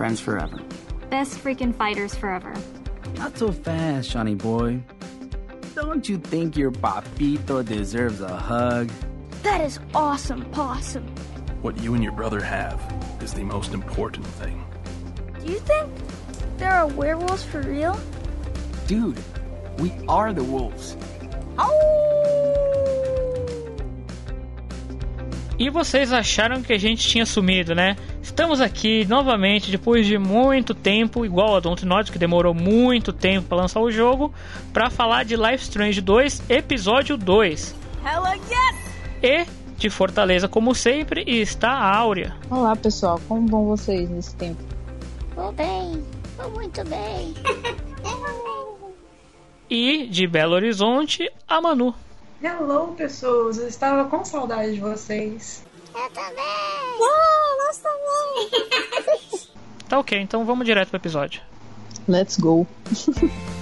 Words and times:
Friends 0.00 0.18
forever. 0.18 0.58
Best 1.10 1.36
freaking 1.44 1.74
fighters 1.74 2.14
forever. 2.14 2.54
Not 3.18 3.36
so 3.36 3.52
fast, 3.52 4.10
Johnny 4.10 4.34
boy. 4.34 4.80
Don't 5.74 6.08
you 6.08 6.16
think 6.16 6.56
your 6.56 6.70
papito 6.70 7.62
deserves 7.62 8.22
a 8.22 8.34
hug? 8.34 8.90
That 9.42 9.60
is 9.60 9.78
awesome, 9.94 10.46
Possum. 10.52 11.06
What 11.60 11.76
you 11.82 11.92
and 11.92 12.02
your 12.02 12.14
brother 12.14 12.40
have 12.40 12.80
is 13.20 13.34
the 13.34 13.44
most 13.44 13.74
important 13.74 14.26
thing. 14.26 14.64
Do 15.38 15.52
you 15.52 15.58
think 15.58 15.92
there 16.56 16.72
are 16.72 16.86
werewolves 16.86 17.44
for 17.44 17.60
real? 17.60 18.00
Dude, 18.86 19.20
we 19.80 19.92
are 20.08 20.32
the 20.32 20.44
wolves. 20.44 20.96
Oh, 21.58 21.89
E 25.60 25.68
vocês 25.68 26.10
acharam 26.10 26.62
que 26.62 26.72
a 26.72 26.78
gente 26.78 27.06
tinha 27.06 27.26
sumido, 27.26 27.74
né? 27.74 27.94
Estamos 28.22 28.62
aqui 28.62 29.04
novamente 29.04 29.70
depois 29.70 30.06
de 30.06 30.16
muito 30.16 30.72
tempo, 30.72 31.22
igual 31.22 31.54
a 31.54 31.60
Dontnod, 31.60 32.10
que 32.10 32.18
demorou 32.18 32.54
muito 32.54 33.12
tempo 33.12 33.46
para 33.46 33.58
lançar 33.58 33.78
o 33.80 33.90
jogo, 33.90 34.32
para 34.72 34.88
falar 34.88 35.22
de 35.22 35.36
Life 35.36 35.64
Strange 35.64 36.00
2, 36.00 36.44
episódio 36.48 37.14
2. 37.18 37.74
Hella 38.02 38.36
yes! 38.36 38.90
E 39.22 39.46
de 39.76 39.90
Fortaleza, 39.90 40.48
como 40.48 40.74
sempre, 40.74 41.24
está 41.26 41.72
a 41.72 41.94
Áurea. 41.94 42.34
Olá 42.50 42.74
pessoal, 42.74 43.20
como 43.28 43.46
vão 43.46 43.66
vocês 43.66 44.08
nesse 44.08 44.34
tempo? 44.36 44.62
Tô 45.34 45.52
bem, 45.52 46.02
tô 46.38 46.48
muito 46.48 46.82
bem. 46.86 47.34
E 49.72 50.08
de 50.08 50.26
Belo 50.26 50.56
Horizonte, 50.56 51.30
a 51.46 51.60
Manu. 51.60 51.94
Hello, 52.42 52.94
pessoas. 52.94 53.58
Eu 53.58 53.68
estava 53.68 54.08
com 54.08 54.24
saudade 54.24 54.74
de 54.74 54.80
vocês. 54.80 55.62
Eu 55.94 56.10
também. 56.10 56.44
Oh, 56.98 57.66
nós 57.66 57.78
também. 57.78 59.50
Tá 59.90 59.98
ok, 59.98 60.16
então 60.20 60.44
vamos 60.44 60.64
direto 60.64 60.90
pro 60.90 60.98
episódio. 60.98 61.42
Let's 62.06 62.38
go. 62.38 62.64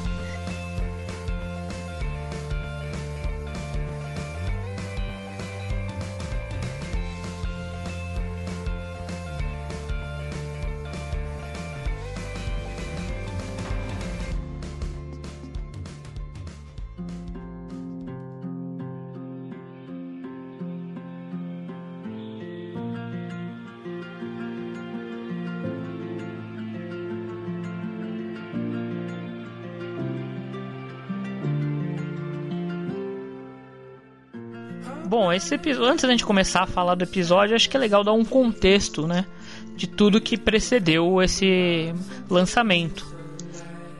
Episódio, 35.38 35.90
antes 35.90 36.04
da 36.04 36.10
gente 36.10 36.26
começar 36.26 36.62
a 36.62 36.66
falar 36.66 36.94
do 36.96 37.04
episódio, 37.04 37.54
acho 37.54 37.70
que 37.70 37.76
é 37.76 37.80
legal 37.80 38.02
dar 38.02 38.12
um 38.12 38.24
contexto, 38.24 39.06
né, 39.06 39.24
de 39.76 39.86
tudo 39.86 40.20
que 40.20 40.36
precedeu 40.36 41.22
esse 41.22 41.94
lançamento. 42.28 43.06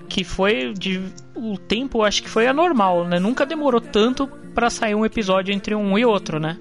Que 0.08 0.24
foi 0.24 0.72
de 0.72 1.00
o 1.36 1.56
tempo, 1.56 2.02
acho 2.02 2.22
que 2.22 2.28
foi 2.28 2.46
anormal, 2.46 3.04
né? 3.06 3.20
Nunca 3.20 3.46
demorou 3.46 3.80
tanto 3.80 4.26
para 4.54 4.68
sair 4.68 4.94
um 4.94 5.04
episódio 5.04 5.54
entre 5.54 5.74
um 5.74 5.96
e 5.96 6.04
outro, 6.04 6.40
né? 6.40 6.58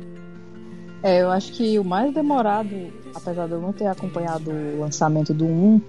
É, 1.02 1.22
eu 1.22 1.32
acho 1.32 1.52
que 1.54 1.80
o 1.80 1.84
mais 1.84 2.14
demorado, 2.14 2.70
apesar 3.16 3.48
de 3.48 3.54
eu 3.54 3.62
não 3.62 3.74
ter 3.74 3.88
acompanhado 3.88 4.52
o 4.52 4.82
lançamento 4.82 5.34
do 5.34 5.46
1, 5.46 5.82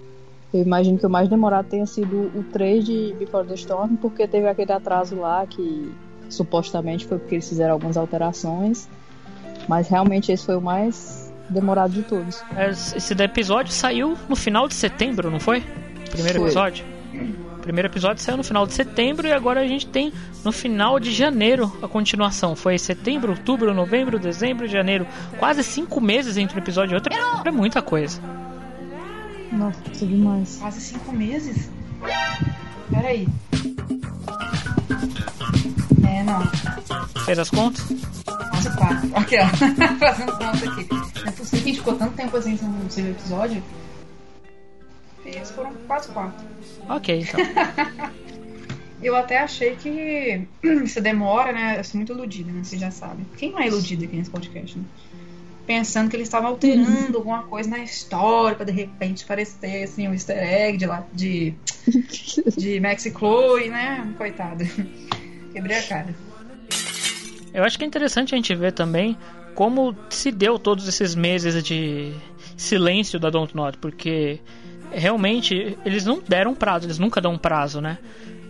eu 0.54 0.62
imagino 0.62 0.98
que 0.98 1.06
o 1.06 1.10
mais 1.10 1.28
demorado 1.28 1.68
tenha 1.68 1.84
sido 1.84 2.30
o 2.34 2.42
3 2.52 2.84
de 2.84 3.14
Before 3.18 3.46
the 3.46 3.54
Storm, 3.54 3.96
porque 3.96 4.26
teve 4.26 4.48
aquele 4.48 4.72
atraso 4.72 5.16
lá 5.16 5.46
que 5.46 5.92
supostamente 6.28 7.06
foi 7.06 7.18
porque 7.18 7.36
eles 7.36 7.48
fizeram 7.48 7.72
algumas 7.72 7.96
alterações, 7.96 8.88
mas 9.68 9.88
realmente 9.88 10.32
esse 10.32 10.44
foi 10.44 10.56
o 10.56 10.60
mais 10.60 11.32
demorado 11.48 11.92
de 11.92 12.02
todos. 12.02 12.42
Esse 12.94 13.14
episódio 13.14 13.72
saiu 13.72 14.16
no 14.28 14.36
final 14.36 14.68
de 14.68 14.74
setembro, 14.74 15.30
não 15.30 15.40
foi? 15.40 15.62
Primeiro 16.10 16.38
Foi. 16.38 16.48
episódio? 16.48 16.84
O 17.56 17.60
primeiro 17.60 17.88
episódio 17.88 18.22
saiu 18.22 18.36
no 18.36 18.44
final 18.44 18.66
de 18.66 18.72
setembro 18.72 19.26
e 19.26 19.32
agora 19.32 19.60
a 19.60 19.66
gente 19.66 19.86
tem 19.86 20.12
no 20.44 20.52
final 20.52 20.98
de 20.98 21.12
janeiro 21.12 21.70
a 21.82 21.88
continuação. 21.88 22.56
Foi 22.56 22.78
setembro, 22.78 23.32
outubro, 23.32 23.74
novembro, 23.74 24.18
dezembro, 24.18 24.66
janeiro. 24.66 25.06
Quase 25.38 25.62
cinco 25.62 26.00
meses 26.00 26.36
entre 26.36 26.58
um 26.58 26.62
episódio 26.62 26.94
e 26.94 26.96
outro. 26.96 27.12
É 27.44 27.50
muita 27.50 27.82
coisa. 27.82 28.20
Nossa, 29.52 29.80
é 29.90 30.06
demais. 30.06 30.56
Quase 30.60 30.80
cinco 30.80 31.12
meses? 31.12 31.70
Peraí. 32.90 33.28
É, 36.08 36.22
não. 36.22 36.40
Fez 37.24 37.38
as 37.38 37.50
contas? 37.50 37.84
Quase 38.24 38.76
quatro. 38.76 39.10
Aqui, 39.14 39.36
ó. 39.38 39.46
Fazendo 40.00 40.32
conta 40.32 40.70
aqui. 40.70 40.88
Não 40.90 41.28
é 41.28 41.30
possível 41.30 41.50
que 41.50 41.56
a 41.56 41.58
gente 41.58 41.78
ficou 41.78 41.94
tanto 41.96 42.14
tempo 42.14 42.36
assim 42.36 42.58
sem 42.88 43.04
o 43.04 43.10
episódio. 43.10 43.62
Fez, 45.22 45.50
foram 45.50 45.72
quase 45.86 46.08
quatro. 46.08 46.46
Ok, 46.88 47.20
então. 47.20 47.40
Eu 49.00 49.14
até 49.14 49.38
achei 49.38 49.76
que 49.76 50.48
se 50.88 51.00
demora, 51.00 51.52
né? 51.52 51.78
Eu 51.78 51.84
sou 51.84 51.98
muito 51.98 52.12
iludida, 52.12 52.50
né? 52.50 52.64
Você 52.64 52.78
já 52.78 52.90
sabe. 52.90 53.24
Quem 53.36 53.52
não 53.52 53.60
é 53.60 53.68
iludido 53.68 54.04
aqui 54.04 54.16
nesse 54.16 54.30
podcast, 54.30 54.76
né? 54.78 54.84
Pensando 55.66 56.08
que 56.08 56.16
eles 56.16 56.26
estavam 56.26 56.48
alterando 56.48 57.18
alguma 57.18 57.42
coisa 57.42 57.68
na 57.68 57.78
história 57.78 58.56
pra 58.56 58.64
de 58.64 58.72
repente 58.72 59.26
parecer 59.26 59.84
assim, 59.84 60.08
um 60.08 60.14
easter 60.14 60.38
egg 60.38 60.78
de, 60.78 60.86
lá, 60.86 61.06
de, 61.12 61.54
de 62.56 62.80
Max 62.80 63.04
e 63.04 63.10
Chloe, 63.10 63.68
né? 63.68 64.14
Coitado. 64.16 64.64
Quebrei 65.52 65.78
a 65.78 65.82
cara. 65.82 66.14
Eu 67.52 67.64
acho 67.64 67.78
que 67.78 67.84
é 67.84 67.86
interessante 67.86 68.34
a 68.34 68.36
gente 68.36 68.54
ver 68.54 68.72
também 68.72 69.16
como 69.54 69.96
se 70.08 70.30
deu 70.30 70.58
todos 70.58 70.86
esses 70.86 71.14
meses 71.14 71.62
de 71.64 72.12
silêncio 72.56 73.18
da 73.18 73.30
Dontnod, 73.30 73.76
porque 73.78 74.40
realmente 74.92 75.76
eles 75.84 76.04
não 76.04 76.20
deram 76.20 76.54
prazo, 76.54 76.86
eles 76.86 76.98
nunca 76.98 77.20
dão 77.20 77.36
prazo, 77.36 77.80
né? 77.80 77.98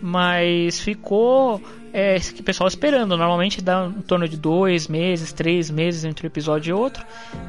Mas 0.01 0.79
ficou 0.79 1.61
é, 1.91 2.15
esse 2.15 2.41
pessoal 2.41 2.67
esperando. 2.67 3.17
Normalmente 3.17 3.61
dá 3.61 3.87
em 3.87 4.01
torno 4.01 4.27
de 4.27 4.37
dois 4.37 4.87
meses, 4.87 5.33
três 5.33 5.69
meses 5.69 6.05
entre 6.05 6.25
um 6.25 6.29
episódio 6.29 6.69
e 6.69 6.73
outro. 6.73 7.05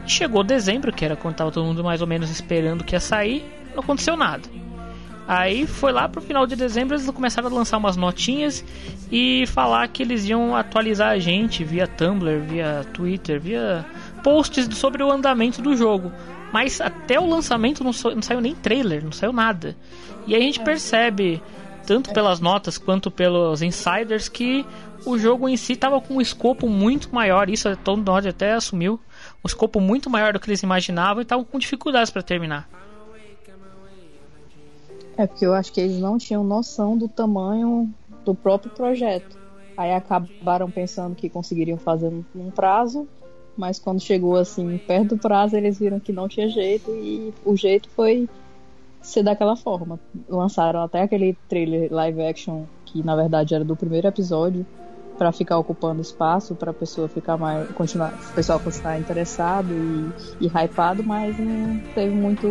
Chegou 0.06 0.43
dezembro, 0.43 0.93
que 0.93 1.05
era 1.05 1.15
quando 1.15 1.37
tava 1.37 1.53
todo 1.53 1.65
mundo 1.65 1.84
mais 1.84 2.00
ou 2.00 2.06
menos 2.06 2.31
esperando 2.31 2.83
que 2.83 2.94
ia 2.94 3.00
sair, 3.00 3.44
não 3.75 3.83
aconteceu 3.83 4.16
nada. 4.16 4.49
Aí 5.30 5.64
foi 5.64 5.92
lá 5.92 6.08
pro 6.08 6.20
final 6.20 6.44
de 6.44 6.56
dezembro 6.56 6.96
eles 6.96 7.08
começaram 7.08 7.48
a 7.48 7.52
lançar 7.52 7.78
umas 7.78 7.96
notinhas 7.96 8.64
e 9.12 9.46
falar 9.46 9.86
que 9.86 10.02
eles 10.02 10.24
iam 10.28 10.56
atualizar 10.56 11.10
a 11.10 11.20
gente 11.20 11.62
via 11.62 11.86
Tumblr, 11.86 12.41
via 12.41 12.84
Twitter, 12.92 13.41
via 13.41 13.86
posts 14.24 14.76
sobre 14.76 15.04
o 15.04 15.12
andamento 15.12 15.62
do 15.62 15.76
jogo. 15.76 16.10
Mas 16.52 16.80
até 16.80 17.20
o 17.20 17.28
lançamento 17.28 17.84
não, 17.84 17.92
não 18.12 18.22
saiu 18.22 18.41
nem 18.41 18.56
trailer, 18.56 19.04
não 19.04 19.12
saiu 19.12 19.32
nada. 19.32 19.76
E 20.26 20.34
aí 20.34 20.41
a 20.42 20.44
gente 20.44 20.58
percebe, 20.58 21.41
tanto 21.86 22.12
pelas 22.12 22.41
notas 22.41 22.76
quanto 22.76 23.08
pelos 23.08 23.62
insiders, 23.62 24.28
que 24.28 24.66
o 25.06 25.16
jogo 25.16 25.48
em 25.48 25.56
si 25.56 25.74
estava 25.74 26.00
com 26.00 26.14
um 26.14 26.20
escopo 26.20 26.68
muito 26.68 27.14
maior. 27.14 27.48
Isso 27.48 27.68
Tom 27.76 27.98
Nod 27.98 28.28
até 28.28 28.54
assumiu. 28.54 28.98
Um 29.44 29.47
escopo 29.47 29.80
muito 29.80 30.10
maior 30.10 30.32
do 30.32 30.41
que 30.41 30.50
eles 30.50 30.64
imaginavam 30.64 31.20
e 31.20 31.22
estavam 31.22 31.44
com 31.44 31.56
dificuldades 31.56 32.10
para 32.10 32.20
terminar. 32.20 32.68
É 35.20 35.26
porque 35.26 35.44
eu 35.44 35.53
acho 35.53 35.70
que 35.70 35.82
eles 35.82 35.98
não 36.00 36.16
tinham 36.16 36.42
noção 36.42 36.97
do 36.97 37.06
tamanho 37.06 37.91
do 38.25 38.34
próprio 38.34 38.70
projeto. 38.70 39.36
Aí 39.76 39.92
acabaram 39.92 40.70
pensando 40.70 41.14
que 41.14 41.28
conseguiriam 41.28 41.76
fazer 41.76 42.10
num- 42.34 42.50
prazo, 42.50 43.06
mas 43.54 43.78
quando 43.78 44.00
chegou 44.00 44.36
assim 44.36 44.78
perto 44.86 45.09
do 45.09 45.18
prazo, 45.18 45.59
eles 45.59 45.78
viram 45.78 46.00
que 46.00 46.10
não 46.10 46.27
tinha 46.27 46.48
jeito 46.48 46.91
e 46.91 47.34
o 47.45 47.54
jeito 47.54 47.91
foi 47.91 48.27
ser 49.03 49.22
daquela 49.22 49.56
forma. 49.56 50.00
Lançaram 50.27 50.80
até 50.80 51.03
aquele 51.03 51.36
trailer 51.50 51.92
live 51.92 52.22
action 52.22 52.65
que 52.86 53.03
na 53.03 53.15
verdade 53.15 53.54
era 53.54 53.65
do 53.65 53.77
primeiro 53.77 54.09
episódio 54.09 54.65
para 55.18 55.33
ficar 55.33 55.59
ocupando 55.59 56.00
espaço 56.00 56.54
para 56.54 56.71
a 56.71 56.74
pessoa 56.74 57.09
ficar 57.09 57.36
mais 57.36 57.68
continuar, 57.72 58.15
o 58.33 58.34
pessoal 58.34 58.59
continuar 58.59 58.98
interessado 58.98 59.71
e, 59.71 60.47
e 60.47 60.47
hypado, 60.47 61.04
mas 61.04 61.36
não 61.39 61.78
teve 61.95 62.15
muito 62.15 62.47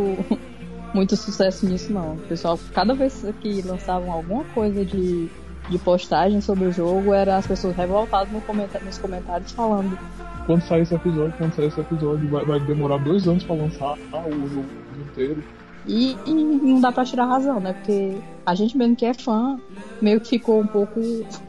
muito 0.94 1.16
sucesso 1.16 1.66
nisso 1.66 1.92
não. 1.92 2.14
O 2.14 2.20
pessoal, 2.20 2.60
cada 2.74 2.94
vez 2.94 3.26
que 3.42 3.62
lançavam 3.62 4.12
alguma 4.12 4.44
coisa 4.46 4.84
de, 4.84 5.30
de 5.70 5.78
postagem 5.80 6.42
sobre 6.42 6.66
o 6.66 6.72
jogo, 6.72 7.14
era 7.14 7.38
as 7.38 7.48
pessoas 7.48 7.76
revoltadas 7.76 8.32
no 8.32 8.42
nos 8.84 8.98
comentários 8.98 9.52
falando. 9.52 9.98
Quando 10.46 10.62
sair 10.62 10.82
esse 10.82 10.96
episódio, 10.96 11.34
quando 11.38 11.54
sair 11.54 11.68
esse 11.68 11.80
episódio, 11.80 12.28
vai, 12.30 12.46
vai 12.46 12.60
demorar 12.62 12.98
dois 12.98 13.28
anos 13.28 13.44
pra 13.44 13.56
lançar 13.56 13.98
ah, 14.14 14.28
o 14.28 14.50
jogo 14.50 14.70
inteiro. 15.00 15.44
E, 15.86 16.18
e 16.26 16.34
não 16.34 16.82
dá 16.82 16.92
pra 16.92 17.06
tirar 17.06 17.26
razão, 17.26 17.60
né? 17.60 17.74
Porque 17.74 18.18
a 18.46 18.56
gente 18.56 18.78
mesmo 18.78 18.96
que 18.96 19.06
é 19.06 19.14
fã, 19.14 19.60
meio 20.02 20.20
que 20.20 20.30
ficou 20.30 20.60
um 20.60 20.68
pouco 20.68 21.00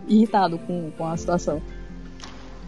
irritado 0.07 0.59
com, 0.59 0.91
com 0.97 1.07
a 1.07 1.17
situação. 1.17 1.61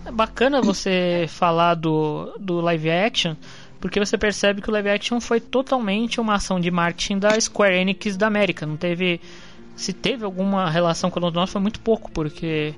É 0.04 0.10
bacana 0.10 0.60
você 0.60 1.26
falar 1.28 1.74
do, 1.74 2.34
do 2.38 2.60
live 2.60 2.90
action, 2.90 3.34
porque 3.82 3.98
você 3.98 4.16
percebe 4.16 4.62
que 4.62 4.70
o 4.70 4.72
live 4.72 4.90
action 4.90 5.20
foi 5.20 5.40
totalmente 5.40 6.20
uma 6.20 6.36
ação 6.36 6.60
de 6.60 6.70
marketing 6.70 7.18
da 7.18 7.38
Square 7.38 7.74
Enix 7.74 8.16
da 8.16 8.28
América. 8.28 8.64
Não 8.64 8.76
teve. 8.76 9.20
Se 9.74 9.92
teve 9.92 10.24
alguma 10.24 10.70
relação 10.70 11.10
com 11.10 11.18
o 11.18 11.22
London 11.24 11.48
foi 11.48 11.60
muito 11.60 11.80
pouco, 11.80 12.08
porque 12.12 12.76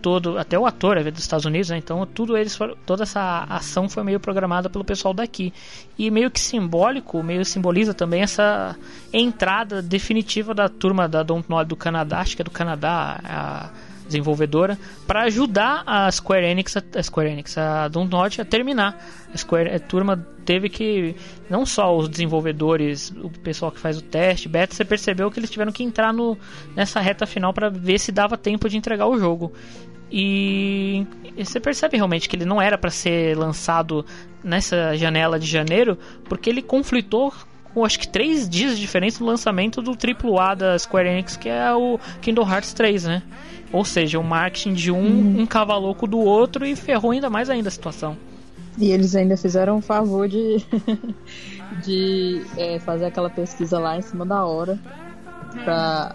todo, 0.00 0.38
até 0.38 0.58
o 0.58 0.64
ator 0.64 0.96
é 0.96 1.10
dos 1.10 1.20
Estados 1.20 1.44
Unidos, 1.44 1.68
né? 1.68 1.76
então 1.76 2.06
tudo 2.06 2.38
eles 2.38 2.56
foram, 2.56 2.74
toda 2.86 3.02
essa 3.02 3.44
ação 3.50 3.86
foi 3.86 4.02
meio 4.02 4.18
programada 4.18 4.70
pelo 4.70 4.82
pessoal 4.82 5.12
daqui 5.12 5.52
e 5.98 6.10
meio 6.10 6.30
que 6.30 6.40
simbólico, 6.40 7.22
meio 7.22 7.44
simboliza 7.44 7.92
também 7.92 8.22
essa 8.22 8.78
entrada 9.12 9.82
definitiva 9.82 10.54
da 10.54 10.70
turma 10.70 11.06
da 11.06 11.22
Dontnod 11.22 11.68
do 11.68 11.76
Canadá, 11.76 12.20
acho 12.20 12.34
que 12.34 12.40
é 12.40 12.44
do 12.44 12.50
Canadá, 12.50 13.20
a 13.22 13.70
desenvolvedora, 14.10 14.78
para 15.06 15.22
ajudar 15.22 15.82
a 15.86 16.10
Square 16.10 16.46
Enix, 16.46 16.76
a 16.76 17.02
Square 17.02 17.30
Enix, 17.30 17.56
a 17.56 17.88
Dontnod 17.88 18.40
a 18.40 18.44
terminar. 18.44 19.02
A 19.32 19.36
Square 19.38 19.70
a 19.70 19.78
turma 19.78 20.26
teve 20.44 20.68
que 20.68 21.14
não 21.48 21.64
só 21.64 21.96
os 21.96 22.08
desenvolvedores, 22.08 23.12
o 23.22 23.30
pessoal 23.30 23.70
que 23.70 23.78
faz 23.78 23.96
o 23.98 24.02
teste, 24.02 24.48
beta, 24.48 24.74
você 24.74 24.84
percebeu 24.84 25.30
que 25.30 25.38
eles 25.38 25.50
tiveram 25.50 25.72
que 25.72 25.82
entrar 25.82 26.12
no, 26.12 26.36
nessa 26.74 27.00
reta 27.00 27.26
final 27.26 27.52
para 27.52 27.68
ver 27.68 27.98
se 27.98 28.10
dava 28.10 28.36
tempo 28.36 28.68
de 28.68 28.76
entregar 28.76 29.06
o 29.06 29.18
jogo. 29.18 29.52
E, 30.12 31.06
você 31.38 31.60
percebe 31.60 31.96
realmente 31.96 32.28
que 32.28 32.34
ele 32.34 32.44
não 32.44 32.60
era 32.60 32.76
para 32.76 32.90
ser 32.90 33.36
lançado 33.38 34.04
nessa 34.42 34.96
janela 34.96 35.38
de 35.38 35.46
janeiro, 35.46 35.96
porque 36.24 36.50
ele 36.50 36.62
conflitou 36.62 37.32
com 37.72 37.84
acho 37.84 38.00
que 38.00 38.08
três 38.08 38.48
dias 38.48 38.74
de 38.74 38.80
diferença 38.80 39.22
no 39.22 39.30
lançamento 39.30 39.80
do 39.80 39.92
AAA 39.92 40.54
da 40.56 40.78
Square 40.78 41.08
Enix, 41.08 41.36
que 41.36 41.48
é 41.48 41.72
o 41.72 41.98
Kingdom 42.20 42.50
Hearts 42.50 42.72
3, 42.72 43.04
né? 43.04 43.22
Ou 43.72 43.84
seja, 43.84 44.18
o 44.18 44.24
marketing 44.24 44.72
de 44.72 44.90
um, 44.90 44.98
hum. 44.98 45.40
um 45.40 45.46
cavaloco 45.46 46.06
do 46.06 46.18
outro 46.18 46.66
e 46.66 46.74
ferrou 46.74 47.12
ainda 47.12 47.30
mais 47.30 47.48
ainda 47.48 47.68
a 47.68 47.72
situação. 47.72 48.16
E 48.78 48.90
eles 48.90 49.14
ainda 49.14 49.36
fizeram 49.36 49.76
um 49.76 49.80
favor 49.80 50.28
de, 50.28 50.64
de 51.84 52.42
é, 52.56 52.78
fazer 52.78 53.06
aquela 53.06 53.30
pesquisa 53.30 53.78
lá 53.78 53.96
em 53.96 54.02
cima 54.02 54.24
da 54.24 54.44
hora 54.44 54.78
pra, 55.64 56.14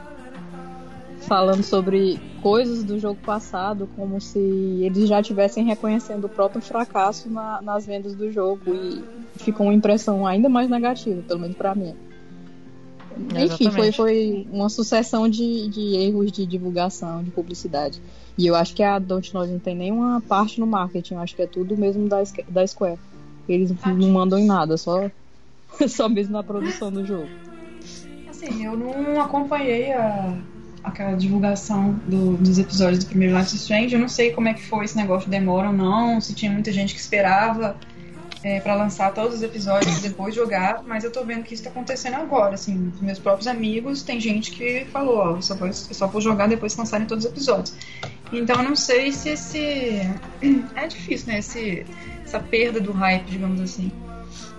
falando 1.21 1.63
sobre 1.63 2.19
coisas 2.41 2.83
do 2.83 2.99
jogo 2.99 3.19
passado, 3.25 3.89
como 3.95 4.19
se 4.21 4.39
eles 4.39 5.09
já 5.09 5.19
estivessem 5.19 5.65
reconhecendo 5.65 6.25
o 6.25 6.29
próprio 6.29 6.61
fracasso 6.61 7.29
na, 7.29 7.61
nas 7.61 7.85
vendas 7.85 8.15
do 8.15 8.31
jogo 8.31 8.61
e 8.67 9.03
ficou 9.37 9.67
uma 9.67 9.73
impressão 9.73 10.25
ainda 10.25 10.47
mais 10.47 10.69
negativa, 10.69 11.21
pelo 11.23 11.39
menos 11.39 11.57
para 11.57 11.75
mim. 11.75 11.95
Enfim, 13.17 13.71
foi, 13.71 13.91
foi 13.91 14.47
uma 14.51 14.69
sucessão 14.69 15.27
de, 15.29 15.69
de 15.69 15.95
erros 15.95 16.31
de 16.31 16.45
divulgação, 16.45 17.23
de 17.23 17.31
publicidade. 17.31 18.01
E 18.37 18.45
eu 18.45 18.55
acho 18.55 18.75
que 18.75 18.83
a 18.83 18.99
Dontnod 18.99 19.51
não 19.51 19.59
tem 19.59 19.75
nenhuma 19.75 20.21
parte 20.21 20.59
no 20.59 20.67
marketing, 20.67 21.13
eu 21.13 21.19
acho 21.21 21.35
que 21.35 21.41
é 21.41 21.47
tudo 21.47 21.77
mesmo 21.77 22.07
da, 22.09 22.21
da 22.49 22.67
Square. 22.67 22.99
Eles 23.47 23.71
não 23.85 24.09
mandam 24.09 24.37
em 24.37 24.45
nada, 24.45 24.77
só, 24.77 25.09
só 25.87 26.09
mesmo 26.09 26.33
na 26.33 26.43
produção 26.43 26.91
do 26.91 27.05
jogo. 27.05 27.29
Assim, 28.29 28.65
eu 28.65 28.75
não 28.75 29.21
acompanhei 29.21 29.93
a, 29.93 30.37
aquela 30.83 31.15
divulgação 31.15 31.93
do, 32.07 32.35
dos 32.37 32.59
episódios 32.59 33.05
do 33.05 33.07
primeiro 33.07 33.37
Life 33.37 33.55
Strange. 33.55 33.93
Eu 33.93 34.01
não 34.01 34.09
sei 34.09 34.31
como 34.31 34.49
é 34.49 34.53
que 34.53 34.63
foi 34.63 34.83
esse 34.83 34.97
negócio 34.97 35.29
de 35.29 35.37
demora 35.37 35.67
ou 35.67 35.73
não, 35.73 36.19
se 36.19 36.33
tinha 36.33 36.51
muita 36.51 36.71
gente 36.71 36.93
que 36.93 36.99
esperava 36.99 37.77
é, 38.45 38.59
para 38.59 38.75
lançar 38.75 39.11
todos 39.11 39.37
os 39.37 39.41
episódios 39.41 39.97
e 39.97 40.01
depois 40.03 40.35
jogar, 40.35 40.83
mas 40.85 41.03
eu 41.03 41.11
tô 41.11 41.23
vendo 41.25 41.41
que 41.41 41.55
isso 41.55 41.63
tá 41.63 41.71
acontecendo 41.71 42.13
agora, 42.13 42.53
assim, 42.53 42.93
meus 43.01 43.17
próprios 43.17 43.47
amigos, 43.47 44.03
tem 44.03 44.19
gente 44.19 44.51
que 44.51 44.85
falou, 44.91 45.17
ó, 45.17 45.41
só 45.41 45.55
vou, 45.55 45.73
só 45.73 46.05
vou 46.05 46.21
jogar 46.21 46.47
depois 46.47 46.75
que 46.75 46.79
lançarem 46.79 47.07
todos 47.07 47.25
os 47.25 47.31
episódios. 47.31 47.75
Então 48.31 48.57
eu 48.57 48.69
não 48.69 48.75
sei 48.75 49.11
se 49.11 49.29
esse... 49.29 50.07
É 50.75 50.85
difícil, 50.85 51.29
né, 51.29 51.39
esse, 51.39 51.87
essa 52.23 52.39
perda 52.39 52.79
do 52.79 52.91
hype, 52.91 53.25
digamos 53.25 53.59
assim 53.59 53.91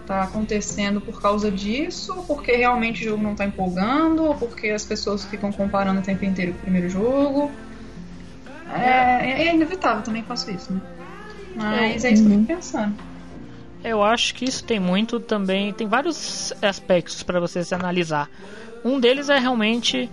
tá 0.05 0.23
acontecendo 0.23 1.01
por 1.01 1.21
causa 1.21 1.51
disso, 1.51 2.15
ou 2.17 2.23
porque 2.23 2.53
realmente 2.53 3.03
o 3.03 3.11
jogo 3.11 3.23
não 3.25 3.35
tá 3.35 3.45
empolgando, 3.45 4.23
ou 4.23 4.37
porque 4.37 4.69
as 4.69 4.85
pessoas 4.85 5.25
ficam 5.25 5.51
comparando 5.51 5.99
o 5.99 6.03
tempo 6.03 6.25
inteiro 6.25 6.53
com 6.53 6.59
o 6.59 6.63
primeiro 6.63 6.89
jogo. 6.89 7.51
É, 8.73 9.49
é 9.49 9.53
inevitável, 9.53 10.05
também 10.05 10.23
faço 10.23 10.49
isso, 10.49 10.73
né? 10.73 10.81
Mas 11.57 12.05
é, 12.05 12.11
é 12.11 12.13
isso 12.13 12.23
que 12.23 12.29
eu 12.29 12.39
fico 12.39 12.47
pensando. 12.47 12.95
Eu 13.87 14.03
acho 14.03 14.35
que 14.35 14.45
isso 14.45 14.65
tem 14.65 14.81
muito 14.81 15.21
também. 15.21 15.73
Tem 15.73 15.87
vários 15.87 16.53
aspectos 16.61 17.23
para 17.23 17.39
você 17.39 17.63
se 17.63 17.73
analisar. 17.73 18.29
Um 18.85 18.99
deles 18.99 19.29
é 19.29 19.39
realmente 19.39 20.11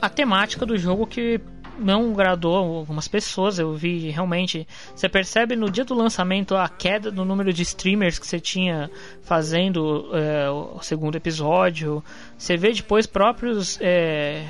a 0.00 0.08
temática 0.08 0.64
do 0.64 0.78
jogo 0.78 1.06
que 1.06 1.38
não 1.78 2.12
agradou 2.12 2.56
algumas 2.56 3.08
pessoas. 3.08 3.58
Eu 3.58 3.74
vi 3.74 4.08
realmente. 4.08 4.66
Você 4.96 5.10
percebe 5.10 5.54
no 5.56 5.70
dia 5.70 5.84
do 5.84 5.94
lançamento 5.94 6.56
a 6.56 6.66
queda 6.70 7.10
no 7.10 7.22
número 7.22 7.52
de 7.52 7.60
streamers 7.60 8.18
que 8.18 8.26
você 8.26 8.40
tinha 8.40 8.90
fazendo 9.20 10.08
é, 10.14 10.48
o 10.48 10.80
segundo 10.80 11.14
episódio. 11.16 12.02
Você 12.38 12.56
vê 12.56 12.72
depois 12.72 13.06
próprios. 13.06 13.78
É, 13.80 14.46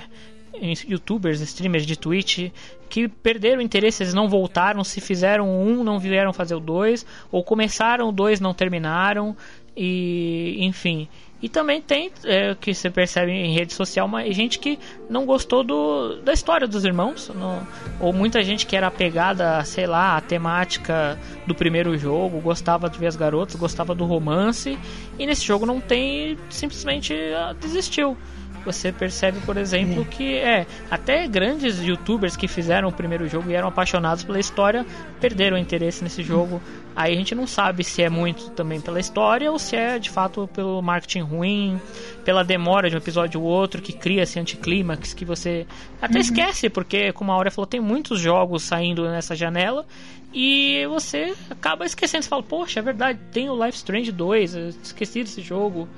youtubers, 0.87 1.41
streamers 1.41 1.87
de 1.87 1.97
Twitch 1.97 2.51
que 2.93 3.09
perderam 3.09 3.63
interesse, 3.63 4.03
eles 4.03 4.13
não 4.13 4.29
voltaram, 4.29 4.85
se 4.85 5.01
fizeram 5.01 5.49
um, 5.49 5.83
não 5.83 5.99
vieram 5.99 6.31
fazer 6.31 6.55
o 6.55 6.61
dois, 6.61 7.07
ou 7.31 7.43
começaram 7.43 8.11
o 8.11 8.13
dois, 8.13 8.39
não 8.39 8.53
terminaram, 8.53 9.35
e 9.75 10.59
enfim. 10.59 11.09
E 11.41 11.49
também 11.49 11.81
tem, 11.81 12.13
é, 12.23 12.55
que 12.55 12.75
você 12.75 12.91
percebe 12.91 13.33
em 13.33 13.55
rede 13.55 13.73
social, 13.73 14.07
uma 14.07 14.31
gente 14.31 14.59
que 14.59 14.79
não 15.09 15.25
gostou 15.25 15.65
do, 15.65 16.17
da 16.17 16.35
história 16.35 16.69
dos 16.69 16.85
irmãos, 16.85 17.31
no, 17.35 17.67
ou 17.99 18.13
muita 18.13 18.45
gente 18.45 18.67
que 18.67 18.77
era 18.77 18.89
apegada, 18.89 19.65
sei 19.65 19.87
lá, 19.87 20.19
à 20.19 20.21
temática 20.21 21.19
do 21.47 21.55
primeiro 21.55 21.97
jogo, 21.97 22.43
gostava 22.43 22.91
de 22.91 22.99
ver 22.99 23.07
as 23.07 23.17
garotas, 23.17 23.57
gostava 23.57 23.95
do 23.95 24.05
romance, 24.05 24.79
e 25.19 25.27
nesse 25.27 25.47
jogo 25.47 25.65
não 25.65 25.81
tem, 25.81 26.37
simplesmente 26.51 27.15
ah, 27.35 27.55
desistiu. 27.59 28.19
Você 28.65 28.93
percebe, 28.93 29.41
por 29.41 29.57
exemplo, 29.57 30.05
que 30.05 30.37
é 30.37 30.67
até 30.91 31.27
grandes 31.27 31.81
youtubers 31.81 32.37
que 32.37 32.47
fizeram 32.47 32.89
o 32.89 32.93
primeiro 32.93 33.29
jogo 33.29 33.51
e 33.51 33.55
eram 33.55 33.69
apaixonados 33.69 34.23
pela 34.23 34.39
história 34.39 34.87
perderam 35.21 35.57
interesse 35.59 36.03
nesse 36.03 36.23
jogo. 36.23 36.61
Aí 36.95 37.13
a 37.13 37.17
gente 37.17 37.35
não 37.35 37.47
sabe 37.47 37.83
se 37.83 38.03
é 38.03 38.09
muito 38.09 38.51
também 38.51 38.81
pela 38.81 39.01
história 39.01 39.51
ou 39.51 39.59
se 39.59 39.75
é 39.75 39.99
de 39.99 40.11
fato 40.11 40.49
pelo 40.53 40.83
marketing 40.83 41.21
ruim, 41.21 41.81
pela 42.25 42.45
demora 42.45 42.89
de 42.89 42.95
um 42.95 42.99
episódio 42.99 43.41
ou 43.41 43.47
outro 43.47 43.81
que 43.81 43.93
cria 43.93 44.23
esse 44.23 44.39
anticlímax 44.39 45.15
que 45.15 45.25
você 45.25 45.67
até 46.01 46.15
uhum. 46.15 46.21
esquece, 46.21 46.69
porque 46.69 47.13
como 47.13 47.33
a 47.33 47.35
Aurea 47.35 47.51
falou, 47.51 47.67
tem 47.67 47.81
muitos 47.81 48.21
jogos 48.21 48.63
saindo 48.63 49.09
nessa 49.09 49.35
janela 49.35 49.87
e 50.35 50.87
você 50.87 51.35
acaba 51.51 51.85
esquecendo, 51.85 52.25
você 52.25 52.29
fala, 52.29 52.43
poxa, 52.43 52.81
é 52.81 52.83
verdade, 52.83 53.19
tem 53.31 53.51
o 53.51 53.65
Life 53.65 53.77
Strange 53.79 54.13
2, 54.13 54.55
eu 54.55 54.69
esqueci 54.83 55.23
desse 55.23 55.43
jogo. 55.43 55.89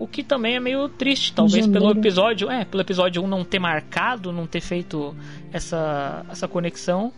O 0.00 0.06
que 0.06 0.24
também 0.24 0.56
é 0.56 0.60
meio 0.60 0.88
triste, 0.88 1.30
talvez 1.34 1.66
pelo 1.66 1.90
episódio, 1.90 2.50
é, 2.50 2.64
pelo 2.64 2.80
episódio 2.80 3.22
1 3.22 3.28
não 3.28 3.44
ter 3.44 3.58
marcado, 3.58 4.32
não 4.32 4.46
ter 4.46 4.62
feito 4.62 5.14
essa, 5.52 6.24
essa 6.30 6.48
conexão. 6.48 7.12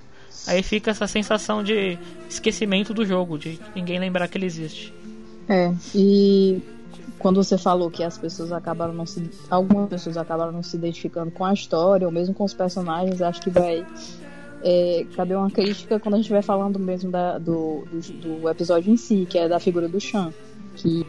Aí 0.49 0.65
fica 0.65 0.91
essa 0.91 1.07
sensação 1.07 1.63
de 1.63 1.97
esquecimento 2.29 2.93
do 2.93 3.07
jogo, 3.07 3.39
de 3.39 3.57
ninguém 3.73 4.01
lembrar 4.01 4.27
que 4.27 4.37
ele 4.37 4.47
existe. 4.47 4.93
É, 5.49 5.73
e 5.95 6.61
quando 7.21 7.41
você 7.41 7.57
falou 7.57 7.89
que 7.89 8.03
as 8.03 8.19
pessoas 8.19 8.51
acabaram 8.51 8.93
não 8.93 9.07
se. 9.07 9.31
Algumas 9.49 9.89
pessoas 9.89 10.17
acabaram 10.17 10.51
não 10.51 10.65
se 10.65 10.77
identificando 10.77 11.31
com 11.31 11.45
a 11.45 11.55
história, 11.55 12.05
ou 12.05 12.13
mesmo 12.13 12.35
com 12.35 12.43
os 12.43 12.53
personagens, 12.53 13.23
acho 13.23 13.41
que 13.43 13.51
vai 13.51 13.87
é, 14.65 15.07
caber 15.15 15.37
uma 15.37 15.53
crítica 15.53 16.01
quando 16.01 16.15
a 16.15 16.19
gente 16.19 16.31
vai 16.31 16.43
falando 16.43 16.81
mesmo 16.81 17.13
da, 17.13 17.39
do, 17.39 17.85
do, 17.93 18.41
do, 18.41 18.49
episódio 18.49 18.93
em 18.93 18.97
si, 18.97 19.25
que 19.31 19.39
é 19.39 19.49
da 19.49 19.61
figura 19.61 19.89
do 19.89 20.01
Chan. 20.01 20.35
Que 20.75 21.07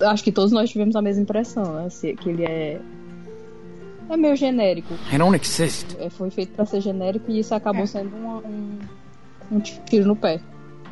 acho 0.00 0.24
que 0.24 0.32
todos 0.32 0.52
nós 0.52 0.70
tivemos 0.70 0.96
a 0.96 1.02
mesma 1.02 1.22
impressão, 1.22 1.74
né? 1.74 1.88
que 1.90 2.28
ele 2.28 2.44
é 2.44 2.80
é 4.10 4.16
meio 4.16 4.34
genérico. 4.34 4.92
I 5.12 5.18
don't 5.18 5.36
exist. 5.40 5.96
É, 6.00 6.10
foi 6.10 6.30
feito 6.30 6.52
para 6.52 6.66
ser 6.66 6.80
genérico 6.80 7.30
e 7.30 7.38
isso 7.38 7.54
acabou 7.54 7.84
é. 7.84 7.86
sendo 7.86 8.14
uma, 8.16 8.38
um, 8.38 8.78
um 9.52 9.60
tiro 9.60 10.04
no 10.04 10.16
pé. 10.16 10.40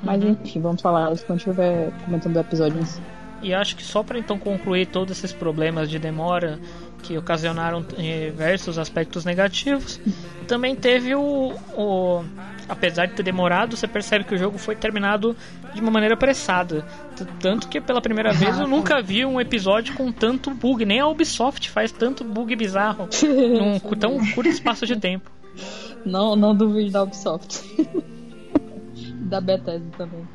Mas 0.04 0.22
uhum. 0.22 0.36
enfim, 0.44 0.60
vamos 0.60 0.80
falar 0.80 1.12
isso 1.12 1.26
quando 1.26 1.38
estiver 1.38 1.90
comentando 2.04 2.36
o 2.36 2.38
episódio 2.38 2.80
em 2.80 2.84
si. 2.84 3.00
E 3.42 3.52
acho 3.52 3.74
que 3.74 3.82
só 3.82 4.04
para 4.04 4.18
então 4.18 4.38
concluir 4.38 4.86
todos 4.86 5.18
esses 5.18 5.32
problemas 5.32 5.90
de 5.90 5.98
demora 5.98 6.60
que 7.02 7.16
ocasionaram 7.18 7.82
diversos 7.82 8.78
aspectos 8.78 9.24
negativos, 9.24 10.00
também 10.46 10.74
teve 10.76 11.14
o, 11.14 11.52
o 11.76 12.24
apesar 12.68 13.06
de 13.06 13.14
ter 13.14 13.22
demorado, 13.22 13.76
você 13.76 13.86
percebe 13.86 14.24
que 14.24 14.34
o 14.34 14.38
jogo 14.38 14.58
foi 14.58 14.76
terminado 14.76 15.36
de 15.78 15.82
uma 15.82 15.90
maneira 15.90 16.14
apressada. 16.14 16.84
Tanto 17.40 17.68
que 17.68 17.80
pela 17.80 18.00
primeira 18.00 18.32
vez 18.32 18.58
eu 18.58 18.66
nunca 18.66 19.00
vi 19.00 19.24
um 19.24 19.40
episódio 19.40 19.94
com 19.94 20.12
tanto 20.12 20.50
bug. 20.50 20.84
Nem 20.84 21.00
a 21.00 21.06
Ubisoft 21.06 21.70
faz 21.70 21.92
tanto 21.92 22.24
bug 22.24 22.54
bizarro 22.56 23.08
num 23.22 23.78
tão 23.96 24.18
curto 24.34 24.48
espaço 24.48 24.86
de 24.86 24.96
tempo. 24.96 25.30
Não, 26.04 26.36
não 26.36 26.54
duvido 26.54 26.90
da 26.90 27.02
Ubisoft. 27.02 27.62
da 29.28 29.40
Bethesda 29.40 29.86
também. 29.96 30.26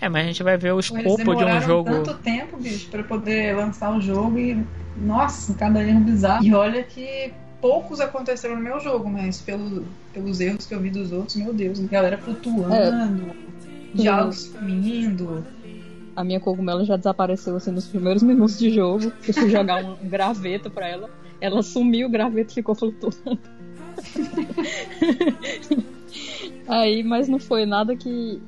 É, 0.00 0.08
mas 0.08 0.24
a 0.24 0.26
gente 0.26 0.42
vai 0.42 0.56
ver 0.56 0.72
o 0.72 0.78
escopo 0.78 1.34
de 1.34 1.44
um 1.44 1.60
jogo. 1.60 1.90
tanto 1.90 2.14
tempo, 2.14 2.56
bicho, 2.56 2.88
para 2.88 3.02
poder 3.02 3.56
lançar 3.56 3.96
o 3.96 4.00
jogo 4.00 4.38
e. 4.38 4.64
Nossa, 4.96 5.54
cada 5.54 5.82
erro 5.82 6.00
bizarro. 6.00 6.44
E 6.44 6.54
olha 6.54 6.82
que 6.82 7.32
poucos 7.60 8.00
aconteceram 8.00 8.56
no 8.56 8.62
meu 8.62 8.80
jogo, 8.80 9.08
mas 9.08 9.40
pelo, 9.40 9.84
pelos 10.12 10.40
erros 10.40 10.66
que 10.66 10.74
eu 10.74 10.80
vi 10.80 10.90
dos 10.90 11.12
outros, 11.12 11.36
meu 11.36 11.52
Deus, 11.52 11.80
a 11.80 11.86
galera 11.86 12.18
flutuando. 12.18 12.74
É. 12.74 13.18
diálogos 13.94 14.46
fluindo. 14.46 15.44
A 16.14 16.24
minha 16.24 16.40
cogumelo 16.40 16.84
já 16.84 16.96
desapareceu 16.96 17.56
assim 17.56 17.70
nos 17.70 17.86
primeiros 17.86 18.22
minutos 18.22 18.58
de 18.58 18.70
jogo. 18.70 19.12
Eu 19.26 19.34
fui 19.34 19.50
jogar 19.50 19.84
um, 19.84 19.92
um 19.92 19.96
graveto 20.08 20.70
pra 20.70 20.88
ela. 20.88 21.10
Ela 21.40 21.62
sumiu, 21.62 22.08
o 22.08 22.10
graveto 22.10 22.52
ficou 22.52 22.74
flutuando. 22.74 23.38
Aí, 26.66 27.02
mas 27.02 27.28
não 27.28 27.38
foi 27.38 27.64
nada 27.64 27.96
que 27.96 28.40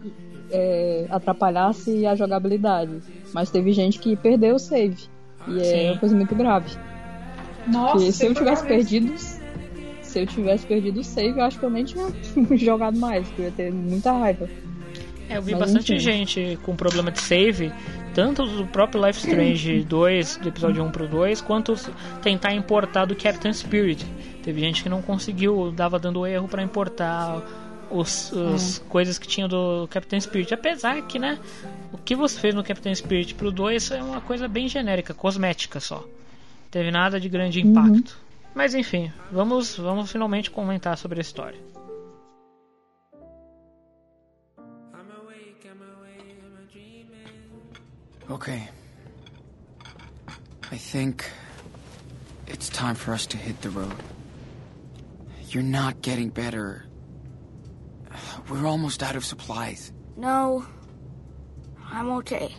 é, 0.50 1.06
atrapalhasse 1.08 2.04
a 2.06 2.14
jogabilidade. 2.14 3.00
Mas 3.32 3.50
teve 3.50 3.72
gente 3.72 3.98
que 3.98 4.16
perdeu 4.16 4.56
o 4.56 4.58
save. 4.58 5.04
E 5.46 5.60
é 5.60 5.64
Sim. 5.64 5.90
uma 5.90 5.98
coisa 5.98 6.16
muito 6.16 6.34
grave. 6.34 6.76
Nossa, 7.66 7.92
Porque 7.92 8.12
se 8.12 8.26
eu 8.26 8.34
tivesse 8.34 8.66
perdido. 8.66 9.14
Se 10.02 10.20
eu 10.20 10.26
tivesse 10.26 10.66
perdido 10.66 11.00
o 11.00 11.04
save, 11.04 11.38
eu 11.38 11.44
acho 11.44 11.58
que 11.58 11.64
eu 11.64 11.70
nem 11.70 11.84
tinha 11.84 12.06
jogado 12.58 12.98
mais, 12.98 13.28
porque 13.28 13.42
eu 13.42 13.46
ia 13.46 13.52
ter 13.52 13.72
muita 13.72 14.10
raiva. 14.10 14.48
É, 15.30 15.36
eu 15.36 15.42
vi 15.42 15.52
Mas 15.52 15.60
bastante 15.60 15.94
enfim. 15.94 16.02
gente 16.02 16.58
com 16.64 16.74
problema 16.74 17.10
de 17.12 17.20
save, 17.20 17.72
tanto 18.12 18.44
do 18.44 18.66
próprio 18.66 19.06
Life 19.06 19.20
Strange 19.20 19.84
2, 19.84 20.38
do 20.38 20.48
episódio 20.48 20.82
1 20.82 20.90
pro 20.90 21.06
2, 21.06 21.40
quanto 21.40 21.74
tentar 22.20 22.52
importar 22.52 23.04
do 23.04 23.14
Captain 23.14 23.52
Spirit. 23.52 24.04
Teve 24.42 24.60
gente 24.60 24.82
que 24.82 24.88
não 24.88 25.00
conseguiu, 25.00 25.70
dava 25.70 26.00
dando 26.00 26.26
erro 26.26 26.48
pra 26.48 26.64
importar 26.64 27.42
os, 27.90 28.32
os 28.32 28.78
coisas 28.88 29.18
que 29.18 29.28
tinha 29.28 29.46
do 29.46 29.86
Captain 29.88 30.20
Spirit. 30.20 30.52
Apesar 30.52 31.00
que, 31.02 31.16
né, 31.16 31.38
o 31.92 31.98
que 31.98 32.16
você 32.16 32.38
fez 32.40 32.52
no 32.52 32.64
Captain 32.64 32.94
Spirit 32.94 33.32
pro 33.34 33.52
2 33.52 33.92
é 33.92 34.02
uma 34.02 34.20
coisa 34.20 34.48
bem 34.48 34.66
genérica, 34.66 35.14
cosmética 35.14 35.78
só. 35.78 36.04
Teve 36.72 36.90
nada 36.90 37.20
de 37.20 37.28
grande 37.28 37.60
impacto. 37.60 38.18
Mas 38.52 38.74
enfim, 38.74 39.12
vamos, 39.30 39.76
vamos 39.76 40.10
finalmente 40.10 40.50
comentar 40.50 40.98
sobre 40.98 41.20
a 41.20 41.22
história. 41.22 41.69
Okay. 48.30 48.68
I 50.70 50.76
think 50.76 51.28
it's 52.46 52.68
time 52.68 52.94
for 52.94 53.12
us 53.12 53.26
to 53.26 53.36
hit 53.36 53.60
the 53.60 53.70
road. 53.70 53.94
You're 55.48 55.64
not 55.64 56.00
getting 56.00 56.28
better. 56.28 56.86
We're 58.48 58.66
almost 58.66 59.02
out 59.02 59.16
of 59.16 59.24
supplies. 59.24 59.92
No, 60.16 60.64
I'm 61.90 62.10
okay. 62.18 62.54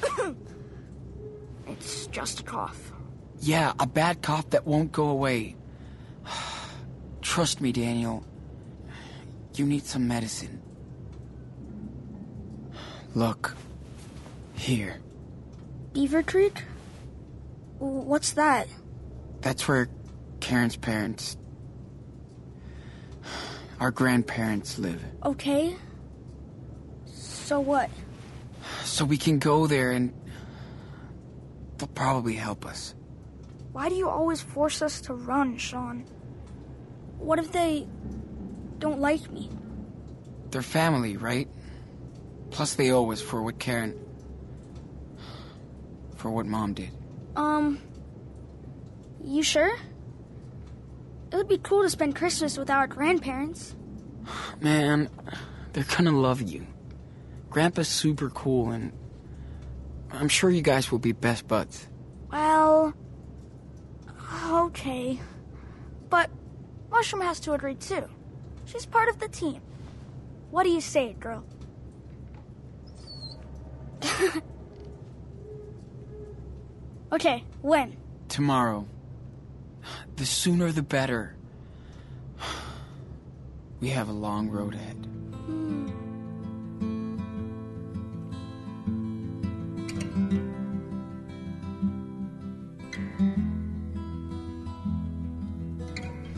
it's 1.66 2.06
just 2.06 2.40
a 2.40 2.42
cough. 2.44 2.92
Yeah, 3.40 3.72
a 3.80 3.86
bad 3.88 4.22
cough 4.22 4.50
that 4.50 4.64
won't 4.64 4.92
go 4.92 5.08
away. 5.08 5.56
Trust 7.20 7.60
me, 7.60 7.72
Daniel. 7.72 8.24
You 9.56 9.66
need 9.66 9.84
some 9.84 10.06
medicine. 10.06 10.62
Look. 13.16 13.56
Here. 14.60 15.00
Beaver 15.94 16.22
Creek? 16.22 16.64
What's 17.78 18.32
that? 18.34 18.68
That's 19.40 19.66
where 19.66 19.88
Karen's 20.40 20.76
parents. 20.76 21.38
Our 23.80 23.90
grandparents 23.90 24.78
live. 24.78 25.02
Okay. 25.24 25.74
So 27.06 27.58
what? 27.58 27.88
So 28.84 29.06
we 29.06 29.16
can 29.16 29.38
go 29.38 29.66
there 29.66 29.92
and. 29.92 30.12
They'll 31.78 31.88
probably 31.88 32.34
help 32.34 32.66
us. 32.66 32.94
Why 33.72 33.88
do 33.88 33.94
you 33.94 34.10
always 34.10 34.42
force 34.42 34.82
us 34.82 35.00
to 35.02 35.14
run, 35.14 35.56
Sean? 35.56 36.04
What 37.16 37.38
if 37.38 37.50
they 37.50 37.86
don't 38.78 39.00
like 39.00 39.30
me? 39.32 39.48
They're 40.50 40.60
family, 40.60 41.16
right? 41.16 41.48
Plus, 42.50 42.74
they 42.74 42.90
owe 42.90 43.10
us 43.10 43.22
for 43.22 43.42
what 43.42 43.58
Karen. 43.58 43.98
For 46.20 46.30
what 46.30 46.44
Mom 46.44 46.74
did. 46.74 46.90
Um, 47.34 47.80
you 49.24 49.42
sure? 49.42 49.74
It 51.32 51.36
would 51.36 51.48
be 51.48 51.56
cool 51.56 51.82
to 51.82 51.88
spend 51.88 52.14
Christmas 52.14 52.58
with 52.58 52.68
our 52.68 52.86
grandparents. 52.86 53.74
Man, 54.60 55.08
they're 55.72 55.84
gonna 55.84 56.12
love 56.12 56.42
you. 56.42 56.66
Grandpa's 57.48 57.88
super 57.88 58.28
cool, 58.28 58.70
and. 58.70 58.92
I'm 60.12 60.28
sure 60.28 60.50
you 60.50 60.60
guys 60.60 60.92
will 60.92 60.98
be 60.98 61.12
best 61.12 61.48
buds. 61.48 61.88
Well, 62.30 62.92
okay. 64.50 65.18
But 66.10 66.28
Mushroom 66.90 67.22
has 67.22 67.40
to 67.40 67.54
agree 67.54 67.76
too. 67.76 68.04
She's 68.66 68.84
part 68.84 69.08
of 69.08 69.20
the 69.20 69.28
team. 69.28 69.62
What 70.50 70.64
do 70.64 70.68
you 70.68 70.82
say, 70.82 71.14
girl? 71.14 71.44
okay, 77.12 77.44
when? 77.62 77.96
Tomorrow. 78.28 78.86
The 80.16 80.26
sooner 80.26 80.72
the 80.72 80.82
better. 80.82 81.34
We 83.80 83.88
have 83.88 84.08
a 84.08 84.12
long 84.12 84.50
road 84.50 84.74
ahead. 84.74 85.06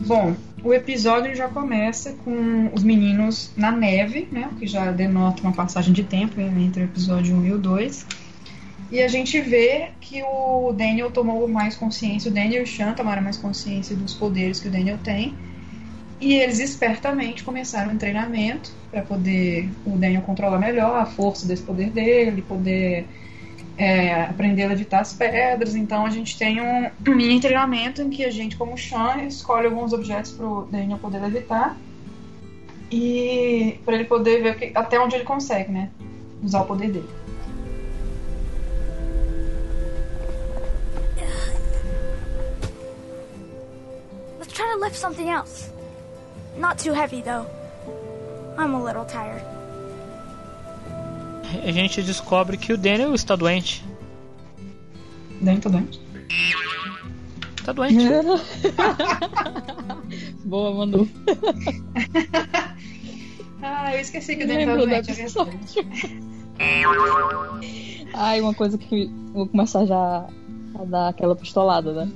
Bom, 0.05 0.35
o 0.63 0.73
episódio 0.73 1.33
já 1.35 1.47
começa 1.47 2.13
com 2.23 2.69
os 2.73 2.83
meninos 2.83 3.51
na 3.55 3.71
neve, 3.71 4.27
né? 4.31 4.49
O 4.51 4.55
que 4.55 4.67
já 4.67 4.91
denota 4.91 5.41
uma 5.41 5.53
passagem 5.53 5.93
de 5.93 6.03
tempo 6.03 6.39
entre 6.39 6.83
o 6.83 6.85
episódio 6.85 7.35
1 7.35 7.45
e 7.45 7.51
o 7.53 7.57
2. 7.57 8.05
E 8.93 9.01
a 9.01 9.07
gente 9.07 9.41
vê 9.41 9.87
que 9.99 10.21
o 10.21 10.71
Daniel 10.71 11.09
tomou 11.09 11.47
mais 11.47 11.75
consciência, 11.75 12.29
o 12.29 12.33
Daniel 12.33 12.61
e 12.61 12.63
o 12.63 12.67
Sean 12.67 12.93
tomaram 12.93 13.23
mais 13.23 13.37
consciência 13.37 13.95
dos 13.95 14.13
poderes 14.13 14.59
que 14.59 14.67
o 14.67 14.71
Daniel 14.71 14.99
tem. 15.03 15.35
E 16.21 16.35
eles 16.35 16.59
espertamente 16.59 17.43
começaram 17.43 17.91
um 17.91 17.97
treinamento 17.97 18.69
para 18.91 19.01
poder 19.01 19.71
o 19.83 19.97
Daniel 19.97 20.21
controlar 20.21 20.59
melhor 20.59 20.95
a 20.95 21.07
força 21.07 21.47
desse 21.47 21.63
poder 21.63 21.89
dele, 21.89 22.43
poder 22.43 23.07
é, 23.79 24.13
aprender 24.25 24.61
a 24.61 24.67
levitar 24.67 25.01
as 25.01 25.11
pedras. 25.11 25.73
Então 25.73 26.05
a 26.05 26.11
gente 26.11 26.37
tem 26.37 26.61
um, 26.61 26.91
mini 27.15 27.39
treinamento 27.39 27.99
em 27.99 28.11
que 28.11 28.23
a 28.23 28.29
gente, 28.29 28.55
como 28.55 28.77
Sean, 28.77 29.23
escolhe 29.23 29.65
alguns 29.65 29.91
objetos 29.91 30.33
para 30.33 30.47
o 30.47 30.67
Daniel 30.67 30.99
poder 30.99 31.19
levitar 31.19 31.75
e 32.91 33.79
para 33.83 33.95
ele 33.95 34.05
poder 34.05 34.43
ver 34.43 34.55
que- 34.55 34.71
até 34.75 34.99
onde 34.99 35.15
ele 35.15 35.23
consegue, 35.23 35.71
né? 35.71 35.89
Usar 36.43 36.61
o 36.61 36.65
poder 36.65 36.91
dele. 36.91 37.22
Try 44.53 44.71
to 44.73 44.79
lift 44.79 44.95
something 44.95 45.29
else. 45.29 45.69
Not 46.57 46.77
too 46.79 46.93
heavy, 46.93 47.21
though. 47.21 47.45
I'm 48.57 48.73
a 48.75 48.83
little 48.83 49.05
tired. 49.05 49.43
A 51.63 51.71
gente 51.71 52.01
descobre 52.01 52.57
que 52.57 52.73
o 52.73 52.77
Daniel 52.77 53.13
está 53.13 53.35
doente. 53.35 53.83
Daniel 55.39 55.61
tá 55.61 55.69
doente? 55.69 56.01
Tá 57.63 57.71
doente. 57.73 57.97
Boa, 60.45 60.73
Manu. 60.73 61.07
Ah, 63.65 63.95
eu 63.95 64.01
esqueci 64.01 64.35
que 64.35 64.43
o 64.43 64.47
Daniel 64.47 64.77
tá 64.77 64.85
doente. 64.85 65.09
é 65.09 65.13
episódio. 65.13 65.57
Ai, 68.13 68.41
uma 68.41 68.53
coisa 68.53 68.77
que 68.77 69.09
vou 69.33 69.47
começar 69.47 69.85
já 69.85 70.27
a 70.75 70.83
dar 70.85 71.07
aquela 71.07 71.33
pistolada, 71.33 71.93
né? 71.93 72.11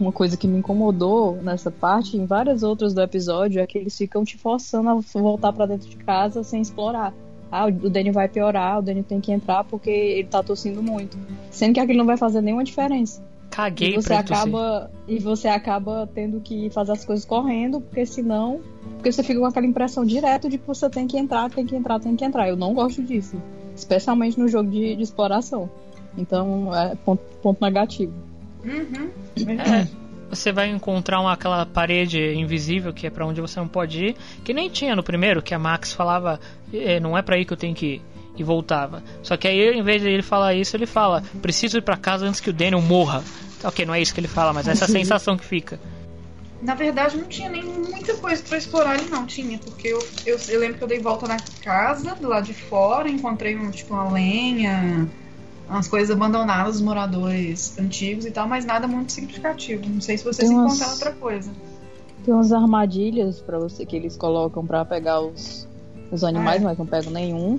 Uma 0.00 0.12
coisa 0.12 0.36
que 0.36 0.46
me 0.46 0.58
incomodou 0.58 1.36
nessa 1.42 1.70
parte, 1.70 2.16
em 2.16 2.24
várias 2.24 2.62
outras 2.62 2.94
do 2.94 3.02
episódio, 3.02 3.60
é 3.60 3.66
que 3.66 3.78
eles 3.78 3.96
ficam 3.96 4.24
te 4.24 4.36
forçando 4.36 4.88
a 4.88 4.94
voltar 5.18 5.52
pra 5.52 5.66
dentro 5.66 5.88
de 5.88 5.96
casa 5.96 6.42
sem 6.44 6.60
explorar. 6.60 7.12
Ah, 7.50 7.66
o 7.66 7.90
Daniel 7.90 8.14
vai 8.14 8.28
piorar, 8.28 8.78
o 8.78 8.82
Daniel 8.82 9.04
tem 9.04 9.20
que 9.20 9.32
entrar 9.32 9.64
porque 9.64 9.90
ele 9.90 10.28
tá 10.28 10.42
tossindo 10.42 10.82
muito. 10.82 11.16
Sendo 11.50 11.74
que 11.74 11.80
aquilo 11.80 11.98
não 11.98 12.06
vai 12.06 12.16
fazer 12.16 12.40
nenhuma 12.40 12.62
diferença. 12.62 13.22
Caguei 13.50 13.94
E 13.94 13.94
você 13.96 14.12
acaba 14.12 14.90
e 15.08 15.18
você 15.18 15.48
acaba 15.48 16.08
tendo 16.14 16.40
que 16.40 16.70
fazer 16.70 16.92
as 16.92 17.04
coisas 17.04 17.24
correndo, 17.24 17.80
porque 17.80 18.04
senão, 18.04 18.60
porque 18.94 19.10
você 19.10 19.22
fica 19.22 19.40
com 19.40 19.46
aquela 19.46 19.66
impressão 19.66 20.04
direto 20.04 20.48
de 20.48 20.58
que 20.58 20.66
você 20.66 20.88
tem 20.88 21.06
que 21.06 21.18
entrar, 21.18 21.50
tem 21.50 21.66
que 21.66 21.74
entrar, 21.74 21.98
tem 21.98 22.14
que 22.14 22.24
entrar. 22.24 22.48
Eu 22.48 22.56
não 22.56 22.74
gosto 22.74 23.02
disso, 23.02 23.40
especialmente 23.74 24.38
no 24.38 24.46
jogo 24.46 24.70
de, 24.70 24.94
de 24.94 25.02
exploração. 25.02 25.68
Então, 26.16 26.74
é 26.74 26.94
ponto, 26.96 27.22
ponto 27.42 27.64
negativo. 27.64 28.12
Uhum. 28.68 29.10
É, 29.58 29.86
você 30.30 30.52
vai 30.52 30.68
encontrar 30.68 31.20
uma, 31.20 31.32
aquela 31.32 31.64
parede 31.64 32.20
invisível 32.34 32.92
que 32.92 33.06
é 33.06 33.10
pra 33.10 33.26
onde 33.26 33.40
você 33.40 33.58
não 33.58 33.68
pode 33.68 34.06
ir, 34.06 34.16
que 34.44 34.52
nem 34.52 34.68
tinha 34.68 34.94
no 34.94 35.02
primeiro, 35.02 35.42
que 35.42 35.54
a 35.54 35.58
Max 35.58 35.92
falava, 35.92 36.38
"É, 36.72 37.00
não 37.00 37.16
é 37.16 37.22
pra 37.22 37.36
aí 37.36 37.44
que 37.44 37.52
eu 37.52 37.56
tenho 37.56 37.74
que 37.74 37.86
ir. 37.86 38.02
E 38.36 38.44
voltava. 38.44 39.02
Só 39.20 39.36
que 39.36 39.48
aí, 39.48 39.72
em 39.72 39.82
vez 39.82 40.00
de 40.00 40.08
ele 40.08 40.22
falar 40.22 40.54
isso, 40.54 40.76
ele 40.76 40.86
fala: 40.86 41.24
Preciso 41.42 41.78
ir 41.78 41.82
pra 41.82 41.96
casa 41.96 42.24
antes 42.24 42.38
que 42.38 42.50
o 42.50 42.52
Daniel 42.52 42.80
morra. 42.80 43.24
Ok, 43.64 43.84
não 43.84 43.92
é 43.92 44.00
isso 44.00 44.14
que 44.14 44.20
ele 44.20 44.28
fala, 44.28 44.52
mas 44.52 44.68
é 44.68 44.70
essa 44.70 44.86
sensação 44.86 45.36
que 45.36 45.44
fica. 45.44 45.80
Na 46.62 46.74
verdade, 46.74 47.16
não 47.16 47.24
tinha 47.24 47.48
nem 47.48 47.64
muita 47.64 48.14
coisa 48.16 48.40
pra 48.42 48.56
explorar 48.58 48.90
ali, 48.90 49.08
não. 49.10 49.26
Tinha, 49.26 49.58
porque 49.58 49.88
eu, 49.88 49.98
eu, 50.24 50.38
eu 50.48 50.60
lembro 50.60 50.78
que 50.78 50.84
eu 50.84 50.88
dei 50.88 51.00
volta 51.00 51.26
na 51.26 51.38
casa, 51.64 52.14
do 52.14 52.28
lado 52.28 52.46
de 52.46 52.54
fora, 52.54 53.08
encontrei 53.08 53.56
um, 53.56 53.70
tipo, 53.72 53.94
uma 53.94 54.08
lenha, 54.12 55.08
umas 55.68 55.88
coisas 55.88 56.10
abandonadas 56.10 56.74
dos 56.74 56.82
moradores 56.82 57.78
antigos 57.78 58.24
e 58.24 58.30
tal, 58.30 58.48
mas 58.48 58.64
nada 58.64 58.86
muito 58.86 59.12
significativo. 59.12 59.82
Não 59.88 60.00
sei 60.00 60.16
se 60.18 60.24
vocês 60.24 60.48
umas- 60.50 60.66
encontraram 60.72 60.92
outra 60.92 61.12
coisa. 61.12 61.50
Tem 62.24 62.34
umas 62.34 62.52
armadilhas 62.52 63.40
pra 63.40 63.58
você 63.58 63.86
que 63.86 63.96
eles 63.96 64.16
colocam 64.16 64.66
pra 64.66 64.84
pegar 64.84 65.20
os, 65.20 65.66
os 66.10 66.24
animais, 66.24 66.60
é. 66.60 66.64
mas 66.64 66.78
não 66.78 66.86
pegam 66.86 67.12
nenhum. 67.12 67.58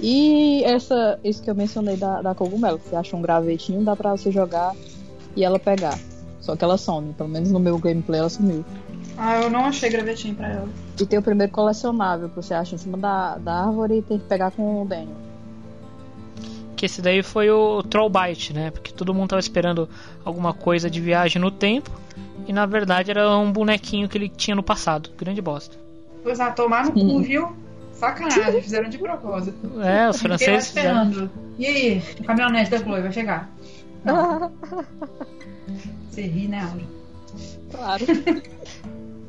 E 0.00 0.62
essa, 0.64 1.18
isso 1.24 1.42
que 1.42 1.50
eu 1.50 1.54
mencionei 1.54 1.96
da, 1.96 2.22
da 2.22 2.34
cogumelo, 2.34 2.78
você 2.78 2.94
acha 2.94 3.16
um 3.16 3.22
gravetinho, 3.22 3.82
dá 3.84 3.96
pra 3.96 4.12
você 4.12 4.30
jogar 4.30 4.74
e 5.34 5.44
ela 5.44 5.58
pegar. 5.58 5.98
Só 6.40 6.56
que 6.56 6.64
ela 6.64 6.78
some, 6.78 7.12
pelo 7.12 7.28
menos 7.28 7.50
no 7.50 7.58
meu 7.58 7.76
gameplay 7.78 8.20
ela 8.20 8.28
sumiu. 8.28 8.64
Ah, 9.16 9.40
eu 9.42 9.50
não 9.50 9.64
achei 9.64 9.90
gravetinho 9.90 10.34
pra 10.36 10.48
ela. 10.48 10.68
E 11.00 11.04
tem 11.04 11.18
o 11.18 11.22
primeiro 11.22 11.52
colecionável 11.52 12.28
que 12.28 12.36
você 12.36 12.54
acha 12.54 12.76
em 12.76 12.78
cima 12.78 12.96
da, 12.96 13.36
da 13.38 13.64
árvore 13.66 13.98
e 13.98 14.02
tem 14.02 14.18
que 14.18 14.24
pegar 14.26 14.52
com 14.52 14.82
o 14.82 14.84
Daniel. 14.86 15.27
Que 16.78 16.86
esse 16.86 17.02
daí 17.02 17.24
foi 17.24 17.50
o 17.50 17.82
Trollbite, 17.82 18.52
né? 18.52 18.70
Porque 18.70 18.92
todo 18.92 19.12
mundo 19.12 19.30
tava 19.30 19.40
esperando 19.40 19.88
alguma 20.24 20.54
coisa 20.54 20.88
de 20.88 21.00
viagem 21.00 21.42
no 21.42 21.50
tempo. 21.50 21.90
E 22.46 22.52
na 22.52 22.66
verdade 22.66 23.10
era 23.10 23.36
um 23.36 23.50
bonequinho 23.50 24.08
que 24.08 24.16
ele 24.16 24.28
tinha 24.28 24.54
no 24.54 24.62
passado. 24.62 25.10
Grande 25.18 25.42
bosta. 25.42 25.76
Pois 26.22 26.38
ah, 26.38 26.52
tomar 26.52 26.84
no 26.84 26.92
cu, 26.92 27.18
viu? 27.20 27.52
Sacanagem, 27.94 28.62
fizeram 28.62 28.88
de 28.88 28.96
propósito. 28.96 29.58
É, 29.82 30.08
os 30.08 30.22
franceses 30.22 30.68
fizeram. 30.68 31.02
esperando. 31.02 31.30
E 31.58 31.66
aí, 31.66 32.02
o 32.20 32.22
caminhonete 32.22 32.70
da 32.70 32.78
Chloe 32.78 33.02
vai 33.02 33.12
chegar? 33.12 33.50
Você 36.08 36.22
ri, 36.22 36.46
né, 36.46 36.60
Aura? 36.60 36.84
Claro. 37.72 38.06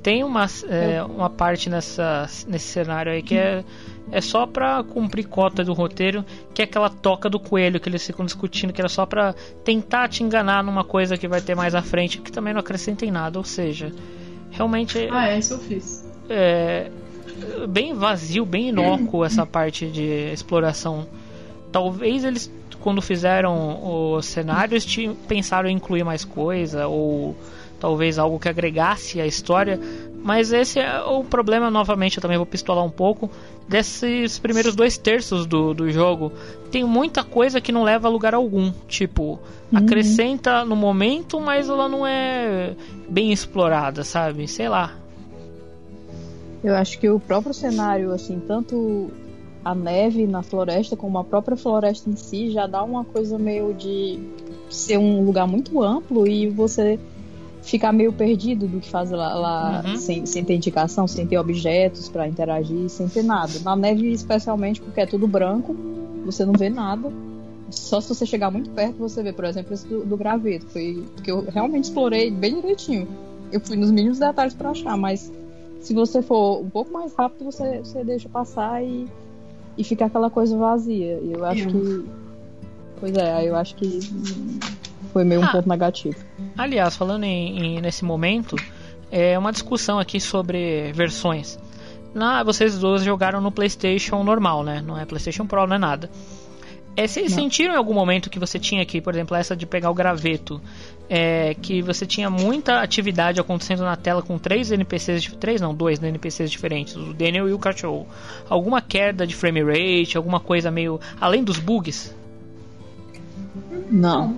Tem 0.03 0.23
uma, 0.23 0.45
é, 0.69 1.01
uma 1.01 1.31
parte 1.31 1.67
nessa, 1.67 2.29
nesse 2.47 2.67
cenário 2.67 3.11
aí 3.11 3.23
que 3.23 3.35
é, 3.35 3.63
é 4.11 4.21
só 4.21 4.45
pra 4.47 4.83
cumprir 4.83 5.27
cota 5.27 5.63
do 5.63 5.73
roteiro, 5.73 6.25
que 6.53 6.61
é 6.61 6.65
aquela 6.65 6.89
toca 6.89 7.29
do 7.29 7.39
coelho 7.39 7.79
que 7.79 7.87
eles 7.89 8.05
ficam 8.05 8.25
discutindo, 8.25 8.73
que 8.73 8.81
era 8.81 8.89
só 8.89 9.05
pra 9.05 9.33
tentar 9.63 10.07
te 10.07 10.23
enganar 10.23 10.63
numa 10.63 10.83
coisa 10.83 11.17
que 11.17 11.27
vai 11.27 11.41
ter 11.41 11.55
mais 11.55 11.75
à 11.75 11.81
frente, 11.81 12.19
que 12.19 12.31
também 12.31 12.53
não 12.53 12.59
acrescenta 12.61 13.05
em 13.05 13.11
nada. 13.11 13.37
Ou 13.37 13.45
seja, 13.45 13.91
realmente 14.51 15.07
Ah, 15.11 15.29
é, 15.29 15.37
isso 15.39 15.53
eu 15.53 15.59
fiz. 15.59 16.05
é 16.29 16.89
bem 17.67 17.93
vazio, 17.93 18.45
bem 18.45 18.69
inócuo 18.69 19.23
essa 19.25 19.45
parte 19.45 19.87
de 19.87 20.03
exploração. 20.33 21.07
Talvez 21.71 22.23
eles, 22.23 22.51
quando 22.81 23.01
fizeram 23.01 24.15
os 24.15 24.25
cenários, 24.25 24.83
ti- 24.85 25.11
pensaram 25.27 25.69
em 25.69 25.75
incluir 25.75 26.03
mais 26.03 26.25
coisa, 26.25 26.87
ou 26.87 27.37
talvez 27.79 28.17
algo 28.19 28.39
que 28.39 28.49
agregasse 28.49 29.21
a 29.21 29.25
história. 29.27 29.79
Mas 30.23 30.51
esse 30.51 30.79
é 30.79 31.01
o 31.01 31.23
problema, 31.23 31.71
novamente, 31.71 32.17
eu 32.17 32.21
também 32.21 32.37
vou 32.37 32.45
pistolar 32.45 32.83
um 32.83 32.89
pouco, 32.89 33.29
desses 33.67 34.37
primeiros 34.37 34.75
dois 34.75 34.97
terços 34.97 35.45
do, 35.45 35.73
do 35.73 35.89
jogo. 35.91 36.31
Tem 36.71 36.83
muita 36.83 37.23
coisa 37.23 37.61
que 37.61 37.71
não 37.71 37.83
leva 37.83 38.07
a 38.07 38.11
lugar 38.11 38.33
algum. 38.33 38.71
Tipo, 38.87 39.39
acrescenta 39.73 40.65
no 40.65 40.75
momento, 40.75 41.39
mas 41.39 41.69
ela 41.69 41.87
não 41.87 42.05
é 42.05 42.75
bem 43.07 43.31
explorada, 43.31 44.03
sabe? 44.03 44.47
Sei 44.47 44.67
lá. 44.67 44.93
Eu 46.63 46.75
acho 46.75 46.99
que 46.99 47.09
o 47.09 47.19
próprio 47.19 47.53
cenário, 47.53 48.11
assim, 48.11 48.41
tanto 48.45 49.09
a 49.63 49.73
neve 49.73 50.25
na 50.25 50.41
floresta 50.41 50.95
como 50.95 51.17
a 51.17 51.23
própria 51.23 51.55
floresta 51.55 52.09
em 52.09 52.15
si 52.15 52.51
já 52.51 52.67
dá 52.67 52.83
uma 52.83 53.03
coisa 53.03 53.37
meio 53.37 53.73
de 53.73 54.19
ser 54.69 54.97
um 54.97 55.23
lugar 55.23 55.47
muito 55.47 55.81
amplo 55.81 56.27
e 56.27 56.49
você 56.49 56.99
ficar 57.61 57.91
meio 57.91 58.11
perdido 58.13 58.67
do 58.67 58.79
que 58.79 58.89
fazer 58.89 59.15
lá, 59.15 59.33
lá 59.35 59.83
Uhum. 59.85 59.95
sem, 59.95 60.25
sem 60.25 60.43
ter 60.43 60.55
indicação, 60.55 61.07
sem 61.07 61.27
ter 61.27 61.37
objetos 61.37 62.09
pra 62.09 62.27
interagir, 62.27 62.89
sem 62.89 63.07
ter 63.07 63.23
nada. 63.23 63.59
Na 63.63 63.75
neve, 63.75 64.11
especialmente 64.11 64.81
porque 64.81 65.01
é 65.01 65.05
tudo 65.05 65.27
branco, 65.27 65.75
você 66.25 66.45
não 66.45 66.53
vê 66.53 66.69
nada. 66.69 67.11
Só 67.69 68.01
se 68.01 68.09
você 68.09 68.25
chegar 68.25 68.49
muito 68.49 68.69
perto 68.71 68.97
você 68.97 69.21
vê, 69.21 69.31
por 69.31 69.45
exemplo, 69.45 69.73
esse 69.73 69.87
do, 69.87 70.03
do 70.03 70.17
graveto. 70.17 70.65
Foi 70.67 71.03
porque 71.15 71.29
eu 71.31 71.45
realmente 71.49 71.83
explorei 71.85 72.31
bem 72.31 72.55
direitinho. 72.55 73.07
Eu 73.51 73.59
fui 73.59 73.75
nos 73.77 73.91
mínimos 73.91 74.17
detalhes 74.19 74.53
pra 74.55 74.71
achar, 74.71 74.97
mas 74.97 75.31
se 75.81 75.93
você 75.93 76.21
for 76.21 76.61
um 76.61 76.69
pouco 76.69 76.91
mais 76.91 77.13
rápido, 77.13 77.45
você, 77.45 77.79
você 77.79 78.03
deixa 78.03 78.27
passar 78.27 78.83
e, 78.83 79.07
e 79.77 79.83
fica 79.83 80.05
aquela 80.05 80.29
coisa 80.29 80.57
vazia. 80.57 81.19
E 81.21 81.31
eu 81.33 81.45
acho 81.45 81.63
Eu. 81.63 81.69
que. 81.71 82.05
Pois 82.99 83.15
é, 83.15 83.47
eu 83.47 83.55
acho 83.55 83.75
que 83.75 83.99
foi 85.11 85.23
meio 85.23 85.41
um 85.41 85.43
Ah. 85.43 85.51
ponto 85.51 85.67
negativo. 85.69 86.15
Aliás, 86.57 86.95
falando 86.95 87.23
em, 87.23 87.77
em- 87.77 87.81
nesse 87.81 88.03
momento, 88.05 88.55
é 89.11 89.37
uma 89.37 89.51
discussão 89.51 89.99
aqui 89.99 90.19
sobre 90.19 90.91
versões. 90.93 91.57
Na, 92.13 92.43
vocês 92.43 92.77
dois 92.79 93.03
jogaram 93.03 93.39
no 93.41 93.51
PlayStation 93.51 94.23
normal, 94.23 94.63
né? 94.63 94.81
Não 94.85 94.97
é 94.97 95.05
PlayStation 95.05 95.45
Pro, 95.45 95.67
não 95.67 95.75
é 95.75 95.79
nada. 95.79 96.09
É, 96.97 97.07
vocês 97.07 97.31
Não. 97.31 97.43
sentiram 97.43 97.75
em 97.75 97.77
algum 97.77 97.93
momento 97.93 98.29
que 98.29 98.39
você 98.39 98.57
tinha 98.59 98.81
aqui, 98.81 98.99
por 98.99 99.13
exemplo, 99.13 99.37
essa 99.37 99.55
de 99.55 99.65
pegar 99.65 99.89
o 99.89 99.93
graveto, 99.93 100.59
é, 101.07 101.53
que 101.53 101.81
você 101.81 102.05
tinha 102.05 102.29
muita 102.29 102.81
atividade 102.81 103.39
acontecendo 103.39 103.83
na 103.83 103.95
tela 103.95 104.21
com 104.21 104.37
três 104.39 104.71
NPCs, 104.71 105.27
três 105.39 105.61
não, 105.61 105.73
dois 105.73 106.01
NPCs 106.01 106.49
diferentes, 106.51 106.95
o 106.97 107.13
Daniel 107.13 107.47
e 107.47 107.53
o 107.53 107.59
cachorro. 107.59 108.05
Alguma 108.49 108.81
queda 108.81 109.25
de 109.25 109.35
frame 109.35 109.61
rate, 109.63 110.17
alguma 110.17 110.39
coisa 110.39 110.69
meio 110.71 110.99
além 111.21 111.43
dos 111.43 111.57
bugs? 111.59 112.13
Não. 113.89 114.35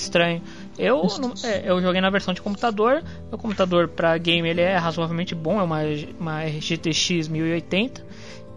Estranho. 0.00 0.42
Eu, 0.78 1.02
não- 1.20 1.34
é, 1.44 1.62
eu 1.70 1.80
joguei 1.80 2.00
na 2.00 2.10
versão 2.10 2.32
de 2.34 2.42
computador. 2.42 3.02
Meu 3.30 3.38
computador 3.38 3.88
para 3.88 4.16
game 4.18 4.48
ele 4.48 4.60
é 4.60 4.76
razoavelmente 4.76 5.34
bom, 5.34 5.58
é 5.60 5.62
uma, 5.62 5.80
uma 6.18 6.46
GTX 6.48 7.28
1080. 7.28 8.04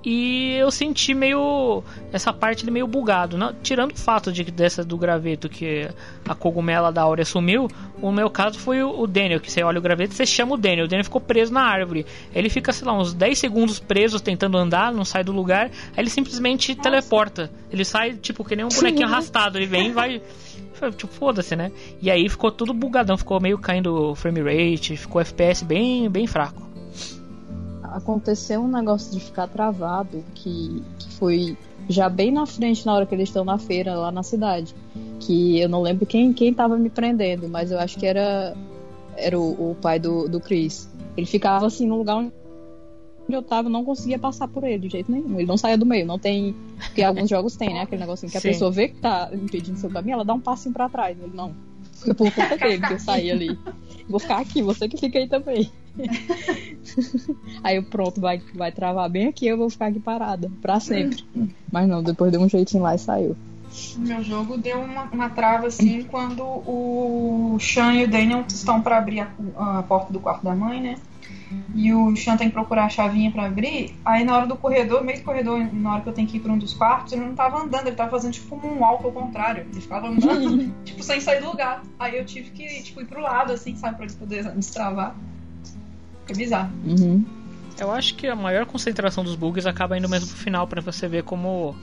E 0.01 0.53
eu 0.53 0.71
senti 0.71 1.13
meio 1.13 1.83
essa 2.13 2.31
parte 2.31 2.63
ele 2.63 2.71
meio 2.71 2.87
bugado, 2.87 3.37
Não- 3.37 3.53
tirando 3.61 3.91
o 3.91 3.97
fato 3.97 4.31
de 4.31 4.45
que 4.45 4.51
dessa 4.51 4.81
do 4.81 4.97
graveto 4.97 5.49
que 5.49 5.89
a 6.25 6.33
cogumela 6.33 6.89
da 6.89 7.01
Áurea 7.01 7.25
sumiu. 7.25 7.67
O 8.01 8.09
meu 8.09 8.29
caso 8.29 8.57
foi 8.57 8.81
o, 8.81 8.97
o 8.97 9.05
Daniel, 9.05 9.41
que 9.41 9.51
você 9.51 9.61
olha 9.61 9.77
o 9.77 9.81
graveto, 9.81 10.13
você 10.13 10.25
chama 10.25 10.53
o 10.53 10.57
Daniel, 10.57 10.85
o 10.85 10.87
Daniel 10.87 11.03
ficou 11.03 11.19
preso 11.19 11.51
na 11.53 11.63
árvore. 11.63 12.05
Ele 12.33 12.47
fica, 12.49 12.71
sei 12.71 12.87
lá, 12.87 12.97
uns 12.97 13.13
10 13.13 13.37
segundos 13.37 13.77
preso 13.77 14.21
tentando 14.21 14.57
andar, 14.57 14.93
não 14.93 15.03
sai 15.03 15.21
do 15.21 15.33
lugar, 15.33 15.65
aí 15.65 15.71
ele 15.97 16.09
simplesmente 16.09 16.75
teleporta. 16.75 17.51
Ele 17.69 17.83
sai 17.83 18.13
tipo 18.13 18.45
que 18.45 18.55
nem 18.55 18.63
um 18.63 18.69
bonequinho 18.69 19.05
arrastado, 19.05 19.57
ele 19.57 19.65
vem 19.67 19.87
e 19.87 19.91
vai 19.91 20.21
Tipo, 20.91 21.13
foda-se, 21.13 21.55
né? 21.55 21.71
E 22.01 22.09
aí 22.09 22.27
ficou 22.29 22.51
tudo 22.51 22.73
bugadão, 22.73 23.17
ficou 23.17 23.39
meio 23.39 23.57
caindo 23.57 24.11
o 24.11 24.15
frame 24.15 24.41
rate, 24.41 24.97
ficou 24.97 25.21
FPS 25.21 25.63
bem, 25.63 26.09
bem 26.09 26.27
fraco. 26.27 26.67
Aconteceu 27.83 28.61
um 28.61 28.67
negócio 28.67 29.11
de 29.11 29.19
ficar 29.19 29.47
travado 29.47 30.23
que, 30.35 30.83
que 30.99 31.11
foi 31.13 31.57
já 31.89 32.07
bem 32.07 32.31
na 32.31 32.45
frente 32.45 32.85
na 32.85 32.93
hora 32.93 33.05
que 33.05 33.15
eles 33.15 33.29
estão 33.29 33.43
na 33.43 33.57
feira 33.57 33.95
lá 33.95 34.11
na 34.11 34.23
cidade. 34.23 34.75
Que 35.19 35.59
eu 35.59 35.67
não 35.67 35.81
lembro 35.81 36.05
quem, 36.05 36.31
quem 36.31 36.53
tava 36.53 36.77
me 36.77 36.89
prendendo, 36.89 37.49
mas 37.49 37.71
eu 37.71 37.79
acho 37.79 37.97
que 37.97 38.05
era, 38.05 38.55
era 39.17 39.37
o, 39.37 39.71
o 39.71 39.75
pai 39.75 39.99
do, 39.99 40.29
do 40.29 40.39
Chris. 40.39 40.87
Ele 41.17 41.25
ficava 41.25 41.65
assim 41.65 41.87
no 41.87 41.97
lugar 41.97 42.17
onde 42.17 42.31
eu 43.35 43.41
tava, 43.41 43.67
eu 43.67 43.71
não 43.71 43.83
conseguia 43.83 44.17
passar 44.19 44.47
por 44.47 44.63
ele 44.63 44.79
de 44.79 44.89
jeito 44.89 45.11
nenhum. 45.11 45.39
Ele 45.39 45.47
não 45.47 45.57
saía 45.57 45.77
do 45.77 45.85
meio, 45.85 46.05
não 46.05 46.19
tem. 46.19 46.55
Porque 46.77 47.01
alguns 47.03 47.29
jogos 47.29 47.55
tem, 47.55 47.73
né? 47.73 47.81
Aquele 47.81 48.01
negocinho 48.01 48.31
que 48.31 48.37
a 48.37 48.41
Sim. 48.41 48.49
pessoa 48.49 48.71
vê 48.71 48.89
que 48.89 48.95
tá 48.95 49.29
impedindo 49.33 49.77
seu 49.77 49.89
caminho, 49.89 50.15
ela 50.15 50.25
dá 50.25 50.33
um 50.33 50.39
passinho 50.39 50.73
pra 50.73 50.89
trás. 50.89 51.17
Ele 51.19 51.31
não. 51.33 51.53
Foi 51.93 52.13
por 52.13 52.31
conta 52.31 52.57
dele 52.57 52.85
que 52.85 52.93
eu 52.93 52.99
saí 52.99 53.29
ali. 53.29 53.57
Vou 54.07 54.19
ficar 54.19 54.39
aqui, 54.39 54.61
você 54.61 54.87
que 54.87 54.97
fica 54.97 55.19
aí 55.19 55.27
também. 55.27 55.69
Aí 57.63 57.75
eu 57.75 57.83
pronto, 57.83 58.21
vai, 58.21 58.41
vai 58.53 58.71
travar 58.71 59.09
bem 59.09 59.27
aqui, 59.27 59.47
eu 59.47 59.57
vou 59.57 59.69
ficar 59.69 59.87
aqui 59.87 59.99
parada, 59.99 60.49
pra 60.61 60.79
sempre. 60.79 61.23
Mas 61.71 61.87
não, 61.89 62.01
depois 62.01 62.31
deu 62.31 62.39
um 62.41 62.47
jeitinho 62.47 62.83
lá 62.83 62.95
e 62.95 62.99
saiu. 62.99 63.35
O 63.95 63.99
meu 63.99 64.23
jogo 64.23 64.57
deu 64.57 64.79
uma, 64.79 65.03
uma 65.03 65.29
trava 65.29 65.67
assim 65.67 66.03
quando 66.03 66.41
o 66.43 67.57
Sean 67.59 67.93
e 67.93 68.05
o 68.05 68.09
Daniel 68.09 68.43
estão 68.47 68.81
pra 68.81 68.97
abrir 68.97 69.19
a, 69.19 69.79
a 69.79 69.83
porta 69.83 70.11
do 70.11 70.19
quarto 70.19 70.43
da 70.43 70.55
mãe, 70.55 70.81
né? 70.81 70.95
E 71.73 71.93
o 71.93 72.15
Sean 72.15 72.37
tem 72.37 72.47
que 72.47 72.53
procurar 72.53 72.85
a 72.85 72.89
chavinha 72.89 73.31
pra 73.31 73.45
abrir. 73.45 73.95
Aí 74.05 74.23
na 74.23 74.35
hora 74.35 74.47
do 74.47 74.55
corredor, 74.55 75.03
meio 75.03 75.19
do 75.19 75.23
corredor, 75.23 75.59
na 75.73 75.93
hora 75.93 76.01
que 76.01 76.09
eu 76.09 76.13
tenho 76.13 76.27
que 76.27 76.37
ir 76.37 76.39
pra 76.39 76.51
um 76.51 76.57
dos 76.57 76.73
quartos, 76.73 77.13
ele 77.13 77.25
não 77.25 77.35
tava 77.35 77.61
andando, 77.61 77.87
ele 77.87 77.95
tava 77.95 78.11
fazendo 78.11 78.33
tipo 78.33 78.55
um 78.55 78.79
walk 78.79 79.03
ao 79.05 79.11
contrário. 79.11 79.65
Ele 79.71 79.81
ficava 79.81 80.07
andando, 80.07 80.73
tipo, 80.85 81.03
sem 81.03 81.19
sair 81.19 81.41
do 81.41 81.47
lugar. 81.47 81.83
Aí 81.99 82.17
eu 82.17 82.25
tive 82.25 82.51
que 82.51 82.83
tipo, 82.83 83.01
ir 83.01 83.05
pro 83.05 83.21
lado, 83.21 83.53
assim, 83.53 83.75
sabe, 83.75 83.95
pra 83.95 84.05
ele 84.05 84.13
poder 84.13 84.43
destravar. 84.51 85.15
É 86.27 86.33
bizarro. 86.33 86.71
Uhum. 86.85 87.25
Eu 87.79 87.91
acho 87.91 88.15
que 88.15 88.27
a 88.27 88.35
maior 88.35 88.65
concentração 88.65 89.23
dos 89.23 89.35
bugs 89.35 89.65
acaba 89.65 89.97
indo 89.97 90.09
mesmo 90.09 90.27
pro 90.27 90.37
final, 90.37 90.67
pra 90.67 90.81
você 90.81 91.07
ver 91.07 91.23
como 91.23 91.75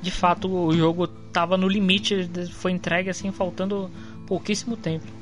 de 0.00 0.10
fato 0.10 0.48
o 0.48 0.72
jogo 0.72 1.06
tava 1.06 1.56
no 1.56 1.68
limite, 1.68 2.30
foi 2.52 2.72
entregue 2.72 3.10
assim, 3.10 3.30
faltando 3.32 3.90
pouquíssimo 4.26 4.76
tempo. 4.76 5.19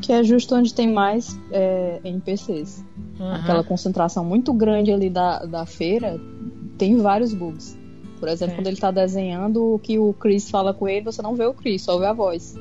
Que 0.00 0.12
é 0.12 0.22
justo 0.22 0.54
onde 0.54 0.72
tem 0.74 0.92
mais 0.92 1.38
é, 1.52 2.00
NPCs. 2.04 2.84
Uhum. 3.18 3.32
Aquela 3.32 3.64
concentração 3.64 4.24
muito 4.24 4.52
grande 4.52 4.92
ali 4.92 5.10
da, 5.10 5.44
da 5.44 5.66
feira 5.66 6.20
tem 6.76 6.96
vários 6.98 7.34
bugs. 7.34 7.76
Por 8.20 8.28
exemplo, 8.28 8.54
É. 8.54 8.56
quando 8.56 8.66
ele 8.66 8.76
tá 8.76 8.90
desenhando 8.90 9.74
o 9.74 9.78
que 9.78 9.98
o 9.98 10.12
Chris 10.12 10.50
fala 10.50 10.72
com 10.74 10.88
ele, 10.88 11.04
você 11.04 11.22
não 11.22 11.34
vê 11.34 11.44
o 11.46 11.54
Chris, 11.54 11.82
só 11.82 11.98
vê 11.98 12.06
a 12.06 12.12
voz. 12.12 12.56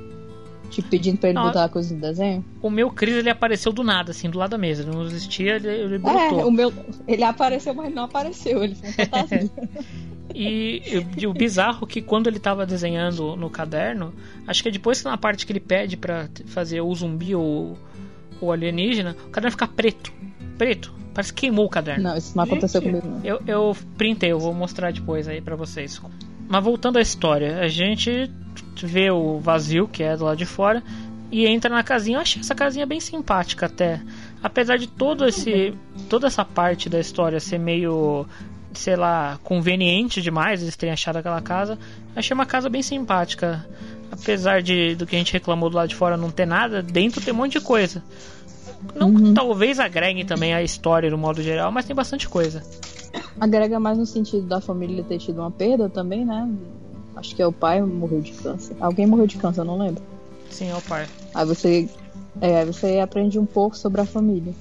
Tipo, 0.69 0.89
pedindo 0.89 1.17
pra 1.17 1.29
ele 1.29 1.37
Não, 1.39 1.45
botar 1.45 1.63
a 1.63 1.69
coisa 1.69 1.95
no 1.95 2.01
desenho? 2.01 2.43
O 2.61 2.69
meu 2.69 2.91
Chris 2.91 3.15
ele 3.15 3.29
apareceu 3.29 3.71
do 3.71 3.83
nada, 3.85 4.11
assim, 4.11 4.29
do 4.29 4.37
lado 4.37 4.49
da 4.51 4.57
mesa. 4.57 4.83
Não 4.83 5.01
existia, 5.05 5.55
ele, 5.55 5.67
ele 5.69 5.95
É, 5.95 5.97
brotou. 5.99 6.47
o 6.47 6.51
meu. 6.51 6.73
Ele 7.07 7.23
apareceu, 7.23 7.73
mas 7.73 7.93
não 7.93 8.03
apareceu. 8.03 8.63
Ele 8.63 8.75
foi 8.75 8.89
um 8.89 8.93
fantasma. 8.93 9.49
E, 10.39 11.03
e 11.17 11.25
o 11.27 11.33
bizarro 11.33 11.85
é 11.87 11.91
que 11.91 12.01
quando 12.01 12.27
ele 12.27 12.39
tava 12.39 12.65
desenhando 12.65 13.35
no 13.35 13.49
caderno, 13.49 14.13
acho 14.45 14.61
que 14.61 14.69
é 14.69 14.71
depois 14.71 14.99
que 15.01 15.07
na 15.07 15.17
parte 15.17 15.45
que 15.45 15.51
ele 15.51 15.59
pede 15.59 15.97
pra 15.97 16.27
t- 16.27 16.43
fazer 16.43 16.81
o 16.81 16.93
zumbi 16.93 17.33
ou 17.33 17.77
o 18.39 18.51
alienígena, 18.51 19.15
o 19.25 19.29
caderno 19.29 19.51
fica 19.51 19.67
preto. 19.67 20.13
Preto. 20.57 20.93
Parece 21.13 21.33
que 21.33 21.41
queimou 21.41 21.65
o 21.65 21.69
caderno. 21.69 22.03
não, 22.03 22.15
isso 22.17 22.35
não 22.37 22.43
aconteceu 22.43 22.79
Gente. 22.81 22.91
comigo, 23.01 23.07
não. 23.17 23.25
Eu, 23.25 23.41
eu 23.47 23.75
printei, 23.97 24.31
eu 24.31 24.39
vou 24.39 24.53
mostrar 24.53 24.91
depois 24.93 25.27
aí 25.27 25.41
pra 25.41 25.55
vocês. 25.55 25.99
Mas 26.47 26.63
voltando 26.63 26.97
à 26.97 27.01
história, 27.01 27.59
a 27.59 27.67
gente 27.67 28.31
vê 28.83 29.09
o 29.09 29.39
vazio 29.39 29.87
que 29.87 30.03
é 30.03 30.15
do 30.15 30.25
lado 30.25 30.37
de 30.37 30.45
fora 30.45 30.83
e 31.31 31.47
entra 31.47 31.69
na 31.73 31.81
casinha. 31.83 32.17
Eu 32.17 32.21
achei 32.21 32.39
essa 32.41 32.53
casinha 32.53 32.85
bem 32.85 32.99
simpática 32.99 33.65
até. 33.65 33.99
Apesar 34.43 34.77
de 34.77 34.87
todo 34.87 35.25
esse 35.27 35.73
toda 36.07 36.27
essa 36.27 36.45
parte 36.45 36.87
da 36.87 36.99
história 36.99 37.39
ser 37.39 37.57
meio 37.57 38.25
sei 38.73 38.95
lá, 38.95 39.39
conveniente 39.43 40.21
demais 40.21 40.61
eles 40.61 40.75
terem 40.75 40.93
achado 40.93 41.17
aquela 41.17 41.41
casa, 41.41 41.77
achei 42.15 42.33
uma 42.33 42.45
casa 42.45 42.69
bem 42.69 42.81
simpática. 42.81 43.65
Apesar 44.09 44.61
de 44.61 44.95
do 44.95 45.05
que 45.05 45.15
a 45.15 45.19
gente 45.19 45.33
reclamou 45.33 45.69
do 45.69 45.75
lado 45.75 45.89
de 45.89 45.95
fora 45.95 46.15
não 46.15 46.31
ter 46.31 46.45
nada, 46.45 46.81
dentro 46.81 47.21
tem 47.21 47.33
um 47.33 47.37
monte 47.37 47.53
de 47.53 47.61
coisa. 47.61 48.01
Não 48.95 49.13
que 49.13 49.33
talvez 49.33 49.79
agregue 49.79 50.23
também 50.23 50.53
a 50.53 50.63
história 50.63 51.09
no 51.09 51.17
modo 51.17 51.41
geral, 51.41 51.71
mas 51.71 51.85
tem 51.85 51.95
bastante 51.95 52.27
coisa. 52.29 52.63
Agrega 53.39 53.79
mais 53.79 53.97
no 53.97 54.05
sentido 54.05 54.47
da 54.47 54.61
família 54.61 55.03
ter 55.03 55.17
tido 55.17 55.39
uma 55.39 55.51
perda 55.51 55.89
também, 55.89 56.25
né? 56.25 56.49
Acho 57.15 57.35
que 57.35 57.41
é 57.41 57.47
o 57.47 57.51
pai 57.51 57.81
morreu 57.81 58.21
de 58.21 58.31
câncer. 58.33 58.75
Alguém 58.79 59.07
morreu 59.07 59.27
de 59.27 59.37
câncer, 59.37 59.61
eu 59.61 59.65
não 59.65 59.77
lembro. 59.77 60.03
Sim, 60.49 60.69
é 60.69 60.75
o 60.75 60.81
pai. 60.81 61.07
Aí 61.33 61.45
você, 61.45 61.89
é, 62.39 62.59
aí 62.59 62.65
você 62.65 62.99
aprende 62.99 63.39
um 63.39 63.45
pouco 63.45 63.75
sobre 63.75 64.01
a 64.01 64.05
família. 64.05 64.53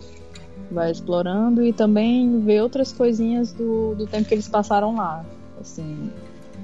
Vai 0.70 0.90
explorando 0.90 1.64
e 1.64 1.72
também 1.72 2.40
vê 2.40 2.60
outras 2.60 2.92
coisinhas 2.92 3.52
do, 3.52 3.94
do 3.94 4.06
tempo 4.06 4.26
que 4.28 4.34
eles 4.34 4.48
passaram 4.48 4.96
lá. 4.96 5.24
Assim, 5.60 6.10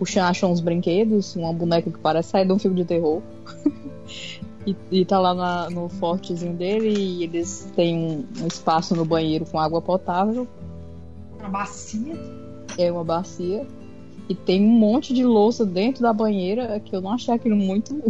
o 0.00 0.04
Chan 0.04 0.24
achou 0.24 0.50
uns 0.50 0.60
brinquedos, 0.60 1.36
uma 1.36 1.52
boneca 1.52 1.90
que 1.90 1.98
parece 1.98 2.30
sair 2.30 2.46
de 2.46 2.52
um 2.52 2.58
filme 2.58 2.76
de 2.76 2.84
terror. 2.84 3.22
e, 4.66 4.74
e 4.90 5.04
tá 5.04 5.18
lá 5.20 5.32
na- 5.34 5.70
no 5.70 5.88
fortezinho 5.88 6.52
dele 6.54 6.88
e 6.92 7.24
eles 7.24 7.70
têm 7.76 7.96
um, 7.96 8.24
um 8.42 8.46
espaço 8.46 8.94
no 8.96 9.04
banheiro 9.04 9.46
com 9.46 9.58
água 9.58 9.80
potável, 9.80 10.46
Uma 11.38 11.48
bacia. 11.48 12.14
é 12.78 12.90
uma 12.90 13.04
bacia. 13.04 13.64
E 14.28 14.34
tem 14.34 14.64
um 14.64 14.68
monte 14.78 15.12
de 15.14 15.24
louça 15.24 15.64
dentro 15.66 16.02
da 16.02 16.12
banheira 16.12 16.80
que 16.80 16.94
eu 16.94 17.00
não 17.00 17.12
achei 17.12 17.34
aquilo 17.34 17.56
muito 17.56 17.94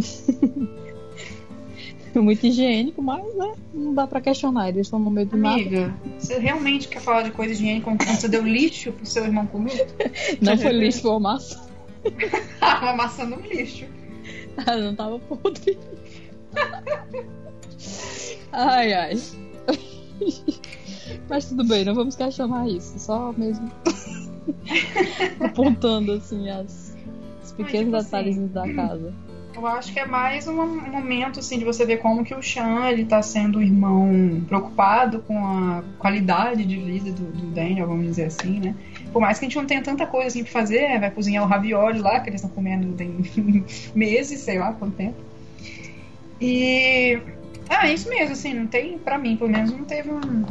muito 2.21 2.45
higiênico, 2.45 3.01
mas 3.01 3.23
né, 3.35 3.53
não 3.73 3.93
dá 3.93 4.05
pra 4.05 4.21
questionar, 4.21 4.69
eles 4.69 4.87
estão 4.87 4.99
no 4.99 5.09
meio 5.09 5.27
do 5.27 5.37
nada. 5.37 5.55
Amiga, 5.55 5.95
você 6.17 6.37
realmente 6.37 6.87
quer 6.87 7.01
falar 7.01 7.23
de 7.23 7.31
coisa 7.31 7.53
higiênica 7.53 7.85
quando 7.85 8.03
você 8.03 8.27
deu 8.27 8.43
lixo 8.43 8.91
pro 8.91 9.05
seu 9.05 9.23
irmão 9.23 9.47
comer? 9.47 9.87
Não 10.41 10.57
foi 10.57 10.71
lixo, 10.71 11.01
foi 11.01 11.11
uma 11.11 11.19
massa. 11.19 11.61
uma 12.81 12.93
maçã 12.93 13.25
no 13.25 13.39
lixo. 13.41 13.85
Ela 14.65 14.77
não 14.91 14.95
tava 14.95 15.19
podre. 15.19 15.77
Ai, 18.51 18.93
ai. 18.93 19.13
Mas 21.29 21.45
tudo 21.45 21.63
bem, 21.63 21.83
não 21.83 21.95
vamos 21.95 22.15
questionar 22.15 22.67
isso. 22.67 22.99
Só 22.99 23.33
mesmo 23.33 23.71
apontando 25.39 26.13
assim 26.13 26.49
as, 26.49 26.95
os 27.43 27.51
pequenos 27.53 28.05
tipo 28.05 28.17
assim, 28.17 28.43
detalhes 28.43 28.51
da 28.51 28.73
casa. 28.73 29.13
Eu 29.55 29.67
acho 29.67 29.93
que 29.93 29.99
é 29.99 30.05
mais 30.05 30.47
um 30.47 30.55
momento 30.91 31.39
assim 31.39 31.59
de 31.59 31.63
você 31.65 31.85
ver 31.85 31.97
como 31.97 32.23
que 32.23 32.33
o 32.33 32.41
Sean 32.41 32.89
ele 32.89 33.05
tá 33.05 33.21
sendo 33.21 33.59
o 33.59 33.61
irmão 33.61 34.41
preocupado 34.47 35.19
com 35.21 35.37
a 35.45 35.83
qualidade 35.99 36.65
de 36.65 36.77
vida 36.79 37.11
do, 37.11 37.25
do 37.25 37.47
Daniel, 37.51 37.87
vamos 37.87 38.05
dizer 38.07 38.25
assim, 38.25 38.59
né? 38.59 38.75
Por 39.11 39.21
mais 39.21 39.37
que 39.37 39.45
a 39.45 39.47
gente 39.47 39.55
não 39.57 39.65
tenha 39.65 39.81
tanta 39.83 40.07
coisa 40.07 40.27
assim 40.27 40.43
pra 40.43 40.51
fazer, 40.51 40.99
vai 40.99 41.11
cozinhar 41.11 41.43
o 41.43 41.47
ravioli 41.47 41.99
lá, 41.99 42.19
que 42.19 42.29
eles 42.29 42.41
estão 42.41 42.53
comendo 42.53 42.93
tem 42.93 43.23
meses, 43.93 44.41
sei 44.41 44.57
lá 44.57 44.73
quanto 44.73 44.95
tempo. 44.95 45.17
E 46.41 47.19
ah, 47.69 47.87
é 47.87 47.93
isso 47.93 48.09
mesmo, 48.09 48.33
assim, 48.33 48.53
não 48.53 48.67
tem, 48.67 48.97
pra 48.97 49.17
mim, 49.17 49.37
pelo 49.37 49.49
menos, 49.49 49.71
não 49.71 49.83
teve 49.85 50.11
um- 50.11 50.43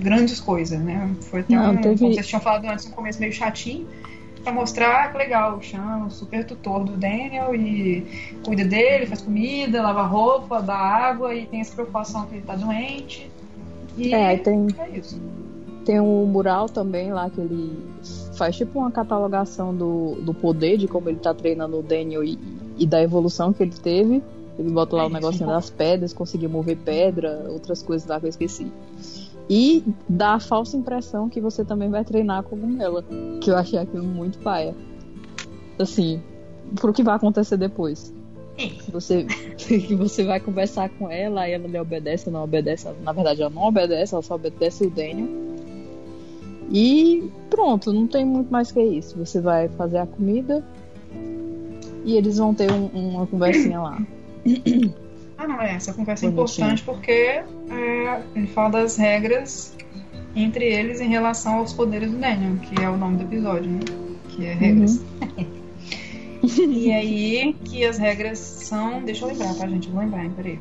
grandes 0.00 0.38
coisas, 0.38 0.80
né? 0.80 1.10
Foi 1.22 1.40
até 1.40 1.54
Não, 1.56 1.72
um, 1.72 1.76
teve- 1.78 1.98
como 1.98 2.14
vocês 2.14 2.26
tinham 2.26 2.40
falado 2.40 2.66
antes, 2.66 2.86
um 2.86 2.90
começo 2.90 3.18
meio 3.20 3.32
chatinho, 3.32 3.86
pra 4.42 4.52
mostrar 4.52 5.12
que 5.12 5.18
legal, 5.18 5.56
o 5.58 5.62
Sean, 5.62 6.08
super 6.10 6.44
tutor 6.46 6.84
do 6.84 6.96
Daniel, 6.96 7.54
e 7.54 8.06
cuida 8.44 8.64
dele, 8.64 9.06
faz 9.06 9.20
comida, 9.22 9.82
lava 9.82 10.02
roupa, 10.02 10.60
dá 10.62 10.76
água, 10.76 11.34
e 11.34 11.46
tem 11.46 11.60
essa 11.60 11.74
preocupação 11.74 12.26
que 12.26 12.36
ele 12.36 12.42
tá 12.46 12.54
doente. 12.56 13.30
E 13.96 14.14
É, 14.14 14.36
tem, 14.36 14.66
é 14.78 14.88
isso. 14.98 15.20
tem 15.84 16.00
um 16.00 16.24
mural 16.26 16.68
também 16.68 17.12
lá 17.12 17.28
que 17.28 17.40
ele 17.40 17.78
faz 18.36 18.56
tipo 18.56 18.78
uma 18.78 18.90
catalogação 18.90 19.74
do, 19.74 20.14
do 20.22 20.32
poder, 20.32 20.76
de 20.78 20.88
como 20.88 21.08
ele 21.08 21.18
tá 21.18 21.34
treinando 21.34 21.78
o 21.78 21.82
Daniel 21.82 22.24
e, 22.24 22.38
e 22.78 22.86
da 22.86 23.02
evolução 23.02 23.52
que 23.52 23.62
ele 23.62 23.72
teve. 23.74 24.22
Ele 24.58 24.70
bota 24.70 24.96
lá 24.96 25.02
É 25.02 25.04
o 25.04 25.08
isso. 25.08 25.14
negocinho 25.14 25.46
das 25.48 25.70
pedras, 25.70 26.12
conseguiu 26.12 26.50
mover 26.50 26.76
pedra, 26.76 27.46
outras 27.48 27.82
coisas 27.82 28.06
lá 28.06 28.18
que 28.20 28.26
eu 28.26 28.30
esqueci. 28.30 28.70
E 29.52 29.82
dá 30.08 30.34
a 30.34 30.40
falsa 30.40 30.76
impressão 30.76 31.28
que 31.28 31.40
você 31.40 31.64
também 31.64 31.90
vai 31.90 32.04
treinar 32.04 32.44
cogumela. 32.44 33.04
Que 33.40 33.50
eu 33.50 33.56
achei 33.56 33.80
aquilo 33.80 34.04
muito 34.04 34.38
paia. 34.38 34.76
Assim, 35.76 36.22
pro 36.76 36.92
que 36.92 37.02
vai 37.02 37.16
acontecer 37.16 37.56
depois. 37.56 38.14
Você, 38.92 39.24
que 39.56 39.94
você 39.94 40.22
vai 40.22 40.38
conversar 40.38 40.90
com 40.90 41.10
ela, 41.10 41.42
aí 41.42 41.52
ela 41.52 41.66
lhe 41.66 41.78
obedece 41.80 42.28
ou 42.28 42.32
não 42.34 42.44
obedece. 42.44 42.86
Na 43.02 43.10
verdade, 43.12 43.40
ela 43.40 43.50
não 43.50 43.62
obedece, 43.62 44.14
ela 44.14 44.22
só 44.22 44.34
obedece 44.34 44.84
o 44.84 44.90
Daniel. 44.90 45.28
E 46.70 47.30
pronto, 47.48 47.90
não 47.92 48.06
tem 48.06 48.22
muito 48.24 48.52
mais 48.52 48.70
que 48.70 48.82
isso. 48.82 49.16
Você 49.16 49.40
vai 49.40 49.68
fazer 49.70 49.98
a 49.98 50.06
comida 50.06 50.62
e 52.04 52.16
eles 52.16 52.36
vão 52.36 52.54
ter 52.54 52.70
um- 52.70 52.86
uma 52.92 53.26
conversinha 53.26 53.80
lá. 53.80 53.98
Ah, 55.40 55.48
não, 55.48 55.62
é. 55.62 55.74
Essa 55.74 55.94
conversa 55.94 56.26
é 56.26 56.28
importante 56.28 56.82
porque 56.82 57.10
é, 57.12 58.22
ele 58.36 58.46
fala 58.48 58.68
das 58.68 58.98
regras 58.98 59.74
entre 60.36 60.66
eles 60.66 61.00
em 61.00 61.08
relação 61.08 61.56
aos 61.56 61.72
poderes 61.72 62.10
do 62.10 62.18
Daniel, 62.18 62.56
que 62.58 62.82
é 62.82 62.90
o 62.90 62.96
nome 62.98 63.16
do 63.16 63.22
episódio, 63.22 63.70
né? 63.70 63.80
Que 64.28 64.44
é 64.44 64.52
regras. 64.52 65.00
e 66.44 66.92
aí, 66.92 67.56
que 67.64 67.86
as 67.86 67.96
regras 67.96 68.38
são. 68.38 69.02
Deixa 69.02 69.24
eu 69.24 69.28
lembrar, 69.28 69.54
tá, 69.54 69.66
gente? 69.66 69.88
Eu 69.88 69.94
vou 69.94 70.02
lembrar, 70.02 70.24
hein? 70.24 70.32
Peraí. 70.36 70.58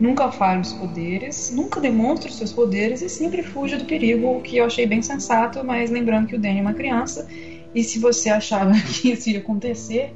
Nunca 0.00 0.32
fale 0.32 0.60
os 0.60 0.72
poderes, 0.72 1.52
nunca 1.54 1.80
demonstre 1.80 2.28
os 2.28 2.36
seus 2.36 2.52
poderes 2.52 3.00
e 3.00 3.08
sempre 3.08 3.44
fuja 3.44 3.78
do 3.78 3.84
perigo, 3.84 4.38
o 4.38 4.42
que 4.42 4.56
eu 4.56 4.64
achei 4.64 4.86
bem 4.86 5.02
sensato, 5.02 5.62
mas 5.62 5.88
lembrando 5.88 6.26
que 6.26 6.34
o 6.34 6.38
Daniel 6.38 6.64
é 6.64 6.66
uma 6.66 6.74
criança. 6.74 7.28
E 7.72 7.84
se 7.84 8.00
você 8.00 8.28
achava 8.28 8.72
que 8.90 9.12
isso 9.12 9.30
ia 9.30 9.38
acontecer, 9.38 10.12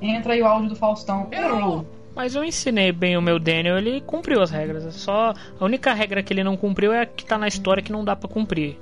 entra 0.00 0.34
aí 0.34 0.40
o 0.40 0.46
áudio 0.46 0.68
do 0.68 0.76
Faustão. 0.76 1.26
Errou! 1.32 1.84
Mas 2.14 2.34
eu 2.34 2.44
ensinei 2.44 2.92
bem 2.92 3.16
o 3.16 3.22
meu 3.22 3.38
Daniel, 3.38 3.78
ele 3.78 4.00
cumpriu 4.00 4.42
as 4.42 4.50
regras. 4.50 4.84
É 4.84 4.90
Só 4.90 5.32
a 5.58 5.64
única 5.64 5.92
regra 5.92 6.22
que 6.22 6.32
ele 6.32 6.44
não 6.44 6.56
cumpriu 6.56 6.92
é 6.92 7.00
a 7.02 7.06
que 7.06 7.24
tá 7.24 7.38
na 7.38 7.48
história 7.48 7.82
que 7.82 7.92
não 7.92 8.04
dá 8.04 8.14
pra 8.14 8.28
cumprir. 8.28 8.78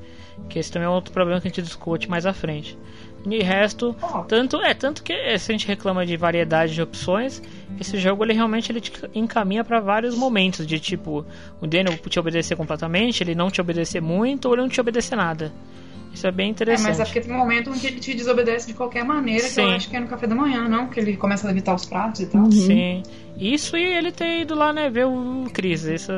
Que 0.49 0.59
esse 0.59 0.73
também 0.73 0.87
é 0.87 0.91
outro 0.91 1.13
problema 1.13 1.41
que 1.41 1.47
a 1.47 1.51
gente 1.51 1.63
discute 1.63 2.09
mais 2.09 2.27
à 2.27 2.33
frente. 2.33 2.77
De 3.25 3.39
resto, 3.41 3.95
tanto 4.27 4.57
é 4.63 4.73
tanto 4.73 5.03
que 5.03 5.13
eh, 5.13 5.37
se 5.37 5.53
a 5.53 5.55
gente 5.55 5.69
reclama 5.69 6.07
de 6.07 6.17
variedade 6.17 6.73
de 6.73 6.81
opções, 6.81 7.43
esse 7.79 7.99
jogo 7.99 8.25
ele 8.25 8.33
realmente 8.33 8.73
ele 8.73 8.81
te 8.81 8.93
encaminha 9.15 9.63
pra 9.63 9.79
vários 9.79 10.15
momentos 10.15 10.67
de 10.67 10.81
tipo 10.81 11.27
o 11.61 11.67
Daniel 11.67 11.99
te 11.99 12.19
obedecer 12.19 12.57
completamente, 12.57 13.23
ele 13.23 13.35
não 13.35 13.51
te 13.51 13.61
obedecer 13.61 14.01
muito 14.01 14.47
ou 14.47 14.55
ele 14.55 14.63
não 14.63 14.69
te 14.71 14.81
obedecer 14.81 15.17
nada. 15.17 15.53
Isso 16.13 16.27
é 16.27 16.31
bem 16.33 16.49
É, 16.49 16.51
interessante. 16.51 16.87
mas 16.89 17.01
é 17.01 17.05
porque 17.05 17.21
tem 17.21 17.33
um 17.33 17.39
momento 17.39 17.71
em 17.71 17.79
que 17.79 17.87
ele 17.87 18.01
te 18.01 18.13
desobedece 18.15 18.67
de 18.67 18.75
qualquer 18.75 19.05
maneira, 19.05 19.43
que 19.49 19.61
eu 19.61 19.69
Sim. 19.69 19.75
acho 19.75 19.89
que 19.89 19.97
é 19.97 20.01
no 20.01 20.09
café 20.09 20.27
da 20.27 20.35
manhã, 20.35 20.69
não? 20.69 20.89
Que 20.89 20.99
ele 20.99 21.17
começa 21.17 21.47
a 21.47 21.49
levitar 21.49 21.75
os 21.75 21.85
pratos 21.87 22.21
e 22.21 22.27
tal. 22.27 22.43
Uhum. 22.43 22.51
Sim. 22.51 23.03
Isso 23.39 23.77
e 23.77 23.83
ele 23.83 24.11
ter 24.11 24.41
ido 24.41 24.55
lá, 24.55 24.73
né, 24.73 24.91
ver 24.91 25.07
o 25.07 25.47
Chris. 25.53 25.85
Isso 25.85 26.13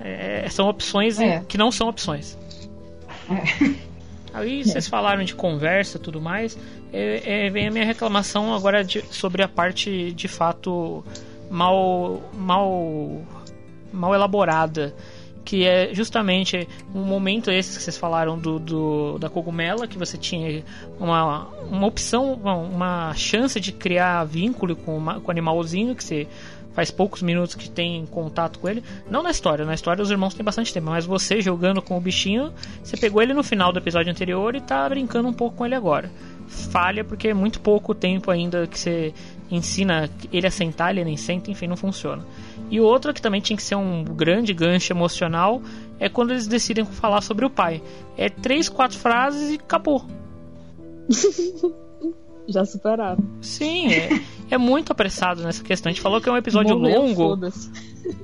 é, 0.00 0.46
são 0.48 0.68
opções 0.68 1.18
É. 1.18 1.42
que 1.48 1.58
não 1.58 1.70
são 1.72 1.88
opções. 1.88 2.38
Aí 4.32 4.62
vocês 4.64 4.86
falaram 4.86 5.24
de 5.24 5.34
conversa 5.34 5.96
e 5.96 6.00
tudo 6.00 6.20
mais. 6.20 6.58
É, 6.92 7.46
é, 7.46 7.50
vem 7.50 7.68
a 7.68 7.70
minha 7.70 7.84
reclamação 7.84 8.54
agora 8.54 8.84
de- 8.84 9.02
sobre 9.10 9.42
a 9.42 9.48
parte 9.48 10.12
de 10.12 10.28
fato 10.28 11.02
mal, 11.50 12.22
mal, 12.34 13.22
mal 13.92 14.14
elaborada. 14.14 14.94
Que 15.46 15.64
é 15.64 15.94
justamente 15.94 16.66
um 16.92 17.02
momento 17.04 17.52
esse 17.52 17.76
que 17.78 17.82
vocês 17.84 17.96
falaram 17.96 18.36
do, 18.36 18.58
do- 18.58 19.16
da 19.18 19.30
cogumela, 19.30 19.86
que 19.86 19.96
você 19.96 20.18
tinha 20.18 20.64
uma, 20.98 21.46
uma 21.70 21.86
opção, 21.86 22.32
uma, 22.34 23.14
chance 23.14 23.60
de 23.60 23.70
criar 23.70 24.24
vínculo 24.24 24.74
com, 24.74 24.96
uma- 24.98 25.20
com 25.20 25.28
o 25.28 25.30
animalzinho, 25.30 25.94
que 25.94 26.02
você 26.02 26.26
faz 26.74 26.90
poucos 26.90 27.22
minutos 27.22 27.54
que 27.54 27.70
tem 27.70 28.04
contato 28.06 28.58
com 28.58 28.68
ele. 28.68 28.82
Não 29.08 29.22
na 29.22 29.30
história, 29.30 29.64
na 29.64 29.72
história 29.72 30.02
os 30.02 30.10
irmãos 30.10 30.34
têm 30.34 30.44
bastante 30.44 30.74
tempo, 30.74 30.90
mas 30.90 31.06
você 31.06 31.40
jogando 31.40 31.80
com 31.80 31.96
o 31.96 32.00
bichinho, 32.00 32.52
você 32.82 32.96
pegou 32.96 33.22
ele 33.22 33.32
no 33.32 33.44
final 33.44 33.72
do 33.72 33.78
episódio 33.78 34.10
anterior 34.10 34.54
e 34.56 34.60
tá 34.60 34.88
brincando 34.88 35.28
um 35.28 35.32
pouco 35.32 35.56
com 35.58 35.64
ele 35.64 35.76
agora. 35.76 36.10
Falha 36.48 37.02
porque 37.04 37.28
é 37.28 37.34
muito 37.34 37.60
pouco 37.60 37.94
tempo 37.94 38.30
ainda 38.32 38.66
que 38.66 38.78
você 38.78 39.14
ensina 39.50 40.10
ele 40.32 40.46
a 40.46 40.50
sentar, 40.50 40.90
ele 40.90 41.04
nem 41.04 41.16
senta, 41.16 41.50
enfim, 41.50 41.66
não 41.66 41.76
funciona. 41.76 42.24
E 42.70 42.80
outra 42.80 43.12
que 43.12 43.22
também 43.22 43.40
tinha 43.40 43.56
que 43.56 43.62
ser 43.62 43.76
um 43.76 44.04
grande 44.04 44.52
gancho 44.52 44.92
emocional 44.92 45.62
é 45.98 46.08
quando 46.08 46.30
eles 46.32 46.46
decidem 46.46 46.84
falar 46.84 47.20
sobre 47.20 47.44
o 47.44 47.50
pai. 47.50 47.82
É 48.16 48.28
três, 48.28 48.68
quatro 48.68 48.98
frases 48.98 49.52
e 49.52 49.54
acabou. 49.54 50.04
Já 52.48 52.64
superaram. 52.64 53.24
Sim, 53.40 53.92
é, 53.92 54.20
é 54.52 54.58
muito 54.58 54.92
apressado 54.92 55.42
nessa 55.42 55.64
questão. 55.64 55.90
A 55.90 55.92
gente 55.92 56.02
falou 56.02 56.20
que 56.20 56.28
é 56.28 56.32
um 56.32 56.36
episódio 56.36 56.78
Morreu, 56.78 57.02
longo. 57.02 57.50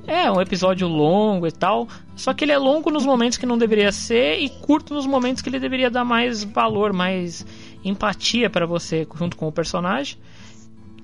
É, 0.07 0.31
um 0.31 0.39
episódio 0.39 0.87
longo 0.87 1.45
e 1.45 1.51
tal. 1.51 1.89
Só 2.15 2.33
que 2.33 2.45
ele 2.45 2.53
é 2.53 2.57
longo 2.57 2.89
nos 2.89 3.05
momentos 3.05 3.37
que 3.37 3.45
não 3.45 3.57
deveria 3.57 3.91
ser 3.91 4.39
e 4.39 4.47
curto 4.47 4.93
nos 4.93 5.05
momentos 5.05 5.41
que 5.41 5.49
ele 5.49 5.59
deveria 5.59 5.89
dar 5.89 6.05
mais 6.05 6.43
valor, 6.43 6.93
mais 6.93 7.45
empatia 7.83 8.49
pra 8.49 8.65
você 8.65 9.05
junto 9.15 9.35
com 9.35 9.47
o 9.47 9.51
personagem. 9.51 10.17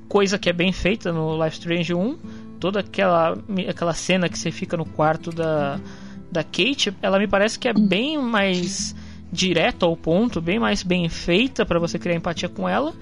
Coisa 0.08 0.40
que 0.40 0.50
é 0.50 0.54
bem 0.54 0.72
feita 0.72 1.12
no 1.12 1.44
Life 1.44 1.58
Strange 1.58 1.94
1. 1.94 2.18
Toda 2.60 2.82
aquela, 2.82 3.38
aquela 3.68 3.94
cena 3.94 4.28
que 4.30 4.38
você 4.38 4.52
fica 4.52 4.76
no 4.76 4.86
quarto 4.86 5.32
da, 5.32 5.80
da 6.32 6.44
Kate, 6.44 6.94
ela 7.02 7.18
me 7.18 7.28
parece 7.28 7.58
que 7.58 7.68
é 7.68 7.74
bem 7.74 8.18
mais 8.18 8.96
direto 9.32 9.86
ao 9.86 9.96
ponto, 9.96 10.42
bem 10.42 10.60
mais 10.60 10.84
bem 10.84 11.08
feita 11.08 11.66
pra 11.66 11.80
você 11.80 11.98
criar 11.98 12.16
empatia 12.16 12.50
com 12.50 12.68
ela. 12.68 12.94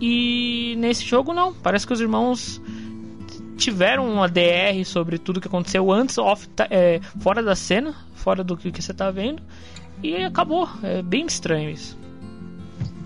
E 0.00 0.74
nesse 0.78 1.04
jogo 1.04 1.32
não, 1.32 1.52
parece 1.52 1.86
que 1.86 1.92
os 1.92 2.00
irmãos 2.00 2.60
tiveram 3.56 4.10
uma 4.10 4.28
DR 4.28 4.84
sobre 4.84 5.18
tudo 5.18 5.40
que 5.40 5.48
aconteceu 5.48 5.90
antes, 5.90 6.18
off, 6.18 6.48
é, 6.70 7.00
fora 7.20 7.42
da 7.42 7.54
cena, 7.54 7.94
fora 8.14 8.44
do 8.44 8.56
que, 8.56 8.70
que 8.70 8.82
você 8.82 8.92
tá 8.92 9.10
vendo, 9.10 9.42
e 10.02 10.16
acabou. 10.16 10.68
É 10.82 11.02
bem 11.02 11.26
estranho 11.26 11.70
isso. 11.70 11.98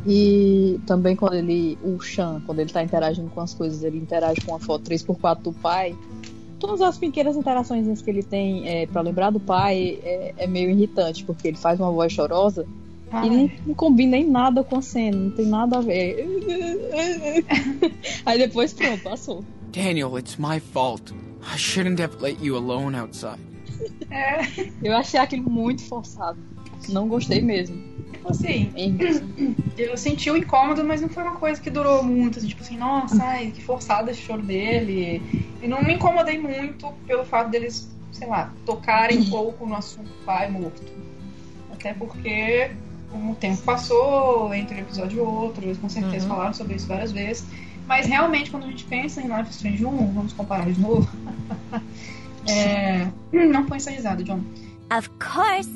E 0.06 0.80
também 0.86 1.14
quando 1.14 1.34
ele, 1.34 1.78
o 1.82 2.00
Chan, 2.00 2.42
quando 2.46 2.60
ele 2.60 2.70
tá 2.70 2.82
interagindo 2.82 3.28
com 3.30 3.40
as 3.40 3.52
coisas, 3.52 3.82
ele 3.82 3.98
interage 3.98 4.40
com 4.40 4.54
a 4.54 4.58
foto 4.58 4.90
3x4 4.90 5.42
do 5.42 5.52
pai. 5.52 5.94
Todas 6.58 6.80
as 6.80 6.98
pequenas 6.98 7.36
interações 7.36 8.02
que 8.02 8.10
ele 8.10 8.22
tem 8.22 8.68
é, 8.68 8.86
para 8.86 9.00
lembrar 9.00 9.30
do 9.30 9.40
pai 9.40 9.98
é, 10.02 10.34
é 10.38 10.46
meio 10.46 10.70
irritante, 10.70 11.24
porque 11.24 11.48
ele 11.48 11.56
faz 11.56 11.80
uma 11.80 11.90
voz 11.90 12.12
chorosa 12.12 12.66
Ai, 13.10 13.26
e 13.26 13.30
não, 13.30 13.50
não 13.66 13.74
combina 13.74 14.16
em 14.16 14.24
nada 14.24 14.62
com 14.62 14.76
a 14.76 14.82
cena, 14.82 15.16
não 15.16 15.30
tem 15.30 15.46
nada 15.46 15.78
a 15.78 15.80
ver. 15.80 16.26
Aí 18.24 18.38
depois 18.38 18.72
pronto, 18.72 19.02
passou. 19.02 19.44
Daniel, 19.72 20.16
it's 20.18 20.36
my 20.38 20.60
fault. 20.60 21.12
I 21.42 21.56
shouldn't 21.56 22.00
have 22.00 22.20
let 22.20 22.38
you 22.42 22.56
alone 22.56 22.96
outside. 22.96 23.40
é, 24.10 24.40
Eu 24.82 24.96
achei 24.96 25.18
aquilo 25.18 25.50
muito 25.50 25.82
forçado. 25.82 26.38
Não 26.88 27.08
gostei 27.08 27.40
mesmo. 27.40 27.89
Assim, 28.25 28.70
Hein? 28.77 28.96
eu 29.79 29.96
senti 29.96 30.31
o 30.31 30.37
incômodo, 30.37 30.85
mas 30.85 31.01
não 31.01 31.09
foi 31.09 31.23
uma 31.23 31.37
coisa 31.37 31.61
que 31.61 31.70
durou 31.70 32.03
muito. 32.03 32.38
Assim, 32.38 32.49
tipo 32.49 32.62
assim, 32.62 32.77
nossa, 32.77 33.23
ai, 33.23 33.51
que 33.51 33.62
forçado 33.62 34.11
esse 34.11 34.20
choro 34.20 34.42
dele. 34.42 35.23
E 35.62 35.66
não 35.68 35.83
me 35.83 35.94
incomodei 35.94 36.38
muito 36.38 36.92
pelo 37.07 37.25
fato 37.25 37.51
deles, 37.51 37.88
sei 38.12 38.29
lá, 38.29 38.53
tocarem 38.66 39.18
um 39.20 39.31
pouco 39.31 39.66
no 39.66 39.75
assunto 39.75 40.11
pai 40.25 40.51
morto. 40.51 40.83
Até 41.73 41.94
porque 41.94 42.70
o 43.12 43.35
tempo 43.35 43.62
passou 43.62 44.53
entre 44.55 44.77
um 44.77 44.81
episódio 44.81 45.16
e 45.18 45.20
outro, 45.20 45.64
eles 45.64 45.79
com 45.79 45.88
certeza 45.88 46.27
Uhum. 46.27 46.33
falaram 46.35 46.55
sobre 46.55 46.77
isso 46.77 46.87
várias 46.87 47.11
vezes. 47.12 47.44
Mas 47.87 48.07
realmente, 48.07 48.51
quando 48.53 48.64
a 48.64 48.66
gente 48.68 48.85
pensa 48.85 49.20
em 49.20 49.27
Life 49.27 49.51
is 49.51 49.57
Strange 49.57 49.85
1, 49.85 50.12
vamos 50.12 50.33
comparar 50.33 50.70
de 50.70 50.81
novo. 50.81 51.09
é... 52.49 53.09
Não 53.33 53.64
põe 53.66 53.79
essa 53.79 53.90
risada, 53.90 54.23
John. 54.23 54.40
Of 54.96 55.11
course. 55.18 55.70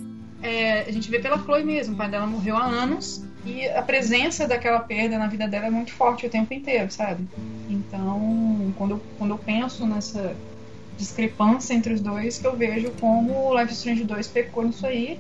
É, 0.44 0.80
a 0.83 0.92
gente 0.92 1.11
vê 1.11 1.18
pela 1.18 1.38
Chloe 1.38 1.64
mesmo, 1.64 1.94
o 1.94 1.96
pai 1.96 2.11
dela 2.11 2.26
morreu 2.26 2.54
há 2.57 2.64
anos 2.64 3.24
e 3.46 3.66
a 3.66 3.80
presença 3.80 4.46
daquela 4.46 4.78
perda 4.80 5.18
na 5.18 5.26
vida 5.26 5.48
dela 5.48 5.66
é 5.66 5.70
muito 5.70 5.90
forte 5.92 6.26
o 6.26 6.30
tempo 6.30 6.52
inteiro, 6.52 6.90
sabe? 6.90 7.26
Então, 7.68 8.72
quando 8.76 8.92
eu, 8.92 9.00
quando 9.18 9.30
eu 9.30 9.38
penso 9.38 9.87
nessa 9.87 10.37
discrepância 10.98 11.72
entre 11.72 11.94
os 11.94 12.00
dois, 12.00 12.38
que 12.38 12.46
eu 12.46 12.54
vejo 12.54 12.90
como 13.00 13.48
o 13.48 13.59
Life 13.59 13.72
Strange 13.72 14.04
2 14.04 14.28
pecou 14.28 14.64
nisso 14.64 14.87
aí, 14.87 15.18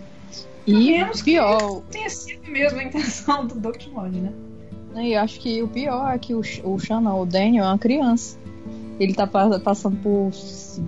E 0.66 0.74
menos 0.92 1.22
que 1.22 1.32
pior, 1.32 1.80
tenha 1.90 2.10
sido 2.10 2.50
mesmo 2.50 2.78
a 2.78 2.84
intenção 2.84 3.46
do 3.46 3.54
Doctmod, 3.54 4.14
né? 4.20 4.32
E 4.96 5.14
acho 5.14 5.40
que 5.40 5.62
o 5.62 5.68
pior 5.68 6.14
é 6.14 6.18
que 6.18 6.34
o, 6.34 6.42
o 6.62 6.76
o 6.76 7.26
Daniel, 7.26 7.64
é 7.64 7.68
uma 7.68 7.78
criança. 7.78 8.38
Ele 9.00 9.12
tá 9.12 9.26
pa- 9.26 9.58
passando 9.58 9.96
por 9.96 10.30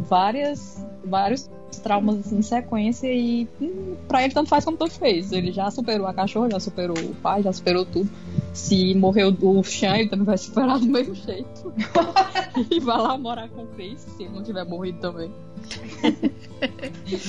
várias, 0.09 0.87
vários 1.05 1.51
traumas 1.87 2.19
assim, 2.19 2.39
em 2.39 2.43
sequência 2.43 3.07
e 3.07 3.47
hum, 3.61 3.95
pra 4.09 4.25
ele 4.25 4.35
tanto 4.35 4.49
faz 4.49 4.65
como 4.65 4.77
tanto 4.77 4.95
fez. 4.95 5.31
Ele 5.31 5.53
já 5.53 5.71
superou 5.71 6.05
a 6.09 6.13
cachorra, 6.13 6.51
já 6.51 6.59
superou 6.59 6.99
o 6.99 7.15
pai, 7.15 7.45
já 7.45 7.53
superou 7.53 7.87
tudo. 7.87 8.11
Se 8.53 8.93
morreu 8.95 9.37
o 9.41 9.63
Sean, 9.63 9.97
ele 9.99 10.09
também 10.09 10.25
vai 10.25 10.37
superar 10.37 10.81
do 10.81 10.87
mesmo 10.87 11.15
jeito. 11.15 11.73
e 12.69 12.81
vai 12.81 12.99
lá 12.99 13.17
morar 13.17 13.49
com 13.51 13.63
o 13.63 13.67
Chris, 13.69 14.01
se 14.01 14.25
ele 14.25 14.35
não 14.35 14.43
tiver 14.43 14.65
morrido 14.65 14.99
também. 14.99 15.31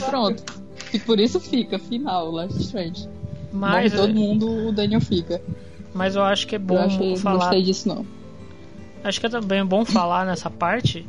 Pronto. 0.09 0.43
E 0.91 0.97
por 0.97 1.19
isso 1.19 1.39
fica, 1.39 1.77
final, 1.77 2.43
is 2.45 2.55
Strange. 2.55 3.07
Mas, 3.51 3.93
Morre 3.93 4.07
todo 4.07 4.15
mundo, 4.15 4.67
o 4.69 4.71
Daniel 4.71 5.01
fica. 5.01 5.39
mas 5.93 6.15
eu 6.15 6.23
acho 6.23 6.47
que 6.47 6.55
é 6.55 6.57
eu 6.57 6.61
bom 6.61 6.79
achei, 6.79 7.11
não 7.11 7.17
falar. 7.17 7.37
gostei 7.39 7.61
disso 7.61 7.87
não. 7.87 8.05
Acho 9.03 9.19
que 9.19 9.25
é 9.27 9.29
também 9.29 9.63
bom 9.63 9.85
falar 9.85 10.25
nessa 10.25 10.49
parte 10.49 11.05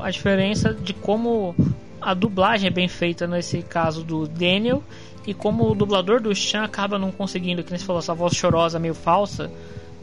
a 0.00 0.10
diferença 0.10 0.72
de 0.72 0.92
como 0.94 1.54
a 2.00 2.14
dublagem 2.14 2.68
é 2.68 2.70
bem 2.70 2.88
feita 2.88 3.26
nesse 3.26 3.62
caso 3.62 4.02
do 4.02 4.26
Daniel 4.26 4.82
e 5.26 5.34
como 5.34 5.70
o 5.70 5.74
dublador 5.74 6.20
do 6.20 6.34
Chan 6.34 6.62
acaba 6.62 6.98
não 6.98 7.10
conseguindo, 7.10 7.62
que 7.62 7.70
nem 7.70 7.78
você 7.78 7.84
falou, 7.84 8.00
essa 8.00 8.14
voz 8.14 8.34
chorosa 8.34 8.78
meio 8.78 8.94
falsa, 8.94 9.50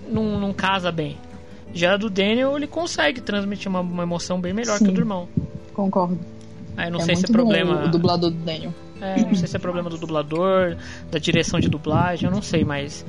não, 0.08 0.40
não 0.40 0.54
casa 0.54 0.92
bem. 0.92 1.18
Já 1.74 1.98
do 1.98 2.10
Daniel, 2.10 2.56
ele 2.56 2.68
consegue 2.68 3.20
transmitir 3.22 3.68
uma, 3.68 3.80
uma 3.82 4.04
emoção 4.04 4.40
bem 4.40 4.54
melhor 4.54 4.78
que 4.78 4.84
o 4.84 4.88
Sim. 4.88 4.94
do 4.94 5.02
irmão. 5.02 5.28
Concordo. 5.74 6.20
Aí 6.78 6.90
não 6.90 7.00
é 7.00 7.04
sei 7.04 7.16
se 7.16 7.26
é 7.26 7.28
problema. 7.28 7.86
o 7.86 7.90
dublador 7.90 8.30
do 8.30 8.38
Daniel. 8.38 8.74
É, 9.02 9.20
não 9.22 9.36
sei 9.36 9.48
se 9.48 9.56
é 9.56 9.60
problema 9.60 9.90
do 9.90 9.98
dublador, 9.98 10.78
da 11.12 11.20
direção 11.20 11.60
de 11.60 11.68
dublagem, 11.68 12.30
eu 12.30 12.34
não 12.34 12.42
sei, 12.42 12.64
mas 12.64 13.06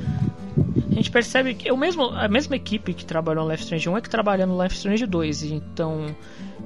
a 0.90 0.94
gente 0.94 1.10
percebe 1.10 1.54
que 1.54 1.70
o 1.70 1.76
mesmo, 1.76 2.04
a 2.10 2.28
mesma 2.28 2.56
equipe 2.56 2.92
que 2.94 3.04
trabalhou 3.04 3.44
no 3.44 3.50
Life 3.50 3.62
Strange 3.64 3.88
1 3.88 3.96
é 3.96 4.00
que 4.00 4.10
trabalha 4.10 4.46
no 4.46 4.60
Life 4.62 4.74
Strange 4.76 5.06
2, 5.06 5.42
então 5.52 6.14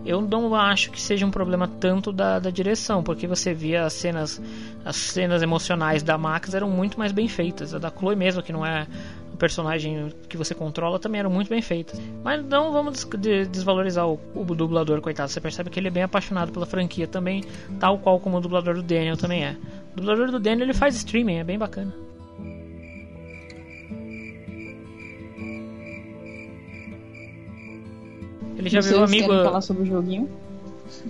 eu 0.04 0.20
não 0.20 0.54
acho 0.54 0.90
que 0.90 1.00
seja 1.00 1.26
um 1.26 1.30
problema 1.30 1.68
tanto 1.68 2.12
da, 2.12 2.38
da 2.38 2.50
direção, 2.50 3.02
porque 3.02 3.26
você 3.26 3.52
via 3.52 3.84
as 3.84 3.92
cenas, 3.92 4.40
as 4.84 4.96
cenas 4.96 5.42
emocionais 5.42 6.02
da 6.02 6.16
Max 6.16 6.54
eram 6.54 6.70
muito 6.70 6.98
mais 6.98 7.12
bem 7.12 7.28
feitas, 7.28 7.74
a 7.74 7.78
da 7.78 7.90
Chloe 7.90 8.16
mesmo, 8.16 8.42
que 8.42 8.52
não 8.52 8.64
é 8.64 8.86
o 9.32 9.36
personagem 9.36 10.12
que 10.28 10.36
você 10.36 10.54
controla, 10.54 10.98
também 10.98 11.18
eram 11.20 11.30
muito 11.30 11.48
bem 11.48 11.60
feitas. 11.62 12.00
Mas 12.24 12.44
não 12.44 12.72
vamos 12.72 12.92
des- 12.94 13.20
de- 13.20 13.46
desvalorizar 13.46 14.06
o, 14.08 14.18
o 14.34 14.44
dublador, 14.54 15.00
coitado. 15.00 15.30
Você 15.30 15.40
percebe 15.40 15.70
que 15.70 15.78
ele 15.80 15.88
é 15.88 15.90
bem 15.90 16.02
apaixonado 16.02 16.52
pela 16.52 16.66
franquia 16.66 17.06
também, 17.06 17.44
tal 17.78 17.98
qual 17.98 18.18
como 18.20 18.36
o 18.38 18.40
dublador 18.40 18.74
do 18.74 18.82
Daniel 18.82 19.16
também 19.16 19.44
é. 19.44 19.56
O 19.92 19.96
dublador 19.96 20.30
do 20.30 20.38
Daniel 20.40 20.66
ele 20.66 20.74
faz 20.74 20.94
streaming, 20.96 21.36
é 21.36 21.44
bem 21.44 21.58
bacana. 21.58 21.92
Ele 28.60 28.68
já 28.70 28.80
Vocês 28.82 28.92
virou 28.92 29.04
amigo. 29.04 29.44
falar 29.44 29.60
sobre 29.60 29.82
o 29.82 29.86
joguinho? 29.86 30.28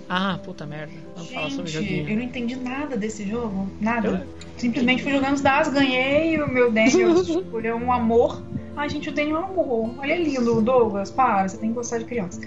Ah, 0.07 0.39
puta 0.43 0.65
merda. 0.65 0.93
Vamos 1.15 1.31
falar 1.31 1.49
sobre 1.49 1.63
o 1.63 1.67
Gente, 1.67 1.83
joguinho. 1.87 2.09
eu 2.09 2.15
não 2.17 2.23
entendi 2.23 2.55
nada 2.55 2.95
desse 2.95 3.27
jogo. 3.27 3.67
Nada. 3.79 4.07
Eu- 4.07 4.41
Simplesmente 4.57 5.01
fui 5.01 5.11
jogando 5.11 5.33
os 5.33 5.41
dados, 5.41 5.73
ganhei, 5.73 6.39
o 6.39 6.47
meu 6.47 6.71
Daniel 6.71 7.13
escolheu 7.21 7.75
um 7.77 7.91
amor. 7.91 8.41
Ai, 8.75 8.87
gente, 8.89 9.09
o 9.09 9.11
Daniel 9.11 9.37
é 9.37 9.39
um 9.39 9.45
amor. 9.45 9.93
Olha 9.99 10.13
é 10.13 10.17
lindo, 10.21 10.61
Douglas, 10.61 11.09
para, 11.09 11.47
você 11.47 11.57
tem 11.57 11.69
que 11.69 11.75
gostar 11.75 11.97
de 11.97 12.05
criança. 12.05 12.39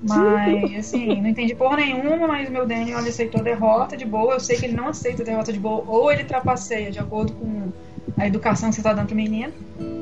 Mas, 0.00 0.76
assim, 0.78 1.20
não 1.20 1.28
entendi 1.28 1.54
porra 1.56 1.76
nenhuma, 1.78 2.28
mas 2.28 2.48
o 2.48 2.52
meu 2.52 2.64
Daniel 2.64 2.98
aceitou 2.98 3.40
a 3.40 3.44
derrota 3.44 3.96
de 3.96 4.04
boa. 4.04 4.34
Eu 4.34 4.40
sei 4.40 4.56
que 4.56 4.66
ele 4.66 4.74
não 4.76 4.88
aceita 4.88 5.22
a 5.22 5.26
derrota 5.26 5.52
de 5.52 5.58
boa, 5.58 5.82
ou 5.86 6.12
ele 6.12 6.22
trapaceia 6.24 6.90
de 6.92 6.98
acordo 7.00 7.32
com 7.32 7.72
a 8.16 8.26
educação 8.26 8.70
que 8.70 8.76
você 8.76 8.82
tá 8.82 8.92
dando 8.92 9.06
pro 9.08 9.16
menino. 9.16 9.52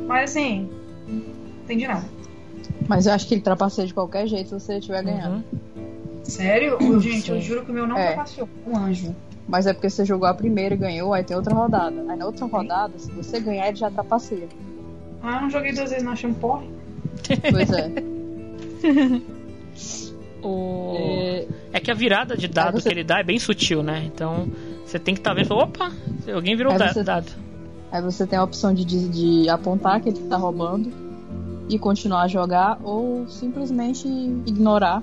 Mas, 0.07 0.31
assim, 0.31 0.69
não 1.09 1.23
entendi 1.65 1.87
nada. 1.89 2.05
Mas 2.89 3.07
eu 3.07 3.13
acho 3.13 3.27
que 3.27 3.35
ele 3.35 3.41
trapaceia 3.41 3.87
de 3.87 3.95
qualquer 3.95 4.27
jeito 4.27 4.49
se 4.49 4.55
você 4.67 4.79
estiver 4.79 5.03
ganhando. 5.03 5.37
Uhum. 5.53 5.85
Sério? 6.25 6.77
Eu, 6.81 7.01
gente, 7.01 7.31
eu 7.31 7.37
Sim. 7.37 7.43
juro 7.43 7.65
que 7.65 7.71
o 7.71 7.75
meu 7.75 7.87
não 7.87 7.97
É. 7.97 8.09
trapaceou. 8.15 8.49
Um 8.67 8.77
anjo. 8.77 9.15
Mas 9.49 9.67
é 9.67 9.73
porque 9.73 9.89
você 9.89 10.05
jogou 10.05 10.27
a 10.29 10.35
primeira 10.35 10.75
e 10.75 10.79
ganhou, 10.79 11.15
aí 11.15 11.23
tem 11.23 11.37
outra 11.37 11.55
rodada. 11.55 12.05
Aí 12.09 12.17
na 12.19 12.27
outra 12.27 12.47
rodada, 12.47 12.99
se 12.99 13.11
você 13.13 13.39
ganhar, 13.41 13.69
ele 13.69 13.77
já 13.77 13.91
trapaceia. 13.91 14.49
Ah, 15.23 15.37
eu 15.37 15.43
não 15.43 15.51
joguei 15.51 15.73
duas 15.73 15.91
vezes, 15.91 16.05
não 16.05 16.13
achei 16.13 16.29
um 16.29 16.35
porre. 16.35 16.67
Pois 17.51 17.71
é. 17.71 17.91
O... 20.43 20.95
É, 20.97 21.47
É 21.73 21.81
que 21.81 21.91
a 21.91 21.95
virada 21.95 22.37
de 22.37 22.47
dado 22.47 22.79
você- 22.81 22.89
que 22.89 22.95
ele 22.95 23.03
dá 23.05 23.19
é 23.19 23.23
bem 23.25 23.39
sutil, 23.39 23.83
né? 23.83 24.05
Então 24.07 24.49
você 24.85 24.99
tem 24.99 25.15
que 25.15 25.21
estar 25.21 25.35
vendo 25.35 25.47
e 25.47 25.49
falar, 25.49 25.65
opa, 25.65 25.91
alguém 26.33 26.57
virou 26.57 26.73
Aí 26.73 26.79
da- 26.79 26.93
você- 26.93 27.03
dado. 27.03 27.33
Aí 27.91 28.03
você 28.03 28.27
tem 28.27 28.39
a 28.39 28.45
opção 28.45 28.73
de, 28.75 28.85
de, 28.85 29.09
de 29.43 29.49
apontar 29.49 30.01
que 30.01 30.09
ele 30.11 30.19
tá 30.29 30.37
roubando 30.37 30.93
e 31.69 31.79
continuar 31.79 32.23
a 32.23 32.29
jogar, 32.29 32.79
ou 32.83 33.27
simplesmente 33.29 34.07
ignorar 34.47 35.03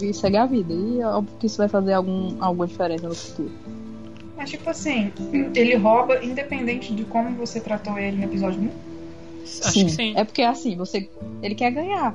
e, 0.00 0.06
e 0.06 0.14
segue 0.14 0.36
a 0.36 0.46
vida. 0.46 0.72
E 0.72 1.00
é 1.00 1.06
óbvio 1.06 1.36
que 1.38 1.46
isso 1.46 1.58
vai 1.58 1.68
fazer 1.68 1.94
algum, 1.94 2.36
alguma 2.40 2.66
diferença 2.66 3.08
no 3.08 3.14
futuro. 3.14 3.50
Mas, 4.36 4.50
tipo 4.50 4.70
assim, 4.70 5.12
ele 5.54 5.74
rouba 5.74 6.24
independente 6.24 6.94
de 6.94 7.04
como 7.04 7.30
você 7.36 7.58
tratou 7.58 7.98
ele 7.98 8.18
no 8.18 8.24
episódio 8.24 8.60
1. 8.62 8.70
Acho 9.64 9.84
que 9.84 9.90
sim. 9.90 10.12
É 10.16 10.24
porque 10.24 10.42
assim, 10.42 10.76
você. 10.76 11.08
Ele 11.42 11.54
quer 11.54 11.70
ganhar. 11.72 12.14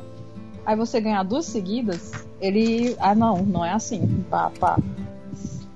Aí 0.65 0.75
você 0.75 1.01
ganhar 1.01 1.23
duas 1.23 1.45
seguidas, 1.45 2.11
ele. 2.39 2.95
Ah 2.99 3.13
não, 3.13 3.43
não 3.43 3.65
é 3.65 3.71
assim. 3.71 4.23
Pá, 4.29 4.51
pá. 4.57 4.79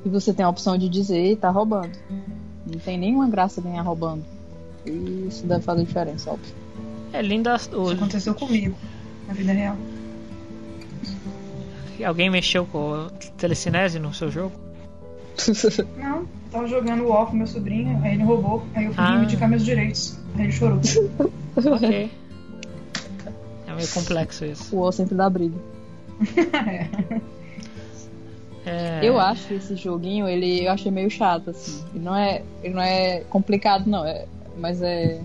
E 0.05 0.09
você 0.09 0.33
tem 0.33 0.45
a 0.45 0.49
opção 0.49 0.77
de 0.77 0.87
dizer 0.87 1.35
tá 1.37 1.49
roubando. 1.49 1.91
Não 2.65 2.79
tem 2.79 2.97
nenhuma 2.97 3.27
graça 3.27 3.59
ganhar 3.59 3.81
roubando. 3.81 4.23
E 4.85 5.27
isso 5.27 5.45
deve 5.45 5.63
fazer 5.63 5.83
diferença, 5.83 6.31
óbvio. 6.31 6.66
É 7.13 7.21
linda. 7.21 7.55
Isso 7.55 7.75
O... 7.75 7.91
aconteceu 7.91 8.33
comigo, 8.35 8.75
na 9.27 9.33
vida 9.33 9.51
real. 9.53 9.75
Alguém 12.05 12.29
mexeu 12.29 12.65
com 12.65 12.77
o 13.07 13.09
telecinese 13.37 13.97
no 13.97 14.13
seu 14.13 14.29
jogo? 14.29 14.53
Não, 15.97 16.27
tava 16.51 16.67
jogando 16.67 17.03
o 17.05 17.11
off 17.11 17.31
com 17.31 17.37
meu 17.37 17.47
sobrinho, 17.47 17.99
aí 18.03 18.13
ele 18.13 18.23
roubou, 18.23 18.63
aí 18.75 18.85
eu 18.85 18.93
fui 18.93 19.03
Ah. 19.03 19.11
reivindicar 19.11 19.49
meus 19.49 19.65
direitos. 19.65 20.17
Aí 20.35 20.43
ele 20.43 20.51
chorou. 20.51 20.79
Ok. 21.57 22.11
É 23.67 23.73
meio 23.73 23.87
complexo 23.89 24.45
isso. 24.45 24.75
O 24.75 24.81
O 24.81 24.91
sempre 24.91 25.15
dá 25.15 25.27
briga. 25.29 25.57
É... 28.69 28.99
Eu 29.01 29.17
acho 29.17 29.47
que 29.47 29.53
esse 29.53 29.77
joguinho, 29.77 30.27
ele 30.27 30.65
eu 30.65 30.71
achei 30.73 30.91
meio 30.91 31.09
chato, 31.09 31.51
assim. 31.51 31.81
Ele 31.95 32.03
não 32.03 32.13
é, 32.13 32.41
ele 32.61 32.73
não 32.73 32.81
é 32.81 33.21
complicado, 33.29 33.87
não. 33.89 34.05
É, 34.05 34.25
mas 34.57 34.81
é. 34.81 35.21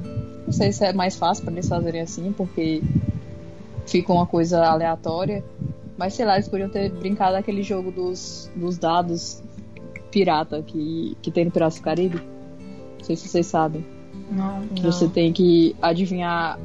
Não 0.52 0.58
sei 0.58 0.70
se 0.70 0.84
é 0.84 0.92
mais 0.92 1.16
fácil 1.16 1.44
pra 1.44 1.54
eles 1.54 1.66
fazerem 1.66 2.02
assim, 2.02 2.30
porque 2.30 2.82
fica 3.86 4.12
uma 4.12 4.26
coisa 4.26 4.62
aleatória. 4.66 5.42
Mas 5.96 6.12
sei 6.12 6.26
lá, 6.26 6.34
eles 6.34 6.46
podiam 6.46 6.68
ter 6.68 6.90
brincado 6.90 7.36
aquele 7.36 7.62
jogo 7.62 7.90
dos, 7.90 8.50
dos 8.54 8.76
dados 8.76 9.42
pirata 10.10 10.62
que, 10.62 11.16
que 11.22 11.30
tem 11.30 11.46
no 11.46 11.50
Piratas 11.50 11.76
do 11.76 11.82
Caribe. 11.82 12.18
Não 12.98 13.02
sei 13.02 13.16
se 13.16 13.28
vocês 13.28 13.46
sabem. 13.46 13.82
Não. 14.30 14.60
Que 14.66 14.82
Não. 14.82 14.92
você 14.92 15.08
tem 15.08 15.32
que 15.32 15.74
adivinhar. 15.80 16.60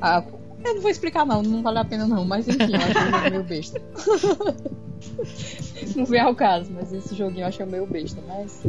A... 0.00 0.24
Eu 0.64 0.74
não 0.76 0.80
vou 0.80 0.90
explicar, 0.90 1.26
não, 1.26 1.42
não 1.42 1.62
vale 1.62 1.80
a 1.80 1.84
pena, 1.84 2.06
não. 2.06 2.24
Mas 2.24 2.48
enfim, 2.48 2.72
eu 2.72 2.80
achei 2.80 3.02
o 3.02 3.10
jogo 3.10 3.30
meio 3.30 3.44
besta. 3.44 3.82
não 5.94 6.06
vem 6.06 6.20
ao 6.22 6.34
caso, 6.34 6.72
mas 6.72 6.94
esse 6.94 7.14
joguinho 7.14 7.42
eu 7.42 7.48
achei 7.48 7.66
meio 7.66 7.86
besta. 7.86 8.22
Mas 8.26 8.64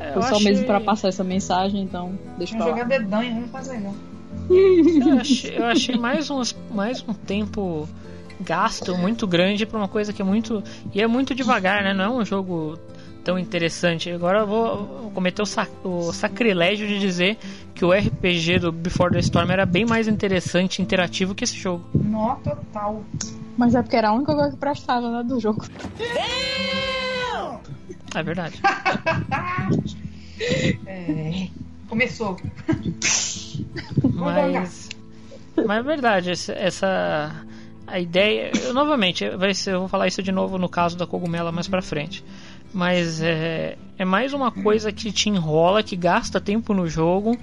É, 0.00 0.12
foi 0.12 0.16
eu 0.18 0.22
só 0.22 0.36
achei- 0.36 0.44
mesmo 0.52 0.66
pra 0.66 0.80
passar 0.80 1.08
essa 1.08 1.24
mensagem, 1.24 1.82
então 1.82 2.18
deixa 2.36 2.52
Vamos 2.56 2.66
pra 2.72 2.76
lá. 2.76 2.82
jogar 2.82 2.98
dedanha, 2.98 3.34
vamos 3.34 3.50
fazer 3.50 3.80
não. 3.80 3.94
Eu 4.50 5.18
achei, 5.20 5.58
eu 5.58 5.64
achei 5.66 5.96
mais, 5.96 6.30
uns, 6.30 6.56
mais 6.70 7.04
um 7.06 7.12
tempo 7.12 7.88
gasto 8.40 8.96
muito 8.96 9.26
grande 9.26 9.66
pra 9.66 9.78
uma 9.78 9.88
coisa 9.88 10.12
que 10.12 10.22
é 10.22 10.24
muito. 10.24 10.62
E 10.94 11.02
é 11.02 11.06
muito 11.06 11.34
devagar, 11.34 11.82
né? 11.82 11.92
Não 11.92 12.04
é 12.04 12.08
um 12.08 12.24
jogo 12.24 12.78
tão 13.24 13.38
interessante. 13.38 14.10
Agora 14.10 14.40
eu 14.40 14.46
vou, 14.46 14.76
vou 15.02 15.10
cometer 15.10 15.42
o, 15.42 15.46
sac- 15.46 15.70
o 15.84 16.12
sacrilégio 16.12 16.86
de 16.86 16.98
dizer 16.98 17.36
que 17.74 17.84
o 17.84 17.92
RPG 17.92 18.60
do 18.60 18.72
Before 18.72 19.12
the 19.12 19.18
Storm 19.18 19.50
era 19.50 19.66
bem 19.66 19.84
mais 19.84 20.08
interessante 20.08 20.78
e 20.78 20.82
interativo 20.82 21.34
que 21.34 21.44
esse 21.44 21.56
jogo. 21.56 21.84
Nó 21.94 22.36
total. 22.36 23.02
Mas 23.56 23.74
é 23.74 23.82
porque 23.82 23.96
era 23.96 24.08
a 24.10 24.12
única 24.12 24.34
coisa 24.34 24.50
que 24.52 24.56
prestava, 24.56 25.10
né, 25.10 25.22
do 25.24 25.38
jogo. 25.40 25.64
É 28.14 28.22
verdade. 28.22 28.60
É. 30.86 31.48
Começou. 31.88 32.36
Mas. 34.14 34.88
Mas 35.56 35.78
é 35.78 35.82
verdade, 35.82 36.30
essa. 36.30 37.44
a 37.86 37.98
ideia. 37.98 38.52
Eu, 38.62 38.72
novamente, 38.72 39.28
vai 39.30 39.52
ser, 39.52 39.74
eu 39.74 39.80
vou 39.80 39.88
falar 39.88 40.06
isso 40.06 40.22
de 40.22 40.30
novo 40.30 40.58
no 40.58 40.68
caso 40.68 40.96
da 40.96 41.06
cogumela 41.06 41.50
mais 41.50 41.66
pra 41.66 41.82
frente. 41.82 42.24
Mas 42.72 43.22
é, 43.22 43.78
é 43.96 44.04
mais 44.04 44.34
uma 44.34 44.52
coisa 44.52 44.92
que 44.92 45.10
te 45.10 45.30
enrola, 45.30 45.82
que 45.82 45.96
gasta 45.96 46.38
tempo 46.38 46.74
no 46.74 46.86
jogo, 46.86 47.36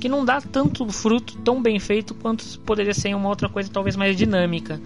que 0.00 0.08
não 0.08 0.24
dá 0.24 0.40
tanto 0.40 0.86
fruto 0.90 1.38
tão 1.38 1.62
bem 1.62 1.78
feito 1.78 2.14
quanto 2.14 2.58
poderia 2.60 2.92
ser 2.92 3.14
uma 3.14 3.28
outra 3.28 3.48
coisa 3.48 3.70
talvez 3.72 3.94
mais 3.94 4.16
dinâmica. 4.16 4.80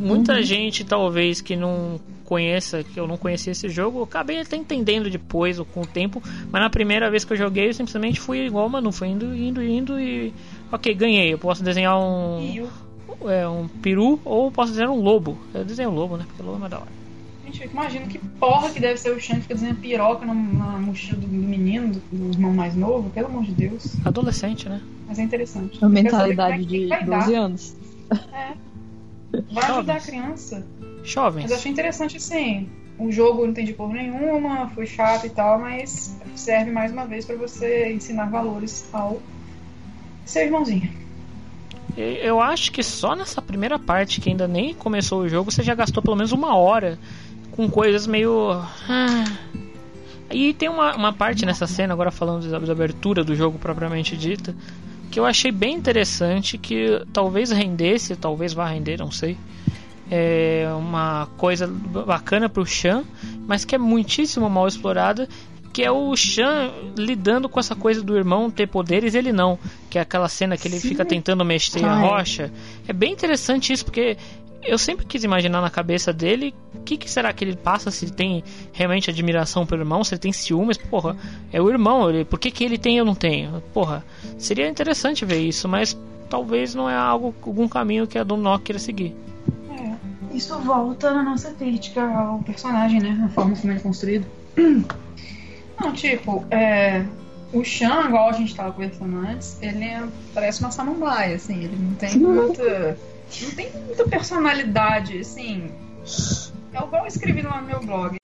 Muita 0.00 0.40
gente 0.42 0.84
talvez 0.84 1.40
que 1.40 1.56
não 1.56 2.00
conheça, 2.28 2.84
que 2.84 3.00
eu 3.00 3.06
não 3.06 3.16
conhecia 3.16 3.52
esse 3.52 3.70
jogo, 3.70 4.00
eu 4.00 4.02
acabei 4.02 4.38
até 4.38 4.54
entendendo 4.54 5.08
depois, 5.08 5.58
ou 5.58 5.64
com 5.64 5.80
o 5.80 5.86
tempo, 5.86 6.22
mas 6.52 6.60
na 6.60 6.68
primeira 6.68 7.10
vez 7.10 7.24
que 7.24 7.32
eu 7.32 7.36
joguei 7.38 7.70
eu 7.70 7.72
simplesmente 7.72 8.20
fui 8.20 8.44
igual 8.44 8.66
o 8.66 8.70
Manu, 8.70 8.92
fui 8.92 9.08
indo, 9.08 9.34
indo, 9.34 9.62
indo 9.62 9.98
e. 9.98 10.34
Ok, 10.70 10.94
ganhei. 10.94 11.32
Eu 11.32 11.38
posso 11.38 11.64
desenhar 11.64 11.98
um, 11.98 12.68
é, 13.24 13.48
um 13.48 13.66
peru 13.66 14.20
ou 14.26 14.52
posso 14.52 14.72
desenhar 14.72 14.90
um 14.92 15.00
lobo. 15.00 15.38
Eu 15.54 15.64
desenho 15.64 15.88
um 15.88 15.94
lobo, 15.94 16.18
né? 16.18 16.24
Porque 16.26 16.42
o 16.42 16.44
lobo 16.44 16.58
é 16.58 16.60
mais 16.60 16.70
da 16.70 16.78
hora. 16.80 16.98
Gente, 17.46 17.64
eu 17.64 17.70
imagino 17.70 18.06
que 18.06 18.18
porra 18.18 18.68
que 18.68 18.78
deve 18.78 18.98
ser 18.98 19.10
o 19.10 19.18
Xan 19.18 19.36
que 19.36 19.42
fica 19.42 19.54
desenhando 19.54 19.80
piroca 19.80 20.26
na, 20.26 20.34
na 20.34 20.78
mochila 20.78 21.18
do, 21.18 21.26
do 21.26 21.32
menino, 21.32 21.94
do, 21.94 22.00
do 22.12 22.30
irmão 22.30 22.52
mais 22.52 22.76
novo, 22.76 23.08
pelo 23.08 23.28
amor 23.28 23.44
de 23.44 23.52
Deus. 23.52 23.96
Adolescente, 24.04 24.68
né? 24.68 24.82
Mas 25.06 25.18
é 25.18 25.22
interessante. 25.22 25.82
A 25.82 25.88
mentalidade 25.88 26.62
é 26.62 26.66
que 26.66 26.66
de 26.66 26.86
vai 26.88 27.04
12 27.04 27.32
dar. 27.32 27.38
anos. 27.38 27.76
Vai 29.50 29.64
ajudar 29.64 29.96
a 29.96 30.00
criança. 30.00 30.66
Jovens. 31.04 31.42
Mas 31.42 31.50
eu 31.50 31.56
achei 31.56 31.72
interessante 31.72 32.16
assim. 32.16 32.68
O 32.98 33.12
jogo 33.12 33.46
não 33.46 33.54
tem 33.54 33.64
de 33.64 33.72
cor 33.74 33.92
nenhuma, 33.92 34.68
foi 34.70 34.86
chato 34.86 35.26
e 35.26 35.30
tal, 35.30 35.58
mas 35.58 36.16
serve 36.34 36.70
mais 36.70 36.90
uma 36.90 37.06
vez 37.06 37.24
pra 37.24 37.36
você 37.36 37.92
ensinar 37.92 38.26
valores 38.26 38.88
ao 38.92 39.22
seu 40.24 40.42
irmãozinho. 40.42 40.90
Eu 41.96 42.40
acho 42.40 42.70
que 42.70 42.82
só 42.82 43.16
nessa 43.16 43.40
primeira 43.42 43.78
parte, 43.78 44.20
que 44.20 44.28
ainda 44.28 44.46
nem 44.46 44.74
começou 44.74 45.22
o 45.22 45.28
jogo, 45.28 45.50
você 45.50 45.62
já 45.62 45.74
gastou 45.74 46.02
pelo 46.02 46.16
menos 46.16 46.32
uma 46.32 46.56
hora 46.56 46.98
com 47.52 47.68
coisas 47.68 48.06
meio. 48.06 48.50
ah. 48.52 49.24
E 50.30 50.52
tem 50.52 50.68
uma, 50.68 50.94
uma 50.94 51.12
parte 51.12 51.46
nessa 51.46 51.66
cena, 51.66 51.94
agora 51.94 52.10
falando 52.10 52.48
da 52.48 52.72
abertura 52.72 53.24
do 53.24 53.34
jogo 53.34 53.58
propriamente 53.58 54.16
dita, 54.16 54.54
que 55.18 55.20
eu 55.20 55.26
achei 55.26 55.50
bem 55.50 55.74
interessante, 55.74 56.56
que 56.56 57.02
talvez 57.12 57.50
rendesse, 57.50 58.14
talvez 58.14 58.52
vá 58.52 58.68
render, 58.68 58.98
não 58.98 59.10
sei. 59.10 59.36
É 60.08 60.68
uma 60.78 61.26
coisa 61.36 61.66
bacana 61.66 62.48
pro 62.48 62.64
Chan, 62.64 63.02
mas 63.44 63.64
que 63.64 63.74
é 63.74 63.78
muitíssimo 63.78 64.48
mal 64.48 64.68
explorada, 64.68 65.28
que 65.72 65.82
é 65.82 65.90
o 65.90 66.14
Chan 66.14 66.70
lidando 66.96 67.48
com 67.48 67.58
essa 67.58 67.74
coisa 67.74 68.00
do 68.00 68.16
irmão 68.16 68.48
ter 68.48 68.68
poderes 68.68 69.14
e 69.14 69.18
ele 69.18 69.32
não. 69.32 69.58
Que 69.90 69.98
é 69.98 70.02
aquela 70.02 70.28
cena 70.28 70.56
que 70.56 70.68
ele 70.68 70.78
fica 70.78 71.04
tentando 71.04 71.44
mexer 71.44 71.84
a 71.84 71.96
Ah, 71.96 71.98
é. 71.98 72.08
rocha. 72.08 72.52
É 72.86 72.92
bem 72.92 73.12
interessante 73.12 73.72
isso, 73.72 73.84
porque 73.84 74.16
eu 74.62 74.76
sempre 74.76 75.06
quis 75.06 75.24
imaginar 75.24 75.60
na 75.60 75.70
cabeça 75.70 76.12
dele 76.12 76.54
o 76.74 76.80
que, 76.80 76.96
que 76.96 77.10
será 77.10 77.32
que 77.32 77.44
ele 77.44 77.56
passa, 77.56 77.90
se 77.90 78.04
ele 78.04 78.12
tem 78.12 78.44
realmente 78.72 79.08
admiração 79.10 79.64
pelo 79.64 79.82
irmão, 79.82 80.02
se 80.04 80.14
ele 80.14 80.20
tem 80.20 80.32
ciúmes. 80.32 80.76
Porra, 80.76 81.16
é 81.52 81.60
o 81.60 81.70
irmão, 81.70 82.08
ele, 82.10 82.24
por 82.24 82.38
que, 82.38 82.50
que 82.50 82.64
ele 82.64 82.78
tem 82.78 82.96
e 82.96 82.98
eu 82.98 83.04
não 83.04 83.14
tenho? 83.14 83.62
Porra, 83.72 84.04
seria 84.36 84.68
interessante 84.68 85.24
ver 85.24 85.38
isso, 85.38 85.68
mas 85.68 85.96
talvez 86.28 86.74
não 86.74 86.88
é 86.88 86.94
algo, 86.94 87.34
algum 87.42 87.68
caminho 87.68 88.06
que 88.06 88.18
a 88.18 88.24
Dunnock 88.24 88.64
queira 88.64 88.78
seguir. 88.78 89.14
É, 89.70 89.94
isso 90.36 90.58
volta 90.58 91.12
na 91.12 91.22
nossa 91.22 91.52
crítica 91.52 92.02
ao 92.02 92.38
personagem, 92.40 93.00
né? 93.00 93.22
A 93.24 93.28
forma 93.28 93.56
como 93.56 93.72
ele 93.72 93.78
é 93.78 93.82
construído. 93.82 94.26
Não, 95.80 95.92
tipo, 95.92 96.44
é, 96.50 97.04
o 97.52 97.62
Chan, 97.64 98.06
igual 98.06 98.30
a 98.30 98.32
gente 98.32 98.54
tava 98.54 98.72
conversando 98.72 99.16
antes, 99.18 99.56
ele 99.62 99.84
é- 99.84 100.02
parece 100.34 100.60
uma 100.60 100.70
samambaia, 100.72 101.36
assim, 101.36 101.64
ele 101.64 101.76
não 101.76 101.94
tem 101.94 102.18
muita. 102.18 102.98
Não 103.42 103.50
tem 103.50 103.70
muita 103.72 104.08
personalidade, 104.08 105.18
assim. 105.18 105.70
É 106.72 106.78
igual 106.78 107.02
eu 107.02 107.06
escrevi 107.06 107.42
lá 107.42 107.60
no 107.60 107.66
meu 107.66 107.80
blog. 107.80 108.16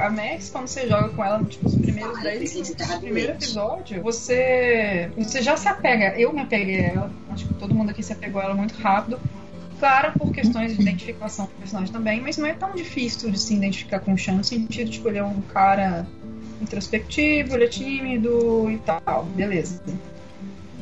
A 0.00 0.10
Max, 0.10 0.48
quando 0.50 0.66
você 0.66 0.88
joga 0.88 1.10
com 1.10 1.22
ela, 1.22 1.44
tipo, 1.44 1.66
os 1.66 1.76
primeiros 1.76 2.20
10 2.22 2.54
minutos 2.54 2.74
do 2.74 3.00
primeiro 3.00 3.32
episódio, 3.32 4.02
você, 4.02 5.10
você 5.16 5.42
já 5.42 5.56
se 5.56 5.68
apega. 5.68 6.18
Eu 6.18 6.32
me 6.32 6.40
apeguei 6.40 6.80
a 6.80 6.88
ela, 6.88 7.12
acho 7.30 7.46
que 7.46 7.54
todo 7.54 7.74
mundo 7.74 7.90
aqui 7.90 8.02
se 8.02 8.12
apegou 8.12 8.40
a 8.40 8.44
ela 8.44 8.54
muito 8.54 8.74
rápido. 8.78 9.20
Claro, 9.78 10.12
por 10.18 10.32
questões 10.32 10.74
de 10.74 10.82
identificação 10.82 11.46
com 11.46 11.52
o 11.52 11.56
personagem 11.56 11.92
também, 11.92 12.20
mas 12.20 12.36
não 12.36 12.46
é 12.46 12.52
tão 12.52 12.72
difícil 12.72 13.30
de 13.30 13.38
se 13.38 13.54
identificar 13.54 14.00
com 14.00 14.12
o 14.12 14.18
Sean, 14.18 14.34
no 14.34 14.44
sentido, 14.44 15.08
ele 15.08 15.18
é 15.18 15.24
um 15.24 15.40
cara 15.42 16.06
introspectivo, 16.60 17.54
ele 17.54 17.64
é 17.64 17.68
tímido 17.68 18.70
e 18.70 18.78
tal, 18.78 19.24
beleza. 19.34 19.82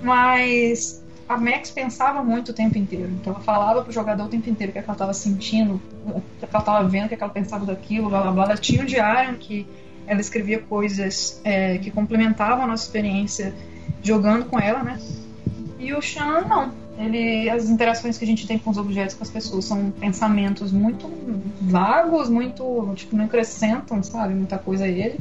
Mas 0.03 1.03
a 1.29 1.37
Max 1.37 1.71
pensava 1.71 2.23
muito 2.23 2.51
o 2.51 2.55
tempo 2.55 2.79
inteiro. 2.79 3.11
Então 3.21 3.35
ela 3.35 3.43
falava 3.43 3.83
pro 3.83 3.93
jogador 3.93 4.25
o 4.25 4.29
tempo 4.29 4.49
inteiro 4.49 4.71
o 4.71 4.73
que, 4.73 4.79
é 4.79 4.83
que 4.83 4.89
ela 4.89 4.95
estava 4.95 5.13
sentindo, 5.13 5.81
o 6.07 6.23
que, 6.39 6.45
é 6.45 6.47
que 6.47 6.57
ela 6.57 6.61
estava 6.61 6.89
vendo, 6.89 7.05
o 7.05 7.09
que, 7.09 7.15
é 7.15 7.17
que 7.17 7.23
ela 7.23 7.33
pensava 7.33 7.67
daquilo, 7.67 8.09
blá 8.09 8.23
blá 8.23 8.33
blá. 8.33 8.45
Ela 8.45 8.57
tinha 8.57 8.83
um 8.83 8.87
diário 8.87 9.37
que 9.37 9.67
ela 10.07 10.21
escrevia 10.21 10.59
coisas 10.59 11.41
é, 11.45 11.77
que 11.79 11.91
complementavam 11.91 12.65
a 12.65 12.67
nossa 12.67 12.85
experiência 12.85 13.55
jogando 14.03 14.47
com 14.47 14.59
ela, 14.59 14.83
né? 14.83 14.99
E 15.79 15.93
o 15.93 16.01
Chan, 16.01 16.47
não. 16.49 16.73
Ele, 16.99 17.49
as 17.49 17.69
interações 17.69 18.19
que 18.19 18.25
a 18.25 18.27
gente 18.27 18.47
tem 18.47 18.59
com 18.59 18.71
os 18.71 18.79
objetos, 18.79 19.15
com 19.15 19.23
as 19.23 19.31
pessoas, 19.31 19.67
são 19.67 19.91
pensamentos 19.91 20.73
muito 20.73 21.09
vagos, 21.61 22.29
muito, 22.29 22.93
tipo, 22.97 23.15
não 23.15 23.27
acrescentam, 23.27 24.03
sabe, 24.03 24.35
muita 24.35 24.59
coisa 24.59 24.85
a 24.85 24.89
ele. 24.89 25.21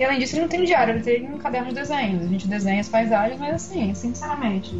E 0.00 0.04
além 0.04 0.18
disso, 0.18 0.34
ele 0.34 0.40
não 0.40 0.48
tem 0.48 0.64
diário, 0.64 0.94
ele 0.94 1.02
tem 1.02 1.30
um 1.30 1.36
caderno 1.36 1.68
de 1.68 1.74
desenhos. 1.74 2.22
A 2.22 2.26
gente 2.26 2.48
desenha 2.48 2.80
as 2.80 2.88
paisagens, 2.88 3.38
mas 3.38 3.54
assim, 3.56 3.92
sinceramente, 3.94 4.74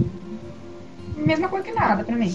mesma 1.15 1.47
coisa 1.47 1.67
que 1.67 1.73
nada 1.73 2.03
pra 2.03 2.17
mim. 2.17 2.35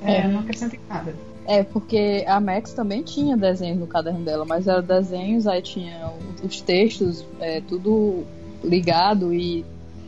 É, 0.00 0.18
É. 0.18 0.28
não 0.28 0.38
acrescenta 0.38 0.76
em 0.76 0.80
nada. 0.88 1.12
É, 1.44 1.64
porque 1.64 2.24
a 2.28 2.38
Max 2.38 2.72
também 2.72 3.02
tinha 3.02 3.36
desenhos 3.36 3.80
no 3.80 3.88
caderno 3.88 4.24
dela, 4.24 4.44
mas 4.44 4.68
eram 4.68 4.80
desenhos, 4.80 5.48
aí 5.48 5.60
tinha 5.60 6.08
os 6.40 6.60
textos, 6.60 7.24
é, 7.40 7.60
tudo 7.60 8.22
ligado 8.62 9.34
e 9.34 9.64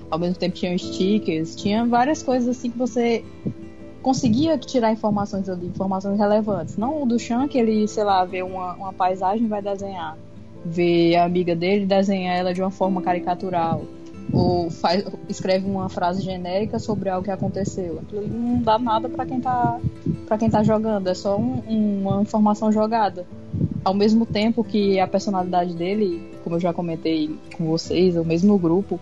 ao 0.08 0.16
mesmo 0.16 0.36
tempo 0.36 0.54
tinha 0.54 0.78
stickers, 0.78 1.56
tinha 1.56 1.84
várias 1.84 2.22
coisas 2.22 2.56
assim 2.56 2.70
que 2.70 2.78
você 2.78 3.24
conseguia 4.00 4.56
tirar 4.56 4.92
informações 4.92 5.48
ali, 5.48 5.66
informações 5.66 6.16
relevantes. 6.16 6.76
Não 6.76 7.02
o 7.02 7.04
do 7.04 7.18
Chan, 7.18 7.48
que 7.48 7.58
ele, 7.58 7.88
sei 7.88 8.04
lá, 8.04 8.24
vê 8.24 8.44
uma, 8.44 8.74
uma 8.74 8.92
paisagem 8.92 9.44
e 9.44 9.48
vai 9.48 9.60
desenhar. 9.60 10.16
Vê 10.68 11.14
a 11.16 11.24
amiga 11.24 11.54
dele 11.54 11.84
e 11.84 11.86
desenha 11.86 12.32
ela 12.32 12.52
de 12.52 12.60
uma 12.60 12.70
forma 12.70 13.00
caricatural. 13.00 13.82
Ou 14.32 14.68
faz, 14.70 15.04
escreve 15.28 15.70
uma 15.70 15.88
frase 15.88 16.20
genérica 16.22 16.78
sobre 16.80 17.08
algo 17.08 17.24
que 17.24 17.30
aconteceu. 17.30 18.00
Aquilo 18.02 18.26
não 18.26 18.60
dá 18.60 18.76
nada 18.78 19.08
pra 19.08 19.24
quem 19.24 19.40
tá 19.40 19.78
para 20.26 20.36
quem 20.36 20.50
tá 20.50 20.62
jogando, 20.64 21.06
é 21.08 21.14
só 21.14 21.38
um- 21.38 21.62
uma 22.02 22.20
informação 22.20 22.72
jogada. 22.72 23.24
Ao 23.84 23.94
mesmo 23.94 24.26
tempo 24.26 24.64
que 24.64 24.98
a 24.98 25.06
personalidade 25.06 25.72
dele, 25.74 26.32
como 26.42 26.56
eu 26.56 26.60
já 26.60 26.72
comentei 26.72 27.30
com 27.56 27.66
vocês, 27.66 28.16
ou 28.16 28.24
mesmo 28.24 28.48
no 28.52 28.58
grupo, 28.58 28.98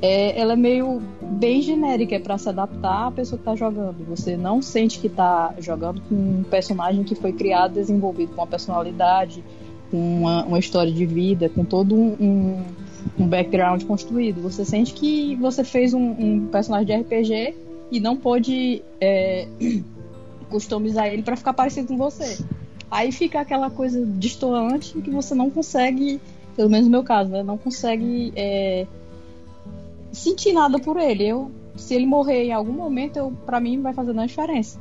é, 0.00 0.38
ela 0.38 0.52
é 0.52 0.56
meio 0.56 1.02
bem 1.20 1.60
genérica, 1.60 2.14
é 2.14 2.20
para 2.20 2.38
se 2.38 2.48
adaptar 2.48 3.08
à 3.08 3.10
pessoa 3.10 3.36
que 3.38 3.44
tá 3.44 3.56
jogando. 3.56 3.96
Você 4.08 4.36
não 4.36 4.62
sente 4.62 5.00
que 5.00 5.08
tá 5.08 5.52
jogando 5.58 6.00
com 6.08 6.14
um 6.14 6.44
personagem 6.48 7.02
que 7.02 7.16
foi 7.16 7.32
criado, 7.32 7.74
desenvolvido 7.74 8.32
com 8.34 8.40
uma 8.40 8.46
personalidade, 8.46 9.42
com 9.92 9.98
uma, 9.98 10.44
uma 10.46 10.58
história 10.58 10.90
de 10.90 11.04
vida, 11.04 11.50
com 11.50 11.64
todo 11.64 11.94
um, 11.94 12.16
um, 12.18 12.62
um 13.20 13.28
background 13.28 13.84
construído. 13.84 14.40
Você 14.40 14.64
sente 14.64 14.94
que 14.94 15.36
você 15.36 15.62
fez 15.62 15.92
um, 15.92 16.00
um 16.00 16.48
personagem 16.50 16.86
de 16.86 16.94
RPG 16.94 17.54
e 17.90 18.00
não 18.00 18.16
pôde 18.16 18.82
é, 18.98 19.46
customizar 20.48 21.08
ele 21.08 21.22
para 21.22 21.36
ficar 21.36 21.52
parecido 21.52 21.88
com 21.88 21.98
você. 21.98 22.42
Aí 22.90 23.12
fica 23.12 23.40
aquela 23.40 23.70
coisa 23.70 24.04
distoante 24.18 24.98
que 24.98 25.10
você 25.10 25.34
não 25.34 25.50
consegue, 25.50 26.18
pelo 26.56 26.70
menos 26.70 26.86
no 26.86 26.90
meu 26.90 27.04
caso, 27.04 27.30
né, 27.30 27.42
não 27.42 27.58
consegue 27.58 28.32
é, 28.34 28.86
sentir 30.10 30.54
nada 30.54 30.78
por 30.78 30.96
ele. 30.96 31.26
Eu, 31.26 31.50
se 31.76 31.94
ele 31.94 32.06
morrer 32.06 32.44
em 32.44 32.52
algum 32.52 32.72
momento, 32.72 33.30
para 33.44 33.60
mim 33.60 33.82
vai 33.82 33.92
fazer 33.92 34.08
nenhuma 34.08 34.26
diferença. 34.26 34.78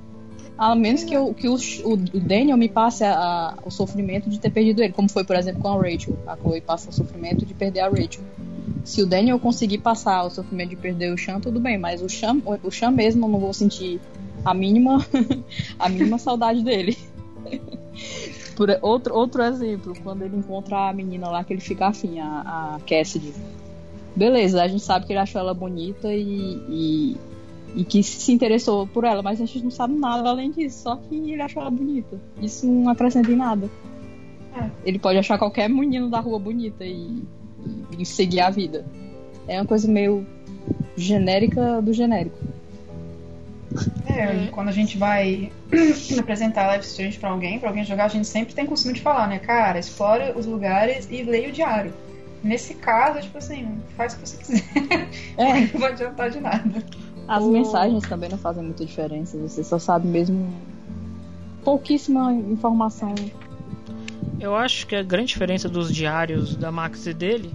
A 0.57 0.75
menos 0.75 1.03
que, 1.03 1.13
eu, 1.13 1.33
que 1.33 1.47
o, 1.47 1.55
o, 1.55 1.97
Daniel 1.97 2.57
me 2.57 2.69
passe 2.69 3.03
a- 3.03 3.15
a- 3.17 3.53
o 3.65 3.71
sofrimento 3.71 4.29
de 4.29 4.39
ter 4.39 4.51
perdido 4.51 4.83
ele, 4.83 4.93
como 4.93 5.09
foi, 5.09 5.23
por 5.23 5.35
exemplo, 5.35 5.61
com 5.61 5.69
a 5.69 5.75
Rachel. 5.75 6.15
A 6.27 6.35
Chloe 6.37 6.61
passa 6.61 6.89
o 6.89 6.93
sofrimento 6.93 7.45
de 7.45 7.53
perder 7.53 7.79
a 7.81 7.89
Rachel. 7.89 8.23
Se 8.83 9.01
o 9.01 9.05
Daniel 9.05 9.39
conseguir 9.39 9.79
passar 9.79 10.23
o 10.23 10.29
sofrimento 10.29 10.69
de 10.69 10.75
perder 10.75 11.13
o 11.13 11.17
Chan, 11.17 11.39
tudo 11.39 11.59
bem, 11.59 11.77
mas 11.77 12.01
o 12.01 12.09
Chan, 12.09 12.41
o 12.45 12.53
o 12.53 12.91
mesmo 12.91 13.25
eu 13.25 13.29
não 13.29 13.39
vou 13.39 13.53
sentir 13.53 13.99
a 14.43 14.53
mínima, 14.53 15.05
a 15.79 15.89
mínima 15.89 16.17
saudade 16.17 16.63
dele. 16.63 16.97
Por 18.55 18.69
outro, 18.81 19.15
outro 19.15 19.41
exemplo, 19.43 19.93
quando 20.03 20.23
ele 20.23 20.37
encontra 20.37 20.89
a 20.89 20.93
menina 20.93 21.29
lá 21.29 21.43
que 21.43 21.53
ele 21.53 21.61
fica 21.61 21.87
afim, 21.87 22.19
a, 22.19 22.75
a 22.75 22.79
Cassidy. 22.87 23.33
Beleza, 24.15 24.61
a 24.61 24.67
gente 24.67 24.83
sabe 24.83 25.05
que 25.05 25.13
ele 25.13 25.19
achou 25.19 25.39
ela 25.39 25.53
bonita 25.53 26.13
e, 26.13 26.59
e, 26.69 27.17
e 27.75 27.83
que 27.83 28.03
se 28.03 28.31
interessou 28.31 28.85
por 28.87 29.03
ela, 29.03 29.21
mas 29.21 29.39
a 29.41 29.45
gente 29.45 29.63
não 29.63 29.71
sabe 29.71 29.93
nada 29.93 30.29
além 30.29 30.51
disso, 30.51 30.83
só 30.83 30.95
que 30.95 31.15
ele 31.15 31.41
achou 31.41 31.61
ela 31.61 31.71
bonita. 31.71 32.19
Isso 32.41 32.67
não 32.67 32.89
acrescenta 32.89 33.31
em 33.31 33.35
nada. 33.35 33.69
É. 34.55 34.69
Ele 34.83 34.99
pode 34.99 35.17
achar 35.17 35.37
qualquer 35.37 35.69
menino 35.69 36.09
da 36.09 36.19
rua 36.19 36.37
bonita 36.37 36.83
e, 36.83 37.23
e, 37.91 38.01
e 38.01 38.05
seguir 38.05 38.41
a 38.41 38.49
vida. 38.49 38.85
É 39.47 39.59
uma 39.59 39.65
coisa 39.65 39.87
meio 39.87 40.25
genérica 40.95 41.81
do 41.81 41.93
genérico. 41.93 42.37
É, 44.05 44.47
quando 44.51 44.67
a 44.67 44.73
gente 44.73 44.97
vai 44.97 45.49
apresentar 46.19 46.75
Life 46.75 46.85
Strange 46.87 47.17
pra 47.17 47.29
alguém, 47.29 47.57
pra 47.59 47.69
alguém 47.69 47.85
jogar, 47.85 48.05
a 48.05 48.09
gente 48.09 48.27
sempre 48.27 48.53
tem 48.53 48.65
costume 48.65 48.93
de 48.93 49.01
falar, 49.01 49.27
né? 49.27 49.39
Cara, 49.39 49.79
explore 49.79 50.33
os 50.35 50.45
lugares 50.45 51.07
e 51.09 51.23
leia 51.23 51.49
o 51.49 51.51
diário. 51.51 51.93
Nesse 52.43 52.73
caso, 52.73 53.21
tipo 53.21 53.37
assim, 53.37 53.67
faz 53.95 54.13
o 54.13 54.17
que 54.17 54.27
você 54.27 54.37
quiser. 54.37 55.09
É. 55.37 55.61
Não 55.71 55.79
vai 55.79 55.91
adiantar 55.91 56.29
de 56.29 56.39
nada. 56.39 56.83
As 57.27 57.43
O- 57.43 57.51
mensagens 57.51 58.03
também 58.07 58.29
não 58.29 58.37
fazem 58.37 58.63
muita 58.63 58.85
diferença, 58.85 59.37
você 59.37 59.63
só 59.63 59.79
sabe 59.79 60.07
mesmo 60.07 60.51
pouquíssima 61.63 62.33
informação. 62.33 63.13
Eu 64.39 64.55
acho 64.55 64.87
que 64.87 64.95
a 64.95 65.03
grande 65.03 65.27
diferença 65.27 65.69
dos 65.69 65.93
diários 65.93 66.55
da 66.55 66.71
Max 66.71 67.05
e 67.05 67.13
dele 67.13 67.53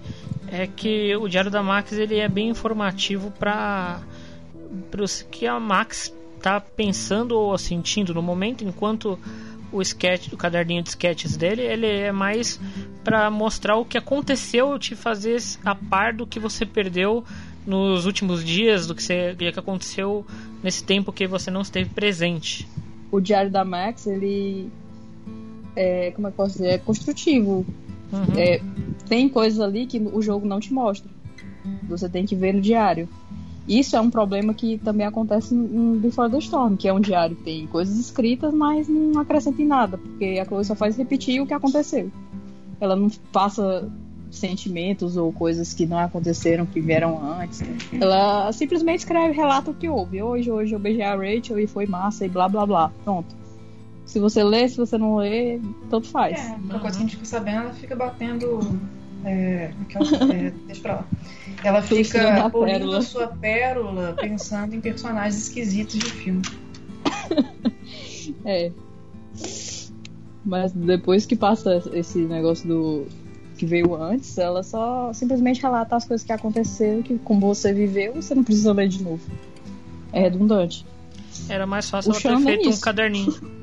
é 0.49 0.67
que 0.67 1.15
o 1.17 1.29
diário 1.29 1.51
da 1.51 1.63
Max 1.63 1.93
ele 1.93 2.17
é 2.17 2.29
bem 2.29 2.49
informativo 2.49 3.33
para 3.33 4.01
os 4.97 5.23
que 5.23 5.47
a 5.47 5.59
Max 5.59 6.15
tá 6.41 6.61
pensando 6.61 7.37
ou 7.37 7.59
sentindo 7.59 8.15
no 8.15 8.23
momento, 8.23 8.63
enquanto 8.63 9.19
o 9.73 9.83
sketch, 9.83 10.33
o 10.33 10.37
caderninho 10.37 10.83
de 10.83 10.91
sketches 10.91 11.37
dele, 11.37 11.63
ele 11.63 11.87
é 11.87 12.13
mais 12.13 12.61
para 13.03 13.29
mostrar 13.31 13.77
o 13.77 13.85
que 13.85 13.99
aconteceu, 13.99 14.79
te 14.79 14.95
fazer 14.95 15.43
a 15.65 15.75
par 15.75 16.13
do 16.13 16.25
que 16.25 16.39
você 16.39 16.65
perdeu 16.65 17.25
nos 17.67 18.07
últimos 18.07 18.45
dias, 18.45 18.87
do 18.87 18.95
que, 18.95 19.03
você, 19.03 19.33
do 19.33 19.39
que 19.39 19.59
aconteceu 19.59 20.25
nesse 20.63 20.85
tempo 20.85 21.13
que 21.13 21.27
você 21.27 21.51
não 21.51 21.63
esteve 21.63 21.91
presente. 21.91 22.67
O 23.11 23.21
diário 23.21 23.51
da 23.51 23.65
Max, 23.65 24.07
ele 24.07 24.71
é, 25.75 26.11
como 26.13 26.29
é 26.29 26.31
que 26.31 26.37
posso 26.37 26.55
dizer, 26.55 26.69
é 26.69 26.79
construtivo. 26.79 27.67
Uhum. 28.13 28.39
É, 28.39 28.61
tem 29.09 29.29
coisas 29.29 29.61
ali 29.61 29.87
que 29.87 29.99
o 29.99 30.23
jogo 30.23 30.47
não 30.47 30.59
te 30.59 30.73
mostra. 30.73 31.11
Você 31.89 32.09
tem 32.09 32.25
que 32.25 32.35
ver 32.35 32.55
no 32.55 32.61
diário. 32.61 33.09
Isso 33.69 33.97
é 33.97 34.01
um 34.01 34.11
problema 34.11 34.55
que 34.55 34.79
também 34.79 35.07
acontece 35.07 35.53
em 35.55 35.99
Before 35.99 36.31
the 36.31 36.39
Storm, 36.39 36.77
que 36.77 36.87
é 36.87 36.93
um 36.93 37.01
diário 37.01 37.35
que 37.35 37.43
tem 37.43 37.67
coisas 37.67 37.99
escritas, 37.99 38.55
mas 38.55 38.89
não 38.89 39.21
acrescenta 39.21 39.61
em 39.61 39.67
nada, 39.67 39.99
porque 39.99 40.39
a 40.41 40.45
Chloe 40.45 40.65
só 40.65 40.77
faz 40.77 40.97
repetir 40.97 41.41
o 41.41 41.47
que 41.47 41.53
aconteceu. 41.53 42.11
Ela 42.81 42.95
não 42.95 43.11
passa 43.33 43.91
sentimentos 44.31 45.17
ou 45.17 45.33
coisas 45.33 45.73
que 45.73 45.87
não 45.87 45.99
aconteceram, 45.99 46.67
que 46.67 46.81
vieram 46.81 47.21
antes. 47.41 47.63
Ela 47.93 48.53
simplesmente 48.53 49.01
escreve, 49.01 49.35
relata 49.35 49.71
o 49.71 49.75
que 49.75 49.89
houve. 49.89 50.23
Hoje, 50.23 50.51
hoje 50.51 50.75
eu 50.75 50.79
beijei 50.79 51.03
a 51.03 51.15
Rachel 51.15 51.59
e 51.59 51.67
foi 51.67 51.87
massa 51.87 52.27
e 52.27 52.29
blá 52.29 52.49
blá 52.49 52.67
blá. 52.67 52.93
Pronto. 53.05 53.35
Se 54.05 54.21
você 54.21 54.45
lê, 54.45 54.69
se 54.69 54.77
você 54.77 54.97
não 54.97 55.17
lê, 55.17 55.61
tanto 55.91 56.09
faz. 56.09 56.39
É, 56.39 56.57
a 56.71 56.79
coisa 56.79 56.81
que 56.81 56.87
a 56.87 57.07
gente 57.07 57.17
fica 57.17 57.27
sabendo, 57.27 57.59
ela 57.59 57.75
fica 57.75 57.97
batendo. 57.97 58.61
É, 59.25 59.73
aquela, 59.81 60.33
é, 60.33 60.53
deixa 60.67 60.83
pra 60.83 60.95
lá. 60.95 61.07
Ela 61.65 61.83
fica 61.83 62.49
polindo 62.51 62.95
a 62.95 63.03
sua 63.03 63.27
pérola 63.27 64.15
pensando 64.21 64.75
em 64.75 64.81
personagens 64.81 65.43
esquisitos 65.43 65.99
de 65.99 66.11
filme. 66.11 66.43
É. 68.45 68.71
Mas 70.45 70.73
depois 70.73 71.27
que 71.27 71.35
passa 71.37 71.83
esse 71.93 72.19
negócio 72.19 72.69
do 72.69 73.07
que 73.57 73.65
veio 73.67 73.95
antes, 73.95 74.37
ela 74.39 74.63
só 74.63 75.13
simplesmente 75.13 75.61
relata 75.63 75.97
as 75.97 76.05
coisas 76.05 76.25
que 76.27 76.33
aconteceram, 76.33 77.03
que 77.03 77.19
como 77.19 77.41
você 77.41 77.73
viveu, 77.73 78.15
você 78.15 78.35
não 78.35 78.45
precisa 78.45 78.73
ler 78.73 78.89
de 78.89 79.03
novo. 79.03 79.23
É 80.13 80.21
redundante. 80.21 80.85
Era 81.49 81.67
mais 81.67 81.89
fácil 81.91 82.13
O 82.13 82.15
ela 82.15 82.21
ter 82.39 82.45
feito 82.45 82.67
um 82.69 82.71
isso. 82.71 82.81
caderninho. 82.81 83.35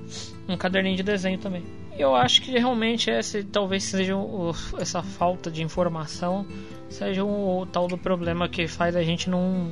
Um 0.48 0.58
caderninho 0.58 0.98
de 0.98 1.04
desenho 1.04 1.38
também. 1.40 1.64
Eu 1.98 2.14
acho 2.14 2.42
que 2.42 2.52
realmente 2.52 3.10
esse 3.10 3.44
talvez 3.46 3.86
seja 3.86 4.18
o- 4.18 4.54
essa 4.78 5.02
falta 5.02 5.50
de 5.50 5.64
informação 5.64 6.46
seja 6.90 7.24
o 7.24 7.66
tal 7.72 7.88
do 7.88 7.98
problema 7.98 8.50
que 8.50 8.68
faz 8.68 8.94
a 8.98 9.02
gente 9.04 9.30
não, 9.30 9.70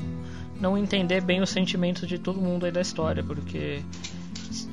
não 0.62 0.78
entender 0.78 1.20
bem 1.22 1.42
os 1.42 1.50
sentimentos 1.50 2.08
de 2.08 2.18
todo 2.18 2.40
mundo 2.40 2.66
aí 2.66 2.72
da 2.72 2.80
história, 2.80 3.22
porque 3.22 3.82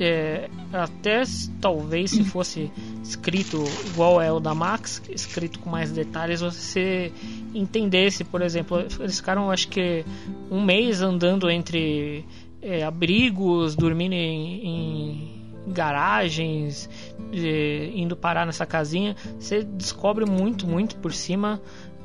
é, 0.01 0.49
até 0.73 1.23
talvez 1.61 2.11
se 2.11 2.25
fosse 2.25 2.71
escrito 3.03 3.65
igual 3.87 4.21
é 4.21 4.31
o 4.33 4.41
da 4.41 4.55
Max, 4.55 5.03
escrito 5.11 5.59
com 5.59 5.71
mais 5.71 5.91
detalhes, 5.91 6.41
você 6.41 7.13
entendesse, 7.55 8.25
por 8.25 8.43
exemplo, 8.43 8.79
eles 9.01 9.17
ficaram 9.17 9.51
acho 9.51 9.69
que 9.69 10.05
um 10.51 10.63
mês 10.63 11.01
andando 11.03 11.51
entre 11.51 12.25
é, 12.61 12.83
abrigos, 12.85 13.75
dormindo 13.75 14.13
em, 14.15 14.67
em 14.67 15.73
garagens, 15.73 16.89
é, 17.33 17.91
indo 17.95 18.17
parar 18.17 18.47
nessa 18.47 18.67
casinha, 18.67 19.17
você 19.39 19.63
descobre 19.63 20.25
muito, 20.25 20.67
muito 20.67 20.97
por 20.97 21.13
cima 21.13 21.61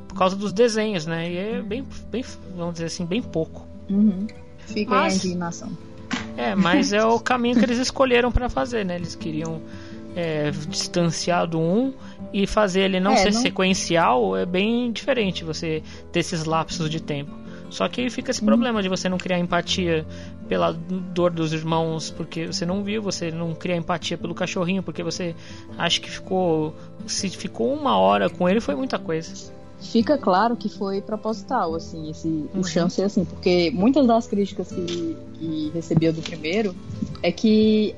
por 0.07 0.17
causa 0.17 0.35
dos 0.35 0.53
desenhos, 0.53 1.07
né? 1.07 1.31
E 1.31 1.37
é 1.37 1.61
bem, 1.61 1.83
bem 2.11 2.23
vamos 2.55 2.73
dizer 2.73 2.85
assim, 2.85 3.03
bem 3.05 3.21
pouco. 3.21 3.67
Uhum. 3.89 4.27
Fica 4.67 4.93
aí 4.93 4.99
a 4.99 5.03
Mas- 5.05 5.25
indignação. 5.25 5.71
É, 6.37 6.55
mas 6.55 6.93
é 6.93 7.03
o 7.05 7.19
caminho 7.19 7.55
que 7.57 7.65
eles 7.65 7.77
escolheram 7.77 8.31
para 8.31 8.49
fazer, 8.49 8.85
né? 8.85 8.95
Eles 8.95 9.15
queriam 9.15 9.61
é, 10.15 10.51
distanciar 10.51 11.47
do 11.47 11.59
um 11.59 11.93
e 12.31 12.45
fazer 12.47 12.81
ele 12.81 12.99
não 12.99 13.11
É, 13.13 13.17
ser 13.17 13.33
não- 13.33 13.41
sequencial 13.41 14.35
é 14.37 14.45
bem 14.45 14.91
diferente 14.91 15.43
você 15.43 15.81
ter 16.11 16.19
esses 16.19 16.45
lapsos 16.45 16.89
de 16.89 16.99
tempo. 17.01 17.31
Só 17.69 17.87
que 17.87 18.01
aí 18.01 18.09
fica 18.11 18.29
esse 18.29 18.43
problema 18.43 18.83
de 18.83 18.89
você 18.89 19.09
não 19.09 19.17
criar 19.17 19.39
empatia 19.39 20.05
pela 20.47 20.71
dor 20.73 21.31
dos 21.31 21.53
irmãos 21.53 22.11
porque 22.11 22.45
você 22.45 22.67
não 22.67 22.83
viu, 22.83 23.01
você 23.01 23.31
não 23.31 23.55
cria 23.55 23.75
empatia 23.75 24.15
pelo 24.15 24.35
cachorrinho 24.35 24.83
porque 24.83 25.01
você 25.01 25.35
acha 25.77 25.99
que 25.99 26.09
ficou. 26.11 26.75
Se 27.07 27.29
ficou 27.29 27.73
uma 27.73 27.97
hora 27.97 28.29
com 28.29 28.47
ele 28.47 28.59
foi 28.61 28.75
muita 28.75 28.99
coisa. 28.99 29.51
Fica 29.83 30.17
claro 30.17 30.55
que 30.55 30.69
foi 30.69 31.01
proposital, 31.01 31.75
assim, 31.75 32.09
esse, 32.09 32.27
Uhum. 32.27 32.47
o 32.61 32.63
chance 32.63 33.01
é 33.01 33.05
assim, 33.05 33.25
porque 33.25 33.69
muitas 33.73 34.07
das 34.07 34.25
críticas 34.27 34.69
que, 34.71 35.15
que 35.35 35.71
recebia 35.73 36.11
do 36.11 36.21
primeiro 36.21 36.73
é 37.21 37.31
que 37.31 37.95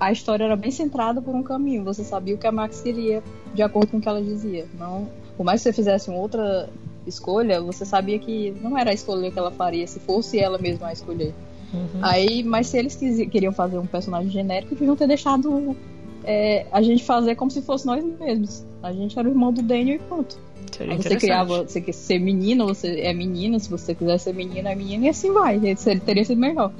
a 0.00 0.10
história 0.10 0.44
era 0.44 0.56
bem 0.56 0.70
centrada 0.70 1.22
por 1.22 1.34
um 1.34 1.42
caminho. 1.42 1.84
Você 1.84 2.02
sabia 2.02 2.34
o 2.34 2.38
que 2.38 2.46
a 2.46 2.52
Max 2.52 2.80
queria, 2.80 3.22
de 3.54 3.62
acordo 3.62 3.88
com 3.92 3.98
o 3.98 4.00
que 4.00 4.08
ela 4.08 4.20
dizia. 4.22 4.66
Não, 4.78 5.06
por 5.36 5.44
mais 5.44 5.60
que 5.60 5.64
você 5.68 5.72
fizesse 5.72 6.10
uma 6.10 6.18
outra 6.18 6.68
escolha, 7.06 7.60
você 7.60 7.84
sabia 7.84 8.18
que 8.18 8.52
não 8.62 8.76
era 8.76 8.90
a 8.90 8.94
escolha 8.94 9.30
que 9.30 9.38
ela 9.38 9.50
faria, 9.50 9.86
se 9.86 10.00
fosse 10.00 10.38
ela 10.38 10.58
mesma 10.58 10.88
a 10.88 10.92
escolher. 10.92 11.32
Uhum. 11.72 12.00
Aí, 12.02 12.42
mas 12.42 12.66
se 12.66 12.78
eles 12.78 12.94
quisi- 12.96 13.26
queriam 13.26 13.52
fazer 13.52 13.78
um 13.78 13.86
personagem 13.86 14.30
genérico, 14.30 14.74
deviam 14.74 14.96
ter 14.96 15.06
deixado 15.06 15.76
é, 16.24 16.66
a 16.72 16.80
gente 16.82 17.04
fazer 17.04 17.34
como 17.36 17.50
se 17.50 17.62
fosse 17.62 17.86
nós 17.86 18.04
mesmos. 18.20 18.64
A 18.82 18.92
gente 18.92 19.18
era 19.18 19.26
o 19.28 19.30
irmão 19.30 19.52
do 19.52 19.62
Daniel 19.62 19.96
e 19.96 19.98
pronto. 20.00 20.36
Seria 20.76 20.94
Aí 20.94 21.02
você 21.02 21.16
criava, 21.16 21.62
você 21.64 21.80
quer 21.80 21.92
ser 21.92 22.18
menina, 22.18 22.64
você 22.64 23.00
é 23.00 23.12
menina, 23.12 23.58
se 23.58 23.68
você 23.68 23.94
quiser 23.94 24.18
ser 24.18 24.32
menina, 24.34 24.70
é 24.70 24.74
menina, 24.74 25.06
e 25.06 25.08
assim 25.08 25.32
vai. 25.32 25.60
Teria 26.04 26.24
sido 26.24 26.40
melhor. 26.40 26.72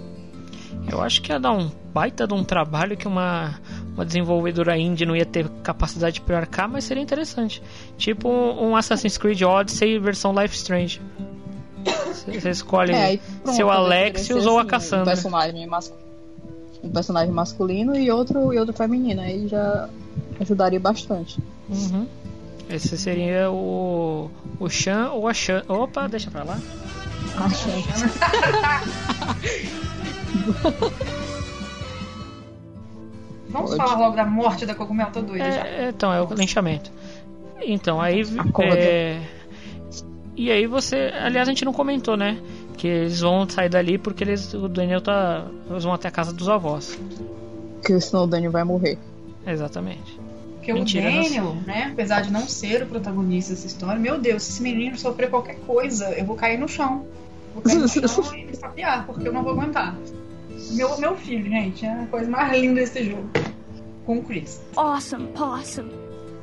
Eu 0.91 1.01
acho 1.01 1.21
que 1.23 1.31
ia 1.31 1.39
dar 1.39 1.53
um 1.53 1.71
baita 1.93 2.27
de 2.27 2.35
um 2.35 2.43
trabalho 2.43 2.97
que 2.97 3.07
uma, 3.07 3.61
uma 3.95 4.05
desenvolvedora 4.05 4.77
indie 4.79 5.05
não 5.05 5.15
ia 5.15 5.27
ter 5.27 5.49
capacidade 5.63 6.21
de 6.21 6.33
arcar, 6.35 6.69
mas 6.69 6.85
seria 6.85 7.03
interessante. 7.03 7.63
Tipo 7.99 8.29
um, 8.29 8.71
um 8.71 8.77
Assassin's 8.77 9.17
Creed 9.19 9.43
Odyssey 9.43 9.99
versão 9.99 10.35
Life 10.35 10.57
Strange. 10.57 11.01
Você 12.27 12.51
escolhe 12.51 12.93
É, 12.97 13.19
pronto, 13.43 13.55
seu 13.57 13.71
Alexios 13.71 14.47
ou 14.47 14.59
a 14.59 14.61
assim, 14.63 14.67
Um 14.67 14.71
Cassandra. 14.71 15.05
personagem, 15.13 15.67
mascu- 15.67 15.97
um 16.83 16.91
personagem 16.91 17.33
masculino 17.33 17.95
e 17.97 18.11
outro, 18.11 18.53
e 18.53 18.59
outro 18.59 18.75
feminino. 18.75 19.21
Aí 19.21 19.47
já 19.47 19.89
ajudaria 20.41 20.81
bastante. 20.81 21.39
Uhum. 21.69 22.07
Esse 22.73 22.97
seria 22.97 23.51
o. 23.51 24.31
O 24.59 24.69
Chan 24.69 25.11
ou 25.11 25.29
a 25.29 25.35
Chan. 25.35 25.63
Opa, 25.69 26.09
deixa 26.09 26.31
pra 26.31 26.45
lá. 26.45 26.59
Gente. 27.49 27.89
Vamos 33.49 33.71
Pode. 33.77 33.83
falar 33.83 33.99
logo 33.99 34.17
da 34.17 34.25
morte 34.25 34.65
da 34.65 34.75
cogumelo, 34.75 35.11
tô 35.13 35.21
doida 35.21 35.51
já. 35.53 35.67
É, 35.67 35.89
então, 35.91 36.13
é 36.13 36.23
o 36.23 36.35
linchamento. 36.35 36.91
Então, 37.61 38.01
aí. 38.01 38.23
Acorda. 38.39 38.75
é, 38.77 39.21
E 40.35 40.51
aí 40.51 40.67
você. 40.67 41.13
Aliás, 41.21 41.47
a 41.49 41.51
gente 41.51 41.65
não 41.65 41.73
comentou, 41.73 42.17
né? 42.17 42.39
Que 42.79 42.89
eles 42.89 43.21
vão 43.21 43.47
sair 43.49 43.69
dali 43.69 43.99
porque 43.99 44.25
eles, 44.25 44.55
o 44.55 44.69
Daniel 44.69 45.01
tá. 45.03 45.47
Eles 45.71 45.85
vão 45.85 45.93
até 45.93 46.09
a 46.09 46.11
casa 46.11 46.33
dos 46.33 46.49
avós. 46.49 46.99
Porque 47.75 48.01
senão 48.01 48.25
o 48.25 48.27
Daniel 48.27 48.53
vai 48.53 48.65
morrer. 48.65 48.99
Exatamente. 49.47 50.19
Porque 50.63 50.73
Mentira, 50.73 51.09
o 51.11 51.13
Daniel, 51.25 51.57
né, 51.67 51.89
apesar 51.93 52.21
de 52.21 52.33
não 52.33 52.47
ser 52.47 52.85
o 52.85 52.87
protagonista 52.87 53.53
dessa 53.53 53.67
história, 53.67 53.99
meu 54.01 54.17
Deus, 54.21 54.45
se 54.45 54.53
esse 54.53 54.63
menino 54.63 54.97
sofrer 54.97 55.29
qualquer 55.29 55.57
coisa, 55.67 56.11
eu 56.11 56.25
vou 56.25 56.37
cair 56.37 56.57
no 56.57 56.69
chão. 56.69 57.05
Vou 57.53 57.65
cair 57.65 57.79
no 57.81 57.89
chão 57.89 58.03
e 58.33 58.45
me 58.45 58.53
estapear, 58.53 59.05
porque 59.05 59.27
eu 59.27 59.33
não 59.33 59.43
vou 59.43 59.55
aguentar. 59.55 59.99
Meu, 60.71 60.97
meu 61.01 61.17
filho, 61.17 61.51
gente, 61.51 61.85
é 61.85 61.91
a 61.91 62.07
coisa 62.07 62.31
mais 62.31 62.53
linda 62.61 62.77
desse 62.81 63.03
jogo. 63.03 63.29
Com 64.07 64.19
o 64.19 64.23
Chris. 64.23 64.61
Awesome 64.77 65.27
possum. 65.29 65.89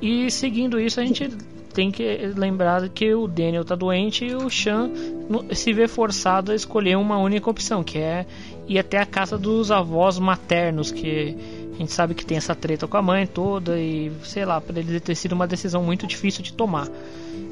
E 0.02 0.30
seguindo 0.30 0.78
isso, 0.80 1.00
a 1.00 1.06
gente 1.06 1.30
tem 1.74 1.90
que 1.90 2.34
lembrar 2.36 2.90
que 2.90 3.14
o 3.14 3.26
Daniel 3.26 3.64
tá 3.64 3.76
doente 3.76 4.26
e 4.26 4.36
o 4.36 4.50
Chan 4.50 4.92
no- 5.30 5.56
se 5.56 5.72
vê 5.72 5.88
forçado 5.88 6.52
a 6.52 6.56
escolher 6.56 6.98
uma 6.98 7.18
única 7.18 7.50
opção, 7.50 7.84
que 7.86 7.98
é 8.00 8.26
ir 8.68 8.78
até 8.80 8.98
a 8.98 9.06
casa 9.06 9.38
dos 9.38 9.72
avós 9.72 10.20
maternos, 10.20 10.92
que 10.92 11.38
a 11.80 11.82
gente 11.82 11.94
sabe 11.94 12.14
que 12.14 12.26
tem 12.26 12.38
essa 12.38 12.54
treta 12.54 12.86
com 12.88 12.98
a 12.98 13.02
mãe 13.02 13.26
toda 13.26 13.80
e 13.80 14.12
sei 14.26 14.44
lá, 14.44 14.60
para 14.60 14.78
ele 14.78 15.00
ter 15.00 15.16
sido 15.16 15.32
uma 15.32 15.48
decisão 15.48 15.82
muito 15.82 16.06
difícil 16.06 16.44
de 16.44 16.52
tomar. 16.52 16.90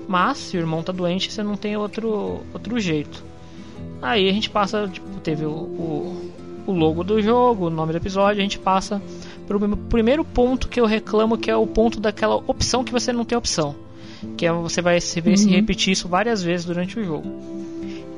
Mas 0.06 0.38
se 0.38 0.58
o 0.58 0.60
irmão 0.60 0.84
tá 0.84 0.92
doente, 0.92 1.32
você 1.32 1.42
não 1.42 1.56
tem 1.56 1.78
outro 1.78 2.42
outro 2.54 2.78
jeito. 2.78 3.24
Aí 4.02 4.28
a 4.28 4.34
gente 4.34 4.50
passa, 4.50 4.86
tipo, 4.86 5.08
teve 5.22 5.46
o, 5.46 5.50
o, 5.50 6.32
o 6.68 6.72
logo 6.74 7.06
do 7.06 7.22
jogo, 7.22 7.68
o 7.68 7.70
nome 7.70 7.94
do 7.94 8.00
episódio, 8.00 8.42
a 8.42 8.44
gente 8.44 8.60
passa 8.60 9.02
pro 9.48 9.78
primeiro 9.78 10.26
ponto 10.26 10.68
que 10.68 10.82
eu 10.82 10.86
reclamo, 10.86 11.38
que 11.38 11.50
é 11.50 11.56
o 11.56 11.66
ponto 11.66 11.98
daquela 11.98 12.36
opção 12.36 12.84
que 12.84 12.92
você 12.92 13.14
não 13.14 13.24
tem 13.24 13.38
opção. 13.38 13.78
Que 14.36 14.46
é 14.46 14.52
você 14.52 14.82
vai 14.82 15.00
se 15.00 15.22
ver 15.22 15.38
se 15.38 15.50
repetir 15.50 15.94
isso 15.94 16.10
várias 16.10 16.44
vezes 16.44 16.66
durante 16.66 17.00
o 17.00 17.04
jogo. 17.04 17.32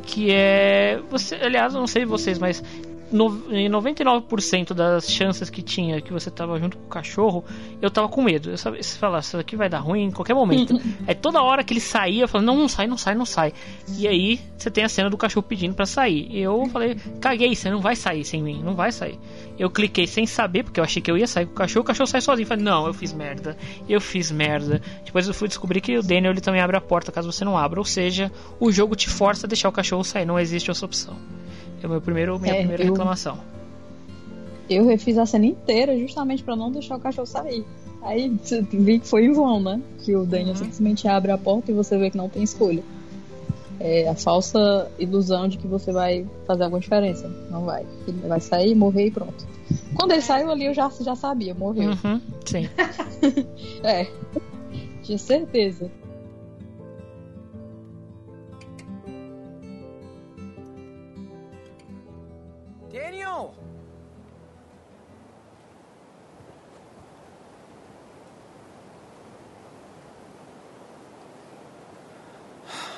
Que 0.01 0.31
é. 0.31 0.99
Você, 1.11 1.35
aliás, 1.35 1.75
eu 1.75 1.79
não 1.79 1.87
sei 1.87 2.03
vocês, 2.03 2.39
mas 2.39 2.63
no, 3.11 3.53
em 3.53 3.69
99% 3.69 4.73
das 4.73 5.09
chances 5.09 5.49
que 5.49 5.61
tinha 5.61 6.01
que 6.01 6.13
você 6.13 6.29
tava 6.29 6.59
junto 6.59 6.77
com 6.77 6.85
o 6.85 6.89
cachorro, 6.89 7.43
eu 7.81 7.89
tava 7.89 8.07
com 8.07 8.21
medo. 8.21 8.51
Eu 8.51 8.57
sabia, 8.57 8.81
se 8.83 8.97
falar, 8.97 9.19
isso 9.19 9.37
aqui 9.37 9.55
vai 9.55 9.69
dar 9.69 9.79
ruim 9.79 10.05
em 10.05 10.11
qualquer 10.11 10.33
momento. 10.33 10.79
aí 11.07 11.15
toda 11.15 11.41
hora 11.41 11.63
que 11.63 11.73
ele 11.73 11.79
saía, 11.79 12.23
eu 12.23 12.27
falava, 12.27 12.45
não, 12.45 12.57
não 12.57 12.67
sai, 12.67 12.87
não 12.87 12.97
sai, 12.97 13.15
não 13.15 13.25
sai. 13.25 13.53
E 13.97 14.07
aí 14.07 14.39
você 14.57 14.69
tem 14.69 14.83
a 14.83 14.89
cena 14.89 15.09
do 15.09 15.17
cachorro 15.17 15.45
pedindo 15.47 15.73
pra 15.73 15.85
sair. 15.85 16.27
E 16.29 16.39
eu 16.39 16.65
falei, 16.67 16.95
caguei, 17.19 17.55
você 17.55 17.69
não 17.69 17.79
vai 17.79 17.95
sair 17.95 18.23
sem 18.23 18.41
mim, 18.41 18.61
não 18.63 18.75
vai 18.75 18.91
sair. 18.91 19.19
Eu 19.57 19.69
cliquei 19.69 20.07
sem 20.07 20.25
saber, 20.25 20.63
porque 20.63 20.79
eu 20.79 20.83
achei 20.83 21.01
que 21.01 21.09
eu 21.09 21.17
ia 21.17 21.27
sair 21.27 21.45
com 21.45 21.53
o 21.53 21.55
cachorro, 21.55 21.83
o 21.83 21.87
cachorro 21.87 22.07
sai 22.07 22.21
sozinho. 22.21 22.45
Eu 22.45 22.47
falei, 22.47 22.63
não, 22.63 22.85
eu 22.87 22.93
fiz 22.93 23.13
merda, 23.13 23.57
eu 23.87 23.99
fiz 23.99 24.31
merda. 24.31 24.81
Depois 25.03 25.27
eu 25.27 25.33
fui 25.33 25.47
descobrir 25.47 25.81
que 25.81 25.97
o 25.97 26.03
Daniel 26.03 26.31
ele 26.31 26.41
também 26.41 26.61
abre 26.61 26.77
a 26.77 26.81
porta 26.81 27.11
caso 27.11 27.31
você 27.31 27.43
não 27.43 27.57
abra. 27.57 27.79
Ou 27.79 27.85
seja, 27.85 28.31
o 28.59 28.71
jogo 28.71 28.95
te 28.95 29.09
força 29.09 29.47
a 29.47 29.49
deixar 29.49 29.69
o 29.69 29.71
cachorro 29.71 30.03
sair, 30.03 30.25
não 30.25 30.39
existe 30.39 30.69
essa 30.69 30.85
opção. 30.85 31.17
É 31.81 31.87
o 31.87 31.89
meu 31.89 32.01
primeiro, 32.01 32.39
minha 32.39 32.53
É, 32.53 32.57
primeira 32.59 32.83
eu- 32.83 32.89
reclamação. 32.91 33.37
Eu 34.69 34.85
refiz 34.85 35.17
a 35.17 35.25
cena 35.25 35.45
inteira 35.47 35.97
justamente 35.97 36.43
pra 36.43 36.55
não 36.55 36.71
deixar 36.71 36.95
o 36.95 36.99
cachorro 36.99 37.25
sair. 37.25 37.65
Aí 38.03 38.31
vi 38.71 38.99
que 38.99 39.07
foi 39.07 39.25
em 39.25 39.33
vão, 39.33 39.59
né? 39.61 39.81
Que 40.05 40.15
o 40.15 40.25
Daniel 40.25 40.55
simplesmente 40.55 41.07
abre 41.07 41.31
a 41.31 41.37
porta 41.37 41.71
e 41.71 41.73
você 41.73 41.97
vê 41.97 42.09
que 42.11 42.17
não 42.17 42.29
tem 42.29 42.43
escolha. 42.43 42.83
É 43.79 44.07
a 44.09 44.15
falsa 44.15 44.91
ilusão 44.99 45.47
de 45.47 45.57
que 45.57 45.65
você 45.67 45.91
vai 45.91 46.25
fazer 46.45 46.63
alguma 46.63 46.79
diferença. 46.79 47.27
Não 47.49 47.63
vai. 47.63 47.85
Ele 48.07 48.19
vai 48.27 48.39
sair, 48.39 48.75
morrer 48.75 49.07
e 49.07 49.11
pronto. 49.11 49.47
Quando 49.95 50.11
ele 50.11 50.21
saiu 50.21 50.51
ali, 50.51 50.65
eu 50.65 50.73
já, 50.73 50.89
já 51.01 51.15
sabia, 51.15 51.53
morreu. 51.53 51.91
Uhum, 51.91 52.21
sim. 52.45 52.69
É. 53.83 54.05
Tinha 55.03 55.17
certeza. 55.17 55.89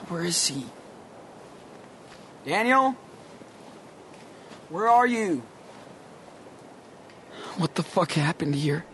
Where 0.09 0.23
is 0.23 0.47
he? 0.47 0.65
Daniel? 2.45 2.95
Where 4.69 4.89
are 4.89 5.05
you? 5.07 5.43
What 7.57 7.75
the 7.75 7.83
fuck 7.83 8.13
happened 8.13 8.55
here? 8.55 8.85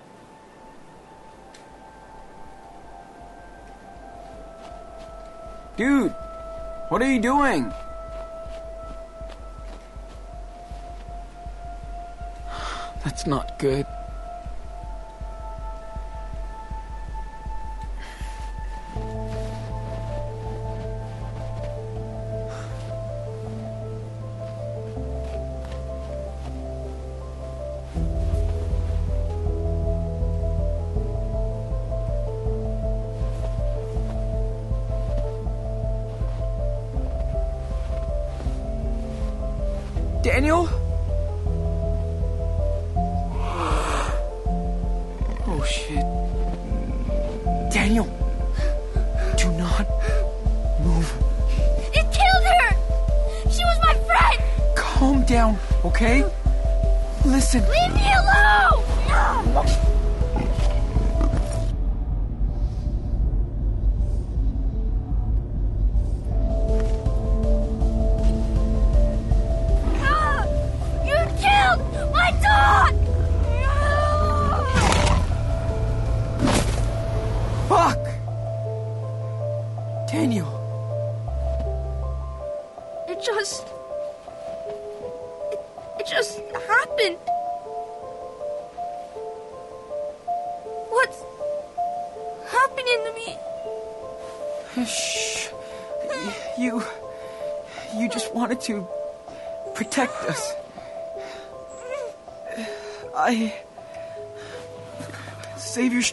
Dude, 5.78 6.12
what 6.89 7.01
are 7.01 7.12
you 7.12 7.20
doing? 7.20 7.72
That's 13.03 13.28
not 13.28 13.60
good. 13.60 13.86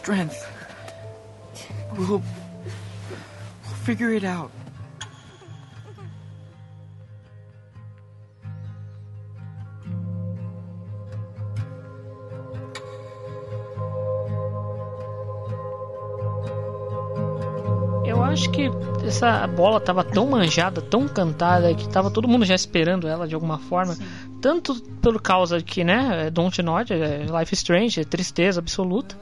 Strength. 0.05 0.47
We'll. 1.97 2.21
We'll 3.63 3.75
figure 3.83 4.13
it 4.13 4.23
out. 4.23 4.51
Eu 18.05 18.21
acho 18.23 18.51
que 18.51 18.69
essa 19.03 19.47
bola 19.47 19.79
tava 19.79 20.03
tão 20.03 20.27
manjada, 20.27 20.81
tão 20.81 21.07
cantada, 21.07 21.73
que 21.73 21.89
tava 21.89 22.11
todo 22.11 22.27
mundo 22.27 22.45
já 22.45 22.53
esperando 22.53 23.07
ela 23.07 23.27
de 23.27 23.33
alguma 23.33 23.57
forma. 23.57 23.97
Tanto 24.39 24.79
por 25.01 25.19
causa 25.19 25.59
que, 25.63 25.83
né, 25.83 26.27
é 26.27 26.29
Don't 26.29 26.61
Nod, 26.61 26.93
é 26.93 27.25
Life 27.25 27.53
is 27.53 27.59
Strange, 27.59 28.01
é 28.01 28.03
tristeza 28.03 28.59
absoluta. 28.59 29.17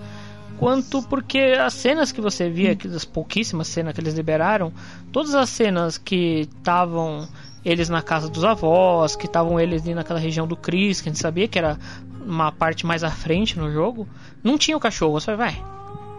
Quanto 0.59 1.01
porque 1.03 1.55
as 1.59 1.73
cenas 1.73 2.11
que 2.11 2.21
você 2.21 2.49
via, 2.49 2.71
aqui, 2.71 2.87
das 2.87 3.03
pouquíssimas 3.03 3.67
cenas 3.67 3.93
que 3.93 3.99
eles 3.99 4.13
liberaram, 4.13 4.71
todas 5.11 5.35
as 5.35 5.49
cenas 5.49 5.97
que 5.97 6.47
estavam 6.57 7.27
eles 7.65 7.89
na 7.89 8.01
casa 8.01 8.29
dos 8.29 8.43
avós, 8.43 9.15
que 9.15 9.25
estavam 9.25 9.59
eles 9.59 9.81
ali 9.83 9.93
naquela 9.93 10.19
região 10.19 10.47
do 10.47 10.55
Chris, 10.55 11.01
que 11.01 11.09
a 11.09 11.11
gente 11.11 11.21
sabia 11.21 11.47
que 11.47 11.57
era 11.57 11.77
uma 12.25 12.51
parte 12.51 12.85
mais 12.85 13.03
à 13.03 13.11
frente 13.11 13.57
no 13.57 13.71
jogo, 13.71 14.07
não 14.43 14.57
tinha 14.57 14.77
o 14.77 14.79
cachorro. 14.79 15.13
Você 15.13 15.35
vai, 15.35 15.51
vai, 15.51 15.65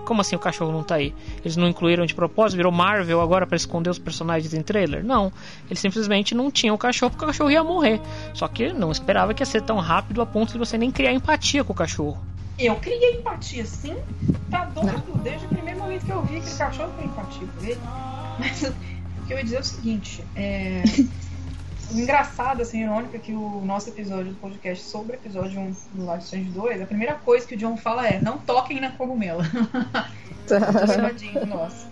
como 0.05 0.21
assim 0.21 0.37
o 0.37 0.39
cachorro 0.39 0.71
não 0.71 0.83
tá 0.83 0.97
aí? 0.97 1.15
Eles 1.41 1.57
não 1.57 1.69
incluíram 1.69 2.07
de 2.07 2.15
propósito? 2.15 2.57
Virou 2.57 2.73
Marvel 2.73 3.21
agora 3.21 3.47
para 3.47 3.57
esconder 3.57 3.91
os 3.91 3.99
personagens 3.99 4.55
em 4.55 4.63
trailer? 4.63 5.05
Não. 5.05 5.33
Eles 5.67 5.81
simplesmente 5.81 6.35
não 6.35 6.51
tinham 6.51 6.75
o 6.75 6.79
cachorro 6.79 7.11
porque 7.11 7.25
o 7.25 7.29
cachorro 7.29 7.51
ia 7.51 7.65
morrer. 7.65 8.01
Só 8.33 8.47
que 8.47 8.73
não 8.73 8.93
esperava 8.93 9.35
que 9.35 9.43
ia 9.43 9.47
ser 9.47 9.63
tão 9.63 9.79
rápido 9.79 10.21
a 10.23 10.27
ponto 10.27 10.53
de 10.53 10.59
você 10.59 10.79
nem 10.79 10.91
criar 10.91 11.13
empatia 11.13 11.65
com 11.65 11.73
o 11.73 11.77
cachorro. 11.77 12.34
Eu 12.59 12.77
criei 12.77 13.19
empatia, 13.19 13.65
sim. 13.65 13.97
Tá 14.51 14.67
doido. 14.67 15.19
Desde 15.23 15.47
o 15.47 15.49
primeiro 15.49 15.81
momento 15.81 16.07
que 16.07 16.13
eu 16.13 16.23
vi 16.23 16.39
aquele 16.39 16.57
cachorro, 16.57 16.89
eu 16.91 16.95
criei 16.95 17.11
empatia 17.11 17.49
por 17.49 17.65
ele. 17.65 17.81
Mas 18.39 18.63
o 18.63 19.27
que 19.27 19.33
eu 19.33 19.39
ia 19.39 19.45
dizer 19.45 19.57
é 19.57 19.61
o 19.61 19.65
seguinte: 19.65 20.25
é... 20.37 20.83
o 21.93 21.99
engraçado, 21.99 22.63
assim, 22.63 22.83
irônico, 22.83 23.17
é 23.17 23.19
que 23.19 23.33
o 23.33 23.61
nosso 23.65 23.89
episódio 23.89 24.33
do 24.33 24.39
podcast 24.39 24.85
sobre 24.85 25.17
o 25.17 25.19
episódio 25.19 25.61
1 25.61 25.77
do 25.95 26.13
Life 26.13 26.25
Strange 26.25 26.51
2, 26.51 26.83
a 26.83 26.87
primeira 26.87 27.15
coisa 27.15 27.47
que 27.47 27.55
o 27.55 27.59
John 27.59 27.77
fala 27.77 28.07
é: 28.07 28.21
não 28.21 28.39
toquem 28.39 28.81
na 28.81 28.91
cogumela. 28.91 29.45
Chamadinho 30.47 31.47
nosso. 31.47 31.87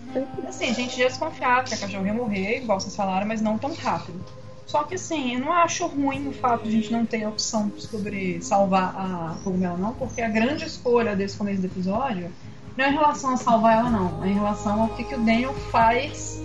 Assim, 0.47 0.69
a 0.69 0.73
gente 0.73 0.97
já 0.97 1.07
desconfiava 1.07 1.63
que 1.63 1.73
a 1.73 1.77
cachorro 1.77 2.05
ia 2.05 2.13
morrer, 2.13 2.57
igual 2.57 2.79
vocês 2.79 2.95
falaram, 2.95 3.27
mas 3.27 3.41
não 3.41 3.57
tão 3.57 3.73
rápido. 3.73 4.23
Só 4.65 4.83
que 4.83 4.95
assim, 4.95 5.35
eu 5.35 5.39
não 5.39 5.51
acho 5.51 5.85
ruim 5.87 6.27
o 6.27 6.33
fato 6.33 6.63
de 6.63 6.69
a 6.69 6.71
gente 6.71 6.91
não 6.91 7.05
ter 7.05 7.23
a 7.23 7.29
opção 7.29 7.71
sobre 7.77 8.41
salvar 8.41 8.95
a 8.95 9.35
cogumela, 9.43 9.77
não, 9.77 9.93
porque 9.93 10.21
a 10.21 10.29
grande 10.29 10.65
escolha 10.65 11.15
desse 11.15 11.37
começo 11.37 11.61
do 11.61 11.67
episódio 11.67 12.31
não 12.77 12.85
é 12.85 12.89
em 12.89 12.93
relação 12.93 13.33
a 13.33 13.37
salvar 13.37 13.77
ela, 13.77 13.89
não. 13.89 14.23
É 14.23 14.29
em 14.29 14.33
relação 14.33 14.81
ao 14.81 14.89
que, 14.89 15.03
que 15.03 15.13
o 15.13 15.19
Daniel 15.19 15.53
faz 15.71 16.41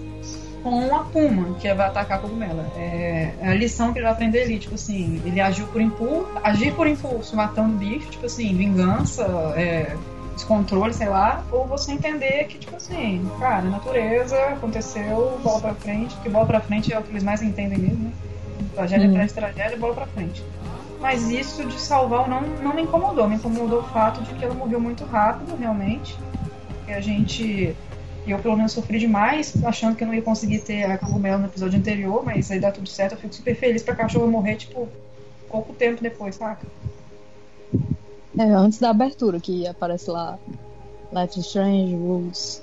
com 0.63 0.95
a 0.95 1.05
Puma, 1.05 1.55
que 1.55 1.73
vai 1.73 1.87
atacar 1.87 2.19
a 2.19 2.21
cogumela. 2.21 2.71
É, 2.77 3.33
é 3.41 3.49
a 3.49 3.55
lição 3.55 3.93
que 3.93 3.99
ele 3.99 4.05
vai 4.05 4.13
aprender 4.13 4.43
ali, 4.43 4.59
tipo 4.59 4.75
assim, 4.75 5.23
ele 5.25 5.41
agiu 5.41 5.67
por 5.69 5.81
impulso, 5.81 6.29
agir 6.43 6.75
por 6.75 6.87
impulso, 6.87 7.35
matando 7.37 7.75
o 7.75 7.79
bicho, 7.79 8.11
tipo 8.11 8.27
assim, 8.27 8.55
vingança, 8.55 9.25
é, 9.57 9.97
descontrole, 10.39 10.95
sei 10.95 11.09
lá, 11.09 11.45
ou 11.51 11.67
você 11.67 11.93
entender 11.93 12.45
que, 12.45 12.59
tipo 12.59 12.77
assim, 12.77 13.29
cara, 13.41 13.63
natureza, 13.63 14.37
aconteceu, 14.47 15.39
bola 15.43 15.61
pra 15.61 15.75
frente, 15.75 16.15
porque 16.15 16.29
bola 16.29 16.47
pra 16.47 16.61
frente 16.61 16.93
é 16.93 16.99
o 16.99 17.03
que 17.03 17.11
eles 17.11 17.25
mais 17.25 17.43
entendem 17.43 17.79
mesmo, 17.79 18.05
né? 18.05 18.13
Tragédia 18.75 19.09
atrás 19.09 19.29
de 19.29 19.35
tragédia, 19.35 19.77
bola 19.77 19.95
pra 19.95 20.07
frente. 20.07 20.45
Mas 21.01 21.31
isso 21.31 21.65
de 21.65 21.81
salvar 21.81 22.29
não, 22.29 22.41
não 22.41 22.75
me 22.75 22.83
incomodou. 22.83 23.29
Me 23.29 23.37
incomodou 23.37 23.81
o 23.81 23.85
fato 23.85 24.23
de 24.23 24.33
que 24.35 24.45
ela 24.45 24.55
morreu 24.55 24.81
muito 24.81 25.05
rápido, 25.05 25.57
realmente. 25.57 26.19
Que 26.87 26.93
a 26.93 27.01
gente. 27.01 27.77
Eu, 28.27 28.39
pelo 28.39 28.57
menos, 28.57 28.73
sofri 28.73 28.99
demais, 28.99 29.55
achando 29.65 29.97
que 29.97 30.03
eu 30.03 30.09
não 30.09 30.15
ia 30.15 30.23
conseguir 30.23 30.59
ter 30.61 30.85
a 30.85 30.99
cogumelo 30.99 31.39
no 31.39 31.47
episódio 31.47 31.79
anterior, 31.79 32.23
mas 32.25 32.51
aí 32.51 32.61
dá 32.61 32.71
tudo 32.71 32.89
certo. 32.89 33.13
Eu 33.13 33.19
fico 33.19 33.35
super 33.35 33.55
feliz 33.55 33.83
pra 33.83 33.95
cachorro 33.95 34.27
morrer, 34.29 34.57
tipo, 34.57 34.89
pouco 35.49 35.73
tempo 35.73 36.03
depois, 36.03 36.35
saca? 36.35 36.67
É, 38.39 38.45
antes 38.53 38.79
da 38.79 38.91
abertura, 38.91 39.41
que 39.41 39.67
aparece 39.67 40.11
lá 40.11 40.39
Life 41.13 41.41
is 41.41 41.47
Strange, 41.47 41.95
Rules. 41.97 42.63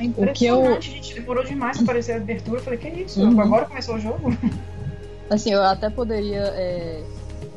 É 0.00 0.04
impressionante, 0.04 0.90
gente. 0.90 1.14
Demorou 1.14 1.44
demais 1.44 1.76
pra 1.76 1.84
aparecer 1.84 2.12
a 2.12 2.16
abertura. 2.16 2.58
Eu 2.58 2.64
falei, 2.64 2.78
que 2.78 2.88
isso? 2.88 3.22
Uhum. 3.22 3.40
Agora 3.40 3.66
começou 3.66 3.94
o 3.94 4.00
jogo? 4.00 4.36
Assim, 5.30 5.52
eu 5.52 5.62
até 5.62 5.90
poderia 5.90 6.42
é, 6.56 7.04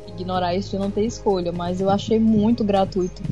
ignorar 0.06 0.54
isso 0.54 0.70
de 0.70 0.78
não 0.78 0.90
ter 0.90 1.04
escolha, 1.04 1.50
mas 1.50 1.80
eu 1.80 1.90
achei 1.90 2.20
muito 2.20 2.62
gratuito. 2.62 3.22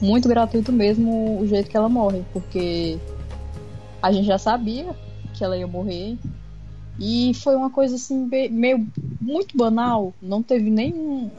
Muito 0.00 0.28
gratuito 0.28 0.72
mesmo 0.72 1.38
o 1.40 1.46
jeito 1.46 1.68
que 1.68 1.76
ela 1.76 1.88
morre, 1.88 2.24
porque 2.32 2.98
a 4.00 4.10
gente 4.10 4.26
já 4.26 4.38
sabia 4.38 4.96
que 5.34 5.44
ela 5.44 5.56
ia 5.56 5.66
morrer. 5.66 6.16
E 6.98 7.32
foi 7.34 7.54
uma 7.54 7.70
coisa 7.70 7.96
assim, 7.96 8.28
meio 8.50 8.86
muito 9.20 9.56
banal. 9.56 10.12
Não 10.20 10.42
teve 10.42 10.70
nenhum. 10.70 11.30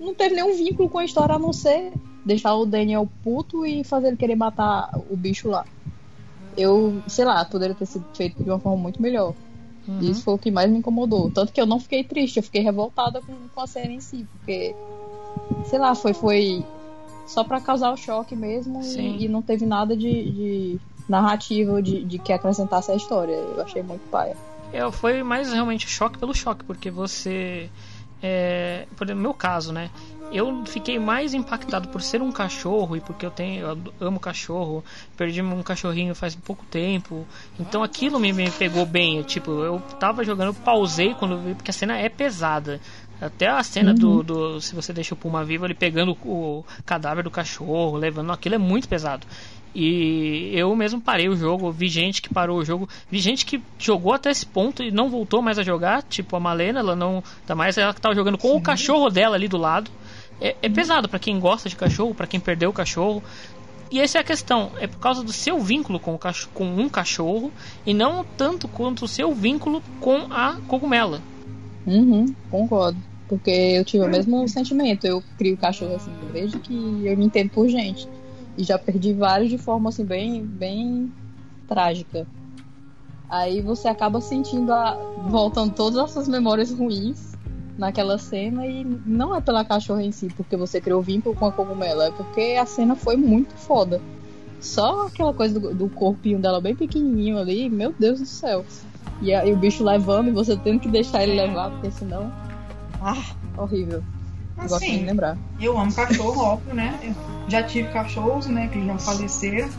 Não 0.00 0.14
teve 0.14 0.34
nenhum 0.34 0.56
vínculo 0.56 0.88
com 0.88 0.98
a 0.98 1.04
história 1.04 1.34
a 1.34 1.38
não 1.38 1.52
ser 1.52 1.92
deixar 2.24 2.54
o 2.54 2.66
Daniel 2.66 3.08
puto 3.22 3.64
e 3.64 3.84
fazer 3.84 4.08
ele 4.08 4.16
querer 4.16 4.34
matar 4.34 4.90
o 5.10 5.16
bicho 5.16 5.48
lá. 5.48 5.64
Eu, 6.56 7.02
sei 7.06 7.24
lá, 7.24 7.44
poderia 7.44 7.74
ter 7.74 7.86
sido 7.86 8.04
feito 8.14 8.42
de 8.42 8.50
uma 8.50 8.58
forma 8.58 8.78
muito 8.78 9.00
melhor. 9.00 9.34
Uhum. 9.86 10.00
Isso 10.00 10.22
foi 10.22 10.34
o 10.34 10.38
que 10.38 10.50
mais 10.50 10.70
me 10.70 10.78
incomodou. 10.78 11.30
Tanto 11.30 11.52
que 11.52 11.60
eu 11.60 11.66
não 11.66 11.78
fiquei 11.78 12.02
triste, 12.02 12.38
eu 12.38 12.42
fiquei 12.42 12.62
revoltada 12.62 13.20
com, 13.20 13.34
com 13.54 13.60
a 13.60 13.66
série 13.66 13.94
em 13.94 14.00
si, 14.00 14.26
porque, 14.32 14.74
sei 15.68 15.78
lá, 15.78 15.94
foi, 15.94 16.12
foi 16.12 16.64
só 17.26 17.44
pra 17.44 17.60
causar 17.60 17.92
o 17.92 17.96
choque 17.96 18.34
mesmo 18.34 18.82
e, 18.82 19.24
e 19.24 19.28
não 19.28 19.42
teve 19.42 19.64
nada 19.64 19.96
de, 19.96 20.30
de 20.30 20.80
narrativa 21.08 21.82
de, 21.82 22.04
de 22.04 22.18
que 22.18 22.32
acrescentasse 22.32 22.90
a 22.90 22.96
história. 22.96 23.34
Eu 23.34 23.62
achei 23.62 23.82
muito 23.82 24.08
paia. 24.10 24.36
É, 24.72 24.88
foi 24.90 25.22
mais 25.22 25.52
realmente 25.52 25.88
choque 25.88 26.18
pelo 26.18 26.34
choque, 26.34 26.64
porque 26.64 26.90
você. 26.90 27.68
É, 28.22 28.86
por 28.96 29.06
exemplo, 29.06 29.22
meu 29.22 29.34
caso, 29.34 29.72
né? 29.72 29.90
Eu 30.32 30.64
fiquei 30.64 30.96
mais 30.98 31.34
impactado 31.34 31.88
por 31.88 32.00
ser 32.00 32.22
um 32.22 32.30
cachorro 32.30 32.96
e 32.96 33.00
porque 33.00 33.26
eu 33.26 33.32
tenho, 33.32 33.66
eu 33.66 34.06
amo 34.06 34.20
cachorro, 34.20 34.84
perdi 35.16 35.42
um 35.42 35.62
cachorrinho 35.62 36.14
faz 36.14 36.36
pouco 36.36 36.64
tempo, 36.66 37.26
então 37.58 37.82
aquilo 37.82 38.20
me, 38.20 38.32
me 38.32 38.48
pegou 38.50 38.86
bem. 38.86 39.22
Tipo, 39.22 39.50
eu 39.50 39.80
tava 39.98 40.22
jogando, 40.22 40.48
eu 40.48 40.54
pausei 40.54 41.14
quando 41.14 41.38
vi, 41.38 41.54
porque 41.54 41.72
a 41.72 41.74
cena 41.74 41.98
é 41.98 42.08
pesada. 42.08 42.80
Até 43.20 43.48
a 43.48 43.62
cena 43.62 43.92
do, 43.92 44.22
do. 44.22 44.60
Se 44.62 44.74
você 44.74 44.94
deixa 44.94 45.12
o 45.12 45.16
Puma 45.16 45.44
vivo, 45.44 45.66
ele 45.66 45.74
pegando 45.74 46.16
o 46.24 46.64
cadáver 46.86 47.22
do 47.22 47.30
cachorro, 47.30 47.98
levando 47.98 48.32
aquilo 48.32 48.54
é 48.54 48.58
muito 48.58 48.88
pesado. 48.88 49.26
E 49.74 50.50
eu 50.52 50.74
mesmo 50.74 51.00
parei 51.00 51.28
o 51.28 51.36
jogo, 51.36 51.70
vi 51.70 51.88
gente 51.88 52.20
que 52.20 52.32
parou 52.32 52.58
o 52.58 52.64
jogo, 52.64 52.88
vi 53.10 53.18
gente 53.20 53.46
que 53.46 53.60
jogou 53.78 54.12
até 54.12 54.30
esse 54.30 54.44
ponto 54.44 54.82
e 54.82 54.90
não 54.90 55.08
voltou 55.08 55.40
mais 55.40 55.58
a 55.58 55.62
jogar, 55.62 56.02
tipo 56.02 56.34
a 56.36 56.40
Malena, 56.40 56.80
ela 56.80 56.96
não. 56.96 57.22
Ainda 57.40 57.54
mais 57.54 57.78
ela 57.78 57.94
que 57.94 58.00
tava 58.00 58.14
jogando 58.14 58.36
com 58.38 58.56
o 58.56 58.60
cachorro 58.60 59.08
dela 59.10 59.36
ali 59.36 59.46
do 59.48 59.56
lado. 59.56 59.90
É, 60.40 60.56
é 60.62 60.68
pesado 60.68 61.08
pra 61.08 61.18
quem 61.18 61.38
gosta 61.38 61.68
de 61.68 61.76
cachorro, 61.76 62.14
pra 62.14 62.26
quem 62.26 62.40
perdeu 62.40 62.70
o 62.70 62.72
cachorro. 62.72 63.22
E 63.92 64.00
essa 64.00 64.18
é 64.18 64.20
a 64.20 64.24
questão, 64.24 64.70
é 64.78 64.86
por 64.86 64.98
cachorro 64.98 65.26
do 65.26 65.32
seu 65.32 65.58
vínculo 65.60 65.98
com, 65.98 66.14
o 66.14 66.18
cacho- 66.18 66.48
com 66.54 66.64
um 66.64 66.88
cachorro 66.88 67.52
e 67.84 67.92
não 67.92 68.24
tanto 68.36 68.68
quanto 68.68 69.04
o 69.04 69.08
seu 69.08 69.34
vínculo 69.34 69.82
com 69.98 70.26
a 70.30 70.56
cogumela. 70.66 71.20
Uhum, 71.86 72.26
concordo. 72.48 72.98
Porque 73.28 73.50
eu 73.50 73.84
tive 73.84 74.04
o 74.04 74.08
mesmo 74.08 74.46
sentimento. 74.48 75.04
Eu 75.04 75.22
crio 75.38 75.56
cachorro 75.56 75.94
assim, 75.94 76.12
desde 76.32 76.58
que 76.58 76.72
eu 77.06 77.16
me 77.16 77.24
entendo 77.26 77.50
por 77.50 77.68
gente. 77.68 78.06
E 78.56 78.64
já 78.64 78.78
perdi 78.78 79.12
vários 79.12 79.50
de 79.50 79.58
forma 79.58 79.88
assim, 79.88 80.04
bem, 80.04 80.44
bem 80.44 81.12
trágica. 81.66 82.26
Aí 83.28 83.60
você 83.60 83.86
acaba 83.86 84.20
sentindo 84.20 84.72
a. 84.72 84.98
voltando 85.28 85.72
todas 85.72 86.10
essas 86.10 86.26
memórias 86.26 86.72
ruins 86.72 87.30
naquela 87.78 88.18
cena 88.18 88.66
e 88.66 88.84
não 89.06 89.34
é 89.34 89.40
pela 89.40 89.64
cachorra 89.64 90.02
em 90.02 90.12
si, 90.12 90.28
porque 90.36 90.56
você 90.56 90.80
criou 90.80 91.00
vínculo 91.00 91.34
com 91.34 91.46
a 91.46 91.52
cogumela, 91.52 92.08
é 92.08 92.10
porque 92.10 92.58
a 92.60 92.66
cena 92.66 92.94
foi 92.94 93.16
muito 93.16 93.54
foda. 93.54 94.02
Só 94.60 95.06
aquela 95.06 95.32
coisa 95.32 95.58
do, 95.58 95.74
do 95.74 95.88
corpinho 95.88 96.38
dela 96.38 96.60
bem 96.60 96.74
pequenininho 96.74 97.38
ali, 97.38 97.70
meu 97.70 97.94
Deus 97.98 98.20
do 98.20 98.26
céu. 98.26 98.64
E, 99.22 99.30
e 99.30 99.52
o 99.52 99.56
bicho 99.56 99.82
levando 99.82 100.28
e 100.28 100.32
você 100.32 100.56
tendo 100.56 100.80
que 100.80 100.88
deixar 100.88 101.22
ele 101.22 101.34
levar, 101.34 101.70
porque 101.70 101.90
senão. 101.90 102.30
Ah, 103.00 103.24
horrível. 103.56 104.02
Gosto 104.62 104.92
de 104.92 104.98
Assim, 104.98 105.04
lembrar. 105.04 105.38
eu 105.58 105.78
amo 105.78 105.94
cachorro, 105.94 106.40
óbvio, 106.42 106.74
né? 106.74 106.98
Eu 107.02 107.16
já 107.46 107.62
tive 107.62 107.88
cachorros, 107.88 108.46
né? 108.46 108.68
Que 108.68 108.84
já 108.84 108.98
faleceram. 108.98 109.74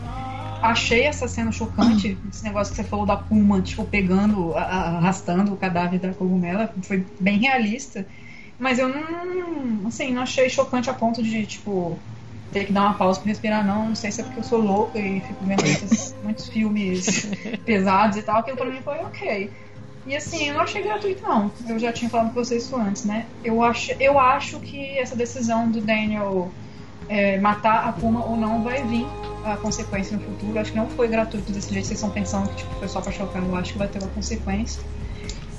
achei 0.60 1.04
essa 1.04 1.28
cena 1.28 1.52
chocante, 1.52 2.20
esse 2.28 2.44
negócio 2.44 2.72
que 2.74 2.82
você 2.82 2.88
falou 2.88 3.06
da 3.06 3.16
Puma, 3.16 3.62
tipo, 3.62 3.86
pegando, 3.86 4.54
arrastando 4.56 5.54
o 5.54 5.58
cadáver 5.58 6.00
da 6.00 6.14
cogumela, 6.14 6.72
foi 6.84 7.06
bem 7.20 7.38
realista. 7.40 8.08
Mas 8.58 8.78
eu 8.78 8.88
não, 8.88 9.86
assim, 9.86 10.12
não 10.12 10.22
achei 10.22 10.48
chocante 10.50 10.90
a 10.90 10.94
ponto 10.94 11.22
de, 11.22 11.46
tipo, 11.46 12.06
ter 12.50 12.66
que 12.66 12.72
dar 12.72 12.82
uma 12.82 12.98
pausa 12.98 13.20
pra 13.20 13.28
respirar, 13.30 13.66
não. 13.66 13.88
Não 13.88 13.94
sei 13.94 14.12
se 14.12 14.20
é 14.20 14.24
porque 14.24 14.38
eu 14.38 14.42
sou 14.44 14.60
louca 14.60 14.98
e 15.00 15.20
fico 15.22 15.44
vendo 15.44 15.64
muitos, 15.64 16.16
muitos 16.22 16.48
filmes 16.48 17.30
pesados 17.64 18.16
e 18.18 18.22
tal. 18.22 18.38
Aquilo 18.40 18.56
pra 18.56 18.70
mim 18.70 18.82
foi 18.82 18.98
ok. 19.00 19.54
E 20.06 20.16
assim, 20.16 20.48
eu 20.48 20.54
não 20.54 20.62
achei 20.62 20.82
gratuito, 20.82 21.22
não. 21.22 21.50
Eu 21.68 21.78
já 21.78 21.92
tinha 21.92 22.10
falado 22.10 22.28
com 22.32 22.44
vocês 22.44 22.64
isso 22.64 22.76
antes, 22.76 23.04
né? 23.04 23.26
Eu 23.44 23.62
acho, 23.62 23.92
eu 24.00 24.18
acho 24.18 24.58
que 24.60 24.98
essa 24.98 25.14
decisão 25.14 25.70
do 25.70 25.80
Daniel 25.80 26.50
é, 27.08 27.38
matar 27.38 27.86
a 27.88 27.92
Puma 27.92 28.24
ou 28.24 28.36
não 28.36 28.62
vai 28.62 28.82
vir 28.82 29.06
a 29.44 29.56
consequência 29.56 30.16
no 30.16 30.22
futuro. 30.24 30.58
Acho 30.58 30.72
que 30.72 30.76
não 30.78 30.88
foi 30.88 31.06
gratuito 31.08 31.52
desse 31.52 31.72
jeito 31.72 31.86
vocês 31.86 31.98
estão 31.98 32.10
pensando 32.10 32.48
que 32.48 32.56
tipo, 32.56 32.74
foi 32.76 32.88
só 32.88 33.00
pra 33.00 33.12
chocar. 33.12 33.42
Eu 33.42 33.54
acho 33.56 33.72
que 33.72 33.78
vai 33.78 33.86
ter 33.88 34.00
uma 34.00 34.08
consequência. 34.10 34.82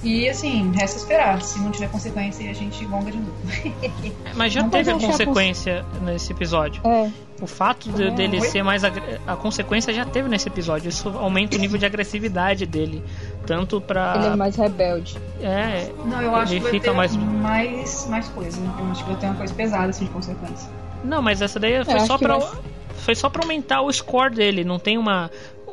E 0.03 0.27
assim, 0.27 0.69
resta 0.75 0.97
esperar. 0.97 1.41
Se 1.41 1.59
não 1.59 1.71
tiver 1.71 1.89
consequência, 1.89 2.49
a 2.49 2.53
gente 2.53 2.83
gonga 2.83 3.09
de 3.09 3.17
novo. 3.19 3.31
Mas 4.35 4.51
já 4.51 4.61
Não 4.61 4.69
teve 4.69 4.91
a 4.91 4.99
consequência 4.99 5.85
nesse 6.01 6.33
episódio. 6.33 6.81
É, 6.85 7.09
O 7.41 7.47
fato 7.47 7.89
de- 7.89 8.05
Não, 8.09 8.13
dele 8.15 8.41
ser 8.41 8.63
mais. 8.63 8.83
agre- 8.83 9.19
A 9.25 9.37
consequência 9.37 9.93
já 9.93 10.03
teve 10.03 10.27
nesse 10.27 10.49
episódio. 10.49 10.89
Isso 10.89 11.07
aumenta 11.07 11.55
o 11.55 11.59
nível 11.59 11.77
de 11.77 11.85
agressividade 11.85 12.65
dele. 12.65 13.01
Tanto 13.45 13.81
pra. 13.81 14.13
ele 14.17 14.25
é 14.27 14.35
mais 14.35 14.55
rebelde. 14.55 15.17
É, 15.41 15.91
Não, 16.05 16.21
eu 16.21 16.33
acho 16.35 16.53
Ele 16.53 16.59
que 16.59 16.63
vai 16.63 16.71
fica 16.71 16.91
ter 16.91 16.95
mais- 16.95 17.15
mais... 17.15 18.07
mais 18.09 18.27
coisa. 18.29 18.59
Eu 18.79 18.85
acho 18.91 19.03
que 19.03 19.09
vai 19.11 19.19
ter 19.19 19.25
uma 19.27 19.35
coisa 19.35 19.53
pesada 19.53 19.89
assim 19.89 20.05
de 20.05 20.11
consequência. 20.11 20.69
Não, 21.03 21.21
mas 21.21 21.41
essa 21.41 21.59
daí 21.59 21.83
foi 21.83 21.93
acho 21.95 22.07
só 22.07 22.17
pra. 22.17 22.37
vai- 22.37 22.49
Foi 22.95 23.15
só 23.15 23.29
pra 23.29 23.41
aumentar 23.43 23.81
o 23.81 23.91
score 23.91 24.33
dele. 24.33 24.63
Não 24.63 24.79
tem 24.79 24.97
uma. 24.97 25.29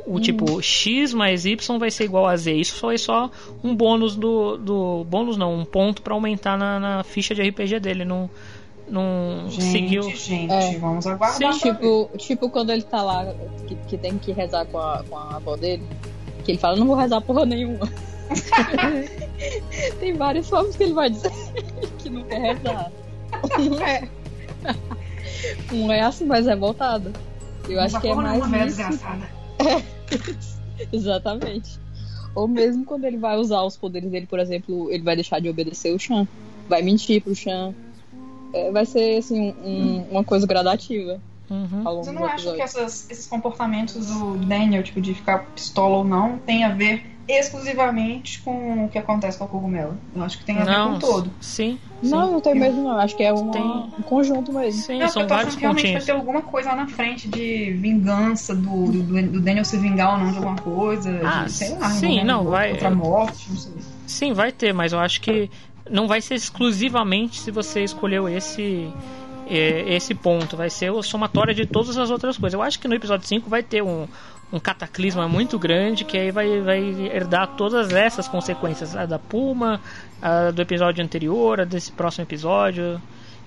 O 0.06 0.16
Hum. 0.16 0.20
tipo, 0.20 0.60
X 0.60 1.14
mais 1.14 1.44
Y 1.44 1.78
vai 1.78 1.90
ser 1.92 2.04
igual 2.04 2.26
a 2.26 2.36
Z. 2.36 2.52
Isso 2.54 2.74
foi 2.74 2.98
só 2.98 3.30
um 3.62 3.72
bônus 3.76 4.16
do. 4.16 4.56
do 4.56 5.04
bônus 5.04 5.36
não, 5.36 5.54
um 5.54 5.64
ponto 5.64 6.02
pra 6.02 6.14
aumentar 6.14 6.58
na, 6.58 6.80
na 6.80 7.04
ficha 7.04 7.34
de 7.34 7.42
RPG 7.42 7.78
dele. 7.78 8.04
Não. 8.04 8.28
Não 8.88 9.44
Gente, 9.48 9.62
seguiu. 9.70 10.02
gente, 10.02 10.52
É. 10.52 10.76
vamos 10.80 11.06
aguardar. 11.06 11.52
Sim. 11.52 11.60
Tipo, 11.70 12.10
tipo 12.18 12.50
quando 12.50 12.70
ele 12.70 12.82
tá 12.82 13.00
lá, 13.02 13.32
que, 13.68 13.76
que 13.86 13.96
tem 13.96 14.18
que 14.18 14.32
rezar 14.32 14.64
com 14.66 14.78
a, 14.78 15.04
com 15.08 15.16
a 15.16 15.36
avó 15.36 15.54
dele, 15.54 15.84
que 16.50 16.54
ele 16.54 16.58
fala, 16.58 16.76
não 16.76 16.86
vou 16.86 16.96
rezar 16.96 17.20
porra 17.20 17.46
nenhuma. 17.46 17.88
tem 20.00 20.14
várias 20.14 20.48
formas 20.48 20.74
que 20.76 20.82
ele 20.82 20.92
vai 20.92 21.10
dizer 21.10 21.30
que 21.98 22.10
não 22.10 22.22
quer 22.24 22.40
rezar. 22.56 22.90
Um 23.58 23.80
é. 23.80 24.08
Um 25.72 25.92
é 25.92 26.00
assim, 26.00 26.24
mais 26.26 26.46
revoltado. 26.46 27.12
Eu 27.68 27.78
acho 27.80 27.96
Essa 27.96 28.00
que 28.00 28.08
é 28.08 28.14
não 28.14 28.22
mais 28.22 28.38
uma 28.38 28.48
velha 28.48 28.66
isso. 28.66 28.76
desgraçada. 28.76 29.28
Exatamente. 30.92 31.78
Ou 32.34 32.48
mesmo 32.48 32.84
quando 32.84 33.04
ele 33.04 33.16
vai 33.16 33.36
usar 33.36 33.62
os 33.62 33.76
poderes 33.76 34.10
dele, 34.10 34.26
por 34.26 34.38
exemplo, 34.38 34.90
ele 34.90 35.02
vai 35.02 35.14
deixar 35.14 35.40
de 35.40 35.48
obedecer 35.48 35.94
o 35.94 35.98
Chan. 35.98 36.26
Vai 36.68 36.82
mentir 36.82 37.22
pro 37.22 37.34
Chan. 37.34 37.74
É, 38.52 38.70
vai 38.72 38.84
ser, 38.86 39.18
assim, 39.18 39.54
um- 39.64 40.04
uma 40.10 40.24
coisa 40.24 40.46
gradativa 40.46 41.20
Uhum. 41.50 41.82
ao 41.84 41.92
longo 41.94 42.04
Você 42.04 42.12
do 42.12 42.20
não 42.20 42.26
acha 42.26 42.52
que 42.54 42.62
essas- 42.62 43.10
esses 43.10 43.26
comportamentos 43.26 44.06
do 44.06 44.36
Daniel, 44.38 44.82
tipo, 44.84 45.00
de 45.00 45.12
ficar 45.14 45.40
pistola 45.54 45.96
ou 45.98 46.04
não, 46.04 46.38
tem 46.38 46.62
a 46.64 46.68
ver 46.70 47.04
exclusivamente 47.28 48.40
com 48.42 48.84
o 48.84 48.88
que 48.88 48.98
acontece 48.98 49.36
com 49.38 49.44
a 49.44 49.48
cogumelo? 49.48 49.96
Eu 50.14 50.22
acho 50.22 50.38
que 50.38 50.44
tem 50.44 50.56
a 50.58 50.64
ver 50.64 50.70
Não, 50.70 50.92
com 50.94 50.98
todo. 51.00 51.30
sim. 51.40 51.78
Não, 52.02 52.32
não 52.32 52.40
tem 52.40 52.54
mesmo 52.54 52.82
não. 52.82 52.98
Acho 52.98 53.16
que 53.16 53.22
é 53.22 53.32
uma- 53.32 53.52
Tem- 53.52 53.62
um 53.62 54.02
conjunto 54.02 54.52
mesmo. 54.52 54.80
Sim, 54.82 54.98
Não, 55.00 55.08
são 55.08 55.22
eu 55.22 55.28
tô 55.28 55.34
vários 55.34 55.48
achando 55.54 55.58
que 55.58 55.60
realmente 55.62 55.92
vai 55.92 56.02
ter 56.02 56.12
alguma 56.12 56.42
coisa 56.42 56.70
lá 56.70 56.76
na 56.76 56.88
frente 56.88 57.28
de 57.28 57.72
vingança 57.72 58.54
do, 58.54 58.86
do, 58.90 59.02
do 59.28 59.40
Daniel 59.40 59.64
se 59.64 59.76
vingar 59.76 60.14
ou 60.14 60.24
não 60.24 60.30
de 60.32 60.38
alguma 60.38 60.56
coisa, 60.56 61.20
Ah, 61.24 61.44
de, 61.44 61.52
sei 61.52 61.76
lá, 61.76 61.90
sim, 61.90 62.24
não, 62.24 62.44
de 62.44 62.50
vai- 62.50 62.70
outra 62.72 62.90
morte, 62.90 63.50
não 63.50 63.56
sei. 63.56 63.72
Sim, 64.06 64.32
vai 64.32 64.50
ter, 64.50 64.72
mas 64.72 64.92
eu 64.92 64.98
acho 64.98 65.20
que 65.20 65.50
não 65.90 66.08
vai 66.08 66.20
ser 66.20 66.34
exclusivamente 66.36 67.38
se 67.38 67.50
você 67.50 67.82
escolheu 67.84 68.28
esse 68.28 68.88
esse 69.56 70.14
ponto. 70.14 70.56
Vai 70.56 70.70
ser 70.70 70.92
a 70.92 71.02
somatória 71.02 71.54
de 71.54 71.66
todas 71.66 71.96
as 71.96 72.10
outras 72.10 72.36
coisas. 72.36 72.54
Eu 72.54 72.62
acho 72.62 72.78
que 72.78 72.88
no 72.88 72.94
episódio 72.94 73.26
5 73.26 73.48
vai 73.48 73.62
ter 73.62 73.82
um, 73.82 74.06
um 74.52 74.58
cataclisma 74.58 75.28
muito 75.28 75.58
grande 75.58 76.04
que 76.04 76.16
aí 76.16 76.30
vai, 76.30 76.60
vai 76.60 76.80
herdar 77.12 77.48
todas 77.56 77.90
essas 77.92 78.28
consequências. 78.28 78.96
A 78.96 79.06
da 79.06 79.18
Puma, 79.18 79.80
a 80.20 80.50
do 80.50 80.62
episódio 80.62 81.04
anterior, 81.04 81.60
a 81.60 81.64
desse 81.64 81.92
próximo 81.92 82.24
episódio. 82.24 83.00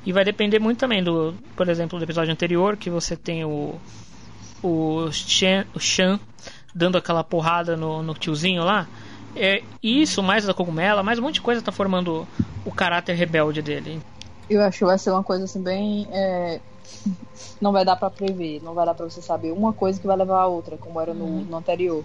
E 0.06 0.12
vai 0.12 0.26
depender 0.26 0.60
muito 0.60 0.80
também 0.80 1.02
do, 1.02 1.34
por 1.56 1.70
exemplo, 1.70 1.98
do 1.98 2.04
episódio 2.04 2.32
anterior, 2.32 2.76
que 2.76 2.90
você 2.90 3.16
tem 3.16 3.46
o 3.46 3.76
o 4.62 5.10
o 5.10 5.80
dando 6.74 6.98
aquela 6.98 7.24
porrada 7.24 7.78
no, 7.78 8.02
no 8.02 8.14
tiozinho 8.14 8.64
lá. 8.64 8.88
É, 9.36 9.64
isso, 9.82 10.22
mais 10.22 10.48
a 10.48 10.54
cogumela, 10.54 11.02
mais 11.02 11.18
um 11.20 11.24
monte 11.24 11.36
de 11.36 11.42
coisa 11.42 11.62
tá 11.62 11.72
formando 11.72 12.28
o 12.66 12.72
caráter 12.72 13.14
rebelde 13.16 13.62
dele. 13.62 14.02
Eu 14.50 14.62
acho 14.62 14.80
que 14.80 14.86
vai 14.86 14.98
ser 14.98 15.12
uma 15.12 15.24
coisa 15.24 15.46
assim 15.46 15.62
bem. 15.62 16.08
é, 16.12 16.60
Não 17.62 17.72
vai 17.72 17.86
dar 17.86 17.96
pra 17.96 18.10
prever, 18.10 18.62
não 18.64 18.74
vai 18.74 18.86
dar 18.86 18.94
pra 18.94 19.10
você 19.10 19.22
saber 19.22 19.52
uma 19.52 19.74
coisa 19.74 20.00
que 20.00 20.08
vai 20.08 20.18
levar 20.18 20.42
a 20.42 20.48
outra, 20.48 20.78
como 20.78 21.00
era 21.00 21.14
no, 21.14 21.44
no 21.44 21.58
anterior. 21.58 22.04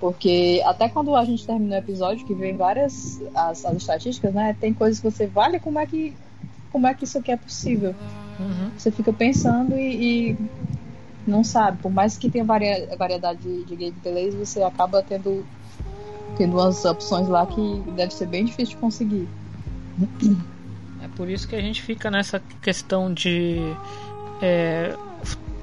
Porque 0.00 0.60
até 0.66 0.88
quando 0.88 1.14
a 1.14 1.24
gente 1.24 1.46
termina 1.46 1.76
o 1.76 1.78
episódio, 1.78 2.26
que 2.26 2.34
vem 2.34 2.56
várias 2.56 3.22
as, 3.34 3.64
as 3.64 3.76
estatísticas, 3.76 4.34
né? 4.34 4.54
Tem 4.60 4.74
coisas 4.74 5.00
que 5.00 5.10
você 5.10 5.26
vale 5.26 5.58
como 5.58 5.78
é 5.78 5.86
que 5.86 6.14
como 6.70 6.86
é 6.86 6.92
que 6.92 7.04
isso 7.04 7.18
aqui 7.18 7.30
é 7.30 7.36
possível. 7.36 7.94
Uhum. 8.38 8.70
Você 8.76 8.90
fica 8.90 9.12
pensando 9.12 9.78
e, 9.78 10.32
e 10.32 10.36
não 11.26 11.44
sabe. 11.44 11.78
Por 11.78 11.90
mais 11.90 12.18
que 12.18 12.28
tenha 12.28 12.44
varia, 12.44 12.94
variedade 12.98 13.40
de, 13.40 13.64
de 13.64 13.76
gameplays, 13.76 14.34
você 14.34 14.62
acaba 14.62 15.02
tendo 15.02 15.46
tendo 16.36 16.56
umas 16.56 16.84
opções 16.84 17.28
lá 17.28 17.46
que 17.46 17.84
deve 17.92 18.12
ser 18.12 18.26
bem 18.26 18.44
difícil 18.44 18.74
de 18.74 18.80
conseguir. 18.80 19.28
Por 21.16 21.28
isso 21.28 21.46
que 21.46 21.54
a 21.54 21.60
gente 21.60 21.82
fica 21.82 22.10
nessa 22.10 22.42
questão 22.60 23.12
de. 23.12 23.58
É, 24.42 24.96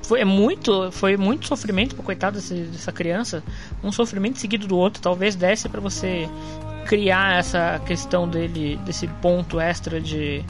foi, 0.04 0.22
é 0.22 0.26
muito, 0.26 0.92
foi 0.92 1.18
muito 1.18 1.48
sofrimento 1.48 1.96
pro 1.96 2.04
coitado 2.04 2.40
dessa 2.40 2.92
criança. 2.92 3.44
Um 3.84 3.92
sofrimento 3.92 4.40
seguido 4.40 4.68
do 4.68 4.78
outro. 4.78 5.02
Talvez 5.02 5.36
desse 5.36 5.70
para 5.70 5.82
você 5.82 6.30
criar 6.86 7.38
essa 7.38 7.80
questão 7.86 8.28
dele, 8.28 8.78
desse 8.86 9.08
ponto 9.08 9.60
extra 9.60 10.00
de 10.00 10.44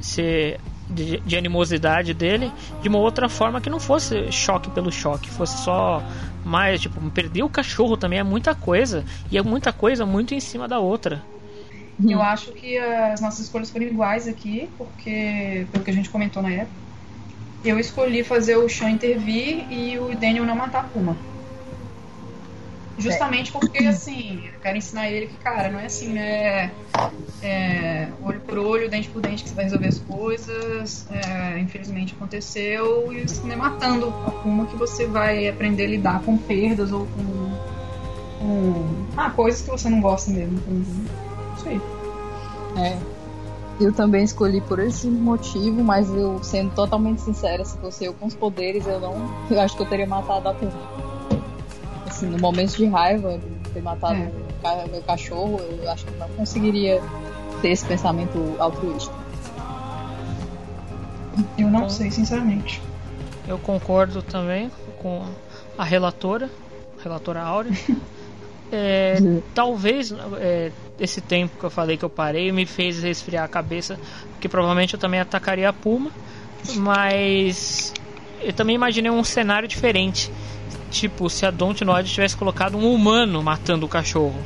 ser. 0.00 0.60
De, 0.90 1.20
de 1.20 1.36
animosidade 1.36 2.14
dele 2.14 2.50
de 2.80 2.88
uma 2.88 2.96
outra 2.96 3.28
forma 3.28 3.60
que 3.60 3.68
não 3.68 3.78
fosse 3.78 4.32
choque 4.32 4.70
pelo 4.70 4.90
choque, 4.90 5.28
fosse 5.28 5.62
só 5.62 6.02
mais 6.42 6.80
tipo 6.80 6.98
perder 7.10 7.42
o 7.42 7.48
cachorro 7.50 7.94
também 7.94 8.18
é 8.18 8.22
muita 8.22 8.54
coisa 8.54 9.04
e 9.30 9.36
é 9.36 9.42
muita 9.42 9.70
coisa 9.70 10.06
muito 10.06 10.32
em 10.32 10.40
cima 10.40 10.66
da 10.66 10.78
outra. 10.78 11.22
Eu 12.06 12.22
acho 12.22 12.52
que 12.52 12.78
as 12.78 13.20
nossas 13.20 13.40
escolhas 13.40 13.70
foram 13.70 13.86
iguais 13.86 14.28
aqui, 14.28 14.70
porque, 14.78 15.66
pelo 15.72 15.84
que 15.84 15.90
a 15.90 15.94
gente 15.94 16.08
comentou 16.10 16.42
na 16.42 16.50
época, 16.50 16.88
eu 17.64 17.78
escolhi 17.78 18.22
fazer 18.22 18.56
o 18.56 18.68
Sean 18.68 18.90
intervir 18.90 19.66
e 19.70 19.98
o 19.98 20.14
Daniel 20.14 20.44
não 20.44 20.54
matar 20.54 20.80
a 20.80 20.84
Puma. 20.84 21.16
Justamente 22.96 23.50
porque, 23.52 23.84
assim, 23.84 24.40
eu 24.52 24.60
quero 24.60 24.78
ensinar 24.78 25.08
ele 25.08 25.26
que, 25.26 25.36
cara, 25.36 25.70
não 25.70 25.78
é 25.80 25.86
assim, 25.86 26.08
né? 26.08 26.70
É, 27.42 28.08
olho 28.22 28.40
por 28.40 28.58
olho, 28.58 28.88
dente 28.88 29.08
por 29.08 29.22
dente 29.22 29.44
que 29.44 29.48
você 29.48 29.54
vai 29.54 29.64
resolver 29.64 29.88
as 29.88 29.98
coisas. 29.98 31.06
É, 31.10 31.58
infelizmente 31.58 32.14
aconteceu, 32.14 33.12
e 33.12 33.24
não 33.44 33.52
é 33.52 33.56
matando 33.56 34.08
a 34.08 34.30
Puma 34.30 34.66
que 34.66 34.76
você 34.76 35.06
vai 35.06 35.48
aprender 35.48 35.84
a 35.84 35.88
lidar 35.88 36.22
com 36.22 36.36
perdas 36.36 36.92
ou 36.92 37.06
com. 37.06 37.50
com 38.38 39.06
ah, 39.16 39.30
coisas 39.30 39.62
que 39.62 39.70
você 39.70 39.88
não 39.88 40.00
gosta 40.00 40.30
mesmo. 40.30 40.58
Isso 40.80 41.27
É. 42.76 42.98
Eu 43.80 43.92
também 43.92 44.24
escolhi 44.24 44.60
por 44.60 44.80
esse 44.80 45.06
motivo, 45.06 45.84
mas 45.84 46.12
eu, 46.12 46.42
sendo 46.42 46.74
totalmente 46.74 47.20
sincera, 47.20 47.64
se 47.64 47.78
fosse 47.78 48.04
eu 48.04 48.12
com 48.12 48.26
os 48.26 48.34
poderes, 48.34 48.86
eu 48.86 48.98
não. 48.98 49.14
Eu 49.48 49.60
acho 49.60 49.76
que 49.76 49.82
eu 49.82 49.86
teria 49.86 50.06
matado 50.06 50.48
a 50.48 50.54
Puma. 50.54 50.72
Assim, 52.06 52.26
no 52.26 52.38
momento 52.38 52.76
de 52.76 52.86
raiva, 52.86 53.38
de 53.38 53.70
ter 53.70 53.82
matado 53.82 54.16
É. 54.64 54.84
o 54.84 54.90
meu 54.90 55.02
cachorro, 55.02 55.60
eu 55.60 55.88
acho 55.90 56.04
que 56.04 56.12
eu 56.12 56.18
não 56.18 56.28
conseguiria 56.30 57.00
ter 57.62 57.70
esse 57.70 57.84
pensamento 57.84 58.56
altruísta. 58.58 59.14
Eu 61.56 61.68
não 61.68 61.88
sei, 61.88 62.10
sinceramente. 62.10 62.82
Eu 63.46 63.58
concordo 63.58 64.22
também 64.22 64.70
com 65.00 65.22
a 65.76 65.84
relatora, 65.84 66.50
a 66.98 67.02
relatora 67.02 67.42
Áurea. 67.42 67.72
É, 68.70 69.16
talvez 69.54 70.12
é, 70.36 70.70
esse 70.98 71.20
tempo 71.20 71.58
que 71.58 71.64
eu 71.64 71.70
falei 71.70 71.96
que 71.96 72.04
eu 72.04 72.10
parei 72.10 72.50
me 72.52 72.66
fez 72.66 73.02
resfriar 73.02 73.44
a 73.44 73.48
cabeça, 73.48 73.98
porque 74.32 74.48
provavelmente 74.48 74.94
eu 74.94 75.00
também 75.00 75.20
atacaria 75.20 75.68
a 75.68 75.72
Puma, 75.72 76.10
mas 76.76 77.92
eu 78.42 78.52
também 78.52 78.74
imaginei 78.74 79.10
um 79.10 79.24
cenário 79.24 79.68
diferente. 79.68 80.30
Tipo, 80.90 81.28
se 81.28 81.44
a 81.44 81.50
Dontnod 81.50 82.08
tivesse 82.10 82.36
colocado 82.36 82.76
um 82.76 82.92
humano 82.92 83.42
matando 83.42 83.84
o 83.84 83.88
cachorro. 83.88 84.38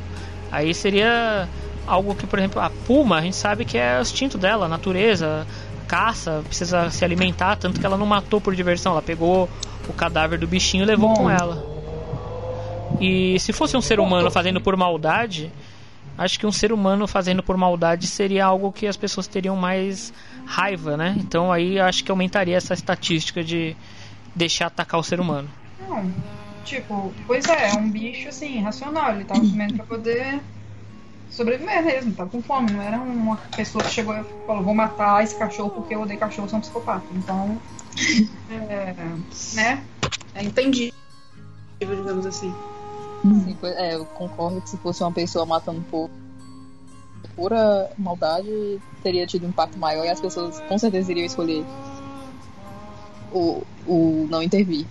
Aí 0.51 0.73
seria 0.73 1.47
algo 1.87 2.13
que, 2.13 2.27
por 2.27 2.37
exemplo, 2.37 2.61
a 2.61 2.69
Puma, 2.69 3.17
a 3.17 3.21
gente 3.21 3.35
sabe 3.35 3.65
que 3.65 3.77
é 3.77 3.97
o 3.97 4.01
instinto 4.01 4.37
dela, 4.37 4.65
a 4.65 4.69
natureza, 4.69 5.47
caça, 5.87 6.43
precisa 6.45 6.89
se 6.89 7.03
alimentar, 7.03 7.55
tanto 7.55 7.79
que 7.79 7.85
ela 7.85 7.97
não 7.97 8.05
matou 8.05 8.39
por 8.39 8.55
diversão, 8.55 8.91
ela 8.91 9.01
pegou 9.01 9.49
o 9.87 9.93
cadáver 9.93 10.39
do 10.39 10.47
bichinho 10.47 10.83
e 10.83 10.85
levou 10.85 11.09
Bom. 11.09 11.15
com 11.15 11.29
ela. 11.29 11.73
E 12.99 13.39
se 13.39 13.51
fosse 13.51 13.75
um 13.75 13.81
ser 13.81 13.99
humano 13.99 14.29
fazendo 14.29 14.61
por 14.61 14.77
maldade, 14.77 15.51
acho 16.17 16.39
que 16.39 16.45
um 16.45 16.51
ser 16.51 16.71
humano 16.71 17.07
fazendo 17.07 17.41
por 17.43 17.57
maldade 17.57 18.07
seria 18.07 18.45
algo 18.45 18.71
que 18.71 18.87
as 18.87 18.97
pessoas 18.97 19.27
teriam 19.27 19.55
mais 19.55 20.13
raiva, 20.45 20.97
né? 20.97 21.15
Então 21.17 21.51
aí 21.51 21.79
acho 21.79 22.03
que 22.03 22.11
aumentaria 22.11 22.57
essa 22.57 22.73
estatística 22.73 23.43
de 23.43 23.75
deixar 24.35 24.67
atacar 24.67 24.99
o 24.99 25.03
ser 25.03 25.19
humano. 25.19 25.49
Não. 25.87 26.11
Tipo, 26.63 27.13
pois 27.27 27.45
é, 27.45 27.69
é 27.69 27.73
um 27.73 27.89
bicho 27.89 28.29
assim, 28.29 28.61
racional. 28.61 29.13
Ele 29.13 29.25
tava 29.25 29.41
comendo 29.41 29.75
pra 29.75 29.85
poder 29.85 30.39
sobreviver 31.29 31.83
mesmo, 31.83 32.13
tava 32.13 32.29
com 32.29 32.41
fome. 32.41 32.71
Não 32.71 32.81
era 32.81 32.97
uma 32.97 33.37
pessoa 33.55 33.83
que 33.83 33.91
chegou 33.91 34.15
e 34.15 34.23
falou, 34.45 34.63
vou 34.63 34.73
matar 34.73 35.23
esse 35.23 35.35
cachorro 35.35 35.71
porque 35.71 35.95
eu 35.95 36.01
odeio 36.01 36.19
cachorro, 36.19 36.47
sou 36.47 36.59
um 36.59 36.61
psicopata. 36.61 37.05
Então, 37.11 37.57
é, 38.49 38.95
né? 39.55 39.83
É 40.35 40.43
entendível, 40.43 40.93
digamos 41.79 42.25
assim. 42.25 42.55
É, 43.77 43.95
eu 43.95 44.05
concordo 44.07 44.61
que 44.61 44.69
se 44.69 44.77
fosse 44.77 45.01
uma 45.03 45.11
pessoa 45.11 45.45
matando 45.45 45.83
por 45.89 46.09
pura 47.35 47.89
maldade, 47.97 48.79
teria 49.01 49.25
tido 49.25 49.45
um 49.45 49.49
impacto 49.49 49.79
maior 49.79 50.05
e 50.05 50.09
as 50.09 50.19
pessoas 50.19 50.61
com 50.67 50.77
certeza 50.77 51.11
iriam 51.11 51.25
escolher 51.25 51.65
o, 53.31 53.63
o 53.87 54.27
não 54.29 54.43
intervir. 54.43 54.85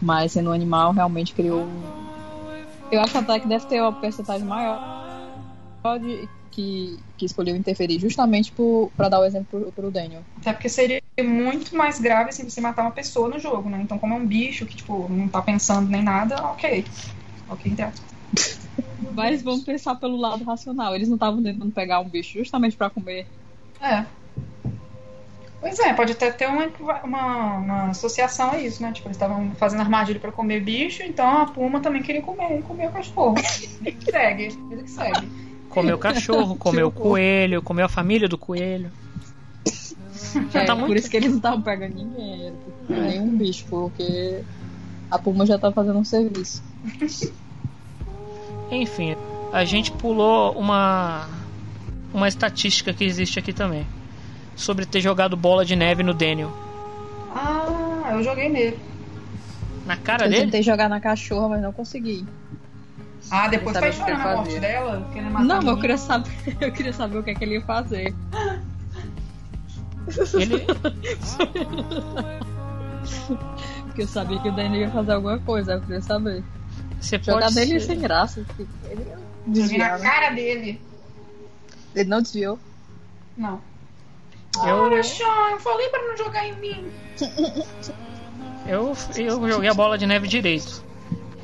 Mas 0.00 0.32
sendo 0.32 0.50
um 0.50 0.52
animal, 0.52 0.92
realmente 0.92 1.34
criou. 1.34 1.68
Eu 2.90 3.00
acho 3.00 3.16
até 3.16 3.38
que 3.40 3.48
deve 3.48 3.64
ter 3.66 3.80
uma 3.80 3.92
percentagem 3.92 4.46
maior 4.46 4.80
de, 6.00 6.28
que, 6.50 6.98
que 7.16 7.26
escolheu 7.26 7.56
interferir, 7.56 7.98
justamente 7.98 8.52
por, 8.52 8.90
pra 8.96 9.08
dar 9.08 9.20
o 9.20 9.24
exemplo 9.24 9.46
pro, 9.50 9.72
pro 9.72 9.90
Daniel. 9.90 10.24
Até 10.40 10.52
porque 10.52 10.68
seria 10.68 11.00
muito 11.22 11.76
mais 11.76 11.98
grave 12.00 12.30
assim, 12.30 12.48
você 12.48 12.60
matar 12.60 12.82
uma 12.82 12.90
pessoa 12.90 13.28
no 13.28 13.38
jogo, 13.38 13.68
né? 13.68 13.80
Então, 13.82 13.98
como 13.98 14.14
é 14.14 14.16
um 14.16 14.26
bicho 14.26 14.66
que, 14.66 14.76
tipo, 14.76 15.08
não 15.08 15.28
tá 15.28 15.42
pensando 15.42 15.90
nem 15.90 16.02
nada, 16.02 16.36
ok. 16.44 16.84
Então. 17.64 17.92
Mas 19.12 19.42
vamos 19.42 19.64
pensar 19.64 19.94
pelo 19.96 20.16
lado 20.16 20.44
racional. 20.44 20.94
Eles 20.94 21.08
não 21.08 21.16
estavam 21.16 21.42
tentando 21.42 21.70
pegar 21.70 22.00
um 22.00 22.08
bicho 22.08 22.38
justamente 22.38 22.76
pra 22.76 22.90
comer. 22.90 23.26
É. 23.80 24.04
Pois 25.60 25.78
é, 25.78 25.94
pode 25.94 26.12
até 26.12 26.30
ter 26.30 26.46
uma, 26.46 26.66
uma, 27.02 27.56
uma 27.56 27.84
associação 27.88 28.50
a 28.50 28.58
isso, 28.58 28.82
né? 28.82 28.92
Tipo, 28.92 29.08
eles 29.08 29.16
estavam 29.16 29.50
fazendo 29.54 29.80
armadilha 29.80 30.20
pra 30.20 30.30
comer 30.30 30.60
bicho, 30.60 31.02
então 31.02 31.38
a 31.38 31.46
puma 31.46 31.80
também 31.80 32.02
queria 32.02 32.20
comer, 32.20 32.62
comer 32.62 32.88
o 32.88 32.92
cachorro. 32.92 33.34
Segue, 34.10 34.58
ele 34.70 34.82
que 34.82 34.90
segue. 34.90 35.26
Comeu 35.70 35.98
cachorro, 35.98 36.56
comeu 36.56 36.90
coelho, 36.92 37.62
comeu 37.62 37.86
a 37.86 37.88
família 37.88 38.28
do 38.28 38.36
coelho. 38.36 38.92
Já 40.52 40.60
É, 40.60 40.64
tá 40.64 40.74
Por 40.76 40.86
muito. 40.86 40.98
isso 40.98 41.10
que 41.10 41.16
eles 41.16 41.30
não 41.30 41.38
estavam 41.38 41.62
pegando 41.62 41.94
ninguém, 41.94 42.52
tipo, 42.52 42.92
nenhum 42.92 43.28
bicho, 43.28 43.64
porque 43.70 44.42
a 45.10 45.18
Puma 45.18 45.46
já 45.46 45.58
tá 45.58 45.72
fazendo 45.72 45.98
um 45.98 46.04
serviço. 46.04 46.62
Enfim, 48.70 49.16
a 49.52 49.64
gente 49.64 49.92
pulou 49.92 50.52
uma 50.52 51.28
uma 52.12 52.28
estatística 52.28 52.92
que 52.92 53.04
existe 53.04 53.38
aqui 53.38 53.52
também 53.52 53.84
sobre 54.56 54.86
ter 54.86 55.00
jogado 55.00 55.36
bola 55.36 55.64
de 55.64 55.74
neve 55.74 56.02
no 56.02 56.14
Daniel. 56.14 56.50
Ah, 57.34 58.10
eu 58.12 58.22
joguei 58.22 58.48
nele. 58.48 58.78
Na 59.86 59.96
cara 59.96 60.26
eu 60.26 60.30
dele? 60.30 60.44
tentei 60.44 60.62
jogar 60.62 60.88
na 60.88 61.00
cachorra, 61.00 61.48
mas 61.48 61.62
não 61.62 61.72
consegui. 61.72 62.24
Ah, 63.30 63.48
depois 63.48 63.76
Eu 63.76 63.82
tá 63.82 63.92
sabia 63.92 64.02
o 64.02 64.04
que 64.04 64.10
chorando 64.10 64.26
a 64.26 64.30
eu 64.30 64.36
morte 64.36 64.60
dela? 64.60 65.06
Matar 65.14 65.44
Não, 65.44 65.56
mas 65.62 65.66
eu 65.66 65.80
queria 65.80 65.98
saber, 65.98 66.30
eu 66.60 66.72
queria 66.72 66.92
saber 66.92 67.18
o 67.18 67.22
que 67.22 67.30
é 67.30 67.34
que 67.34 67.44
ele 67.44 67.54
ia 67.54 67.62
fazer. 67.62 68.14
Ele 70.34 70.66
Porque 73.84 74.02
eu 74.02 74.08
sabia 74.08 74.38
que 74.38 74.48
o 74.48 74.52
Daniel 74.52 74.82
ia 74.82 74.90
fazer 74.90 75.12
alguma 75.12 75.38
coisa, 75.38 75.72
eu 75.74 75.80
queria 75.80 76.00
saber. 76.02 76.44
Você 77.04 77.18
Jogar 77.18 77.40
pode 77.42 77.54
nele 77.54 77.80
ser- 77.80 77.86
sem 77.86 78.00
graça. 78.00 78.42
porque 78.46 78.66
Ele 78.90 79.06
desviar, 79.46 79.92
na 79.92 79.98
né? 79.98 80.04
cara 80.10 80.30
dele. 80.34 80.80
Ele 81.94 82.08
não 82.08 82.20
desviou. 82.22 82.58
Não. 83.36 83.60
Eu- 84.66 84.76
Ora, 84.76 85.02
Sean, 85.02 85.50
eu 85.50 85.60
falei 85.60 85.88
pra 85.88 86.02
não 86.02 86.16
jogar 86.16 86.46
em 86.46 86.56
mim. 86.60 86.86
Eu, 88.66 88.96
eu 89.16 89.48
joguei 89.50 89.68
a 89.68 89.74
bola 89.74 89.98
de 89.98 90.06
neve 90.06 90.26
direito. 90.28 90.82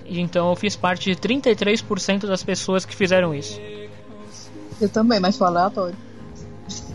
E 0.06 0.18
então 0.20 0.48
eu 0.50 0.56
fiz 0.56 0.74
parte 0.76 1.04
de 1.04 1.16
33% 1.16 2.26
das 2.26 2.42
pessoas 2.42 2.84
que 2.84 2.94
fizeram 2.96 3.34
isso. 3.34 3.60
Eu 4.80 4.88
também, 4.88 5.20
mas 5.20 5.36
foi 5.36 5.46
aleatório. 5.46 5.96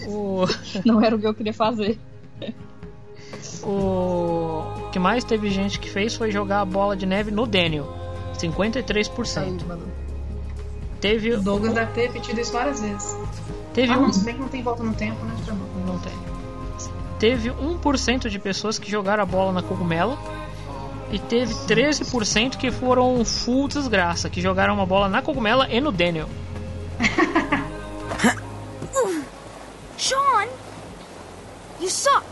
O, 0.07 0.45
Não 0.85 1.01
era 1.03 1.15
o 1.15 1.19
que 1.19 1.27
eu 1.27 1.33
queria 1.33 1.53
fazer. 1.53 1.99
o 3.63 4.63
que 4.91 4.99
mais 4.99 5.23
teve 5.23 5.49
gente 5.49 5.79
que 5.79 5.89
fez 5.89 6.15
foi 6.15 6.31
jogar 6.31 6.61
a 6.61 6.65
bola 6.65 6.95
de 6.95 7.05
neve 7.05 7.31
no 7.31 7.45
Daniel. 7.45 7.87
53%. 8.35 9.37
Aí, 9.37 9.67
mano. 9.67 9.83
Teve, 11.01 11.33
O 11.33 11.41
Douglas 11.41 11.73
deve 11.73 11.91
ter 11.91 12.01
repetido 12.07 12.39
isso 12.41 12.51
várias 12.53 12.79
vezes. 12.81 13.15
teve 13.73 13.91
Ah, 13.93 13.97
um 13.97 14.01
não, 14.03 14.13
se 14.13 14.23
bem 14.23 14.35
que 14.35 14.41
não 14.41 14.47
tem 14.47 14.63
volta 14.63 14.83
no 14.83 14.93
tempo, 14.93 15.23
né? 15.25 15.35
Não 15.85 15.99
tem. 15.99 16.13
Teve 17.19 17.49
1% 17.49 18.27
de 18.29 18.39
pessoas 18.39 18.77
que 18.79 18.89
jogaram 18.89 19.23
a 19.23 19.25
bola 19.25 19.51
na 19.51 19.61
cogumela. 19.61 20.17
E 21.11 21.19
teve 21.19 21.53
13% 21.53 22.57
que 22.57 22.71
foram 22.71 23.23
full 23.23 23.67
desgraça, 23.67 24.29
que 24.29 24.41
jogaram 24.41 24.73
uma 24.73 24.85
bola 24.85 25.07
na 25.07 25.21
cogumela 25.21 25.67
e 25.69 25.79
no 25.79 25.91
Daniel. 25.91 26.27
Sean! 29.97 30.47
You 31.79 31.89
suck! 31.89 32.25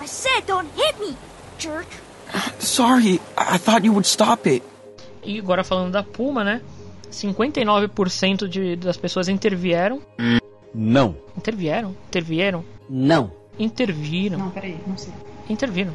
I 0.00 0.06
said 0.06 0.46
don't 0.46 0.68
hit 0.76 0.98
me, 1.00 1.16
jerk! 1.58 1.86
Sorry, 2.58 3.20
I 3.36 3.58
thought 3.58 3.84
you 3.84 3.92
would 3.92 4.06
stop 4.06 4.46
it. 4.46 4.62
E 5.24 5.38
agora 5.38 5.62
falando 5.62 5.92
da 5.92 6.02
Puma, 6.02 6.42
né? 6.42 6.60
59% 7.10 8.48
de, 8.48 8.76
das 8.76 8.96
pessoas 8.96 9.28
intervieram. 9.28 10.00
Não. 10.74 11.16
Intervieram? 11.36 11.94
Intervieram? 12.08 12.64
Não. 12.88 13.30
Interviram. 13.58 14.38
Não, 14.38 14.50
peraí, 14.50 14.78
não 14.86 14.96
sei. 14.96 15.12
Interviram. 15.48 15.92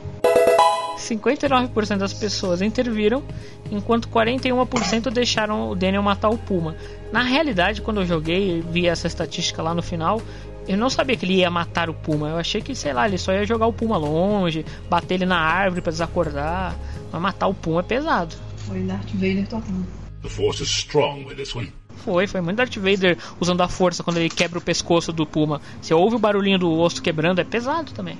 59% 0.97 1.97
das 1.97 2.13
pessoas 2.13 2.61
interviram, 2.61 3.23
enquanto 3.71 4.09
41% 4.09 5.11
deixaram 5.11 5.69
o 5.69 5.75
Daniel 5.75 6.01
matar 6.01 6.29
o 6.29 6.37
Puma. 6.37 6.75
Na 7.11 7.21
realidade, 7.21 7.81
quando 7.81 8.01
eu 8.01 8.05
joguei 8.05 8.57
e 8.57 8.61
vi 8.61 8.87
essa 8.87 9.07
estatística 9.07 9.61
lá 9.61 9.73
no 9.73 9.81
final, 9.83 10.21
eu 10.67 10.77
não 10.77 10.89
sabia 10.89 11.15
que 11.15 11.25
ele 11.25 11.35
ia 11.35 11.49
matar 11.49 11.89
o 11.89 11.93
Puma. 11.93 12.29
Eu 12.29 12.37
achei 12.37 12.61
que, 12.61 12.75
sei 12.75 12.93
lá, 12.93 13.07
ele 13.07 13.17
só 13.17 13.31
ia 13.31 13.45
jogar 13.45 13.67
o 13.67 13.73
Puma 13.73 13.97
longe, 13.97 14.65
bater 14.89 15.15
ele 15.15 15.25
na 15.25 15.39
árvore 15.39 15.81
pra 15.81 15.91
desacordar. 15.91 16.75
Mas 17.11 17.21
matar 17.21 17.47
o 17.47 17.53
Puma 17.53 17.79
é 17.79 17.83
pesado. 17.83 18.35
Foi 18.67 18.81
Darth 18.83 19.11
Vader 19.13 19.47
total. 19.47 19.75
The 20.21 20.29
force 20.29 20.61
is 20.63 20.69
strong 20.69 21.25
with 21.25 21.35
this 21.35 21.55
one. 21.55 21.71
Foi, 21.97 22.27
foi 22.27 22.41
muito 22.41 22.57
Darth 22.57 22.75
Vader 22.77 23.17
usando 23.39 23.61
a 23.61 23.67
força 23.67 24.03
quando 24.03 24.17
ele 24.17 24.29
quebra 24.29 24.59
o 24.59 24.61
pescoço 24.61 25.11
do 25.11 25.25
Puma. 25.25 25.61
Você 25.81 25.93
ouve 25.93 26.15
o 26.15 26.19
barulhinho 26.19 26.59
do 26.59 26.71
osso 26.71 27.01
quebrando, 27.01 27.39
é 27.39 27.43
pesado 27.43 27.91
também. 27.91 28.17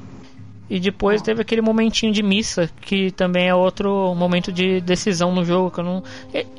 E 0.70 0.80
depois 0.82 1.22
teve 1.22 1.42
aquele 1.42 1.62
momentinho 1.62 2.12
de 2.12 2.22
missa, 2.22 2.70
que 2.82 3.10
também 3.12 3.48
é 3.48 3.56
outro 3.56 4.14
momento 4.16 4.52
de 4.52 4.82
decisão 4.82 5.34
no 5.34 5.46
jogo. 5.46 5.72
Que 5.72 5.80
eu 5.80 5.84
não... 5.84 6.04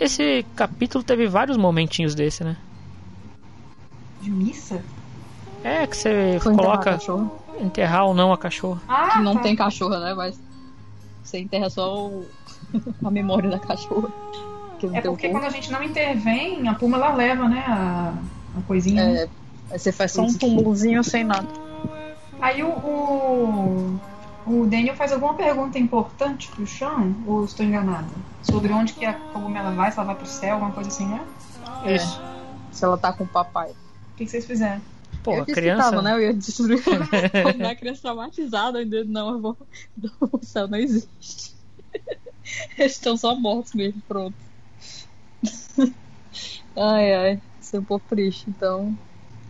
Esse 0.01 0.45
capítulo 0.57 1.05
teve 1.05 1.27
vários 1.27 1.59
momentinhos 1.59 2.15
desse, 2.15 2.43
né? 2.43 2.57
De 4.23 4.31
missa? 4.31 4.83
É 5.63 5.87
que 5.87 5.97
você 5.97 6.39
Foi 6.41 6.53
enterrar 6.55 6.57
coloca 6.79 6.93
cachorra. 6.93 7.31
enterrar 7.61 8.07
ou 8.07 8.15
não 8.15 8.33
a 8.33 8.39
cachorra. 8.39 8.81
Ah, 8.89 9.11
Que 9.11 9.19
não 9.23 9.35
tá. 9.35 9.41
tem 9.43 9.55
cachorra, 9.55 10.01
né? 10.01 10.15
Mas 10.15 10.41
você 11.23 11.41
enterra 11.41 11.69
só 11.69 12.07
o- 12.07 12.27
a 13.05 13.11
memória 13.11 13.51
da 13.51 13.59
cachorra. 13.59 14.09
É 14.93 15.01
porque 15.01 15.29
quando 15.29 15.45
a 15.45 15.51
gente 15.51 15.73
não 15.73 15.83
intervém, 15.83 16.69
a 16.69 16.75
Puma 16.75 16.97
ela 16.97 17.13
leva, 17.15 17.49
né? 17.49 17.65
A, 17.67 18.15
a 18.57 18.63
coisinha. 18.67 19.03
É, 19.03 19.29
aí 19.71 19.79
você 19.79 19.91
faz 19.91 20.13
só 20.13 20.23
um 20.23 20.33
túmulozinho 20.33 21.03
sem 21.03 21.25
nada. 21.25 21.49
Aí 22.41 22.63
o, 22.63 22.69
o, 22.69 24.01
o 24.47 24.67
Daniel 24.67 24.95
faz 24.95 25.13
alguma 25.13 25.35
pergunta 25.35 25.79
importante 25.79 26.49
pro 26.49 26.67
Sean, 26.67 27.15
ou 27.27 27.45
estou 27.45 27.67
enganada? 27.67 28.09
Sobre 28.43 28.73
onde 28.73 28.93
que 28.93 29.05
a 29.05 29.15
cogumela 29.15 29.73
vai, 29.73 29.91
se 29.91 29.99
ela 29.99 30.07
vai 30.07 30.15
pro 30.15 30.27
céu, 30.27 30.55
alguma 30.55 30.71
coisa 30.71 30.89
assim, 30.89 31.07
né? 31.07 31.21
É. 31.85 31.97
Isso. 31.97 32.21
Se 32.71 32.85
ela 32.85 32.97
tá 32.97 33.13
com 33.13 33.25
o 33.25 33.29
papai. 33.29 33.71
O 33.71 34.17
que, 34.17 34.25
que 34.25 34.31
vocês 34.31 34.47
fizeram? 34.47 34.81
Pô, 35.25 35.35
eu 35.35 35.47
criança. 35.47 35.91
tava, 35.91 36.03
né? 36.03 36.15
Eu 36.15 36.21
ia 36.21 36.33
destruir 36.33 36.81
a 37.69 37.75
criança 37.75 38.03
traumatizada. 38.03 38.79
Ainda 38.79 39.05
não, 39.05 39.31
eu 39.31 39.41
vou. 39.41 39.57
O 40.33 40.45
céu 40.45 40.69
não 40.69 40.79
existe. 40.79 41.55
Eles 42.77 42.93
estão 42.97 43.17
só 43.17 43.35
mortos 43.35 43.73
mesmo, 43.75 44.01
pronto. 44.07 44.35
ai, 46.77 47.15
ai. 47.15 47.43
Isso 47.61 47.77
é 47.77 47.81
um 47.81 47.85
pouco 47.85 48.07
triste, 48.09 48.45
então. 48.49 48.97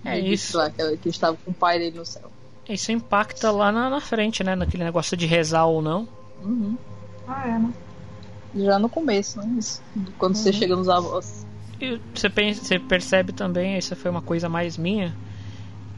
É 0.04 0.18
isso. 0.18 0.56
Lá, 0.56 0.70
que, 0.70 0.96
que 0.96 1.08
estava 1.08 1.36
com 1.36 1.50
o 1.50 1.54
pai 1.54 1.78
dele 1.78 1.98
no 1.98 2.04
céu. 2.06 2.30
Isso 2.68 2.92
impacta 2.92 3.50
lá 3.50 3.72
na, 3.72 3.88
na 3.88 4.00
frente, 4.00 4.44
né? 4.44 4.54
Naquele 4.54 4.84
negócio 4.84 5.16
de 5.16 5.26
rezar 5.26 5.66
ou 5.66 5.80
não. 5.80 6.06
Uhum. 6.42 6.76
Ah, 7.26 7.48
é, 7.48 7.58
né? 7.58 7.72
Já 8.54 8.78
no 8.78 8.88
começo, 8.88 9.38
né? 9.38 9.58
Isso, 9.58 9.82
Quando 10.18 10.36
você 10.36 10.52
chega 10.52 10.76
nos 10.76 10.88
avós. 10.88 11.46
E 11.80 12.00
você, 12.14 12.28
pensa, 12.28 12.64
você 12.64 12.78
percebe 12.78 13.32
também, 13.32 13.74
essa 13.74 13.94
foi 13.94 14.10
uma 14.10 14.20
coisa 14.20 14.48
mais 14.48 14.76
minha, 14.76 15.14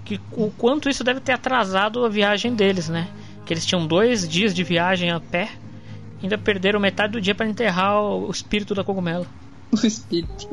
que 0.04 0.20
o 0.32 0.50
quanto 0.50 0.88
isso 0.88 1.02
deve 1.02 1.20
ter 1.20 1.32
atrasado 1.32 2.04
a 2.04 2.08
viagem 2.08 2.54
deles, 2.54 2.88
né? 2.88 3.08
Que 3.46 3.54
eles 3.54 3.64
tinham 3.64 3.86
dois 3.86 4.28
dias 4.28 4.54
de 4.54 4.62
viagem 4.62 5.10
a 5.10 5.18
pé, 5.18 5.50
ainda 6.22 6.36
perderam 6.38 6.78
metade 6.80 7.12
do 7.12 7.20
dia 7.20 7.34
para 7.34 7.46
enterrar 7.46 8.00
o, 8.02 8.26
o 8.28 8.30
espírito 8.30 8.74
da 8.74 8.84
cogumelo. 8.84 9.26
O 9.72 9.86
espírito. 9.86 10.48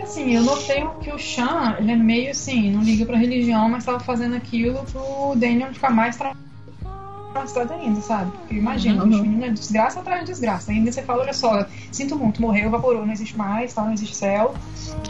Assim, 0.00 0.34
eu 0.36 0.42
notei 0.42 0.84
que 1.00 1.10
o 1.12 1.18
Chan, 1.18 1.76
ele 1.78 1.90
é 1.90 1.96
meio 1.96 2.30
assim, 2.30 2.70
não 2.70 2.82
liga 2.84 3.04
pra 3.04 3.16
religião, 3.16 3.68
mas 3.68 3.84
tava 3.84 3.98
fazendo 4.00 4.36
aquilo 4.36 4.84
pro 4.84 5.34
Daniel 5.36 5.72
ficar 5.74 5.90
mais 5.90 6.16
traumatizado 6.16 7.72
ainda, 7.72 8.00
sabe? 8.00 8.30
Porque 8.38 8.54
imagina, 8.54 9.02
Uhum. 9.02 9.08
o 9.08 9.22
menino 9.22 9.44
é 9.44 9.50
desgraça 9.50 10.00
atrás 10.00 10.20
de 10.20 10.26
desgraça. 10.26 10.70
Ainda 10.70 10.92
você 10.92 11.02
fala, 11.02 11.22
olha 11.22 11.32
só, 11.32 11.66
sinto 11.90 12.16
muito, 12.16 12.40
morreu, 12.40 12.66
evaporou, 12.66 13.04
não 13.04 13.12
existe 13.12 13.36
mais, 13.36 13.72
tal, 13.74 13.86
não 13.86 13.92
existe 13.92 14.14
céu. 14.16 14.54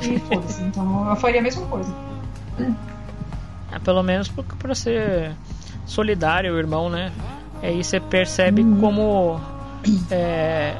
E 0.02 0.18
foda-se. 0.26 0.62
Então 0.62 1.08
eu 1.10 1.16
faria 1.16 1.40
a 1.40 1.42
mesma 1.42 1.66
coisa. 1.66 1.94
É, 3.72 3.78
pelo 3.78 4.02
menos 4.02 4.30
pra 4.58 4.74
ser 4.74 5.32
solidário, 5.86 6.54
o 6.54 6.58
irmão, 6.58 6.88
né? 6.88 7.12
Aí 7.62 7.82
você 7.82 8.00
percebe 8.00 8.64
como. 8.80 9.40
É, 10.10 10.74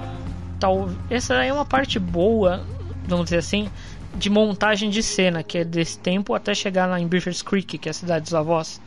tal, 0.58 0.88
essa 1.10 1.34
é 1.44 1.52
uma 1.52 1.64
parte 1.64 1.98
boa, 1.98 2.64
vamos 3.06 3.26
dizer 3.26 3.38
assim, 3.38 3.68
de 4.16 4.30
montagem 4.30 4.90
de 4.90 5.02
cena, 5.02 5.42
que 5.42 5.58
é 5.58 5.64
desse 5.64 5.98
tempo 5.98 6.34
até 6.34 6.54
chegar 6.54 6.86
lá 6.86 7.00
em 7.00 7.06
Beavers 7.06 7.42
Creek, 7.42 7.78
que 7.78 7.88
é 7.88 7.90
a 7.90 7.94
cidade 7.94 8.24
dos 8.24 8.34
avós. 8.34 8.80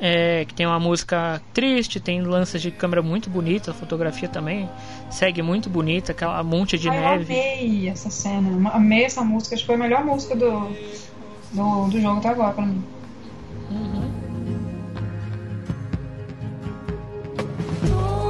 É, 0.00 0.44
que 0.44 0.52
tem 0.52 0.66
uma 0.66 0.80
música 0.80 1.40
triste, 1.52 2.00
tem 2.00 2.20
lanças 2.20 2.60
de 2.60 2.72
câmera 2.72 3.00
muito 3.00 3.30
bonita, 3.30 3.70
a 3.70 3.74
fotografia 3.74 4.28
também 4.28 4.68
segue 5.08 5.40
muito 5.40 5.70
bonita, 5.70 6.10
aquela 6.10 6.42
monte 6.42 6.76
de 6.76 6.88
Ai, 6.88 6.96
eu 6.98 7.00
neve. 7.00 7.32
amei 7.32 7.88
essa 7.88 8.10
cena, 8.10 8.70
amei 8.70 9.04
essa 9.04 9.22
música, 9.22 9.54
acho 9.54 9.62
que 9.62 9.66
foi 9.66 9.76
a 9.76 9.78
melhor 9.78 10.04
música 10.04 10.34
do, 10.34 10.68
do, 11.52 11.88
do 11.88 12.00
jogo 12.00 12.18
até 12.18 12.30
agora 12.30 12.52
pra 12.52 12.66
mim. 12.66 12.82
We 17.84 18.23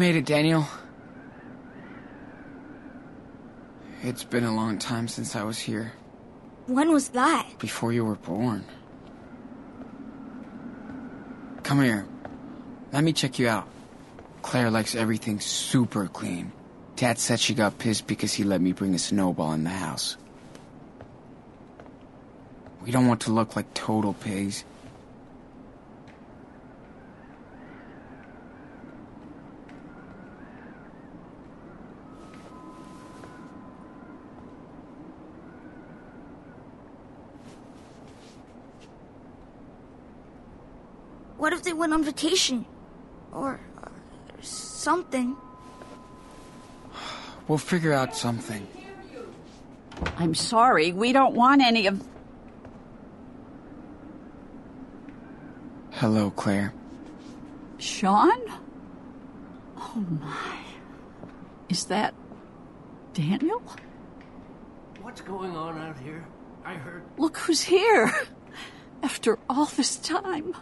made 0.00 0.16
it, 0.16 0.24
Daniel. 0.24 0.66
It's 4.02 4.24
been 4.24 4.44
a 4.44 4.54
long 4.54 4.78
time 4.78 5.08
since 5.08 5.36
I 5.36 5.42
was 5.42 5.58
here, 5.58 5.92
When 6.66 6.90
was 6.90 7.10
that? 7.10 7.46
before 7.58 7.92
you 7.92 8.06
were 8.06 8.14
born. 8.16 8.64
Come 11.62 11.82
here. 11.82 12.06
Let 12.92 13.04
me 13.04 13.12
check 13.12 13.38
you 13.38 13.48
out. 13.48 13.68
Claire 14.40 14.70
likes 14.70 14.94
everything 14.94 15.38
super 15.38 16.06
clean. 16.06 16.50
Dad 16.96 17.18
said 17.18 17.38
she 17.38 17.52
got 17.52 17.78
pissed 17.78 18.06
because 18.06 18.32
he 18.32 18.42
let 18.42 18.62
me 18.62 18.72
bring 18.72 18.94
a 18.94 18.98
snowball 18.98 19.52
in 19.52 19.64
the 19.64 19.70
house. 19.70 20.16
We 22.82 22.90
don't 22.90 23.06
want 23.06 23.20
to 23.22 23.32
look 23.32 23.54
like 23.54 23.74
total 23.74 24.14
pigs. 24.14 24.64
Went 41.80 41.94
on 41.94 42.04
vacation? 42.04 42.66
Or, 43.32 43.58
or 43.82 43.92
something? 44.42 45.36
We'll 47.48 47.58
figure 47.58 47.92
out 47.92 48.14
something. 48.14 48.64
I'm 50.18 50.36
sorry, 50.36 50.92
we 50.92 51.12
don't 51.12 51.34
want 51.34 51.62
any 51.62 51.88
of. 51.88 52.00
Hello, 55.90 56.30
Claire. 56.30 56.72
Sean? 57.78 58.40
Oh 59.76 60.06
my. 60.20 60.58
Is 61.68 61.86
that. 61.86 62.14
Daniel? 63.14 63.60
What's 65.02 65.20
going 65.22 65.56
on 65.56 65.76
out 65.76 65.98
here? 65.98 66.24
I 66.64 66.74
heard. 66.74 67.02
Look 67.18 67.36
who's 67.38 67.62
here! 67.62 68.14
After 69.02 69.40
all 69.48 69.66
this 69.66 69.96
time. 69.96 70.54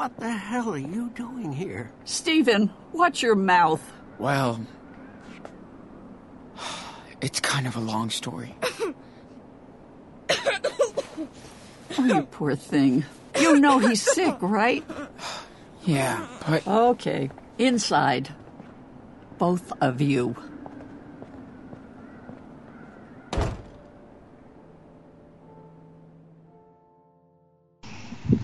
What 0.00 0.16
the 0.16 0.30
hell 0.32 0.72
are 0.72 0.78
you 0.78 1.10
doing 1.10 1.52
here? 1.52 1.92
Stephen, 2.06 2.70
watch 2.90 3.20
your 3.22 3.34
mouth. 3.34 3.82
Well, 4.18 4.64
it's 7.20 7.38
kind 7.40 7.66
of 7.66 7.76
a 7.76 7.80
long 7.80 8.08
story. 8.08 8.54
Oh, 11.98 12.06
you 12.06 12.22
poor 12.30 12.56
thing. 12.56 13.04
You 13.38 13.60
know 13.60 13.78
he's 13.78 14.00
sick, 14.00 14.36
right? 14.40 14.82
Yeah, 15.84 16.26
but. 16.48 16.66
Okay. 16.66 17.28
Inside. 17.58 18.30
Both 19.36 19.70
of 19.82 20.00
you. 20.00 20.34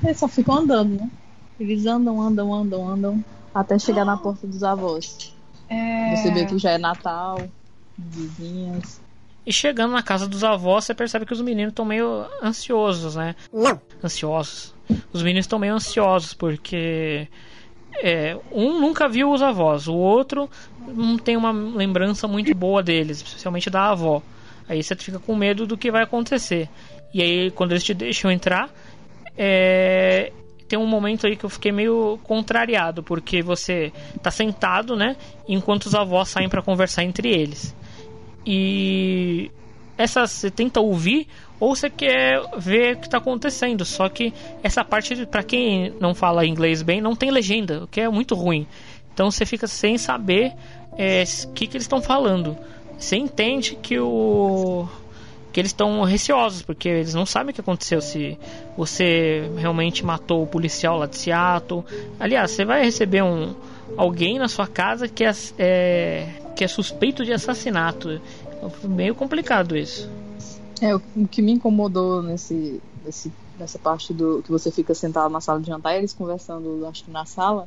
Eles 0.04 0.18
só 0.18 0.28
ficam 0.28 0.58
andando, 0.58 1.00
né? 1.00 1.10
Eles 1.58 1.86
andam, 1.86 2.20
andam, 2.20 2.52
andam, 2.52 2.88
andam, 2.88 3.24
até 3.54 3.78
chegar 3.78 4.04
na 4.04 4.16
porta 4.16 4.46
dos 4.46 4.62
avós. 4.62 5.34
É... 5.68 6.16
Você 6.16 6.30
vê 6.30 6.46
que 6.46 6.58
já 6.58 6.72
é 6.72 6.78
Natal, 6.78 7.48
vizinhas. 7.96 9.00
E 9.44 9.52
chegando 9.52 9.92
na 9.92 10.02
casa 10.02 10.26
dos 10.26 10.42
avós, 10.42 10.84
você 10.84 10.94
percebe 10.94 11.24
que 11.24 11.32
os 11.32 11.40
meninos 11.40 11.70
estão 11.70 11.84
meio 11.84 12.26
ansiosos, 12.42 13.14
né? 13.14 13.36
Não. 13.52 13.80
Ansiosos. 14.02 14.74
Os 15.12 15.22
meninos 15.22 15.44
estão 15.44 15.58
meio 15.58 15.74
ansiosos 15.74 16.34
porque 16.34 17.28
é, 18.02 18.36
um 18.52 18.80
nunca 18.80 19.08
viu 19.08 19.30
os 19.30 19.42
avós, 19.42 19.88
o 19.88 19.94
outro 19.94 20.50
não 20.86 21.16
tem 21.16 21.36
uma 21.36 21.50
lembrança 21.50 22.28
muito 22.28 22.54
boa 22.54 22.82
deles, 22.82 23.18
especialmente 23.18 23.70
da 23.70 23.90
avó. 23.90 24.22
Aí 24.68 24.82
você 24.82 24.94
fica 24.96 25.18
com 25.18 25.34
medo 25.34 25.66
do 25.66 25.76
que 25.76 25.90
vai 25.90 26.02
acontecer. 26.02 26.68
E 27.14 27.22
aí, 27.22 27.50
quando 27.52 27.72
eles 27.72 27.84
te 27.84 27.94
deixam 27.94 28.30
entrar, 28.30 28.68
é, 29.36 30.32
tem 30.68 30.78
um 30.78 30.86
momento 30.86 31.26
aí 31.26 31.36
que 31.36 31.44
eu 31.44 31.50
fiquei 31.50 31.72
meio 31.72 32.18
contrariado, 32.24 33.02
porque 33.02 33.42
você 33.42 33.92
tá 34.22 34.30
sentado, 34.30 34.96
né? 34.96 35.16
Enquanto 35.48 35.86
os 35.86 35.94
avós 35.94 36.28
saem 36.28 36.48
para 36.48 36.62
conversar 36.62 37.04
entre 37.04 37.28
eles. 37.28 37.74
E 38.44 39.50
essa 39.96 40.26
você 40.26 40.50
tenta 40.50 40.80
ouvir 40.80 41.26
ou 41.58 41.74
você 41.74 41.88
quer 41.88 42.40
ver 42.58 42.96
o 42.96 43.00
que 43.00 43.06
está 43.06 43.18
acontecendo. 43.18 43.84
Só 43.84 44.08
que 44.08 44.32
essa 44.62 44.84
parte, 44.84 45.26
para 45.26 45.42
quem 45.42 45.92
não 46.00 46.14
fala 46.14 46.46
inglês 46.46 46.82
bem, 46.82 47.00
não 47.00 47.16
tem 47.16 47.30
legenda, 47.30 47.84
o 47.84 47.86
que 47.86 48.00
é 48.00 48.08
muito 48.08 48.34
ruim. 48.34 48.66
Então 49.12 49.30
você 49.30 49.46
fica 49.46 49.66
sem 49.66 49.96
saber 49.96 50.52
o 50.92 51.52
que, 51.52 51.66
que 51.66 51.76
eles 51.76 51.84
estão 51.84 52.00
falando. 52.00 52.56
Você 52.98 53.16
entende 53.16 53.76
que 53.76 53.98
o 53.98 54.88
que 55.56 55.60
eles 55.60 55.70
estão 55.70 56.02
receosos, 56.02 56.60
porque 56.60 56.86
eles 56.86 57.14
não 57.14 57.24
sabem 57.24 57.50
o 57.50 57.54
que 57.54 57.62
aconteceu, 57.62 58.02
se 58.02 58.38
você 58.76 59.50
realmente 59.56 60.04
matou 60.04 60.42
o 60.42 60.46
policial 60.46 60.98
lá 60.98 61.06
de 61.06 61.16
Seattle. 61.16 61.82
Aliás, 62.20 62.50
você 62.50 62.62
vai 62.62 62.84
receber 62.84 63.22
um 63.22 63.54
alguém 63.96 64.38
na 64.38 64.48
sua 64.48 64.66
casa 64.66 65.08
que 65.08 65.24
é, 65.24 65.32
é 65.58 66.28
que 66.54 66.62
é 66.62 66.68
suspeito 66.68 67.24
de 67.24 67.32
assassinato. 67.32 68.20
Meio 68.84 69.14
complicado 69.14 69.74
isso. 69.74 70.10
É, 70.82 70.94
o 70.94 71.00
que 71.26 71.40
me 71.40 71.52
incomodou 71.52 72.22
nesse, 72.22 72.78
nesse, 73.02 73.32
nessa 73.58 73.78
parte 73.78 74.12
do 74.12 74.42
que 74.42 74.50
você 74.50 74.70
fica 74.70 74.94
sentado 74.94 75.32
na 75.32 75.40
sala 75.40 75.58
de 75.58 75.68
jantar, 75.68 75.96
eles 75.96 76.12
conversando, 76.12 76.86
acho 76.86 77.02
que 77.02 77.10
na 77.10 77.24
sala, 77.24 77.66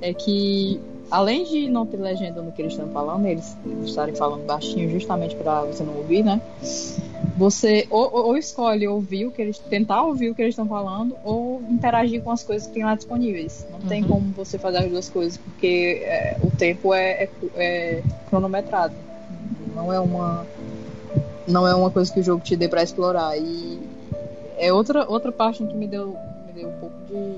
é 0.00 0.12
que 0.12 0.80
além 1.10 1.44
de 1.44 1.68
não 1.68 1.86
ter 1.86 1.96
legenda 1.96 2.42
no 2.42 2.52
que 2.52 2.62
eles 2.62 2.72
estão 2.72 2.88
falando, 2.88 3.26
eles, 3.26 3.56
eles 3.64 3.90
estarem 3.90 4.14
falando 4.14 4.44
baixinho 4.46 4.90
justamente 4.90 5.34
para 5.36 5.62
você 5.62 5.84
não 5.84 5.96
ouvir, 5.96 6.24
né? 6.24 6.40
Você 7.36 7.86
ou, 7.90 8.10
ou, 8.12 8.36
escolhe 8.36 8.86
ouvir 8.86 9.26
o 9.26 9.30
que 9.30 9.42
eles 9.42 9.58
tentar 9.58 10.02
ouvir 10.02 10.30
o 10.30 10.34
que 10.34 10.42
eles 10.42 10.52
estão 10.52 10.66
falando 10.66 11.16
ou 11.24 11.62
interagir 11.70 12.22
com 12.22 12.30
as 12.30 12.42
coisas 12.42 12.66
que 12.66 12.74
tem 12.74 12.84
lá 12.84 12.94
disponíveis. 12.94 13.66
Não 13.70 13.80
uhum. 13.80 13.86
tem 13.86 14.04
como 14.04 14.32
você 14.32 14.58
fazer 14.58 14.78
as 14.78 14.90
duas 14.90 15.08
coisas 15.08 15.36
porque 15.38 16.02
é, 16.04 16.36
o 16.42 16.50
tempo 16.50 16.94
é, 16.94 17.24
é, 17.24 17.30
é, 17.56 18.02
cronometrado. 18.28 18.94
Não 19.74 19.92
é 19.92 19.98
uma 19.98 20.46
não 21.46 21.66
é 21.66 21.74
uma 21.74 21.90
coisa 21.90 22.12
que 22.12 22.20
o 22.20 22.22
jogo 22.22 22.42
te 22.42 22.56
dê 22.56 22.68
para 22.68 22.82
explorar 22.82 23.36
e 23.36 23.78
é 24.56 24.72
outra 24.72 25.08
outra 25.08 25.30
parte 25.30 25.64
que 25.64 25.74
me 25.74 25.86
deu 25.86 26.16
me 26.46 26.52
deu 26.54 26.68
um 26.68 26.80
pouco 26.80 26.96
de, 27.08 27.36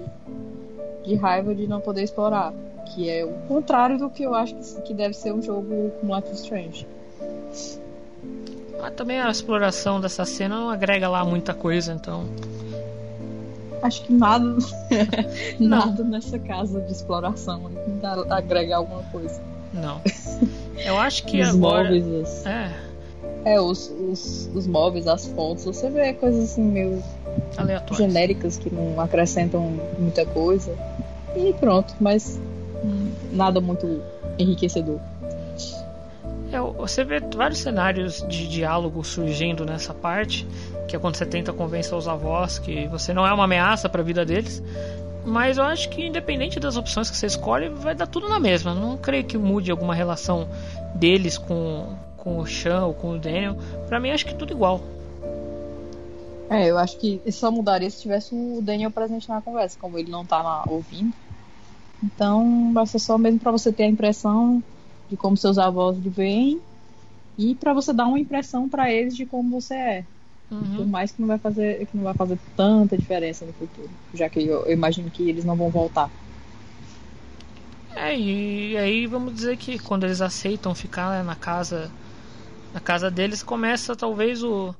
de 1.07 1.15
raiva 1.15 1.55
de 1.55 1.67
não 1.67 1.81
poder 1.81 2.03
explorar, 2.03 2.53
que 2.87 3.09
é 3.09 3.25
o 3.25 3.33
contrário 3.49 3.99
do 3.99 4.11
que 4.11 4.25
eu 4.25 4.35
acho 4.35 4.55
que, 4.55 4.83
que 4.83 4.95
deve 4.95 5.15
ser 5.15 5.33
um 5.33 5.41
jogo 5.41 5.93
como 6.01 6.15
Life 6.15 6.33
is 6.33 6.41
Strange. 6.41 6.87
Mas 8.81 8.95
também 8.95 9.21
a 9.21 9.31
exploração 9.31 10.01
dessa 10.01 10.25
cena 10.25 10.57
não 10.57 10.69
agrega 10.69 11.09
lá 11.09 11.25
muita 11.25 11.55
coisa, 11.55 11.93
então. 11.93 12.27
Acho 13.83 14.03
que 14.03 14.13
nada, 14.13 14.57
nada 15.61 16.03
nessa 16.03 16.39
casa 16.39 16.81
de 16.81 16.93
exploração 16.93 17.71
agrega 18.31 18.77
alguma 18.77 19.03
coisa. 19.05 19.41
Não. 19.73 20.01
Eu 20.85 20.99
acho 20.99 21.25
que 21.25 21.41
os 21.41 21.51
agora. 21.51 21.85
Móveis. 21.85 22.47
É. 22.47 22.87
É, 23.45 23.61
os, 23.61 23.91
os, 23.91 24.51
os 24.55 24.67
móveis, 24.67 25.07
as 25.07 25.27
fontes, 25.29 25.65
você 25.65 25.89
vê 25.89 26.13
coisas 26.15 26.51
assim 26.51 26.63
meio 26.63 27.03
Aleatórias. 27.57 27.97
genéricas 27.99 28.57
que 28.59 28.72
não 28.72 29.01
acrescentam 29.01 29.78
muita 29.99 30.24
coisa. 30.26 30.76
E 31.34 31.53
pronto, 31.55 31.95
mas 32.01 32.41
nada 33.32 33.61
muito 33.61 34.03
enriquecedor. 34.39 34.99
É, 36.53 36.61
você 36.61 37.05
vê 37.05 37.20
vários 37.20 37.59
cenários 37.59 38.24
de 38.28 38.49
diálogo 38.49 39.03
surgindo 39.03 39.64
nessa 39.64 39.93
parte, 39.93 40.47
que 40.87 40.95
é 40.95 40.99
quando 40.99 41.16
você 41.16 41.26
tenta 41.26 41.53
convencer 41.53 41.95
os 41.95 42.07
avós 42.07 42.59
que 42.59 42.87
você 42.87 43.12
não 43.12 43.26
é 43.26 43.32
uma 43.32 43.45
ameaça 43.45 43.89
para 43.89 44.01
a 44.01 44.05
vida 44.05 44.24
deles. 44.24 44.62
Mas 45.24 45.59
eu 45.59 45.64
acho 45.64 45.89
que 45.89 46.07
independente 46.07 46.61
das 46.61 46.76
opções 46.76 47.11
que 47.11 47.16
você 47.16 47.26
escolhe, 47.26 47.68
vai 47.68 47.97
dar 47.97 48.07
tudo 48.07 48.28
na 48.28 48.39
mesma. 48.39 48.74
Não 48.74 48.97
creio 48.97 49.24
que 49.24 49.37
mude 49.37 49.72
alguma 49.72 49.93
relação 49.93 50.49
deles 50.95 51.37
com, 51.37 51.97
com 52.16 52.39
o 52.39 52.47
Sean 52.47 52.84
ou 52.84 52.95
com 52.95 53.11
o 53.11 53.18
Daniel. 53.18 53.57
Pra 53.89 53.99
mim, 53.99 54.11
acho 54.11 54.24
que 54.24 54.34
tudo 54.34 54.53
igual. 54.53 54.80
É, 56.49 56.71
eu 56.71 56.79
acho 56.79 56.97
que 56.99 57.21
só 57.33 57.51
mudaria 57.51 57.91
se 57.91 58.01
tivesse 58.01 58.35
o 58.35 58.61
Daniel 58.63 58.91
presente 58.91 59.29
na 59.29 59.43
conversa, 59.43 59.77
como 59.79 59.99
ele 59.99 60.11
não 60.11 60.25
tá 60.25 60.43
lá 60.43 60.65
ouvindo. 60.69 61.15
Então, 62.03 62.73
vai 62.73 62.87
ser 62.87 62.99
só 62.99 63.19
mesmo 63.19 63.41
para 63.41 63.51
você 63.51 63.73
ter 63.73 63.85
a 63.85 63.89
impressão 63.89 64.63
de 65.09 65.17
como 65.17 65.37
seus 65.37 65.59
avós 65.59 65.99
lhe 65.99 66.09
veem 66.09 66.61
e 67.39 67.55
para 67.55 67.75
você 67.75 67.93
dar 67.93 68.07
uma 68.07 68.19
impressão 68.19 68.69
para 68.69 68.93
eles 68.93 69.17
de 69.17 69.27
como 69.27 69.61
você 69.61 69.75
é. 69.75 70.05
Uhum. 70.51 70.77
Por 70.77 70.87
mais 70.87 71.11
que 71.11 71.21
não 71.21 71.29
vai 71.29 71.39
fazer 71.39 71.87
que 71.87 71.97
não 71.97 72.05
vai 72.05 72.15
fazer 72.15 72.39
tanta 72.57 72.97
diferença 72.97 73.45
no 73.45 73.53
futuro, 73.53 73.91
já 74.15 74.29
que 74.29 74.41
eu, 74.41 74.65
eu 74.65 74.73
imagino 74.73 75.11
que 75.11 75.29
eles 75.29 75.45
não 75.45 75.57
vão 75.57 75.71
voltar. 75.71 76.11
É, 77.97 78.17
e 78.17 78.77
aí 78.77 79.07
vamos 79.07 79.35
dizer 79.35 79.57
que 79.57 79.79
quando 79.79 80.05
eles 80.05 80.21
aceitam 80.21 80.75
ficar 80.75 81.25
na 81.25 81.35
casa 81.35 81.91
na 82.73 82.79
casa 82.79 83.11
deles 83.11 83.43
começa 83.43 83.97
talvez 83.97 84.43
o, 84.45 84.75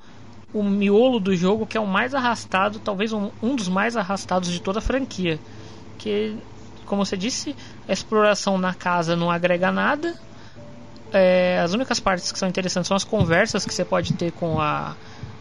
o 0.53 0.62
miolo 0.62 1.20
do 1.20 1.34
jogo 1.34 1.66
que 1.66 1.76
é 1.76 1.80
o 1.80 1.86
mais 1.86 2.14
arrastado, 2.14 2.78
talvez 2.78 3.12
um, 3.12 3.30
um 3.42 3.55
dos 3.55 3.68
mais 3.68 3.97
arrastados 3.97 4.51
de 4.51 4.61
toda 4.61 4.78
a 4.78 4.82
franquia. 4.82 5.38
Que, 5.99 6.36
como 6.84 7.05
você 7.05 7.16
disse, 7.16 7.55
a 7.88 7.92
exploração 7.92 8.59
na 8.59 8.74
casa 8.74 9.16
não 9.16 9.30
agrega 9.30 9.70
nada. 9.70 10.14
É, 11.12 11.61
as 11.62 11.72
únicas 11.72 12.01
partes 12.01 12.32
que 12.32 12.38
são 12.38 12.49
interessantes 12.49 12.88
são 12.88 12.97
as 12.97 13.05
conversas 13.05 13.64
que 13.64 13.72
você 13.72 13.84
pode 13.84 14.12
ter 14.14 14.32
com 14.32 14.61
a. 14.61 14.97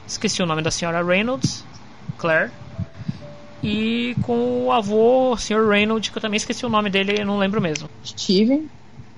Esqueci 0.08 0.42
o 0.44 0.46
nome 0.46 0.62
da 0.62 0.70
senhora 0.70 1.04
Reynolds, 1.04 1.66
Claire. 2.18 2.52
E 3.64 4.16
com 4.22 4.66
o 4.66 4.72
avô, 4.72 5.32
o 5.32 5.38
Sr. 5.38 5.68
Reynolds, 5.68 6.10
que 6.10 6.18
eu 6.18 6.22
também 6.22 6.38
esqueci 6.38 6.64
o 6.66 6.70
nome 6.70 6.90
dele, 6.90 7.16
eu 7.18 7.26
não 7.26 7.40
lembro 7.40 7.60
mesmo. 7.60 7.90
Steven. 8.06 8.70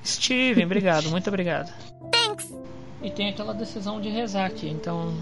Steven, 0.05 0.63
obrigado, 0.63 1.09
muito 1.11 1.27
obrigado. 1.27 1.73
Thanks. 2.11 2.53
E 3.01 3.11
tem 3.11 3.29
aquela 3.29 3.53
decisão 3.53 3.99
de 3.99 4.07
rezar 4.07 4.45
aqui, 4.45 4.69
então. 4.69 5.13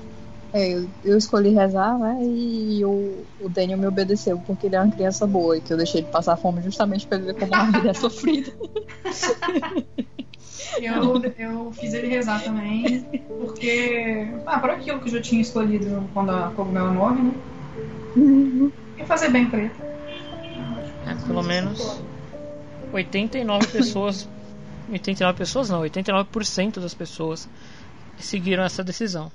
É, 0.56 0.74
eu, 0.74 0.88
eu 1.04 1.18
escolhi 1.18 1.50
rezar, 1.50 2.00
né? 2.00 2.18
E 2.24 2.86
o, 2.86 3.26
o 3.42 3.50
Daniel 3.50 3.78
me 3.78 3.88
obedeceu, 3.88 4.40
porque 4.48 4.68
ele 4.68 4.78
é 4.78 4.82
uma 4.82 4.90
criança 4.90 5.28
boa 5.28 5.58
e 5.58 5.60
que 5.60 5.74
eu 5.74 5.76
deixei 5.76 6.00
ele 6.00 6.08
passar 6.08 6.38
fome 6.38 6.62
justamente 6.62 7.06
pra 7.06 7.18
ele 7.18 7.26
ver 7.26 7.36
como 7.36 7.54
a 7.54 7.66
vida 7.66 7.90
é 7.90 7.94
sofrida. 7.94 8.54
Eu, 10.82 11.22
eu 11.38 11.72
fiz 11.72 11.94
ele 11.94 12.08
rezar 12.08 12.44
também, 12.44 13.02
porque. 13.40 14.28
Ah, 14.46 14.60
por 14.60 14.72
aquilo 14.72 15.00
que 15.00 15.08
eu 15.08 15.14
já 15.14 15.22
tinha 15.22 15.42
escolhido 15.42 16.10
quando 16.14 16.32
a 16.32 16.52
cogumelo 16.56 16.92
morre, 16.92 17.22
né? 17.22 18.72
E 18.98 19.06
fazer 19.06 19.30
bem 19.30 19.50
pra 19.50 19.60
ele. 19.60 19.72
É, 21.06 21.28
pelo 21.28 21.44
menos 21.44 22.02
89 22.92 23.68
pessoas. 23.68 24.28
89 24.92 25.38
pessoas 25.38 25.70
não, 25.70 25.82
89% 25.82 26.80
das 26.80 26.94
pessoas 26.94 27.48
seguiram 28.18 28.64
essa 28.64 28.84
decisão. 28.84 29.32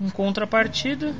Em 0.00 0.10
contrapartida, 0.10 1.14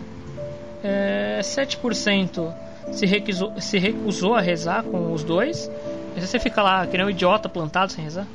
é, 0.83 1.41
7% 1.43 2.53
se 2.93 3.07
recusou, 3.07 3.61
se 3.61 3.79
recusou 3.79 4.35
a 4.35 4.41
rezar 4.41 4.85
com 4.85 5.13
os 5.13 5.25
dois. 5.25 5.71
E 6.17 6.21
você 6.21 6.39
fica 6.39 6.63
lá 6.63 6.87
que 6.87 6.97
nem 6.97 7.07
um 7.07 7.11
idiota 7.11 7.49
plantado 7.49 7.93
sem 7.93 8.05
rezar. 8.05 8.27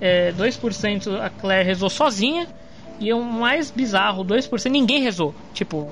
É, 0.00 0.32
2% 0.32 1.20
a 1.20 1.30
Claire 1.30 1.66
rezou 1.66 1.90
sozinha. 1.90 2.46
E 3.00 3.12
o 3.12 3.22
mais 3.22 3.70
bizarro, 3.70 4.24
2% 4.24 4.70
ninguém 4.70 5.02
rezou. 5.02 5.34
Tipo, 5.54 5.88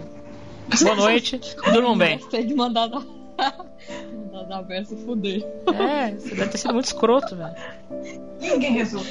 boa 0.82 0.94
noite, 0.96 1.40
durmam 1.72 1.96
bem. 1.96 2.18
Tem 2.18 2.44
de 2.44 2.54
mandar 2.54 2.88
dar. 2.88 3.02
mandar 4.32 4.42
dar 4.48 4.62
verso 4.62 4.96
fuder. 4.96 5.46
É, 5.68 6.10
você 6.12 6.34
deve 6.34 6.50
ter 6.50 6.58
sido 6.58 6.74
muito 6.74 6.86
escroto, 6.86 7.36
velho. 7.36 7.54
Ninguém 8.40 8.72
rezou. 8.72 9.02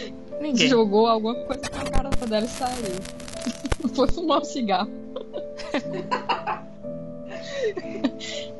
Ninguém. 0.42 0.68
Jogou 0.68 1.08
alguma 1.08 1.36
coisa 1.36 1.62
na 1.74 1.90
cara 1.90 2.10
dela 2.10 2.46
e 2.46 2.50
saiu. 2.50 3.35
Foi 3.96 4.08
fumar 4.08 4.42
um 4.42 4.46
cigarro. 4.46 4.90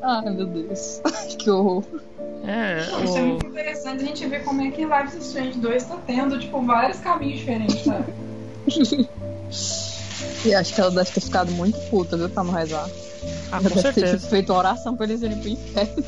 Ai 0.02 0.30
meu 0.30 0.46
Deus. 0.46 1.00
que 1.38 1.50
horror. 1.50 1.84
É, 2.44 2.80
Isso 3.04 3.18
é 3.18 3.22
muito 3.22 3.46
interessante 3.46 4.02
a 4.02 4.06
gente 4.06 4.26
ver 4.26 4.44
como 4.44 4.62
é 4.62 4.70
que 4.70 4.84
Life 4.84 5.16
is 5.18 5.26
Strange 5.26 5.58
2 5.58 5.84
tá 5.84 5.98
tendo, 6.06 6.38
tipo, 6.38 6.62
vários 6.62 6.98
caminhos 7.00 7.40
diferentes, 7.40 7.82
sabe? 7.82 8.12
e 10.44 10.54
acho 10.54 10.74
que 10.74 10.80
ela 10.80 10.90
deve 10.92 11.10
ter 11.10 11.20
ficado 11.20 11.50
muito 11.52 11.76
puta, 11.90 12.16
viu, 12.16 12.28
pra 12.28 12.44
não 12.44 12.52
rezar. 12.52 12.88
Ah, 13.50 13.58
com 13.58 13.64
deve 13.64 13.80
certeza. 13.80 14.12
ter 14.18 14.18
feito 14.28 14.52
uma 14.52 14.60
oração 14.60 14.96
pra 14.96 15.06
eles 15.06 15.22
irem 15.22 15.38
pro 15.38 15.48
inferno. 15.48 16.04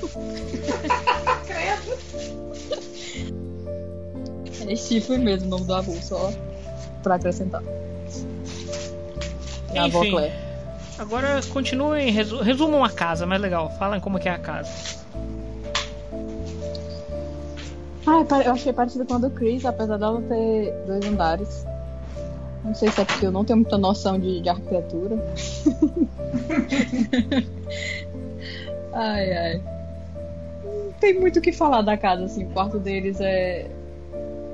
é 4.69 4.77
Chifre 4.77 5.19
mesmo 5.19 5.47
o 5.47 5.51
nome 5.51 5.65
do 5.65 5.75
avô, 5.75 5.95
só 6.01 6.33
pra 7.03 7.17
acrescentar. 7.17 7.63
É 9.79 9.83
a 9.83 9.85
avó 9.85 10.03
Enfim, 10.03 10.11
Claire. 10.11 10.35
agora 10.99 11.41
continuem, 11.53 12.11
resu 12.11 12.43
resumam 12.43 12.83
a 12.83 12.91
casa, 12.91 13.25
mais 13.25 13.41
legal. 13.41 13.71
Falem 13.79 14.01
como 14.01 14.19
que 14.19 14.29
é 14.29 14.33
a 14.33 14.39
casa. 14.39 14.69
Ah, 18.05 18.25
eu 18.45 18.53
achei 18.53 18.73
parecida 18.73 19.05
com 19.05 19.15
a 19.15 19.19
do 19.19 19.31
Chris, 19.31 19.65
apesar 19.65 19.97
dela 19.99 20.21
ter 20.23 20.73
dois 20.87 21.05
andares. 21.05 21.65
Não 22.65 22.75
sei 22.75 22.91
se 22.91 23.01
é 23.01 23.05
porque 23.05 23.27
eu 23.27 23.31
não 23.31 23.45
tenho 23.45 23.59
muita 23.59 23.79
noção 23.79 24.19
de, 24.19 24.41
de 24.41 24.49
arquitetura. 24.49 25.17
ai, 28.93 29.33
ai. 29.33 29.63
Não 30.65 30.93
tem 30.99 31.21
muito 31.21 31.39
o 31.39 31.43
que 31.43 31.53
falar 31.53 31.83
da 31.83 31.97
casa, 31.97 32.25
assim. 32.25 32.47
O 32.47 32.51
quarto 32.51 32.81
deles 32.81 33.21
é. 33.21 33.71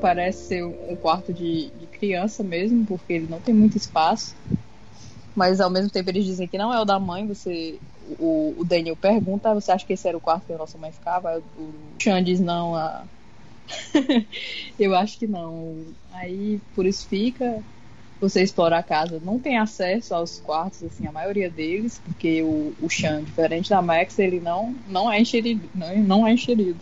Parece 0.01 0.49
ser 0.49 0.65
um 0.65 0.97
quarto 0.97 1.33
de, 1.33 1.71
de 1.71 1.87
criança 1.87 2.43
mesmo, 2.43 2.85
porque 2.85 3.15
ele 3.15 3.27
não 3.31 3.41
tem 3.41 3.55
muito 3.55 3.79
espaço. 3.79 4.37
Mas 5.35 5.61
ao 5.61 5.71
mesmo 5.71 5.91
tempo 5.91 6.11
eles 6.11 6.25
dizem 6.25 6.47
que 6.47 6.59
não 6.59 6.73
é 6.73 6.81
o 6.81 6.85
da 6.85 6.99
mãe, 6.99 7.27
você. 7.27 7.81
O, 8.19 8.55
o 8.59 8.65
Daniel 8.65 8.97
pergunta, 8.97 9.51
"Ah, 9.51 9.55
você 9.55 9.73
acha 9.73 9.85
que 9.85 9.95
esse 9.95 10.07
era 10.07 10.17
o 10.17 10.21
quarto 10.21 10.47
que 10.47 10.53
a 10.53 10.59
nossa 10.59 10.77
mãe 10.79 10.93
ficava? 10.93 11.43
O 11.59 11.73
Sean 11.99 12.23
diz 12.23 12.39
não, 12.39 12.75
a, 12.75 13.05
eu 14.79 14.95
acho 14.95 15.19
que 15.19 15.27
não. 15.27 15.77
Aí 16.13 16.61
por 16.75 16.87
isso 16.87 17.07
fica. 17.09 17.63
Você 18.21 18.43
explora 18.43 18.79
a 18.79 18.83
casa, 18.83 19.21
não 19.23 19.39
tem 19.39 19.59
acesso 19.59 20.15
aos 20.15 20.39
quartos, 20.39 20.83
assim, 20.85 21.07
a 21.07 21.13
maioria 21.13 21.51
deles, 21.51 22.01
porque 22.03 22.43
o, 22.43 22.73
o 22.81 22.89
Chan, 22.89 23.23
diferente 23.23 23.69
da 23.69 23.83
Max, 23.83 24.19
ele 24.19 24.41
não, 24.41 24.75
não 24.87 25.13
é 25.13 25.21
encherido. 25.21 25.69
Não, 25.75 25.97
não 25.99 26.27
é 26.27 26.33
encherido. 26.33 26.79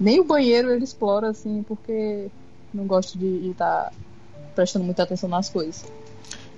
Nem 0.00 0.18
o 0.18 0.24
banheiro 0.24 0.72
ele 0.72 0.82
explora, 0.82 1.28
assim, 1.28 1.62
porque 1.62 2.28
não 2.74 2.86
gosta 2.86 3.16
de 3.16 3.50
estar 3.50 3.84
tá 3.84 3.92
prestando 4.54 4.84
muita 4.84 5.04
atenção 5.04 5.28
nas 5.28 5.48
coisas. 5.48 5.84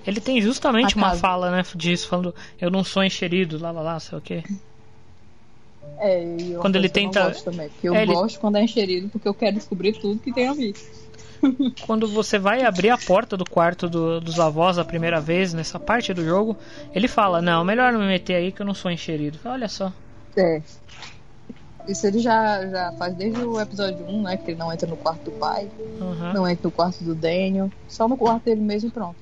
Ele 0.07 0.21
tem 0.21 0.41
justamente 0.41 0.95
A 0.95 0.97
uma 0.97 1.09
casa. 1.11 1.21
fala, 1.21 1.51
né, 1.51 1.63
disso, 1.75 2.09
falando 2.09 2.35
eu 2.61 2.71
não 2.71 2.85
sou 2.85 3.03
encherido, 3.03 3.59
lá 3.61 3.71
lá 3.71 3.81
lá, 3.83 4.01
sei 4.01 4.19
o 4.19 4.21
quê. 4.21 4.43
É, 5.99 6.23
e 6.23 6.55
Quando 6.61 6.77
ele 6.77 6.89
que 6.89 6.99
eu 6.99 7.03
tenta- 7.05 7.25
gosto 7.29 7.45
também, 7.45 7.69
porque 7.69 7.89
eu 7.89 7.95
É, 7.95 8.03
ele- 8.03 8.13
gosto 8.15 8.41
quando 8.41 8.57
é 8.57 8.63
encherido, 8.65 9.09
porque 9.09 9.29
eu 9.29 9.35
quero 9.35 9.57
descobrir 9.57 9.93
tudo 9.93 10.19
que 10.21 10.33
tem 10.33 10.49
ali. 10.49 10.75
Quando 11.87 12.09
você 12.09 12.39
vai 12.39 12.63
abrir 12.65 12.89
a 12.91 12.97
porta 12.97 13.37
do 13.37 13.45
quarto 13.45 13.87
do- 13.89 14.19
dos 14.21 14.41
avós 14.41 14.79
a 14.79 14.85
primeira 14.85 15.21
vez, 15.21 15.53
nessa 15.53 15.79
parte 15.79 16.13
do 16.15 16.25
jogo, 16.25 16.57
ele 16.95 17.07
fala, 17.07 17.43
não, 17.43 17.63
melhor 17.63 17.93
não 17.93 18.01
me 18.01 18.07
meter 18.07 18.35
aí 18.37 18.51
que 18.51 18.63
eu 18.63 18.67
não 18.67 18.73
sou 18.75 18.91
encherido. 18.91 19.39
Olha 19.45 19.69
só. 19.69 19.93
É. 20.37 20.63
Isso 21.87 22.07
ele 22.07 22.19
já, 22.19 22.67
já 22.67 22.93
faz 22.93 23.15
desde 23.15 23.43
o 23.43 23.61
episódio 23.61 24.07
1, 24.09 24.23
né? 24.23 24.39
Que 24.39 24.53
ele 24.53 24.59
não 24.59 24.73
entra 24.73 24.89
no 24.89 24.97
quarto 24.97 25.25
do 25.25 25.33
pai, 25.33 25.69
Uhum. 26.01 26.33
não 26.33 26.49
entra 26.49 26.63
no 26.65 26.71
quarto 26.73 27.05
do 27.05 27.15
Daniel, 27.15 27.71
só 27.87 28.09
no 28.09 28.17
quarto 28.17 28.45
dele 28.45 28.63
mesmo 28.63 28.89
e 28.89 28.93
pronto. 28.93 29.17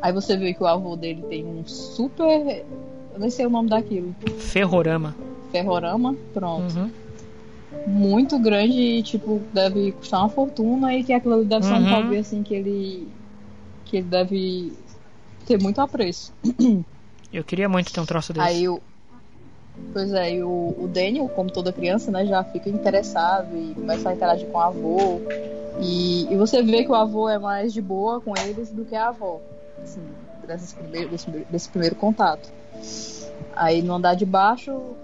Aí 0.00 0.12
você 0.12 0.36
vê 0.36 0.54
que 0.54 0.62
o 0.62 0.66
avô 0.66 0.96
dele 0.96 1.22
tem 1.28 1.44
um 1.44 1.64
super. 1.66 2.64
Eu 3.12 3.18
nem 3.18 3.30
sei 3.30 3.46
o 3.46 3.50
nome 3.50 3.68
daquilo. 3.68 4.14
Ferrorama. 4.38 5.14
Ferrorama, 5.50 6.14
pronto. 6.32 6.74
Uhum. 6.76 6.90
Muito 7.86 8.38
grande 8.38 8.78
e, 8.80 9.02
tipo, 9.02 9.40
deve 9.52 9.92
custar 9.92 10.20
uma 10.20 10.28
fortuna 10.28 10.94
e 10.94 11.02
que 11.04 11.12
aquilo 11.12 11.44
deve 11.44 11.64
ser 11.64 11.72
um 11.74 11.84
Uhum. 11.84 11.90
hobby 11.90 12.16
assim 12.18 12.42
que 12.42 12.54
ele. 12.54 13.08
que 13.84 13.98
ele 13.98 14.06
deve 14.08 14.72
ter 15.46 15.60
muito 15.62 15.80
apreço. 15.80 16.32
Eu 17.32 17.44
queria 17.44 17.68
muito 17.68 17.92
ter 17.92 18.00
um 18.00 18.06
troço 18.06 18.32
desse. 18.32 18.46
Aí 18.46 18.68
o. 18.68 18.80
Pois 19.92 20.12
é, 20.12 20.34
e 20.34 20.42
o, 20.42 20.74
o 20.78 20.88
Daniel, 20.88 21.28
como 21.28 21.50
toda 21.50 21.72
criança, 21.72 22.10
né, 22.10 22.26
já 22.26 22.44
fica 22.44 22.68
interessado 22.68 23.56
e 23.56 23.74
começa 23.74 24.08
a 24.08 24.14
interagir 24.14 24.46
com 24.48 24.58
o 24.58 24.60
avô. 24.60 25.20
E, 25.80 26.32
e 26.32 26.36
você 26.36 26.62
vê 26.62 26.84
que 26.84 26.90
o 26.90 26.94
avô 26.94 27.28
é 27.28 27.38
mais 27.38 27.72
de 27.72 27.82
boa 27.82 28.20
com 28.20 28.34
eles 28.36 28.70
do 28.70 28.84
que 28.84 28.94
a 28.94 29.08
avó. 29.08 29.40
Assim, 29.82 30.02
desses 30.46 30.72
primeiros, 30.72 31.10
desse, 31.10 31.30
desse 31.50 31.68
primeiro 31.68 31.94
contato. 31.96 32.48
Aí 33.54 33.82
no 33.82 33.94
andar 33.94 34.14
de 34.14 34.24
baixo, 34.24 34.96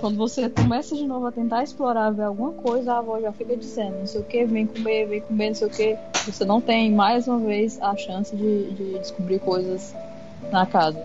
quando 0.00 0.16
você 0.16 0.48
começa 0.48 0.94
de 0.94 1.06
novo 1.06 1.26
a 1.26 1.32
tentar 1.32 1.62
explorar, 1.62 2.10
ver 2.10 2.24
alguma 2.24 2.52
coisa, 2.52 2.94
a 2.94 2.98
avó 2.98 3.20
já 3.20 3.32
fica 3.32 3.56
dizendo, 3.56 3.98
não 3.98 4.06
sei 4.06 4.20
o 4.20 4.24
que, 4.24 4.44
vem 4.44 4.66
comer, 4.66 5.06
vem 5.06 5.20
comer, 5.20 5.48
não 5.48 5.54
sei 5.54 5.66
o 5.66 5.70
que. 5.70 5.98
Você 6.26 6.44
não 6.44 6.60
tem 6.60 6.92
mais 6.92 7.26
uma 7.26 7.38
vez 7.38 7.80
a 7.82 7.96
chance 7.96 8.34
de, 8.34 8.70
de 8.72 8.98
descobrir 8.98 9.40
coisas 9.40 9.94
na 10.50 10.64
casa. 10.64 11.04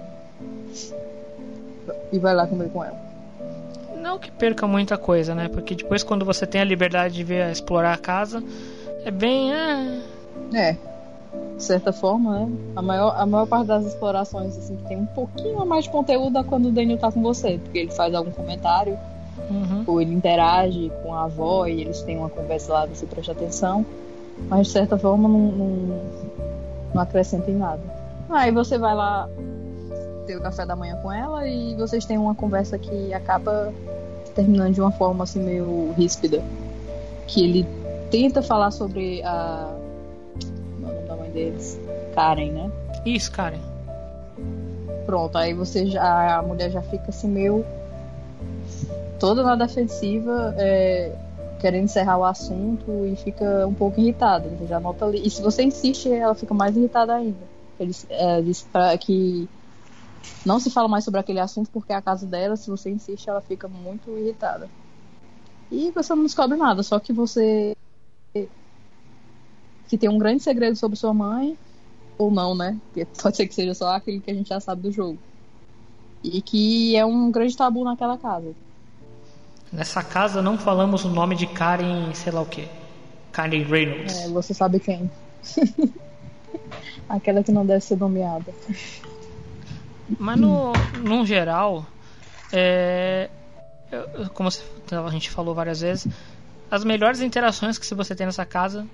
E 2.12 2.20
vai 2.20 2.34
lá 2.34 2.48
comer 2.48 2.70
com 2.70 2.84
ela. 2.84 2.98
Não 4.02 4.18
que 4.18 4.32
perca 4.32 4.66
muita 4.66 4.98
coisa, 4.98 5.36
né? 5.36 5.50
Porque 5.50 5.76
depois 5.76 6.04
quando 6.04 6.26
você 6.26 6.48
tem 6.48 6.62
a 6.62 6.64
liberdade 6.64 7.16
de 7.16 7.24
ver 7.24 7.52
explorar 7.52 7.94
a 7.94 7.98
casa, 7.98 8.42
é 9.04 9.12
bem. 9.12 9.54
ah, 9.54 10.02
É. 10.54 10.76
De 11.56 11.64
certa 11.64 11.92
forma, 11.92 12.40
né? 12.40 12.52
A 12.76 12.82
maior, 12.82 13.14
a 13.18 13.26
maior 13.26 13.46
parte 13.46 13.68
das 13.68 13.86
explorações, 13.86 14.58
assim, 14.58 14.78
que 14.78 14.84
tem 14.86 14.98
um 14.98 15.06
pouquinho 15.06 15.62
a 15.62 15.66
mais 15.66 15.84
de 15.84 15.92
conteúdo 15.92 16.40
é 16.40 16.44
quando 16.44 16.70
o 16.70 16.72
Daniel 16.72 16.98
tá 16.98 17.12
com 17.12 17.22
você. 17.22 17.60
Porque 17.62 17.80
ele 17.80 17.92
faz 17.92 18.16
algum 18.16 18.32
comentário, 18.32 18.98
uhum. 19.50 19.84
ou 19.86 20.02
ele 20.02 20.14
interage 20.14 20.92
com 21.04 21.14
a 21.14 21.26
avó 21.26 21.68
e 21.68 21.82
eles 21.82 22.02
têm 22.02 22.18
uma 22.18 22.30
conversa 22.30 22.74
lá, 22.74 22.86
você 22.86 23.06
presta 23.06 23.34
atenção. 23.34 23.86
Mas 24.48 24.68
de 24.68 24.74
certa 24.74 24.98
forma 24.98 25.28
não, 25.28 25.40
não, 25.40 26.02
não 26.94 27.02
acrescenta 27.02 27.52
em 27.52 27.58
nada. 27.58 27.82
Aí 28.30 28.52
você 28.52 28.78
vai 28.78 28.96
lá 28.96 29.28
ter 30.30 30.38
o 30.38 30.42
café 30.42 30.64
da 30.64 30.76
manhã 30.76 30.96
com 31.02 31.12
ela 31.12 31.48
e 31.48 31.74
vocês 31.74 32.06
têm 32.06 32.16
uma 32.16 32.36
conversa 32.36 32.78
que 32.78 33.12
acaba 33.12 33.74
terminando 34.36 34.76
de 34.76 34.80
uma 34.80 34.92
forma 34.92 35.24
assim 35.24 35.40
meio 35.40 35.92
ríspida. 35.94 36.44
Que 37.26 37.44
ele 37.44 37.68
tenta 38.12 38.44
falar 38.44 38.70
sobre 38.70 39.24
a. 39.24 39.76
Não, 40.80 40.90
o 40.90 40.94
nome 40.94 41.08
da 41.08 41.16
mãe 41.16 41.32
deles. 41.32 41.80
Karen, 42.14 42.52
né? 42.52 42.72
Isso, 43.04 43.32
Karen. 43.32 43.58
Pronto, 45.08 45.36
aí 45.36 45.56
você 45.56 45.88
já. 45.88 46.38
A 46.38 46.44
mulher 46.44 46.70
já 46.70 46.84
fica 46.84 47.06
assim 47.10 47.28
meio. 47.28 47.66
toda 49.20 49.42
na 49.42 49.56
defensiva, 49.56 50.54
é, 50.60 51.12
querendo 51.60 51.86
encerrar 51.86 52.20
o 52.20 52.24
assunto 52.24 53.04
e 53.08 53.16
fica 53.16 53.66
um 53.66 53.74
pouco 53.74 54.00
irritada. 54.00 54.48
Você 54.48 54.68
já 54.68 54.80
nota 54.80 55.06
ali. 55.06 55.26
E 55.26 55.30
se 55.32 55.42
você 55.42 55.64
insiste, 55.64 56.14
ela 56.14 56.36
fica 56.36 56.54
mais 56.54 56.78
irritada 56.78 57.16
ainda. 57.16 57.50
Ele 57.80 57.96
é, 58.10 58.42
diz 58.44 58.62
pra, 58.62 58.96
que 58.96 59.50
não 60.46 60.60
se 60.60 60.70
fala 60.70 60.88
mais 60.88 61.04
sobre 61.04 61.20
aquele 61.20 61.40
assunto 61.40 61.70
porque 61.72 61.94
é 61.94 61.96
a 61.96 62.02
casa 62.02 62.26
dela. 62.26 62.56
Se 62.56 62.70
você 62.70 62.90
insiste, 62.90 63.30
ela 63.30 63.42
fica 63.42 63.68
muito 63.68 64.18
irritada. 64.18 64.70
E 65.72 65.92
você 65.92 66.16
não 66.16 66.24
descobre 66.24 66.58
nada, 66.58 66.82
só 66.82 67.00
que 67.00 67.14
você. 67.14 67.74
que 69.88 69.98
tem 69.98 70.10
um 70.10 70.18
grande 70.18 70.42
segredo 70.42 70.76
sobre 70.76 70.98
sua 70.98 71.14
mãe, 71.14 71.58
ou 72.18 72.32
não, 72.32 72.56
né? 72.56 72.80
Porque 72.86 73.06
pode 73.22 73.38
ser 73.38 73.48
que 73.48 73.54
seja 73.54 73.74
só 73.74 73.96
aquele 73.96 74.20
que 74.20 74.32
a 74.32 74.34
gente 74.34 74.50
já 74.50 74.60
sabe 74.60 74.82
do 74.82 74.92
jogo. 74.92 75.18
E 76.24 76.42
que 76.42 76.96
é 76.96 77.06
um 77.06 77.32
grande 77.32 77.56
tabu 77.56 77.84
naquela 77.84 78.18
casa. 78.18 78.54
Nessa 79.72 80.04
casa 80.04 80.42
não 80.42 80.58
falamos 80.58 81.06
o 81.06 81.10
nome 81.10 81.36
de 81.36 81.46
Karen, 81.46 82.14
sei 82.14 82.32
lá 82.32 82.42
o 82.42 82.46
que. 82.46 82.68
Karen 83.32 83.64
Reynolds. 83.64 84.18
É, 84.18 84.28
você 84.30 84.54
sabe 84.54 84.80
quem. 84.80 85.10
Aquela 87.08 87.44
que 87.44 87.52
não 87.52 87.66
deve 87.66 87.82
ser 87.82 87.98
nomeada. 87.98 88.54
Mas 90.18 90.40
no, 90.40 90.74
no 91.04 91.26
geral, 91.26 91.86
é, 92.52 93.30
como 94.34 94.50
a 94.50 95.12
gente 95.12 95.30
falou 95.30 95.54
várias 95.54 95.82
vezes, 95.82 96.08
as 96.70 96.84
melhores 96.84 97.22
interações 97.22 97.78
que 97.78 97.94
você 97.94 98.16
tem 98.16 98.26
nessa 98.26 98.46
casa 98.46 98.88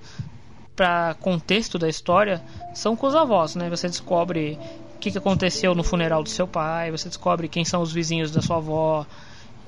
para 0.75 1.15
contexto 1.15 1.79
da 1.79 1.87
história 1.87 2.41
são 2.73 2.95
com 2.95 3.07
os 3.07 3.15
avós, 3.15 3.55
né? 3.55 3.69
Você 3.69 3.87
descobre 3.87 4.59
o 4.95 4.99
que, 4.99 5.11
que 5.11 5.17
aconteceu 5.17 5.73
no 5.73 5.83
funeral 5.83 6.23
do 6.23 6.29
seu 6.29 6.47
pai, 6.47 6.91
você 6.91 7.07
descobre 7.07 7.47
quem 7.47 7.63
são 7.63 7.81
os 7.81 7.91
vizinhos 7.91 8.31
da 8.31 8.41
sua 8.41 8.57
avó. 8.57 9.05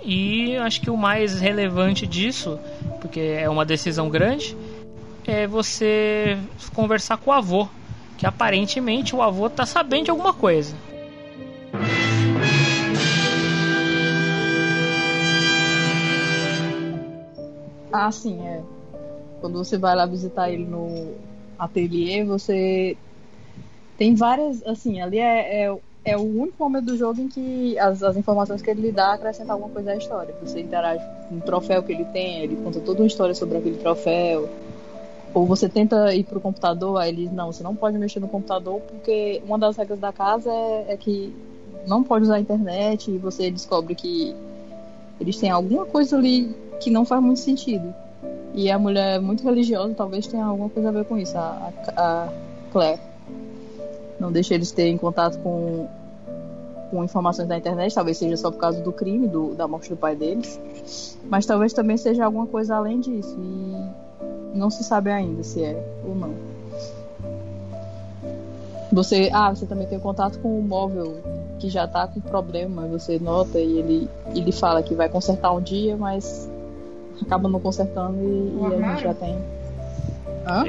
E 0.04 0.56
acho 0.58 0.82
que 0.82 0.90
o 0.90 0.98
mais 0.98 1.40
relevante 1.40 2.06
disso, 2.06 2.60
porque 3.02 3.20
é 3.20 3.50
uma 3.50 3.66
decisão 3.66 4.10
grande, 4.10 4.56
é 5.26 5.48
você 5.48 6.38
conversar 6.74 7.18
com 7.18 7.32
o 7.32 7.34
avô, 7.34 7.68
que 8.18 8.26
aparentemente 8.26 9.16
o 9.16 9.22
avô 9.22 9.50
tá 9.50 9.66
sabendo 9.66 10.06
de 10.06 10.12
alguma 10.12 10.34
coisa. 10.34 10.76
Ah, 17.92 18.12
sim, 18.12 18.46
é. 18.46 18.62
Quando 19.42 19.58
você 19.58 19.78
vai 19.78 19.96
lá 19.96 20.06
visitar 20.06 20.52
ele 20.52 20.66
no 20.66 21.16
ateliê, 21.58 22.24
você 22.24 22.96
tem 23.98 24.14
várias. 24.14 24.62
Assim, 24.66 25.02
ali 25.02 25.20
é, 25.20 25.66
é, 25.66 25.78
é 26.06 26.18
o 26.18 26.22
único 26.22 26.64
momento 26.64 26.86
do 26.86 26.98
jogo 26.98 27.22
em 27.22 27.28
que 27.28 27.78
as, 27.80 28.04
as 28.04 28.16
informações 28.16 28.62
que 28.62 28.70
ele 28.70 28.82
lhe 28.82 28.92
dá 28.92 29.14
acrescentam 29.14 29.54
alguma 29.54 29.74
coisa 29.74 29.92
à 29.92 29.96
história. 29.96 30.34
Você 30.42 30.62
interage 30.62 31.04
com 31.28 31.36
um 31.36 31.40
troféu 31.40 31.82
que 31.82 31.92
ele 31.92 32.06
tem, 32.06 32.44
ele 32.44 32.56
conta 32.58 32.80
toda 32.80 33.02
uma 33.02 33.08
história 33.08 33.34
sobre 33.34 33.58
aquele 33.58 33.78
troféu. 33.78 34.48
Ou 35.34 35.46
você 35.46 35.68
tenta 35.68 36.14
ir 36.16 36.24
pro 36.24 36.40
computador, 36.40 36.98
aí 36.98 37.10
ele 37.10 37.24
diz, 37.24 37.32
não, 37.32 37.52
você 37.52 37.62
não 37.62 37.76
pode 37.76 37.98
mexer 37.98 38.20
no 38.20 38.28
computador 38.28 38.80
porque 38.82 39.42
uma 39.46 39.58
das 39.58 39.76
regras 39.76 40.00
da 40.00 40.14
casa 40.14 40.52
é, 40.52 40.94
é 40.94 40.98
que 40.98 41.34
não 41.88 42.04
pode 42.04 42.26
usar 42.26 42.36
a 42.36 42.40
internet 42.40 43.10
e 43.10 43.18
você 43.18 43.50
descobre 43.50 43.96
que 43.96 44.36
eles 45.20 45.38
têm 45.38 45.50
alguma 45.50 45.86
coisa 45.86 46.18
ali 46.18 46.54
que 46.80 46.92
não 46.92 47.06
faz 47.06 47.24
muito 47.24 47.40
sentido. 47.40 47.94
E 48.54 48.70
a 48.70 48.78
mulher 48.78 49.16
é 49.16 49.20
muito 49.20 49.44
religiosa, 49.44 49.94
talvez 49.94 50.28
tenha 50.28 50.46
alguma 50.46 50.70
coisa 50.70 50.90
a 50.90 50.92
ver 50.92 51.06
com 51.06 51.18
isso, 51.18 51.38
a, 51.38 51.72
a, 51.96 52.30
Claire. 52.72 53.00
Não 54.20 54.32
deixa 54.32 54.54
eles 54.54 54.72
terem 54.72 54.98
contato 54.98 55.40
com, 55.40 55.88
com 56.92 57.04
informações 57.04 57.48
da 57.48 57.58
internet, 57.58 57.94
talvez 57.94 58.18
seja 58.18 58.36
só 58.36 58.52
por 58.52 58.60
causa 58.60 58.82
do 58.82 58.92
crime, 58.92 59.28
do, 59.28 59.54
da 59.56 59.68
morte 59.68 59.90
do 59.90 59.96
pai 59.96 60.16
deles. 60.16 60.60
Mas 61.30 61.46
talvez 61.46 61.72
também 61.72 61.98
seja 61.98 62.26
alguma 62.26 62.48
coisa 62.48 62.76
além 62.76 63.00
disso. 63.00 63.38
E 63.40 64.58
não 64.58 64.70
se 64.70 64.84
sabe 64.84 65.12
ainda 65.12 65.44
se 65.44 65.64
é 65.64 66.02
ou 66.04 66.16
não. 66.16 66.34
Você, 68.92 69.30
ah, 69.32 69.54
você 69.54 69.66
também 69.66 69.86
tem 69.86 70.00
contato 70.00 70.40
com 70.40 70.58
o 70.58 70.64
móvel 70.64 71.18
que 71.58 71.70
já 71.70 71.88
tá 71.88 72.08
com 72.08 72.20
problema, 72.20 72.86
você 72.88 73.20
nota 73.20 73.60
e 73.60 73.80
ele, 73.80 74.10
ele 74.34 74.52
fala 74.52 74.82
que 74.82 74.96
vai 74.96 75.10
consertar 75.10 75.52
um 75.52 75.62
dia, 75.62 75.98
mas 75.98 76.50
acaba 77.22 77.50
não 77.50 77.60
consertando 77.60 78.18
e, 78.22 78.58
e 78.62 78.84
a 78.84 78.90
gente 78.90 79.04
já 79.04 79.14
tem. 79.14 79.38
Hã? 80.46 80.64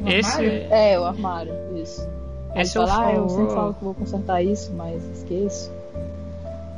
O 0.00 0.08
Esse, 0.08 0.30
armário? 0.30 0.66
É, 0.70 1.00
o 1.00 1.04
armário, 1.04 1.54
isso. 1.76 2.08
Aí 2.54 2.62
esse 2.62 2.78
é 2.78 2.86
fala, 2.86 3.06
ah, 3.06 3.14
eu 3.14 3.28
sempre 3.28 3.54
falo 3.54 3.74
que 3.74 3.84
vou 3.84 3.94
consertar 3.94 4.42
isso, 4.42 4.72
mas 4.74 5.02
esqueço. 5.16 5.72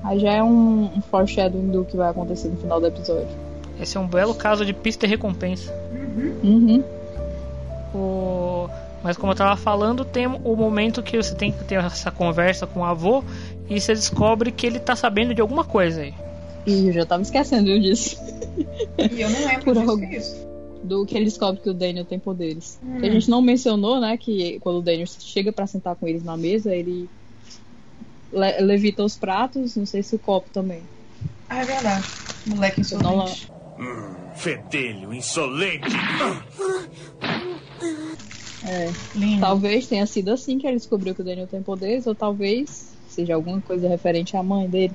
Aí 0.03 0.19
já 0.19 0.33
é 0.33 0.43
um, 0.43 0.85
um 0.97 1.03
foreshadowing 1.03 1.71
do 1.71 1.85
que 1.85 1.97
vai 1.97 2.09
acontecer 2.11 2.49
no 2.49 2.57
final 2.57 2.81
do 2.81 2.87
episódio. 2.87 3.29
esse 3.79 3.97
é 3.97 4.01
um 4.01 4.07
belo 4.07 4.35
caso 4.35 4.65
de 4.65 4.73
pista 4.73 5.05
e 5.05 5.09
recompensa. 5.09 5.73
Uhum. 6.43 6.83
O... 7.95 8.69
Mas 9.03 9.17
como 9.17 9.33
eu 9.33 9.37
tava 9.37 9.57
falando, 9.57 10.05
tem 10.05 10.27
o 10.27 10.55
momento 10.57 11.03
que 11.03 11.17
você 11.17 11.35
tem 11.35 11.51
que 11.51 11.65
ter 11.65 11.77
essa 11.83 12.11
conversa 12.11 12.67
com 12.67 12.81
o 12.81 12.85
avô 12.85 13.25
e 13.69 13.81
você 13.81 13.95
descobre 13.95 14.53
que 14.53 14.67
ele 14.67 14.79
tá 14.79 14.95
sabendo 14.95 15.35
de 15.35 15.41
alguma 15.41 15.65
coisa 15.65 16.03
aí. 16.03 16.15
E 16.67 16.89
eu 16.89 16.93
já 16.93 17.07
tava 17.07 17.23
esquecendo 17.23 17.81
disso. 17.81 18.17
E 19.11 19.23
eu 19.23 19.31
não 19.31 19.47
lembro 19.47 19.65
Por 19.65 19.75
disso, 19.75 19.91
algo. 19.91 20.05
isso. 20.05 20.51
Do 20.85 21.07
que 21.07 21.17
ele 21.17 21.25
descobre 21.25 21.61
que 21.61 21.71
o 21.71 21.75
Daniel 21.75 22.05
tem 22.05 22.19
poderes. 22.19 22.79
Hum. 22.83 22.99
A 23.03 23.09
gente 23.09 23.31
não 23.31 23.41
mencionou, 23.41 24.01
né? 24.01 24.17
Que 24.19 24.59
quando 24.61 24.79
o 24.79 24.83
Daniel 24.83 25.07
chega 25.07 25.53
pra 25.53 25.67
sentar 25.67 25.97
com 25.97 26.07
eles 26.07 26.23
na 26.23 26.37
mesa, 26.37 26.75
ele 26.75 27.09
le- 28.33 28.61
levita 28.61 29.03
os 29.03 29.17
pratos, 29.17 29.77
não 29.77 29.87
sei 29.87 30.03
se 30.03 30.15
o 30.15 30.19
copo 30.19 30.51
também. 30.51 30.83
Ah, 31.49 31.63
é 31.63 31.65
verdade. 31.65 32.07
Moleque 32.47 32.81
Não, 32.81 32.85
insolente. 33.25 33.51
Hum, 33.79 34.15
fedelho, 34.35 35.15
insolente. 35.15 35.89
É. 38.67 38.91
Lindo. 39.15 39.41
Talvez 39.41 39.87
tenha 39.87 40.05
sido 40.07 40.31
assim 40.31 40.59
que 40.59 40.67
ele 40.67 40.77
descobriu 40.77 41.15
que 41.15 41.23
o 41.23 41.25
Daniel 41.25 41.47
tem 41.47 41.63
poderes, 41.63 42.07
ou 42.07 42.15
talvez 42.15 42.93
seja 43.09 43.35
alguma 43.35 43.61
coisa 43.61 43.89
referente 43.89 44.37
à 44.37 44.43
mãe 44.43 44.69
dele. 44.69 44.95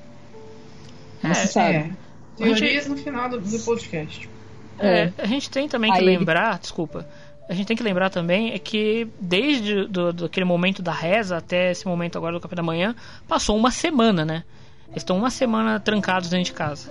Não 1.24 1.32
É, 1.32 1.34
se 1.34 1.48
sabe. 1.48 1.76
É. 1.78 1.90
Teorias 2.38 2.88
no 2.88 2.98
final 2.98 3.30
do, 3.30 3.40
do 3.40 3.60
podcast. 3.60 4.30
É, 4.78 5.12
a 5.18 5.26
gente 5.26 5.50
tem 5.50 5.68
também 5.68 5.92
que 5.92 6.00
Aí- 6.00 6.06
lembrar, 6.06 6.60
desculpa, 6.60 7.08
a 7.48 7.54
gente 7.54 7.66
tem 7.68 7.78
que 7.78 7.84
lembrar 7.84 8.10
também 8.10 8.52
é 8.54 8.60
que 8.60 9.08
desde 9.20 9.86
do, 9.88 10.12
do- 10.12 10.26
aquele 10.26 10.46
momento 10.46 10.82
da 10.82 10.92
reza 10.92 11.38
até 11.38 11.72
esse 11.72 11.88
momento 11.88 12.18
agora 12.18 12.34
do 12.34 12.40
café 12.42 12.56
da 12.56 12.64
manhã, 12.64 12.94
passou 13.28 13.56
uma 13.58 13.72
semana, 13.72 14.26
né? 14.26 14.44
Eles 14.90 14.98
estão 14.98 15.18
uma 15.18 15.30
semana 15.30 15.80
trancados 15.80 16.30
dentro 16.30 16.46
de 16.46 16.54
casa. 16.54 16.90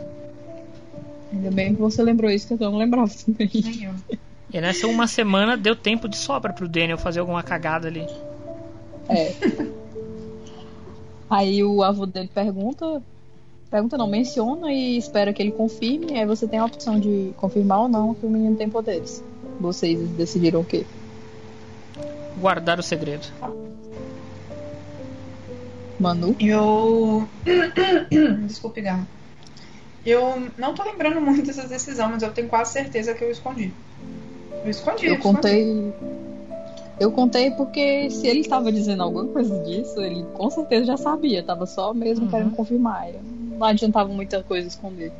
Ainda 1.33 1.51
bem 1.51 1.75
que 1.75 1.81
você 1.81 2.03
lembrou 2.03 2.31
isso, 2.31 2.47
que 2.47 2.55
eu 2.55 2.71
não 2.71 2.79
lembrava 2.79 3.11
também. 3.27 3.51
E 4.55 4.61
nessa 4.61 4.87
uma 4.87 5.09
semana 5.09 5.57
deu 5.57 5.75
tempo 5.75 6.09
de 6.09 6.17
sobra 6.17 6.53
pro 6.53 6.69
Daniel 6.69 6.97
fazer 6.97 7.19
alguma 7.19 7.43
cagada 7.43 7.89
ali. 7.89 8.07
É. 9.09 9.35
Aí 11.29 11.65
o 11.65 11.83
avô 11.83 12.07
dele 12.07 12.31
pergunta. 12.33 13.03
Pergunta 13.69 13.99
não, 13.99 14.07
menciona 14.07 14.73
e 14.73 14.97
espera 14.97 15.33
que 15.33 15.43
ele 15.43 15.51
confirme. 15.51 16.17
Aí 16.21 16.25
você 16.25 16.47
tem 16.47 16.61
a 16.61 16.65
opção 16.67 17.01
de 17.01 17.35
confirmar 17.37 17.81
ou 17.81 17.89
não 17.89 18.15
que 18.15 18.25
o 18.25 18.31
menino 18.31 18.55
tem 18.55 18.71
poderes. 18.71 19.25
Vocês 19.59 19.99
decidiram 20.11 20.61
o 20.61 20.65
quê? 20.65 20.87
Guardar 22.39 22.79
o 22.79 22.83
segredo. 22.83 23.27
Manu? 25.99 26.37
Eu. 26.39 27.29
Desculpe, 28.47 28.81
Garra. 28.83 29.09
Eu 30.07 30.49
não 30.57 30.75
tô 30.75 30.85
lembrando 30.85 31.21
muito 31.21 31.45
dessa 31.45 31.67
decisão, 31.67 32.09
mas 32.11 32.23
eu 32.23 32.33
tenho 32.33 32.49
quase 32.49 32.73
certeza 32.73 33.15
que 33.15 33.25
eu 33.25 33.33
escondi. 33.33 33.73
Eu 34.65 34.71
escondi. 34.71 35.07
Eu 35.07 35.19
contei. 35.19 35.93
Eu 36.99 37.13
contei 37.13 37.51
porque 37.51 38.09
se 38.11 38.27
ele 38.27 38.41
estava 38.41 38.73
dizendo 38.73 39.03
alguma 39.03 39.27
coisa 39.27 39.63
disso, 39.65 40.01
ele 40.01 40.25
com 40.33 40.49
certeza 40.51 40.87
já 40.87 40.97
sabia. 40.97 41.43
Tava 41.43 41.67
só 41.67 41.93
mesmo 41.93 42.29
querendo 42.29 42.57
confirmar. 42.57 43.09
Não 43.59 43.67
adiantava 43.67 44.09
muita 44.09 44.43
coisa 44.43 44.67
esconder. 44.67 45.13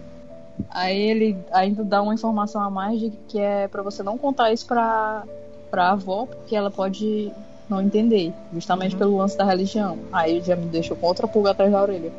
Aí 0.71 0.99
ele 0.99 1.37
ainda 1.53 1.85
dá 1.85 2.01
uma 2.01 2.15
informação 2.15 2.63
a 2.63 2.71
mais 2.71 2.99
de 2.99 3.13
que 3.29 3.39
é 3.39 3.69
pra 3.69 3.83
você 3.83 4.03
não 4.03 4.17
contar 4.17 4.53
isso 4.53 4.67
pra, 4.67 5.25
pra 5.71 5.91
avó, 5.91 6.27
porque 6.27 6.55
ela 6.55 6.71
pode 6.71 7.33
não 7.69 7.83
entender, 7.83 8.33
justamente 8.53 8.97
pelo 8.97 9.17
lance 9.17 9.37
da 9.37 9.45
religião. 9.45 9.99
Aí 10.13 10.41
já 10.43 10.55
me 10.55 10.67
deixou 10.67 10.97
com 10.97 11.07
outra 11.07 11.27
pulga 11.27 11.51
atrás 11.51 11.73
da 11.73 11.83
orelha. 11.83 12.13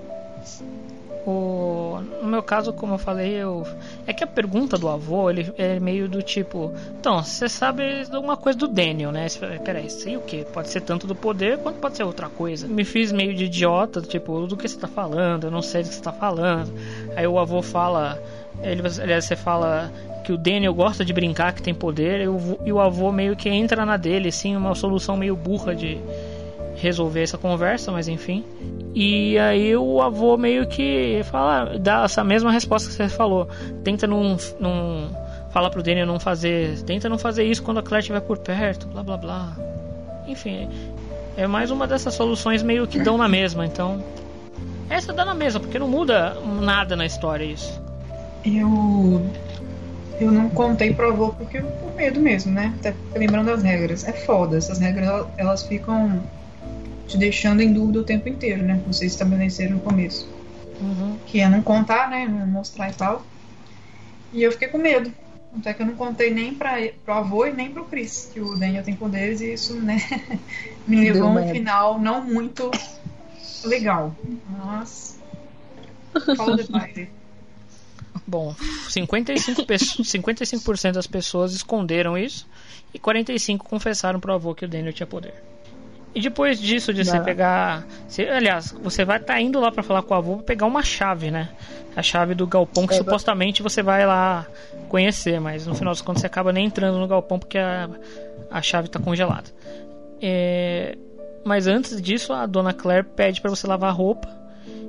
O... 1.26 2.00
No 2.22 2.28
meu 2.28 2.44
caso, 2.44 2.72
como 2.72 2.94
eu 2.94 2.98
falei, 3.00 3.34
eu... 3.34 3.66
é 4.06 4.14
que 4.14 4.24
a 4.24 4.28
pergunta 4.28 4.78
do 4.78 4.88
avô 4.88 5.30
ele 5.30 5.52
é 5.58 5.80
meio 5.80 6.08
do 6.08 6.22
tipo: 6.22 6.72
Então, 7.00 7.24
você 7.24 7.50
sabe 7.50 8.06
alguma 8.12 8.38
coisa 8.38 8.60
do 8.60 8.68
Daniel, 8.68 9.12
né? 9.12 9.26
Peraí, 9.64 9.90
sei 9.90 10.18
o 10.18 10.22
que? 10.22 10.46
Pode 10.46 10.70
ser 10.70 10.82
tanto 10.82 11.08
do 11.08 11.16
poder 11.16 11.58
quanto 11.58 11.80
pode 11.80 11.98
ser 11.98 12.04
outra 12.04 12.30
coisa. 12.30 12.68
Me 12.68 12.84
fiz 12.84 13.12
meio 13.12 13.34
de 13.34 13.46
idiota, 13.46 14.02
tipo, 14.02 14.46
do 14.46 14.56
que 14.56 14.68
você 14.68 14.78
tá 14.78 14.88
falando, 14.88 15.46
eu 15.46 15.52
não 15.52 15.62
sei 15.62 15.82
do 15.82 15.90
que 15.90 15.96
você 15.96 16.02
tá 16.02 16.14
falando. 16.14 16.72
Aí 17.16 17.26
o 17.26 17.40
avô 17.40 17.62
fala: 17.62 18.22
ele, 18.62 18.82
aliás, 19.02 19.26
você 19.26 19.36
fala 19.36 19.92
que 20.24 20.32
o 20.32 20.38
Daniel 20.38 20.74
gosta 20.74 21.06
de 21.06 21.14
brincar, 21.14 21.54
que 21.54 21.62
tem 21.62 21.74
poder, 21.74 22.22
e 22.22 22.28
o, 22.28 22.60
e 22.66 22.72
o 22.72 22.80
avô 22.80 23.12
meio 23.12 23.36
que 23.36 23.50
entra 23.50 23.86
na 23.86 23.98
dele, 23.98 24.30
assim, 24.30 24.56
uma 24.56 24.74
solução 24.74 25.16
meio 25.16 25.36
burra 25.36 25.76
de 25.76 26.00
resolver 26.76 27.22
essa 27.22 27.38
conversa, 27.38 27.92
mas 27.92 28.08
enfim. 28.08 28.44
E 28.96 29.38
aí 29.38 29.76
o 29.76 30.02
avô 30.02 30.38
meio 30.38 30.66
que 30.66 31.22
fala, 31.26 31.78
dá 31.78 32.06
essa 32.06 32.24
mesma 32.24 32.50
resposta 32.50 32.88
que 32.88 32.96
você 32.96 33.10
falou. 33.10 33.46
Tenta 33.84 34.08
não, 34.08 34.38
não 34.58 35.10
falar 35.52 35.70
pro 35.70 35.84
Daniel 35.84 36.06
não 36.06 36.18
fazer, 36.18 36.82
tenta 36.84 37.10
não 37.10 37.18
fazer 37.18 37.44
isso 37.44 37.62
quando 37.62 37.80
a 37.80 37.84
Claire 37.84 38.00
estiver 38.00 38.22
por 38.22 38.38
perto, 38.38 38.88
blá 38.88 39.04
blá 39.04 39.18
blá. 39.18 39.58
Enfim, 40.26 40.70
é 41.36 41.46
mais 41.46 41.72
uma 41.72 41.86
dessas 41.86 42.14
soluções 42.14 42.64
meio 42.64 42.88
que 42.88 42.98
dão 42.98 43.18
na 43.18 43.28
mesma, 43.28 43.66
então 43.66 44.02
essa 44.90 45.12
dá 45.12 45.26
na 45.26 45.34
mesma, 45.34 45.60
porque 45.60 45.78
não 45.78 45.90
muda 45.90 46.38
nada 46.62 46.96
na 46.96 47.06
história 47.06 47.44
isso. 47.44 47.82
Eu. 48.46 49.26
Eu 50.22 50.32
não 50.32 50.50
contei 50.50 50.94
pro 50.94 51.10
avô 51.10 51.34
porque 51.34 51.60
por 51.60 51.94
medo 51.96 52.22
mesmo, 52.22 52.54
né? 52.54 52.74
Até 52.80 52.96
lembrando 53.14 53.48
das 53.48 53.62
regras. 53.62 54.08
É 54.08 54.14
foda, 54.14 54.58
essas 54.58 54.80
regras 54.80 55.26
elas 55.36 55.64
ficam 55.64 56.24
te 57.08 57.18
deixando 57.18 57.62
em 57.62 57.72
dúvida 57.74 58.00
o 58.00 58.04
tempo 58.04 58.28
inteiro, 58.30 58.64
né? 58.64 58.82
Vocês 58.88 59.12
estabeleceram 59.12 59.76
no 59.76 59.80
começo. 59.82 60.28
Que 61.26 61.40
é 61.40 61.50
não 61.50 61.62
contar, 61.62 62.10
né? 62.10 62.28
Não 62.28 62.46
mostrar 62.48 62.90
e 62.90 62.94
tal. 62.94 63.26
E 64.34 64.44
eu 64.44 64.52
fiquei 64.52 64.68
com 64.68 64.78
medo. 64.78 65.12
Até 65.58 65.74
que 65.74 65.82
eu 65.82 65.86
não 65.86 65.96
contei 65.96 66.34
nem 66.34 66.54
pra, 66.54 66.74
pro 67.06 67.14
avô 67.14 67.46
e 67.46 67.54
nem 67.54 67.72
pro 67.72 67.86
Chris, 67.86 68.30
que 68.34 68.42
o 68.42 68.56
Daniel 68.58 68.84
tem 68.84 68.94
poderes 68.96 69.40
e 69.40 69.54
isso, 69.54 69.74
né? 69.80 69.98
me 70.86 70.98
levou 70.98 71.30
a 71.30 71.32
um 71.32 71.36
final 71.54 72.00
não 72.00 72.22
muito 72.24 72.70
legal. 73.64 74.14
Mas. 74.50 75.18
Fala 76.36 76.58
detalhe. 76.58 77.10
Bom, 78.28 78.56
55%, 78.90 79.66
pe- 79.66 79.76
55% 79.76 80.92
das 80.94 81.08
pessoas 81.08 81.54
esconderam 81.54 82.18
isso 82.18 82.48
e 82.94 83.00
45% 83.00 83.58
confessaram 83.60 84.20
pro 84.20 84.34
avô 84.34 84.56
que 84.56 84.66
o 84.66 84.68
Daniel 84.68 84.92
tinha 84.94 85.06
poder. 85.06 85.34
E 86.16 86.22
depois 86.22 86.60
disso, 86.60 86.94
de 86.94 87.04
você 87.04 87.20
pegar. 87.20 87.86
você- 88.08 88.24
aliás, 88.30 88.74
você 88.82 89.04
vai 89.04 89.18
estar 89.18 89.40
indo 89.42 89.60
lá 89.60 89.70
pra 89.72 89.84
falar 89.84 90.02
com 90.02 90.14
o 90.14 90.18
avô 90.18 90.36
pra 90.38 90.44
pegar 90.46 90.66
uma 90.66 90.82
chave, 90.82 91.30
né? 91.30 91.50
A 91.96 92.02
chave 92.02 92.34
do 92.34 92.48
galpão 92.48 92.88
que 92.88 92.94
É, 92.94 92.98
supostamente 92.98 93.62
você 93.62 93.84
vai 93.84 94.06
lá 94.06 94.46
conhecer, 94.88 95.40
mas 95.42 95.68
no 95.68 95.76
final 95.76 95.92
das 95.94 96.02
contas 96.02 96.22
você 96.22 96.28
acaba 96.28 96.54
nem 96.54 96.66
entrando 96.68 96.98
no 96.98 97.08
galpão 97.08 97.38
porque 97.38 97.58
a, 97.58 97.90
a 98.50 98.62
chave 98.62 98.88
tá 98.88 98.98
congelada. 99.00 99.50
É, 100.22 100.98
mas 101.44 101.68
antes 101.68 102.02
disso, 102.02 102.32
a 102.34 102.46
dona 102.46 102.74
Claire 102.74 103.06
pede 103.16 103.42
pra 103.42 103.50
você 103.50 103.68
lavar 103.68 103.90
a 103.90 103.94
roupa. 103.94 104.28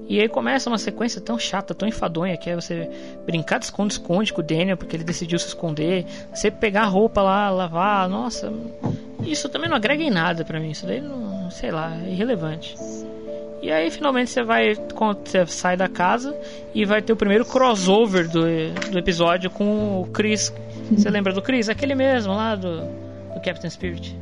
E 0.08 0.20
aí 0.20 0.28
começa 0.28 0.70
uma 0.70 0.78
sequência 0.78 1.20
tão 1.20 1.38
chata, 1.38 1.74
tão 1.74 1.88
enfadonha, 1.88 2.36
que 2.36 2.48
é 2.48 2.54
você 2.54 2.88
brincar 3.24 3.58
de 3.58 3.66
esconde-esconde 3.66 4.32
com 4.32 4.40
o 4.40 4.44
Daniel, 4.44 4.76
porque 4.76 4.96
ele 4.96 5.04
decidiu 5.04 5.38
se 5.38 5.48
esconder. 5.48 6.06
Você 6.32 6.50
pegar 6.50 6.82
a 6.82 6.86
roupa 6.86 7.22
lá, 7.22 7.50
lavar, 7.50 8.08
nossa. 8.08 8.52
Isso 9.24 9.48
também 9.48 9.68
não 9.68 9.76
agrega 9.76 10.02
em 10.02 10.10
nada 10.10 10.44
pra 10.44 10.60
mim. 10.60 10.70
Isso 10.70 10.86
daí 10.86 11.00
não, 11.00 11.50
sei 11.50 11.72
lá, 11.72 11.96
é 11.96 12.10
irrelevante. 12.10 12.76
E 13.60 13.72
aí 13.72 13.90
finalmente 13.90 14.30
você 14.30 14.44
vai. 14.44 14.74
Você 14.74 15.44
sai 15.46 15.76
da 15.76 15.88
casa 15.88 16.36
e 16.72 16.84
vai 16.84 17.02
ter 17.02 17.12
o 17.12 17.16
primeiro 17.16 17.44
crossover 17.44 18.28
do, 18.28 18.42
do 18.92 18.98
episódio 18.98 19.50
com 19.50 20.02
o 20.02 20.06
Chris. 20.06 20.52
Você 20.92 21.10
lembra 21.10 21.32
do 21.32 21.42
Chris? 21.42 21.68
Aquele 21.68 21.96
mesmo 21.96 22.32
lá 22.32 22.54
do, 22.54 22.82
do 23.34 23.40
Captain 23.42 23.70
Spirit. 23.70 24.16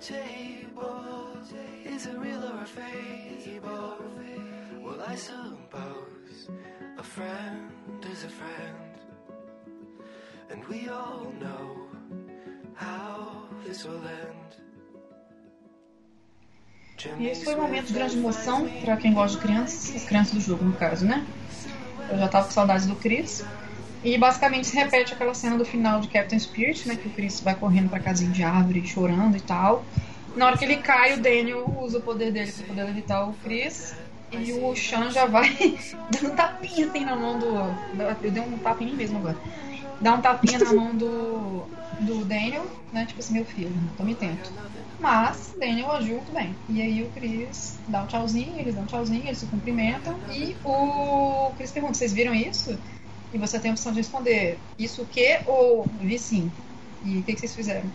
Table. 0.00 1.38
Is 1.84 2.06
it 2.06 2.18
real 2.18 2.44
or 2.44 2.62
a 2.62 2.66
fable? 2.66 3.98
Well, 4.82 5.02
I 5.06 5.16
suppose 5.16 6.48
a 6.98 7.02
friend 7.02 7.70
is 8.10 8.24
a 8.24 8.28
friend. 8.28 8.76
And 10.50 10.64
we 10.68 10.88
all 10.88 11.32
know 11.40 11.88
how 12.74 13.48
this 13.64 13.84
will 13.84 14.02
end. 14.06 14.38
E 17.18 17.28
esse 17.28 17.44
foi 17.44 17.54
um 17.54 17.62
momento 17.62 17.86
de 17.86 17.92
grande 17.92 18.18
emoção 18.18 18.68
pra 18.80 18.96
quem 18.96 19.12
gosta 19.12 19.36
de 19.36 19.42
crianças, 19.44 19.94
as 19.94 20.04
crianças 20.04 20.34
do 20.34 20.40
jogo, 20.40 20.64
no 20.64 20.72
caso, 20.72 21.06
né? 21.06 21.24
Eu 22.10 22.18
já 22.18 22.28
tava 22.28 22.46
com 22.46 22.52
saudades 22.52 22.86
do 22.86 22.96
Chris. 22.96 23.44
E 24.02 24.16
basicamente 24.16 24.68
se 24.68 24.76
repete 24.76 25.12
aquela 25.12 25.34
cena 25.34 25.56
do 25.56 25.64
final 25.64 26.00
de 26.00 26.08
Captain 26.08 26.38
Spirit, 26.38 26.86
né? 26.86 26.96
Que 26.96 27.08
o 27.08 27.10
Chris 27.10 27.40
vai 27.40 27.54
correndo 27.54 27.88
pra 27.90 28.00
casinha 28.00 28.30
de 28.30 28.42
árvore, 28.42 28.86
chorando 28.86 29.36
e 29.36 29.40
tal. 29.40 29.84
Na 30.34 30.46
hora 30.46 30.56
que 30.58 30.64
ele 30.64 30.76
cai, 30.76 31.14
o 31.14 31.22
Daniel 31.22 31.66
usa 31.80 31.98
o 31.98 32.02
poder 32.02 32.32
dele 32.32 32.52
pra 32.52 32.64
poder 32.64 32.88
evitar 32.88 33.28
o 33.28 33.34
Chris. 33.34 33.96
E 34.30 34.52
o 34.52 34.74
Sean 34.76 35.10
já 35.10 35.26
vai 35.26 35.48
dando 36.08 36.32
um 36.32 36.36
tapinha 36.36 36.86
assim 36.86 37.04
na 37.04 37.16
mão 37.16 37.38
do. 37.38 37.74
Eu 38.22 38.30
dei 38.30 38.42
um 38.42 38.58
tapinha 38.58 38.94
mesmo 38.94 39.18
agora. 39.18 39.38
Dá 40.00 40.14
um 40.14 40.20
tapinha 40.20 40.58
na 40.58 40.72
mão 40.72 40.94
do, 40.96 41.66
do 41.98 42.24
Daniel, 42.24 42.66
né? 42.92 43.06
Tipo 43.06 43.20
assim, 43.20 43.32
meu 43.34 43.44
filho, 43.44 43.74
tome 43.96 44.14
tento. 44.14 44.52
Mas 45.00 45.54
Daniel 45.58 45.92
agiu 45.92 46.16
muito 46.16 46.32
bem. 46.32 46.54
E 46.68 46.82
aí 46.82 47.02
o 47.02 47.10
Chris 47.10 47.80
dá 47.86 48.02
um 48.02 48.06
tchauzinho, 48.06 48.58
eles 48.58 48.74
dão 48.74 48.84
um 48.84 48.86
tchauzinho, 48.86 49.24
eles 49.26 49.38
se 49.38 49.46
cumprimentam. 49.46 50.20
E 50.28 50.56
o 50.62 51.52
Chris 51.56 51.72
pergunta: 51.72 51.94
vocês 51.94 52.12
viram 52.12 52.34
isso? 52.34 52.78
E 53.32 53.38
você 53.38 53.58
tem 53.60 53.70
a 53.70 53.74
opção 53.74 53.92
de 53.92 53.98
responder 53.98 54.60
isso 54.78 55.02
o 55.02 55.06
quê 55.06 55.40
ou 55.46 55.84
vi 56.00 56.18
sim. 56.18 56.50
E 57.02 57.20
o 57.20 57.24
que, 57.24 57.34
que 57.34 57.40
vocês 57.40 57.54
fizeram? 57.54 57.90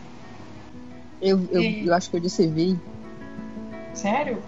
Eu, 1.21 1.47
eu, 1.51 1.61
E- 1.61 1.87
eu 1.87 1.93
acho 1.93 2.09
que 2.09 2.17
eu 2.17 2.21
disse 2.21 2.47
vi. 2.47 2.77
Sério? 3.93 4.41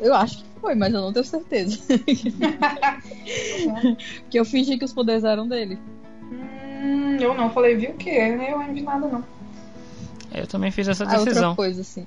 Eu 0.00 0.14
acho 0.14 0.38
que 0.42 0.60
foi, 0.60 0.74
mas 0.74 0.92
eu 0.92 1.00
não 1.00 1.12
tenho 1.12 1.24
certeza. 1.24 1.78
Porque 4.22 4.38
eu 4.38 4.44
fingi 4.44 4.78
que 4.78 4.84
os 4.84 4.92
poderes 4.92 5.24
eram 5.24 5.46
dele. 5.46 5.78
Hum, 6.32 7.16
eu 7.20 7.34
não 7.34 7.50
falei, 7.50 7.76
viu 7.76 7.90
o 7.90 7.96
quê? 7.96 8.10
Eu 8.10 8.38
nem 8.38 8.56
lembro 8.58 8.74
de 8.74 8.82
nada, 8.82 9.06
não. 9.08 9.24
Eu 10.34 10.46
também 10.46 10.70
fiz 10.70 10.88
essa 10.88 11.04
Ah, 11.04 11.18
outra 11.18 11.24
decisão. 11.24 11.56
coisa, 11.56 11.80
assim. 11.82 12.06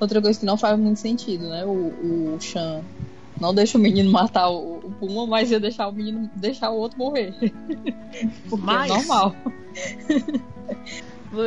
Outra 0.00 0.20
coisa 0.20 0.38
que 0.38 0.46
não 0.46 0.58
faz 0.58 0.78
muito 0.78 1.00
sentido, 1.00 1.48
né? 1.48 1.64
O, 1.64 2.34
o 2.34 2.40
Chan 2.40 2.84
não 3.40 3.54
deixa 3.54 3.76
o 3.78 3.80
menino 3.80 4.10
matar 4.10 4.48
o, 4.48 4.78
o 4.78 4.90
Puma, 4.92 5.26
mas 5.26 5.50
ia 5.50 5.60
deixar 5.60 5.88
o 5.88 5.92
menino 5.92 6.30
deixar 6.36 6.70
o 6.70 6.76
outro 6.76 6.98
morrer. 6.98 7.34
Porque 8.48 8.64
Mas- 8.64 8.90
é 8.90 8.94
normal. 8.94 9.34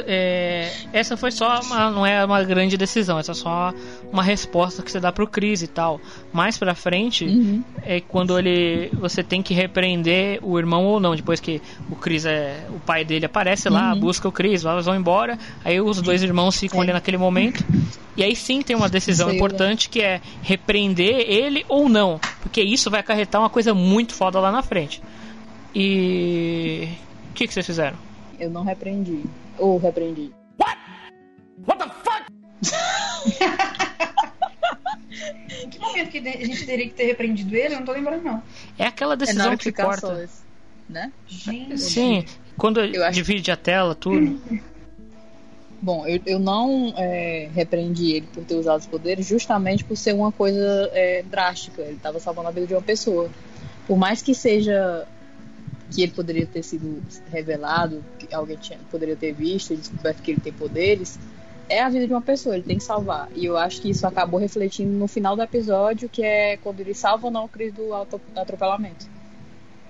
É, 0.06 0.72
essa 0.94 1.16
foi 1.18 1.32
só 1.32 1.60
uma, 1.62 1.90
não 1.92 2.06
é 2.06 2.24
uma 2.26 2.44
grande 2.44 2.78
decisão, 2.78 3.18
essa 3.20 3.32
é 3.32 3.36
só 3.36 3.74
uma 4.12 4.24
resposta 4.24 4.82
que 4.84 4.92
você 4.92 5.00
dá 5.00 5.12
pro 5.12 5.28
Chris 5.28 5.62
e 5.62 5.68
tal. 5.68 6.00
Mais 6.34 6.58
pra 6.58 6.74
frente 6.76 7.26
Uhum. 7.26 7.64
é 7.84 8.02
quando 8.02 8.38
ele 8.38 8.90
você 9.00 9.24
tem 9.24 9.42
que 9.42 9.54
repreender 9.54 10.40
o 10.44 10.58
irmão 10.60 10.86
ou 10.86 11.00
não, 11.00 11.16
depois 11.16 11.40
que 11.40 11.62
o 11.90 11.96
Chris 11.96 12.26
é 12.26 12.66
o 12.70 12.80
pai 12.80 13.04
dele 13.06 13.26
aparece 13.26 13.70
lá, 13.70 13.94
Uhum. 13.94 14.00
busca 14.00 14.28
o 14.28 14.32
Chris, 14.32 14.64
eles 14.66 14.86
vão 14.86 14.96
embora, 14.96 15.38
aí 15.64 15.80
os 15.82 16.02
dois 16.02 16.24
irmãos 16.24 16.60
ficam 16.60 16.80
É. 16.80 16.84
ali 16.84 16.94
naquele 16.94 17.18
momento. 17.18 17.64
E 18.16 18.24
aí 18.24 18.36
sim 18.36 18.62
tem 18.64 18.76
uma 18.76 18.90
decisão 18.90 19.32
importante 19.32 19.90
que 19.90 20.02
é 20.02 20.20
repreender 20.42 21.26
ele 21.30 21.64
ou 21.70 21.88
não, 21.88 22.20
porque 22.42 22.62
isso 22.62 22.90
vai 22.90 23.00
acarretar 23.00 23.40
uma 23.42 23.50
coisa 23.50 23.74
muito 23.74 24.14
foda 24.16 24.40
lá 24.40 24.52
na 24.52 24.64
frente. 24.64 25.02
E 25.76 26.88
o 27.30 27.34
que 27.34 27.48
que 27.48 27.54
vocês 27.54 27.66
fizeram? 27.66 28.07
Eu 28.40 28.50
não 28.50 28.64
repreendi. 28.64 29.24
Ou 29.58 29.78
repreendi. 29.78 30.32
Em 35.64 35.70
que 35.70 35.80
momento 35.80 36.10
que 36.12 36.18
a 36.20 36.46
gente 36.46 36.66
teria 36.66 36.86
que 36.88 36.94
ter 36.94 37.06
repreendido 37.06 37.56
ele? 37.56 37.74
Eu 37.76 37.80
não 37.80 37.86
tô 37.86 37.92
lembrando, 37.94 38.24
não. 38.24 38.42
É 38.78 38.86
aquela 38.86 39.14
É 39.14 39.18
decisão 39.18 39.48
hora 39.48 39.58
que 39.58 39.72
corta. 39.72 40.00
sós, 40.02 40.44
né? 40.90 41.12
Gente. 41.28 41.78
Sim, 41.78 42.26
quando 42.58 42.80
Eu 42.82 43.04
acho- 43.04 43.14
divide 43.16 43.52
a 43.52 43.58
tela, 43.58 43.96
tudo. 43.96 44.40
Bom, 45.80 46.08
eu, 46.08 46.20
eu 46.26 46.40
não 46.40 46.92
é, 46.98 47.50
repreendi 47.54 48.12
ele 48.14 48.28
por 48.34 48.44
ter 48.44 48.56
usado 48.56 48.80
os 48.80 48.88
poderes 48.88 49.28
justamente 49.28 49.84
por 49.84 49.96
ser 49.96 50.14
uma 50.14 50.32
coisa 50.32 50.90
é, 50.92 51.22
drástica. 51.24 51.84
Ele 51.84 51.94
estava 51.98 52.20
salvando 52.20 52.48
a 52.48 52.52
vida 52.52 52.66
de 52.66 52.74
uma 52.74 52.82
pessoa. 52.82 53.30
Por 53.86 53.96
mais 53.96 54.22
que 54.24 54.34
seja 54.34 55.08
que 55.92 56.04
ele 56.04 56.12
poderia 56.12 56.46
ter 56.46 56.64
sido 56.64 57.02
revelado, 57.32 58.04
que 58.20 58.34
alguém 58.34 58.58
tinha, 58.58 58.80
poderia 58.92 59.16
ter 59.16 59.34
visto 59.34 59.74
e 59.74 59.78
descoberto 59.78 60.22
que 60.22 60.32
ele 60.32 60.42
tem 60.42 60.54
poderes, 60.54 61.18
é 61.70 61.82
a 61.82 61.90
vida 61.90 62.08
de 62.08 62.14
uma 62.14 62.22
pessoa, 62.22 62.56
ele 62.56 62.64
tem 62.64 62.78
que 62.78 62.84
salvar. 62.84 63.30
E 63.36 63.46
eu 63.46 63.58
acho 63.58 63.82
que 63.82 63.90
isso 63.90 64.06
acabou 64.08 64.40
refletindo 64.40 64.92
no 64.92 65.08
final 65.08 65.36
do 65.36 65.42
episódio, 65.42 66.10
que 66.10 66.24
é 66.24 66.58
quando 66.58 66.80
ele 66.80 66.94
salva 66.94 67.28
ou 67.28 67.32
não 67.32 67.46
o 67.46 67.50
Chris 67.50 67.74
do 67.74 67.94
atropelamento. 67.94 69.06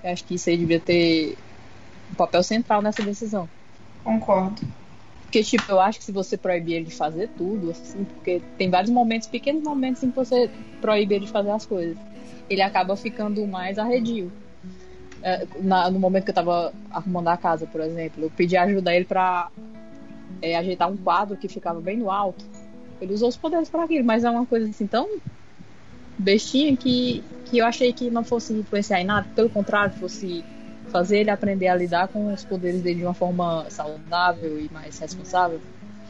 Eu 0.02 0.10
acho 0.10 0.24
que 0.24 0.34
isso 0.34 0.48
aí 0.48 0.56
devia 0.56 0.80
ter 0.80 1.36
um 2.10 2.14
papel 2.14 2.42
central 2.42 2.82
nessa 2.82 3.02
decisão. 3.02 3.48
Concordo. 4.02 4.62
Porque, 5.22 5.42
tipo, 5.42 5.70
eu 5.70 5.78
acho 5.78 5.98
que 5.98 6.04
se 6.06 6.12
você 6.12 6.36
proibir 6.38 6.76
ele 6.76 6.86
de 6.86 6.94
fazer 6.94 7.28
tudo, 7.36 7.70
assim, 7.70 8.04
porque 8.04 8.40
tem 8.56 8.70
vários 8.70 8.90
momentos, 8.90 9.28
pequenos 9.28 9.62
momentos 9.62 10.02
em 10.02 10.10
que 10.10 10.16
você 10.16 10.50
proíbe 10.80 11.16
ele 11.16 11.26
de 11.26 11.30
fazer 11.30 11.50
as 11.50 11.66
coisas. 11.66 11.98
Ele 12.48 12.62
acaba 12.62 12.96
ficando 12.96 13.46
mais 13.46 13.78
arredio. 13.78 14.32
É, 15.22 15.46
na- 15.60 15.90
no 15.90 15.98
momento 15.98 16.24
que 16.24 16.30
eu 16.30 16.34
tava 16.34 16.72
arrumando 16.90 17.28
a 17.28 17.36
casa, 17.36 17.66
por 17.66 17.80
exemplo, 17.80 18.24
eu 18.24 18.30
pedi 18.30 18.56
ajuda 18.56 18.90
a 18.90 18.94
ele 18.94 19.04
pra 19.04 19.50
é, 20.40 20.56
ajeitar 20.56 20.90
um 20.90 20.96
quadro 20.96 21.36
que 21.36 21.48
ficava 21.48 21.80
bem 21.80 21.96
no 21.96 22.10
alto. 22.10 22.44
Ele 23.00 23.12
usou 23.12 23.28
os 23.28 23.36
poderes 23.36 23.68
para 23.68 23.84
aquilo, 23.84 24.04
mas 24.04 24.24
é 24.24 24.30
uma 24.30 24.46
coisa 24.46 24.68
assim 24.68 24.86
tão 24.86 25.08
bestinha 26.18 26.76
que, 26.76 27.24
que 27.44 27.58
eu 27.58 27.64
achei 27.66 27.92
que 27.92 28.10
não 28.10 28.24
fosse 28.24 28.52
influenciar 28.52 29.00
em 29.00 29.04
nada, 29.04 29.28
pelo 29.34 29.48
contrário, 29.48 29.92
fosse 29.94 30.44
fazer 30.90 31.18
ele 31.18 31.30
aprender 31.30 31.68
a 31.68 31.74
lidar 31.76 32.08
com 32.08 32.32
os 32.32 32.44
poderes 32.44 32.82
dele 32.82 33.00
de 33.00 33.04
uma 33.04 33.14
forma 33.14 33.68
saudável 33.70 34.58
e 34.58 34.68
mais 34.72 34.98
responsável. 34.98 35.60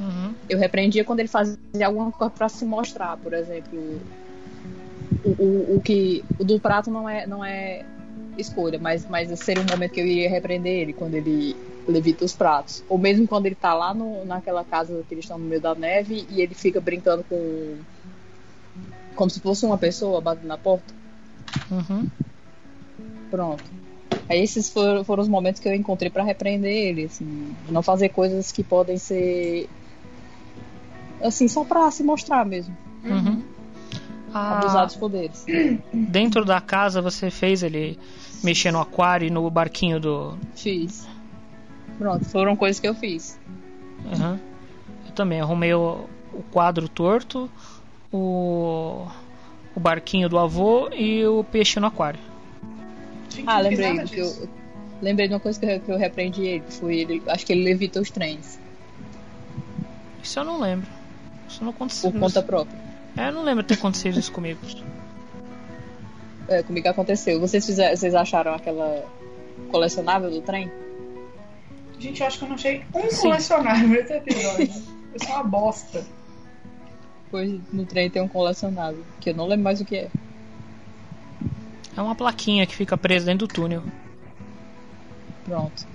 Uhum. 0.00 0.34
Eu 0.48 0.58
repreendia 0.58 1.04
quando 1.04 1.20
ele 1.20 1.28
fazia 1.28 1.58
alguma 1.84 2.12
coisa 2.12 2.32
para 2.32 2.48
se 2.48 2.64
mostrar, 2.64 3.16
por 3.16 3.32
exemplo, 3.34 4.00
o, 5.24 5.30
o, 5.30 5.76
o 5.76 5.80
que 5.82 6.24
o 6.38 6.44
do 6.44 6.60
prato 6.60 6.90
não 6.90 7.08
é 7.08 7.26
não 7.26 7.44
é 7.44 7.84
escolha, 8.40 8.78
mas 8.78 9.06
mas 9.06 9.38
seria 9.40 9.62
um 9.62 9.66
momento 9.66 9.92
que 9.92 10.00
eu 10.00 10.06
iria 10.06 10.30
repreender 10.30 10.72
ele 10.72 10.92
quando 10.92 11.14
ele 11.14 11.56
levita 11.86 12.24
os 12.24 12.34
pratos, 12.34 12.84
ou 12.88 12.98
mesmo 12.98 13.26
quando 13.26 13.46
ele 13.46 13.54
tá 13.54 13.74
lá 13.74 13.94
no, 13.94 14.24
naquela 14.24 14.64
casa 14.64 15.04
que 15.08 15.14
eles 15.14 15.24
estão 15.24 15.38
no 15.38 15.46
meio 15.46 15.60
da 15.60 15.74
neve 15.74 16.26
e 16.28 16.40
ele 16.40 16.54
fica 16.54 16.80
brincando 16.80 17.24
com 17.24 17.78
como 19.14 19.30
se 19.30 19.40
fosse 19.40 19.66
uma 19.66 19.78
pessoa 19.78 20.20
batendo 20.20 20.46
na 20.46 20.58
porta. 20.58 20.94
Uhum. 21.70 22.06
Pronto. 23.30 23.70
Aí 24.28 24.42
esses 24.42 24.68
foram, 24.68 25.02
foram 25.04 25.22
os 25.22 25.28
momentos 25.28 25.60
que 25.60 25.68
eu 25.68 25.74
encontrei 25.74 26.10
para 26.10 26.22
repreender 26.22 26.70
ele, 26.70 27.04
assim, 27.04 27.56
de 27.66 27.72
não 27.72 27.82
fazer 27.82 28.10
coisas 28.10 28.52
que 28.52 28.62
podem 28.62 28.98
ser 28.98 29.68
assim 31.20 31.48
só 31.48 31.64
para 31.64 31.90
se 31.90 32.02
mostrar 32.02 32.44
mesmo, 32.44 32.76
Uhum. 33.04 33.42
Ah, 34.32 34.52
abusar 34.52 34.86
dos 34.86 34.96
poderes. 34.96 35.46
dentro 35.92 36.44
da 36.44 36.60
casa 36.60 37.00
você 37.00 37.30
fez 37.30 37.62
ele 37.62 37.98
mexer 38.42 38.70
no 38.72 38.80
aquário 38.80 39.26
e 39.26 39.30
no 39.30 39.48
barquinho 39.50 39.98
do. 40.00 40.38
Fiz. 40.54 41.08
Pronto, 41.98 42.24
foram 42.26 42.54
coisas 42.56 42.78
que 42.78 42.86
eu 42.86 42.94
fiz. 42.94 43.38
Uhum. 44.04 44.38
Eu 45.06 45.12
também 45.14 45.40
arrumei 45.40 45.74
o, 45.74 46.06
o 46.32 46.42
quadro 46.50 46.88
torto, 46.88 47.50
o, 48.12 49.06
o 49.74 49.80
barquinho 49.80 50.28
do 50.28 50.38
avô 50.38 50.88
e 50.92 51.26
o 51.26 51.42
peixe 51.44 51.80
no 51.80 51.86
aquário. 51.86 52.20
Gente, 53.30 53.48
Ah, 53.48 53.58
lembrei 53.60 53.98
que 54.04 54.18
eu, 54.20 54.48
lembrei 55.02 55.28
de 55.28 55.34
uma 55.34 55.40
coisa 55.40 55.58
que 55.58 55.66
eu, 55.66 55.80
que 55.80 55.90
eu 55.92 55.98
repreendi 55.98 56.42
ele, 56.42 56.64
foi 56.68 56.98
ele, 57.00 57.22
acho 57.26 57.44
que 57.44 57.52
ele 57.52 57.64
levita 57.64 58.00
os 58.00 58.10
trens 58.10 58.58
Isso 60.22 60.38
eu 60.38 60.44
não 60.44 60.60
lembro. 60.60 60.88
Isso 61.48 61.62
não 61.64 61.70
aconteceu. 61.70 62.10
por 62.12 62.20
conta 62.20 62.42
própria. 62.42 62.78
É, 63.16 63.28
eu 63.28 63.32
não 63.32 63.42
lembro 63.42 63.62
de 63.62 63.68
ter 63.68 63.74
acontecido 63.74 64.18
isso 64.18 64.30
comigo. 64.30 64.60
É, 66.48 66.62
comigo 66.62 66.88
aconteceu. 66.88 67.38
Vocês 67.38 67.64
fizeram, 67.64 67.94
vocês 67.94 68.14
acharam 68.14 68.54
aquela 68.54 69.04
colecionável 69.70 70.30
do 70.30 70.40
trem? 70.40 70.70
Gente, 71.98 72.20
eu 72.20 72.26
acho 72.26 72.38
que 72.38 72.44
eu 72.44 72.48
não 72.48 72.54
achei 72.54 72.84
um 72.94 73.10
Sim. 73.10 73.22
colecionável 73.22 73.88
nesse 73.88 74.12
episódio. 74.14 74.68
Foi 74.68 75.18
só 75.26 75.34
uma 75.34 75.44
bosta. 75.44 76.06
Pois 77.30 77.60
no 77.72 77.84
trem 77.84 78.08
tem 78.08 78.22
um 78.22 78.28
colecionável, 78.28 79.04
que 79.20 79.30
eu 79.30 79.34
não 79.34 79.46
lembro 79.46 79.64
mais 79.64 79.80
o 79.80 79.84
que 79.84 79.96
é. 79.96 80.08
É 81.94 82.00
uma 82.00 82.14
plaquinha 82.14 82.66
que 82.66 82.74
fica 82.74 82.96
presa 82.96 83.26
dentro 83.26 83.46
do 83.46 83.52
túnel. 83.52 83.82
Pronto. 85.44 85.86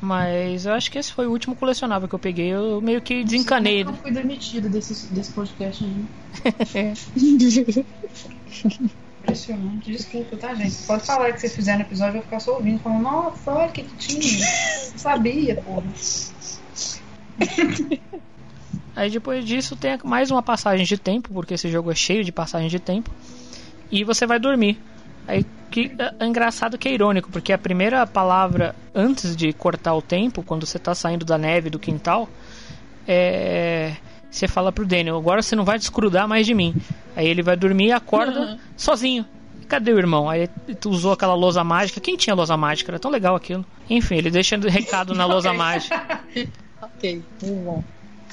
Mas 0.00 0.66
eu 0.66 0.72
acho 0.72 0.90
que 0.90 0.98
esse 0.98 1.12
foi 1.12 1.26
o 1.26 1.30
último 1.30 1.56
colecionável 1.56 2.08
que 2.08 2.14
eu 2.14 2.18
peguei. 2.18 2.48
Eu 2.48 2.80
meio 2.80 3.00
que 3.00 3.24
desencanei. 3.24 3.82
Eu 3.82 3.92
fui 3.94 4.12
demitido 4.12 4.68
desse, 4.68 5.06
desse 5.12 5.32
podcast 5.32 5.82
ainda. 5.82 6.06
Impressionante. 9.26 9.90
Desculpa, 9.90 10.36
tá, 10.36 10.54
gente? 10.54 10.76
Pode 10.86 11.04
falar 11.04 11.32
que 11.32 11.40
vocês 11.40 11.54
fizeram 11.54 11.80
episódio, 11.80 12.10
eu 12.10 12.14
vou 12.14 12.22
ficar 12.22 12.38
só 12.40 12.54
ouvindo, 12.54 12.78
falando, 12.78 13.02
nossa, 13.02 13.50
olha 13.50 13.72
que 13.72 13.82
tinha. 13.82 14.46
Não 14.92 14.98
sabia, 14.98 15.56
porra. 15.56 15.82
Aí 18.94 19.10
depois 19.10 19.44
disso 19.44 19.76
tem 19.76 19.98
mais 20.04 20.30
uma 20.30 20.42
passagem 20.42 20.86
de 20.86 20.96
tempo, 20.96 21.28
porque 21.32 21.54
esse 21.54 21.68
jogo 21.68 21.90
é 21.90 21.94
cheio 21.94 22.24
de 22.24 22.32
passagem 22.32 22.68
de 22.68 22.78
tempo. 22.78 23.10
E 23.90 24.04
você 24.04 24.26
vai 24.26 24.38
dormir. 24.38 24.80
Aí 25.26 25.44
que 25.70 25.92
é 25.98 26.24
é 26.24 26.26
engraçado 26.26 26.78
que 26.78 26.88
é 26.88 26.92
irônico, 26.92 27.28
porque 27.30 27.52
a 27.52 27.58
primeira 27.58 28.06
palavra 28.06 28.74
antes 28.94 29.36
de 29.36 29.52
cortar 29.52 29.94
o 29.94 30.00
tempo, 30.00 30.42
quando 30.42 30.64
você 30.64 30.78
tá 30.78 30.94
saindo 30.94 31.24
da 31.24 31.36
neve 31.36 31.68
do 31.68 31.78
quintal, 31.78 32.28
é 33.06 33.96
você 34.30 34.46
fala 34.48 34.70
pro 34.72 34.84
Daniel, 34.86 35.16
agora 35.16 35.42
você 35.42 35.56
não 35.56 35.64
vai 35.64 35.78
desgrudar 35.78 36.28
mais 36.28 36.44
de 36.46 36.54
mim. 36.54 36.74
Aí 37.14 37.26
ele 37.26 37.42
vai 37.42 37.56
dormir 37.56 37.86
e 37.86 37.92
acorda 37.92 38.40
Uhum. 38.40 38.58
sozinho. 38.76 39.24
Cadê 39.68 39.92
o 39.92 39.98
irmão? 39.98 40.28
Aí 40.30 40.48
tu 40.80 40.90
usou 40.90 41.12
aquela 41.12 41.34
lousa 41.34 41.64
mágica. 41.64 42.00
Quem 42.00 42.16
tinha 42.16 42.34
lousa 42.34 42.56
mágica? 42.56 42.90
Era 42.92 42.98
tão 42.98 43.10
legal 43.10 43.34
aquilo. 43.34 43.64
Enfim, 43.90 44.16
ele 44.16 44.30
deixa 44.30 44.56
recado 44.56 45.14
na 45.14 45.24
lousa 45.26 45.52
mágica. 45.54 46.20
Ok, 46.80 47.22
muito 47.42 47.64
bom. 47.64 47.84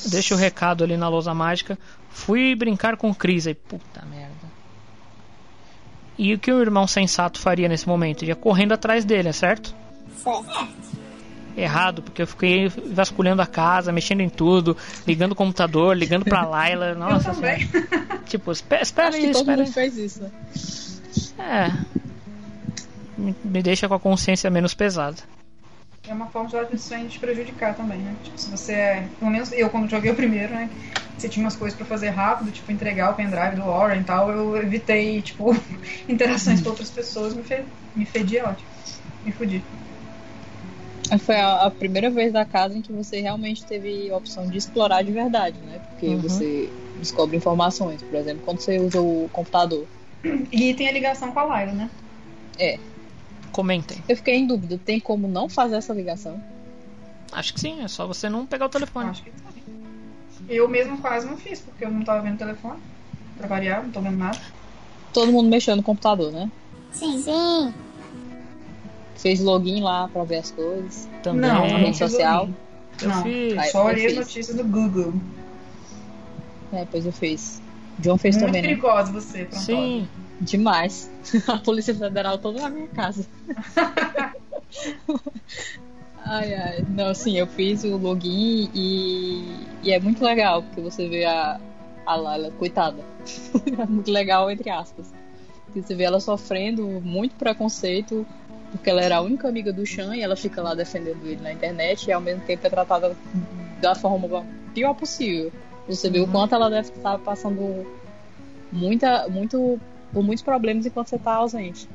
Deixa 0.09 0.35
o 0.35 0.37
recado 0.37 0.83
ali 0.83 0.95
na 0.97 1.07
lousa 1.07 1.33
mágica. 1.33 1.77
Fui 2.09 2.53
brincar 2.55 2.97
com 2.97 3.09
o 3.09 3.15
Chris 3.15 3.47
aí. 3.47 3.55
Puta 3.55 4.03
merda. 4.05 4.33
E 6.17 6.33
o 6.33 6.37
que 6.39 6.51
o 6.51 6.61
irmão 6.61 6.85
sensato 6.85 7.39
faria 7.39 7.67
nesse 7.67 7.87
momento? 7.87 8.23
Ia 8.25 8.35
correndo 8.35 8.73
atrás 8.73 9.03
dele, 9.03 9.29
é 9.29 9.31
certo? 9.31 9.73
Errado, 11.55 12.01
porque 12.01 12.21
eu 12.23 12.27
fiquei 12.27 12.67
vasculhando 12.67 13.41
a 13.41 13.45
casa, 13.45 13.91
mexendo 13.91 14.21
em 14.21 14.29
tudo, 14.29 14.75
ligando 15.05 15.33
o 15.33 15.35
computador, 15.35 15.95
ligando 15.95 16.25
pra 16.25 16.45
Laila. 16.45 16.93
Nossa 16.95 17.29
eu 17.29 17.35
também. 17.35 17.69
Tipo, 18.25 18.51
espera, 18.53 18.81
espera 18.81 19.07
Acho 19.09 19.17
aí, 19.17 19.25
que 19.27 19.31
todo 19.31 19.41
espera 19.41 19.57
mundo 19.57 19.67
aí. 19.67 19.73
fez 19.73 19.97
isso, 19.97 20.23
né? 20.23 20.31
É. 21.37 21.71
Me, 23.17 23.35
me 23.43 23.61
deixa 23.61 23.87
com 23.87 23.93
a 23.93 23.99
consciência 23.99 24.49
menos 24.49 24.73
pesada. 24.73 25.17
É 26.05 26.13
uma 26.13 26.27
forma 26.27 26.49
de 26.49 26.55
ela 26.57 26.65
te 26.65 27.19
prejudicar 27.19 27.75
também, 27.75 27.99
né? 27.99 28.13
Tipo, 28.23 28.37
se 28.37 28.49
você 28.49 28.73
é. 28.73 29.07
Pelo 29.19 29.31
menos 29.31 29.51
eu, 29.53 29.69
quando 29.69 29.89
joguei 29.89 30.11
o 30.11 30.15
primeiro, 30.15 30.53
né? 30.53 30.69
Você 31.17 31.29
tinha 31.29 31.45
umas 31.45 31.55
coisas 31.55 31.77
pra 31.77 31.85
fazer 31.85 32.09
rápido, 32.09 32.51
tipo, 32.51 32.69
entregar 32.71 33.11
o 33.11 33.13
pendrive 33.13 33.55
do 33.55 33.63
Warren 33.63 34.01
e 34.01 34.03
tal. 34.03 34.29
Eu 34.29 34.57
evitei, 34.57 35.21
tipo, 35.21 35.55
interações 36.09 36.61
com 36.61 36.69
outras 36.69 36.89
pessoas, 36.89 37.33
me, 37.33 37.43
fe... 37.43 37.63
me 37.95 38.05
fedi, 38.05 38.37
ótimo. 38.39 38.67
Me 39.23 39.31
fudi. 39.31 39.63
Foi 41.19 41.35
a, 41.35 41.65
a, 41.65 41.71
primeira 41.71 42.09
vez 42.09 42.31
da 42.31 42.45
casa 42.45 42.77
em 42.77 42.81
que 42.81 42.91
você 42.91 43.19
realmente 43.19 43.63
teve 43.65 44.09
a 44.09 44.17
opção 44.17 44.47
de 44.47 44.57
explorar 44.57 45.03
de 45.03 45.11
verdade, 45.11 45.57
né? 45.59 45.79
Porque 45.89 46.07
uhum. 46.07 46.21
você 46.21 46.71
descobre 46.97 47.37
informações, 47.37 48.01
por 48.01 48.15
exemplo, 48.15 48.41
quando 48.45 48.59
você 48.59 48.79
usa 48.79 49.01
o 49.01 49.29
computador. 49.31 49.85
E 50.51 50.73
tem 50.73 50.87
a 50.87 50.91
ligação 50.91 51.31
com 51.31 51.39
a 51.39 51.43
Laila, 51.43 51.73
né? 51.73 51.89
É. 52.57 52.79
Comentem. 53.51 53.97
Eu 54.07 54.15
fiquei 54.15 54.35
em 54.35 54.47
dúvida, 54.47 54.79
tem 54.83 54.99
como 54.99 55.27
não 55.27 55.49
fazer 55.49 55.75
essa 55.75 55.93
ligação? 55.93 56.41
Acho 57.31 57.53
que 57.53 57.59
sim, 57.59 57.83
é 57.83 57.87
só 57.87 58.07
você 58.07 58.29
não 58.29 58.45
pegar 58.45 58.67
o 58.67 58.69
telefone. 58.69 59.09
Acho 59.09 59.23
que 59.23 59.31
sim. 59.31 59.63
Eu 60.47 60.67
mesmo 60.67 60.97
quase 60.99 61.25
não 61.25 61.37
fiz, 61.37 61.59
porque 61.59 61.85
eu 61.85 61.91
não 61.91 62.03
tava 62.03 62.21
vendo 62.21 62.35
o 62.35 62.37
telefone. 62.37 62.79
Pra 63.37 63.47
variar, 63.47 63.83
não 63.83 63.91
tô 63.91 64.01
vendo 64.01 64.17
nada. 64.17 64.39
Todo 65.11 65.31
mundo 65.31 65.49
mexendo 65.49 65.77
no 65.77 65.83
computador, 65.83 66.31
né? 66.31 66.49
Sim, 66.91 67.21
sim. 67.21 67.73
Fez 69.15 69.39
login 69.39 69.81
lá 69.81 70.07
pra 70.07 70.23
ver 70.23 70.37
as 70.37 70.51
coisas. 70.51 71.07
Também. 71.21 71.41
Não, 71.41 71.67
na 71.67 71.77
rede 71.77 71.97
social. 71.97 72.49
Eu 73.01 73.09
não, 73.09 73.23
fiz. 73.23 73.71
Só 73.71 73.85
olhei 73.85 74.07
as 74.07 74.15
notícias 74.15 74.55
do 74.55 74.63
Google. 74.63 75.13
É, 76.71 76.85
pois 76.89 77.05
eu 77.05 77.11
fiz. 77.11 77.61
John 77.99 78.17
fez 78.17 78.35
Muito 78.35 78.47
também. 78.47 78.63
Muito 78.63 78.83
né? 78.83 78.89
perigoso 78.89 79.13
você, 79.13 79.45
pronto. 79.45 79.63
Sim. 79.63 80.07
Demais. 80.41 81.09
A 81.47 81.57
Polícia 81.57 81.93
Federal 81.93 82.37
toda 82.37 82.61
na 82.61 82.69
minha 82.69 82.87
casa. 82.87 83.25
ai, 86.25 86.53
ai. 86.53 86.85
Não, 86.89 87.07
assim, 87.07 87.37
eu 87.37 87.47
fiz 87.47 87.83
o 87.83 87.97
login 87.97 88.69
e, 88.73 89.67
e 89.83 89.91
é 89.91 89.99
muito 89.99 90.23
legal, 90.23 90.63
porque 90.63 90.81
você 90.81 91.07
vê 91.07 91.25
a, 91.25 91.59
a 92.05 92.15
Lala, 92.15 92.51
coitada. 92.51 93.03
é 93.77 93.85
muito 93.85 94.11
legal, 94.11 94.49
entre 94.49 94.69
aspas. 94.69 95.13
Você 95.75 95.95
vê 95.95 96.03
ela 96.03 96.19
sofrendo 96.19 96.85
muito 97.01 97.35
preconceito, 97.35 98.27
porque 98.73 98.89
ela 98.89 99.01
era 99.01 99.17
a 99.17 99.21
única 99.21 99.47
amiga 99.47 99.71
do 99.71 99.85
Chan 99.85 100.15
e 100.15 100.21
ela 100.21 100.35
fica 100.35 100.59
lá 100.59 100.73
defendendo 100.73 101.23
ele 101.25 101.39
na 101.41 101.53
internet 101.53 102.07
e 102.07 102.11
ao 102.11 102.19
mesmo 102.19 102.41
tempo 102.41 102.65
é 102.65 102.69
tratada 102.69 103.15
da 103.79 103.93
forma 103.93 104.43
pior 104.73 104.95
possível. 104.95 105.51
Você 105.87 106.09
vê 106.09 106.19
uhum. 106.19 106.25
o 106.25 106.27
quanto 106.27 106.55
ela 106.55 106.69
deve 106.69 106.89
estar 106.89 107.19
passando 107.19 107.85
muita, 108.71 109.29
muito, 109.29 109.79
por 110.11 110.23
muitos 110.23 110.43
problemas 110.43 110.87
enquanto 110.87 111.09
você 111.09 111.17
está 111.17 111.35
ausente. 111.35 111.87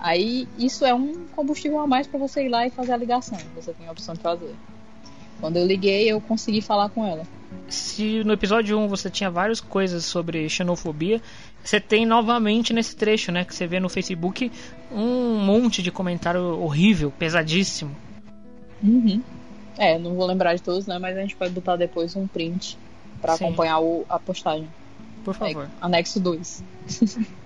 Aí 0.00 0.48
isso 0.58 0.84
é 0.84 0.92
um 0.92 1.26
combustível 1.28 1.78
a 1.78 1.86
mais 1.86 2.08
para 2.08 2.18
você 2.18 2.44
ir 2.44 2.48
lá 2.48 2.66
e 2.66 2.70
fazer 2.70 2.92
a 2.92 2.96
ligação. 2.96 3.38
Você 3.54 3.72
tem 3.72 3.86
a 3.86 3.92
opção 3.92 4.14
de 4.14 4.20
fazer. 4.20 4.56
Quando 5.40 5.56
eu 5.56 5.64
liguei, 5.64 6.10
eu 6.10 6.20
consegui 6.20 6.60
falar 6.60 6.88
com 6.88 7.06
ela. 7.06 7.22
Se 7.68 8.22
no 8.24 8.32
episódio 8.32 8.78
1 8.78 8.88
você 8.88 9.10
tinha 9.10 9.30
várias 9.30 9.60
coisas 9.60 10.04
sobre 10.04 10.48
xenofobia, 10.48 11.20
você 11.62 11.80
tem 11.80 12.06
novamente 12.06 12.72
nesse 12.72 12.94
trecho, 12.94 13.32
né, 13.32 13.44
que 13.44 13.54
você 13.54 13.66
vê 13.66 13.80
no 13.80 13.88
Facebook 13.88 14.50
um 14.92 15.38
monte 15.38 15.82
de 15.82 15.90
comentário 15.90 16.60
horrível, 16.60 17.10
pesadíssimo. 17.10 17.94
Uhum. 18.82 19.20
É, 19.76 19.98
não 19.98 20.14
vou 20.14 20.26
lembrar 20.26 20.54
de 20.54 20.62
todos, 20.62 20.86
né, 20.86 20.98
mas 20.98 21.16
a 21.16 21.20
gente 21.20 21.36
pode 21.36 21.52
botar 21.52 21.76
depois 21.76 22.14
um 22.14 22.26
print 22.26 22.78
para 23.20 23.34
acompanhar 23.34 23.80
o, 23.80 24.04
a 24.08 24.18
postagem. 24.18 24.68
Por 25.24 25.34
favor. 25.34 25.64
É, 25.64 25.68
anexo 25.80 26.20
2. 26.20 26.62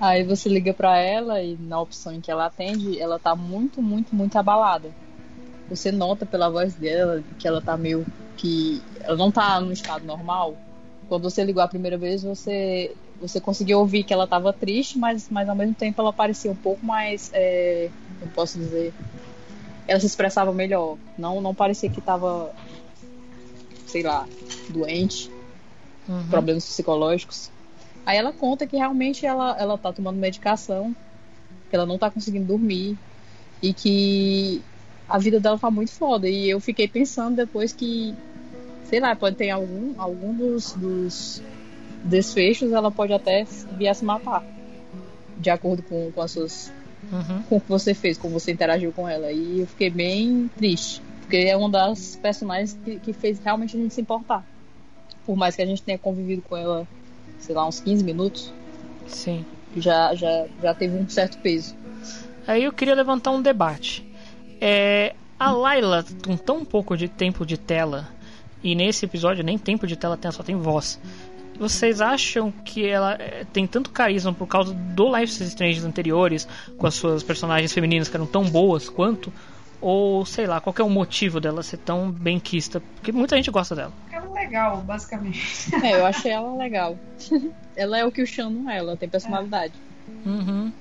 Aí 0.00 0.24
você 0.24 0.48
liga 0.48 0.72
para 0.72 0.96
ela 0.96 1.42
e 1.42 1.58
na 1.58 1.78
opção 1.78 2.14
em 2.14 2.20
que 2.22 2.30
ela 2.30 2.46
atende, 2.46 2.98
ela 2.98 3.18
tá 3.18 3.36
muito, 3.36 3.82
muito, 3.82 4.14
muito 4.14 4.38
abalada. 4.38 4.90
Você 5.68 5.92
nota 5.92 6.24
pela 6.24 6.48
voz 6.48 6.74
dela 6.74 7.22
que 7.38 7.46
ela 7.46 7.60
tá 7.60 7.76
meio 7.76 8.06
que 8.40 8.82
ela 9.02 9.16
não 9.16 9.30
tá 9.30 9.60
no 9.60 9.70
estado 9.70 10.04
normal. 10.06 10.56
Quando 11.08 11.24
você 11.24 11.44
ligou 11.44 11.62
a 11.62 11.68
primeira 11.68 11.98
vez, 11.98 12.22
você 12.22 12.96
você 13.20 13.38
conseguiu 13.38 13.80
ouvir 13.80 14.02
que 14.02 14.14
ela 14.14 14.26
tava 14.26 14.50
triste, 14.50 14.98
mas, 14.98 15.28
mas 15.28 15.46
ao 15.46 15.54
mesmo 15.54 15.74
tempo 15.74 16.00
ela 16.00 16.10
parecia 16.10 16.50
um 16.50 16.56
pouco 16.56 16.86
mais, 16.86 17.30
é, 17.34 17.90
eu 18.22 18.28
posso 18.28 18.58
dizer, 18.58 18.94
ela 19.86 20.00
se 20.00 20.06
expressava 20.06 20.50
melhor. 20.54 20.96
Não 21.18 21.38
não 21.38 21.54
parecia 21.54 21.90
que 21.90 22.00
tava 22.00 22.50
sei 23.86 24.02
lá, 24.02 24.26
doente, 24.70 25.30
uhum. 26.08 26.28
problemas 26.28 26.64
psicológicos. 26.64 27.50
Aí 28.06 28.16
ela 28.16 28.32
conta 28.32 28.66
que 28.66 28.76
realmente 28.76 29.26
ela, 29.26 29.54
ela 29.58 29.76
tá 29.76 29.92
tomando 29.92 30.16
medicação, 30.16 30.96
que 31.68 31.76
ela 31.76 31.84
não 31.84 31.98
tá 31.98 32.10
conseguindo 32.10 32.46
dormir 32.46 32.96
e 33.60 33.74
que 33.74 34.62
a 35.08 35.18
vida 35.18 35.40
dela 35.40 35.58
tá 35.58 35.70
muito 35.70 35.92
foda. 35.92 36.28
E 36.28 36.48
eu 36.48 36.60
fiquei 36.60 36.86
pensando 36.86 37.36
depois 37.36 37.72
que, 37.72 38.14
sei 38.90 38.98
lá, 38.98 39.14
pode 39.14 39.36
ter 39.36 39.50
algum, 39.50 39.94
algum 39.96 40.34
dos, 40.34 40.72
dos 40.72 41.40
desfechos, 42.02 42.72
ela 42.72 42.90
pode 42.90 43.12
até 43.12 43.46
vir 43.78 43.86
a 43.86 43.94
se 43.94 44.04
matar. 44.04 44.44
De 45.38 45.48
acordo 45.48 45.82
com, 45.84 46.10
com 46.10 46.20
as 46.20 46.32
suas. 46.32 46.72
Uhum. 47.10 47.42
com 47.44 47.56
o 47.56 47.60
que 47.60 47.68
você 47.68 47.94
fez, 47.94 48.18
como 48.18 48.38
você 48.38 48.52
interagiu 48.52 48.92
com 48.92 49.08
ela. 49.08 49.32
E 49.32 49.60
eu 49.60 49.66
fiquei 49.66 49.88
bem 49.88 50.50
triste. 50.56 51.00
Porque 51.20 51.36
é 51.36 51.56
uma 51.56 51.70
das 51.70 52.16
personagens 52.16 52.76
que, 52.84 52.98
que 52.98 53.12
fez 53.12 53.38
realmente 53.38 53.76
a 53.76 53.80
gente 53.80 53.94
se 53.94 54.00
importar. 54.00 54.44
Por 55.24 55.36
mais 55.36 55.56
que 55.56 55.62
a 55.62 55.66
gente 55.66 55.82
tenha 55.82 55.96
convivido 55.96 56.42
com 56.42 56.56
ela, 56.56 56.86
sei 57.38 57.54
lá, 57.54 57.66
uns 57.66 57.80
15 57.80 58.04
minutos. 58.04 58.52
Sim. 59.06 59.46
Já, 59.76 60.14
já, 60.14 60.46
já 60.60 60.74
teve 60.74 60.96
um 60.96 61.08
certo 61.08 61.38
peso. 61.38 61.74
Aí 62.46 62.64
eu 62.64 62.72
queria 62.72 62.94
levantar 62.94 63.30
um 63.30 63.40
debate. 63.40 64.04
É, 64.60 65.14
a 65.38 65.52
Layla, 65.52 66.04
com 66.24 66.36
tão 66.36 66.64
pouco 66.64 66.96
de 66.96 67.08
tempo 67.08 67.46
de 67.46 67.56
tela, 67.56 68.08
e 68.62 68.74
nesse 68.74 69.04
episódio 69.04 69.44
nem 69.44 69.58
tempo 69.58 69.86
de 69.86 69.96
tela 69.96 70.16
tem, 70.16 70.30
só 70.30 70.42
tem 70.42 70.56
voz. 70.56 71.00
Vocês 71.58 72.00
acham 72.00 72.50
que 72.50 72.86
ela 72.86 73.14
é, 73.14 73.44
tem 73.52 73.66
tanto 73.66 73.90
carisma 73.90 74.32
por 74.32 74.46
causa 74.46 74.72
do 74.72 75.14
Life 75.14 75.42
is 75.42 75.48
Strange 75.48 75.84
anteriores, 75.84 76.48
com 76.78 76.86
as 76.86 76.94
suas 76.94 77.22
personagens 77.22 77.72
femininas 77.72 78.08
que 78.08 78.16
eram 78.16 78.26
tão 78.26 78.44
boas 78.44 78.88
quanto? 78.88 79.32
Ou, 79.80 80.24
sei 80.26 80.46
lá, 80.46 80.60
qual 80.60 80.74
é 80.78 80.82
o 80.82 80.90
motivo 80.90 81.40
dela 81.40 81.62
ser 81.62 81.78
tão 81.78 82.10
bem 82.10 82.38
quista? 82.38 82.82
Porque 82.96 83.12
muita 83.12 83.36
gente 83.36 83.50
gosta 83.50 83.74
dela. 83.74 83.92
Ela 84.12 84.26
é 84.26 84.44
legal, 84.44 84.78
basicamente. 84.78 85.70
É, 85.82 85.96
eu 85.96 86.06
achei 86.06 86.30
ela 86.30 86.54
legal. 86.56 86.98
ela 87.76 87.98
é 87.98 88.04
o 88.04 88.12
que 88.12 88.22
o 88.22 88.26
Chan 88.26 88.50
não 88.50 88.70
é, 88.70 88.78
ela 88.78 88.96
tem 88.96 89.08
personalidade. 89.08 89.74
É. 90.24 90.28
Uhum. 90.28 90.72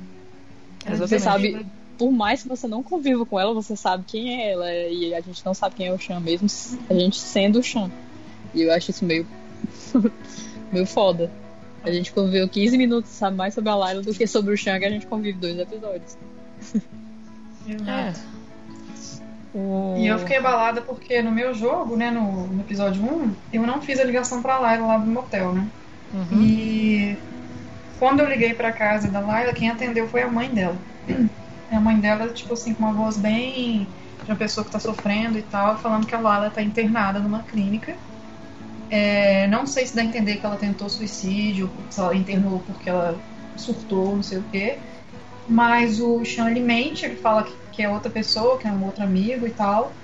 Você 0.97 1.19
sabe, 1.19 1.65
por 1.99 2.11
mais 2.11 2.41
que 2.41 2.47
você 2.47 2.65
não 2.65 2.81
conviva 2.81 3.25
com 3.25 3.37
ela, 3.37 3.53
você 3.53 3.75
sabe 3.75 4.05
quem 4.07 4.41
é 4.41 4.51
ela. 4.53 4.73
E 4.73 5.13
a 5.13 5.19
gente 5.19 5.45
não 5.45 5.53
sabe 5.53 5.75
quem 5.75 5.87
é 5.87 5.93
o 5.93 5.99
Chan, 5.99 6.21
mesmo 6.21 6.47
a 6.89 6.93
gente 6.93 7.19
sendo 7.19 7.59
o 7.59 7.63
Chan. 7.63 7.91
E 8.55 8.61
eu 8.61 8.73
acho 8.73 8.89
isso 8.89 9.03
meio. 9.03 9.27
meio 10.71 10.85
foda. 10.85 11.29
A 11.83 11.91
gente 11.91 12.13
conviveu 12.13 12.47
15 12.47 12.77
minutos, 12.77 13.11
sabe 13.11 13.35
mais 13.35 13.53
sobre 13.53 13.69
a 13.69 13.75
Layla 13.75 14.01
do 14.01 14.13
que 14.13 14.25
sobre 14.25 14.53
o 14.53 14.57
Chan, 14.57 14.79
que 14.79 14.85
a 14.85 14.89
gente 14.89 15.05
convive 15.05 15.37
dois 15.37 15.59
episódios. 15.59 16.17
É. 17.85 18.13
E 19.97 20.07
eu 20.07 20.19
fiquei 20.19 20.37
abalada 20.37 20.81
porque 20.81 21.21
no 21.21 21.31
meu 21.31 21.53
jogo, 21.53 21.97
né, 21.97 22.11
no, 22.11 22.47
no, 22.47 22.61
episódio 22.61 23.03
1, 23.03 23.35
eu 23.51 23.63
não 23.63 23.81
fiz 23.81 23.99
a 23.99 24.03
ligação 24.03 24.41
pra 24.41 24.59
Layla 24.59 24.87
lá 24.87 24.97
do 24.97 25.07
motel, 25.07 25.53
né? 25.53 25.67
Uhum. 26.13 26.41
E 26.41 27.17
quando 27.97 28.21
eu 28.21 28.29
liguei 28.29 28.53
pra 28.53 28.71
casa 28.71 29.09
da 29.09 29.19
Layla, 29.19 29.53
quem 29.53 29.69
atendeu 29.69 30.07
foi 30.07 30.21
a 30.21 30.29
mãe 30.29 30.49
dela. 30.49 30.77
A 31.71 31.79
mãe 31.79 31.99
dela, 31.99 32.33
tipo 32.33 32.53
assim, 32.53 32.73
com 32.73 32.83
uma 32.83 32.93
voz 32.93 33.17
bem 33.17 33.95
de 34.23 34.31
uma 34.31 34.37
pessoa 34.37 34.65
que 34.65 34.71
tá 34.71 34.79
sofrendo 34.79 35.37
e 35.37 35.43
tal, 35.43 35.77
falando 35.77 36.05
que 36.07 36.15
a 36.15 36.19
Layla 36.19 36.51
tá 36.51 36.61
internada 36.61 37.19
numa 37.19 37.43
clínica. 37.43 37.99
É, 39.11 39.47
não 39.47 39.65
sei 39.65 39.85
se 39.87 39.95
dá 39.95 40.01
a 40.01 40.05
entender 40.05 40.37
que 40.37 40.45
ela 40.45 40.57
tentou 40.57 40.89
suicídio, 40.89 41.71
se 41.89 41.99
ela 41.99 42.15
internou 42.15 42.59
porque 42.61 42.89
ela 42.89 43.23
surtou, 43.55 44.15
não 44.15 44.23
sei 44.23 44.37
o 44.39 44.43
quê. 44.43 44.81
Mas 45.47 45.99
o 46.01 46.23
Sean 46.25 46.51
ele 46.51 46.61
mente, 46.61 47.05
ele 47.05 47.17
fala 47.17 47.43
que 47.43 47.57
que 47.71 47.83
é 47.83 47.89
outra 47.89 48.11
pessoa, 48.11 48.57
que 48.59 48.67
é 48.67 48.71
um 48.71 48.83
outro 48.85 49.03
amigo 49.03 49.47
e 49.47 49.51
tal. 49.51 49.95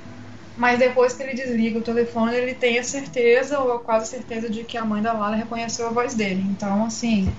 Mas 0.55 0.79
depois 0.79 1.13
que 1.15 1.23
ele 1.23 1.33
desliga 1.33 1.79
o 1.79 1.83
telefone, 1.83 2.35
ele 2.35 2.55
tem 2.55 2.79
a 2.79 2.83
certeza, 2.83 3.59
ou 3.59 3.79
quase 3.79 4.09
certeza, 4.09 4.49
de 4.49 4.63
que 4.65 4.77
a 4.77 4.85
mãe 4.85 5.01
da 5.01 5.13
Lala 5.13 5.35
reconheceu 5.35 5.87
a 5.87 5.91
voz 5.91 6.15
dele. 6.15 6.43
Então, 6.43 6.85
assim, 6.85 7.37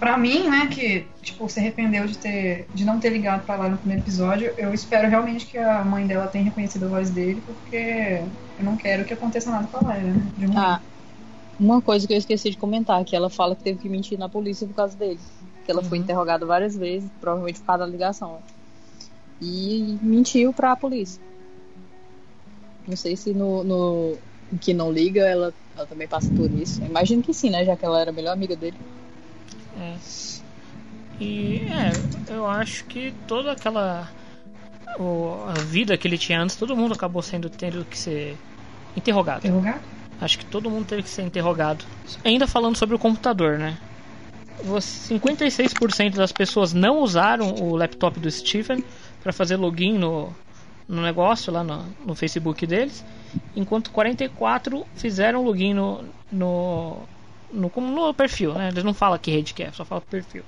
para 0.00 0.18
mim, 0.18 0.48
né, 0.48 0.66
que 0.66 1.06
tipo, 1.22 1.48
se 1.48 1.60
arrependeu 1.60 2.06
de 2.06 2.18
ter 2.18 2.66
de 2.74 2.84
não 2.84 2.98
ter 2.98 3.10
ligado 3.10 3.44
para 3.44 3.56
lá 3.56 3.68
no 3.68 3.76
primeiro 3.76 4.02
episódio, 4.02 4.52
eu 4.58 4.74
espero 4.74 5.08
realmente 5.08 5.46
que 5.46 5.58
a 5.58 5.84
mãe 5.84 6.06
dela 6.06 6.26
tenha 6.26 6.44
reconhecido 6.44 6.86
a 6.86 6.88
voz 6.88 7.10
dele, 7.10 7.40
porque 7.46 8.22
eu 8.58 8.64
não 8.64 8.76
quero 8.76 9.04
que 9.04 9.12
aconteça 9.12 9.50
nada 9.50 9.68
com 9.68 9.76
a 9.76 9.88
Layla, 9.88 10.12
né? 10.12 10.26
De 10.36 10.46
ah, 10.56 10.80
uma 11.60 11.80
coisa 11.80 12.06
que 12.06 12.14
eu 12.14 12.18
esqueci 12.18 12.50
de 12.50 12.56
comentar, 12.56 13.04
que 13.04 13.14
ela 13.14 13.30
fala 13.30 13.54
que 13.54 13.62
teve 13.62 13.78
que 13.78 13.88
mentir 13.88 14.18
na 14.18 14.28
polícia 14.28 14.66
por 14.66 14.74
causa 14.74 14.96
dele. 14.96 15.20
Que 15.64 15.70
ela 15.70 15.82
uhum. 15.82 15.88
foi 15.88 15.98
interrogada 15.98 16.46
várias 16.46 16.74
vezes, 16.74 17.08
provavelmente 17.20 17.60
por 17.60 17.66
causa 17.66 17.84
da 17.84 17.86
ligação 17.86 18.40
e 19.40 19.98
mentiu 20.02 20.52
para 20.52 20.72
a 20.72 20.76
polícia. 20.76 21.20
Não 22.86 22.96
sei 22.96 23.16
se 23.16 23.32
no, 23.32 23.64
no 23.64 24.18
que 24.60 24.74
não 24.74 24.92
liga 24.92 25.22
ela, 25.22 25.54
ela 25.76 25.86
também 25.86 26.06
passa 26.06 26.28
por 26.34 26.50
isso. 26.50 26.82
Imagino 26.82 27.22
que 27.22 27.32
sim, 27.32 27.50
né? 27.50 27.64
Já 27.64 27.76
que 27.76 27.84
ela 27.84 28.00
era 28.00 28.10
a 28.10 28.12
melhor 28.12 28.32
amiga 28.32 28.56
dele. 28.56 28.76
É. 29.78 29.96
E 31.20 31.66
é, 31.68 32.32
eu 32.32 32.46
acho 32.46 32.84
que 32.84 33.12
toda 33.26 33.52
aquela. 33.52 34.08
O, 34.98 35.36
vida 35.66 35.96
que 35.96 36.08
ele 36.08 36.18
tinha 36.18 36.40
antes, 36.40 36.56
todo 36.56 36.76
mundo 36.76 36.94
acabou 36.94 37.22
sendo 37.22 37.48
tendo 37.48 37.84
que 37.84 37.96
ser 37.96 38.36
interrogado. 38.96 39.46
Interrogado? 39.46 39.80
Acho 40.20 40.38
que 40.38 40.44
todo 40.44 40.70
mundo 40.70 40.86
teve 40.86 41.02
que 41.02 41.08
ser 41.08 41.22
interrogado. 41.22 41.84
Ainda 42.24 42.46
falando 42.46 42.76
sobre 42.76 42.94
o 42.94 42.98
computador, 42.98 43.58
né? 43.58 43.78
Você- 44.64 45.14
56% 45.14 46.16
das 46.16 46.32
pessoas 46.32 46.72
não 46.72 46.98
usaram 46.98 47.54
o 47.54 47.76
laptop 47.76 48.18
do 48.20 48.30
Stephen 48.30 48.84
para 49.22 49.32
fazer 49.32 49.56
login 49.56 49.94
no, 49.98 50.34
no 50.86 51.00
negócio 51.02 51.52
lá 51.52 51.64
no, 51.64 51.84
no 52.04 52.14
Facebook 52.14 52.66
deles, 52.66 53.04
enquanto 53.56 53.90
44 53.90 54.86
fizeram 54.94 55.42
login 55.42 55.72
no 55.74 56.04
no, 56.30 57.08
no, 57.52 57.70
no 57.76 58.14
perfil, 58.14 58.54
né? 58.54 58.68
Eles 58.68 58.84
não 58.84 58.94
falam 58.94 59.18
que 59.18 59.30
rede 59.30 59.54
que 59.54 59.62
é, 59.62 59.72
só 59.72 59.84
falam 59.84 60.02
perfil. 60.08 60.42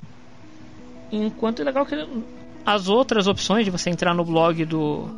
Enquanto 1.11 1.61
é 1.61 1.65
legal 1.65 1.85
que 1.85 1.95
as 2.65 2.89
outras 2.89 3.27
opções 3.27 3.65
de 3.65 3.71
você 3.71 3.91
entrar 3.91 4.15
no 4.15 4.25
blog 4.25 4.65
do 4.65 5.09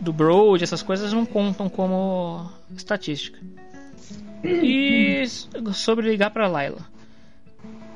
do 0.00 0.12
Broad, 0.12 0.62
essas 0.62 0.82
coisas 0.82 1.12
não 1.12 1.24
contam 1.24 1.68
como 1.68 2.50
estatística. 2.76 3.38
E 4.44 5.24
sobre 5.72 6.10
ligar 6.10 6.30
para 6.30 6.46
Laila. 6.46 6.84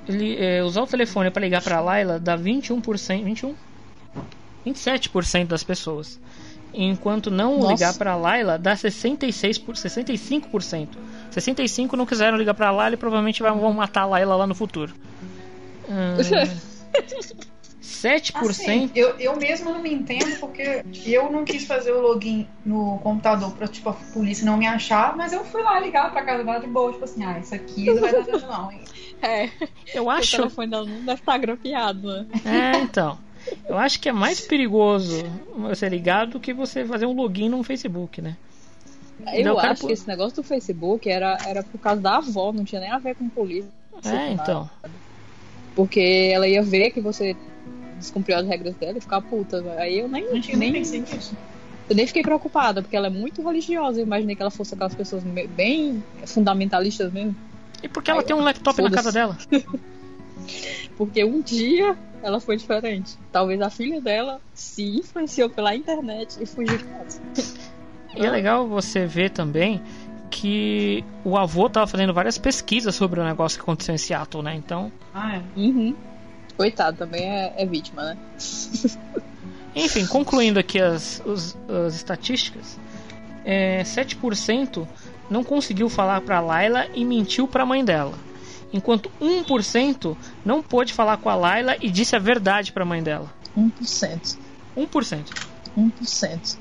Ele, 0.09 0.37
é, 0.39 0.65
usar 0.65 0.83
o 0.83 0.87
telefone 0.87 1.31
para 1.31 1.43
ligar 1.43 1.63
para 1.63 1.81
Laila 1.81 2.19
dá 2.19 2.37
21%, 2.37 3.25
21? 3.25 3.55
27% 4.67 5.47
das 5.47 5.63
pessoas. 5.63 6.19
Enquanto 6.73 7.31
não 7.31 7.59
Nossa. 7.59 7.73
ligar 7.73 7.95
para 7.95 8.15
Laila 8.17 8.59
dá 8.59 8.77
66 8.77 9.59
por 9.59 9.75
65%. 9.75 10.89
65 11.31 11.97
não 11.97 12.05
quiseram 12.07 12.37
ligar 12.37 12.55
para 12.55 12.71
Laila 12.71 12.95
e 12.95 12.99
provavelmente 12.99 13.43
vai- 13.43 13.53
vão 13.53 13.73
matar 13.73 14.03
a 14.03 14.07
Laila 14.07 14.37
lá 14.37 14.47
no 14.47 14.55
futuro. 14.55 14.95
Hum, 15.89 16.17
7% 17.81 18.37
Assim, 18.51 18.91
eu, 18.95 19.11
eu 19.19 19.37
mesma 19.37 19.73
não 19.73 19.83
me 19.83 19.93
entendo 19.93 20.39
porque 20.39 20.85
eu 21.07 21.33
não 21.33 21.45
quis 21.45 21.65
fazer 21.65 21.91
o 21.93 22.01
login 22.01 22.47
no 22.65 22.99
computador 22.99 23.51
pra, 23.53 23.67
tipo, 23.67 23.89
a 23.89 23.93
polícia 23.93 24.45
não 24.45 24.57
me 24.59 24.67
achar, 24.67 25.17
mas 25.17 25.33
eu 25.33 25.43
fui 25.45 25.63
lá 25.63 25.81
ligar 25.81 26.11
pra 26.13 26.23
casa 26.23 26.45
dela 26.45 26.59
de 26.61 26.67
boa, 26.67 26.93
tipo 26.93 27.05
assim, 27.05 27.25
ah, 27.25 27.39
isso 27.39 27.55
aqui 27.55 27.87
não 27.87 28.01
vai 28.01 28.13
dar 28.13 28.25
certo 28.25 28.47
não, 28.47 28.71
hein? 28.71 28.81
É. 29.23 29.51
Eu 29.95 30.09
acho- 30.11 30.37
O 30.37 30.39
telefone 30.41 30.71
dela 30.71 30.85
não 30.87 31.05
deve 31.05 31.21
estar 31.21 31.39
grampeado, 31.39 32.09
né? 32.09 32.27
É, 32.45 32.81
então. 32.83 33.19
Eu 33.69 33.77
acho 33.79 34.01
que 34.01 34.09
é 34.09 34.13
mais 34.13 34.41
perigoso 34.41 35.25
você 35.57 35.89
ligar 35.89 36.27
do 36.27 36.41
que 36.41 36.53
você 36.53 36.85
fazer 36.85 37.07
um 37.07 37.13
login 37.13 37.49
no 37.49 37.63
Facebook, 37.63 38.21
né? 38.23 38.37
Eu 39.33 39.59
acho 39.59 39.81
pô- 39.83 39.87
que 39.89 39.93
esse 39.93 40.07
negócio 40.07 40.37
do 40.37 40.43
Facebook 40.43 41.09
era, 41.09 41.37
era 41.45 41.63
por 41.63 41.79
causa 41.79 42.01
da 42.01 42.17
avó, 42.17 42.53
não 42.53 42.65
tinha 42.65 42.81
nem 42.81 42.91
a 42.91 42.99
ver 42.99 43.15
com 43.17 43.29
polícia. 43.29 43.71
É, 44.05 44.31
então. 44.31 44.71
Porque 45.75 46.31
ela 46.33 46.47
ia 46.49 46.63
ver 46.63 46.91
que 46.91 47.01
você 47.01 47.37
descumpriu 47.99 48.37
as 48.37 48.47
regras 48.47 48.75
dela 48.77 48.97
e 48.97 49.01
ficar 49.01 49.21
puta. 49.21 49.63
Aí 49.79 49.99
eu 49.99 50.09
nem, 50.09 50.25
Eu 50.25 50.33
nem 50.35 50.57
nem, 50.57 50.73
pensei 50.73 51.01
nisso. 51.01 51.37
eu 51.91 51.97
nem 51.97 52.07
fiquei 52.07 52.23
preocupada, 52.23 52.81
porque 52.81 52.97
ela 52.97 53.09
é 53.09 53.11
muito 53.11 53.43
religiosa. 53.43 54.01
Eu 54.01 54.07
imaginei 54.07 54.37
que 54.37 54.43
ela 54.43 54.51
fosse 54.51 54.75
aquelas 54.75 54.95
pessoas 54.95 55.23
bem 55.25 56.03
fundamentalistas 56.27 57.13
mesmo. 57.13 57.35
E 57.83 57.89
porque 57.89 58.11
ela 58.11 58.23
tem 58.23 58.35
um 58.35 58.41
laptop 58.41 58.81
na 58.83 58.91
casa 58.91 59.13
dela? 59.13 59.37
Porque 60.97 61.23
um 61.25 61.41
dia 61.41 61.97
ela 62.23 62.41
foi 62.41 62.57
diferente. 62.57 63.17
Talvez 63.33 63.61
a 63.61 63.71
filha 63.71 64.01
dela 64.01 64.41
se 64.55 64.83
influenciou 64.99 65.49
pela 65.51 65.75
internet 65.75 66.43
e 66.43 66.47
fugiu 66.47 66.77
de 66.79 66.85
casa. 66.85 67.21
E 68.17 68.25
é 68.27 68.31
legal 68.31 68.67
você 68.67 69.07
ver 69.07 69.31
também 69.31 69.81
que 70.31 71.05
o 71.25 71.37
avô 71.37 71.69
tava 71.71 71.87
fazendo 71.87 72.13
várias 72.13 72.37
pesquisas 72.39 72.95
sobre 72.95 73.21
o 73.21 73.25
negócio 73.25 73.59
que 73.59 73.63
aconteceu 73.63 73.95
em 73.95 73.99
Seattle, 73.99 74.43
né? 74.43 74.55
Então, 74.55 74.93
Ah, 75.15 75.37
é. 75.37 75.43
Uhum. 75.57 75.97
Coitado, 76.57 76.97
também 76.99 77.23
é, 77.25 77.55
é 77.57 77.65
vítima, 77.67 78.03
né? 78.03 78.19
enfim, 79.75 80.07
concluindo 80.07 80.59
aqui 80.59 80.81
as, 80.81 81.23
os- 81.25 81.57
as 81.87 81.95
estatísticas, 81.95 82.79
é, 83.45 83.83
7% 83.85 84.87
não 85.31 85.45
conseguiu 85.45 85.89
falar 85.89 86.21
pra 86.23 86.41
Laila 86.41 86.87
e 86.95 87.05
mentiu 87.05 87.47
pra 87.47 87.65
mãe 87.67 87.85
dela. 87.85 88.19
Enquanto 88.73 89.11
1% 89.21 90.17
não 90.45 90.63
pôde 90.63 90.93
falar 90.93 91.17
com 91.17 91.29
a 91.29 91.35
Laila 91.35 91.77
e 91.81 91.91
disse 91.91 92.15
a 92.15 92.19
verdade 92.19 92.73
pra 92.73 92.85
mãe 92.85 93.03
dela. 93.03 93.33
1%. 93.57 94.37
1%. 94.77 95.25
1%. 95.77 96.59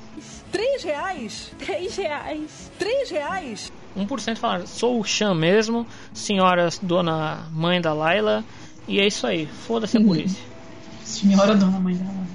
Três 0.51 0.83
reais? 0.83 1.51
Três 1.59 1.95
reais. 1.95 2.71
Três 2.79 3.09
reais? 3.09 3.71
1% 3.97 4.37
falaram, 4.37 4.67
sou 4.67 4.99
o 4.99 5.03
Chan 5.03 5.33
mesmo, 5.33 5.85
senhora 6.13 6.69
dona 6.81 7.47
mãe 7.51 7.81
da 7.81 7.93
Laila, 7.93 8.45
e 8.87 8.99
é 8.99 9.07
isso 9.07 9.25
aí, 9.25 9.47
foda-se 9.47 9.97
a 9.97 10.01
polícia. 10.01 10.43
Senhora 11.03 11.55
dona 11.55 11.79
mãe 11.79 11.95
dela. 11.95 12.27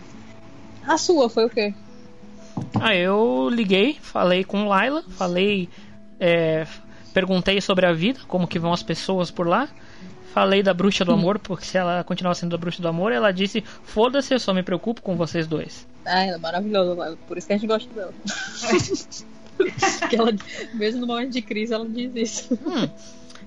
A 0.86 0.97
sua 0.97 1.28
foi 1.28 1.44
o 1.44 1.51
quê? 1.51 1.74
Aí 2.81 3.01
eu 3.01 3.49
liguei, 3.51 3.99
falei 4.01 4.44
com 4.44 4.66
Laila, 4.66 5.05
falei, 5.11 5.69
é, 6.19 6.66
perguntei 7.12 7.60
sobre 7.60 7.86
a 7.86 7.93
vida, 7.93 8.20
como 8.26 8.47
que 8.47 8.59
vão 8.59 8.72
as 8.72 8.82
pessoas 8.82 9.30
por 9.30 9.47
lá. 9.47 9.68
Falei 10.32 10.62
da 10.62 10.72
bruxa 10.72 11.05
do 11.05 11.12
amor, 11.12 11.39
porque 11.39 11.66
se 11.66 11.76
ela 11.76 12.02
continuar 12.05 12.34
sendo 12.34 12.55
a 12.55 12.59
bruxa 12.59 12.80
do 12.80 12.89
amor, 12.89 13.12
ela 13.12 13.30
disse: 13.30 13.62
Foda-se, 13.84 14.32
eu 14.32 14.40
só 14.40 14.55
me 14.55 14.62
preocupo 14.62 15.02
com 15.02 15.14
vocês 15.14 15.47
dois. 15.47 15.86
Ah, 16.06 16.24
ela 16.24 16.36
é 16.36 16.39
maravilhosa, 16.39 17.18
por 17.28 17.36
isso 17.36 17.47
que 17.47 17.52
a 17.52 17.56
gente 17.56 17.68
gosta 17.68 17.93
dela. 17.93 18.14
Porque 20.01 20.16
ela, 20.16 20.32
mesmo 20.74 21.02
no 21.02 21.06
momento 21.06 21.32
de 21.32 21.43
crise, 21.43 21.74
ela 21.74 21.86
diz 21.86 22.16
isso. 22.16 22.59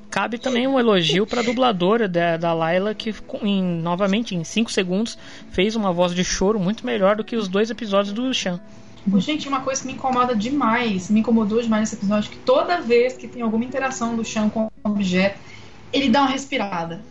Cabe 0.10 0.38
também 0.38 0.68
um 0.68 0.80
elogio 0.80 1.26
pra 1.26 1.42
dubladora 1.42 2.08
da, 2.08 2.38
da 2.38 2.54
Laila, 2.54 2.94
que 2.94 3.14
em, 3.42 3.64
novamente 3.64 4.36
em 4.36 4.44
5 4.44 4.72
segundos 4.72 5.18
fez 5.52 5.76
uma 5.76 5.92
voz 5.92 6.14
de 6.14 6.24
choro 6.24 6.60
muito 6.60 6.86
melhor 6.86 7.18
do 7.18 7.24
que 7.24 7.36
os 7.36 7.48
dois 7.48 7.70
episódios 7.70 8.14
do 8.14 8.34
Chan. 8.34 8.60
Pô, 9.10 9.20
Gente, 9.20 9.48
uma 9.48 9.62
coisa 9.62 9.82
que 9.82 9.88
me 9.88 9.94
incomoda 9.94 10.36
demais, 10.36 11.10
me 11.10 11.20
incomodou 11.20 11.62
demais 11.62 11.82
nesse 11.82 11.96
episódio, 11.96 12.32
que 12.32 12.38
toda 12.40 12.82
vez 12.82 13.14
que 13.16 13.28
tem 13.28 13.42
alguma 13.42 13.64
interação 13.64 14.16
do 14.16 14.26
chão 14.26 14.50
com 14.50 14.66
o 14.66 14.90
objeto, 14.90 15.40
ele 15.94 16.10
dá 16.10 16.22
uma 16.22 16.30
respirada. 16.30 17.04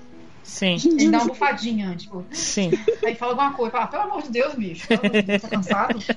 Sim. 0.43 0.77
Ele 0.85 1.11
dá 1.11 1.19
uma 1.19 1.29
bufadinha, 1.29 1.97
tipo. 1.97 2.25
Sim. 2.31 2.71
Aí 3.05 3.15
fala 3.15 3.33
alguma 3.33 3.53
coisa, 3.55 3.73
fala, 3.73 3.87
pelo 3.87 4.03
amor 4.03 4.23
de 4.23 4.31
Deus, 4.31 4.55
bicho, 4.55 4.87
pelo 4.87 5.01
amor 5.01 5.13
de 5.13 5.23
Deus, 5.23 5.43
tá 5.43 5.49
cansado? 5.49 5.99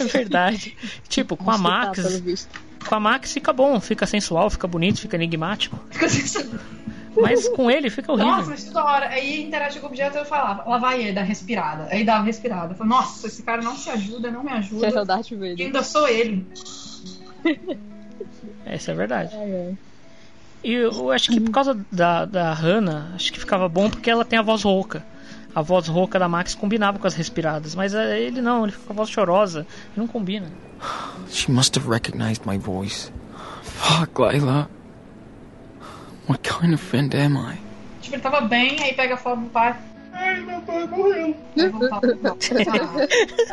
É 0.00 0.04
verdade. 0.04 0.76
Tipo, 1.08 1.36
com 1.36 1.48
a 1.48 1.54
tá, 1.54 1.58
Max. 1.60 2.48
Com 2.88 2.94
a 2.96 2.98
Max 2.98 3.32
fica 3.32 3.52
bom, 3.52 3.78
fica 3.78 4.04
sensual, 4.04 4.50
fica 4.50 4.66
bonito, 4.66 5.00
fica 5.00 5.14
enigmático. 5.14 5.78
Fica 5.92 6.06
assim, 6.06 6.58
Mas 7.16 7.48
com 7.48 7.70
ele 7.70 7.90
fica 7.90 8.12
horrível. 8.12 8.32
Nossa, 8.32 8.50
mas 8.50 8.64
toda 8.64 8.84
hora. 8.84 9.08
Aí 9.08 9.42
interage 9.42 9.80
com 9.80 9.86
o 9.86 9.88
objeto 9.88 10.16
eu 10.16 10.24
falava, 10.24 10.68
lá 10.68 10.78
vai 10.78 11.00
ele, 11.00 11.12
dá 11.12 11.22
respirada. 11.22 11.88
Aí 11.90 12.04
dava 12.04 12.24
respirada. 12.24 12.72
Eu 12.72 12.76
falei, 12.76 12.90
nossa, 12.90 13.26
esse 13.26 13.42
cara 13.42 13.62
não 13.62 13.76
se 13.76 13.90
ajuda, 13.90 14.30
não 14.30 14.44
me 14.44 14.50
ajuda. 14.50 14.86
É 14.86 15.00
o 15.00 15.04
Darth 15.04 15.30
E 15.30 15.62
ainda 15.62 15.82
sou 15.82 16.08
ele. 16.08 16.46
Essa 18.64 18.92
é 18.92 18.94
verdade. 18.94 19.34
Ai, 19.34 19.52
ai. 19.52 19.78
E 20.62 20.74
eu 20.74 21.10
acho 21.10 21.30
que 21.30 21.40
por 21.40 21.50
causa 21.50 21.78
da, 21.90 22.26
da 22.26 22.52
Hannah, 22.52 23.12
acho 23.14 23.32
que 23.32 23.40
ficava 23.40 23.68
bom 23.68 23.88
porque 23.88 24.10
ela 24.10 24.24
tem 24.24 24.38
a 24.38 24.42
voz 24.42 24.62
rouca. 24.62 25.04
A 25.54 25.62
voz 25.62 25.88
rouca 25.88 26.18
da 26.18 26.28
Max 26.28 26.54
combinava 26.54 26.98
com 26.98 27.06
as 27.06 27.14
respiradas, 27.14 27.74
mas 27.74 27.92
eh, 27.92 28.20
ele 28.20 28.40
não, 28.40 28.64
ele 28.64 28.72
fica 28.72 28.84
com 28.86 28.92
a 28.92 28.96
voz 28.96 29.08
chorosa, 29.08 29.66
não 29.96 30.06
combina. 30.06 30.46
She 31.28 31.50
must 31.50 31.76
have 31.78 31.88
recognized 31.88 32.42
my 32.46 32.56
voice. 32.56 33.10
Fuck, 33.62 34.20
Layla. 34.20 34.68
What 36.30 36.48
kind 36.48 36.72
of 36.72 36.80
friend 36.80 37.12
am 37.16 37.36
I? 37.38 37.58
Tipo, 38.00 38.14
ele 38.14 38.22
tava 38.22 38.42
bem, 38.42 38.80
aí 38.80 38.94
pega 38.94 39.14
a 39.14 39.16
foto 39.16 39.40
do 39.40 39.48
pai. 39.48 39.76
Ai, 40.12 40.40
meu 40.42 40.60
pai 40.60 40.86
morreu. 40.86 41.36
Aí 41.58 41.68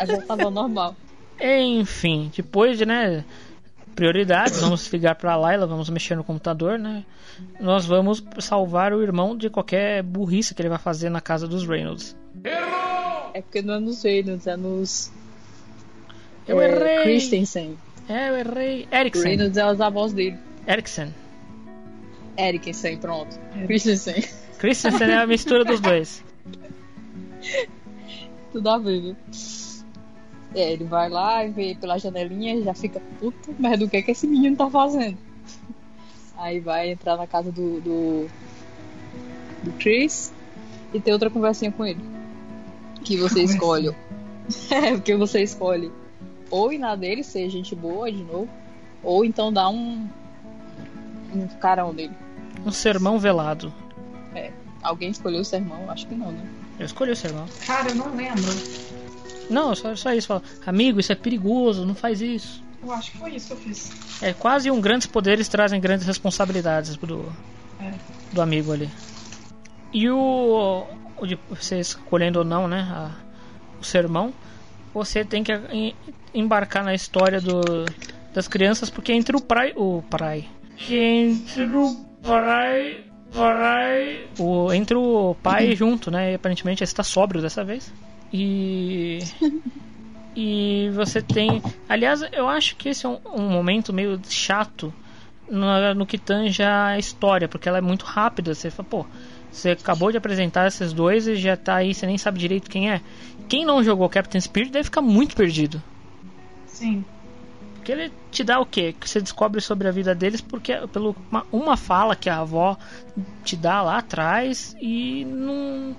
voltava 0.06 0.38
pro 0.38 0.52
normal. 0.52 0.96
Enfim, 1.42 2.32
depois 2.36 2.78
de, 2.78 2.86
né, 2.86 3.26
prioridades, 3.96 4.62
vamos 4.62 4.94
ligar 4.94 5.16
pra 5.16 5.36
Layla, 5.36 5.66
vamos 5.66 5.90
mexer 5.90 6.16
no 6.16 6.24
computador, 6.24 6.78
né? 6.78 7.04
Nós 7.60 7.88
vamos 7.88 8.24
salvar 8.38 8.94
o 8.94 9.02
irmão 9.02 9.36
de 9.36 9.50
qualquer 9.50 10.04
burrice 10.04 10.54
que 10.54 10.62
ele 10.62 10.70
vai 10.70 10.78
fazer 10.78 11.10
na 11.10 11.20
casa 11.20 11.48
dos 11.48 11.68
Reynolds. 11.68 12.16
É 13.34 13.42
porque 13.42 13.64
não 13.64 13.74
é 13.74 13.80
nos 13.80 14.04
Reynolds, 14.04 14.46
é 14.46 14.56
nos. 14.56 15.12
Eu 16.48 16.62
é, 16.62 16.70
errei. 16.70 17.04
Christensen. 17.06 17.76
É, 18.08 18.30
eu 18.30 18.38
errei. 18.38 18.88
Eriksen. 18.92 19.24
Reynolds 19.24 19.58
é 19.58 19.66
os 19.66 19.82
avós 19.82 20.14
dele. 20.14 20.38
Eriksen. 20.68 21.12
Eriksen, 22.38 22.98
pronto. 22.98 23.40
Christensen. 23.66 24.24
Christensen 24.60 25.10
é 25.10 25.18
a 25.18 25.28
mistura 25.28 25.66
dos 25.66 25.80
dois. 25.80 26.24
Tudo 28.52 28.70
a 28.70 28.78
ver, 28.78 29.02
viu? 29.02 29.16
É, 30.56 30.72
ele 30.72 30.86
vai 30.86 31.10
lá 31.10 31.46
e 31.46 31.52
vê 31.52 31.78
pela 31.80 31.98
janelinha 31.98 32.56
e 32.56 32.64
já 32.64 32.74
fica 32.74 33.02
puta 33.20 33.52
merda, 33.60 33.86
o 33.86 33.90
que 33.90 33.98
é 33.98 34.02
que 34.02 34.12
esse 34.12 34.26
menino 34.26 34.56
tá 34.56 34.70
fazendo? 34.70 35.18
Aí 36.38 36.60
vai 36.60 36.92
entrar 36.92 37.18
na 37.18 37.28
casa 37.28 37.52
do, 37.52 37.82
do, 37.82 38.28
do 39.64 39.72
Chris 39.80 40.32
e 40.94 41.00
ter 41.00 41.12
outra 41.12 41.30
conversinha 41.30 41.72
com 41.72 41.86
ele. 41.86 42.00
Que 43.04 43.18
você 43.18 43.44
escolhe. 43.44 43.90
É, 44.72 44.94
porque 44.94 45.14
você 45.14 45.44
escolhe 45.44 45.92
ou 46.50 46.72
ir 46.72 46.78
na 46.78 46.96
dele, 46.96 47.24
ser 47.24 47.50
gente 47.50 47.76
boa 47.76 48.12
de 48.12 48.24
novo, 48.24 48.50
ou 49.04 49.24
então 49.24 49.52
dar 49.52 49.70
um, 49.70 50.08
um 51.34 51.48
carão 51.60 51.94
nele. 51.94 52.16
Um 52.66 52.72
sermão 52.72 53.18
velado. 53.20 53.74
É. 54.36 54.52
Alguém 54.82 55.10
escolheu 55.10 55.42
o 55.42 55.46
sermão? 55.46 55.90
Acho 55.90 56.08
que 56.08 56.16
não, 56.16 56.32
né? 56.32 56.46
Eu 56.80 56.86
escolhi 56.86 57.12
o 57.12 57.16
sermão. 57.16 57.46
Cara, 57.66 57.90
eu 57.90 57.96
não 57.96 58.16
lembro. 58.16 58.44
Não, 59.50 59.74
só, 59.76 59.96
só 59.96 60.14
isso. 60.14 60.28
Fala, 60.28 60.44
amigo, 60.66 61.00
isso 61.00 61.12
é 61.12 61.16
perigoso, 61.16 61.86
não 61.86 61.96
faz 61.96 62.22
isso. 62.22 62.64
Eu 62.84 62.92
acho 62.92 63.12
que 63.12 63.18
foi 63.18 63.32
isso 63.36 63.48
que 63.48 63.54
eu 63.54 63.58
fiz. 63.58 63.92
É 64.22 64.34
quase 64.34 64.70
um 64.70 64.80
grandes 64.80 65.08
poderes 65.08 65.48
trazem 65.48 65.80
grandes 65.82 66.06
responsabilidades 66.06 66.96
do, 66.98 67.26
É. 67.82 67.92
do 68.32 68.42
amigo 68.42 68.72
ali. 68.72 68.90
E 69.92 70.10
o, 70.10 70.86
o 71.18 71.26
de 71.26 71.40
você 71.50 71.80
escolhendo 71.80 72.40
ou 72.40 72.46
não, 72.46 72.68
né, 72.68 72.82
a- 72.92 73.12
o 73.82 73.84
sermão, 73.84 74.34
você 74.94 75.26
tem 75.26 75.44
que 75.44 75.52
em- 75.72 75.96
embarcar 76.34 76.84
na 76.84 76.94
história 76.94 77.42
do, 77.42 77.62
das 78.34 78.48
crianças, 78.48 78.90
porque 78.90 79.12
entre 79.12 79.36
o 79.36 79.42
prai, 79.42 79.74
o 79.76 80.04
prai, 80.10 80.48
entre 80.90 81.64
o 81.66 82.06
o 84.40 84.74
entre 84.74 84.96
o 84.96 85.36
pai 85.42 85.76
junto, 85.76 86.10
né, 86.12 86.32
e 86.32 86.36
aparentemente 86.36 86.84
ele 86.84 86.90
está 86.90 87.04
sóbrio 87.04 87.42
dessa 87.42 87.64
vez. 87.64 87.92
E 88.32 89.20
e 90.36 90.90
você 90.94 91.22
tem. 91.22 91.62
Aliás, 91.90 92.24
eu 92.32 92.48
acho 92.48 92.76
que 92.76 92.90
esse 92.90 93.06
é 93.06 93.10
um, 93.10 93.20
um 93.34 93.50
momento 93.50 93.94
meio 93.94 94.20
chato 94.30 94.94
no, 95.50 95.94
no 95.96 96.06
que 96.06 96.18
tange 96.18 96.62
a 96.62 96.98
história, 96.98 97.48
porque 97.48 97.68
ela 97.68 97.78
é 97.80 97.82
muito 97.82 98.04
rápida. 98.06 98.54
Você 98.54 98.70
fala, 98.70 98.88
pô, 98.88 99.06
você 99.52 99.72
acabou 99.72 100.12
de 100.12 100.18
apresentar 100.18 100.68
esses 100.68 100.94
dois 100.94 101.28
e 101.28 101.36
já 101.36 101.58
tá 101.58 101.76
aí, 101.76 101.94
você 101.94 102.06
nem 102.06 102.18
sabe 102.18 102.40
direito 102.40 102.70
quem 102.70 102.92
é. 102.92 103.02
Quem 103.50 103.66
não 103.66 103.84
jogou 103.84 104.10
Captain 104.10 104.42
Spirit 104.42 104.72
deve 104.72 104.86
ficar 104.86 105.02
muito 105.02 105.36
perdido. 105.36 105.82
Sim. 106.68 107.04
Porque 107.88 108.02
ele 108.02 108.12
te 108.32 108.44
dá 108.44 108.60
o 108.60 108.66
quê? 108.66 108.92
Que 108.92 109.10
você 109.10 109.22
descobre 109.22 109.62
sobre 109.62 109.88
a 109.88 109.92
vida 109.92 110.14
deles 110.14 110.42
porque 110.42 110.74
pelo 110.92 111.16
uma, 111.32 111.46
uma 111.54 111.78
fala 111.78 112.18
que 112.18 112.30
a 112.30 112.40
avó 112.40 112.76
te 113.46 113.56
dá 113.56 113.82
lá 113.82 114.00
atrás 114.00 114.76
e 114.82 115.24
não. 115.24 115.96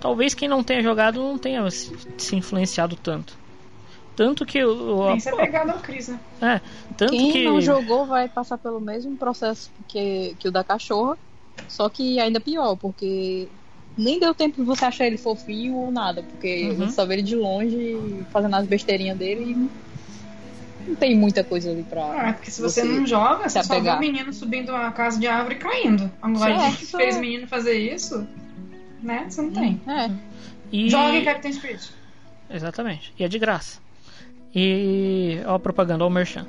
Talvez 0.00 0.34
quem 0.34 0.48
não 0.48 0.64
tenha 0.64 0.82
jogado 0.82 1.22
não 1.22 1.38
tenha 1.38 1.70
se, 1.70 1.96
se 2.18 2.34
influenciado 2.34 2.96
tanto. 2.96 3.38
Tanto 4.16 4.44
que 4.44 4.64
o. 4.64 5.06
Tem 5.06 5.14
que 5.14 5.22
ser 5.22 5.36
pegado 5.36 5.70
ao 5.70 5.78
Chris, 5.78 6.08
né? 6.08 6.18
É, 6.42 6.60
tanto 6.96 7.12
Quem 7.12 7.32
que. 7.34 7.44
não 7.44 7.60
jogou 7.60 8.04
vai 8.04 8.28
passar 8.28 8.58
pelo 8.58 8.80
mesmo 8.80 9.16
processo 9.16 9.70
que, 9.86 10.34
que 10.40 10.48
o 10.48 10.50
da 10.50 10.64
cachorra, 10.64 11.16
só 11.68 11.88
que 11.88 12.18
ainda 12.18 12.40
pior, 12.40 12.74
porque 12.74 13.48
nem 13.96 14.18
deu 14.18 14.34
tempo 14.34 14.56
de 14.56 14.64
você 14.64 14.84
achar 14.84 15.06
ele 15.06 15.16
fofinho 15.18 15.76
ou 15.76 15.92
nada, 15.92 16.20
porque 16.20 16.64
Uhum. 16.64 16.88
você 16.88 16.94
só 16.94 17.06
vê 17.06 17.14
ele 17.14 17.22
de 17.22 17.36
longe 17.36 18.26
fazendo 18.32 18.56
as 18.56 18.66
besteirinhas 18.66 19.16
dele 19.16 19.52
e 19.52 19.87
não 20.88 20.96
tem 20.96 21.14
muita 21.14 21.44
coisa 21.44 21.70
ali 21.70 21.82
pra. 21.82 22.02
Ah, 22.02 22.32
porque 22.32 22.50
se 22.50 22.60
você, 22.62 22.82
não 22.82 23.06
joga, 23.06 23.48
você 23.48 23.62
só 23.62 23.78
vê 23.78 23.90
o 23.90 23.98
menino 23.98 24.32
subindo 24.32 24.74
a 24.74 24.90
casa 24.90 25.20
de 25.20 25.26
árvore 25.26 25.56
e 25.56 25.58
caindo. 25.58 26.10
Agora, 26.22 26.58
Sim, 26.58 26.74
o 26.74 26.76
que 26.76 26.96
é, 26.96 26.98
fez 26.98 27.16
o 27.16 27.20
menino 27.20 27.46
fazer 27.46 27.78
isso, 27.78 28.26
né? 29.02 29.26
Você 29.28 29.42
não 29.42 29.50
tem. 29.50 29.80
É. 29.86 30.10
E... 30.72 30.88
Joga 30.88 31.16
em 31.16 31.24
Captain 31.24 31.52
Spirit. 31.52 31.90
Exatamente. 32.50 33.12
E 33.18 33.24
é 33.24 33.28
de 33.28 33.38
graça. 33.38 33.80
E. 34.54 35.40
Ó, 35.46 35.56
a 35.56 35.58
propaganda, 35.58 36.04
ó, 36.04 36.08
o 36.08 36.10
Merchan. 36.10 36.46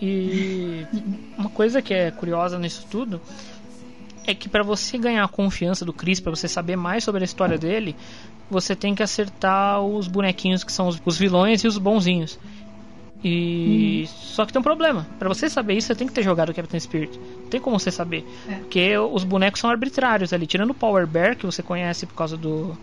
E. 0.00 0.84
Uma 1.38 1.50
coisa 1.50 1.80
que 1.80 1.94
é 1.94 2.10
curiosa 2.10 2.58
nisso 2.58 2.86
tudo 2.90 3.20
é 4.26 4.34
que 4.34 4.48
para 4.48 4.62
você 4.62 4.98
ganhar 4.98 5.24
a 5.24 5.28
confiança 5.28 5.84
do 5.84 5.92
Chris, 5.92 6.20
para 6.20 6.30
você 6.30 6.46
saber 6.46 6.76
mais 6.76 7.02
sobre 7.02 7.22
a 7.22 7.24
história 7.24 7.58
dele, 7.58 7.96
você 8.48 8.76
tem 8.76 8.94
que 8.94 9.02
acertar 9.02 9.80
os 9.80 10.06
bonequinhos 10.06 10.62
que 10.62 10.70
são 10.70 10.86
os, 10.86 11.00
os 11.04 11.18
vilões 11.18 11.64
e 11.64 11.66
os 11.66 11.78
bonzinhos. 11.78 12.38
E 13.24 14.04
só 14.08 14.44
que 14.44 14.52
tem 14.52 14.58
um 14.60 14.64
problema. 14.64 15.06
Para 15.18 15.28
você 15.28 15.48
saber 15.48 15.74
isso, 15.74 15.86
você 15.86 15.94
tem 15.94 16.06
que 16.08 16.12
ter 16.12 16.22
jogado 16.22 16.52
Captain 16.52 16.80
Spirit. 16.80 17.18
Não 17.18 17.48
tem 17.48 17.60
como 17.60 17.78
você 17.78 17.90
saber, 17.90 18.26
É. 18.48 18.54
porque 18.54 18.98
os 18.98 19.22
bonecos 19.24 19.60
são 19.60 19.70
arbitrários 19.70 20.32
ali. 20.32 20.46
Tirando 20.46 20.70
o 20.70 20.74
Power 20.74 21.06
Bear 21.06 21.36
que 21.36 21.46
você 21.46 21.62
conhece 21.62 22.06
por 22.06 22.14
causa 22.14 22.36
do 22.36 22.76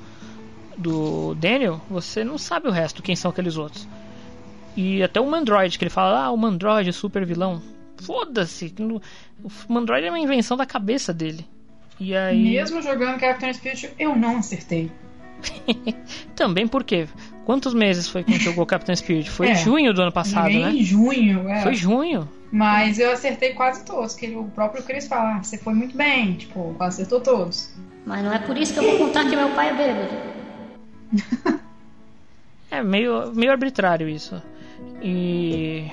do 0.77 1.35
Daniel, 1.35 1.81
você 1.89 2.23
não 2.23 2.37
sabe 2.37 2.69
o 2.69 2.71
resto, 2.71 3.03
quem 3.03 3.13
são 3.13 3.31
aqueles 3.31 3.57
outros. 3.57 3.85
E 4.77 5.03
até 5.03 5.19
o 5.19 5.29
Mandroid, 5.29 5.77
que 5.77 5.83
ele 5.83 5.89
fala, 5.89 6.23
ah, 6.23 6.31
o 6.31 6.37
Mandroid 6.37 6.87
é 6.87 6.91
super 6.93 7.25
vilão. 7.25 7.61
Foda-se, 7.97 8.73
o 8.79 9.01
Mandroid 9.67 10.05
é 10.07 10.09
uma 10.09 10.19
invenção 10.19 10.55
da 10.55 10.65
cabeça 10.65 11.13
dele. 11.13 11.45
E 11.99 12.15
aí. 12.15 12.41
Mesmo 12.51 12.81
jogando 12.81 13.19
Captain 13.19 13.51
Spirit, 13.51 13.89
eu 13.99 14.15
não 14.15 14.37
acertei. 14.37 14.89
Também 16.33 16.65
porque. 16.65 17.09
Quantos 17.45 17.73
meses 17.73 18.07
foi 18.07 18.23
que 18.23 18.31
a 18.31 18.33
gente 18.33 18.43
jogou 18.45 18.65
Captain 18.65 18.95
Spirit? 18.95 19.29
Foi 19.29 19.47
É. 19.47 19.51
em 19.53 19.55
junho 19.55 19.93
do 19.93 20.01
ano 20.01 20.11
passado, 20.11 20.49
né? 20.49 20.71
em 20.71 20.83
junho, 20.83 21.49
é. 21.49 21.61
Foi 21.61 21.73
junho. 21.73 22.29
Mas 22.51 22.99
eu 22.99 23.11
acertei 23.11 23.53
quase 23.53 23.83
todos, 23.85 24.15
que 24.15 24.27
o 24.35 24.45
próprio 24.45 24.83
Chris 24.83 25.07
fala, 25.07 25.37
ah, 25.37 25.43
você 25.43 25.57
foi 25.57 25.73
muito 25.73 25.95
bem, 25.97 26.33
tipo, 26.33 26.73
quase 26.77 27.01
acertou 27.01 27.21
todos. 27.21 27.71
Mas 28.05 28.23
não 28.23 28.33
é 28.33 28.39
por 28.39 28.57
isso 28.57 28.73
que 28.73 28.79
eu 28.79 28.83
vou 28.83 28.97
contar 29.07 29.23
que 29.29 29.35
meu 29.35 29.49
pai 29.49 29.69
é 29.69 29.73
bêbado. 29.75 31.59
É 32.71 32.83
meio, 32.83 33.33
meio 33.33 33.51
arbitrário 33.51 34.07
isso. 34.07 34.39
E. 35.01 35.87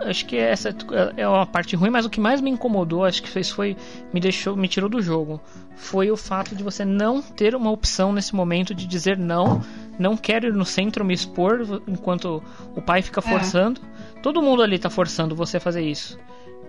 Acho 0.00 0.26
que 0.26 0.36
essa 0.36 0.72
é 1.16 1.26
uma 1.26 1.46
parte 1.46 1.74
ruim, 1.74 1.90
mas 1.90 2.04
o 2.04 2.10
que 2.10 2.20
mais 2.20 2.40
me 2.40 2.50
incomodou, 2.50 3.04
acho 3.04 3.22
que 3.22 3.28
fez 3.28 3.50
foi. 3.50 3.76
Me 4.12 4.20
deixou. 4.20 4.54
Me 4.56 4.68
tirou 4.68 4.88
do 4.88 5.02
jogo. 5.02 5.40
Foi 5.74 6.10
o 6.10 6.16
fato 6.16 6.54
de 6.54 6.62
você 6.62 6.84
não 6.84 7.20
ter 7.20 7.54
uma 7.54 7.70
opção 7.70 8.12
nesse 8.12 8.32
momento 8.34 8.74
de 8.74 8.86
dizer 8.86 9.18
não. 9.18 9.60
Não 9.98 10.16
quero 10.16 10.46
ir 10.48 10.52
no 10.52 10.64
centro 10.64 11.04
me 11.04 11.14
expor 11.14 11.82
enquanto 11.86 12.42
o 12.74 12.82
pai 12.82 13.02
fica 13.02 13.20
É. 13.20 13.22
forçando. 13.22 13.80
Todo 14.22 14.42
mundo 14.42 14.62
ali 14.62 14.78
tá 14.78 14.90
forçando 14.90 15.34
você 15.34 15.56
a 15.56 15.60
fazer 15.60 15.82
isso. 15.82 16.18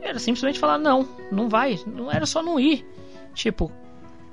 Era 0.01 0.19
simplesmente 0.19 0.59
falar 0.59 0.77
não, 0.77 1.07
não 1.31 1.49
vai. 1.49 1.79
Não 1.85 2.11
era 2.11 2.25
só 2.25 2.41
não 2.41 2.59
ir. 2.59 2.85
Tipo, 3.33 3.71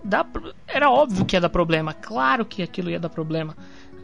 dá, 0.02 0.24
era 0.68 0.90
óbvio 0.90 1.24
que 1.24 1.34
ia 1.36 1.40
dar 1.40 1.48
problema. 1.48 1.92
Claro 1.92 2.44
que 2.44 2.62
aquilo 2.62 2.90
ia 2.90 3.00
dar 3.00 3.08
problema. 3.08 3.56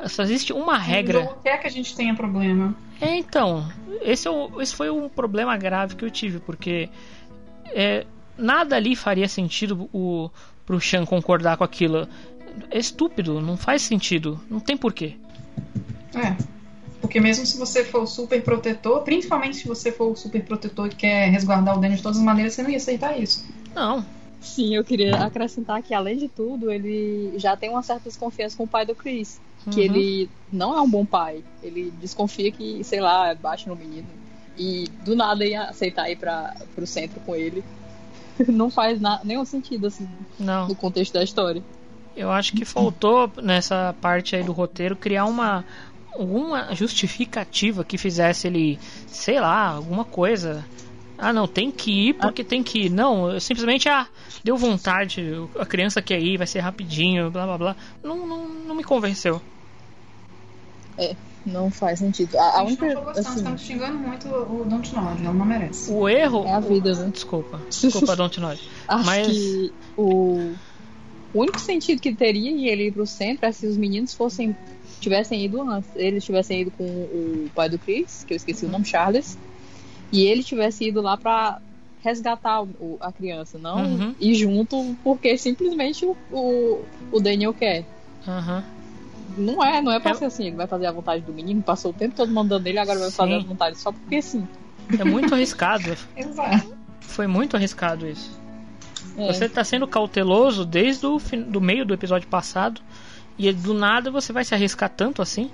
Só 0.07 0.23
existe 0.23 0.53
uma 0.53 0.79
regra. 0.79 1.21
jogo 1.25 1.37
quer 1.43 1.59
que 1.59 1.67
a 1.67 1.71
gente 1.71 1.95
tenha 1.95 2.15
problema. 2.15 2.75
É, 3.01 3.17
então, 3.17 3.69
esse, 4.03 4.27
é 4.27 4.31
o- 4.31 4.61
esse 4.61 4.75
foi 4.75 4.89
um 4.91 5.09
problema 5.11 5.57
grave 5.59 5.95
que 5.95 6.05
eu 6.05 6.11
tive, 6.11 6.39
porque 6.41 6.89
é, 7.67 8.07
nada 8.37 8.77
ali 8.77 8.97
faria 8.97 9.29
sentido 9.29 9.89
o, 9.93 10.31
pro 10.65 10.81
Shan 10.81 11.05
concordar 11.05 11.57
com 11.59 11.65
aquilo. 11.65 12.09
É 12.71 12.79
estúpido, 12.79 13.41
não 13.41 13.57
faz 13.57 13.83
sentido, 13.83 14.41
não 14.49 14.61
tem 14.61 14.77
porquê. 14.77 15.17
É. 16.15 16.37
Porque 17.01 17.19
mesmo 17.19 17.47
se 17.47 17.57
você 17.59 17.85
for 17.85 18.03
o 18.03 18.07
super 18.07 18.43
protetor, 18.43 19.03
principalmente 19.03 19.57
se 19.57 19.67
você 19.67 19.91
for 19.91 20.13
o 20.13 20.17
super 20.17 20.45
protetor 20.45 20.87
e 20.87 20.95
quer 20.95 21.31
resguardar 21.31 21.77
o 21.77 21.81
Daniel 21.81 21.97
de 21.97 22.03
todas 22.03 22.19
as 22.19 22.25
maneiras, 22.25 22.55
você 22.55 22.63
não 22.63 22.71
ia 22.71 22.77
aceitar 22.77 23.19
isso. 23.19 23.45
Não. 23.75 24.05
Sim, 24.41 24.75
eu 24.75 24.85
queria 24.85 25.17
acrescentar 25.25 25.83
que, 25.83 25.93
além 25.93 26.17
de 26.17 26.29
tudo, 26.29 26.71
ele 26.71 27.33
já 27.37 27.57
tem 27.57 27.71
uma 27.71 27.83
certa 27.83 28.05
desconfiança 28.09 28.57
com 28.57 28.65
o 28.65 28.69
pai 28.69 28.87
do 28.87 28.95
Chris. 28.95 29.41
Que 29.71 29.81
Uhum. 29.81 29.85
ele 29.87 30.31
não 30.51 30.77
é 30.77 30.81
um 30.81 30.89
bom 30.89 31.05
pai. 31.05 31.45
Ele 31.63 31.93
desconfia 32.01 32.51
que, 32.51 32.83
sei 32.83 33.01
lá, 33.01 33.35
bate 33.35 33.69
no 33.69 33.77
menino. 33.77 34.09
E 34.57 34.89
do 35.05 35.15
nada 35.15 35.45
ia 35.45 35.65
aceitar 35.65 36.11
ir 36.11 36.17
para 36.17 36.57
pro 36.75 36.87
centro 36.87 37.21
com 37.21 37.35
ele. 37.35 37.63
Não 38.49 38.71
faz 38.71 39.01
na, 39.01 39.21
nenhum 39.23 39.45
sentido, 39.45 39.87
assim, 39.87 40.09
Não. 40.39 40.69
no 40.69 40.75
contexto 40.75 41.13
da 41.13 41.23
história. 41.23 41.63
Eu 42.21 42.31
acho 42.31 42.53
que 42.53 42.65
faltou 42.65 43.31
nessa 43.43 43.95
parte 44.01 44.37
aí 44.37 44.43
do 44.43 44.53
roteiro 44.53 44.95
criar 44.95 45.25
uma 45.25 45.65
alguma 46.13 46.75
justificativa 46.75 47.83
que 47.85 47.97
fizesse 47.97 48.47
ele, 48.47 48.79
sei 49.07 49.41
lá, 49.41 49.69
alguma 49.69 50.05
coisa. 50.05 50.65
Ah, 51.17 51.33
não, 51.33 51.47
tem 51.47 51.71
que 51.71 52.09
ir 52.09 52.15
porque 52.15 52.43
tem 52.45 52.63
que 52.63 52.87
ir. 52.87 52.91
Não, 52.91 53.31
eu 53.31 53.41
simplesmente, 53.41 53.89
ah, 53.89 54.07
deu 54.45 54.57
vontade, 54.57 55.33
a 55.59 55.65
criança 55.65 56.03
quer 56.03 56.21
ir, 56.21 56.37
vai 56.37 56.47
ser 56.47 56.61
rapidinho, 56.61 57.31
blá 57.31 57.47
blá 57.47 57.59
blá. 57.59 57.77
Não, 58.03 58.27
não, 58.27 58.49
não 58.49 58.75
me 58.75 58.85
convenceu. 58.85 59.41
É, 60.99 61.15
não 61.47 61.71
faz 61.71 61.99
sentido. 62.01 62.37
A, 62.39 62.43
a 62.43 62.61
A 62.63 62.67
gente 62.67 62.83
única. 62.83 62.95
não 62.95 63.05
gostando, 63.05 63.29
Assim, 63.29 63.37
estamos 63.39 63.61
xingando 63.63 63.99
muito 63.99 64.29
o 64.29 64.65
Don't 64.67 64.95
Nod, 64.95 65.23
ela 65.23 65.33
não 65.33 65.45
merece. 65.47 65.91
O 65.91 66.09
erro. 66.09 66.45
É 66.47 66.53
a 66.53 66.61
vida, 66.61 66.95
né? 66.95 67.11
Desculpa, 67.13 67.61
desculpa, 67.69 68.17
Don't 68.17 68.41
Nod. 68.41 68.61
acho 68.89 69.07
Mas 69.07 69.27
que 69.27 69.73
o, 69.97 70.53
o 71.35 71.41
único 71.41 71.59
sentido 71.61 72.01
que 72.01 72.15
teria 72.15 72.51
em 72.51 72.67
ele 72.67 72.89
ir 72.89 72.93
pro 72.93 73.07
centro 73.07 73.47
é 73.47 73.53
se 73.53 73.67
os 73.67 73.77
meninos 73.77 74.15
fossem. 74.15 74.55
tivessem 75.01 75.43
ido 75.45 75.63
antes. 75.63 75.89
Eles 75.97 76.23
tivessem 76.25 76.61
ido 76.61 76.71
com 76.73 76.85
o 76.85 77.51
pai 77.55 77.69
do 77.71 77.79
Chris, 77.79 78.23
que 78.25 78.35
eu 78.35 78.37
esqueci 78.37 78.67
o 78.67 78.69
nome, 78.69 78.85
Charles. 78.85 79.39
E 80.13 80.25
ele 80.27 80.43
tivesse 80.45 80.89
ido 80.89 81.01
lá 81.01 81.17
pra 81.17 81.59
resgatar 82.03 82.63
o- 82.63 82.97
a 83.01 83.11
criança, 83.13 83.59
não 83.59 83.83
Uhum. 83.85 84.15
ir 84.21 84.35
junto 84.35 84.97
porque 85.05 85.37
simplesmente 85.39 86.05
o, 86.05 86.17
o, 86.31 86.85
o 87.13 87.21
Daniel 87.21 87.55
quer. 87.55 87.87
Aham. 88.27 88.65
Não 89.39 89.63
é, 89.65 89.81
não 89.81 89.93
é 89.93 90.01
pra 90.01 90.15
ser 90.15 90.25
assim. 90.27 90.49
Ele 90.49 90.57
vai 90.57 90.67
fazer 90.67 90.87
a 90.87 90.93
vontade 90.93 91.23
do 91.23 91.33
menino, 91.33 91.63
passou 91.63 91.93
o 91.93 91.95
tempo 91.95 92.15
todo 92.17 92.33
mandando 92.33 92.69
ele, 92.69 92.79
agora 92.79 92.99
vai 92.99 93.11
fazer 93.11 93.33
Sim. 93.39 93.45
a 93.45 93.49
vontade 93.49 93.79
só 93.79 93.93
porque 93.93 94.21
sim. 94.21 94.47
É 94.99 95.05
muito 95.05 95.35
arriscado. 95.35 95.97
Exato. 96.17 96.75
Foi 97.01 97.27
muito 97.27 97.57
arriscado 97.57 98.07
isso. 98.09 98.40
É. 99.21 99.33
Você 99.33 99.49
tá 99.49 99.63
sendo 99.63 99.87
cauteloso 99.87 100.65
desde 100.65 101.07
o 101.07 101.19
do 101.47 101.61
meio 101.61 101.85
do 101.85 101.93
episódio 101.93 102.27
passado 102.29 102.81
e 103.39 103.53
do 103.53 103.75
nada 103.75 104.11
você 104.11 104.33
vai 104.33 104.45
se 104.45 104.55
arriscar 104.55 104.89
tanto 104.89 105.21
assim? 105.21 105.51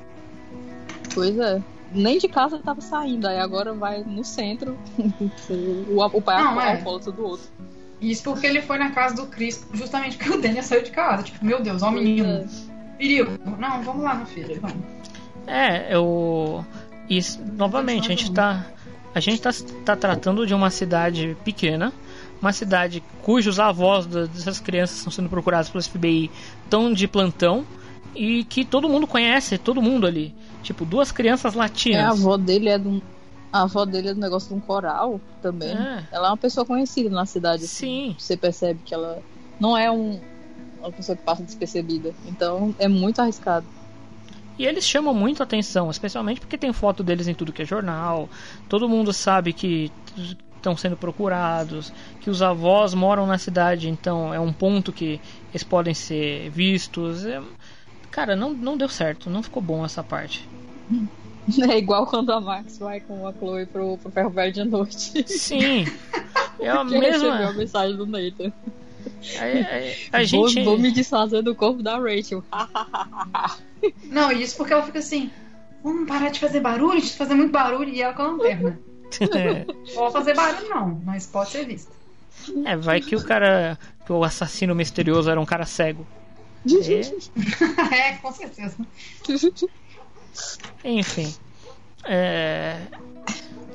Pois 1.12 1.36
é. 1.38 1.60
Nem 1.92 2.18
de 2.18 2.28
casa 2.28 2.58
tava 2.58 2.80
saindo, 2.80 3.26
aí 3.26 3.38
agora 3.38 3.72
vai 3.72 4.02
no 4.04 4.24
centro. 4.24 4.76
o, 5.88 6.04
o 6.04 6.22
pai 6.22 6.42
Não, 6.42 6.60
é 6.60 6.68
é. 6.68 6.76
alcoólatra 6.76 7.12
do 7.12 7.24
outro. 7.24 7.46
Isso 8.00 8.22
porque 8.24 8.46
ele 8.46 8.60
foi 8.60 8.78
na 8.78 8.90
casa 8.90 9.16
do 9.16 9.26
Chris, 9.26 9.66
justamente 9.72 10.16
porque 10.16 10.30
o 10.30 10.40
Daniel 10.40 10.62
saiu 10.62 10.82
de 10.82 10.90
casa. 10.90 11.22
Tipo, 11.22 11.44
meu 11.44 11.62
Deus, 11.62 11.82
ó 11.82 11.88
o 11.88 11.92
menino. 11.92 12.46
Perigo. 12.98 13.32
Não, 13.58 13.82
vamos 13.82 14.04
lá, 14.04 14.14
meu 14.14 14.26
filho, 14.26 14.60
vamos. 14.60 14.76
É, 15.46 15.94
eu. 15.94 16.64
E, 17.08 17.20
novamente, 17.56 18.06
a 18.06 18.08
gente 18.10 18.32
tá. 18.32 18.66
A 19.14 19.20
gente 19.20 19.40
tá, 19.40 19.50
tá 19.84 19.96
tratando 19.96 20.46
de 20.46 20.52
uma 20.52 20.68
cidade 20.68 21.36
pequena, 21.42 21.92
uma 22.46 22.52
cidade 22.52 23.02
cujos 23.22 23.58
avós 23.58 24.06
dessas 24.06 24.60
crianças 24.60 24.98
estão 24.98 25.12
sendo 25.12 25.28
procurados 25.28 25.68
pelo 25.68 25.82
FBI 25.82 26.30
estão 26.64 26.92
de 26.92 27.08
plantão 27.08 27.66
e 28.14 28.44
que 28.44 28.64
todo 28.64 28.88
mundo 28.88 29.06
conhece, 29.06 29.58
todo 29.58 29.82
mundo 29.82 30.06
ali. 30.06 30.34
Tipo, 30.62 30.84
duas 30.84 31.12
crianças 31.12 31.54
latinas. 31.54 32.00
É, 32.00 32.04
a 32.04 32.10
avó 32.10 32.36
dele 32.36 32.68
é 32.68 32.78
do, 32.78 33.02
a 33.52 33.62
avó 33.62 33.84
dele 33.84 34.08
é 34.08 34.14
do 34.14 34.20
negócio 34.20 34.48
de 34.48 34.54
um 34.54 34.60
coral 34.60 35.20
também. 35.42 35.70
É. 35.70 36.04
Ela 36.10 36.28
é 36.28 36.30
uma 36.30 36.36
pessoa 36.36 36.64
conhecida 36.64 37.10
na 37.10 37.26
cidade. 37.26 37.66
Sim. 37.66 38.14
Você 38.18 38.36
percebe 38.36 38.80
que 38.84 38.94
ela 38.94 39.22
não 39.60 39.76
é 39.76 39.90
um, 39.90 40.18
uma 40.78 40.90
pessoa 40.90 41.14
que 41.14 41.22
passa 41.22 41.42
despercebida. 41.42 42.14
Então 42.26 42.74
é 42.78 42.88
muito 42.88 43.20
arriscado. 43.20 43.66
E 44.58 44.64
eles 44.64 44.84
chamam 44.84 45.12
muito 45.12 45.42
atenção, 45.42 45.90
especialmente 45.90 46.40
porque 46.40 46.56
tem 46.56 46.72
foto 46.72 47.02
deles 47.02 47.28
em 47.28 47.34
tudo 47.34 47.52
que 47.52 47.62
é 47.62 47.64
jornal. 47.64 48.28
Todo 48.68 48.88
mundo 48.88 49.12
sabe 49.12 49.52
que 49.52 49.92
estão 50.56 50.76
sendo 50.76 50.96
procurados, 50.96 51.92
que 52.20 52.30
os 52.30 52.42
avós 52.42 52.94
moram 52.94 53.26
na 53.26 53.38
cidade, 53.38 53.88
então 53.88 54.32
é 54.32 54.40
um 54.40 54.52
ponto 54.52 54.92
que 54.92 55.20
eles 55.50 55.62
podem 55.62 55.94
ser 55.94 56.50
vistos. 56.50 57.24
É... 57.24 57.40
Cara, 58.10 58.34
não, 58.34 58.52
não 58.52 58.76
deu 58.76 58.88
certo, 58.88 59.30
não 59.30 59.42
ficou 59.42 59.62
bom 59.62 59.84
essa 59.84 60.02
parte. 60.02 60.48
É 61.70 61.78
igual 61.78 62.08
quando 62.08 62.32
a 62.32 62.40
Max 62.40 62.78
vai 62.78 62.98
com 62.98 63.24
a 63.24 63.32
Chloe 63.32 63.66
pro, 63.66 63.96
pro 63.98 64.10
Ferro 64.10 64.30
Verde 64.30 64.62
à 64.62 64.64
noite. 64.64 65.22
Sim. 65.28 65.84
É 66.58 66.68
a 66.68 66.82
mesma. 66.84 67.06
recebeu 67.06 67.48
a 67.48 67.52
mensagem 67.52 67.96
do 67.96 68.04
Nathan. 68.04 68.52
A, 69.38 70.16
a, 70.16 70.20
a 70.20 70.24
gente... 70.24 70.54
vou, 70.56 70.64
vou 70.64 70.78
me 70.78 70.90
desfazer 70.90 71.42
do 71.42 71.54
corpo 71.54 71.84
da 71.84 71.98
Rachel. 71.98 72.42
Não, 74.06 74.32
isso 74.32 74.56
porque 74.56 74.72
ela 74.72 74.82
fica 74.82 74.98
assim: 74.98 75.30
vamos 75.82 76.08
parar 76.08 76.30
de 76.30 76.40
fazer 76.40 76.60
barulho, 76.60 77.00
de 77.00 77.12
fazer 77.12 77.34
muito 77.34 77.52
barulho, 77.52 77.90
e 77.90 78.02
ela 78.02 78.12
com 78.12 78.22
a 78.22 78.26
lanterna. 78.32 78.78
Vou 79.94 80.10
fazer 80.10 80.34
barulho, 80.34 80.68
não, 80.68 81.00
mas 81.04 81.26
pode 81.26 81.50
ser 81.50 81.64
vista. 81.64 81.92
É, 82.64 82.76
vai 82.76 83.00
que 83.00 83.16
o 83.16 83.24
cara. 83.24 83.78
que 84.04 84.12
o 84.12 84.22
assassino 84.22 84.74
misterioso 84.74 85.30
era 85.30 85.40
um 85.40 85.46
cara 85.46 85.64
cego. 85.64 86.06
É, 87.90 87.94
é 88.10 88.16
com 88.16 88.32
certeza. 88.32 88.76
Enfim. 90.84 91.34
É... 92.04 92.78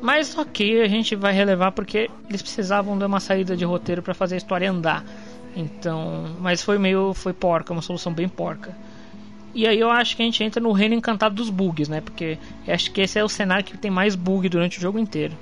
Mas 0.01 0.37
ok, 0.37 0.81
a 0.81 0.87
gente 0.87 1.15
vai 1.15 1.33
relevar 1.33 1.71
porque 1.71 2.09
eles 2.27 2.41
precisavam 2.41 2.97
de 2.97 3.05
uma 3.05 3.19
saída 3.19 3.55
de 3.55 3.63
roteiro 3.63 4.01
para 4.01 4.13
fazer 4.13 4.35
a 4.35 4.37
história 4.37 4.69
andar. 4.69 5.05
Então, 5.55 6.35
mas 6.39 6.61
foi 6.61 6.77
meio 6.77 7.13
foi 7.13 7.33
porca, 7.33 7.73
uma 7.73 7.81
solução 7.81 8.13
bem 8.13 8.27
porca. 8.27 8.75
E 9.53 9.67
aí 9.67 9.79
eu 9.79 9.89
acho 9.89 10.15
que 10.15 10.21
a 10.21 10.25
gente 10.25 10.43
entra 10.43 10.61
no 10.61 10.71
reino 10.71 10.95
encantado 10.95 11.35
dos 11.35 11.49
bugs, 11.49 11.89
né? 11.89 12.01
Porque 12.01 12.37
acho 12.67 12.91
que 12.91 13.01
esse 13.01 13.19
é 13.19 13.23
o 13.23 13.29
cenário 13.29 13.65
que 13.65 13.77
tem 13.77 13.91
mais 13.91 14.15
bug 14.15 14.47
durante 14.47 14.77
o 14.77 14.81
jogo 14.81 14.97
inteiro. 14.97 15.37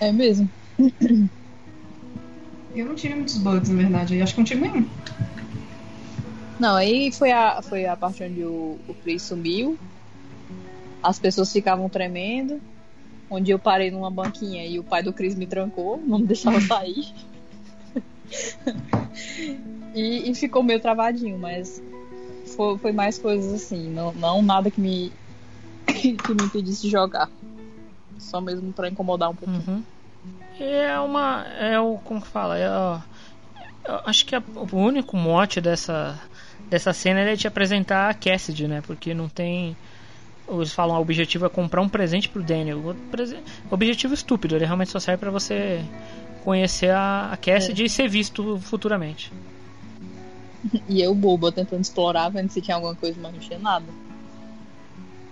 É 0.00 0.12
mesmo. 0.12 0.50
Eu 2.74 2.86
não 2.86 2.94
tive 2.94 3.14
muitos 3.14 3.36
bugs, 3.36 3.68
na 3.68 3.82
verdade. 3.82 4.16
Eu 4.16 4.22
acho 4.22 4.34
que 4.34 4.40
não 4.40 4.44
tive 4.44 4.60
nenhum. 4.60 4.86
Não, 6.58 6.76
aí 6.76 7.10
foi 7.10 7.32
a, 7.32 7.60
foi 7.62 7.86
a 7.86 7.96
parte 7.96 8.22
onde 8.22 8.44
o, 8.44 8.78
o 8.86 8.94
Chris 9.02 9.22
sumiu. 9.22 9.78
As 11.02 11.18
pessoas 11.18 11.52
ficavam 11.52 11.88
tremendo. 11.88 12.60
Onde 13.28 13.50
eu 13.50 13.58
parei 13.58 13.90
numa 13.90 14.10
banquinha 14.10 14.66
e 14.66 14.78
o 14.78 14.84
pai 14.84 15.02
do 15.02 15.12
Chris 15.12 15.34
me 15.34 15.46
trancou, 15.46 16.00
não 16.04 16.18
me 16.18 16.26
deixava 16.26 16.60
sair. 16.60 17.12
e, 19.94 20.30
e, 20.30 20.34
ficou 20.34 20.62
meio 20.62 20.80
travadinho, 20.80 21.38
mas 21.38 21.82
foi, 22.54 22.78
foi 22.78 22.92
mais 22.92 23.18
coisas 23.18 23.52
assim. 23.52 23.90
Não, 23.90 24.12
não 24.12 24.42
nada 24.42 24.70
que 24.70 24.80
me, 24.80 25.12
que 25.86 26.34
me 26.34 26.44
impedisse 26.44 26.82
de 26.82 26.90
jogar. 26.90 27.28
Só 28.18 28.40
mesmo 28.40 28.72
para 28.72 28.88
incomodar 28.88 29.30
um 29.30 29.34
pouquinho. 29.34 29.64
Uhum. 29.66 29.82
É 30.58 30.98
uma. 31.00 31.46
É 31.58 31.80
o. 31.80 31.96
Como 31.98 32.20
que 32.20 32.28
fala? 32.28 32.58
É, 32.58 32.66
eu 32.66 34.00
acho 34.04 34.26
que 34.26 34.36
a, 34.36 34.42
o 34.54 34.76
único 34.76 35.16
mote 35.16 35.60
dessa, 35.60 36.18
dessa 36.68 36.92
cena 36.92 37.20
é 37.20 37.36
te 37.36 37.48
apresentar 37.48 38.10
a 38.10 38.14
Cassidy, 38.14 38.68
né? 38.68 38.82
Porque 38.86 39.14
não 39.14 39.28
tem. 39.28 39.76
Eles 40.48 40.72
falam 40.72 40.96
o 40.96 41.00
objetivo 41.00 41.46
é 41.46 41.48
comprar 41.48 41.80
um 41.80 41.88
presente 41.88 42.28
pro 42.28 42.42
Daniel. 42.42 42.78
O, 42.78 42.94
prese... 43.10 43.38
objetivo 43.70 44.12
estúpido, 44.12 44.56
ele 44.56 44.64
realmente 44.64 44.90
só 44.90 44.98
serve 44.98 45.20
para 45.20 45.30
você 45.30 45.82
conhecer 46.44 46.90
a, 46.90 47.30
a 47.32 47.36
Cassidy 47.36 47.82
é. 47.82 47.86
e 47.86 47.88
ser 47.88 48.08
visto 48.08 48.58
futuramente. 48.58 49.32
E 50.88 51.00
eu, 51.00 51.14
boba, 51.14 51.50
tentando 51.50 51.82
explorar, 51.82 52.28
vendo 52.28 52.50
se 52.50 52.60
tinha 52.60 52.74
alguma 52.74 52.94
coisa, 52.94 53.18
mas 53.20 53.32
não 53.32 53.40
tinha 53.40 53.58
nada. 53.58 53.86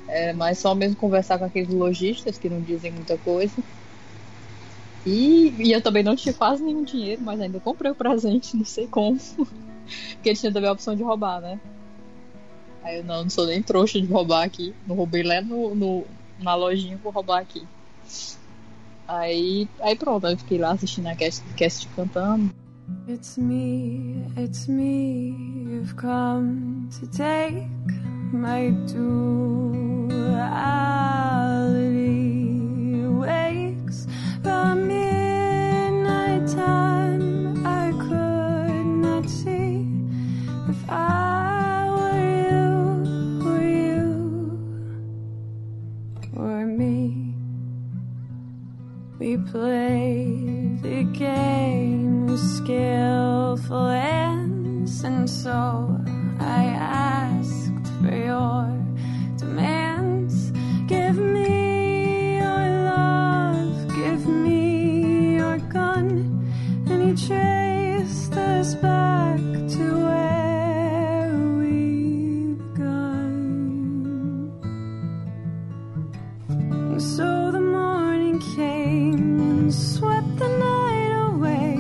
É, 0.09 0.33
mas 0.33 0.59
só 0.59 0.75
mesmo 0.75 0.97
conversar 0.97 1.39
com 1.39 1.45
aqueles 1.45 1.69
lojistas 1.69 2.39
que 2.39 2.49
não 2.49 2.61
dizem 2.61 2.91
muita 2.91 3.19
coisa. 3.19 3.63
E, 5.05 5.55
e, 5.59 5.73
eu 5.73 5.83
também 5.83 6.03
não 6.03 6.17
tinha 6.17 6.35
quase 6.35 6.63
nenhum 6.63 6.85
dinheiro, 6.85 7.23
mas 7.23 7.41
ainda 7.41 7.61
comprei 7.61 7.91
o 7.91 7.95
presente, 7.95 8.57
não 8.57 8.65
sei 8.65 8.87
como. 8.87 9.19
Porque 10.15 10.35
tinha 10.35 10.53
também 10.53 10.69
a 10.69 10.73
opção 10.73 10.95
de 10.95 11.03
roubar, 11.03 11.41
né? 11.41 11.59
Aí 12.83 12.99
eu 12.99 13.05
não, 13.05 13.23
não 13.23 13.31
sou 13.31 13.47
nem 13.47 13.63
trouxa 13.63 14.01
de 14.01 14.07
roubar 14.07 14.45
aqui. 14.45 14.75
Não 14.87 14.97
roubei 14.97 15.23
lá 15.23 15.41
no, 15.43 15.75
no, 15.75 16.07
na 16.39 16.55
lojinha, 16.55 16.99
vou 16.99 17.13
roubar 17.13 17.41
aqui. 17.41 17.67
Aí, 19.07 19.69
aí 19.81 19.97
pronto, 19.97 20.27
eu 20.27 20.37
fiquei 20.37 20.59
lá 20.59 20.73
assistindo 20.73 21.07
a 21.07 21.17
cast, 21.17 21.43
cast 21.55 21.89
cantando. 21.89 22.53
It's 23.07 23.39
me, 23.39 24.25
it's 24.37 24.69
me, 24.69 25.35
you've 25.71 25.97
come 25.97 26.91
to 27.01 27.07
take 27.07 27.65
my 28.33 28.69
duality 28.87 29.29
wakes. 33.07 34.07
The 34.43 34.75
midnight 34.75 36.49
time 36.49 37.67
I 37.67 37.93
could 37.93 38.85
not 38.85 39.29
see. 39.29 39.87
If 40.69 40.91
I 40.91 41.28
We 49.19 49.37
played 49.37 50.81
the 50.81 51.03
game 51.03 52.27
with 52.29 52.39
skillful 52.39 53.89
ends, 53.89 55.03
and 55.03 55.29
so 55.29 55.99
I 56.39 56.67
asked 56.67 57.89
for 58.01 58.15
your 58.15 58.71
demands. 59.37 60.53
Give 60.87 61.19
me 61.19 62.37
your 62.37 62.69
love, 62.85 63.89
give 63.89 64.25
me 64.25 65.35
your 65.39 65.59
gun, 65.59 66.47
and 66.87 67.09
you 67.09 67.27
traced 67.27 68.35
us 68.35 68.77
back 68.77 69.41
to 69.41 69.98
the 80.39 80.49
night 80.49 81.13
away, 81.33 81.75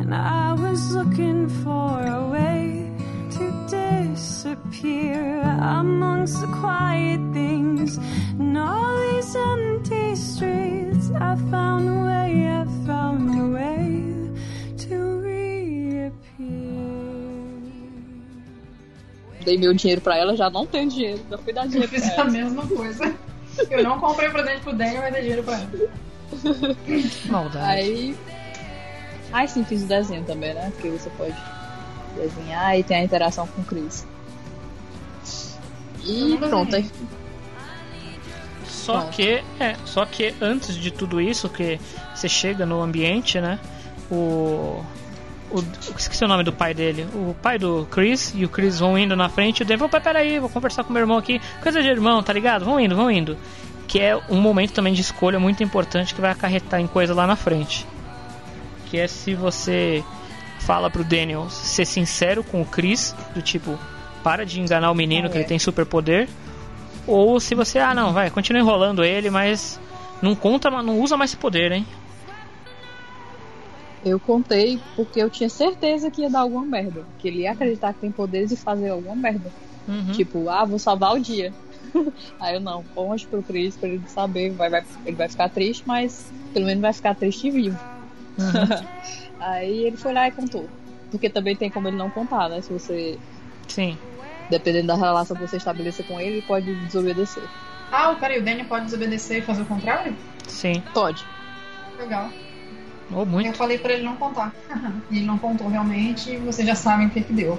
and 0.00 0.14
I 0.14 0.52
was 0.54 0.94
looking 0.94 1.48
for 1.62 2.00
a 2.06 2.28
way 2.28 2.90
to 3.36 3.44
disappear 3.68 5.40
amongst 5.60 6.40
the 6.40 6.46
quiet 6.60 7.20
things 7.32 7.98
and 8.38 8.56
all 8.56 8.96
these 9.00 9.34
empty 9.36 10.14
streets. 10.16 11.10
I 11.14 11.36
found 11.50 11.88
a 11.88 11.98
way, 12.06 12.48
I 12.48 12.64
found 12.86 13.30
a 13.40 13.46
way 13.56 14.30
to 14.86 15.20
reappear. 15.20 16.12
Dei 19.44 19.58
meu 19.58 19.74
dinheiro 19.74 20.00
pra 20.00 20.16
ela, 20.16 20.36
já 20.36 20.48
não 20.50 20.66
tenho 20.66 20.88
dinheiro. 20.88 21.20
Já 21.30 21.38
fui 21.38 21.52
dar 21.52 21.64
Eu 21.64 21.68
dinheiro 21.70 21.88
fiz 21.92 22.04
pra 22.10 22.22
a 22.24 22.26
ela. 22.26 22.30
mesma 22.30 22.66
coisa. 22.66 23.14
Eu 23.70 23.82
não 23.84 23.98
comprei 24.00 24.30
presente 24.30 24.60
pro 24.62 24.72
Daniel, 24.72 25.02
mas 25.02 25.12
dei 25.12 25.22
dinheiro 25.22 25.42
pra 25.42 25.54
ela. 25.58 25.70
Maldade. 27.28 27.66
Aí. 27.66 28.16
Aí 29.32 29.48
sim, 29.48 29.64
fiz 29.64 29.82
o 29.82 29.86
desenho 29.86 30.24
também, 30.24 30.52
né? 30.54 30.70
Porque 30.74 30.90
você 30.90 31.08
pode 31.10 31.34
desenhar 32.16 32.78
e 32.78 32.82
tem 32.82 32.98
a 32.98 33.04
interação 33.04 33.46
com 33.46 33.62
o 33.62 33.64
Chris. 33.64 34.06
E 36.04 36.36
pronto, 36.38 36.76
aí. 36.76 36.90
Só 38.66 39.00
Bom. 39.00 39.10
que, 39.10 39.42
é, 39.60 39.76
só 39.84 40.04
que 40.04 40.34
antes 40.40 40.76
de 40.76 40.90
tudo 40.90 41.20
isso, 41.20 41.48
que 41.48 41.78
você 42.14 42.28
chega 42.28 42.66
no 42.66 42.82
ambiente, 42.82 43.40
né? 43.40 43.58
O. 44.10 44.84
O, 45.50 45.62
esqueci 45.98 46.24
o 46.24 46.28
nome 46.28 46.42
do 46.42 46.52
pai 46.52 46.72
dele. 46.72 47.06
O 47.14 47.36
pai 47.40 47.58
do 47.58 47.86
Chris 47.90 48.32
e 48.34 48.44
o 48.44 48.48
Chris 48.48 48.80
vão 48.80 48.98
indo 48.98 49.14
na 49.14 49.28
frente. 49.28 49.62
E 49.62 49.76
o 49.76 49.84
opa, 49.84 50.00
peraí, 50.00 50.38
vou 50.38 50.48
conversar 50.48 50.82
com 50.82 50.92
meu 50.92 51.02
irmão 51.02 51.18
aqui. 51.18 51.40
Coisa 51.62 51.82
de 51.82 51.88
irmão, 51.88 52.22
tá 52.22 52.32
ligado? 52.32 52.64
Vão 52.64 52.80
indo, 52.80 52.96
vão 52.96 53.10
indo. 53.10 53.36
Que 53.92 54.00
é 54.00 54.16
um 54.30 54.40
momento 54.40 54.72
também 54.72 54.94
de 54.94 55.02
escolha 55.02 55.38
muito 55.38 55.62
importante 55.62 56.14
que 56.14 56.20
vai 56.22 56.30
acarretar 56.30 56.80
em 56.80 56.86
coisa 56.86 57.12
lá 57.12 57.26
na 57.26 57.36
frente. 57.36 57.86
Que 58.86 58.96
é 58.96 59.06
se 59.06 59.34
você 59.34 60.02
fala 60.60 60.88
pro 60.88 61.04
Daniel 61.04 61.50
ser 61.50 61.84
sincero 61.84 62.42
com 62.42 62.62
o 62.62 62.64
Chris, 62.64 63.14
do 63.34 63.42
tipo, 63.42 63.78
para 64.24 64.46
de 64.46 64.62
enganar 64.62 64.90
o 64.90 64.94
menino 64.94 65.26
Ah, 65.26 65.30
que 65.30 65.36
é. 65.36 65.40
ele 65.42 65.46
tem 65.46 65.58
superpoder. 65.58 66.26
Ou 67.06 67.38
se 67.38 67.54
você, 67.54 67.80
ah 67.80 67.94
não, 67.94 68.14
vai, 68.14 68.30
continua 68.30 68.62
enrolando 68.62 69.04
ele, 69.04 69.28
mas 69.28 69.78
não 70.22 70.34
conta, 70.34 70.70
não 70.70 70.98
usa 70.98 71.14
mais 71.14 71.32
esse 71.32 71.36
poder, 71.36 71.70
hein? 71.70 71.86
Eu 74.02 74.18
contei 74.18 74.80
porque 74.96 75.20
eu 75.20 75.28
tinha 75.28 75.50
certeza 75.50 76.10
que 76.10 76.22
ia 76.22 76.30
dar 76.30 76.40
alguma 76.40 76.64
merda. 76.64 77.04
Que 77.18 77.28
ele 77.28 77.40
ia 77.40 77.52
acreditar 77.52 77.92
que 77.92 78.00
tem 78.00 78.10
poderes 78.10 78.52
e 78.52 78.56
fazer 78.56 78.88
alguma 78.88 79.14
merda. 79.14 79.52
Uhum. 79.86 80.12
Tipo, 80.12 80.48
ah, 80.48 80.64
vou 80.64 80.78
salvar 80.78 81.12
o 81.12 81.20
dia. 81.20 81.52
Aí 82.40 82.54
eu 82.54 82.60
não, 82.60 82.84
conte 82.94 83.26
pro 83.26 83.42
Chris 83.42 83.76
pra 83.76 83.88
ele 83.88 84.02
saber. 84.06 84.50
Vai, 84.50 84.70
vai, 84.70 84.84
ele 85.04 85.16
vai 85.16 85.28
ficar 85.28 85.48
triste, 85.48 85.84
mas 85.86 86.32
pelo 86.52 86.66
menos 86.66 86.80
vai 86.80 86.92
ficar 86.92 87.14
triste 87.14 87.48
e 87.48 87.50
vivo. 87.50 87.78
Uhum. 88.38 88.86
Aí 89.40 89.86
ele 89.86 89.96
foi 89.96 90.12
lá 90.12 90.28
e 90.28 90.32
contou. 90.32 90.68
Porque 91.10 91.28
também 91.28 91.54
tem 91.54 91.70
como 91.70 91.88
ele 91.88 91.96
não 91.96 92.10
contar, 92.10 92.48
né? 92.48 92.60
Se 92.60 92.72
você. 92.72 93.18
Sim. 93.68 93.98
Dependendo 94.48 94.88
da 94.88 94.94
relação 94.94 95.36
que 95.36 95.42
você 95.42 95.56
estabelecer 95.56 96.06
com 96.06 96.20
ele, 96.20 96.36
ele 96.36 96.42
pode 96.42 96.74
desobedecer. 96.86 97.42
Ah, 97.90 98.14
peraí, 98.18 98.38
o 98.38 98.44
Daniel 98.44 98.66
pode 98.66 98.86
desobedecer 98.86 99.38
e 99.38 99.42
fazer 99.42 99.62
o 99.62 99.66
contrário? 99.66 100.16
Sim. 100.48 100.82
Pode. 100.94 101.24
Legal. 101.98 102.30
Oh, 103.10 103.24
muito. 103.24 103.48
Eu 103.48 103.54
falei 103.54 103.78
pra 103.78 103.92
ele 103.92 104.02
não 104.02 104.16
contar. 104.16 104.54
e 105.10 105.18
ele 105.18 105.26
não 105.26 105.38
contou 105.38 105.68
realmente 105.68 106.30
e 106.32 106.36
vocês 106.38 106.66
já 106.66 106.74
sabem 106.74 107.06
o 107.08 107.10
que 107.10 107.20
que 107.20 107.32
deu. 107.32 107.58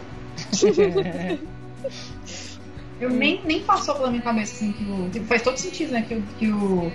Eu 3.04 3.10
nem, 3.10 3.42
nem 3.46 3.62
passou 3.62 3.96
pela 3.96 4.10
minha 4.10 4.22
cabeça 4.22 4.54
assim 4.54 4.72
que 4.72 4.84
o. 4.84 5.10
que 5.12 5.20
Faz 5.22 5.42
todo 5.42 5.58
sentido, 5.58 5.92
né? 5.92 6.02
Que, 6.08 6.16
o- 6.16 6.24
que 6.40 6.52
o 6.52 6.92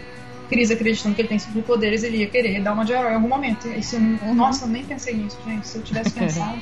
Chris 0.48 0.70
acreditando 0.70 1.14
que 1.14 1.20
ele 1.22 1.28
tem 1.28 1.38
superpoderes, 1.38 2.02
ele 2.02 2.18
ia 2.18 2.26
querer 2.26 2.60
dar 2.62 2.72
uma 2.72 2.84
de 2.84 2.92
herói 2.92 3.12
em 3.12 3.14
algum 3.16 3.28
momento. 3.28 3.68
Isso, 3.68 3.98
não- 4.00 4.34
Nossa, 4.34 4.64
eu 4.64 4.68
nem 4.68 4.84
pensei 4.84 5.14
nisso, 5.14 5.38
gente. 5.46 5.66
Se 5.66 5.76
eu 5.78 5.82
tivesse 5.82 6.10
pensado. 6.18 6.58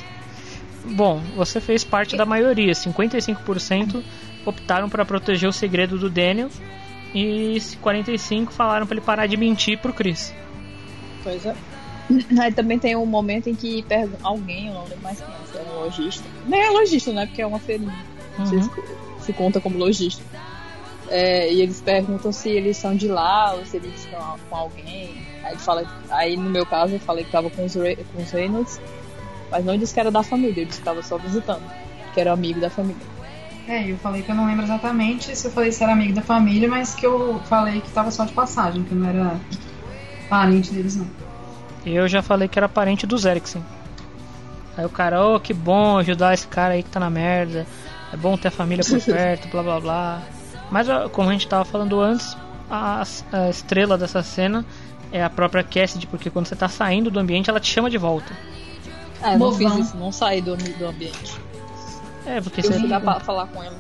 Bom, 0.85 1.21
você 1.37 1.61
fez 1.61 1.83
parte 1.85 2.17
da 2.17 2.25
maioria. 2.27 2.73
55% 2.73 4.03
optaram 4.45 4.89
para 4.89 5.05
proteger 5.05 5.49
o 5.49 5.53
segredo 5.53 5.99
do 5.99 6.09
Daniel 6.09 6.49
e 7.15 7.59
45 7.81 8.53
falaram 8.53 8.87
para 8.87 8.97
ele 8.97 9.05
parar 9.05 9.27
de 9.27 9.37
mentir 9.37 9.79
pro 9.79 9.93
Chris. 9.93 10.33
Pois 11.23 11.45
é. 11.45 11.55
Aí 12.41 12.53
também 12.53 12.79
tem 12.79 12.95
um 12.97 13.05
momento 13.07 13.49
em 13.49 13.55
que 13.57 13.85
alguém, 14.23 14.69
eu 14.69 14.75
não 14.75 14.83
lembro 14.85 14.99
mais 15.03 15.21
quem 15.21 15.27
é, 15.35 15.39
se 15.51 15.59
é 15.59 15.63
um 15.73 15.81
lojista. 15.81 16.25
Nem 16.47 16.61
é 16.61 16.71
lojista, 16.71 17.13
né? 17.13 17.27
Porque 17.27 17.43
é 17.43 17.47
uma 17.47 17.59
feirinha. 17.59 17.93
Não 18.39 18.47
sei 18.47 18.61
se, 19.27 19.33
conta 19.33 19.61
como 19.61 19.77
lojista. 19.79 20.23
É, 21.09 21.53
e 21.53 21.61
eles 21.61 21.81
perguntam 21.81 22.33
se 22.33 22.49
eles 22.49 22.77
são 22.77 22.95
de 22.95 23.07
lá 23.07 23.55
ou 23.55 23.65
se 23.65 23.77
eles 23.77 23.95
estão 23.97 24.37
com 24.49 24.57
alguém. 24.57 25.15
Aí, 25.45 25.53
ele 25.53 25.61
fala, 25.61 25.87
aí 26.11 26.37
no 26.37 26.51
meu 26.51 26.67
caso 26.67 26.95
eu 26.95 27.01
falei 27.01 27.25
que 27.25 27.31
tava 27.31 27.49
com 27.51 27.65
os, 27.65 27.75
Re- 27.75 27.97
com 28.13 28.23
os 28.23 28.31
Reynolds, 28.33 28.81
mas 29.51 29.65
não 29.65 29.77
disse 29.77 29.95
que 29.95 30.01
era 30.01 30.11
da 30.11 30.23
família, 30.23 30.51
ele 30.61 30.65
disse 30.67 30.81
que 30.81 30.85
tava 30.85 31.03
só 31.03 31.17
visitando, 31.17 31.63
que 32.13 32.21
era 32.21 32.33
amigo 32.33 32.59
da 32.61 32.69
família. 32.71 33.01
É, 33.69 33.89
eu 33.91 33.97
falei 33.99 34.23
que 34.23 34.31
eu 34.31 34.35
não 34.35 34.47
lembro 34.47 34.65
exatamente 34.65 35.35
se 35.37 35.47
eu 35.47 35.51
falei 35.51 35.71
se 35.73 35.83
era 35.83 35.93
amigo 35.93 36.13
da 36.15 36.23
família, 36.23 36.69
mas 36.69 36.95
que 36.95 37.07
eu 37.07 37.41
falei 37.47 37.81
que 37.81 37.91
tava 37.91 38.11
só 38.11 38.25
de 38.25 38.33
passagem, 38.33 38.83
que 38.83 38.95
não 38.95 39.09
era 39.09 39.41
parente 40.29 40.73
deles, 40.73 40.97
não. 40.97 41.07
Eu 41.85 42.09
já 42.09 42.21
falei 42.23 42.49
que 42.49 42.59
era 42.59 42.69
parente 42.69 43.07
dos 43.07 43.25
Eriksen. 43.25 43.63
Aí 44.77 44.85
o 44.85 44.89
cara, 44.91 45.25
oh, 45.25 45.41
que 45.41 45.55
bom 45.55 45.99
ajudar 45.99 46.35
esse 46.35 46.47
cara 46.47 46.75
aí 46.75 46.83
que 46.83 46.91
tá 46.91 47.01
na 47.01 47.09
merda. 47.09 47.67
É 48.13 48.17
bom 48.17 48.37
ter 48.37 48.49
a 48.49 48.51
família 48.51 48.85
por 48.85 49.01
perto, 49.05 49.49
blá 49.49 49.63
blá 49.63 49.81
blá. 49.81 50.23
Mas 50.71 50.87
como 51.13 51.29
a 51.31 51.33
gente 51.33 51.47
tava 51.47 51.65
falando 51.65 52.01
antes, 52.01 52.37
a, 52.71 53.03
a 53.33 53.49
estrela 53.51 53.97
dessa 53.97 54.23
cena 54.23 54.65
é 55.13 55.23
a 55.23 55.31
própria 55.31 55.63
Cassidy, 55.63 56.07
porque 56.07 56.31
quando 56.31 56.47
você 56.47 56.57
tá 56.57 56.69
saindo 56.69 57.11
do 57.11 57.19
ambiente, 57.21 57.49
ela 57.49 57.61
te 57.61 57.71
chama 57.73 57.89
de 57.89 57.99
volta. 57.99 58.33
Ah, 59.23 59.33
eu 59.35 59.39
não 59.39 59.53
fiz 59.53 59.75
isso, 59.77 59.97
não 59.97 60.11
saí 60.13 60.41
do, 60.43 60.57
do 60.57 60.87
ambiente. 60.87 61.41
É, 62.27 62.41
porque 62.41 62.61
Eu 62.61 62.65
você. 62.65 62.81
fui 62.81 62.89
lá 62.89 63.01
pra 63.01 63.21
falar 63.21 63.47
com 63.47 63.63
ela, 63.63 63.77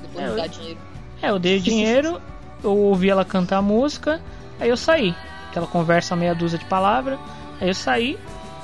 depois 0.00 0.24
É, 0.24 0.28
eu- 0.28 0.36
dar 0.36 0.46
dinheiro. 0.48 0.78
É, 1.22 1.30
eu 1.30 1.38
dei 1.38 1.58
o 1.58 1.60
dinheiro, 1.60 2.20
eu 2.64 2.74
ouvi 2.76 3.10
ela 3.10 3.24
cantar 3.24 3.58
a 3.58 3.62
música, 3.62 4.20
aí 4.58 4.70
eu 4.70 4.76
saí. 4.76 5.14
Ela 5.54 5.66
conversa 5.66 6.16
meia 6.16 6.34
dúzia 6.34 6.58
de 6.58 6.64
palavras, 6.64 7.18
aí 7.60 7.68
eu 7.68 7.74
saí, 7.74 8.18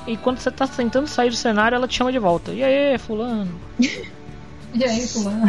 e 0.07 0.17
quando 0.17 0.39
você 0.39 0.51
tá 0.51 0.67
tentando 0.67 1.07
sair 1.07 1.29
do 1.31 1.37
cenário, 1.37 1.77
ela 1.77 1.87
te 1.87 1.97
chama 1.97 2.11
de 2.11 2.19
volta. 2.19 2.53
E 2.53 2.65
aí, 2.65 2.97
fulano? 2.99 3.61
E 4.75 4.85
aí, 4.85 5.07
fulano? 5.07 5.47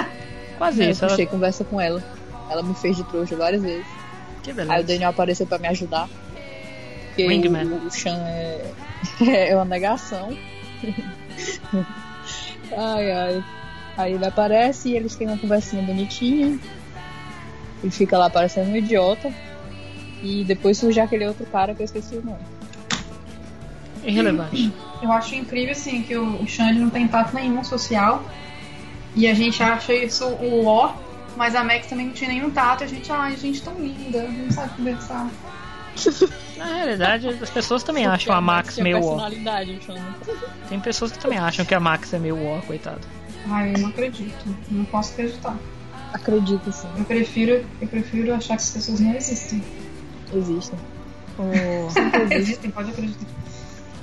Quase 0.58 0.82
eu 0.82 0.90
isso. 0.90 1.04
Ela... 1.04 1.10
puxei 1.10 1.26
conversa 1.26 1.64
com 1.64 1.80
ela. 1.80 2.02
Ela 2.50 2.62
me 2.62 2.74
fez 2.74 2.96
de 2.96 3.04
trouxa 3.04 3.36
várias 3.36 3.62
vezes. 3.62 3.86
Que 4.42 4.52
beleza. 4.52 4.72
Aí 4.72 4.82
o 4.82 4.86
Daniel 4.86 5.10
apareceu 5.10 5.46
pra 5.46 5.58
me 5.58 5.68
ajudar. 5.68 6.08
Porque 7.08 7.26
Wingman. 7.26 7.66
o, 7.66 7.86
o 7.86 7.90
Sean 7.90 8.18
é, 8.18 8.72
é 9.50 9.54
uma 9.54 9.64
negação. 9.64 10.36
ai, 12.76 13.10
ai. 13.10 13.44
Aí 13.96 14.12
ele 14.12 14.26
aparece 14.26 14.90
e 14.90 14.96
eles 14.96 15.16
têm 15.16 15.26
uma 15.26 15.38
conversinha 15.38 15.82
bonitinha. 15.82 16.58
Ele 17.82 17.90
fica 17.90 18.18
lá 18.18 18.28
parecendo 18.28 18.70
um 18.70 18.76
idiota. 18.76 19.32
E 20.22 20.44
depois 20.44 20.78
surge 20.78 21.00
aquele 21.00 21.26
outro 21.26 21.46
cara 21.46 21.74
que 21.74 21.82
eu 21.82 21.84
esqueci 21.84 22.16
o 22.16 22.24
nome. 22.24 22.40
Irrelevante. 24.04 24.72
Eu 25.02 25.12
acho 25.12 25.34
incrível, 25.34 25.72
assim, 25.72 26.02
que 26.02 26.16
o, 26.16 26.38
ele 26.70 26.78
não 26.78 26.90
tem 26.90 27.06
tato 27.08 27.34
nenhum 27.34 27.62
social. 27.64 28.24
E 29.16 29.26
a 29.26 29.34
gente 29.34 29.62
acha 29.62 29.94
isso 29.94 30.26
o 30.26 30.66
ó, 30.66 30.94
mas 31.36 31.54
a 31.54 31.64
Max 31.64 31.86
também 31.86 32.06
não 32.06 32.12
tinha 32.12 32.30
nenhum 32.30 32.50
tato. 32.50 32.82
E 32.82 32.84
a 32.84 32.86
gente, 32.86 33.10
ai, 33.10 33.36
gente, 33.36 33.62
tão 33.62 33.74
linda, 33.80 34.22
não 34.28 34.50
sabe 34.50 34.76
conversar. 34.76 35.28
Na 36.56 36.64
realidade, 36.66 37.28
as 37.28 37.50
pessoas 37.50 37.82
também 37.82 38.04
Porque 38.04 38.14
acham 38.22 38.34
a 38.34 38.40
Max 38.40 38.74
tinha 38.74 38.84
meio 38.84 39.02
ó. 39.02 39.30
Tem 40.68 40.78
pessoas 40.80 41.12
que 41.12 41.18
também 41.18 41.38
acham 41.38 41.64
que 41.64 41.74
a 41.74 41.80
Max 41.80 42.12
é 42.12 42.18
meio 42.18 42.42
ó, 42.46 42.60
coitado. 42.60 43.00
Ai, 43.48 43.72
eu 43.74 43.80
não 43.80 43.88
acredito. 43.88 44.56
Não 44.70 44.84
posso 44.84 45.12
acreditar. 45.12 45.56
Acredito 46.12 46.70
sim. 46.72 46.88
Eu 46.96 47.04
prefiro, 47.04 47.64
eu 47.80 47.88
prefiro 47.88 48.34
achar 48.34 48.56
que 48.56 48.62
as 48.62 48.70
pessoas 48.70 49.00
não 49.00 49.14
existem. 49.14 49.62
Existem. 50.34 50.78
O- 51.38 51.88
existem, 52.34 52.70
pode 52.70 52.90
acreditar. 52.90 53.26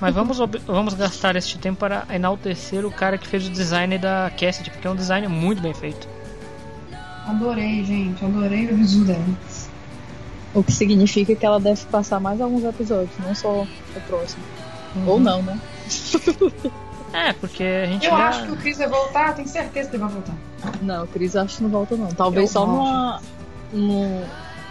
Mas 0.03 0.13
vamos, 0.13 0.37
vamos 0.67 0.95
gastar 0.95 1.37
este 1.37 1.57
tempo 1.57 1.79
para 1.79 2.05
enaltecer 2.13 2.85
o 2.85 2.91
cara 2.91 3.17
que 3.17 3.25
fez 3.25 3.47
o 3.47 3.49
design 3.49 3.97
da 3.97 4.29
Cassidy, 4.37 4.69
porque 4.69 4.85
é 4.85 4.89
um 4.89 4.97
design 4.97 5.29
muito 5.29 5.61
bem 5.61 5.73
feito. 5.73 6.09
Adorei, 7.25 7.85
gente. 7.85 8.25
Adorei 8.25 8.67
o 8.69 8.75
visu 8.75 9.05
dela. 9.05 9.23
O 10.53 10.61
que 10.61 10.73
significa 10.73 11.33
que 11.33 11.45
ela 11.45 11.57
deve 11.57 11.85
passar 11.85 12.19
mais 12.19 12.41
alguns 12.41 12.65
episódios, 12.65 13.17
não 13.25 13.33
só 13.33 13.61
o 13.61 14.01
próximo. 14.05 14.43
Uhum. 14.93 15.07
Ou 15.07 15.19
não, 15.21 15.41
né? 15.41 15.57
É, 17.13 17.31
porque 17.31 17.63
a 17.63 17.85
gente 17.85 18.05
Eu 18.07 18.11
já... 18.11 18.27
acho 18.27 18.45
que 18.45 18.51
o 18.51 18.57
Chris 18.57 18.79
vai 18.79 18.89
voltar, 18.89 19.35
tenho 19.35 19.47
certeza 19.47 19.87
que 19.87 19.95
ele 19.95 20.03
vai 20.03 20.11
voltar. 20.11 20.33
Não, 20.81 21.03
o 21.03 21.07
Chris 21.07 21.35
acho 21.35 21.57
que 21.57 21.63
não 21.63 21.69
volta 21.69 21.95
não. 21.95 22.07
Talvez 22.07 22.49
Eu 22.49 22.53
só 22.53 22.65
numa, 22.65 23.21
no, 23.71 24.23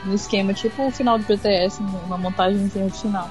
no 0.05 0.13
esquema 0.13 0.53
tipo 0.53 0.89
o 0.89 0.91
final 0.91 1.19
do 1.19 1.25
BTS, 1.25 1.81
uma 1.81 2.19
montagemzinha 2.19 2.89
de 2.89 2.99
final. 2.99 3.31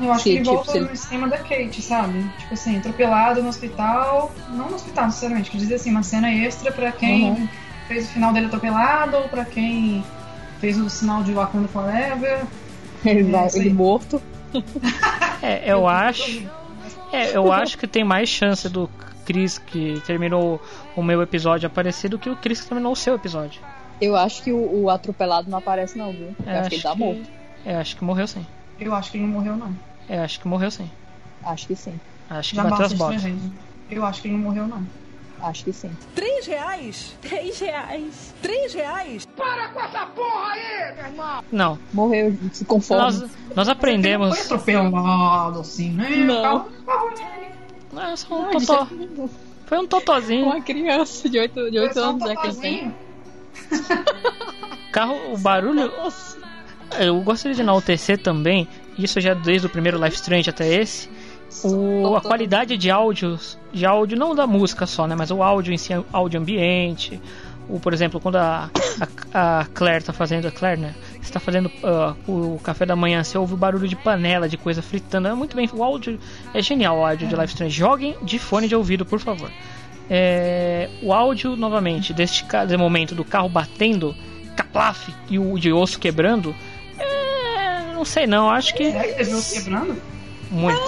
Eu 0.00 0.12
acho 0.12 0.24
Se, 0.24 0.30
que 0.30 0.36
ele 0.36 0.42
tipo, 0.44 0.54
volta 0.56 0.72
se 0.72 0.80
no 0.80 0.92
esquema 0.92 1.28
da 1.28 1.38
Kate, 1.38 1.80
sabe? 1.82 2.22
Tipo 2.38 2.54
assim, 2.54 2.76
atropelado 2.78 3.42
no 3.42 3.48
hospital. 3.48 4.32
Não 4.50 4.68
no 4.68 4.74
hospital, 4.74 5.06
necessariamente. 5.06 5.50
Que 5.50 5.56
diz 5.58 5.72
assim, 5.72 5.90
uma 5.90 6.02
cena 6.02 6.30
extra 6.32 6.70
pra 6.70 6.92
quem 6.92 7.30
Uhum. 7.30 7.48
fez 7.88 8.04
o 8.06 8.12
final 8.12 8.32
dele 8.32 8.46
atropelado 8.46 9.16
ou 9.16 9.28
pra 9.28 9.44
quem 9.44 10.04
fez 10.60 10.78
o 10.78 10.88
sinal 10.90 11.22
de 11.22 11.32
Wakanda 11.32 11.68
Forever. 11.68 12.44
Ele, 13.04 13.34
É, 13.34 13.48
ele 13.54 13.70
morto. 13.72 14.20
É, 15.42 15.70
eu 15.72 15.86
acho... 15.88 16.42
É, 17.12 17.36
eu 17.36 17.52
acho 17.52 17.78
que 17.78 17.86
tem 17.86 18.02
mais 18.04 18.28
chance 18.28 18.68
do 18.68 18.90
Chris 19.24 19.58
que 19.58 20.00
terminou 20.06 20.60
o 20.96 21.02
meu 21.02 21.22
episódio 21.22 21.66
aparecer 21.66 22.08
do 22.08 22.18
que 22.18 22.28
o 22.28 22.36
Chris 22.36 22.60
que 22.60 22.66
terminou 22.68 22.92
o 22.92 22.96
seu 22.96 23.14
episódio. 23.14 23.60
Eu 24.00 24.14
acho 24.16 24.42
que 24.42 24.52
o, 24.52 24.82
o 24.82 24.90
atropelado 24.90 25.48
não 25.50 25.58
aparece 25.58 25.96
não, 25.96 26.12
viu? 26.12 26.34
Eu 26.44 26.52
É, 26.52 26.58
acho 26.58 26.68
que 26.68 26.74
ele 26.76 26.82
tá 26.82 26.94
morto. 26.94 27.22
É, 27.64 27.76
acho 27.76 27.96
que 27.96 28.04
morreu 28.04 28.26
sim. 28.26 28.44
Eu 28.78 28.94
acho 28.94 29.10
que 29.10 29.18
ele 29.18 29.24
não 29.26 29.32
morreu, 29.32 29.56
não. 29.56 29.74
É, 30.08 30.20
acho 30.20 30.40
que 30.40 30.48
morreu 30.48 30.70
sim. 30.70 30.90
Acho 31.44 31.66
que 31.66 31.76
sim. 31.76 31.98
Acho 32.28 32.50
que 32.50 32.56
Já 32.56 32.64
bateu 32.64 32.86
as 32.86 32.92
botas. 32.92 33.22
Eu 33.90 34.04
acho 34.04 34.20
que 34.22 34.28
ele 34.28 34.36
não 34.36 34.42
morreu, 34.44 34.66
não. 34.66 34.86
Acho 35.40 35.64
que 35.64 35.72
sim. 35.72 35.90
Três 36.14 36.46
reais? 36.46 37.14
Três 37.20 37.58
reais? 37.60 38.34
Três 38.40 38.72
reais? 38.74 39.26
Para 39.36 39.68
com 39.68 39.80
essa 39.80 40.06
porra 40.06 40.52
aí, 40.52 40.94
meu 40.96 41.04
irmão! 41.06 41.44
Não. 41.52 41.78
Morreu, 41.92 42.36
se 42.52 42.64
conforme. 42.64 43.02
Nós, 43.02 43.30
nós 43.54 43.68
aprendemos. 43.68 44.36
Foi 44.36 44.44
atropelado, 44.46 45.60
assim, 45.60 45.90
né? 45.90 46.08
Não. 46.16 46.68
Ah, 47.96 48.16
só 48.16 48.34
um 48.34 48.42
Não, 48.42 48.50
totó. 48.50 48.88
Foi 49.66 49.78
um 49.78 49.86
totozinho. 49.86 50.46
Uma 50.46 50.60
criança 50.62 51.28
de 51.28 51.38
8, 51.38 51.70
de 51.70 51.94
só 51.94 52.06
um 52.06 52.10
anos 52.10 52.30
é 52.30 52.36
que 52.36 52.46
ele 52.46 52.56
tem. 52.56 52.94
totozinho. 53.68 54.56
Carro, 54.92 55.34
o 55.34 55.38
barulho. 55.38 55.92
Eu 56.98 57.20
gostaria 57.20 57.54
de 57.54 57.62
enaltecer 57.62 58.18
também, 58.18 58.68
isso 58.98 59.20
já 59.20 59.34
desde 59.34 59.66
o 59.66 59.70
primeiro 59.70 60.02
Life 60.02 60.16
Strange 60.16 60.48
até 60.48 60.66
esse, 60.72 61.08
o, 61.64 62.16
a 62.16 62.20
qualidade 62.20 62.76
de 62.76 62.90
áudios, 62.90 63.58
de 63.72 63.86
áudio 63.86 64.18
não 64.18 64.34
da 64.34 64.46
música 64.46 64.86
só, 64.86 65.06
né, 65.06 65.14
mas 65.14 65.30
o 65.30 65.42
áudio 65.42 65.72
em 65.72 65.78
si, 65.78 65.92
áudio 66.12 66.40
ambiente. 66.40 67.20
O, 67.68 67.80
por 67.80 67.92
exemplo, 67.92 68.20
quando 68.20 68.36
a, 68.36 68.70
a, 69.32 69.60
a 69.60 69.64
Claire 69.66 70.04
tá 70.04 70.12
fazendo, 70.12 70.46
a 70.46 70.52
Claire, 70.52 70.80
né, 70.80 70.94
está 71.20 71.40
fazendo 71.40 71.70
ah, 71.82 72.14
o 72.28 72.60
café 72.62 72.86
da 72.86 72.94
manhã, 72.94 73.24
você 73.24 73.36
ouve 73.36 73.54
o 73.54 73.56
barulho 73.56 73.88
de 73.88 73.96
panela, 73.96 74.48
de 74.48 74.56
coisa 74.56 74.82
fritando, 74.82 75.28
é 75.28 75.34
muito 75.34 75.56
bem, 75.56 75.68
o 75.72 75.82
áudio 75.82 76.18
é 76.54 76.62
genial, 76.62 76.98
o 76.98 77.04
áudio 77.04 77.26
de 77.26 77.34
Life 77.34 77.48
Strange. 77.48 77.76
Joguem 77.76 78.16
de 78.22 78.38
fone 78.38 78.68
de 78.68 78.76
ouvido, 78.76 79.04
por 79.04 79.18
favor. 79.18 79.50
É, 80.08 80.88
o 81.02 81.12
áudio, 81.12 81.56
novamente, 81.56 82.12
deste 82.12 82.44
desse 82.44 82.76
momento 82.76 83.14
do 83.14 83.24
carro 83.24 83.48
batendo, 83.48 84.14
caplaf, 84.54 85.12
e 85.28 85.36
o 85.36 85.58
de 85.58 85.72
osso 85.72 85.98
quebrando, 85.98 86.54
é, 86.54 86.75
não 87.96 88.04
sei 88.04 88.26
não, 88.26 88.48
acho 88.50 88.74
que. 88.74 88.92
Que 88.92 89.14
teve 89.14 89.34
osso 89.34 89.54
quebrando? 89.54 90.00
Muito. 90.50 90.80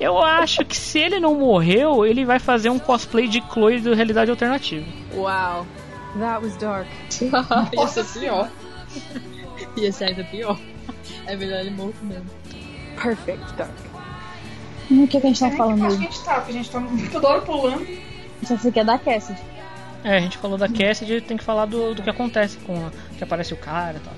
Eu 0.00 0.18
acho 0.22 0.64
que 0.64 0.76
se 0.76 0.98
ele 0.98 1.18
não 1.18 1.34
morreu, 1.34 2.06
ele 2.06 2.24
vai 2.24 2.38
fazer 2.38 2.70
um 2.70 2.78
cosplay 2.78 3.26
de 3.26 3.42
Chloe 3.52 3.80
do 3.80 3.94
Realidade 3.94 4.30
Alternativa. 4.30 4.86
Uau. 5.14 5.66
That 6.18 6.42
was 6.44 6.56
dark. 6.56 6.86
Ia 7.76 7.86
ser 7.88 8.04
pior. 8.04 8.48
Ia 9.76 9.92
ser 9.92 10.04
ainda 10.06 10.24
pior. 10.24 10.58
É 11.26 11.36
melhor 11.36 11.60
ele 11.60 11.70
morto 11.70 11.96
mesmo. 12.04 12.24
Perfect 13.00 13.52
dark. 13.54 13.70
O 14.90 15.06
que, 15.06 15.20
que 15.20 15.26
a 15.26 15.30
gente 15.30 15.40
tá 15.40 15.48
É, 15.48 15.50
falando 15.56 15.76
que 15.76 15.82
mesmo? 15.82 15.98
que 16.00 16.06
a 16.06 16.10
gente 16.10 16.24
tá, 16.24 16.34
porque 16.36 16.50
a 16.50 16.54
gente 16.54 16.70
tá 16.70 16.82
toda 17.12 17.28
hora 17.28 17.42
pulando. 17.42 17.86
Só 18.44 18.56
você 18.56 18.70
quer 18.72 18.84
da 18.84 18.96
Cassidy. 18.98 19.40
É, 20.04 20.16
a 20.16 20.20
gente 20.20 20.38
falou 20.38 20.56
da 20.56 20.68
Cassidy, 20.68 21.20
tem 21.20 21.36
que 21.36 21.44
falar 21.44 21.66
do, 21.66 21.92
do 21.94 22.02
que 22.02 22.08
acontece 22.08 22.56
com 22.58 22.86
a, 22.86 22.90
que 23.16 23.22
aparece 23.24 23.52
o 23.52 23.56
cara 23.56 23.96
e 23.98 24.00
tal. 24.00 24.14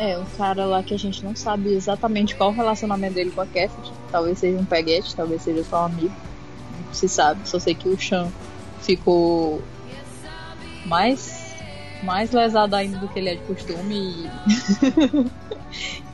É, 0.00 0.18
um 0.18 0.24
cara 0.38 0.64
lá 0.64 0.82
que 0.82 0.94
a 0.94 0.98
gente 0.98 1.22
não 1.22 1.36
sabe 1.36 1.74
exatamente 1.74 2.34
qual 2.34 2.48
o 2.48 2.54
relacionamento 2.54 3.12
dele 3.12 3.30
com 3.30 3.42
a 3.42 3.46
Cassidy. 3.46 3.92
Talvez 4.10 4.38
seja 4.38 4.58
um 4.58 4.64
peguete, 4.64 5.14
talvez 5.14 5.42
seja 5.42 5.62
só 5.62 5.82
um 5.82 5.84
amigo. 5.84 6.14
Não 6.86 6.94
se 6.94 7.06
sabe. 7.06 7.46
Só 7.46 7.58
sei 7.58 7.74
que 7.74 7.86
o 7.86 8.00
Sean 8.00 8.28
ficou 8.80 9.62
mais, 10.86 11.54
mais 12.02 12.30
lesado 12.30 12.74
ainda 12.76 12.96
do 12.96 13.08
que 13.08 13.18
ele 13.18 13.28
é 13.28 13.34
de 13.34 13.42
costume. 13.42 13.94
E, 13.94 14.30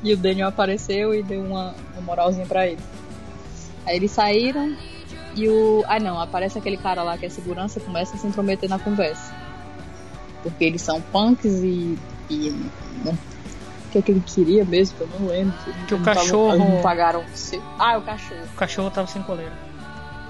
e 0.11 0.13
o 0.15 0.17
Daniel 0.17 0.49
apareceu 0.49 1.15
e 1.15 1.23
deu 1.23 1.41
uma, 1.41 1.73
uma 1.93 2.03
moralzinha 2.03 2.45
pra 2.45 2.67
ele. 2.67 2.83
Aí 3.87 3.95
eles 3.95 4.11
saíram 4.11 4.77
e 5.37 5.49
o. 5.49 5.85
Ah 5.87 6.01
não, 6.01 6.21
aparece 6.21 6.59
aquele 6.59 6.77
cara 6.77 7.05
lá 7.05 7.17
que 7.17 7.27
é 7.27 7.29
segurança 7.29 7.79
começa 7.79 8.17
a 8.17 8.19
se 8.19 8.27
intrometer 8.27 8.69
na 8.69 8.81
conversa. 8.81 9.33
Porque 10.43 10.65
eles 10.65 10.83
são 10.83 11.01
punks 11.01 11.63
e. 11.63 11.97
e 12.29 12.49
o 13.05 13.36
que 13.97 13.99
é 13.99 14.03
que 14.03 14.13
ele 14.13 14.23
queria 14.27 14.65
mesmo, 14.65 14.97
que 14.97 15.03
eu 15.03 15.09
não 15.21 15.27
lembro. 15.29 15.55
Que 15.87 15.95
o 15.95 15.99
Não 15.99 16.05
tavam- 16.05 16.23
cachorro- 16.23 16.57
Não 16.59 16.83
pagaram. 16.83 17.25
Ah, 17.79 17.95
é 17.95 17.97
o 17.97 18.03
cachorro. 18.03 18.41
O 18.53 18.57
cachorro 18.57 18.91
tava 18.91 19.07
sem 19.07 19.23
coleira. 19.23 19.53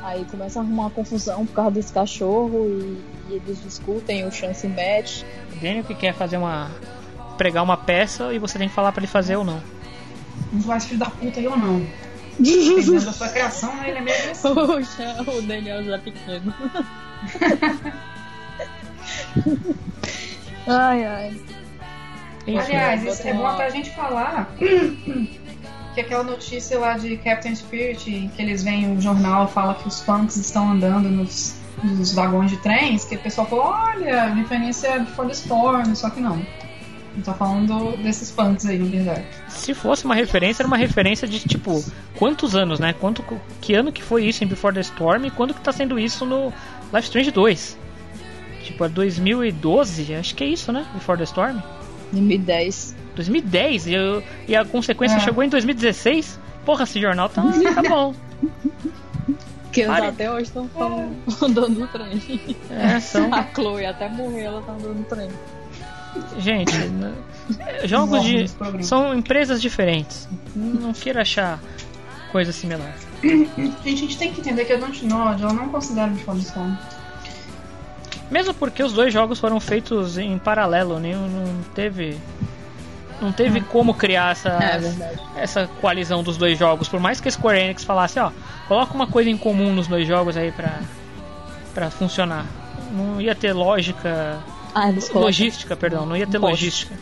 Aí 0.02 0.24
começa 0.30 0.60
a 0.60 0.62
arrumar 0.62 0.82
uma 0.84 0.90
confusão 0.90 1.44
por 1.46 1.54
causa 1.54 1.70
desse 1.72 1.92
cachorro 1.92 2.66
e, 2.68 3.02
e 3.28 3.34
eles 3.34 3.60
discutem, 3.62 4.24
o 4.26 4.30
Chance 4.30 4.68
match. 4.68 5.22
O 5.52 5.56
Daniel 5.60 5.82
que 5.84 5.94
quer 5.94 6.14
fazer 6.14 6.36
uma. 6.36 6.70
pregar 7.36 7.62
uma 7.64 7.76
peça 7.76 8.32
e 8.32 8.38
você 8.38 8.56
tem 8.58 8.68
que 8.68 8.74
falar 8.74 8.92
pra 8.92 9.00
ele 9.00 9.08
fazer 9.10 9.34
ou 9.36 9.44
não. 9.44 9.60
Não 10.52 10.60
vai 10.60 10.78
ser 10.78 10.88
filho 10.88 11.00
da 11.00 11.10
puta 11.10 11.40
aí 11.40 11.46
ou 11.48 11.56
não. 11.56 11.84
Dependendo 12.38 13.04
da 13.06 13.12
sua 13.12 13.28
criação, 13.30 13.74
né, 13.76 13.88
ele 13.88 13.98
é 13.98 14.00
meio 14.02 14.16
agressivo. 14.16 14.60
o, 14.60 14.84
Sean- 14.84 15.22
o 15.26 15.42
Daniel 15.42 15.82
já 15.82 15.98
pequeno. 15.98 16.54
ai, 20.68 21.04
ai. 21.04 21.40
Aliás, 22.46 23.00
Bota 23.02 23.12
isso 23.12 23.28
é 23.28 23.34
bom 23.34 23.46
até 23.46 23.66
a 23.66 23.70
gente 23.70 23.90
falar 23.90 24.54
que 25.94 26.00
aquela 26.00 26.22
notícia 26.22 26.78
lá 26.78 26.96
de 26.96 27.16
Captain 27.16 27.54
Spirit, 27.54 28.30
que 28.36 28.42
eles 28.42 28.62
veem 28.62 28.96
o 28.96 29.00
jornal, 29.00 29.48
fala 29.48 29.74
que 29.74 29.88
os 29.88 30.00
punks 30.00 30.36
estão 30.36 30.70
andando 30.72 31.08
nos, 31.08 31.56
nos 31.82 32.12
vagões 32.12 32.50
de 32.50 32.58
trens, 32.58 33.04
que 33.04 33.16
o 33.16 33.18
pessoal 33.18 33.46
falou, 33.46 33.64
olha, 33.64 34.26
referência 34.26 34.88
é 34.88 34.98
Before 35.00 35.26
the 35.26 35.34
Storm, 35.34 35.94
só 35.94 36.10
que 36.10 36.20
não. 36.20 36.44
Não 37.16 37.22
tá 37.22 37.32
falando 37.32 37.96
desses 38.02 38.30
punks 38.30 38.66
aí, 38.66 38.78
na 38.78 38.90
verdade. 38.90 39.24
Se 39.48 39.72
fosse 39.72 40.04
uma 40.04 40.14
referência, 40.14 40.62
era 40.62 40.68
uma 40.68 40.76
referência 40.76 41.26
de 41.26 41.40
tipo, 41.40 41.82
quantos 42.14 42.54
anos, 42.54 42.78
né? 42.78 42.92
Quanto, 42.92 43.24
que 43.62 43.72
ano 43.72 43.90
que 43.90 44.02
foi 44.02 44.26
isso 44.26 44.44
em 44.44 44.46
Before 44.46 44.74
the 44.74 44.82
Storm 44.82 45.24
e 45.24 45.30
quando 45.30 45.54
que 45.54 45.60
tá 45.62 45.72
sendo 45.72 45.98
isso 45.98 46.26
no 46.26 46.52
Life 46.92 47.06
Strange 47.06 47.30
2? 47.30 47.78
Tipo, 48.64 48.84
é 48.84 48.88
2012? 48.90 50.14
Acho 50.14 50.34
que 50.34 50.44
é 50.44 50.46
isso, 50.46 50.70
né? 50.70 50.86
Before 50.92 51.16
the 51.16 51.24
Storm? 51.24 51.58
2010. 52.12 52.94
2010? 53.14 53.86
E, 53.86 53.94
eu- 53.94 54.22
e 54.48 54.54
a 54.56 54.64
consequência 54.64 55.16
É. 55.16 55.20
chegou 55.20 55.42
em 55.42 55.48
2016? 55.48 56.38
Porra, 56.64 56.84
esse 56.84 57.00
jornal 57.00 57.28
tá, 57.28 57.42
tá 57.74 57.82
bom. 57.88 58.14
Que 59.72 59.82
eles 59.82 59.92
Pare. 59.94 60.06
até 60.06 60.30
hoje 60.30 60.44
estão 60.44 60.68
andando 61.42 61.78
no 61.80 61.86
trem. 61.88 62.56
É, 62.70 62.98
são- 63.00 63.32
A 63.34 63.44
Chloe 63.54 63.84
até 63.86 64.08
morrer, 64.08 64.42
ela 64.44 64.62
tá 64.62 64.72
andando 64.72 64.94
no 64.94 65.04
trem. 65.04 65.28
Gente, 66.38 66.72
jogos 67.84 68.22
de. 68.24 68.46
São 68.82 69.14
empresas 69.14 69.60
diferentes. 69.60 70.26
Não 70.54 70.92
queira 70.94 71.20
achar 71.22 71.60
coisa 72.32 72.52
similar. 72.52 72.94
Gente, 73.22 73.50
a 73.84 73.88
gente 73.96 74.16
tem 74.18 74.32
que 74.32 74.40
entender 74.40 74.64
que 74.64 74.72
a 74.72 74.76
Dontnod, 74.78 75.42
ela 75.42 75.52
não 75.52 75.68
considera 75.68 76.08
Before 76.08 76.38
the 76.38 76.44
Storm. 76.44 76.74
Mesmo 78.30 78.52
porque 78.54 78.82
os 78.82 78.92
dois 78.92 79.12
jogos 79.12 79.38
foram 79.38 79.60
feitos 79.60 80.18
em 80.18 80.36
paralelo, 80.38 80.98
né? 80.98 81.14
não 81.14 81.62
teve. 81.74 82.18
Não 83.20 83.32
teve 83.32 83.62
como 83.62 83.94
criar 83.94 84.32
essa, 84.32 84.50
É 84.50 85.42
essa 85.42 85.66
coalizão 85.80 86.22
dos 86.22 86.36
dois 86.36 86.58
jogos. 86.58 86.86
Por 86.86 87.00
mais 87.00 87.18
que 87.18 87.28
a 87.28 87.30
Square 87.30 87.58
Enix 87.58 87.82
falasse, 87.82 88.18
ó, 88.18 88.30
coloca 88.68 88.92
uma 88.92 89.06
coisa 89.06 89.30
em 89.30 89.38
comum 89.38 89.72
nos 89.72 89.86
dois 89.86 90.06
jogos 90.06 90.36
aí 90.36 90.52
pra, 90.52 90.80
pra 91.72 91.90
funcionar. 91.90 92.44
Não 92.92 93.18
ia 93.18 93.34
ter 93.34 93.54
lógica. 93.54 94.38
Ah, 94.74 94.92
logística, 95.14 95.74
perdão, 95.74 96.04
não 96.04 96.14
ia 96.14 96.26
ter 96.26 96.36
um 96.36 96.42
logística. 96.42 96.94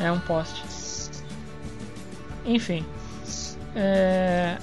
É 0.00 0.10
um 0.10 0.18
poste. 0.18 0.64
Enfim. 2.44 2.84
É... 3.76 4.56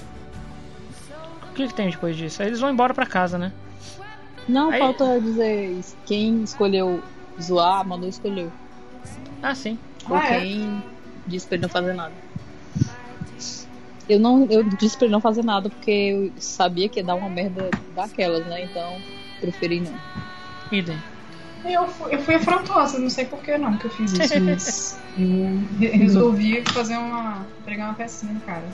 O 1.50 1.54
que, 1.54 1.68
que 1.68 1.74
tem 1.74 1.88
depois 1.88 2.14
disso? 2.14 2.42
Eles 2.42 2.60
vão 2.60 2.70
embora 2.70 2.92
pra 2.92 3.06
casa, 3.06 3.38
né? 3.38 3.52
Não, 4.48 4.70
Aí- 4.70 4.78
falta 4.78 5.20
dizer 5.20 5.80
quem 6.06 6.42
escolheu 6.42 7.02
zoar, 7.40 7.86
mandou 7.86 8.08
escolher. 8.08 8.50
Ah, 9.42 9.54
sim. 9.54 9.78
Ou 10.08 10.16
Ah, 10.16 10.24
é? 10.34 10.40
quem 10.40 10.82
disse 11.26 11.46
pra 11.46 11.56
ele 11.56 11.62
não 11.62 11.68
fazer 11.68 11.94
nada. 11.94 12.12
Eu 14.08 14.20
não, 14.20 14.46
eu 14.48 14.62
disse 14.62 14.96
pra 14.96 15.06
ele 15.06 15.12
não 15.12 15.20
fazer 15.20 15.44
nada 15.44 15.68
porque 15.68 15.90
eu 15.90 16.32
sabia 16.40 16.88
que 16.88 17.00
ia 17.00 17.04
dar 17.04 17.16
uma 17.16 17.28
merda 17.28 17.68
daquelas, 17.94 18.46
né? 18.46 18.62
Então, 18.62 18.96
preferi 19.40 19.80
não. 19.80 19.92
Idem. 20.70 20.96
Eu 21.64 21.88
fui, 21.88 22.14
eu 22.14 22.22
fui 22.22 22.34
afrontosa, 22.36 22.98
não 23.00 23.10
sei 23.10 23.24
por 23.24 23.40
que 23.40 23.58
não 23.58 23.76
que 23.76 23.86
eu 23.86 23.90
fiz 23.90 24.12
isso, 24.12 24.40
mas 24.44 25.00
eu 25.18 25.58
re- 25.80 25.96
resolvi 25.96 26.62
fazer 26.66 26.96
uma. 26.96 27.44
pregar 27.64 27.88
uma 27.88 27.94
pecinha 27.94 28.32
no 28.32 28.40
cara. 28.42 28.64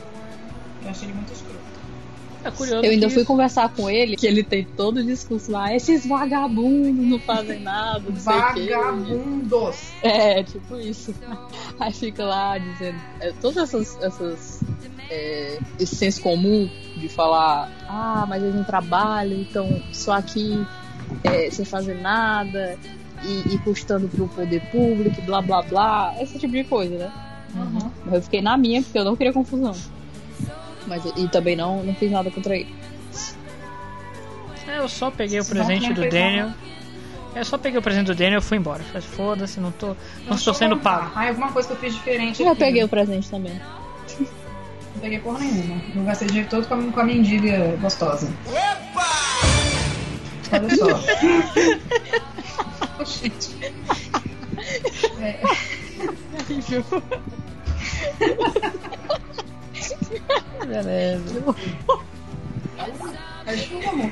Eu 0.84 0.90
achei 0.90 1.08
ele 1.08 1.14
muito 1.16 1.32
escroto. 1.32 1.71
É 2.44 2.50
curioso. 2.50 2.84
Eu 2.84 2.90
ainda 2.90 3.06
que- 3.08 3.14
fui 3.14 3.24
conversar 3.24 3.68
com 3.70 3.88
ele, 3.88 4.16
que 4.16 4.26
ele 4.26 4.42
tem 4.42 4.64
todo 4.64 4.98
o 4.98 5.04
discurso 5.04 5.50
lá, 5.50 5.74
esses 5.74 6.06
vagabundos 6.06 7.06
não 7.06 7.18
fazem 7.20 7.60
nada, 7.60 8.02
não 8.08 8.16
sei 8.16 8.34
o 8.34 8.54
quê. 8.54 8.70
Vagabundos! 8.70 9.92
É, 10.02 10.42
tipo 10.42 10.76
isso. 10.78 11.14
Aí 11.78 11.92
fica 11.92 12.24
lá 12.24 12.58
dizendo 12.58 12.98
é, 13.20 13.32
todas 13.40 13.56
essas, 13.74 13.96
essas 14.02 14.60
é, 15.10 15.58
esse 15.78 15.94
senso 15.96 16.20
comum 16.22 16.68
de 16.96 17.08
falar, 17.08 17.70
ah, 17.88 18.24
mas 18.28 18.42
eles 18.42 18.54
não 18.54 18.64
trabalham, 18.64 19.40
então 19.40 19.82
só 19.92 20.12
aqui 20.12 20.64
é, 21.24 21.50
sem 21.50 21.64
fazer 21.64 21.94
nada 22.00 22.76
e, 23.24 23.54
e 23.54 23.58
custando 23.58 24.08
pro 24.08 24.26
poder 24.28 24.60
público, 24.70 25.20
blá 25.22 25.40
blá 25.42 25.62
blá, 25.62 26.14
esse 26.20 26.38
tipo 26.38 26.52
de 26.52 26.64
coisa, 26.64 26.96
né? 26.98 27.12
Uhum. 27.54 27.90
Mas 28.06 28.14
eu 28.14 28.22
fiquei 28.22 28.40
na 28.40 28.56
minha 28.56 28.82
porque 28.82 28.98
eu 28.98 29.04
não 29.04 29.14
queria 29.14 29.32
confusão. 29.32 29.74
Mas 30.86 31.04
e 31.16 31.28
também 31.28 31.56
não, 31.56 31.82
não 31.82 31.94
fiz 31.94 32.10
nada 32.10 32.30
contra 32.30 32.56
ele. 32.56 32.74
É, 34.66 34.78
eu 34.78 34.88
só 34.88 35.10
peguei 35.10 35.40
o 35.40 35.44
presente 35.44 35.88
não 35.88 35.94
do 35.94 36.08
Daniel. 36.08 36.50
Eu 37.34 37.44
só 37.44 37.56
peguei 37.58 37.78
o 37.78 37.82
presente 37.82 38.06
do 38.06 38.14
Daniel 38.14 38.38
e 38.40 38.42
fui 38.42 38.58
embora. 38.58 38.82
Falei, 38.84 39.02
foda-se, 39.02 39.58
não 39.60 39.70
tô. 39.72 39.96
Não 40.26 40.36
estou 40.36 40.54
sendo 40.54 40.76
pago. 40.78 41.10
Ah, 41.14 41.28
alguma 41.28 41.50
coisa 41.50 41.68
que 41.68 41.74
eu 41.74 41.78
fiz 41.78 41.94
diferente 41.94 42.42
Eu 42.42 42.50
aqui. 42.50 42.58
peguei 42.58 42.84
o 42.84 42.88
presente 42.88 43.30
também. 43.30 43.60
Não 44.20 45.00
peguei 45.00 45.18
porra 45.18 45.38
nenhuma. 45.40 45.80
Eu 45.94 46.04
gastei 46.04 46.28
dinheiro 46.28 46.48
todo 46.50 46.66
com 46.68 46.74
a, 46.74 46.92
com 46.92 47.00
a 47.00 47.04
mendiga 47.04 47.76
gostosa. 47.80 48.30
Olha 50.52 50.76
só. 50.76 50.86
Oh, 53.00 53.04
Gente. 53.04 53.56
É. 55.20 55.40
Beleza. 60.66 61.56
É 63.46 63.56
chuva, 63.56 63.90
amor. 63.90 64.10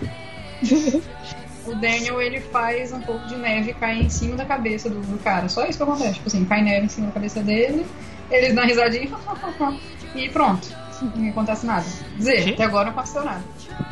O 1.67 1.75
Daniel, 1.75 2.21
ele 2.21 2.41
faz 2.41 2.93
um 2.93 3.01
pouco 3.01 3.27
de 3.27 3.37
neve 3.37 3.73
cair 3.75 4.05
em 4.05 4.09
cima 4.09 4.37
da 4.37 4.45
cabeça 4.45 4.89
do, 4.89 5.01
do 5.01 5.19
cara. 5.23 5.49
Só 5.49 5.67
isso 5.67 5.79
que 5.79 5.83
acontece. 5.83 6.15
Tipo 6.15 6.29
assim, 6.29 6.45
cai 6.45 6.63
neve 6.63 6.87
em 6.87 6.89
cima 6.89 7.09
da 7.09 7.13
cabeça 7.13 7.43
dele, 7.43 7.87
eles 8.31 8.55
dão 8.55 8.65
risadinha 8.65 9.11
e 10.15 10.29
pronto. 10.29 10.69
Não 11.15 11.31
acontece 11.31 11.67
nada. 11.67 11.85
Quer 11.85 12.19
dizer, 12.19 12.55
até 12.55 12.65
agora 12.65 12.85
não 12.87 12.93
aconteceu 12.93 13.25
nada. 13.25 13.43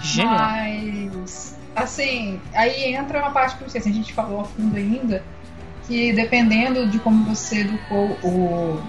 Genial. 0.00 0.36
Mas, 0.36 1.56
assim, 1.74 2.40
aí 2.54 2.94
entra 2.94 3.18
uma 3.18 3.30
parte 3.30 3.56
que 3.56 3.70
se 3.70 3.78
a 3.78 3.92
gente 3.92 4.12
falou 4.12 4.40
a 4.40 4.44
fundo 4.44 4.76
ainda, 4.76 5.22
que 5.86 6.12
dependendo 6.12 6.86
de 6.86 6.98
como 6.98 7.24
você 7.24 7.60
educou 7.60 8.10
o, 8.22 8.80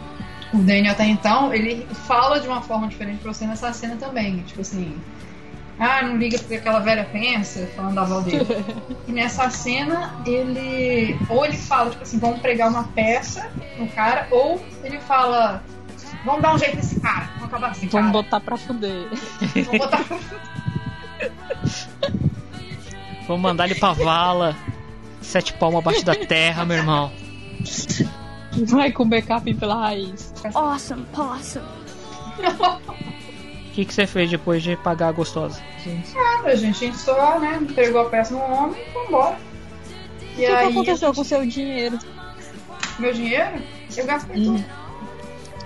o 0.53 0.57
Daniel 0.57 0.93
até 0.93 1.05
então, 1.05 1.53
ele 1.53 1.85
fala 2.07 2.39
de 2.39 2.47
uma 2.47 2.61
forma 2.61 2.87
diferente 2.87 3.19
pra 3.21 3.33
você 3.33 3.45
nessa 3.45 3.71
cena 3.73 3.95
também. 3.97 4.39
Tipo 4.39 4.61
assim, 4.61 4.95
Ah, 5.79 6.01
não 6.03 6.17
liga 6.17 6.37
porque 6.37 6.55
aquela 6.55 6.79
velha 6.79 7.05
pensa, 7.05 7.65
falando 7.75 7.95
da 7.95 8.01
avó 8.01 8.19
dele. 8.19 8.45
e 9.07 9.11
nessa 9.13 9.49
cena, 9.49 10.13
ele. 10.25 11.17
Ou 11.29 11.45
ele 11.45 11.55
fala, 11.55 11.89
tipo 11.89 12.03
assim, 12.03 12.19
vamos 12.19 12.39
pregar 12.41 12.69
uma 12.69 12.83
peça 12.83 13.49
no 13.77 13.87
cara, 13.87 14.27
ou 14.29 14.61
ele 14.83 14.99
fala, 14.99 15.63
vamos 16.25 16.41
dar 16.41 16.53
um 16.55 16.57
jeito 16.57 16.75
nesse 16.75 16.99
cara, 16.99 17.29
vamos 17.35 17.45
acabar 17.45 17.71
assim. 17.71 17.87
Vamos 17.89 18.11
botar 18.11 18.41
pra 18.41 18.57
fuder. 18.57 19.07
Vamos 19.55 19.77
botar 19.77 20.03
pra 20.03 20.17
Vamos 23.25 23.41
mandar 23.41 23.65
ele 23.65 23.75
pra 23.75 23.93
vala. 23.93 24.55
Sete 25.21 25.53
palmas 25.53 25.79
abaixo 25.79 26.03
da 26.03 26.15
terra, 26.15 26.65
meu 26.65 26.77
irmão. 26.77 27.11
Vai 28.67 28.91
comer 28.91 29.21
capim 29.23 29.55
pela 29.55 29.75
raiz. 29.75 30.33
Awesome, 30.53 31.05
possum. 31.13 31.61
O 32.39 33.71
que, 33.73 33.85
que 33.85 33.93
você 33.93 34.05
fez 34.07 34.29
depois 34.29 34.61
de 34.63 34.75
pagar 34.77 35.09
a 35.09 35.11
gostosa? 35.11 35.61
Nada, 36.15 36.55
gente. 36.55 36.83
A 36.83 36.87
gente 36.87 36.97
só, 36.97 37.39
né, 37.39 37.57
entregou 37.61 38.01
a 38.01 38.05
peça 38.09 38.33
no 38.33 38.39
homem 38.41 38.81
e 38.81 38.91
foi 38.91 39.05
embora. 39.07 39.37
E 40.37 40.43
O 40.43 40.47
que, 40.47 40.51
aconteceu 40.53 41.13
com 41.13 41.21
o 41.21 41.25
seu 41.25 41.45
dinheiro? 41.45 41.97
meu 42.97 43.13
dinheiro, 43.13 43.61
eu 43.95 44.05
gastei 44.05 44.35
Hum. 44.49 44.55
tudo. 44.57 44.65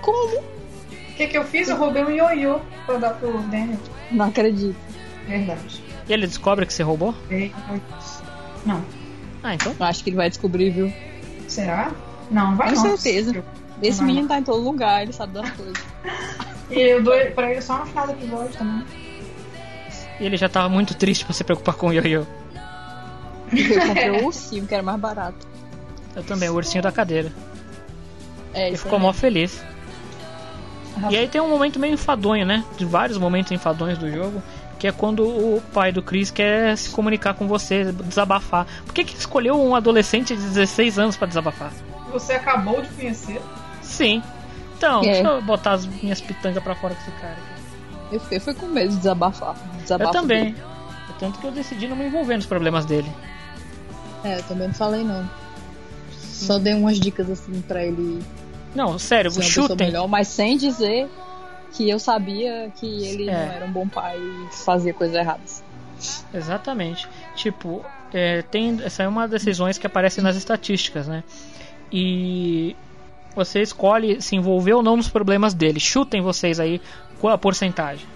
Como? 0.00 0.38
O 0.38 1.16
que, 1.16 1.26
que 1.28 1.36
eu 1.38 1.44
fiz? 1.44 1.68
Eu 1.68 1.76
roubei 1.76 2.04
um 2.04 2.10
ioiô 2.10 2.60
pra 2.86 2.96
dar 2.98 3.10
pro 3.14 3.38
Daniel. 3.42 3.78
Não 4.10 4.26
acredito. 4.26 4.76
Verdade. 5.26 5.82
E 6.08 6.12
ele 6.12 6.26
descobre 6.26 6.66
que 6.66 6.72
você 6.72 6.82
roubou? 6.82 7.14
Não. 8.66 8.84
Ah, 9.42 9.54
então? 9.54 9.74
Eu 9.78 9.86
acho 9.86 10.02
que 10.04 10.10
ele 10.10 10.16
vai 10.16 10.28
descobrir, 10.28 10.70
viu? 10.70 10.92
Será? 11.48 11.92
Não, 12.30 12.50
não 12.50 12.56
vai 12.56 12.70
Com 12.74 12.82
não. 12.82 12.96
certeza. 12.96 13.44
Esse 13.82 13.98
Não 14.00 14.06
menino 14.06 14.28
tá 14.28 14.38
em 14.38 14.42
todo 14.42 14.62
lugar, 14.62 15.02
ele 15.02 15.12
sabe 15.12 15.34
das 15.34 15.50
coisas. 15.50 15.74
E 16.70 16.80
eu 16.80 17.02
dou 17.02 17.14
pra 17.34 17.50
ele 17.50 17.60
só 17.60 17.78
no 17.78 17.86
final 17.86 18.06
do 18.06 18.12
episódio 18.14 18.56
também. 18.56 18.84
E 20.18 20.24
ele 20.24 20.36
já 20.38 20.48
tava 20.48 20.66
muito 20.68 20.94
triste 20.94 21.22
pra 21.24 21.34
se 21.34 21.44
preocupar 21.44 21.74
com 21.74 21.88
o 21.88 21.92
ioiô. 21.92 22.24
Eu 23.52 23.80
comprei 23.86 24.10
o 24.10 24.24
ursinho, 24.24 24.66
que 24.66 24.72
era 24.72 24.82
mais 24.82 24.98
barato. 24.98 25.46
Eu 26.16 26.22
também, 26.24 26.48
o 26.48 26.54
ursinho 26.54 26.82
da 26.82 26.90
cadeira. 26.90 27.30
É, 28.54 28.68
Ele 28.68 28.78
ficou 28.78 28.98
mó 28.98 29.12
feliz. 29.12 29.62
E 31.10 31.16
aí 31.16 31.28
tem 31.28 31.40
um 31.40 31.48
momento 31.50 31.78
meio 31.78 31.92
enfadonho, 31.92 32.46
né? 32.46 32.64
De 32.78 32.84
vários 32.86 33.18
momentos 33.18 33.52
enfadonhos 33.52 33.98
do 33.98 34.10
jogo. 34.10 34.42
Que 34.78 34.88
é 34.88 34.92
quando 34.92 35.22
o 35.22 35.62
pai 35.72 35.92
do 35.92 36.02
Chris 36.02 36.30
quer 36.30 36.76
se 36.78 36.88
comunicar 36.90 37.34
com 37.34 37.46
você, 37.46 37.92
desabafar. 37.92 38.66
Por 38.86 38.94
que, 38.94 39.04
que 39.04 39.12
ele 39.12 39.18
escolheu 39.20 39.60
um 39.60 39.74
adolescente 39.74 40.34
de 40.34 40.42
16 40.42 40.98
anos 40.98 41.16
pra 41.16 41.26
desabafar? 41.28 41.72
Você 42.14 42.32
acabou 42.34 42.80
de 42.80 42.88
conhecer. 42.88 43.42
Sim. 43.82 44.22
Então, 44.78 45.00
É. 45.02 45.12
deixa 45.12 45.28
eu 45.28 45.42
botar 45.42 45.72
as 45.72 45.84
minhas 45.86 46.20
pitangas 46.20 46.62
pra 46.62 46.74
fora 46.74 46.94
com 46.94 47.00
esse 47.02 47.10
cara. 47.20 47.32
aqui. 47.32 48.14
Eu 48.14 48.20
fiquei 48.20 48.38
foi 48.40 48.54
com 48.54 48.66
medo 48.66 48.90
de 48.90 48.96
desabafar. 48.98 49.54
Desabafo 49.82 50.10
Eu 50.10 50.20
também. 50.20 50.52
dele. 50.52 50.64
Tanto 51.18 51.38
que 51.38 51.46
eu 51.46 51.50
decidi 51.52 51.86
não 51.88 51.96
me 51.96 52.06
envolver 52.06 52.36
nos 52.36 52.46
problemas 52.46 52.84
dele. 52.84 53.10
É, 54.24 54.38
eu 54.38 54.42
também 54.44 54.68
não 54.68 54.74
falei 54.74 55.02
não. 55.04 55.28
Só 56.20 56.58
dei 56.58 56.74
umas 56.74 56.98
dicas 56.98 57.28
assim 57.30 57.60
pra 57.62 57.84
ele 57.84 58.22
Não, 58.74 58.98
sério, 58.98 59.30
ser 59.30 59.42
chutem. 59.42 59.76
melhor, 59.86 60.06
mas 60.08 60.28
sem 60.28 60.56
dizer 60.56 61.08
que 61.72 61.88
eu 61.88 61.98
sabia 61.98 62.70
que 62.76 62.86
ele 62.86 63.28
É. 63.28 63.32
não 63.46 63.52
era 63.52 63.64
um 63.66 63.72
bom 63.72 63.88
pai 63.88 64.18
e 64.18 64.54
fazia 64.64 64.92
coisas 64.94 65.16
erradas. 65.16 65.62
Exatamente. 66.32 67.08
Tipo, 67.34 67.84
é, 68.12 68.42
tem, 68.42 68.80
essa 68.84 69.02
é 69.02 69.08
uma 69.08 69.22
das 69.28 69.42
decisões 69.42 69.78
que 69.78 69.86
aparece 69.86 70.20
nas 70.20 70.36
estatísticas, 70.36 71.06
né? 71.06 71.22
E 71.92 72.74
você 73.34 73.60
escolhe 73.62 74.20
se 74.22 74.36
envolver 74.36 74.72
ou 74.74 74.82
não 74.82 74.96
nos 74.96 75.08
problemas 75.08 75.54
dele. 75.54 75.78
Chutem 75.80 76.20
vocês 76.20 76.58
aí 76.60 76.80
qual 77.20 77.32
a 77.34 77.38
porcentagem. 77.38 78.06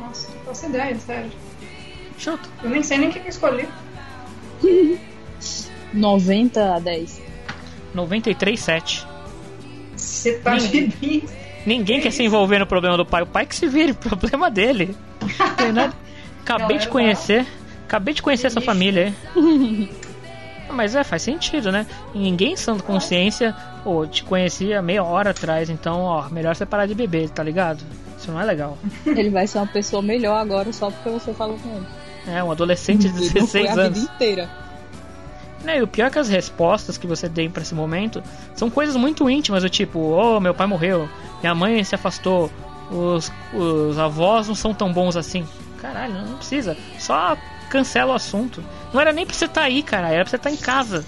Nossa, 0.00 0.30
não 0.32 0.40
faço 0.44 0.66
ideia, 0.66 0.96
sério. 0.98 1.30
Chuta. 2.18 2.48
Eu 2.62 2.70
nem 2.70 2.82
sei 2.82 2.98
nem 2.98 3.08
o 3.08 3.12
que 3.12 3.18
eu 3.18 3.26
escolhi. 3.28 3.68
90 5.92 6.74
a 6.74 6.78
10. 6.78 7.22
93,7. 7.94 9.06
Você 9.96 10.38
tá 10.38 10.54
Ninguém- 10.54 10.88
de 10.88 11.06
mim. 11.06 11.22
Ninguém 11.64 12.00
quer 12.00 12.10
se 12.12 12.22
envolver 12.22 12.58
no 12.58 12.66
problema 12.66 12.96
do 12.96 13.04
pai. 13.04 13.22
O 13.22 13.26
pai 13.26 13.46
que 13.46 13.54
se 13.56 13.66
vire, 13.66 13.92
problema 13.94 14.50
dele. 14.50 14.96
Tem 15.56 15.72
nada. 15.72 15.94
Acabei 16.42 16.78
de 16.78 16.86
Galera, 16.86 16.90
conhecer. 16.90 17.46
Acabei 17.86 18.14
de 18.14 18.22
conhecer 18.22 18.46
essa 18.48 18.60
família 18.60 19.14
aí. 19.34 19.90
Mas 20.76 20.94
é, 20.94 21.02
faz 21.02 21.22
sentido, 21.22 21.72
né? 21.72 21.86
Ninguém 22.14 22.56
sã 22.56 22.78
consciência, 22.78 23.56
ou 23.84 24.06
te 24.06 24.22
conhecia 24.22 24.82
meia 24.82 25.02
hora 25.02 25.30
atrás, 25.30 25.70
então, 25.70 26.02
ó, 26.02 26.28
melhor 26.28 26.54
você 26.54 26.66
parar 26.66 26.86
de 26.86 26.94
beber, 26.94 27.30
tá 27.30 27.42
ligado? 27.42 27.82
Isso 28.18 28.30
não 28.30 28.40
é 28.40 28.44
legal. 28.44 28.76
Ele 29.06 29.30
vai 29.30 29.46
ser 29.46 29.58
uma 29.58 29.66
pessoa 29.66 30.02
melhor 30.02 30.36
agora 30.36 30.72
só 30.72 30.90
porque 30.90 31.08
você 31.08 31.32
falou 31.32 31.58
com 31.58 31.68
ele. 31.76 31.86
É, 32.28 32.42
um 32.42 32.50
adolescente 32.50 33.08
de 33.08 33.24
Ele 33.24 33.40
não 33.40 33.46
foi 33.46 33.62
16 33.62 33.66
a 33.66 33.72
anos. 33.72 33.98
vida 33.98 34.12
inteira. 34.14 34.50
Né, 35.64 35.78
e 35.78 35.82
o 35.82 35.86
pior 35.88 36.06
é 36.06 36.10
que 36.10 36.18
as 36.18 36.28
respostas 36.28 36.96
que 36.98 37.06
você 37.06 37.28
tem 37.28 37.50
pra 37.50 37.62
esse 37.62 37.74
momento 37.74 38.22
são 38.54 38.70
coisas 38.70 38.94
muito 38.94 39.28
íntimas, 39.28 39.62
do 39.62 39.70
tipo, 39.70 39.98
oh, 39.98 40.38
meu 40.38 40.54
pai 40.54 40.66
morreu, 40.66 41.08
minha 41.40 41.54
mãe 41.54 41.82
se 41.82 41.94
afastou, 41.94 42.50
os, 42.90 43.32
os 43.52 43.98
avós 43.98 44.46
não 44.46 44.54
são 44.54 44.72
tão 44.72 44.92
bons 44.92 45.16
assim. 45.16 45.46
Caralho, 45.80 46.14
não 46.14 46.36
precisa. 46.36 46.76
Só 46.98 47.36
cancela 47.68 48.12
o 48.12 48.16
assunto. 48.16 48.62
Não 48.96 49.02
era 49.02 49.12
nem 49.12 49.26
pra 49.26 49.34
você 49.34 49.44
estar 49.44 49.60
aí, 49.60 49.82
cara, 49.82 50.08
era 50.08 50.24
pra 50.24 50.30
você 50.30 50.36
estar 50.36 50.50
em 50.50 50.56
casa. 50.56 51.04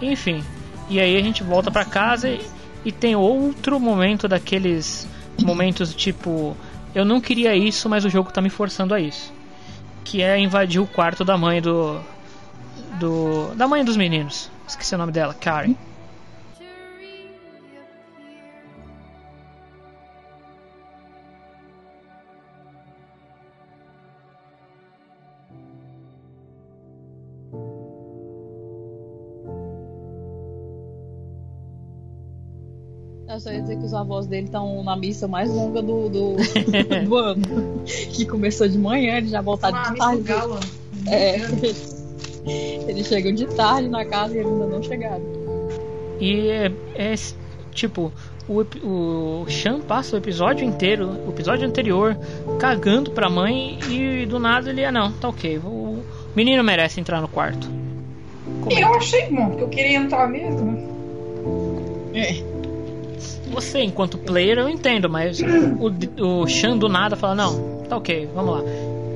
Enfim. 0.00 0.44
E 0.88 1.00
aí 1.00 1.16
a 1.16 1.20
gente 1.20 1.42
volta 1.42 1.68
pra 1.68 1.84
casa 1.84 2.28
e, 2.28 2.40
e 2.84 2.92
tem 2.92 3.16
outro 3.16 3.80
momento 3.80 4.28
daqueles 4.28 5.08
momentos 5.42 5.92
tipo, 5.96 6.56
eu 6.94 7.04
não 7.04 7.20
queria 7.20 7.56
isso, 7.56 7.88
mas 7.88 8.04
o 8.04 8.08
jogo 8.08 8.30
tá 8.30 8.40
me 8.40 8.48
forçando 8.48 8.94
a 8.94 9.00
isso. 9.00 9.32
Que 10.04 10.22
é 10.22 10.38
invadir 10.38 10.80
o 10.80 10.86
quarto 10.86 11.24
da 11.24 11.36
mãe 11.36 11.60
do. 11.60 12.00
do 13.00 13.52
da 13.56 13.66
mãe 13.66 13.84
dos 13.84 13.96
meninos. 13.96 14.48
Esqueci 14.64 14.94
o 14.94 14.98
nome 14.98 15.10
dela, 15.10 15.34
Karen. 15.34 15.74
Só 33.40 33.50
ia 33.52 33.60
dizer 33.60 33.76
que 33.78 33.84
os 33.84 33.94
avós 33.94 34.26
dele 34.26 34.46
estão 34.46 34.82
na 34.84 34.96
missa 34.96 35.26
mais 35.26 35.50
longa 35.50 35.82
do, 35.82 36.08
do, 36.08 36.36
do 37.06 37.16
ano. 37.16 37.82
Que 37.84 38.24
começou 38.26 38.68
de 38.68 38.78
manhã, 38.78 39.16
eles 39.16 39.30
já 39.30 39.40
voltaram 39.40 39.78
Ah, 39.78 39.90
de 39.90 39.96
tarde. 39.98 40.22
galo. 40.22 40.60
É. 41.08 41.36
Eles 42.88 43.06
chegam 43.06 43.32
de 43.32 43.46
tarde 43.46 43.88
na 43.88 44.04
casa 44.04 44.34
e 44.34 44.38
eles 44.38 44.50
ainda 44.52 44.66
não 44.66 44.82
chegaram. 44.82 45.22
E 46.20 46.48
é, 46.48 46.72
é 46.94 47.14
tipo, 47.72 48.12
o, 48.48 48.60
o 48.86 49.46
Sean 49.50 49.80
passa 49.80 50.16
o 50.16 50.18
episódio 50.18 50.64
inteiro, 50.66 51.08
o 51.26 51.30
episódio 51.30 51.66
anterior, 51.66 52.16
cagando 52.58 53.10
pra 53.10 53.28
mãe 53.30 53.78
e 53.88 54.26
do 54.26 54.38
nada 54.38 54.70
ele, 54.70 54.84
ah 54.84 54.92
não, 54.92 55.12
tá 55.12 55.28
ok, 55.28 55.58
o 55.58 56.02
menino 56.34 56.62
merece 56.64 57.00
entrar 57.00 57.20
no 57.20 57.28
quarto. 57.28 57.68
E 58.70 58.80
eu 58.80 58.92
achei 58.94 59.30
bom, 59.30 59.48
porque 59.50 59.62
eu 59.64 59.68
queria 59.68 59.98
entrar 59.98 60.28
mesmo. 60.28 60.90
Você, 63.50 63.80
enquanto 63.80 64.16
player, 64.18 64.58
eu 64.58 64.68
entendo, 64.68 65.08
mas 65.10 65.40
o, 65.40 66.42
o 66.42 66.46
Sean 66.48 66.76
do 66.76 66.88
nada 66.88 67.16
fala, 67.16 67.34
não, 67.34 67.82
tá 67.88 67.96
ok, 67.96 68.28
vamos 68.34 68.54
lá. 68.54 68.60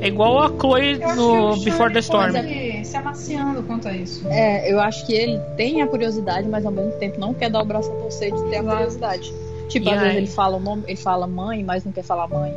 É 0.00 0.08
igual 0.08 0.38
a 0.40 0.48
Chloe 0.48 0.98
no 1.16 1.56
Before 1.62 1.88
the 1.90 1.94
ele 1.94 1.98
Storm. 2.00 2.32
pode 2.32 2.84
se 2.86 2.96
amaciando 2.96 3.62
quanto 3.62 3.88
a 3.88 3.96
isso. 3.96 4.26
É, 4.28 4.70
eu 4.70 4.78
acho 4.80 5.06
que 5.06 5.12
ele 5.14 5.38
tem 5.56 5.80
a 5.80 5.86
curiosidade, 5.86 6.46
mas 6.48 6.66
ao 6.66 6.72
mesmo 6.72 6.92
tempo 6.98 7.18
não 7.18 7.32
quer 7.32 7.48
dar 7.50 7.62
o 7.62 7.64
braço 7.64 7.90
a 7.90 7.94
torcer 7.94 8.32
de 8.34 8.42
ter 8.50 8.56
a 8.56 8.62
curiosidade. 8.62 9.32
Tipo, 9.68 9.88
E 9.88 9.90
às 9.92 9.98
aí? 9.98 10.02
vezes 10.04 10.16
ele 10.18 10.26
fala 10.26 10.56
o 10.56 10.60
nome, 10.60 10.82
ele 10.86 10.96
fala 10.98 11.26
mãe, 11.26 11.64
mas 11.64 11.84
não 11.84 11.92
quer 11.92 12.02
falar 12.02 12.28
mãe. 12.28 12.52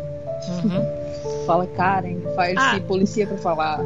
Uhum. 0.63 1.45
Fala 1.45 1.65
Karen, 1.67 2.17
faz, 2.35 2.49
ele 2.51 2.59
Ah. 2.59 2.73
se 2.73 2.79
policia 2.81 3.25
pra 3.27 3.37
falar 3.37 3.81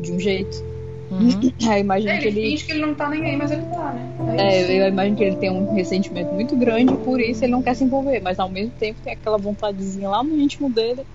de 0.00 0.12
um 0.12 0.20
jeito. 0.20 0.62
Uhum. 1.10 1.52
Aí 1.68 1.78
eu 1.78 1.80
imagino 1.80 2.12
Ele, 2.12 2.20
que 2.20 2.26
ele. 2.28 2.40
finge 2.50 2.64
que 2.64 2.72
ele 2.72 2.80
não 2.80 2.94
tá 2.94 3.08
nem 3.08 3.24
aí, 3.24 3.36
mas 3.36 3.50
ele 3.50 3.62
tá, 3.62 3.92
né? 3.92 4.36
É, 4.38 4.62
isso. 4.62 4.72
eu 4.72 4.88
imagino 4.88 5.16
que 5.16 5.24
ele 5.24 5.36
tem 5.36 5.50
um 5.50 5.74
ressentimento 5.74 6.32
muito 6.32 6.56
grande, 6.56 6.94
por 6.98 7.20
isso 7.20 7.44
ele 7.44 7.52
não 7.52 7.62
quer 7.62 7.74
se 7.74 7.84
envolver, 7.84 8.20
mas 8.20 8.38
ao 8.38 8.48
mesmo 8.48 8.72
tempo 8.72 9.00
tem 9.02 9.12
aquela 9.12 9.38
vontadezinha 9.38 10.08
lá 10.08 10.22
no 10.22 10.38
íntimo 10.38 10.70
dele 10.70 11.06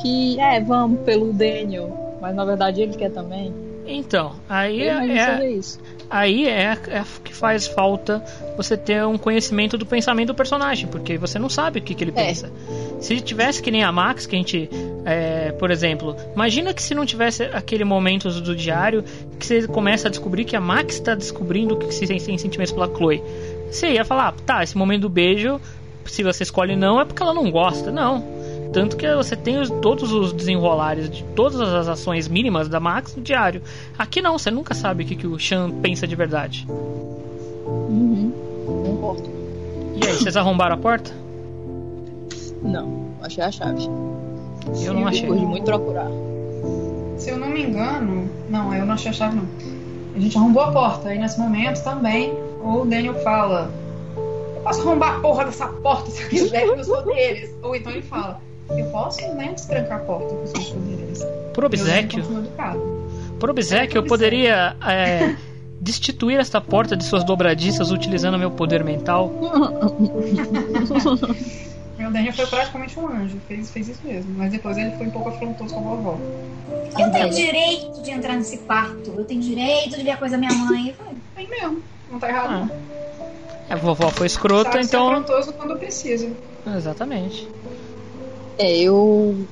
que 0.00 0.38
é, 0.40 0.60
vamos 0.60 1.00
pelo 1.00 1.32
Daniel, 1.32 2.18
mas 2.20 2.34
na 2.34 2.44
verdade 2.44 2.82
ele 2.82 2.94
quer 2.96 3.10
também. 3.10 3.52
Então, 3.86 4.36
aí 4.48 4.80
Eu 4.80 4.98
é, 4.98 5.06
seja 5.36 5.46
isso. 5.46 5.78
Aí 6.10 6.46
é, 6.48 6.76
é 6.88 7.04
que 7.22 7.34
faz 7.34 7.66
falta 7.66 8.22
você 8.56 8.76
ter 8.76 9.04
um 9.06 9.18
conhecimento 9.18 9.76
do 9.76 9.84
pensamento 9.86 10.28
do 10.28 10.34
personagem, 10.34 10.88
porque 10.88 11.18
você 11.18 11.38
não 11.38 11.48
sabe 11.48 11.78
o 11.78 11.82
que, 11.82 11.94
que 11.94 12.04
ele 12.04 12.12
É. 12.14 12.26
pensa. 12.26 12.50
Se 13.00 13.20
tivesse 13.20 13.60
que 13.62 13.70
nem 13.70 13.82
a 13.82 13.92
Max, 13.92 14.26
que 14.26 14.34
a 14.34 14.38
gente, 14.38 14.68
é, 15.04 15.52
por 15.52 15.70
exemplo, 15.70 16.16
imagina 16.34 16.72
que 16.72 16.82
se 16.82 16.94
não 16.94 17.04
tivesse 17.04 17.42
aquele 17.44 17.84
momento 17.84 18.30
do 18.40 18.54
diário 18.54 19.04
que 19.38 19.46
você 19.46 19.66
começa 19.66 20.08
a 20.08 20.10
descobrir 20.10 20.44
que 20.44 20.56
a 20.56 20.60
Max 20.60 20.94
está 20.94 21.14
descobrindo 21.14 21.76
que 21.76 21.92
se 21.92 22.06
tem 22.06 22.18
sentimentos 22.18 22.72
pela 22.72 22.86
Chloe. 22.88 23.22
Você 23.70 23.92
ia 23.92 24.04
falar, 24.04 24.32
tá, 24.46 24.62
esse 24.62 24.76
momento 24.76 25.02
do 25.02 25.08
beijo, 25.08 25.60
se 26.06 26.22
você 26.22 26.42
escolhe 26.44 26.76
não, 26.76 27.00
é 27.00 27.04
porque 27.04 27.22
ela 27.22 27.34
não 27.34 27.50
gosta. 27.50 27.90
Não. 27.90 28.33
Tanto 28.74 28.96
que 28.96 29.14
você 29.14 29.36
tem 29.36 29.60
os- 29.60 29.70
todos 29.70 30.12
os 30.12 30.32
desenrolares 30.32 31.08
de 31.08 31.22
todas 31.36 31.60
as 31.60 31.86
ações 31.88 32.26
mínimas 32.26 32.68
da 32.68 32.80
Max 32.80 33.14
no 33.14 33.22
diário. 33.22 33.62
Aqui 33.96 34.20
não, 34.20 34.36
você 34.36 34.50
nunca 34.50 34.74
sabe 34.74 35.04
o 35.04 35.06
que, 35.06 35.14
que 35.14 35.26
o 35.28 35.38
Sean 35.38 35.70
pensa 35.70 36.06
de 36.08 36.16
verdade. 36.16 36.66
Uhum. 36.68 38.32
Não 38.66 38.92
importa. 38.94 39.22
E 39.94 40.06
aí, 40.06 40.12
vocês 40.14 40.36
arrombaram 40.36 40.74
a 40.74 40.78
porta? 40.78 41.12
Não, 42.62 43.10
achei 43.22 43.44
a 43.44 43.50
chave. 43.52 43.88
Eu 44.82 44.92
não 44.94 45.06
achei. 45.06 45.22
Depois 45.22 45.40
de 45.40 45.46
muito 45.46 45.64
procurar. 45.64 46.08
Se 47.16 47.30
eu 47.30 47.38
não 47.38 47.48
me 47.50 47.62
engano, 47.62 48.28
não, 48.50 48.74
eu 48.74 48.84
não 48.84 48.94
achei 48.94 49.10
a 49.10 49.14
chave 49.14 49.36
não. 49.36 49.44
A 50.16 50.18
gente 50.18 50.36
arrombou 50.36 50.62
a 50.62 50.72
porta. 50.72 51.10
Aí 51.10 51.18
nesse 51.18 51.38
momento 51.38 51.82
também 51.84 52.32
o 52.62 52.84
Daniel 52.84 53.14
fala: 53.22 53.70
Eu 54.16 54.62
posso 54.62 54.80
arrombar 54.80 55.16
a 55.16 55.20
porra 55.20 55.44
dessa 55.44 55.66
porta 55.68 56.10
se 56.10 56.22
eu 56.22 56.28
quiser 56.28 56.66
com 56.66 56.80
os 56.80 56.88
poderes. 56.88 57.50
Ou 57.62 57.76
então 57.76 57.92
ele 57.92 58.02
fala: 58.02 58.40
Eu 58.70 58.86
posso, 58.86 59.20
né, 59.34 59.52
destrancar 59.54 59.98
a 60.00 60.04
porta 60.04 60.34
com 60.34 60.42
os 60.44 60.52
meus 60.52 60.68
poderes. 60.70 61.26
Por 61.52 61.64
obsequio. 61.64 62.24
Por 63.38 63.50
obsequio, 63.50 63.98
eu 63.98 64.04
poderia 64.04 64.76
é, 64.86 65.36
destituir 65.80 66.38
esta 66.40 66.60
porta 66.60 66.96
de 66.96 67.04
suas 67.04 67.24
dobradiças 67.24 67.90
utilizando 67.90 68.38
meu 68.38 68.50
poder 68.50 68.82
mental. 68.82 69.30
Meu 71.96 72.10
Daniel 72.10 72.32
foi 72.32 72.46
praticamente 72.46 72.98
um 72.98 73.06
anjo, 73.06 73.38
fez, 73.46 73.70
fez 73.70 73.88
isso 73.88 74.00
mesmo. 74.04 74.34
Mas 74.36 74.50
depois 74.50 74.76
ele 74.76 74.90
foi 74.96 75.06
um 75.06 75.10
pouco 75.10 75.28
afrontoso 75.28 75.74
com 75.74 75.80
a 75.80 75.94
vovó. 75.94 76.18
Eu 76.98 77.10
tenho 77.12 77.30
direito 77.30 78.02
de 78.02 78.10
entrar 78.10 78.34
nesse 78.36 78.58
quarto. 78.58 79.14
Eu 79.16 79.24
tenho 79.24 79.40
direito 79.40 79.96
de 79.96 80.02
ver 80.02 80.10
a 80.10 80.16
coisa 80.16 80.36
da 80.36 80.38
minha 80.38 80.52
mãe. 80.52 80.94
Tem 81.36 81.48
mesmo, 81.48 81.82
não 82.10 82.18
tá 82.18 82.28
errado. 82.28 82.50
não. 82.50 82.70
A 83.70 83.76
vovó 83.76 84.10
foi 84.10 84.26
escrota, 84.26 84.72
Sabe 84.72 84.84
ser 84.84 84.88
então. 84.96 85.08
afrontoso 85.08 85.52
quando 85.54 85.78
precisa. 85.78 86.30
Exatamente. 86.76 87.48
É, 88.58 88.78
eu 88.78 89.46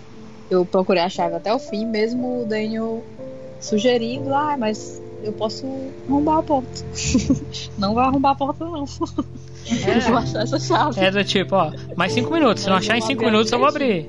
eu 0.51 0.67
procurei 0.67 1.03
a 1.03 1.09
chave 1.09 1.35
até 1.35 1.53
o 1.53 1.59
fim, 1.59 1.87
mesmo 1.87 2.43
o 2.43 2.45
Daniel 2.45 3.03
sugerindo, 3.61 4.35
ah, 4.35 4.57
mas 4.59 5.03
eu 5.23 5.33
posso 5.33 5.67
arrombar 6.07 6.39
a 6.39 6.43
porta. 6.43 6.85
não 7.79 7.95
vai 7.95 8.05
arrombar 8.07 8.33
a 8.33 8.35
porta, 8.35 8.65
não. 8.65 8.85
Eu 9.65 10.01
vou 10.01 10.17
achar 10.17 10.43
essa 10.43 10.59
chave. 10.59 11.01
É 11.01 11.09
do 11.09 11.23
tipo, 11.23 11.55
ó, 11.55 11.71
mais 11.97 12.13
cinco 12.13 12.33
minutos. 12.33 12.65
Se 12.65 12.69
não 12.69 12.77
achar 12.77 12.99
em 12.99 13.01
cinco 13.01 13.25
minutos, 13.25 13.53
eu 13.53 13.61
vou 13.61 13.69
abrir. 13.69 14.09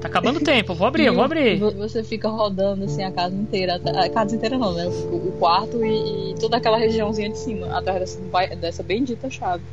Tá 0.00 0.06
acabando 0.06 0.36
o 0.36 0.40
tempo, 0.44 0.74
vou 0.74 0.86
abrir, 0.86 1.06
eu 1.06 1.14
vou 1.14 1.24
abrir. 1.24 1.58
Você 1.58 2.04
fica 2.04 2.28
rodando 2.28 2.84
assim 2.84 3.02
a 3.02 3.10
casa 3.10 3.34
inteira, 3.34 3.80
a 3.84 4.08
casa 4.08 4.36
inteira 4.36 4.56
não, 4.56 4.72
né? 4.72 4.86
O, 4.86 5.32
quarto 5.40 5.84
e, 5.84 6.30
e 6.30 6.34
toda 6.38 6.56
aquela 6.56 6.78
regiãozinha 6.78 7.30
de 7.30 7.38
cima, 7.38 7.66
atrás 7.76 7.98
dessa, 7.98 8.56
dessa 8.56 8.82
bendita 8.84 9.28
chave. 9.28 9.64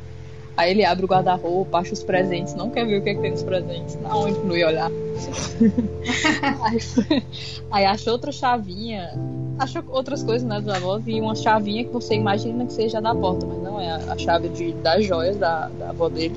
Aí 0.56 0.70
ele 0.70 0.84
abre 0.84 1.04
o 1.04 1.08
guarda-roupa, 1.08 1.78
acha 1.78 1.92
os 1.92 2.02
presentes, 2.02 2.54
não 2.54 2.70
quer 2.70 2.86
ver 2.86 2.98
o 2.98 3.02
que, 3.02 3.10
é 3.10 3.14
que 3.14 3.20
tem 3.20 3.30
nos 3.30 3.42
presentes. 3.42 3.98
Na 4.00 4.16
onde 4.16 4.38
não 4.38 4.56
ia 4.56 4.68
olhar? 4.68 4.90
aí, 6.62 6.80
foi- 6.80 7.22
aí 7.70 7.84
acha 7.84 8.10
outra 8.10 8.32
chavinha, 8.32 9.12
acha 9.58 9.84
outras 9.88 10.22
coisas, 10.22 10.48
né, 10.48 10.58
dos 10.58 10.72
avós, 10.72 11.02
e 11.06 11.20
uma 11.20 11.34
chavinha 11.34 11.84
que 11.84 11.90
você 11.90 12.14
imagina 12.14 12.64
que 12.64 12.72
seja 12.72 13.02
da 13.02 13.14
porta, 13.14 13.44
mas 13.46 13.62
não 13.62 13.78
é 13.78 13.90
a, 13.90 14.16
chave 14.16 14.48
de, 14.48 14.72
das 14.72 15.04
joias 15.04 15.36
da, 15.36 15.68
da 15.78 15.90
avó 15.90 16.08
dele. 16.08 16.34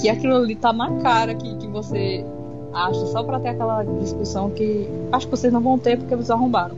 Que 0.00 0.08
aquilo 0.08 0.36
ali 0.36 0.56
tá 0.56 0.72
na 0.72 0.90
cara 1.00 1.34
que, 1.34 1.56
que 1.56 1.66
você 1.66 2.24
acha, 2.72 3.06
só 3.06 3.22
pra 3.22 3.38
ter 3.38 3.50
aquela 3.50 3.82
discussão 3.82 4.50
que 4.50 4.88
acho 5.12 5.26
que 5.26 5.30
vocês 5.30 5.52
não 5.52 5.60
vão 5.60 5.78
ter 5.78 5.98
porque 5.98 6.14
vocês 6.14 6.30
arrombaram. 6.30 6.76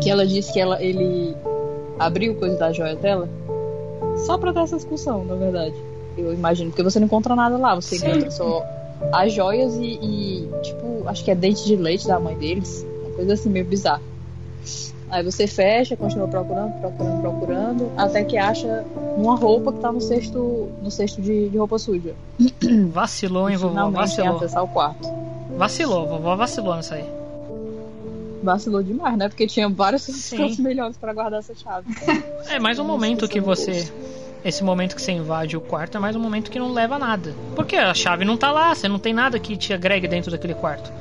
Que 0.00 0.08
ela 0.08 0.26
disse 0.26 0.52
que 0.52 0.58
ela, 0.60 0.82
ele 0.82 1.36
abriu 1.98 2.34
coisa 2.34 2.56
da 2.56 2.72
joia 2.72 2.96
dela 2.96 3.28
só 4.26 4.38
pra 4.38 4.52
ter 4.52 4.60
essa 4.60 4.76
discussão, 4.76 5.24
na 5.24 5.34
verdade. 5.34 5.74
Eu 6.16 6.32
imagino, 6.32 6.70
porque 6.70 6.82
você 6.82 6.98
não 6.98 7.06
encontra 7.06 7.34
nada 7.34 7.56
lá, 7.56 7.74
você 7.74 7.98
Sim. 7.98 8.06
encontra 8.06 8.30
só 8.30 8.64
as 9.12 9.32
joias 9.32 9.74
e, 9.76 9.98
e, 10.00 10.48
tipo, 10.62 11.02
acho 11.06 11.24
que 11.24 11.30
é 11.30 11.34
dente 11.34 11.64
de 11.64 11.76
leite 11.76 12.06
da 12.06 12.18
mãe 12.20 12.36
deles, 12.36 12.86
uma 13.02 13.16
coisa 13.16 13.34
assim 13.34 13.48
meio 13.48 13.64
bizarra. 13.64 14.02
Aí 15.10 15.22
você 15.22 15.46
fecha, 15.46 15.96
continua 15.96 16.26
procurando, 16.26 16.72
procurando, 16.80 17.20
procurando, 17.20 17.92
até 17.96 18.24
que 18.24 18.36
acha 18.36 18.84
uma 19.16 19.36
roupa 19.36 19.72
que 19.72 19.80
tá 19.80 19.92
no 19.92 20.00
cesto, 20.00 20.68
no 20.82 20.90
cesto 20.90 21.20
de, 21.20 21.48
de 21.48 21.56
roupa 21.56 21.78
suja. 21.78 22.14
Vacilou, 22.90 23.48
hein, 23.48 23.56
vovó? 23.56 23.90
Vacilou. 23.90 24.36
acesso 24.36 24.58
ao 24.58 24.66
quarto. 24.66 25.08
Vacilou, 25.56 26.06
vovó 26.06 26.34
vacilou 26.36 26.74
nessa 26.74 26.96
aí. 26.96 27.23
Vacilou 28.44 28.82
demais, 28.82 29.16
né? 29.16 29.28
Porque 29.28 29.46
tinha 29.46 29.68
vários 29.68 30.06
cantos 30.30 30.58
melhores 30.60 30.96
pra 30.96 31.12
guardar 31.12 31.40
essa 31.40 31.54
chave. 31.54 31.86
É 32.50 32.58
mais 32.58 32.78
um 32.78 32.84
momento 32.84 33.26
que 33.26 33.40
você. 33.40 33.90
Esse 34.44 34.62
momento 34.62 34.94
que 34.94 35.00
você 35.00 35.12
invade 35.12 35.56
o 35.56 35.60
quarto 35.60 35.96
é 35.96 36.00
mais 36.00 36.14
um 36.14 36.20
momento 36.20 36.50
que 36.50 36.58
não 36.58 36.70
leva 36.70 36.96
a 36.96 36.98
nada. 36.98 37.34
Porque 37.56 37.74
a 37.74 37.94
chave 37.94 38.24
não 38.26 38.36
tá 38.36 38.52
lá, 38.52 38.74
você 38.74 38.86
não 38.86 38.98
tem 38.98 39.14
nada 39.14 39.38
que 39.38 39.56
te 39.56 39.72
agregue 39.72 40.06
dentro 40.06 40.30
daquele 40.30 40.52
quarto. 40.54 40.92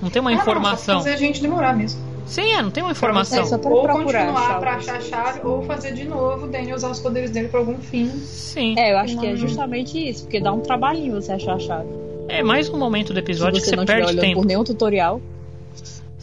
Não 0.00 0.08
tem 0.08 0.20
uma 0.20 0.30
Ah, 0.30 0.34
não, 0.34 0.40
informação. 0.40 0.98
só 0.98 1.04
fazer 1.04 1.14
a 1.14 1.16
gente 1.16 1.42
demorar 1.42 1.74
mesmo. 1.76 2.00
Sim, 2.26 2.52
é, 2.52 2.62
não 2.62 2.70
tem 2.70 2.82
uma 2.84 2.92
informação. 2.92 3.42
É, 3.42 3.46
só 3.46 3.58
pra 3.58 3.70
ou 3.70 3.82
continuar 3.88 4.34
chave. 4.46 4.60
pra 4.60 4.74
achar 4.76 4.96
a 4.96 5.00
chave, 5.00 5.40
ou 5.44 5.62
fazer 5.64 5.92
de 5.92 6.04
novo 6.04 6.46
o 6.46 6.48
Daniel 6.48 6.76
usar 6.76 6.90
os 6.90 7.00
poderes 7.00 7.30
dele 7.32 7.48
pra 7.48 7.58
algum 7.58 7.76
fim. 7.78 8.08
Sim. 8.20 8.76
É, 8.78 8.92
eu 8.92 8.98
acho 8.98 9.18
que 9.18 9.26
é 9.26 9.34
justamente 9.36 9.98
isso, 9.98 10.22
porque 10.22 10.40
dá 10.40 10.52
um 10.52 10.60
trabalhinho 10.60 11.20
você 11.20 11.32
achar 11.32 11.54
a 11.54 11.58
chave. 11.58 11.88
É 12.28 12.42
mais 12.42 12.68
um 12.70 12.78
momento 12.78 13.12
do 13.12 13.18
episódio 13.18 13.56
Se 13.56 13.62
que 13.64 13.70
você 13.70 13.70
você 13.70 13.76
não 13.76 13.84
perde 13.84 14.16
tempo. 14.20 14.40
por 14.40 14.46
nenhum 14.46 14.62
tutorial. 14.64 15.20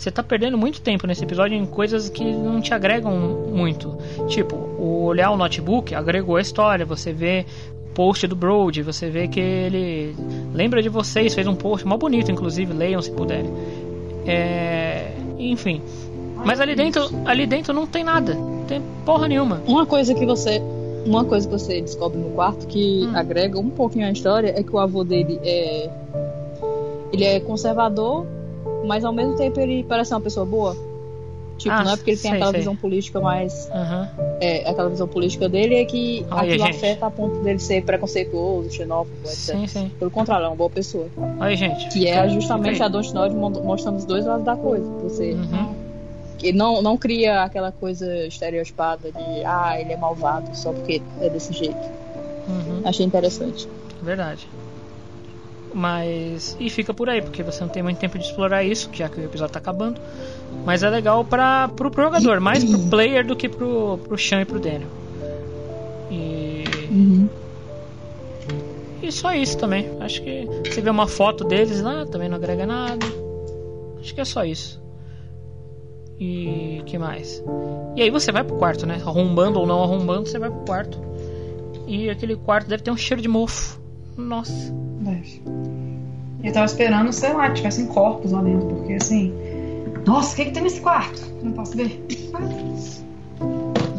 Você 0.02 0.10
tá 0.10 0.24
perdendo 0.24 0.58
muito 0.58 0.82
tempo 0.82 1.06
nesse 1.06 1.24
episódio 1.24 1.56
em 1.56 1.64
coisas 1.64 2.10
que 2.10 2.24
não 2.24 2.60
te 2.60 2.74
agregam 2.74 3.14
muito. 3.54 3.96
Tipo, 4.28 4.56
o 4.56 5.04
olhar 5.04 5.30
o 5.30 5.38
notebook 5.38 5.94
agregou 5.94 6.38
a 6.38 6.42
história. 6.42 6.84
Você 6.88 7.14
vê 7.14 7.46
o 7.86 7.94
post 7.94 8.26
do 8.26 8.36
Brody, 8.36 8.82
você 8.82 9.12
vê 9.12 9.28
que 9.28 9.40
ele 9.40 10.16
lembra 10.56 10.82
de 10.82 10.90
vocês, 10.90 11.36
fez 11.36 11.46
um 11.46 11.54
post 11.54 11.86
mó 11.86 11.98
bonito, 11.98 12.32
inclusive, 12.32 12.74
leiam 12.74 13.00
se 13.00 13.12
puderem. 13.12 13.54
É, 14.26 15.12
enfim. 15.38 15.84
Mas 16.44 16.60
ali 16.60 16.74
dentro, 16.74 17.08
ali 17.24 17.46
dentro 17.46 17.72
não 17.72 17.86
tem 17.86 18.04
nada. 18.04 18.34
Não 18.34 18.66
tem 18.66 18.82
porra 19.06 19.28
nenhuma. 19.28 19.62
Uma 19.68 19.86
coisa 19.86 20.16
que 20.16 20.26
você. 20.26 20.60
Uma 21.06 21.26
coisa 21.26 21.48
que 21.48 21.54
você 21.54 21.80
descobre 21.80 22.18
no 22.18 22.32
quarto 22.32 22.66
que 22.66 23.06
Hum. 23.06 23.16
agrega 23.16 23.60
um 23.60 23.70
pouquinho 23.70 24.08
à 24.08 24.12
história 24.12 24.52
é 24.58 24.64
que 24.64 24.76
o 24.76 24.80
avô 24.80 25.04
dele 25.04 25.40
é. 25.44 25.92
Ele 27.14 27.24
é 27.24 27.40
conservador, 27.40 28.26
mas 28.86 29.04
ao 29.06 29.14
mesmo 29.14 29.36
tempo 29.36 29.60
ele 29.60 29.84
parece 29.84 30.14
uma 30.14 30.22
pessoa 30.22 30.46
boa. 30.46 30.76
Tipo, 31.58 31.76
Ah, 31.76 31.84
não 31.84 31.92
é 31.92 31.96
porque 31.96 32.12
ele 32.12 32.18
tem 32.20 32.32
sei, 32.32 32.38
aquela 32.40 32.52
sei. 32.52 32.60
visão 32.62 32.76
política 32.76 33.20
mais. 33.22 33.70
Aham. 33.72 34.10
É, 34.40 34.68
aquela 34.68 34.90
visão 34.90 35.08
política 35.08 35.48
dele 35.48 35.76
é 35.76 35.86
que 35.86 36.26
Olha 36.32 36.42
aquilo 36.54 36.66
gente. 36.66 36.76
afeta 36.78 37.06
a 37.06 37.12
ponto 37.12 37.40
dele 37.44 37.60
ser 37.60 37.84
preconceituoso, 37.84 38.72
xenófobo, 38.72 39.16
etc. 39.26 39.38
Sim, 39.56 39.68
sim. 39.68 39.92
Pelo 40.00 40.10
contrário, 40.10 40.46
é 40.46 40.48
uma 40.48 40.56
boa 40.56 40.72
pessoa. 40.72 41.06
Aí, 41.40 41.56
gente. 41.56 41.88
Que 41.90 42.08
é 42.08 42.28
justamente 42.30 42.82
a 42.82 42.88
aí. 42.88 42.92
Dontnod 42.92 43.36
mostrando 43.36 43.98
os 43.98 44.06
dois 44.06 44.26
lados 44.26 44.44
da 44.44 44.56
coisa. 44.56 44.84
Você 45.04 45.34
Uhum. 45.34 45.76
que 46.40 46.52
não, 46.52 46.82
não 46.82 46.98
cria 46.98 47.44
aquela 47.44 47.72
coisa 47.72 48.26
estereotipada 48.26 49.12
de 49.12 49.46
ah, 49.46 49.80
ele 49.80 49.94
é 49.94 49.98
malvado 49.98 50.50
só 50.58 50.72
porque 50.74 51.00
é 51.22 51.30
desse 51.30 51.54
jeito. 51.54 51.78
Uhum. 52.48 52.82
Achei 52.84 53.06
interessante. 53.06 53.70
Verdade. 54.02 54.48
Mas. 55.74 56.56
E 56.60 56.70
fica 56.70 56.94
por 56.94 57.10
aí, 57.10 57.22
porque 57.22 57.44
você 57.44 57.62
não 57.62 57.70
tem 57.70 57.82
muito 57.82 57.98
tempo 57.98 58.18
de 58.18 58.26
explorar 58.26 58.64
isso, 58.64 58.90
já 58.94 59.08
que 59.08 59.20
o 59.20 59.24
episódio 59.24 59.54
tá 59.54 59.60
acabando. 59.60 60.02
Mas 60.66 60.84
é 60.84 60.90
legal 60.90 61.24
para 61.24 61.70
pro, 61.70 61.90
pro 61.90 62.04
jogador, 62.04 62.40
mais 62.40 62.64
pro 62.64 62.80
player 62.90 63.26
do 63.26 63.36
que 63.36 63.48
pro, 63.48 63.98
pro 64.04 64.18
Sean 64.18 64.42
e 64.42 64.46
pro 64.46 64.60
Daniel. 64.60 64.90
E. 66.10 66.64
E 69.02 69.12
só 69.12 69.34
isso 69.34 69.58
também. 69.58 69.90
Acho 70.00 70.22
que 70.22 70.48
você 70.66 70.82
vê 70.82 70.90
uma 70.90 71.08
foto 71.08 71.44
deles 71.44 71.82
lá, 71.82 72.06
também 72.06 72.30
não 72.30 72.36
agrega 72.36 72.66
nada. 72.66 73.06
Acho 74.00 74.14
que 74.14 74.22
é 74.22 74.26
só 74.26 74.44
isso. 74.44 74.82
E 76.20 76.84
que 76.86 77.00
mais? 77.00 77.44
E 77.96 78.02
aí 78.02 78.12
você 78.12 78.32
vai 78.32 78.44
pro 78.44 78.58
quarto, 78.58 78.86
né? 78.86 79.02
Arrombando 79.04 79.60
ou 79.60 79.66
não 79.66 79.82
arrombando, 79.82 80.30
você 80.30 80.38
vai 80.38 80.52
pro 80.52 80.60
quarto. 80.66 81.00
E 81.88 82.10
aquele 82.10 82.36
quarto 82.36 82.68
deve 82.68 82.84
ter 82.84 82.92
um 82.92 82.98
cheiro 82.98 83.22
de 83.22 83.28
mofo. 83.28 83.82
Nossa. 84.16 84.72
Deve. 85.02 85.42
Eu 86.44 86.54
tava 86.54 86.66
esperando, 86.66 87.12
sei 87.12 87.34
lá, 87.34 87.50
que 87.50 87.56
tivessem 87.56 87.86
corpos 87.88 88.32
lá 88.32 88.42
dentro, 88.42 88.68
porque 88.68 88.94
assim. 88.94 89.34
Nossa, 90.06 90.34
o 90.34 90.36
que, 90.36 90.46
que 90.46 90.52
tem 90.52 90.64
nesse 90.64 90.82
quarto? 90.82 91.22
Não 91.44 91.52
posso 91.52 91.76
ver. 91.78 92.04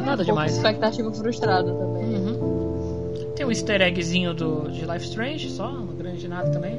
Nada 0.05 0.23
Um 0.23 0.27
demais. 0.27 0.57
Expectativa 0.57 1.13
frustrada 1.13 1.73
também. 1.73 2.05
Uhum. 2.05 3.33
Tem 3.37 3.47
um 3.47 3.51
easter 3.51 3.81
eggzinho 3.81 4.35
do, 4.35 4.71
de 4.71 4.85
Life 4.85 5.05
Strange, 5.07 5.51
só, 5.51 5.69
uma 5.69 5.93
grande 5.95 6.29
nada 6.29 6.51
também. 6.51 6.77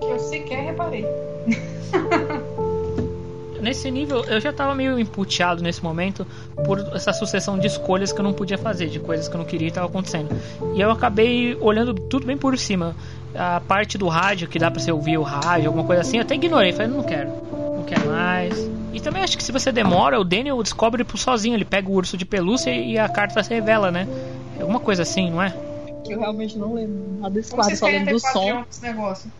Que 0.00 0.06
eu 0.06 0.18
sequer 0.18 0.64
reparei. 0.64 1.06
Nesse 3.62 3.88
nível, 3.92 4.24
eu 4.24 4.40
já 4.40 4.52
tava 4.52 4.74
meio 4.74 4.98
emputeado 4.98 5.62
nesse 5.62 5.82
momento 5.84 6.26
por 6.64 6.80
essa 6.96 7.12
sucessão 7.12 7.56
de 7.56 7.68
escolhas 7.68 8.12
que 8.12 8.18
eu 8.18 8.24
não 8.24 8.32
podia 8.32 8.58
fazer, 8.58 8.88
de 8.88 8.98
coisas 8.98 9.28
que 9.28 9.34
eu 9.34 9.38
não 9.38 9.44
queria 9.44 9.68
e 9.68 9.70
tava 9.70 9.86
acontecendo. 9.86 10.36
E 10.74 10.80
eu 10.80 10.90
acabei 10.90 11.56
olhando 11.60 11.94
tudo 11.94 12.26
bem 12.26 12.36
por 12.36 12.58
cima. 12.58 12.96
A 13.36 13.60
parte 13.60 13.96
do 13.96 14.08
rádio, 14.08 14.48
que 14.48 14.58
dá 14.58 14.68
pra 14.68 14.80
você 14.80 14.90
ouvir 14.90 15.16
o 15.16 15.22
rádio, 15.22 15.68
alguma 15.68 15.84
coisa 15.84 16.02
assim, 16.02 16.16
eu 16.16 16.22
até 16.22 16.34
ignorei. 16.34 16.72
Falei, 16.72 16.88
não 16.88 17.04
quero, 17.04 17.28
não 17.28 17.84
quero 17.84 18.06
mais. 18.10 18.68
E 18.92 19.00
também 19.00 19.22
acho 19.22 19.36
que 19.38 19.44
se 19.44 19.52
você 19.52 19.70
demora, 19.70 20.18
o 20.20 20.24
Daniel 20.24 20.60
descobre 20.60 21.04
por 21.04 21.16
sozinho. 21.16 21.54
Ele 21.54 21.64
pega 21.64 21.88
o 21.88 21.92
urso 21.92 22.16
de 22.16 22.24
pelúcia 22.24 22.70
e 22.74 22.98
a 22.98 23.08
carta 23.08 23.44
se 23.44 23.54
revela, 23.54 23.92
né? 23.92 24.08
Alguma 24.60 24.80
coisa 24.80 25.02
assim, 25.02 25.30
não 25.30 25.40
é? 25.40 25.54
Eu 26.08 26.18
realmente 26.18 26.58
não 26.58 26.74
lembro 26.74 27.00
nada 27.20 27.32
desse 27.32 27.54
quadro, 27.54 27.76
só 27.76 27.86
lembro 27.86 28.14
do 28.14 28.20
som. 28.20 28.64
negócio? 28.82 29.30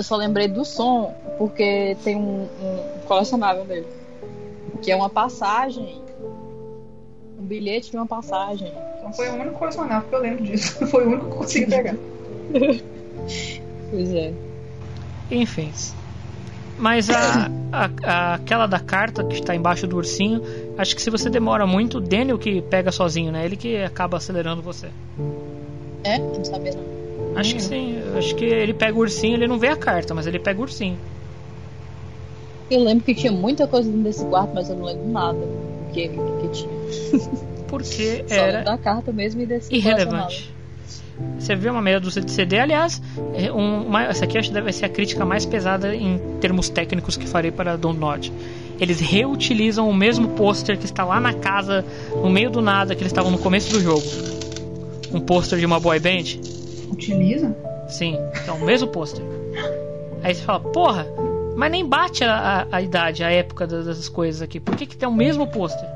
Eu 0.00 0.04
só 0.04 0.16
lembrei 0.16 0.48
do 0.48 0.64
som 0.64 1.12
porque 1.36 1.94
tem 2.02 2.16
um, 2.16 2.44
um 2.44 2.78
colecionável 3.06 3.66
dele. 3.66 3.86
Que 4.80 4.90
é 4.90 4.96
uma 4.96 5.10
passagem. 5.10 6.00
Um 7.38 7.42
bilhete 7.44 7.90
de 7.90 7.98
uma 7.98 8.06
passagem. 8.06 8.72
Então 8.98 9.12
foi 9.12 9.28
o 9.28 9.34
único 9.34 9.58
colecionável 9.58 10.08
que 10.08 10.14
eu 10.14 10.20
lembro 10.20 10.42
disso. 10.44 10.84
Foi 10.88 11.04
o 11.04 11.08
único 11.08 11.26
que 11.26 11.32
eu 11.32 11.36
consegui 11.36 11.66
pegar. 11.70 11.94
Pois 13.90 14.10
é. 14.14 14.32
Enfim. 15.30 15.70
Mas 16.78 17.10
a, 17.10 17.50
a- 17.72 17.90
a- 18.04 18.34
aquela 18.34 18.66
da 18.66 18.78
carta 18.80 19.22
que 19.24 19.34
está 19.34 19.54
embaixo 19.54 19.86
do 19.86 19.96
ursinho, 19.96 20.40
acho 20.78 20.94
que 20.96 21.02
se 21.02 21.10
você 21.10 21.28
demora 21.28 21.66
muito, 21.66 21.98
o 21.98 22.00
Daniel 22.00 22.38
que 22.38 22.62
pega 22.62 22.90
sozinho, 22.92 23.30
né? 23.32 23.44
Ele 23.44 23.56
que 23.56 23.82
acaba 23.82 24.16
acelerando 24.16 24.62
você. 24.62 24.88
É? 26.04 26.18
Não 26.18 26.44
sabia 26.44 26.72
não. 26.72 26.99
Acho 27.36 27.54
que 27.54 27.62
sim. 27.62 27.96
Acho 28.16 28.34
que 28.34 28.44
ele 28.44 28.74
pega 28.74 28.96
o 28.96 29.00
ursinho, 29.00 29.34
ele 29.34 29.46
não 29.46 29.58
vê 29.58 29.68
a 29.68 29.76
carta, 29.76 30.14
mas 30.14 30.26
ele 30.26 30.38
pega 30.38 30.58
o 30.58 30.62
ursinho. 30.62 30.98
Eu 32.70 32.84
lembro 32.84 33.04
que 33.04 33.14
tinha 33.14 33.32
muita 33.32 33.66
coisa 33.66 33.88
dentro 33.88 34.04
desse 34.04 34.24
quarto, 34.26 34.52
mas 34.54 34.68
eu 34.68 34.76
não 34.76 34.84
lembro 34.84 35.08
nada 35.08 35.38
do 35.38 35.92
que, 35.92 36.08
que 36.08 36.48
tinha. 36.52 36.70
Porque 37.66 38.24
Só 38.28 38.34
era 38.34 38.62
da 38.62 38.78
carta 38.78 39.12
mesmo 39.12 39.42
e 39.42 39.46
desse 39.46 39.74
irrelevante. 39.74 40.54
Você 41.38 41.54
viu 41.54 41.72
uma 41.72 41.82
meia 41.82 42.00
dúzia 42.00 42.22
de 42.22 42.30
CD, 42.30 42.58
aliás, 42.58 43.02
é 43.34 43.52
um, 43.52 43.86
uma, 43.86 44.04
essa 44.04 44.24
aqui 44.24 44.38
acho 44.38 44.48
que 44.48 44.54
deve 44.54 44.72
ser 44.72 44.86
a 44.86 44.88
crítica 44.88 45.24
mais 45.24 45.44
pesada 45.44 45.94
em 45.94 46.18
termos 46.40 46.68
técnicos 46.68 47.16
que 47.16 47.26
farei 47.26 47.50
para 47.50 47.76
Don't 47.76 47.98
Nod. 47.98 48.32
Eles 48.78 49.00
reutilizam 49.00 49.88
o 49.88 49.94
mesmo 49.94 50.28
pôster 50.28 50.78
que 50.78 50.86
está 50.86 51.04
lá 51.04 51.20
na 51.20 51.34
casa, 51.34 51.84
no 52.14 52.30
meio 52.30 52.50
do 52.50 52.62
nada, 52.62 52.94
que 52.94 53.02
eles 53.02 53.12
estavam 53.12 53.30
no 53.30 53.38
começo 53.38 53.70
do 53.72 53.80
jogo. 53.80 54.02
Um 55.12 55.20
pôster 55.20 55.58
de 55.58 55.66
uma 55.66 55.78
boy 55.78 55.98
band. 55.98 56.40
Utiliza? 56.90 57.54
Sim, 57.88 58.18
então 58.42 58.56
o 58.56 58.64
mesmo 58.64 58.88
pôster. 58.88 59.22
Aí 60.22 60.34
você 60.34 60.42
fala, 60.42 60.60
porra, 60.60 61.06
mas 61.56 61.70
nem 61.70 61.84
bate 61.86 62.22
a, 62.24 62.66
a, 62.70 62.76
a 62.76 62.82
idade, 62.82 63.24
a 63.24 63.30
época 63.30 63.66
das- 63.66 63.86
dessas 63.86 64.08
coisas 64.08 64.42
aqui. 64.42 64.60
Por 64.60 64.76
que, 64.76 64.86
que 64.86 64.96
tem 64.96 65.08
o 65.08 65.12
mesmo 65.12 65.46
pôster? 65.46 65.88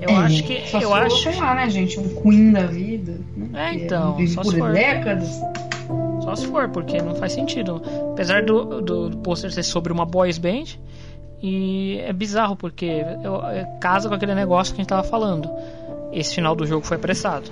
Eu 0.00 0.16
acho 0.16 0.42
que. 0.44 0.66
Só 0.68 0.78
se 0.78 0.84
eu 0.84 0.90
for, 0.90 0.98
acho. 1.02 1.22
sei 1.22 1.34
lá, 1.40 1.54
né, 1.54 1.70
gente? 1.70 1.98
Um 1.98 2.08
Queen 2.20 2.52
da 2.52 2.66
vida. 2.66 3.18
Né? 3.36 3.48
É, 3.54 3.70
Que 3.78 3.84
então, 3.84 4.14
vive 4.16 4.32
só 4.32 4.42
por 4.42 4.52
se 4.52 4.58
for. 4.58 4.72
décadas. 4.72 5.40
Só 6.22 6.36
se 6.36 6.46
for, 6.46 6.68
porque 6.68 7.00
não 7.00 7.14
faz 7.14 7.32
sentido. 7.32 7.80
Apesar 8.12 8.42
do, 8.42 8.82
do, 8.82 9.08
do 9.10 9.16
pôster 9.18 9.50
ser 9.52 9.62
sobre 9.62 9.92
uma 9.92 10.04
boys 10.04 10.36
band, 10.38 10.64
e 11.42 11.98
é 12.04 12.12
bizarro, 12.12 12.56
porque 12.56 12.86
eu, 13.22 13.44
é, 13.46 13.64
casa 13.80 14.08
com 14.08 14.14
aquele 14.14 14.34
negócio 14.34 14.74
que 14.74 14.80
a 14.80 14.82
gente 14.82 14.88
tava 14.88 15.02
falando. 15.04 15.48
Esse 16.12 16.34
final 16.34 16.54
do 16.54 16.66
jogo 16.66 16.84
foi 16.86 16.96
apressado. 16.96 17.50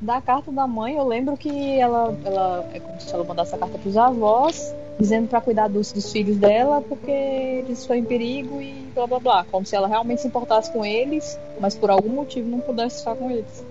Da 0.00 0.18
carta 0.20 0.50
da 0.50 0.66
mãe, 0.66 0.96
eu 0.96 1.06
lembro 1.06 1.36
que 1.36 1.78
ela, 1.78 2.16
ela 2.24 2.64
é 2.72 2.80
como 2.80 2.98
se 2.98 3.12
ela 3.12 3.22
mandasse 3.22 3.54
a 3.54 3.58
carta 3.58 3.76
pros 3.76 3.98
avós, 3.98 4.74
dizendo 4.98 5.28
pra 5.28 5.42
cuidar 5.42 5.68
dos, 5.68 5.92
dos 5.92 6.10
filhos 6.10 6.38
dela, 6.38 6.80
porque 6.80 7.10
eles 7.10 7.80
estão 7.80 7.94
em 7.94 8.04
perigo 8.04 8.62
e 8.62 8.90
blá 8.94 9.06
blá 9.06 9.20
blá. 9.20 9.44
Como 9.44 9.66
se 9.66 9.76
ela 9.76 9.86
realmente 9.86 10.22
se 10.22 10.28
importasse 10.28 10.72
com 10.72 10.86
eles, 10.86 11.38
mas 11.60 11.74
por 11.74 11.90
algum 11.90 12.08
motivo 12.08 12.48
não 12.48 12.60
pudesse 12.60 12.96
estar 12.96 13.14
com 13.14 13.30
eles. 13.30 13.62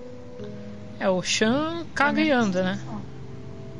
É, 0.99 1.09
o 1.09 1.19
Shan 1.23 1.87
caga 1.95 2.21
e 2.21 2.29
anda, 2.29 2.61
né? 2.61 2.79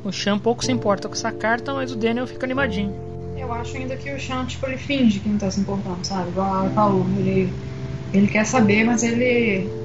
O 0.02 0.10
Shan 0.10 0.36
pouco 0.36 0.64
se 0.64 0.72
importa 0.72 1.06
com 1.06 1.14
essa 1.14 1.30
carta, 1.30 1.72
mas 1.72 1.92
o 1.92 1.96
Daniel 1.96 2.26
fica 2.26 2.46
animadinho. 2.46 2.92
Eu 3.36 3.52
acho 3.52 3.76
ainda 3.76 3.96
que 3.96 4.12
o 4.12 4.20
Sean, 4.20 4.44
tipo, 4.46 4.66
ele 4.66 4.76
finge 4.76 5.20
que 5.20 5.28
não 5.28 5.38
tá 5.38 5.50
se 5.50 5.60
importando, 5.60 6.04
sabe? 6.04 6.30
Igual 6.30 6.48
ela 6.48 6.70
falou. 6.70 7.06
Ele, 7.16 7.52
ele 8.12 8.26
quer 8.26 8.44
saber, 8.44 8.84
mas 8.84 9.02
ele 9.02 9.79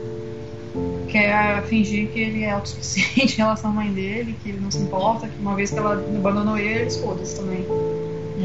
quer 1.08 1.64
fingir 1.66 2.10
que 2.12 2.20
ele 2.20 2.44
é 2.44 2.52
autossuficiente 2.52 3.34
em 3.36 3.38
relação 3.38 3.72
à 3.72 3.74
mãe 3.74 3.92
dele, 3.92 4.36
que 4.42 4.50
ele 4.50 4.60
não 4.60 4.72
se 4.72 4.80
importa, 4.80 5.28
que 5.28 5.40
uma 5.40 5.56
vez 5.56 5.72
que 5.72 5.80
ela 5.80 5.94
abandonou 5.94 6.58
ele, 6.58 6.82
eles 6.82 6.98
foda-se 6.98 7.36
também. 7.40 7.64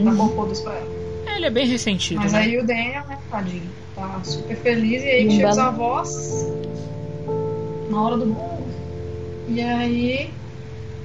Tá 0.05 0.15
com 0.15 0.29
foda-se 0.31 0.63
pra 0.63 0.75
ela. 0.75 0.89
É, 1.27 1.37
Ele 1.37 1.47
é 1.47 1.51
bem 1.51 1.67
ressentido, 1.67 2.21
Mas 2.21 2.33
né? 2.33 2.41
aí 2.41 2.59
o 2.59 2.67
Daniel, 2.67 3.05
né, 3.09 3.19
tadinho, 3.31 3.71
tá 3.95 4.21
super 4.25 4.57
feliz, 4.57 5.03
e 5.03 5.07
aí 5.07 5.27
um 5.27 5.31
chega 5.33 5.51
os 5.51 5.57
belo- 5.57 5.69
avós 5.69 6.47
na 7.91 8.03
hora 8.03 8.17
do 8.17 8.27
bolo. 8.27 8.67
E 9.49 9.61
aí 9.61 10.31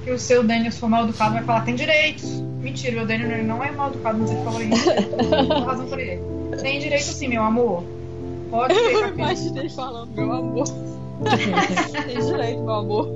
que 0.04 0.10
o 0.12 0.18
seu 0.18 0.44
Daniel, 0.44 0.70
se 0.70 0.78
for 0.78 0.88
mal 0.88 1.02
educado, 1.04 1.34
vai 1.34 1.42
falar, 1.42 1.62
tem 1.62 1.74
direitos. 1.74 2.40
Mentira, 2.62 3.02
o 3.02 3.06
Daniel 3.06 3.44
não 3.44 3.62
é 3.64 3.72
mal 3.72 3.90
educado, 3.90 4.18
mas 4.20 4.30
ele 4.30 4.44
falou 4.44 4.62
isso. 4.62 4.84
Tem 4.84 5.64
razão 5.64 5.86
pra 5.88 6.00
ele. 6.00 6.20
Tem 6.62 6.78
direito 6.78 7.02
sim, 7.04 7.26
meu 7.28 7.42
amor. 7.42 7.82
Pode 8.50 8.72
ter 8.78 8.94
Eu 8.94 9.14
imaginei 9.14 9.68
falando, 9.70 10.12
meu 10.14 10.32
amor. 10.32 10.64
Tem 12.06 12.20
direito, 12.20 12.60
meu 12.62 12.74
amor. 12.74 13.08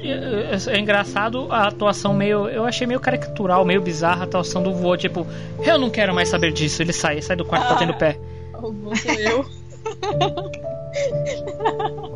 É, 0.00 0.08
é- 0.54 0.76
é 0.76 0.78
engraçado 0.78 1.46
a 1.50 1.68
atuação 1.68 2.12
meio. 2.12 2.48
Eu 2.48 2.64
achei 2.64 2.86
meio 2.86 3.00
caricatural, 3.00 3.64
meio 3.64 3.80
bizarra 3.80 4.22
a 4.22 4.24
atuação 4.24 4.62
do 4.62 4.72
vô. 4.74 4.96
Tipo, 4.96 5.26
eu 5.64 5.78
não 5.78 5.88
quero 5.90 6.14
mais 6.14 6.28
saber 6.28 6.52
disso. 6.52 6.82
Ele 6.82 6.92
sai, 6.92 7.22
sai 7.22 7.36
do 7.36 7.44
quarto 7.44 7.68
batendo 7.72 7.92
o 7.92 7.96
pé. 7.98 8.18
O 8.62 8.70
vô 8.72 8.94
sou 8.96 9.12
eu. 9.14 9.44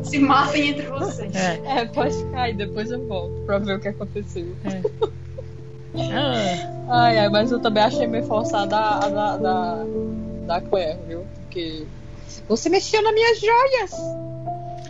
Se 0.03 0.19
matem 0.19 0.69
entre 0.71 0.87
vocês. 0.87 1.35
É. 1.35 1.61
É, 1.81 1.85
pode 1.87 2.15
ficar 2.17 2.43
aí, 2.43 2.55
depois 2.55 2.91
eu 2.91 3.07
volto 3.07 3.41
pra 3.47 3.59
ver 3.59 3.77
o 3.77 3.81
que 3.81 3.89
aconteceu. 3.89 4.47
Ah, 6.13 6.75
Ai, 6.91 7.19
ai, 7.19 7.29
mas 7.29 7.51
eu 7.51 7.59
também 7.61 7.83
achei 7.83 8.07
meio 8.07 8.25
forçada 8.25 8.77
a 8.77 9.05
a 9.05 9.09
da, 9.09 9.37
da, 9.37 9.85
da 10.47 10.61
Claire, 10.61 10.99
viu? 11.09 11.25
Porque. 11.35 11.87
Você 12.49 12.69
mexeu 12.69 13.03
nas 13.03 13.13
minhas 13.15 13.41
joias! 13.41 13.93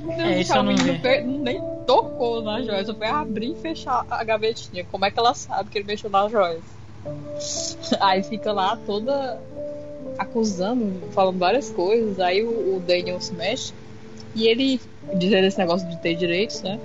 Meu 0.00 0.12
É, 0.12 0.16
Deus 0.16 0.34
do 0.34 0.40
isso 0.40 0.52
céu, 0.52 0.56
eu 0.60 0.62
não 0.62 0.72
o 0.72 0.76
menino 0.76 0.98
vi. 1.02 1.38
nem 1.38 1.60
tocou 1.86 2.42
nas 2.42 2.64
joias, 2.66 2.86
só 2.86 2.94
foi 2.94 3.06
abrir 3.06 3.52
e 3.52 3.56
fechar 3.56 4.06
a 4.10 4.22
gavetinha. 4.24 4.84
Como 4.90 5.04
é 5.04 5.10
que 5.10 5.18
ela 5.18 5.34
sabe 5.34 5.70
que 5.70 5.78
ele 5.78 5.86
mexeu 5.86 6.10
nas 6.10 6.30
joias? 6.30 6.62
Aí 8.00 8.22
fica 8.22 8.52
lá 8.52 8.76
toda 8.86 9.40
acusando, 10.18 11.08
falando 11.12 11.38
várias 11.38 11.70
coisas. 11.70 12.18
Aí 12.20 12.42
o, 12.42 12.76
o 12.76 12.80
Daniel 12.86 13.20
se 13.20 13.32
mexe 13.34 13.72
e 14.34 14.46
ele 14.46 14.80
dizendo 15.14 15.46
esse 15.46 15.58
negócio 15.58 15.88
de 15.88 15.96
ter 15.98 16.14
direitos, 16.14 16.60
né? 16.62 16.78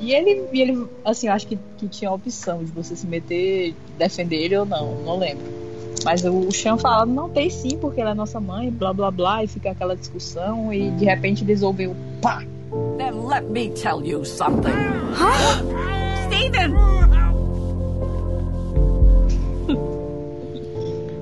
E 0.00 0.12
ele, 0.12 0.44
e 0.52 0.60
ele 0.60 0.86
assim, 1.04 1.28
eu 1.28 1.32
acho 1.32 1.46
que, 1.46 1.56
que 1.78 1.88
tinha 1.88 2.10
a 2.10 2.14
opção 2.14 2.64
de 2.64 2.72
você 2.72 2.96
se 2.96 3.06
meter, 3.06 3.74
defender 3.96 4.36
ele 4.36 4.56
ou 4.56 4.66
não, 4.66 4.96
não 5.02 5.16
lembro. 5.18 5.44
Mas 6.04 6.24
o, 6.24 6.50
Sean 6.50 6.76
fala, 6.78 7.06
não 7.06 7.28
tem 7.28 7.48
sim, 7.50 7.78
porque 7.78 8.00
ela 8.00 8.10
é 8.10 8.14
nossa 8.14 8.40
mãe, 8.40 8.70
blá 8.70 8.92
blá 8.92 9.10
blá, 9.10 9.44
e 9.44 9.48
fica 9.48 9.70
aquela 9.70 9.96
discussão, 9.96 10.72
e 10.72 10.90
de 10.90 11.04
repente 11.04 11.44
o 11.44 11.96
pá! 12.20 12.42
Then 12.96 13.26
let 13.26 13.44
me 13.50 13.68
tell 13.70 14.02
you 14.04 14.24
something. 14.24 14.70
Stephen! 16.26 16.72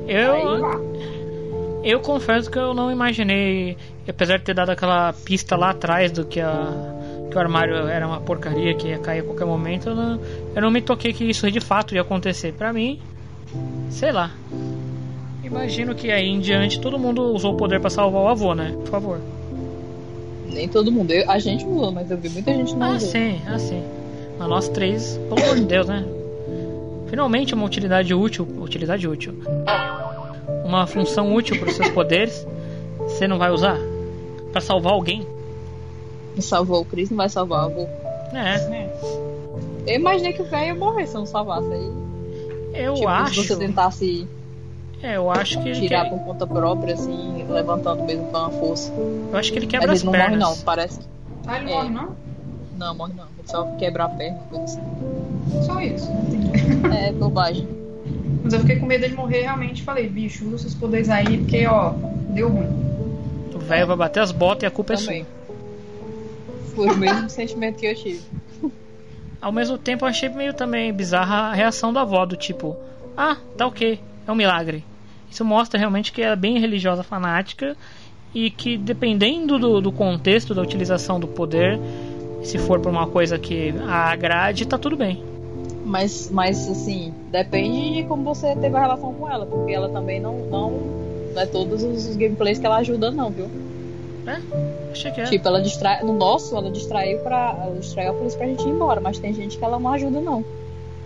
eu. 0.07 0.90
Eu 1.82 1.98
confesso 2.01 2.51
que 2.51 2.59
eu 2.59 2.74
não 2.74 2.93
imaginei, 2.93 3.74
apesar 4.07 4.36
de 4.36 4.44
ter 4.44 4.52
dado 4.55 4.69
aquela 4.70 5.12
pista 5.12 5.57
lá 5.57 5.70
atrás 5.70 6.12
do 6.12 6.27
que 6.27 6.39
a 6.39 7.01
que 7.31 7.36
o 7.36 7.40
armário 7.40 7.77
era 7.86 8.07
uma 8.07 8.20
porcaria 8.20 8.74
que 8.74 8.89
ia 8.89 8.98
cair 8.98 9.20
a 9.20 9.23
qualquer 9.23 9.47
momento, 9.47 9.90
eu 9.90 9.94
não, 9.94 10.20
eu 10.55 10.62
não 10.62 10.70
me 10.70 10.82
toquei 10.82 11.12
que 11.12 11.24
isso 11.24 11.51
de 11.51 11.61
fato 11.61 11.94
ia 11.94 12.02
acontecer. 12.02 12.52
Pra 12.52 12.73
mim, 12.73 13.01
sei 13.89 14.12
lá. 14.12 14.31
Imagino 15.51 15.94
que 15.94 16.10
aí 16.10 16.28
em 16.28 16.39
diante 16.39 16.81
todo 16.81 16.98
mundo 16.98 17.22
usou 17.35 17.55
o 17.55 17.56
poder 17.56 17.81
pra 17.81 17.90
salvar 17.90 18.22
o 18.22 18.28
avô, 18.28 18.55
né? 18.55 18.72
Por 18.78 18.86
favor. 18.89 19.20
Nem 20.47 20.68
todo 20.68 20.90
mundo, 20.93 21.10
eu- 21.12 21.28
a 21.31 21.39
gente 21.39 21.64
usou, 21.66 21.90
mas 21.93 22.10
eu 22.10 22.16
vi 22.16 22.28
muita 22.28 22.52
gente 22.55 22.74
não 22.74 22.86
Ah, 22.93 22.97
usou. 22.97 23.09
sim, 23.09 23.40
ah, 23.47 23.59
sim. 23.59 23.82
Mas 24.39 24.48
nós 24.48 24.68
três, 24.68 25.18
pelo 25.28 25.43
amor 25.43 25.56
de 25.56 25.64
Deus, 25.66 25.86
né? 25.89 26.05
Finalmente 27.09 27.55
uma 27.55 27.64
utilidade 27.66 28.14
útil. 28.14 28.47
Utilidade 28.60 29.06
útil. 29.09 29.35
Uma 30.64 30.86
função 30.86 31.35
útil 31.35 31.59
para 31.59 31.68
os 31.68 31.74
seus 31.77 31.89
poderes. 31.90 32.47
Você 33.01 33.27
não 33.27 33.39
vai 33.39 33.51
usar? 33.51 33.77
Pra 34.52 34.60
salvar 34.60 34.93
alguém? 34.93 35.27
Salvou 36.39 36.81
o 36.81 36.85
Chris, 36.85 37.10
não 37.10 37.16
vai 37.16 37.28
salvar 37.28 37.64
o 37.64 37.66
avô. 37.70 37.89
É. 38.32 38.89
Eu 39.86 39.97
imaginei 39.97 40.32
que 40.32 40.43
o 40.43 40.44
velho 40.44 40.66
ia 40.68 40.74
morrer 40.74 41.06
se 41.06 41.14
não 41.14 41.27
salvasse 41.27 41.70
aí. 41.72 41.90
Eu 42.74 42.94
tipo, 42.94 43.09
acho. 43.09 43.43
se 43.43 43.48
você 43.48 43.56
tentasse 43.56 44.28
É, 45.02 45.16
eu 45.16 45.31
acho 45.31 45.60
que 45.62 45.68
ele 45.68 45.81
tirar 45.81 46.05
quer. 46.05 46.10
por 46.10 46.20
conta 46.20 46.47
própria, 46.47 46.94
assim, 46.94 47.44
levantando 47.48 48.05
mesmo 48.05 48.24
com 48.27 48.36
a 48.36 48.51
força. 48.51 48.93
Eu 49.32 49.39
acho 49.39 49.52
que 49.52 49.59
ele 49.59 49.66
quebra 49.66 49.89
Mas 49.89 49.98
as 49.98 50.02
ele 50.02 50.12
não 50.12 50.18
morre 50.18 50.31
pernas. 50.36 50.59
não, 50.59 50.64
parece. 50.64 51.01
Ah, 51.47 51.56
ele 51.59 51.70
É. 51.70 51.74
morre, 51.74 51.89
não? 51.90 52.16
Não, 52.77 52.94
morre 52.94 53.12
não. 53.14 53.24
Ele 53.39 53.47
só 53.48 53.64
quebra 53.78 54.05
a 54.05 54.09
perna, 54.10 54.39
coisa 54.51 54.64
assim. 54.64 54.81
Só 55.66 55.81
isso. 55.81 56.10
É, 56.93 57.12
bobagem. 57.12 57.66
Mas 58.43 58.52
eu 58.52 58.60
fiquei 58.60 58.77
com 58.77 58.86
medo 58.86 59.01
dele 59.02 59.14
morrer 59.14 59.43
realmente. 59.43 59.82
Falei, 59.82 60.09
bicho, 60.09 60.47
usa 60.48 60.59
seus 60.59 60.74
poderes 60.74 61.09
aí, 61.09 61.39
porque, 61.39 61.66
ó, 61.66 61.93
deu 62.35 62.51
ruim. 62.51 62.68
O 63.55 63.59
velho 63.59 63.86
vai 63.86 63.97
bater 63.97 64.20
as 64.20 64.32
botas 64.32 64.62
e 64.64 64.66
a 64.66 64.70
culpa 64.70 64.97
Também. 64.97 65.22
é 65.22 65.24
sua. 65.24 65.55
Foi 66.74 66.89
o 66.89 66.97
mesmo 66.97 67.28
sentimento 67.31 67.77
que 67.78 67.86
eu 67.86 67.94
tive. 67.94 68.22
Ao 69.40 69.51
mesmo 69.52 69.78
tempo, 69.78 70.05
eu 70.05 70.09
achei 70.09 70.28
meio 70.28 70.52
também 70.52 70.93
bizarra 70.93 71.48
a 71.51 71.55
reação 71.55 71.93
da 71.93 72.02
avó, 72.02 72.24
do 72.27 72.36
tipo: 72.36 72.77
Ah, 73.16 73.36
tá 73.56 73.66
ok, 73.66 73.98
é 74.27 74.32
um 74.32 74.35
milagre. 74.35 74.85
Isso 75.31 75.44
mostra 75.44 75.78
realmente 75.78 76.12
que 76.12 76.23
ela 76.23 76.32
é 76.32 76.36
bem 76.36 76.59
religiosa, 76.59 77.02
fanática 77.02 77.77
e 78.35 78.51
que 78.51 78.77
dependendo 78.77 79.59
do, 79.59 79.81
do 79.81 79.93
contexto 79.93 80.55
da 80.55 80.62
utilização 80.62 81.20
do 81.20 81.28
poder, 81.28 81.78
se 82.43 82.59
for 82.59 82.81
por 82.81 82.90
uma 82.90 83.07
coisa 83.07 83.39
que 83.39 83.74
a 83.86 84.11
agrade, 84.11 84.66
tá 84.66 84.78
tudo 84.78 84.97
bem. 84.97 85.23
Mas, 85.85 86.31
mas 86.31 86.69
assim, 86.69 87.12
depende 87.31 87.94
de 87.94 88.02
como 88.05 88.23
você 88.23 88.55
teve 88.57 88.77
a 88.77 88.81
relação 88.81 89.12
com 89.15 89.28
ela, 89.31 89.47
porque 89.47 89.73
ela 89.73 89.89
também 89.89 90.20
não, 90.20 90.36
não, 90.48 90.70
não 91.35 91.43
é 91.43 91.47
todos 91.47 91.82
os 91.82 92.16
gameplays 92.16 92.59
que 92.59 92.66
ela 92.66 92.77
ajuda, 92.77 93.11
não, 93.11 93.31
viu? 93.31 93.51
É? 94.27 94.90
Achei 94.93 95.11
que 95.11 95.20
é. 95.20 95.24
Tipo, 95.24 95.48
ela 95.48 95.61
distrai. 95.61 96.02
No 96.02 96.12
nosso, 96.12 96.57
ela 96.57 96.70
distraiu 96.70 97.19
pra. 97.20 97.57
Ela 97.62 97.77
distraiu 97.77 98.11
a 98.11 98.15
polícia 98.15 98.39
pra 98.39 98.47
gente 98.47 98.62
ir 98.62 98.70
embora, 98.70 99.01
mas 99.01 99.19
tem 99.19 99.32
gente 99.32 99.57
que 99.57 99.65
ela 99.65 99.78
não 99.78 99.90
ajuda, 99.93 100.20
não. 100.20 100.44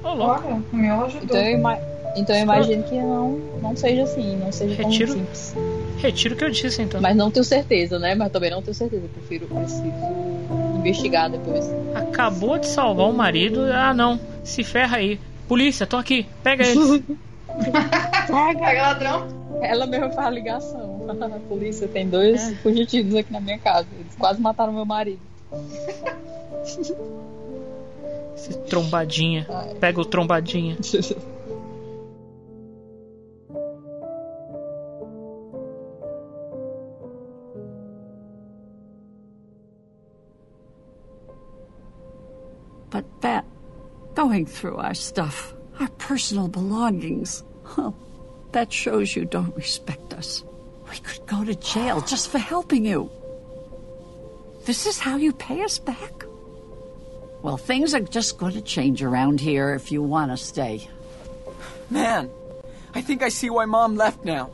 Ô, 0.02 0.14
louco. 0.14 0.42
Olha, 0.46 0.62
o 0.72 0.76
meu 0.76 1.04
ajudou. 1.04 1.22
Então 1.22 1.40
eu, 1.40 1.93
então 2.16 2.34
eu 2.36 2.42
imagino 2.42 2.82
que 2.84 2.94
não, 2.96 3.30
não 3.62 3.76
seja 3.76 4.02
assim, 4.04 4.36
não 4.36 4.52
seja 4.52 4.76
tão 4.76 4.90
Retiro. 4.90 5.12
simples. 5.12 5.54
Retiro 5.98 6.34
o 6.34 6.38
que 6.38 6.44
eu 6.44 6.50
disse, 6.50 6.82
então. 6.82 7.00
Mas 7.00 7.16
não 7.16 7.30
tenho 7.30 7.44
certeza, 7.44 7.98
né? 7.98 8.14
Mas 8.14 8.30
também 8.30 8.50
não 8.50 8.62
tenho 8.62 8.74
certeza. 8.74 9.02
Eu 9.04 9.08
prefiro, 9.08 9.46
preciso 9.46 9.84
investigar 10.78 11.30
depois. 11.30 11.64
Acabou 11.94 12.58
de 12.58 12.66
salvar 12.66 13.08
o 13.08 13.12
marido. 13.12 13.60
Ah, 13.72 13.94
não. 13.94 14.20
Se 14.42 14.62
ferra 14.62 14.98
aí. 14.98 15.18
Polícia, 15.48 15.86
tô 15.86 15.96
aqui. 15.96 16.26
Pega 16.42 16.66
ele. 16.66 17.04
Pega 18.58 18.82
ladrão. 18.82 19.26
Ela 19.62 19.86
mesmo 19.86 20.10
faz 20.12 20.26
a 20.26 20.30
ligação. 20.30 20.94
A 21.04 21.38
polícia 21.48 21.86
tem 21.86 22.08
dois 22.08 22.42
É. 22.50 22.54
fugitivos 22.56 23.14
aqui 23.14 23.32
na 23.32 23.40
minha 23.40 23.58
casa. 23.58 23.86
Eles 23.98 24.14
quase 24.18 24.40
mataram 24.40 24.72
meu 24.72 24.84
marido. 24.86 25.20
Esse 28.36 28.54
trombadinha. 28.68 29.46
Pega 29.80 30.00
o 30.00 30.04
trombadinha. 30.04 30.76
But 42.94 43.22
that, 43.22 43.44
going 44.14 44.46
through 44.46 44.76
our 44.76 44.94
stuff, 44.94 45.52
our 45.80 45.88
personal 45.98 46.46
belongings, 46.46 47.42
well, 47.76 47.92
that 48.52 48.72
shows 48.72 49.16
you 49.16 49.24
don't 49.24 49.56
respect 49.56 50.14
us. 50.14 50.44
We 50.88 50.98
could 50.98 51.26
go 51.26 51.44
to 51.44 51.56
jail 51.56 52.02
just 52.02 52.30
for 52.30 52.38
helping 52.38 52.86
you. 52.86 53.10
This 54.64 54.86
is 54.86 55.00
how 55.00 55.16
you 55.16 55.32
pay 55.32 55.64
us 55.64 55.80
back? 55.80 56.24
Well, 57.42 57.56
things 57.56 57.94
are 57.94 58.00
just 58.00 58.38
going 58.38 58.52
to 58.52 58.62
change 58.62 59.02
around 59.02 59.40
here 59.40 59.74
if 59.74 59.90
you 59.90 60.00
want 60.00 60.30
to 60.30 60.36
stay. 60.36 60.88
Man, 61.90 62.30
I 62.94 63.00
think 63.00 63.24
I 63.24 63.28
see 63.28 63.50
why 63.50 63.64
Mom 63.64 63.96
left 63.96 64.24
now. 64.24 64.52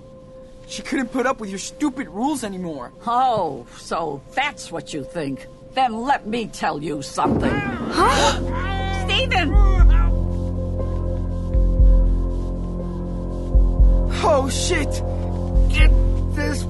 She 0.67 0.81
couldn't 0.81 1.09
put 1.13 1.27
up 1.27 1.41
with 1.41 1.51
your 1.51 1.59
stupid 1.59 2.09
rules 2.09 2.43
anymore. 2.43 2.91
Oh, 3.07 3.67
so 3.77 4.23
that's 4.35 4.73
what 4.73 4.95
you 4.95 5.05
think. 5.05 5.47
Then 5.75 6.03
let 6.03 6.27
me 6.27 6.47
tell 6.49 6.83
you 6.83 7.01
something. 7.01 7.53
Huh? 7.53 9.05
Stephen! 9.05 9.55
Oh, 14.23 14.49
shit! 14.51 15.03
Get 15.73 15.91
this 16.35 16.65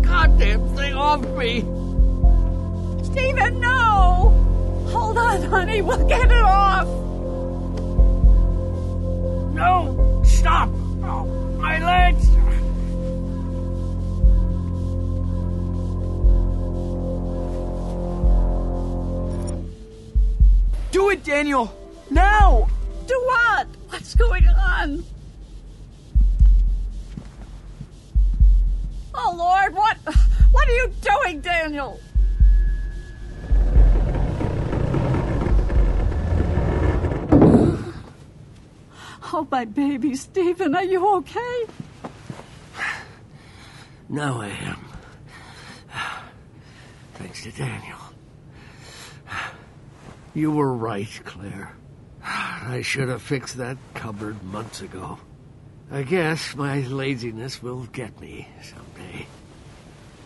goddamn 0.00 0.68
thing 0.76 0.94
off 0.94 1.26
me! 1.36 1.60
Stephen, 3.04 3.60
no! 3.60 4.30
Hold 4.90 5.18
on, 5.18 5.42
honey, 5.42 5.82
we'll 5.82 6.06
get 6.06 6.30
it 6.30 6.42
off! 6.44 6.86
No! 9.54 10.22
Stop! 10.24 10.68
Oh, 11.02 11.26
my 11.58 11.78
legs! 11.84 12.28
Do 20.94 21.10
it, 21.10 21.24
Daniel! 21.24 21.76
Now! 22.08 22.68
Do 23.08 23.20
what? 23.26 23.66
What's 23.88 24.14
going 24.14 24.46
on? 24.46 25.04
Oh, 29.12 29.34
Lord, 29.36 29.74
what? 29.74 29.96
What 30.52 30.68
are 30.68 30.70
you 30.70 30.92
doing, 31.02 31.40
Daniel? 31.40 31.98
Oh, 39.32 39.48
my 39.50 39.64
baby, 39.64 40.14
Stephen, 40.14 40.76
are 40.76 40.84
you 40.84 41.04
okay? 41.16 41.64
Now 44.08 44.40
I 44.42 44.46
am. 44.46 44.78
Thanks 47.14 47.42
to 47.42 47.50
Daniel. 47.50 48.03
You 50.34 50.50
were 50.50 50.72
right, 50.72 51.08
Claire. 51.24 51.72
I 52.22 52.82
should 52.82 53.08
have 53.08 53.22
fixed 53.22 53.56
that 53.58 53.76
cupboard 53.94 54.42
months 54.42 54.80
ago. 54.80 55.18
I 55.90 56.02
guess 56.02 56.56
my 56.56 56.80
laziness 56.80 57.62
will 57.62 57.84
get 57.86 58.20
me 58.20 58.48
someday. 58.62 59.26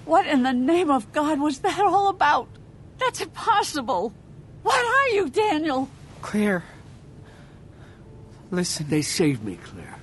What 0.06 0.26
in 0.26 0.43
the 0.44 0.52
name 0.52 0.90
of 0.90 1.12
God 1.12 1.39
was 1.40 1.59
that 1.59 1.78
all 1.80 2.09
about? 2.09 2.48
That's 2.98 3.20
impossible. 3.20 4.14
What 4.62 4.82
are 4.82 5.09
you, 5.14 5.28
Daniel? 5.28 5.90
Claire. 6.22 6.64
Listen. 8.51 8.86
They 8.89 9.02
saved 9.02 9.44
me, 9.44 9.59
Claire. 9.62 9.98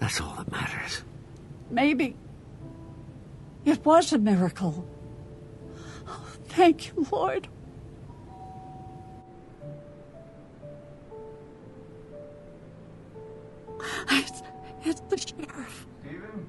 That's 0.00 0.20
all 0.20 0.34
that 0.34 0.50
matters. 0.50 1.02
Maybe 1.70 2.16
it 3.64 3.84
was 3.84 4.12
a 4.12 4.18
miracle. 4.18 4.88
Oh, 6.08 6.26
thank 6.46 6.88
you, 6.88 7.06
Lord. 7.12 7.48
It's, 14.10 14.42
it's 14.84 15.00
the 15.08 15.16
sheriff. 15.18 15.86
Stephen? 16.02 16.46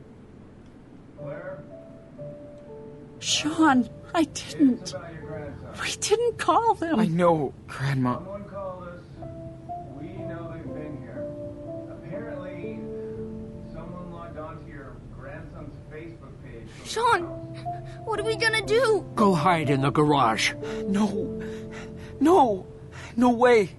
Claire? 1.19 1.63
Sean, 3.19 3.89
I 4.13 4.23
didn't. 4.23 4.89
About 4.93 5.13
your. 5.13 5.27
We 5.83 5.91
didn't 5.99 6.37
call 6.37 6.73
them. 6.75 6.99
I 6.99 7.05
know, 7.05 7.53
Grandma. 7.67 8.15
Someone 8.15 8.43
called 8.45 8.83
us. 8.87 9.01
We 9.99 10.07
know 10.23 10.51
they've 10.53 10.73
been 10.73 10.97
here. 11.01 11.27
Apparently, 11.91 12.79
someone 13.73 14.11
logged 14.11 14.37
onto 14.37 14.71
your 14.71 14.95
grandson's 15.17 15.75
Facebook 15.91 16.33
page. 16.43 16.67
Sean, 16.85 17.21
what 18.05 18.19
are 18.19 18.23
we 18.23 18.35
gonna 18.35 18.65
do? 18.65 19.05
Go 19.15 19.33
hide 19.33 19.69
in 19.69 19.81
the 19.81 19.91
garage. 19.91 20.53
No. 20.87 21.41
No. 22.19 22.65
No 23.15 23.29
way. 23.29 23.69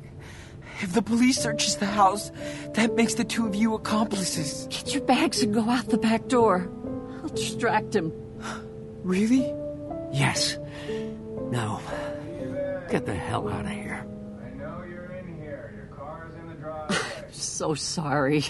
If 0.81 0.93
the 0.93 1.03
police 1.03 1.41
searches 1.43 1.77
the 1.77 1.87
house, 1.87 2.31
that 2.75 2.95
makes 2.95 3.15
the 3.15 3.25
two 3.25 3.47
of 3.47 3.55
you 3.55 3.75
accomplices. 3.75 4.69
Get 4.71 4.95
your 4.95 5.03
bags 5.03 5.43
and 5.43 5.53
go 5.53 5.69
out 5.69 5.89
the 5.89 5.99
back 5.99 6.29
door. 6.29 6.71
I'll 7.23 7.29
distract 7.31 7.95
him. 7.95 8.13
Really? 9.03 9.53
Yes. 10.13 10.57
No. 11.51 11.81
get 12.91 13.07
the 13.07 13.15
hell 13.15 13.49
out 13.49 13.65
of 13.65 13.71
here. 13.71 14.07
I 14.45 14.51
know 14.57 14.85
you're 14.89 15.13
in 15.13 15.37
here. 15.39 15.73
Your 15.77 15.97
car's 15.97 16.35
in 16.35 16.49
the 16.49 16.55
driveway. 16.55 16.97
I'm 17.27 17.33
so 17.33 17.75
sorry 17.75 18.45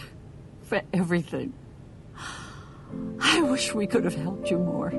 for 0.65 0.83
everything. 0.93 1.55
I 3.21 3.41
wish 3.43 3.75
we 3.75 3.87
could 3.87 4.05
have 4.05 4.15
helped 4.15 4.51
you 4.51 4.59
more. 4.59 4.93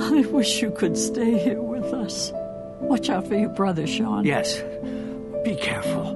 I 0.00 0.20
wish 0.30 0.62
you 0.62 0.70
could 0.70 0.96
stay 0.96 1.38
here 1.38 1.60
with 1.60 1.92
us. 1.92 2.32
Watch 2.80 3.08
out 3.10 3.26
for 3.26 3.34
your 3.34 3.48
brother, 3.50 3.86
Sean. 3.86 4.24
Yes. 4.24 4.62
Be 5.50 5.56
careful. 5.56 6.14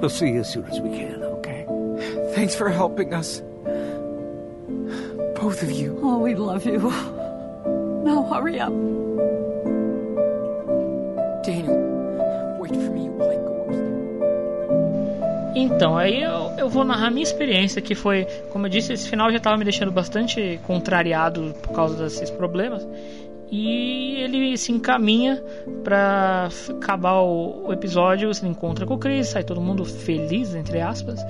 We'll 0.00 0.10
see 0.10 0.30
you 0.30 0.42
as 0.42 0.52
soon 0.52 0.64
as 0.66 0.80
we 0.80 0.90
can, 0.90 1.24
okay? 1.24 1.66
Thanks 2.36 2.54
for 2.54 2.68
helping 2.68 3.12
us. 3.12 3.42
Both 5.34 5.64
of 5.64 5.72
you. 5.72 5.98
Oh, 6.00 6.18
we 6.18 6.36
love 6.36 6.64
you. 6.64 6.78
Now 8.04 8.22
hurry 8.30 8.60
up. 8.60 8.70
Daniel, 11.42 12.58
wait 12.60 12.76
for 12.76 12.92
me 12.94 13.08
while 13.08 13.28
I 13.28 13.38
go 13.42 13.66
upstairs. 13.66 15.56
Então, 15.56 15.96
aí 15.96 16.22
eu, 16.22 16.52
eu 16.58 16.68
vou 16.68 16.84
narrar 16.84 17.10
minha 17.10 17.24
experiência, 17.24 17.82
que 17.82 17.96
foi, 17.96 18.24
como 18.52 18.66
eu 18.66 18.70
disse, 18.70 18.92
esse 18.92 19.08
final 19.08 19.32
já 19.32 19.38
estava 19.38 19.56
me 19.56 19.64
deixando 19.64 19.90
bastante 19.90 20.60
contrariado 20.64 21.56
por 21.60 21.72
causa 21.72 22.04
desses 22.04 22.30
problemas. 22.30 22.86
E 23.50 24.16
ele 24.16 24.56
se 24.58 24.72
encaminha 24.72 25.42
para 25.82 26.48
acabar 26.68 27.20
o, 27.20 27.72
episódio, 27.72 28.32
se 28.34 28.46
encontra 28.46 28.84
com 28.84 28.94
o 28.94 28.98
Chris, 28.98 29.28
sai 29.28 29.42
todo 29.42 29.60
mundo 29.60 29.84
feliz, 29.84 30.54
entre 30.54 30.80
aspas, 30.80 31.24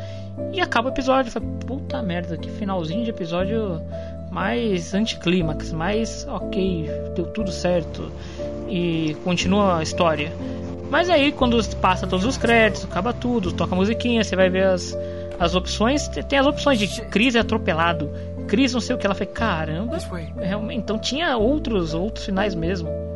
e 0.53 0.61
acaba 0.61 0.89
o 0.89 0.93
episódio. 0.93 1.31
Fala, 1.31 1.47
puta 1.67 2.03
merda, 2.03 2.37
que 2.37 2.51
finalzinho 2.51 3.05
de 3.05 3.11
episódio 3.11 3.81
mais 4.33 4.95
anticlímax, 4.95 5.73
mais 5.73 6.27
ok, 6.29 6.91
deu 7.15 7.27
tudo 7.27 7.53
certo 7.53 8.11
e 8.69 9.17
continua 9.25 9.79
a 9.79 9.83
história. 9.83 10.33
Mas 10.91 11.11
aí, 11.11 11.33
quando 11.33 11.63
passa 11.77 12.07
todos 12.07 12.25
os 12.25 12.37
créditos, 12.37 12.85
acaba 12.85 13.13
tudo, 13.13 13.53
toca 13.53 13.75
a 13.75 13.77
musiquinha, 13.77 14.25
você 14.25 14.35
vai 14.35 14.49
ver 14.49 14.65
as, 14.65 14.97
as 15.39 15.55
opções. 15.55 16.09
Tem 16.09 16.39
as 16.39 16.47
opções 16.47 16.79
de 16.79 16.89
Chris 17.07 17.35
é 17.35 17.41
atropelado, 17.41 18.11
Chris 18.49 18.73
não 18.73 18.81
sei 18.81 18.97
o 18.97 18.99
que. 18.99 19.07
Ela 19.07 19.15
foi, 19.15 19.27
caramba. 19.27 19.97
Realmente, 20.41 20.81
então 20.81 20.99
tinha 20.99 21.37
outros, 21.37 21.95
outros 21.95 22.25
finais 22.25 22.55
mesmo. 22.55 23.08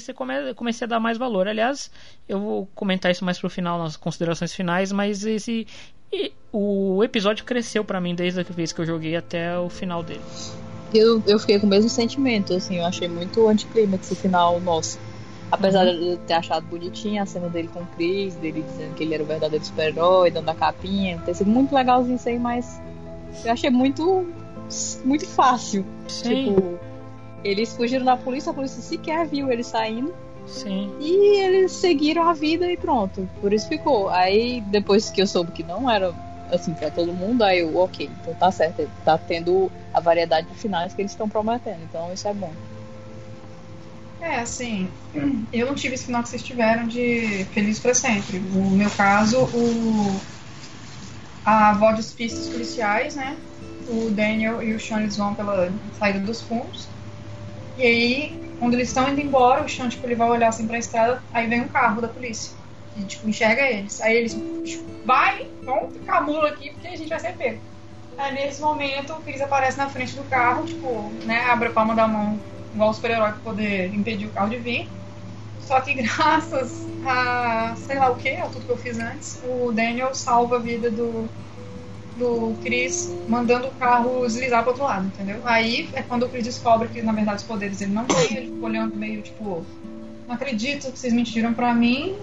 Você 0.00 0.12
come, 0.12 0.54
comecei 0.54 0.84
a 0.84 0.88
dar 0.88 1.00
mais 1.00 1.18
valor. 1.18 1.46
Aliás, 1.48 1.90
eu 2.28 2.40
vou 2.40 2.68
comentar 2.74 3.10
isso 3.10 3.24
mais 3.24 3.38
pro 3.38 3.50
final, 3.50 3.78
nas 3.78 3.96
considerações 3.96 4.52
finais, 4.52 4.92
mas 4.92 5.24
esse. 5.24 5.66
o 6.52 7.02
episódio 7.04 7.44
cresceu 7.44 7.84
pra 7.84 8.00
mim 8.00 8.14
desde 8.14 8.40
a 8.40 8.42
vez 8.42 8.72
que 8.72 8.80
eu 8.80 8.86
joguei 8.86 9.16
até 9.16 9.58
o 9.58 9.68
final 9.68 10.02
dele. 10.02 10.22
Eu, 10.92 11.22
eu 11.26 11.38
fiquei 11.38 11.58
com 11.58 11.66
o 11.66 11.70
mesmo 11.70 11.88
sentimento, 11.88 12.52
assim, 12.52 12.78
eu 12.78 12.84
achei 12.84 13.06
muito 13.06 13.46
anticlímax 13.46 14.10
o 14.10 14.16
final 14.16 14.60
nosso. 14.60 14.98
Apesar 15.50 15.84
de 15.84 16.10
eu 16.10 16.16
ter 16.18 16.34
achado 16.34 16.64
bonitinha 16.66 17.22
a 17.22 17.26
cena 17.26 17.48
dele 17.48 17.68
com 17.72 17.80
o 17.80 17.86
Chris, 17.96 18.34
dele 18.36 18.62
dizendo 18.62 18.94
que 18.94 19.02
ele 19.02 19.14
era 19.14 19.22
o 19.22 19.26
verdadeiro 19.26 19.64
super-herói, 19.64 20.30
dando 20.30 20.48
a 20.48 20.54
capinha, 20.54 21.20
ter 21.24 21.34
sido 21.34 21.50
muito 21.50 21.74
legalzinho 21.74 22.16
isso 22.16 22.28
aí, 22.28 22.38
mas 22.38 22.80
eu 23.44 23.52
achei 23.52 23.70
muito, 23.70 24.26
muito 25.04 25.26
fácil. 25.26 25.84
Sim. 26.08 26.54
Tipo, 26.54 26.78
eles 27.44 27.74
fugiram 27.74 28.04
da 28.04 28.16
polícia, 28.16 28.50
a 28.50 28.54
polícia 28.54 28.82
sequer 28.82 29.26
viu 29.26 29.50
eles 29.50 29.66
saindo. 29.66 30.14
Sim. 30.46 30.92
E 31.00 31.38
eles 31.40 31.72
seguiram 31.72 32.28
a 32.28 32.32
vida 32.32 32.70
e 32.70 32.76
pronto. 32.76 33.28
Por 33.40 33.52
isso 33.52 33.68
ficou. 33.68 34.08
Aí 34.08 34.60
depois 34.62 35.10
que 35.10 35.22
eu 35.22 35.26
soube 35.26 35.52
que 35.52 35.62
não 35.62 35.90
era 35.90 36.12
assim 36.50 36.74
pra 36.74 36.90
todo 36.90 37.12
mundo, 37.12 37.44
aí 37.44 37.60
eu, 37.60 37.76
ok, 37.76 38.10
então 38.20 38.34
tá 38.34 38.50
certo. 38.50 38.88
Tá 39.04 39.16
tendo 39.16 39.70
a 39.94 40.00
variedade 40.00 40.48
de 40.48 40.54
finais 40.54 40.92
que 40.92 41.02
eles 41.02 41.12
estão 41.12 41.28
prometendo. 41.28 41.82
Então 41.82 42.12
isso 42.12 42.26
é 42.26 42.34
bom. 42.34 42.52
É, 44.20 44.40
assim, 44.40 44.88
eu 45.52 45.66
não 45.66 45.74
tive 45.74 45.94
esse 45.94 46.06
final 46.06 46.22
que 46.22 46.28
vocês 46.28 46.42
tiveram 46.42 46.86
de 46.86 47.44
Feliz 47.52 47.78
pra 47.78 47.94
Sempre. 47.94 48.38
No 48.38 48.70
meu 48.70 48.90
caso, 48.90 49.44
o 49.54 50.20
a 51.44 51.70
avó 51.70 51.92
dos 51.92 52.12
pistas 52.12 52.48
policiais, 52.48 53.16
né? 53.16 53.36
O 53.88 54.10
Daniel 54.10 54.62
e 54.62 54.74
o 54.74 54.80
Sean 54.80 55.00
eles 55.00 55.16
vão 55.16 55.34
pela 55.34 55.72
saída 55.98 56.20
dos 56.20 56.42
fundos. 56.42 56.89
E 57.76 57.82
aí, 57.82 58.40
quando 58.58 58.74
eles 58.74 58.88
estão 58.88 59.08
indo 59.08 59.20
embora, 59.20 59.64
o 59.64 59.68
Sean, 59.68 59.88
tipo, 59.88 60.06
ele 60.06 60.14
vai 60.14 60.28
olhar 60.28 60.48
assim 60.48 60.66
pra 60.66 60.78
estrada, 60.78 61.22
aí 61.32 61.48
vem 61.48 61.62
um 61.62 61.68
carro 61.68 62.00
da 62.00 62.08
polícia. 62.08 62.54
E, 62.96 63.04
tipo, 63.04 63.28
enxerga 63.28 63.62
eles. 63.62 64.00
Aí 64.00 64.16
eles, 64.16 64.34
tipo, 64.64 64.84
vai, 65.04 65.46
vamos 65.62 65.92
ficar 65.92 66.18
a 66.18 66.20
mula 66.20 66.48
aqui, 66.48 66.70
porque 66.72 66.88
a 66.88 66.96
gente 66.96 67.08
vai 67.08 67.20
ser 67.20 67.32
pego. 67.36 67.60
Aí, 68.18 68.34
nesse 68.34 68.60
momento, 68.60 69.14
o 69.14 69.22
Chris 69.22 69.40
aparece 69.40 69.78
na 69.78 69.88
frente 69.88 70.14
do 70.14 70.24
carro, 70.24 70.66
tipo, 70.66 71.10
né, 71.24 71.40
abre 71.44 71.68
a 71.68 71.72
palma 71.72 71.94
da 71.94 72.06
mão, 72.06 72.38
igual 72.74 72.90
o 72.90 72.92
super-herói, 72.92 73.32
pra 73.32 73.40
poder 73.40 73.94
impedir 73.94 74.26
o 74.26 74.32
carro 74.32 74.50
de 74.50 74.58
vir. 74.58 74.90
Só 75.60 75.80
que 75.80 75.94
graças 76.02 76.86
a, 77.04 77.74
sei 77.76 77.98
lá 77.98 78.10
o 78.10 78.16
que, 78.16 78.28
a 78.30 78.46
tudo 78.46 78.66
que 78.66 78.72
eu 78.72 78.76
fiz 78.76 78.98
antes, 78.98 79.40
o 79.44 79.72
Daniel 79.72 80.14
salva 80.14 80.56
a 80.56 80.60
vida 80.60 80.90
do, 80.90 81.30
do 82.20 82.54
Chris, 82.62 83.12
mandando 83.26 83.68
o 83.68 83.70
carro 83.72 84.24
deslizar 84.26 84.62
pro 84.62 84.70
outro 84.70 84.84
lado, 84.84 85.06
entendeu? 85.06 85.40
Aí 85.44 85.88
é 85.94 86.02
quando 86.02 86.24
o 86.24 86.28
Chris 86.28 86.44
descobre 86.44 86.88
que, 86.88 87.02
na 87.02 87.12
verdade, 87.12 87.38
os 87.38 87.42
poderes 87.42 87.80
ele 87.80 87.92
não 87.92 88.04
tem, 88.04 88.36
ele 88.36 88.52
fica 88.52 88.66
olhando 88.66 88.94
meio, 88.94 89.22
tipo, 89.22 89.64
não 90.28 90.34
acredito 90.34 90.92
que 90.92 90.98
vocês 90.98 91.12
mentiram 91.12 91.52
pra 91.52 91.74
mim, 91.74 92.14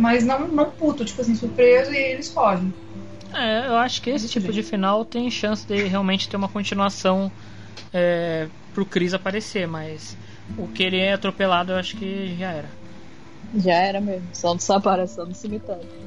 mas 0.00 0.24
não, 0.24 0.46
não 0.46 0.70
puto, 0.70 1.04
tipo 1.04 1.20
assim, 1.22 1.34
surpreso, 1.34 1.92
e 1.92 1.96
eles 1.96 2.32
fogem. 2.32 2.72
É, 3.34 3.66
eu 3.66 3.76
acho 3.76 4.02
que 4.02 4.10
esse 4.10 4.28
tipo 4.28 4.52
de 4.52 4.62
final 4.62 5.04
tem 5.04 5.30
chance 5.30 5.66
de 5.66 5.82
realmente 5.84 6.28
ter 6.28 6.36
uma 6.36 6.48
continuação 6.48 7.32
é, 7.92 8.46
pro 8.74 8.84
Chris 8.84 9.14
aparecer, 9.14 9.66
mas 9.66 10.16
o 10.58 10.68
que 10.68 10.82
ele 10.82 10.98
é 10.98 11.14
atropelado 11.14 11.72
eu 11.72 11.76
acho 11.76 11.96
que 11.96 12.36
já 12.38 12.52
era. 12.52 12.68
Já 13.56 13.74
era 13.74 14.00
mesmo. 14.00 14.28
Só 14.32 14.56
só 14.58 14.76
aparece 14.76 15.14
só 15.14 15.26
no 15.26 15.34
cemitério. 15.34 16.01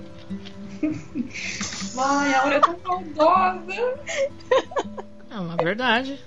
Mãe, 1.94 2.34
a 2.34 2.42
Aura 2.42 2.56
é 2.56 2.60
tão 2.60 2.78
saudosa. 2.86 4.00
É 5.32 5.40
uma 5.40 5.56
verdade. 5.58 6.20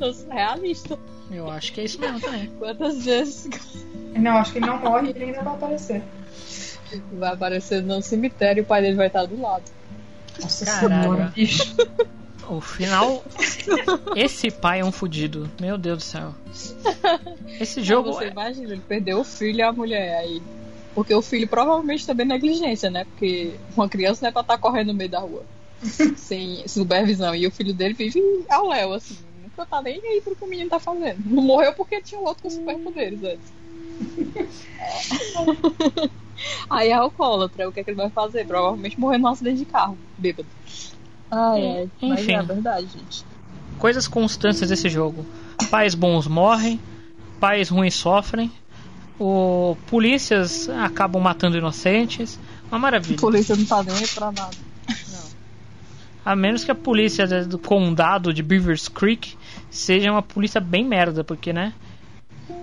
Eu 0.00 0.12
sou 0.14 0.28
realista. 0.30 0.98
Eu 1.30 1.48
acho 1.50 1.72
que 1.72 1.80
é 1.80 1.84
isso 1.84 2.00
mesmo 2.00 2.20
também. 2.20 2.50
Quantas 2.58 3.04
vezes 3.04 3.48
Não, 4.16 4.32
acho 4.38 4.52
que 4.52 4.58
ele 4.58 4.66
não 4.66 4.78
morre 4.78 5.08
e 5.08 5.10
ele 5.10 5.24
ainda 5.24 5.42
vai 5.42 5.54
aparecer. 5.54 6.02
vai 7.12 7.32
aparecer 7.32 7.82
no 7.82 8.02
cemitério 8.02 8.60
e 8.60 8.62
o 8.62 8.66
pai 8.66 8.82
dele 8.82 8.96
vai 8.96 9.06
estar 9.06 9.24
do 9.26 9.40
lado. 9.40 9.64
Nossa 10.40 10.64
Caraca. 10.64 11.32
O 12.48 12.60
final. 12.60 13.22
Esse 14.16 14.50
pai 14.50 14.80
é 14.80 14.84
um 14.84 14.90
fudido. 14.92 15.48
Meu 15.60 15.78
Deus 15.78 15.98
do 15.98 16.04
céu. 16.04 16.34
Esse 17.60 17.82
jogo. 17.82 18.12
Você 18.12 18.24
é- 18.24 18.30
imagina, 18.30 18.72
ele 18.72 18.82
perdeu 18.86 19.20
o 19.20 19.24
filho 19.24 19.58
e 19.58 19.62
a 19.62 19.72
mulher 19.72 20.18
aí. 20.18 20.42
Porque 20.94 21.14
o 21.14 21.22
filho 21.22 21.48
provavelmente 21.48 22.06
também 22.06 22.26
é 22.26 22.28
negligência, 22.28 22.90
né? 22.90 23.04
Porque 23.04 23.54
uma 23.74 23.88
criança 23.88 24.22
não 24.22 24.28
é 24.28 24.32
pra 24.32 24.42
estar 24.42 24.58
correndo 24.58 24.88
no 24.88 24.94
meio 24.94 25.10
da 25.10 25.20
rua. 25.20 25.44
sem 26.16 26.66
supervisão. 26.68 27.34
E 27.34 27.46
o 27.46 27.50
filho 27.50 27.74
dele 27.74 27.94
vive 27.94 28.20
ao 28.48 28.68
léu, 28.68 28.92
assim. 28.94 29.16
Nunca 29.42 29.66
tá 29.66 29.82
nem 29.82 30.00
aí 30.04 30.20
pro 30.20 30.36
que 30.36 30.44
o 30.44 30.48
menino 30.48 30.70
tá 30.70 30.78
fazendo. 30.78 31.18
Não 31.24 31.42
morreu 31.42 31.72
porque 31.74 32.00
tinha 32.00 32.20
um 32.20 32.24
outro 32.24 32.42
com 32.42 32.50
superpoderes 32.50 33.22
antes. 33.22 33.52
É. 34.80 36.22
Aí 36.68 36.88
é 36.88 36.94
alcoólatra, 36.94 37.68
o 37.68 37.72
que 37.72 37.80
é 37.80 37.84
que 37.84 37.90
ele 37.90 37.96
vai 37.96 38.10
fazer? 38.10 38.46
Provavelmente 38.46 38.98
morrer 38.98 39.18
num 39.18 39.28
acidente 39.28 39.58
de 39.58 39.64
carro, 39.64 39.96
bêbado. 40.18 40.48
Ai. 41.30 41.88
Mas 42.00 42.20
Enfim. 42.20 42.32
é 42.32 42.36
a 42.36 42.42
verdade, 42.42 42.86
gente. 42.88 43.24
Coisas 43.78 44.08
constantes 44.08 44.68
desse 44.68 44.88
jogo. 44.88 45.24
Pais 45.70 45.94
bons 45.94 46.26
morrem, 46.26 46.80
pais 47.38 47.68
ruins 47.68 47.94
sofrem, 47.94 48.50
o 49.18 49.76
polícias 49.86 50.68
acabam 50.68 51.22
matando 51.22 51.56
inocentes. 51.56 52.38
Uma 52.70 52.78
maravilha. 52.78 53.16
A 53.16 53.20
polícia 53.20 53.56
não 53.56 53.64
tá 53.64 53.82
nem 53.82 53.96
aí 53.96 54.08
pra 54.08 54.32
nada. 54.32 54.56
A 56.24 56.36
menos 56.36 56.64
que 56.64 56.70
a 56.70 56.74
polícia 56.74 57.26
do 57.26 57.46
do 57.46 57.58
condado 57.58 58.32
de 58.32 58.42
Beavers 58.42 58.88
Creek 58.88 59.36
seja 59.70 60.10
uma 60.10 60.22
polícia 60.22 60.60
bem 60.60 60.86
merda, 60.86 61.24
porque, 61.24 61.52
né? 61.52 61.72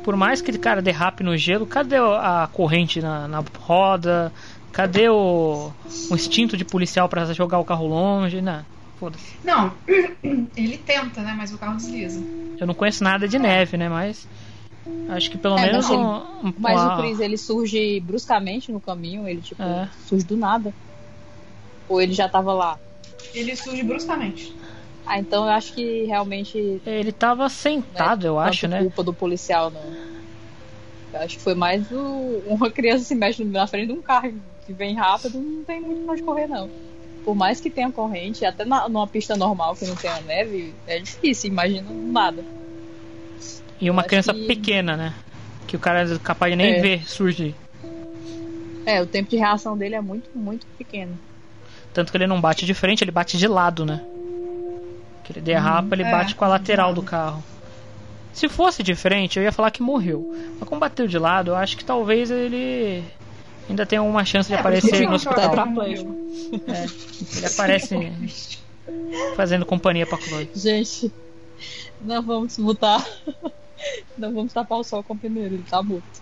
Por 0.03 0.16
mais 0.16 0.42
que 0.42 0.52
o 0.52 0.60
cara 0.60 0.82
derrape 0.82 1.24
no 1.24 1.36
gelo, 1.38 1.66
cadê 1.66 1.98
a 1.98 2.50
corrente 2.52 3.02
na, 3.02 3.28
na 3.28 3.44
roda? 3.60 4.32
Cadê 4.72 5.10
o, 5.10 5.72
o 6.10 6.16
instinto 6.16 6.56
de 6.56 6.64
policial 6.64 7.10
pra 7.10 7.26
jogar 7.34 7.60
o 7.60 7.66
carro 7.66 7.88
longe? 7.88 8.42
Não, 8.42 8.64
foda-se. 9.00 9.36
Não, 9.44 9.74
ele 10.56 10.78
tenta, 10.78 11.22
né? 11.22 11.34
Mas 11.38 11.53
o 11.53 11.58
carro 11.58 11.76
desliza. 11.76 12.22
Eu 12.58 12.68
não 12.68 12.74
conheço 12.74 13.03
nada 13.03 13.28
de 13.28 13.38
neve, 13.40 13.78
né? 13.78 13.90
Mas 13.90 14.28
acho 15.08 15.30
que 15.32 15.38
pelo 15.38 15.58
É, 15.58 15.61
menos 15.61 15.88
mas 15.88 15.90
ele- 15.90 16.03
um, 16.03 16.48
um- 16.50 16.53
Mas 16.58 16.82
uma- 16.82 16.93
o 16.93 16.98
Chris, 17.01 17.19
ele 17.19 17.38
surge 17.38 18.00
bruscamente 18.01 18.72
no 18.72 18.80
caminho, 18.82 19.27
ele 19.27 19.42
tipo, 19.42 19.61
É. 19.61 19.90
surge 19.98 20.26
do 20.26 20.38
nada. 20.38 20.74
Ou 21.88 22.01
ele 22.01 22.14
já 22.14 22.30
tava 22.30 22.53
lá? 22.53 22.80
Ele 23.34 23.56
surge 23.56 23.84
bruscamente. 23.84 24.56
Ah, 25.06 25.19
então 25.19 25.45
eu 25.45 25.50
acho 25.50 25.74
que 25.74 26.06
realmente. 26.06 26.82
Ele 26.85 27.11
tava 27.11 27.50
sentado, 27.50 28.27
eu 28.27 28.38
acho, 28.40 28.68
né? 28.68 28.80
culpa 28.84 29.03
do 29.03 29.14
policial, 29.14 29.72
não. 29.72 29.92
Eu 31.11 31.19
acho 31.22 31.38
que 31.38 31.43
foi 31.43 31.56
mais 31.56 31.92
o... 31.92 32.43
uma 32.45 32.69
criança 32.72 33.03
se 33.03 33.16
mexe 33.16 33.43
na 33.43 33.66
frente 33.66 33.88
de 33.88 33.93
um 33.93 34.01
carro 34.01 34.32
que 34.66 34.74
vem 34.74 34.95
rápido, 34.95 35.42
não 35.42 35.64
tem 35.64 35.82
muito 35.82 36.09
onde 36.11 36.22
correr, 36.22 36.48
não. 36.48 36.69
Por 37.24 37.35
mais 37.35 37.59
que 37.59 37.69
tenha 37.72 37.92
corrente, 37.92 38.45
até 38.45 38.64
na, 38.66 38.88
numa 38.88 39.08
pista 39.08 39.35
normal 39.35 39.76
que 39.76 39.85
não 39.85 39.95
tenha 39.95 40.22
neve, 40.22 40.76
é 40.85 41.00
difícil, 41.00 41.50
imagina 41.50 41.92
nada. 41.92 42.45
E 43.80 43.90
uma 43.90 44.03
criança 44.03 44.33
que- 44.33 44.45
pequena, 44.45 44.95
né? 44.98 45.14
Que 45.67 45.75
o 45.75 45.80
cara 45.80 46.03
é 46.03 46.17
capaz 46.19 46.51
de 46.51 46.56
nem 46.58 46.75
É. 46.75 46.82
ver 46.82 47.08
surgir. 47.08 47.56
É, 48.85 49.01
o 49.01 49.06
tempo 49.06 49.30
de 49.30 49.38
reação 49.38 49.77
dele 49.77 49.95
é 49.95 50.01
muito, 50.01 50.30
muito 50.35 50.66
pequeno. 50.77 51.17
Tanto 51.93 52.11
que 52.11 52.17
ele 52.17 52.27
não 52.27 52.41
bate 52.41 52.66
de 52.66 52.74
frente, 52.74 53.03
ele 53.03 53.11
bate 53.11 53.38
de 53.38 53.48
lado, 53.48 53.85
né? 53.85 54.01
Que 55.24 55.33
ele 55.33 55.41
derrapa, 55.41 55.93
ele 55.95 56.03
é, 56.03 56.11
bate 56.11 56.33
com 56.35 56.43
a 56.45 56.48
lateral 56.48 56.93
do 56.93 57.03
carro. 57.03 57.43
Se 58.33 58.48
fosse 58.49 58.82
diferente, 58.82 59.38
eu 59.38 59.43
ia 59.43 59.51
falar 59.51 59.69
que 59.72 59.82
morreu. 59.82 60.33
Mas 60.59 60.67
como 60.67 60.80
bateu 60.82 61.08
de 61.08 61.17
lado, 61.19 61.51
eu 61.51 61.56
acho 61.56 61.77
que 61.77 61.83
talvez 61.85 62.32
ele 62.32 63.03
ainda 63.69 63.85
tenha 63.85 64.01
uma 64.01 64.24
chance 64.25 64.49
de 64.49 64.56
É, 64.56 64.59
aparecer 64.59 65.08
no 65.08 65.14
hospital. 65.16 65.49
Tetraplégico. 65.49 66.16
É, 66.67 66.85
ele 67.38 67.45
aparece 67.45 68.11
fazendo 69.35 69.66
companhia 69.66 70.06
pra 70.08 70.17
Chloe. 70.17 70.49
Gente, 70.56 71.11
não 72.01 72.22
vamos 72.24 72.58
botar. 72.58 73.06
Não 74.17 74.33
vamos 74.33 74.53
tapar 74.53 74.77
o 74.80 74.83
sol 74.83 75.03
com 75.03 75.14
o 75.14 75.17
peneiro, 75.17 75.56
ele 75.56 75.64
tá 75.64 75.82
morto. 75.82 76.22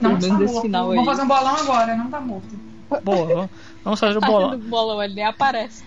Não 0.00 0.18
Pelo 0.18 0.38
menos 0.38 0.60
final 0.60 0.90
aí. 0.90 0.96
Vamos 0.96 1.10
fazer 1.10 1.22
um 1.22 1.28
bolão 1.28 1.56
agora, 1.56 1.96
não 1.96 2.10
tá 2.10 2.20
morto. 2.20 2.66
Boa, 3.02 3.50
vamos- 3.82 3.98
fazer 3.98 4.16
o 4.18 4.20
Tá 4.20 4.26
bolão. 4.26 4.54
o 4.54 4.58
bolão, 4.58 5.02
ele 5.02 5.14
nem 5.14 5.24
aparece. 5.24 5.82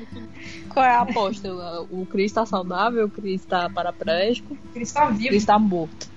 Qual 0.68 0.86
é 0.86 0.90
a 0.95 1.02
aposta? 1.02 1.50
O 1.90 2.06
Chris 2.06 2.32
tá 2.32 2.45
saudável, 2.45 3.06
o 3.06 3.10
Chris 3.10 3.45
tá 3.45 3.69
paraplégico, 3.69 4.53
O 4.53 4.74
Chris 4.74 4.92
tá 4.92 5.08
o 5.08 5.14
vivo. 5.14 5.30
Chris 5.30 5.45
tá 5.45 5.58
morto. 5.60 6.10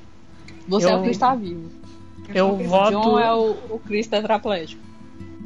Você 0.69 0.89
é 0.89 0.93
Eu- 0.93 0.99
o 0.99 1.03
Chris 1.03 1.19
tá 1.19 1.35
vivo. 1.35 1.71
Eu 2.35 2.49
O 2.55 2.65
voto. 2.65 2.91
John 2.93 3.19
é 3.19 3.33
o, 3.35 3.51
o 3.71 3.79
Chris 3.85 4.07
tetraplégico. 4.07 4.83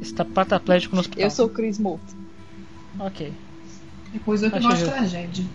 Está 0.01 0.23
pataplégico 0.23 0.95
no 0.95 1.01
hospital. 1.01 1.23
Eu 1.23 1.31
sou 1.31 1.47
o 1.47 1.49
Chris 1.49 1.77
morto. 1.77 2.15
Ok. 2.99 3.33
Depois 4.13 4.41
eu 4.41 4.49
que 4.51 4.61
justo. 4.61 4.85
tragédia. 4.85 5.45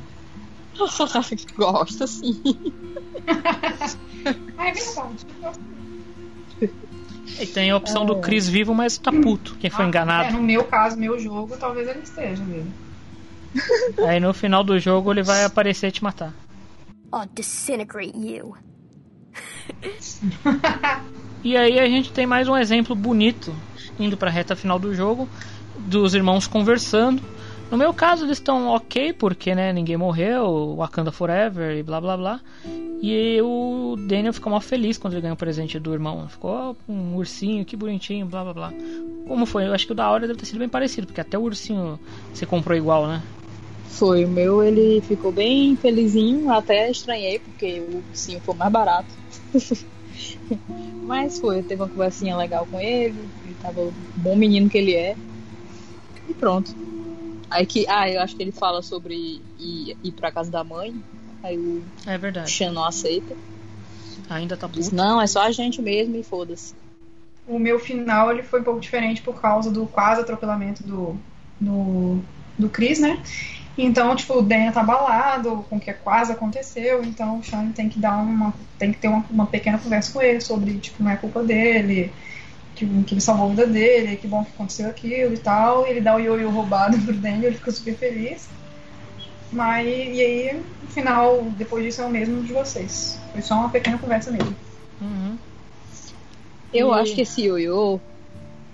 Gosta 1.57 2.07
sim. 2.07 2.41
Ah, 4.57 4.69
é 4.69 4.73
verdade. 4.73 5.27
E 7.41 7.47
tem 7.47 7.71
a 7.71 7.77
opção 7.77 8.05
do 8.05 8.17
Chris 8.17 8.49
vivo, 8.49 8.75
mas 8.75 8.99
tá 8.99 9.11
puto. 9.11 9.57
Quem 9.59 9.71
foi 9.71 9.85
É, 9.85 9.89
enganado. 9.89 10.33
no 10.33 10.43
meu 10.43 10.65
caso, 10.65 10.97
meu 10.97 11.19
jogo, 11.19 11.57
talvez 11.57 11.89
ele 11.89 12.01
esteja 12.01 12.45
mesmo. 12.45 12.73
Aí 14.07 14.21
no 14.21 14.33
final 14.33 14.63
do 14.63 14.79
jogo 14.79 15.13
ele 15.13 15.23
vai 15.23 15.45
aparecer 15.45 15.89
e 15.89 15.93
te 15.93 16.03
matar. 16.05 16.33
I'll 17.15 17.29
disintegrate 17.35 18.13
you. 18.17 18.57
E 21.45 21.57
aí 21.57 21.79
a 21.79 21.87
gente 21.87 22.11
tem 22.13 22.27
mais 22.27 22.49
um 22.49 22.57
exemplo 22.57 22.95
bonito 22.95 23.55
indo 23.99 24.17
pra 24.17 24.31
reta 24.31 24.57
final 24.57 24.79
do 24.79 24.95
jogo 24.95 25.29
dos 25.79 26.15
irmãos 26.15 26.47
conversando. 26.47 27.21
No 27.73 27.79
meu 27.79 27.95
caso 27.95 28.27
eles 28.27 28.37
estão 28.37 28.69
ok 28.69 29.15
porque 29.15 29.55
né, 29.55 29.73
ninguém 29.73 29.97
morreu, 29.97 30.75
Wakanda 30.77 31.11
Forever 31.11 31.75
e 31.75 31.83
blá 31.83 32.03
blá 32.03 32.19
blá. 32.19 32.41
E 33.01 33.41
o 33.41 33.97
Daniel 33.99 34.35
ficou 34.35 34.51
mal 34.53 34.61
feliz 34.61 34.99
quando 34.99 35.15
ele 35.15 35.23
ganhou 35.23 35.35
o 35.35 35.39
presente 35.39 35.79
do 35.79 35.91
irmão. 35.95 36.29
Ficou 36.29 36.77
"Oh, 36.87 36.93
um 36.93 37.17
ursinho, 37.17 37.65
que 37.65 37.75
bonitinho, 37.75 38.27
blá 38.27 38.45
blá 38.45 38.53
blá. 38.53 38.73
Como 39.27 39.47
foi? 39.47 39.67
Eu 39.67 39.73
acho 39.73 39.87
que 39.87 39.93
o 39.93 39.95
da 39.95 40.11
hora 40.11 40.27
deve 40.27 40.39
ter 40.39 40.45
sido 40.45 40.59
bem 40.59 40.69
parecido, 40.69 41.07
porque 41.07 41.23
até 41.23 41.39
o 41.39 41.43
ursinho 41.43 41.99
você 42.31 42.45
comprou 42.45 42.77
igual, 42.77 43.07
né? 43.07 43.23
Foi, 43.87 44.27
o 44.27 44.29
meu 44.29 44.63
ele 44.63 45.01
ficou 45.01 45.33
bem 45.33 45.75
felizinho, 45.75 46.51
até 46.53 46.91
estranhei, 46.91 47.39
porque 47.39 47.81
o 47.81 48.03
sim 48.13 48.39
foi 48.41 48.55
mais 48.55 48.71
barato. 48.71 49.15
Mas 51.09 51.39
foi, 51.39 51.63
teve 51.63 51.81
uma 51.81 51.89
conversinha 51.89 52.37
legal 52.37 52.67
com 52.71 52.79
ele, 52.79 53.31
ele 53.47 53.55
tava 53.63 53.91
bom 54.15 54.37
menino 54.37 54.69
que 54.69 54.77
ele 54.77 54.95
é. 54.95 55.17
E 56.29 56.35
pronto. 56.35 56.75
Aí 57.53 57.67
que. 57.67 57.87
Ah, 57.89 58.09
eu 58.09 58.21
acho 58.21 58.35
que 58.35 58.43
ele 58.43 58.53
fala 58.53 58.83
sobre 58.83 59.41
ir, 59.59 59.97
ir 60.03 60.13
pra 60.13 60.33
casa 60.33 60.51
da 60.51 60.65
mãe. 60.65 60.95
Aí 61.43 61.59
o 61.59 61.83
É 62.07 62.17
verdade. 62.19 62.51
Aceita. 62.87 63.37
Ainda 64.29 64.57
tá 64.57 64.69
puto. 64.69 64.95
não, 64.95 65.21
é 65.21 65.27
só 65.27 65.43
a 65.43 65.51
gente 65.51 65.83
mesmo 65.83 66.17
e 66.17 66.23
foda-se. 66.23 66.75
O 67.47 67.59
meu 67.59 67.79
final 67.79 68.31
ele 68.31 68.43
foi 68.43 68.61
um 68.61 68.65
pouco 68.65 68.81
diferente 68.81 69.21
por 69.21 69.41
causa 69.41 69.71
do 69.71 69.87
quase 69.87 70.21
atropelamento 70.21 70.83
do, 70.85 71.17
do, 71.61 72.21
do 72.57 72.69
Chris, 72.69 73.01
né? 73.01 73.21
Então, 73.77 74.15
tipo, 74.15 74.35
o 74.35 74.43
Daniel 74.43 74.73
tá 74.73 74.81
abalado 74.81 75.65
com 75.69 75.77
o 75.77 75.81
que 75.81 75.93
quase 75.93 76.31
aconteceu, 76.31 77.03
então 77.03 77.39
o 77.39 77.45
Sean 77.45 77.73
tem 77.73 77.89
que 77.89 77.99
dar 77.99 78.19
uma. 78.19 78.55
tem 78.79 78.93
que 78.93 78.99
ter 78.99 79.09
uma, 79.09 79.25
uma 79.31 79.47
pequena 79.47 79.79
conversa 79.79 80.13
com 80.13 80.23
ele 80.23 80.41
sobre, 80.41 80.79
tipo, 80.79 81.03
não 81.03 81.11
é 81.11 81.17
culpa 81.17 81.43
dele, 81.43 82.13
que, 82.87 83.05
que 83.05 83.15
ele 83.15 83.21
salvou 83.21 83.47
a 83.47 83.51
vida 83.51 83.67
dele, 83.67 84.17
que 84.17 84.27
bom 84.27 84.45
que 84.45 84.51
aconteceu 84.53 84.89
aquilo 84.89 85.35
e 85.35 85.39
tal. 85.39 85.87
E 85.87 85.91
ele 85.91 86.01
dá 86.01 86.15
o 86.17 86.19
ioiô 86.19 86.51
roubado 86.51 86.99
pro 87.03 87.15
Daniel, 87.15 87.49
ele 87.51 87.57
fica 87.57 87.71
super 87.71 87.97
feliz. 87.97 88.49
Mas, 89.51 89.87
e 89.87 90.21
aí, 90.21 90.63
o 90.83 90.87
final, 90.89 91.43
depois 91.59 91.85
disso, 91.85 92.01
é 92.01 92.07
o 92.07 92.11
mesmo 92.11 92.43
de 92.43 92.53
vocês. 92.53 93.19
Foi 93.33 93.43
só 93.43 93.55
uma 93.55 93.69
pequena 93.69 93.99
conversa 93.99 94.31
mesmo. 94.31 94.57
Uhum. 95.01 95.39
Eu 96.73 96.95
E- 96.95 96.99
acho 97.01 97.15
que 97.15 97.21
esse 97.21 97.43
ioiô 97.43 98.01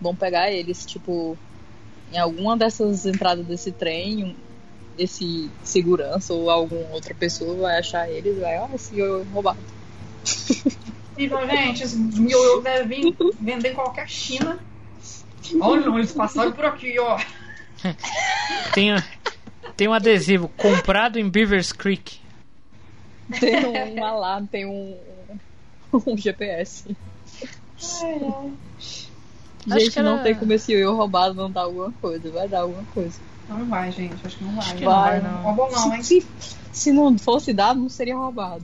vão 0.01 0.15
pegar 0.15 0.53
eles, 0.53 0.87
tipo, 0.87 1.37
em 2.13 2.19
alguma 2.19 2.57
dessas 2.57 3.05
entradas 3.07 3.45
desse 3.47 3.73
trem, 3.73 4.37
esse 4.97 5.51
segurança 5.65 6.33
ou 6.33 6.49
alguma 6.49 6.89
outra 6.91 7.15
pessoa 7.15 7.57
vai 7.57 7.79
achar 7.79 8.09
eles 8.09 8.37
e 8.37 8.41
vai, 8.41 8.59
ó, 8.59 8.69
esse 8.75 8.95
ioiô 8.95 9.25
roubado. 9.25 9.59
Então, 11.19 11.47
gente, 11.49 11.83
esse 11.83 11.97
ioiô 12.17 12.61
deve 12.61 12.95
vir 12.95 13.17
vender 13.41 13.73
em 13.73 13.75
qualquer 13.75 14.09
China. 14.09 14.59
Olha, 15.61 15.89
eles 15.97 16.13
passaram 16.13 16.53
por 16.53 16.65
aqui, 16.65 16.99
ó. 16.99 17.19
Tem, 18.73 18.91
tem 19.77 19.89
um 19.89 19.93
adesivo 19.93 20.49
comprado 20.49 21.19
em 21.19 21.29
Beavers 21.29 21.73
Creek. 21.73 22.19
Tem 23.41 23.67
um 23.67 24.05
alarme, 24.05 24.49
tem 24.49 24.67
um, 24.67 24.97
um 26.07 26.17
GPS. 26.17 26.97
Acho 29.71 29.81
Gente, 29.81 29.91
que 29.93 29.99
era- 29.99 30.09
não 30.09 30.23
tem 30.23 30.35
como 30.35 30.53
esse 30.53 30.73
ioiô 30.73 30.95
roubado 30.95 31.35
não 31.35 31.51
dar 31.51 31.63
alguma 31.63 31.93
coisa, 32.01 32.31
vai 32.31 32.49
dar 32.49 32.61
alguma 32.61 32.85
coisa. 32.95 33.19
Não 33.49 33.65
vai, 33.67 33.91
gente. 33.93 34.15
Acho 34.25 34.37
que 34.39 34.45
não 34.45 34.55
vai. 34.55 34.75
que 34.77 34.85
não 34.85 34.93
vai, 34.93 35.21
não. 35.21 35.57
não. 35.71 35.95
Hein? 35.95 36.03
Se, 36.03 36.27
se 36.73 36.93
não 36.93 37.19
fosse 37.19 37.53
dado, 37.53 37.81
não 37.81 37.89
seria 37.89 38.17
roubado. 38.17 38.63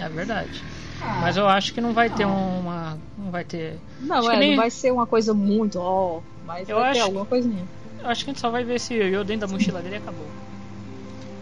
É 0.00 0.08
verdade. 0.08 0.62
Ah, 1.02 1.18
Mas 1.22 1.36
eu 1.36 1.48
acho 1.48 1.72
que 1.72 1.80
não 1.80 1.92
vai 1.92 2.10
ter 2.10 2.24
uma. 2.26 2.98
Não 3.18 3.30
vai 3.30 3.44
ter. 3.44 3.78
Não, 4.00 4.30
é, 4.30 4.36
nem- 4.36 4.50
não 4.50 4.56
vai 4.56 4.70
ser 4.70 4.92
uma 4.92 5.06
coisa 5.06 5.32
muito, 5.32 5.78
ó, 5.78 6.20
mas 6.46 6.68
Eu 6.68 6.76
vai 6.76 6.92
ter 6.92 6.98
acho- 6.98 7.06
alguma 7.06 7.24
coisinha. 7.26 7.64
Eu 8.02 8.08
acho 8.08 8.24
que 8.24 8.30
a 8.30 8.32
gente 8.32 8.40
só 8.40 8.50
vai 8.50 8.64
ver 8.64 8.74
esse 8.76 8.94
ioiô 8.94 9.22
dentro 9.24 9.46
da 9.46 9.52
mochila 9.52 9.80
dele 9.80 9.96
acabou. 9.96 10.26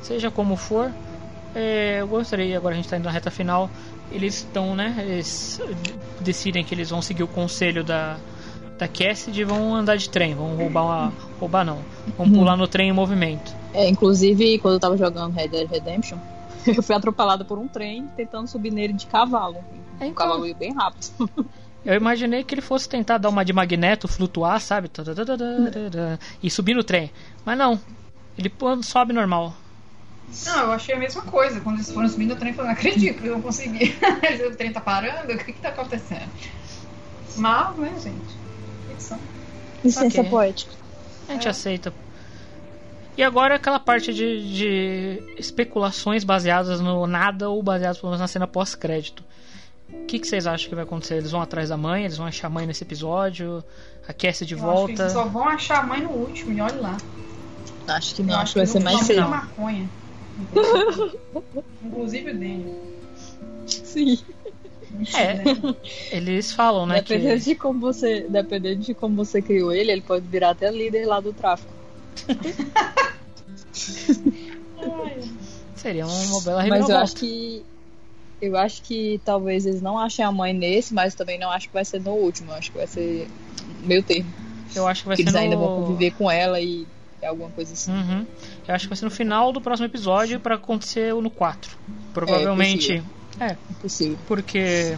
Seja 0.03 0.31
como 0.31 0.57
for, 0.57 0.91
é, 1.55 1.99
eu 2.01 2.09
gostaria, 2.09 2.57
agora 2.57 2.75
a 2.75 2.77
gente 2.77 2.89
tá 2.89 2.97
indo 2.97 3.05
na 3.05 3.11
reta 3.11 3.31
final. 3.31 3.69
Eles 4.11 4.37
estão, 4.39 4.75
né? 4.75 4.95
Eles 5.01 5.61
decidem 6.20 6.65
que 6.65 6.75
eles 6.75 6.91
vão 6.91 7.03
seguir 7.03 7.23
o 7.23 7.28
conselho 7.28 7.85
da, 7.85 8.17
da 8.78 8.89
Cassidy 8.89 9.43
e 9.43 9.45
vão 9.45 9.75
andar 9.75 9.97
de 9.97 10.09
trem. 10.09 10.35
Vão 10.35 10.57
roubar 10.57 10.85
uma. 10.85 11.12
roubar 11.39 11.65
não. 11.65 11.78
Vão 12.17 12.31
pular 12.31 12.57
no 12.57 12.67
trem 12.67 12.89
em 12.89 12.93
movimento. 12.93 13.55
É, 13.75 13.87
inclusive, 13.89 14.59
quando 14.61 14.75
eu 14.75 14.81
tava 14.81 14.97
jogando 14.97 15.35
Red 15.35 15.49
Dead 15.49 15.70
Redemption, 15.70 16.17
eu 16.77 16.83
fui 16.83 16.95
atropelada 16.95 17.45
por 17.45 17.59
um 17.59 17.69
trem 17.69 18.07
tentando 18.17 18.47
subir 18.49 18.71
nele 18.71 18.93
de 18.93 19.07
cavalo. 19.07 19.57
Então. 19.97 20.13
cavalo 20.15 20.47
ia 20.47 20.55
bem 20.55 20.73
rápido. 20.73 21.07
Eu 21.85 21.95
imaginei 21.95 22.45
que 22.45 22.55
ele 22.55 22.61
fosse 22.61 22.87
tentar 22.87 23.17
dar 23.17 23.31
uma 23.31 23.45
de 23.45 23.53
magneto, 23.53 24.09
flutuar, 24.09 24.61
sabe? 24.61 24.91
E 26.43 26.51
subir 26.51 26.75
no 26.75 26.85
trem. 26.85 27.11
Mas 27.47 27.57
não. 27.57 27.81
Ele 28.37 28.53
sobe 28.83 29.15
normal. 29.15 29.57
Não, 30.45 30.65
eu 30.65 30.73
achei 30.73 30.95
a 30.95 30.99
mesma 30.99 31.23
coisa. 31.23 31.61
Quando 31.61 31.77
eles 31.77 31.91
foram 31.91 32.09
subindo 32.09 32.33
o 32.35 32.37
trem, 32.37 32.51
eu 32.51 32.57
falei, 32.57 32.73
não 32.73 32.79
acredito 32.79 33.15
que 33.15 33.21
eles 33.21 33.33
vão 33.33 33.41
conseguir. 33.41 33.97
o 34.47 34.57
trem 34.57 34.73
tá 34.73 34.81
parando? 34.81 35.33
O 35.33 35.39
que 35.39 35.53
que 35.53 35.61
tá 35.61 35.71
acontecendo? 35.71 36.31
Mas, 37.37 37.79
né, 37.79 37.95
gente? 37.99 38.37
Licença 39.83 40.21
Ok. 40.21 40.31
poética. 40.31 40.73
A 41.29 41.33
gente 41.33 41.49
aceita. 41.49 41.95
E 43.19 43.23
agora 43.25 43.57
aquela 43.57 43.81
parte 43.81 44.15
de, 44.15 44.55
de 44.55 45.23
especulações 45.37 46.23
baseadas 46.23 46.81
no 46.81 47.05
nada 47.05 47.51
ou 47.51 47.61
baseadas 47.61 47.99
pelo 47.99 48.11
menos 48.11 48.21
na 48.21 48.29
cena 48.29 48.47
pós-crédito. 48.47 49.25
O 49.93 50.05
que, 50.07 50.21
que 50.21 50.27
vocês 50.29 50.47
acham 50.47 50.69
que 50.69 50.75
vai 50.77 50.85
acontecer? 50.85 51.17
Eles 51.17 51.33
vão 51.33 51.43
atrás 51.43 51.71
da 51.71 51.77
mãe? 51.77 52.05
Eles 52.05 52.17
vão 52.17 52.27
achar 52.27 52.47
a 52.47 52.51
mãe 52.51 52.65
nesse 52.65 52.85
episódio? 52.85 53.65
A 54.07 54.13
Cassie 54.13 54.47
de 54.47 54.55
Eu 54.55 54.59
acho 54.61 54.67
que 54.69 54.77
volta? 54.77 55.03
eles 55.03 55.13
só 55.13 55.25
vão 55.25 55.49
achar 55.49 55.81
a 55.81 55.87
mãe 55.87 56.01
no 56.01 56.11
último, 56.11 56.53
e 56.53 56.61
olha 56.61 56.81
lá. 56.81 56.97
Acho 57.89 58.15
que 58.15 58.23
Eu 58.23 58.27
não, 58.27 58.39
acho 58.39 58.53
que 58.53 58.59
vai 58.61 58.67
ser 58.67 58.81
mais 58.85 59.01
cedo. 59.01 59.29
maconha. 59.29 59.89
Inclusive 61.85 62.31
o 62.31 62.35
Daniel. 62.35 62.77
Sim. 63.67 64.19
É, 65.17 66.17
eles 66.17 66.53
falam, 66.53 66.87
né? 66.87 66.97
Dependendo 66.97 67.35
Que 67.41 67.45
de 67.51 67.55
como 67.57 67.81
você, 67.81 68.27
dependendo 68.29 68.81
de 68.83 68.95
como 68.95 69.17
você 69.17 69.43
criou 69.43 69.73
ele, 69.73 69.91
ele 69.91 70.03
pode 70.03 70.25
virar 70.27 70.51
até 70.51 70.71
líder 70.71 71.05
lá 71.07 71.19
do 71.19 71.33
tráfico. 71.33 71.78
seria 75.77 76.07
uma 76.07 76.41
bela 76.41 76.59
Mas 76.59 76.69
eu 76.69 76.75
reviravolta. 76.75 77.03
acho 77.03 77.17
que 77.17 77.65
eu 78.41 78.57
acho 78.57 78.83
que 78.83 79.21
talvez 79.25 79.67
eles 79.67 79.83
não 79.83 79.99
achem 79.99 80.25
a 80.25 80.31
mãe 80.31 80.53
nesse, 80.53 80.95
mas 80.95 81.15
também 81.15 81.39
não 81.39 81.51
acho 81.51 81.67
que 81.67 81.75
vai 81.75 81.85
ser 81.85 82.01
no 82.01 82.13
último. 82.13 82.53
Eu 82.53 82.57
acho 82.57 82.71
que 82.71 82.79
vai 82.79 82.87
ser 82.87 83.29
meio 83.83 84.03
termo. 84.03 84.33
Eu 84.75 84.87
acho 84.87 85.03
que 85.03 85.09
vai 85.09 85.17
que 85.17 85.23
ser 85.23 85.31
eles 85.31 85.41
ainda 85.41 85.57
no... 85.57 85.63
vão 85.63 85.83
conviver 85.83 86.13
com 86.13 86.31
ela 86.31 86.61
e 86.61 86.87
alguma 87.27 87.51
coisa 87.51 87.73
assim. 87.73 87.91
Uhum. 87.91 88.27
Eu 88.67 88.75
acho 88.75 88.85
que 88.85 88.91
vai 88.91 88.97
ser 88.97 89.05
no 89.05 89.11
final 89.11 89.53
do 89.53 89.61
próximo 89.61 89.87
episódio 89.87 90.39
pra 90.39 90.55
acontecer 90.55 91.13
o 91.15 91.21
no 91.21 91.31
4. 91.31 91.77
Provavelmente. 92.15 93.03
É, 93.41 93.57
possível. 93.81 94.19
Porque 94.27 94.97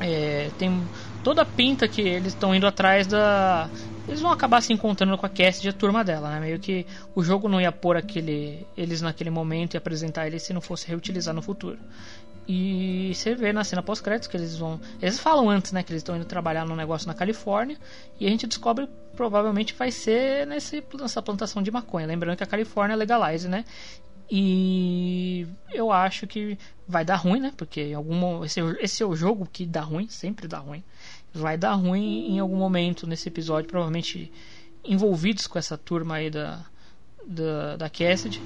é, 0.00 0.50
tem 0.58 0.80
toda 1.22 1.42
a 1.42 1.44
pinta 1.44 1.88
que 1.88 2.02
eles 2.02 2.34
estão 2.34 2.54
indo 2.54 2.66
atrás 2.66 3.06
da. 3.06 3.68
Eles 4.06 4.20
vão 4.20 4.30
acabar 4.30 4.60
se 4.60 4.72
encontrando 4.72 5.16
com 5.16 5.24
a 5.24 5.28
Cassidy 5.28 5.68
e 5.68 5.70
a 5.70 5.72
turma 5.72 6.04
dela, 6.04 6.30
né? 6.30 6.40
Meio 6.40 6.58
que 6.58 6.86
o 7.14 7.22
jogo 7.22 7.48
não 7.48 7.60
ia 7.60 7.72
pôr 7.72 7.96
aquele, 7.96 8.66
eles 8.76 9.00
naquele 9.00 9.30
momento 9.30 9.74
e 9.74 9.76
apresentar 9.76 10.26
eles 10.26 10.42
se 10.42 10.52
não 10.52 10.60
fosse 10.60 10.86
reutilizar 10.86 11.34
no 11.34 11.40
futuro. 11.40 11.78
E 12.46 13.12
você 13.14 13.34
vê 13.34 13.52
na 13.52 13.64
cena 13.64 13.82
pós-créditos 13.82 14.28
que 14.28 14.36
eles 14.36 14.56
vão. 14.56 14.78
Eles 15.00 15.18
falam 15.18 15.48
antes, 15.48 15.72
né? 15.72 15.82
Que 15.82 15.92
eles 15.92 16.00
estão 16.00 16.14
indo 16.14 16.26
trabalhar 16.26 16.66
num 16.66 16.76
negócio 16.76 17.08
na 17.08 17.14
Califórnia. 17.14 17.78
E 18.20 18.26
a 18.26 18.30
gente 18.30 18.46
descobre 18.46 18.86
provavelmente 19.16 19.74
vai 19.74 19.90
ser 19.90 20.46
nesse, 20.46 20.84
nessa 20.98 21.22
plantação 21.22 21.62
de 21.62 21.70
maconha. 21.70 22.06
Lembrando 22.06 22.36
que 22.36 22.42
a 22.42 22.46
Califórnia 22.46 22.96
legalize, 22.96 23.48
né? 23.48 23.64
E 24.30 25.46
eu 25.72 25.92
acho 25.92 26.26
que 26.26 26.58
vai 26.86 27.04
dar 27.04 27.16
ruim, 27.16 27.40
né? 27.40 27.52
Porque 27.56 27.80
em 27.80 27.94
algum 27.94 28.44
esse, 28.44 28.60
esse 28.80 29.02
é 29.02 29.06
o 29.06 29.16
jogo 29.16 29.48
que 29.50 29.64
dá 29.64 29.80
ruim, 29.80 30.08
sempre 30.08 30.46
dá 30.46 30.58
ruim. 30.58 30.82
Vai 31.34 31.56
dar 31.56 31.74
ruim 31.74 32.34
em 32.34 32.38
algum 32.38 32.56
momento 32.56 33.06
nesse 33.06 33.28
episódio, 33.28 33.68
provavelmente 33.68 34.30
envolvidos 34.84 35.46
com 35.46 35.58
essa 35.58 35.76
turma 35.76 36.16
aí 36.16 36.30
da, 36.30 36.60
da, 37.26 37.76
da 37.76 37.90
Cassidy. 37.90 38.40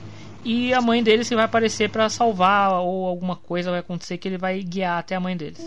E 0.45 0.73
a 0.73 0.81
mãe 0.81 1.03
deles 1.03 1.29
vai 1.29 1.45
aparecer 1.45 1.91
para 1.91 2.09
salvar 2.09 2.81
ou 2.81 3.07
alguma 3.07 3.37
coisa 3.37 3.71
vai 3.71 3.81
acontecer 3.81 4.17
que 4.19 4.29
ele 4.29 4.39
vai 4.39 4.63
guiar 4.63 4.99
até 4.99 5.15
a 5.15 5.21
mãe 5.21 5.37
deles. 5.37 5.61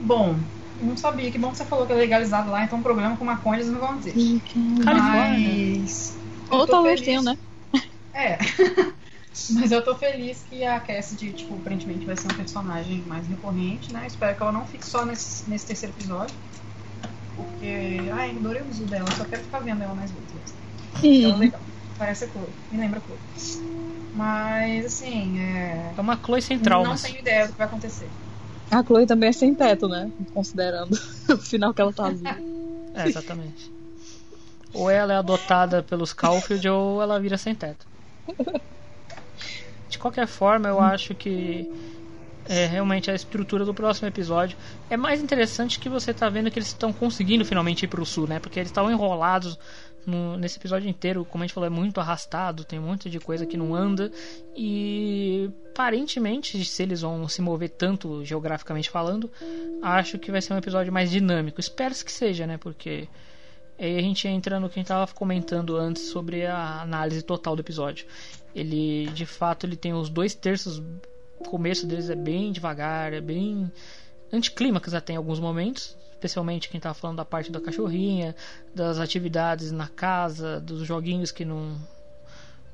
Bom, 0.00 0.36
não 0.80 0.96
sabia. 0.96 1.30
Que 1.30 1.38
bom 1.38 1.50
que 1.50 1.56
você 1.56 1.64
falou 1.64 1.86
que 1.86 1.92
é 1.92 1.96
legalizado 1.96 2.50
lá, 2.50 2.64
então 2.64 2.78
o 2.78 2.82
problema 2.82 3.16
com 3.16 3.24
maconha 3.24 3.60
eles 3.60 3.72
não 3.72 3.80
vão 3.80 3.98
ter. 3.98 4.12
Califórnia. 4.84 5.78
Mas... 5.78 6.18
Ou 6.50 6.66
talvez 6.66 7.00
tenham, 7.00 7.22
né? 7.22 7.38
É. 8.12 8.38
Mas 9.50 9.72
eu 9.72 9.82
tô 9.82 9.94
feliz 9.94 10.44
que 10.50 10.62
a 10.62 10.78
Cassidy, 10.78 11.32
tipo, 11.32 11.54
aparentemente 11.54 12.04
vai 12.04 12.14
ser 12.16 12.30
um 12.30 12.36
personagem 12.36 13.02
mais 13.06 13.26
recorrente, 13.26 13.92
né? 13.92 14.06
Espero 14.06 14.36
que 14.36 14.42
ela 14.42 14.52
não 14.52 14.66
fique 14.66 14.84
só 14.84 15.06
nesse, 15.06 15.48
nesse 15.48 15.66
terceiro 15.66 15.94
episódio. 15.96 16.34
Porque, 17.36 18.10
ai, 18.12 18.36
adorei 18.36 18.62
o 18.62 18.68
uso 18.68 18.86
dela, 18.86 19.10
só 19.12 19.24
quero 19.24 19.42
ficar 19.42 19.60
vendo 19.60 19.82
ela 19.82 19.94
mais 19.94 20.10
vezes. 20.10 20.54
É 21.02 21.36
legal. 21.36 21.60
Parece 21.96 22.24
a 22.24 22.28
Chloe, 22.28 22.52
me 22.70 22.78
lembra 22.78 22.98
a 22.98 23.02
Chloe. 23.02 23.18
Mas, 24.14 24.86
assim, 24.86 25.38
é. 25.38 25.94
É 25.96 26.00
uma 26.00 26.16
Chloe 26.16 26.42
sem 26.42 26.58
Não 26.58 26.96
tenho 26.96 27.18
ideia 27.18 27.46
do 27.46 27.52
que 27.52 27.58
vai 27.58 27.66
acontecer. 27.66 28.10
A 28.70 28.82
Chloe 28.82 29.06
também 29.06 29.28
é 29.28 29.32
sem 29.32 29.54
teto, 29.54 29.88
né? 29.88 30.10
Considerando 30.32 30.92
o 31.30 31.38
final 31.38 31.74
que 31.74 31.80
ela 31.80 31.92
tá 31.92 32.08
vindo. 32.08 32.28
É, 32.94 33.08
exatamente. 33.08 33.70
ou 34.72 34.90
ela 34.90 35.14
é 35.14 35.16
adotada 35.16 35.82
pelos 35.82 36.12
Caulfield 36.12 36.68
ou 36.68 37.02
ela 37.02 37.20
vira 37.20 37.38
sem 37.38 37.54
teto. 37.54 37.86
De 39.88 39.98
qualquer 39.98 40.26
forma, 40.26 40.68
eu 40.68 40.80
acho 40.80 41.14
que 41.14 41.66
é, 42.52 42.66
realmente 42.66 43.10
a 43.10 43.14
estrutura 43.14 43.64
do 43.64 43.72
próximo 43.72 44.08
episódio 44.08 44.56
é 44.90 44.96
mais 44.96 45.22
interessante 45.22 45.78
que 45.78 45.88
você 45.88 46.12
tá 46.12 46.28
vendo 46.28 46.50
que 46.50 46.58
eles 46.58 46.68
estão 46.68 46.92
conseguindo 46.92 47.44
finalmente 47.44 47.84
ir 47.84 47.88
pro 47.88 48.04
sul, 48.04 48.26
né? 48.28 48.38
Porque 48.38 48.58
eles 48.60 48.68
estavam 48.70 48.90
enrolados 48.90 49.58
no- 50.04 50.36
nesse 50.36 50.58
episódio 50.58 50.88
inteiro, 50.88 51.24
como 51.24 51.42
a 51.42 51.46
gente 51.46 51.54
falou, 51.54 51.66
é 51.66 51.70
muito 51.70 51.98
arrastado, 52.00 52.64
tem 52.64 52.78
um 52.78 52.82
monte 52.82 53.08
de 53.08 53.18
coisa 53.20 53.46
que 53.46 53.56
não 53.56 53.74
anda 53.74 54.10
e 54.56 55.50
aparentemente, 55.70 56.62
se 56.64 56.82
eles 56.82 57.00
vão 57.00 57.26
se 57.28 57.40
mover 57.40 57.70
tanto 57.70 58.24
geograficamente 58.24 58.90
falando, 58.90 59.30
acho 59.82 60.18
que 60.18 60.30
vai 60.30 60.42
ser 60.42 60.52
um 60.52 60.58
episódio 60.58 60.92
mais 60.92 61.10
dinâmico. 61.10 61.58
Espero-se 61.60 62.04
que 62.04 62.12
seja, 62.12 62.46
né? 62.46 62.58
Porque 62.58 63.08
aí 63.78 63.96
a 63.96 64.02
gente 64.02 64.28
entra 64.28 64.60
no 64.60 64.68
que 64.68 64.74
a 64.74 64.80
gente 64.80 64.86
estava 64.86 65.10
comentando 65.14 65.76
antes 65.76 66.02
sobre 66.10 66.44
a 66.46 66.82
análise 66.82 67.22
total 67.22 67.56
do 67.56 67.60
episódio. 67.62 68.06
Ele, 68.54 69.06
de 69.14 69.24
fato, 69.24 69.64
ele 69.64 69.76
tem 69.76 69.94
os 69.94 70.10
dois 70.10 70.34
terços. 70.34 70.82
O 71.46 71.50
começo 71.50 71.86
deles 71.86 72.08
é 72.08 72.14
bem 72.16 72.50
devagar, 72.52 73.12
é 73.12 73.20
bem 73.20 73.70
anticlímax 74.32 74.94
até 74.94 75.12
em 75.12 75.16
alguns 75.16 75.38
momentos. 75.40 75.96
Especialmente 76.12 76.68
quem 76.68 76.80
tá 76.80 76.94
falando 76.94 77.16
da 77.16 77.24
parte 77.24 77.50
da 77.50 77.60
cachorrinha, 77.60 78.34
das 78.74 78.98
atividades 78.98 79.72
na 79.72 79.88
casa, 79.88 80.60
dos 80.60 80.86
joguinhos 80.86 81.32
que 81.32 81.44
não, 81.44 81.76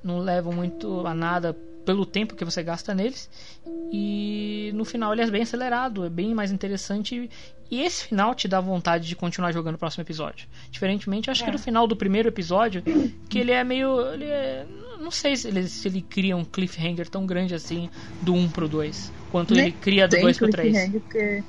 não 0.04 0.18
levam 0.18 0.52
muito 0.52 1.06
a 1.06 1.14
nada 1.14 1.56
pelo 1.84 2.04
tempo 2.04 2.36
que 2.36 2.44
você 2.44 2.62
gasta 2.62 2.94
neles. 2.94 3.28
E 3.90 4.70
no 4.74 4.84
final 4.84 5.12
ele 5.14 5.22
é 5.22 5.30
bem 5.30 5.42
acelerado, 5.42 6.04
é 6.04 6.10
bem 6.10 6.34
mais 6.34 6.52
interessante. 6.52 7.30
E 7.70 7.82
esse 7.82 8.04
final 8.04 8.34
te 8.34 8.46
dá 8.46 8.60
vontade 8.60 9.08
de 9.08 9.16
continuar 9.16 9.52
jogando 9.52 9.76
o 9.76 9.78
próximo 9.78 10.02
episódio. 10.02 10.46
Diferentemente, 10.70 11.30
acho 11.30 11.42
que 11.42 11.48
É. 11.48 11.52
no 11.52 11.58
final 11.58 11.86
do 11.86 11.96
primeiro 11.96 12.28
episódio, 12.28 12.82
que 13.30 13.38
ele 13.38 13.52
é 13.52 13.64
meio. 13.64 13.98
Ele 14.12 14.24
é, 14.26 14.66
não 14.98 15.10
sei 15.10 15.36
se 15.36 15.48
ele, 15.48 15.68
se 15.68 15.88
ele 15.88 16.02
cria 16.02 16.36
um 16.36 16.44
cliffhanger 16.44 17.08
tão 17.08 17.24
grande 17.24 17.54
assim 17.54 17.88
do 18.20 18.34
1 18.34 18.48
pro 18.50 18.68
2, 18.68 19.12
quanto 19.30 19.54
Nem 19.54 19.64
ele 19.64 19.72
cria 19.72 20.06
do 20.06 20.12
tem 20.12 20.22
2 20.22 20.38
pro 20.38 20.50
3. 20.50 20.72
cliffhanger, 20.72 21.00
porque... 21.00 21.42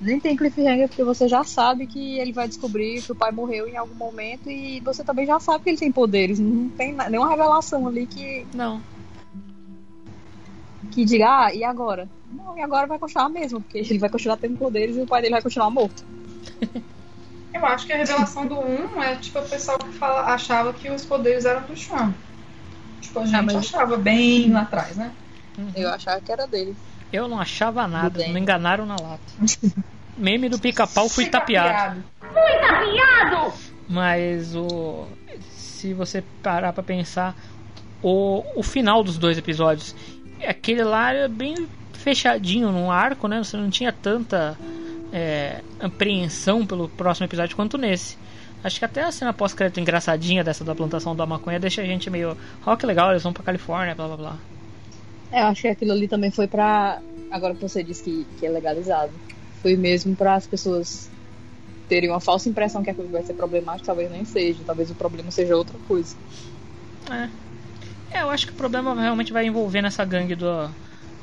Nem 0.00 0.20
tem 0.20 0.36
cliffhanger 0.36 0.88
porque 0.88 1.02
você 1.02 1.26
já 1.26 1.42
sabe 1.42 1.86
que 1.86 2.18
ele 2.18 2.32
vai 2.32 2.46
descobrir 2.46 3.02
que 3.02 3.10
o 3.10 3.16
pai 3.16 3.32
morreu 3.32 3.66
em 3.66 3.76
algum 3.76 3.96
momento 3.96 4.48
e 4.48 4.78
você 4.80 5.02
também 5.02 5.26
já 5.26 5.40
sabe 5.40 5.64
que 5.64 5.70
ele 5.70 5.76
tem 5.76 5.90
poderes. 5.90 6.38
Não 6.38 6.68
tem 6.68 6.94
nenhuma 6.94 7.28
revelação 7.28 7.88
ali 7.88 8.06
que. 8.06 8.46
Não. 8.54 8.80
Que 10.92 11.04
diga, 11.04 11.46
ah, 11.46 11.54
e 11.54 11.64
agora? 11.64 12.08
Não, 12.32 12.56
e 12.56 12.62
agora 12.62 12.86
vai 12.86 12.98
continuar 12.98 13.28
mesmo, 13.28 13.60
porque 13.60 13.78
ele 13.78 13.98
vai 13.98 14.08
continuar 14.08 14.36
tendo 14.36 14.56
poderes 14.56 14.96
e 14.96 15.00
o 15.00 15.06
pai 15.06 15.20
dele 15.20 15.32
vai 15.32 15.42
continuar 15.42 15.68
morto. 15.68 16.04
Eu 17.58 17.66
acho 17.66 17.86
que 17.86 17.92
a 17.92 17.96
revelação 17.96 18.46
do 18.46 18.58
1 18.60 19.02
é 19.02 19.16
tipo 19.16 19.38
o 19.38 19.48
pessoal 19.48 19.78
que 19.78 19.92
fala, 19.92 20.32
achava 20.32 20.72
que 20.72 20.88
os 20.90 21.04
poderes 21.04 21.44
eram 21.44 21.62
do 21.62 21.76
Sean. 21.76 22.14
Tipo, 23.00 23.20
a 23.20 23.26
gente 23.26 23.44
mas- 23.46 23.56
achava 23.56 23.96
bem 23.96 24.50
lá 24.52 24.62
atrás, 24.62 24.96
né? 24.96 25.12
Eu 25.74 25.90
achava 25.90 26.20
que 26.20 26.30
era 26.30 26.46
dele. 26.46 26.76
Eu 27.12 27.26
não 27.26 27.40
achava 27.40 27.88
nada, 27.88 28.28
me 28.28 28.38
enganaram 28.38 28.86
na 28.86 28.94
lata. 28.94 29.18
Meme 30.16 30.48
do 30.48 30.58
pica-pau 30.58 31.08
fui 31.08 31.26
tapeado. 31.26 32.02
Fui 32.20 32.58
tapeado! 32.60 33.52
Mas 33.88 34.54
o. 34.54 35.06
Se 35.50 35.94
você 35.94 36.22
parar 36.42 36.72
pra 36.72 36.82
pensar, 36.82 37.36
o, 38.02 38.44
o 38.56 38.62
final 38.62 39.02
dos 39.02 39.16
dois 39.16 39.38
episódios, 39.38 39.94
aquele 40.46 40.82
lá 40.82 41.12
era 41.12 41.28
bem 41.28 41.68
fechadinho 41.92 42.70
num 42.70 42.90
arco, 42.90 43.26
né? 43.28 43.42
Você 43.42 43.56
não 43.56 43.70
tinha 43.70 43.92
tanta 43.92 44.56
é, 45.12 45.62
apreensão 45.80 46.66
pelo 46.66 46.88
próximo 46.88 47.26
episódio 47.26 47.56
quanto 47.56 47.78
nesse. 47.78 48.16
Acho 48.62 48.78
que 48.78 48.84
até 48.84 49.02
a 49.02 49.12
cena 49.12 49.32
pós-crédito 49.32 49.78
engraçadinha 49.78 50.42
dessa 50.42 50.64
da 50.64 50.74
plantação 50.74 51.14
da 51.14 51.24
maconha 51.24 51.60
deixa 51.60 51.82
a 51.82 51.84
gente 51.84 52.10
meio. 52.10 52.36
Ó, 52.66 52.76
que 52.76 52.86
legal, 52.86 53.10
eles 53.10 53.22
vão 53.22 53.32
pra 53.32 53.44
Califórnia, 53.44 53.94
blá 53.94 54.06
blá 54.06 54.16
blá. 54.16 54.36
É, 55.30 55.42
eu 55.42 55.46
acho 55.46 55.62
que 55.62 55.68
aquilo 55.68 55.92
ali 55.92 56.08
também 56.08 56.30
foi 56.30 56.46
pra. 56.46 57.00
Agora 57.30 57.54
que 57.54 57.62
você 57.62 57.82
disse 57.82 58.02
que, 58.02 58.26
que 58.38 58.46
é 58.46 58.50
legalizado. 58.50 59.12
Foi 59.62 59.76
mesmo 59.76 60.16
para 60.16 60.34
as 60.34 60.46
pessoas 60.46 61.10
terem 61.88 62.10
uma 62.10 62.20
falsa 62.20 62.48
impressão 62.48 62.82
que 62.82 62.90
aquilo 62.90 63.08
vai 63.08 63.22
ser 63.22 63.34
problemático, 63.34 63.86
talvez 63.86 64.10
nem 64.10 64.24
seja. 64.24 64.58
Talvez 64.66 64.90
o 64.90 64.94
problema 64.94 65.30
seja 65.30 65.56
outra 65.56 65.76
coisa. 65.86 66.16
É. 67.10 67.28
É, 68.10 68.22
eu 68.22 68.30
acho 68.30 68.46
que 68.46 68.52
o 68.52 68.56
problema 68.56 68.98
realmente 69.00 69.32
vai 69.32 69.46
envolver 69.46 69.82
nessa 69.82 70.04
gangue 70.04 70.34
do. 70.34 70.68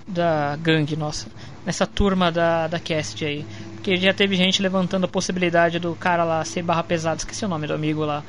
Da 0.08 0.56
gangue, 0.62 0.96
nossa. 0.96 1.28
Nessa 1.66 1.88
turma 1.88 2.32
da, 2.32 2.68
da 2.68 2.80
cast 2.80 3.26
aí. 3.26 3.44
Porque 3.86 3.98
já 3.98 4.16
teve 4.16 4.36
gente 4.36 4.64
levantando 4.64 5.04
a 5.04 5.08
possibilidade 5.08 5.78
do 5.78 5.96
cara 5.96 6.24
lá 6.24 6.44
ser 6.44 6.64
barra 6.64 6.82
pesada. 6.82 7.18
Esqueci 7.18 7.46
o 7.46 7.48
nome 7.48 7.68
do 7.68 7.74
amigo 7.76 8.04
lá. 8.04 8.24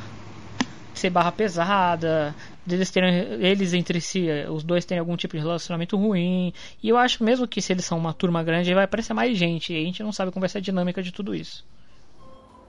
Ser 0.93 1.09
barra 1.09 1.33
pesada. 1.33 2.35
Deles 2.67 2.91
terem. 2.91 3.15
Eles 3.43 3.73
entre 3.73 3.99
si, 3.99 4.29
os 4.51 4.63
dois 4.63 4.85
terem 4.85 5.01
algum 5.01 5.17
tipo 5.17 5.35
de 5.35 5.43
relacionamento 5.43 5.97
ruim. 5.97 6.53
E 6.83 6.91
eu 6.91 6.99
acho 6.99 7.25
mesmo 7.25 7.49
que 7.49 7.63
se 7.63 7.73
eles 7.73 7.87
são 7.87 7.97
uma 7.97 8.13
turma 8.13 8.43
grande, 8.43 8.75
vai 8.75 8.85
aparecer 8.85 9.15
mais 9.15 9.39
gente. 9.39 9.73
E 9.73 9.81
a 9.81 9.85
gente 9.87 10.03
não 10.03 10.13
sabe 10.13 10.31
como 10.31 10.43
vai 10.43 10.49
ser 10.51 10.59
a 10.59 10.61
dinâmica 10.61 11.03
de 11.03 11.11
tudo 11.11 11.35
isso. 11.35 11.65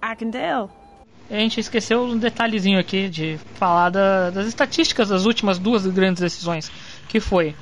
I 0.01 0.15
can 0.15 0.31
tell. 0.31 0.69
A 1.29 1.35
gente 1.39 1.59
esqueceu 1.59 2.05
um 2.05 2.17
detalhezinho 2.17 2.79
aqui 2.79 3.09
de 3.09 3.37
falar 3.55 3.89
da- 3.89 4.29
das 4.29 4.47
estatísticas 4.47 5.09
das 5.09 5.25
últimas 5.25 5.59
duas 5.59 5.85
grandes 5.87 6.21
decisões. 6.21 6.71
Que 7.09 7.19
foi: 7.19 7.53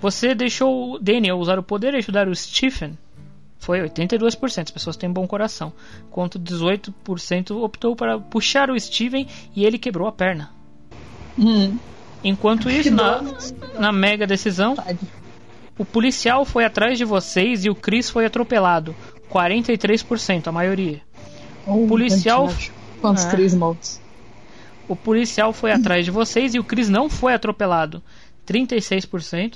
você 0.00 0.36
deixou 0.36 0.92
o 0.92 0.98
Daniel 1.00 1.38
usar 1.38 1.58
o 1.58 1.64
poder 1.64 1.94
e 1.94 1.96
ajudar 1.96 2.28
o 2.28 2.36
Stephen. 2.36 2.96
Foi 3.62 3.78
82%, 3.78 4.64
as 4.64 4.70
pessoas 4.72 4.96
têm 4.96 5.08
bom 5.08 5.24
coração. 5.24 5.72
Enquanto 6.08 6.36
18% 6.36 7.52
optou 7.62 7.94
para 7.94 8.18
puxar 8.18 8.68
o 8.68 8.78
Steven 8.78 9.28
e 9.54 9.64
ele 9.64 9.78
quebrou 9.78 10.08
a 10.08 10.12
perna. 10.12 10.50
Enquanto 12.24 12.68
isso, 12.68 12.92
na, 12.92 13.22
na 13.78 13.92
mega 13.92 14.26
decisão, 14.26 14.74
o 15.78 15.84
policial 15.84 16.44
foi 16.44 16.64
atrás 16.64 16.98
de 16.98 17.04
vocês 17.04 17.64
e 17.64 17.70
o 17.70 17.74
Chris 17.76 18.10
foi 18.10 18.26
atropelado. 18.26 18.96
43%, 19.30 20.48
a 20.48 20.52
maioria. 20.52 21.00
O 21.64 21.86
policial. 21.86 22.52
Quantos 23.00 23.24
É. 23.26 23.30
Cris 23.30 23.54
mortos? 23.54 24.00
O 24.88 24.96
policial 24.96 25.52
foi 25.52 25.70
atrás 25.70 26.04
de 26.04 26.10
vocês 26.10 26.52
e 26.52 26.58
o 26.58 26.64
Chris 26.64 26.88
não 26.88 27.08
foi 27.08 27.32
atropelado. 27.32 28.02
36%. 28.44 29.54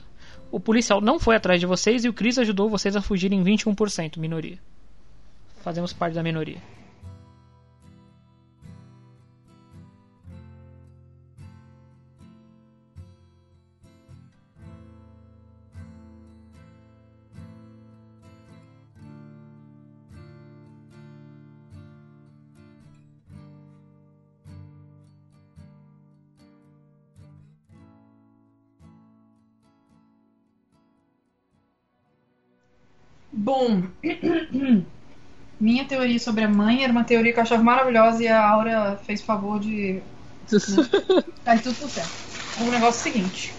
O 0.56 0.60
policial 0.60 1.02
não 1.02 1.18
foi 1.18 1.36
atrás 1.36 1.60
de 1.60 1.66
vocês 1.66 2.02
e 2.02 2.08
o 2.08 2.14
Chris 2.14 2.38
ajudou 2.38 2.70
vocês 2.70 2.96
a 2.96 3.02
fugirem 3.02 3.44
21%, 3.44 4.16
minoria. 4.16 4.58
Fazemos 5.60 5.92
parte 5.92 6.14
da 6.14 6.22
minoria. 6.22 6.56
Bom, 33.46 33.80
minha 35.60 35.84
teoria 35.84 36.18
sobre 36.18 36.42
a 36.42 36.48
mãe 36.48 36.82
era 36.82 36.90
uma 36.90 37.04
teoria 37.04 37.32
que 37.32 37.38
eu 37.38 37.44
achava 37.44 37.62
maravilhosa 37.62 38.20
e 38.20 38.26
a 38.26 38.44
Aura 38.44 38.96
fez 39.06 39.22
favor 39.22 39.60
de. 39.60 40.02
tá 41.44 41.56
tudo 41.56 41.76
por 41.76 41.88
certo. 41.88 42.10
O 42.60 42.64
negócio 42.72 43.08
é 43.08 43.12
o 43.12 43.14
seguinte: 43.14 43.54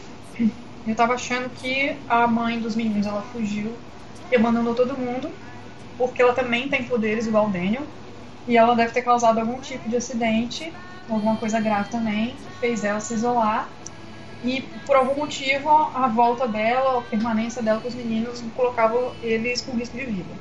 eu 0.86 0.94
tava 0.94 1.14
achando 1.14 1.50
que 1.52 1.96
a 2.06 2.28
mãe 2.28 2.60
dos 2.60 2.76
meninos 2.76 3.08
ela 3.08 3.22
fugiu 3.22 3.78
e 4.30 4.36
abandonou 4.36 4.76
todo 4.76 4.98
mundo 4.98 5.32
porque 5.98 6.22
ela 6.22 6.34
também 6.34 6.68
tem 6.68 6.84
poderes 6.84 7.26
igual 7.26 7.48
o 7.48 7.52
Daniel 7.54 7.88
e 8.46 8.58
ela 8.58 8.76
deve 8.76 8.92
ter 8.92 9.04
causado 9.04 9.40
algum 9.40 9.62
tipo 9.62 9.88
de 9.88 9.96
acidente, 9.96 10.74
alguma 11.10 11.38
coisa 11.38 11.62
grave 11.62 11.90
também, 11.90 12.36
que 12.36 12.60
fez 12.60 12.84
ela 12.84 13.00
se 13.00 13.14
isolar 13.14 13.77
e 14.44 14.62
por 14.86 14.96
algum 14.96 15.16
motivo 15.16 15.70
a 15.70 16.08
volta 16.08 16.48
dela, 16.48 17.00
a 17.00 17.02
permanência 17.02 17.62
dela 17.62 17.82
com 17.82 17.88
os 17.88 17.96
meninos 17.96 18.42
colocava 18.54 19.16
eles 19.22 19.62
com 19.62 19.76
risco 19.76 19.98
de 19.98 20.06
vida. 20.06 20.36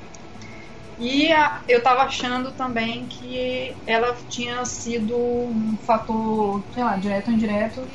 E 0.98 1.30
a, 1.32 1.62
eu 1.68 1.82
tava 1.82 2.02
achando 2.02 2.52
também 2.52 3.06
que 3.06 3.74
ela 3.86 4.14
tinha 4.28 4.64
sido 4.64 5.16
um 5.16 5.76
fator, 5.86 6.64
sei 6.72 6.82
lá, 6.82 6.96
direto 6.96 7.28
ou 7.28 7.34
indireto, 7.34 7.86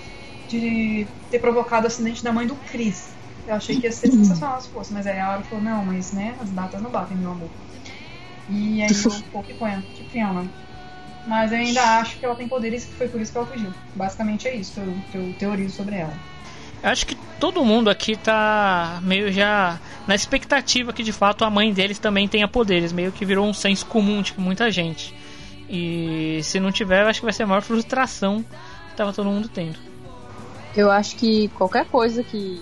de 0.48 1.08
ter 1.30 1.40
provocado 1.40 1.86
o 1.86 1.88
acidente 1.88 2.24
da 2.24 2.32
mãe 2.32 2.46
do 2.46 2.56
Chris. 2.56 3.16
Eu 3.48 3.56
achei 3.56 3.80
que 3.80 3.88
ia 3.88 3.92
ser 3.92 4.12
sensacional 4.12 4.62
se 4.62 4.70
fosse, 4.72 4.94
mas 4.94 5.08
aí 5.08 5.20
a 5.20 5.32
hora 5.32 5.44
falou, 5.44 5.64
não, 5.64 5.84
mas 5.84 6.12
né, 6.12 6.36
as 6.40 6.52
datas 6.52 6.82
não 6.82 6.92
batem, 6.92 7.18
meu 7.18 7.32
amor. 7.32 7.50
E 8.48 8.82
aí 8.84 8.90
eu 9.04 9.12
um 9.12 9.22
pouco 9.32 9.48
tipo 9.94 10.12
Fiona. 10.12 10.48
Mas 11.26 11.52
eu 11.52 11.60
ainda 11.60 11.82
acho 12.00 12.18
que 12.18 12.26
ela 12.26 12.36
tem 12.36 12.48
poderes 12.48 12.84
e 12.84 12.88
foi 12.88 13.08
por 13.08 13.22
isso 13.22 13.32
que 13.32 13.38
ela 13.38 13.48
fugiu. 13.48 13.72
Basicamente 13.96 14.48
é 14.48 14.56
isso 14.56 14.74
que 14.74 14.80
eu, 14.80 14.96
que 15.12 15.18
eu 15.18 15.36
teorizo 15.38 15.76
sobre 15.76 15.96
ela. 15.96 16.14
Eu 16.84 16.90
acho 16.90 17.06
que 17.06 17.16
todo 17.40 17.64
mundo 17.64 17.90
aqui 17.90 18.16
tá 18.16 19.00
meio 19.04 19.32
já 19.32 19.80
na 20.08 20.16
expectativa 20.16 20.92
que 20.92 21.04
de 21.04 21.12
fato 21.12 21.46
a 21.46 21.50
mãe 21.50 21.72
deles 21.72 22.00
também 22.00 22.28
tenha 22.28 22.48
poderes. 22.48 22.92
Meio 22.92 23.12
que 23.12 23.24
virou 23.24 23.46
um 23.46 23.54
senso 23.54 23.86
comum 23.86 24.22
de 24.22 24.34
muita 24.40 24.72
gente. 24.72 25.14
E 25.70 26.42
se 26.44 26.60
não 26.60 26.72
tiver, 26.72 27.04
eu 27.04 27.08
acho 27.08 27.20
que 27.20 27.26
vai 27.26 27.34
ser 27.34 27.44
a 27.44 27.48
maior 27.48 27.62
frustração 27.62 28.44
que 28.90 28.96
tava 28.96 29.14
todo 29.14 29.30
mundo 29.30 29.48
tendo. 29.48 29.78
Eu 30.76 30.90
acho 30.90 31.16
que 31.16 31.50
qualquer 31.50 31.86
coisa 31.86 32.24
que, 32.24 32.62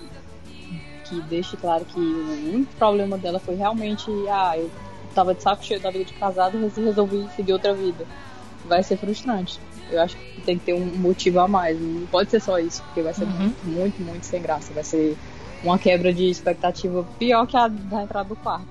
que 1.04 1.20
deixe 1.22 1.56
claro 1.56 1.84
que 1.84 1.98
o 1.98 2.54
único 2.54 2.72
problema 2.74 3.16
dela 3.16 3.40
foi 3.40 3.54
realmente, 3.54 4.10
ah, 4.28 4.52
eu 4.56 4.70
tava 5.14 5.34
de 5.34 5.42
saco 5.42 5.64
cheio 5.64 5.80
da 5.80 5.90
vida 5.90 6.04
de 6.04 6.12
casado 6.12 6.58
e 6.58 6.80
resolvi 6.82 7.26
seguir 7.34 7.52
outra 7.52 7.72
vida 7.72 8.06
vai 8.66 8.82
ser 8.82 8.96
frustrante. 8.96 9.58
Eu 9.90 10.00
acho 10.00 10.16
que 10.16 10.40
tem 10.42 10.58
que 10.58 10.66
ter 10.66 10.74
um 10.74 10.84
motivo 10.84 11.40
a 11.40 11.48
mais. 11.48 11.80
Não 11.80 12.06
pode 12.06 12.30
ser 12.30 12.40
só 12.40 12.58
isso, 12.58 12.82
porque 12.84 13.02
vai 13.02 13.12
ser 13.12 13.24
uhum. 13.24 13.30
muito, 13.30 13.66
muito, 13.66 14.02
muito 14.02 14.24
sem 14.24 14.40
graça. 14.40 14.72
Vai 14.72 14.84
ser 14.84 15.16
uma 15.64 15.78
quebra 15.78 16.12
de 16.12 16.30
expectativa 16.30 17.04
pior 17.18 17.46
que 17.46 17.56
a 17.56 17.68
da 17.68 18.02
entrada 18.02 18.28
do 18.28 18.36
quarto. 18.36 18.66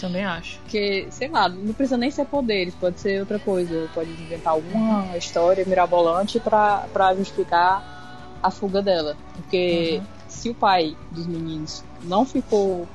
Também 0.00 0.24
acho. 0.24 0.58
Porque, 0.60 1.06
sei 1.10 1.28
lá, 1.28 1.48
não 1.48 1.72
precisa 1.72 1.96
nem 1.96 2.10
ser 2.10 2.26
poderes, 2.26 2.74
pode 2.74 3.00
ser 3.00 3.20
outra 3.20 3.38
coisa. 3.38 3.88
Pode 3.94 4.10
inventar 4.10 4.52
alguma 4.52 5.16
história 5.16 5.64
mirabolante 5.64 6.40
para 6.40 7.14
justificar 7.16 8.38
a 8.42 8.50
fuga 8.50 8.82
dela. 8.82 9.16
Porque 9.34 9.98
uhum. 10.00 10.06
se 10.28 10.50
o 10.50 10.54
pai 10.54 10.96
dos 11.10 11.26
meninos 11.26 11.82
não 12.04 12.24
ficou 12.24 12.86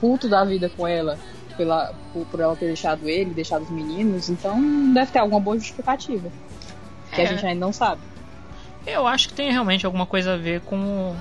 puto 0.00 0.28
da 0.28 0.44
vida 0.44 0.68
com 0.68 0.86
ela 0.86 1.18
pela, 1.58 1.92
por, 2.12 2.24
por, 2.26 2.40
ela 2.40 2.56
ter 2.56 2.66
deixado 2.66 3.06
ele, 3.08 3.34
deixado 3.34 3.62
os 3.62 3.70
meninos, 3.70 4.30
então 4.30 4.58
deve 4.94 5.10
ter 5.10 5.18
alguma 5.18 5.40
boa 5.40 5.58
justificativa. 5.58 6.30
Que 7.12 7.20
é. 7.20 7.24
a 7.24 7.26
gente 7.26 7.44
ainda 7.44 7.60
não 7.60 7.72
sabe. 7.72 8.00
Eu 8.86 9.06
acho 9.06 9.28
que 9.28 9.34
tem 9.34 9.50
realmente 9.50 9.84
alguma 9.84 10.06
coisa 10.06 10.34
a 10.34 10.36
ver 10.36 10.60
com, 10.62 11.14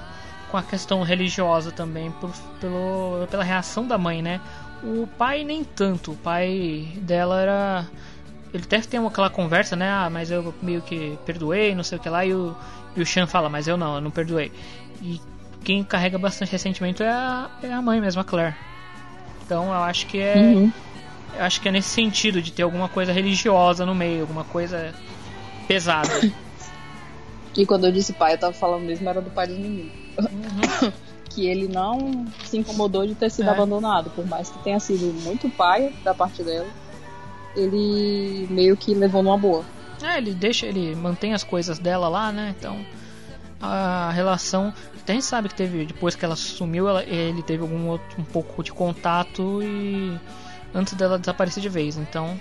com 0.50 0.58
a 0.58 0.64
questão 0.64 1.02
religiosa 1.02 1.72
também, 1.72 2.12
por, 2.12 2.32
pelo, 2.62 3.28
pela 3.30 3.44
reação 3.44 3.86
da 3.86 3.98
mãe, 3.98 4.22
né? 4.22 4.40
O 4.84 5.08
pai 5.18 5.44
nem 5.44 5.64
tanto. 5.64 6.12
O 6.12 6.16
pai 6.16 6.88
dela 6.98 7.42
era. 7.42 7.88
Ele 8.54 8.66
deve 8.66 8.88
ter 8.88 8.98
aquela 8.98 9.30
conversa, 9.30 9.76
né? 9.76 9.90
Ah, 9.90 10.10
mas 10.10 10.32
eu 10.32 10.54
meio 10.62 10.82
que 10.82 11.18
perdoei, 11.26 11.76
não 11.76 11.84
sei 11.84 11.98
o 11.98 12.02
que 12.02 12.08
lá. 12.08 12.24
E 12.24 12.34
o, 12.34 12.56
e 12.96 13.02
o 13.02 13.06
Sean 13.06 13.28
fala, 13.28 13.50
mas 13.50 13.68
eu 13.68 13.76
não, 13.76 13.96
eu 13.96 14.02
não 14.02 14.12
perdoei. 14.12 14.52
E 15.02 15.20
quem 15.64 15.84
carrega 15.84 16.18
bastante 16.18 16.52
ressentimento 16.52 17.04
é 17.04 17.10
a, 17.10 17.50
é 17.64 17.74
a 17.74 17.82
mãe 17.82 18.00
mesmo, 18.00 18.22
a 18.22 18.24
Claire. 18.24 18.56
Então 19.48 19.68
eu 19.68 19.84
acho 19.84 20.06
que 20.08 20.20
é. 20.20 20.36
Uhum. 20.36 20.72
Eu 21.38 21.44
acho 21.44 21.62
que 21.62 21.70
é 21.70 21.72
nesse 21.72 21.90
sentido 21.90 22.42
de 22.42 22.52
ter 22.52 22.64
alguma 22.64 22.90
coisa 22.90 23.14
religiosa 23.14 23.86
no 23.86 23.96
meio, 23.96 24.22
alguma 24.22 24.44
coisa 24.44 24.94
pesada. 25.68 26.10
E 27.56 27.66
quando 27.66 27.86
eu 27.86 27.92
disse 27.92 28.14
pai, 28.14 28.34
eu 28.34 28.38
tava 28.38 28.54
falando 28.54 28.84
mesmo 28.84 29.08
era 29.08 29.22
do 29.22 29.30
pai 29.30 29.48
dos 29.48 29.58
meninos. 29.58 29.92
Uhum. 30.20 30.92
que 31.32 31.48
ele 31.48 31.68
não 31.68 32.26
se 32.44 32.58
incomodou 32.58 33.06
de 33.06 33.16
ter 33.16 33.30
sido 33.30 33.48
é. 33.48 33.52
abandonado, 33.52 34.10
por 34.10 34.26
mais 34.26 34.50
que 34.50 34.58
tenha 34.64 34.80
sido 34.80 35.14
muito 35.24 35.50
pai 35.50 35.94
da 36.04 36.14
parte 36.14 36.44
dela, 36.44 36.68
ele 37.56 38.48
meio 38.50 38.76
que 38.76 38.94
levou 38.94 39.24
numa 39.24 39.38
boa. 39.38 39.64
É, 40.02 40.18
ele 40.18 40.34
deixa, 40.34 40.66
ele 40.66 40.96
mantém 40.96 41.34
as 41.34 41.44
coisas 41.44 41.80
dela 41.80 42.08
lá, 42.08 42.32
né? 42.32 42.54
Então 42.58 42.78
a 43.62 44.12
relação 44.12 44.74
a 45.12 45.14
gente 45.14 45.26
sabe 45.26 45.50
que 45.50 45.56
teve 45.56 45.86
depois 45.86 46.16
que 46.16 46.26
ela 46.26 46.36
sumiu 46.36 46.88
ela, 46.88 47.04
ele 47.04 47.42
teve 47.42 47.62
algum 47.62 47.88
outro 47.88 48.20
um 48.20 48.24
pouco 48.24 48.64
de 48.64 48.72
contato 48.72 49.62
e 49.64 50.18
antes 50.74 50.94
dela 50.94 51.18
desaparecer 51.18 51.62
de 51.62 51.70
vez 51.70 51.98
então. 51.98 52.38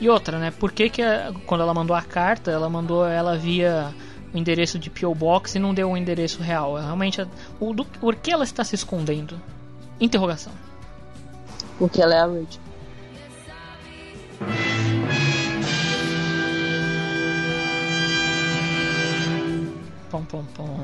E 0.00 0.08
outra 0.08 0.38
né 0.38 0.50
por 0.50 0.72
que, 0.72 0.90
que 0.90 1.02
a, 1.02 1.32
quando 1.46 1.62
ela 1.62 1.72
mandou 1.72 1.96
a 1.96 2.02
carta 2.02 2.50
ela 2.50 2.68
mandou 2.68 3.06
ela 3.06 3.36
via 3.36 3.94
o 4.34 4.38
endereço 4.38 4.78
de 4.78 4.90
PO 4.90 5.14
Box 5.14 5.54
e 5.54 5.58
não 5.58 5.72
deu 5.72 5.88
um 5.90 5.96
endereço 5.96 6.42
real? 6.42 6.74
Realmente 6.74 7.26
o 7.58 7.72
do, 7.72 7.84
por 7.84 8.14
que 8.14 8.30
ela 8.30 8.44
está 8.44 8.62
se 8.62 8.74
escondendo? 8.74 9.40
Interrogação. 9.98 10.52
Porque 11.78 12.02
ela 12.02 12.14
é 12.14 12.18
a 12.18 12.26
Rachel 12.26 12.66
pom 20.10 20.24
pom 20.24 20.44
pom 20.54 20.80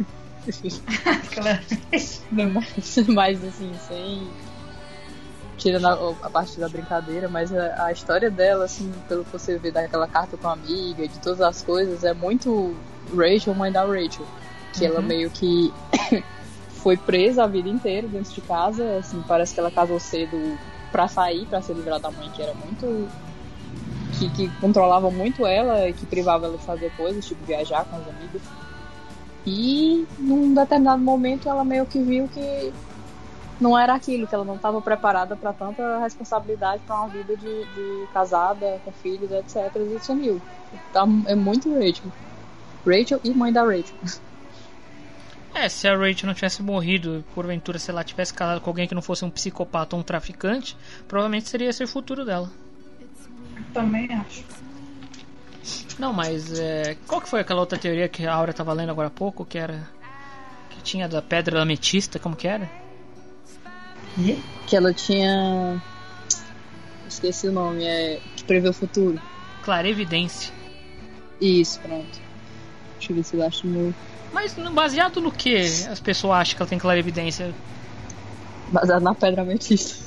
mas, 2.30 2.98
mas 3.08 3.44
assim, 3.44 3.72
sem. 3.88 4.28
Tirando 5.58 5.86
a, 5.86 6.26
a, 6.26 6.30
parte 6.30 6.60
da 6.60 6.68
brincadeira, 6.68 7.28
mas 7.28 7.52
a, 7.52 7.86
a, 7.86 7.92
história 7.92 8.30
dela, 8.30 8.66
assim, 8.66 8.92
pelo 9.08 9.24
que 9.24 9.32
você 9.32 9.58
vê 9.58 9.70
daquela 9.70 10.06
carta 10.06 10.36
com 10.36 10.48
a 10.48 10.52
amiga, 10.52 11.08
de 11.08 11.18
todas 11.18 11.40
as 11.40 11.62
coisas, 11.62 12.04
é 12.04 12.12
muito 12.12 12.76
Rachel, 13.14 13.54
mãe 13.54 13.72
da 13.72 13.82
Rachel. 13.82 14.26
Que 14.74 14.84
uhum. 14.84 14.90
ela 14.90 15.02
meio 15.02 15.30
que 15.30 15.72
foi 16.82 16.96
presa 16.96 17.44
a 17.44 17.46
vida 17.46 17.68
inteira 17.68 18.06
dentro 18.06 18.32
de 18.32 18.40
casa, 18.42 18.98
assim, 18.98 19.22
parece 19.26 19.54
que 19.54 19.60
ela 19.60 19.70
casou 19.70 19.98
cedo 19.98 20.58
pra 20.92 21.08
sair, 21.08 21.46
pra 21.46 21.62
se 21.62 21.72
livrar 21.72 22.00
da 22.00 22.10
mãe, 22.10 22.30
que 22.30 22.42
era 22.42 22.54
muito. 22.54 23.08
Que, 24.18 24.30
que 24.30 24.48
controlava 24.60 25.10
muito 25.10 25.44
ela 25.46 25.88
e 25.88 25.92
que 25.92 26.06
privava 26.06 26.46
ela 26.46 26.56
de 26.56 26.64
fazer 26.64 26.90
coisas, 26.96 27.26
tipo 27.26 27.44
viajar 27.44 27.84
com 27.84 27.96
os 27.96 28.08
amigos. 28.08 28.42
E 29.46 30.04
num 30.18 30.52
determinado 30.52 31.00
momento 31.00 31.48
ela 31.48 31.64
meio 31.64 31.86
que 31.86 32.00
viu 32.00 32.26
que 32.28 32.72
não 33.60 33.78
era 33.78 33.94
aquilo, 33.94 34.26
que 34.26 34.34
ela 34.34 34.44
não 34.44 34.56
estava 34.56 34.80
preparada 34.82 35.36
para 35.36 35.52
tanta 35.52 35.98
responsabilidade 36.00 36.82
para 36.86 36.96
uma 36.96 37.08
vida 37.08 37.36
de, 37.36 37.64
de, 37.64 38.06
casada, 38.12 38.80
com 38.84 38.92
filhos, 38.92 39.30
etc. 39.30 39.74
E 39.76 40.04
sumiu. 40.04 40.40
Então, 40.90 41.22
é 41.26 41.34
muito 41.34 41.72
Rachel. 41.72 42.12
Rachel 42.84 43.20
e 43.24 43.30
mãe 43.30 43.52
da 43.52 43.62
Rachel. 43.62 43.96
É, 45.54 45.68
se 45.70 45.88
a 45.88 45.96
Rachel 45.96 46.26
não 46.26 46.34
tivesse 46.34 46.62
morrido, 46.62 47.24
porventura, 47.34 47.78
se 47.78 47.90
ela 47.90 48.04
tivesse 48.04 48.34
casado 48.34 48.60
com 48.60 48.68
alguém 48.68 48.86
que 48.86 48.94
não 48.94 49.00
fosse 49.00 49.24
um 49.24 49.30
psicopata 49.30 49.96
ou 49.96 50.00
um 50.00 50.04
traficante, 50.04 50.76
provavelmente 51.08 51.48
seria 51.48 51.70
esse 51.70 51.82
o 51.82 51.88
futuro 51.88 52.26
dela. 52.26 52.50
Também 53.72 54.12
acho. 54.12 54.44
Não, 55.98 56.12
mas 56.12 56.58
é, 56.58 56.96
qual 57.06 57.20
que 57.20 57.28
foi 57.28 57.40
aquela 57.40 57.60
outra 57.60 57.78
teoria 57.78 58.08
que 58.08 58.26
a 58.26 58.34
Aura 58.34 58.50
estava 58.50 58.72
lendo 58.72 58.90
agora 58.90 59.08
há 59.08 59.10
pouco, 59.10 59.44
que 59.44 59.58
era 59.58 59.88
que 60.70 60.82
tinha 60.82 61.08
da 61.08 61.22
pedra 61.22 61.62
ametista, 61.62 62.18
como 62.18 62.36
que 62.36 62.46
era? 62.46 62.70
E? 64.18 64.38
Que 64.66 64.76
ela 64.76 64.92
tinha 64.92 65.80
esqueci 67.08 67.48
o 67.48 67.52
nome, 67.52 67.84
é 67.84 68.20
que 68.36 68.44
prevê 68.44 68.68
o 68.68 68.72
futuro. 68.72 69.20
Clarevidência. 69.62 70.52
Isso, 71.40 71.80
pronto. 71.80 72.20
Deixa 72.98 73.12
eu 73.12 73.16
ver 73.16 73.22
se 73.24 73.36
eu 73.36 73.46
acho 73.46 73.66
meu. 73.66 73.94
Mas 74.32 74.54
baseado 74.72 75.20
no 75.20 75.32
que 75.32 75.56
as 75.56 76.00
pessoas 76.00 76.40
acham 76.40 76.56
que 76.56 76.62
ela 76.62 76.68
tem 76.68 76.78
clarevidência? 76.78 77.54
Baseado 78.68 79.02
na 79.02 79.14
pedra 79.14 79.42
ametista. 79.42 80.04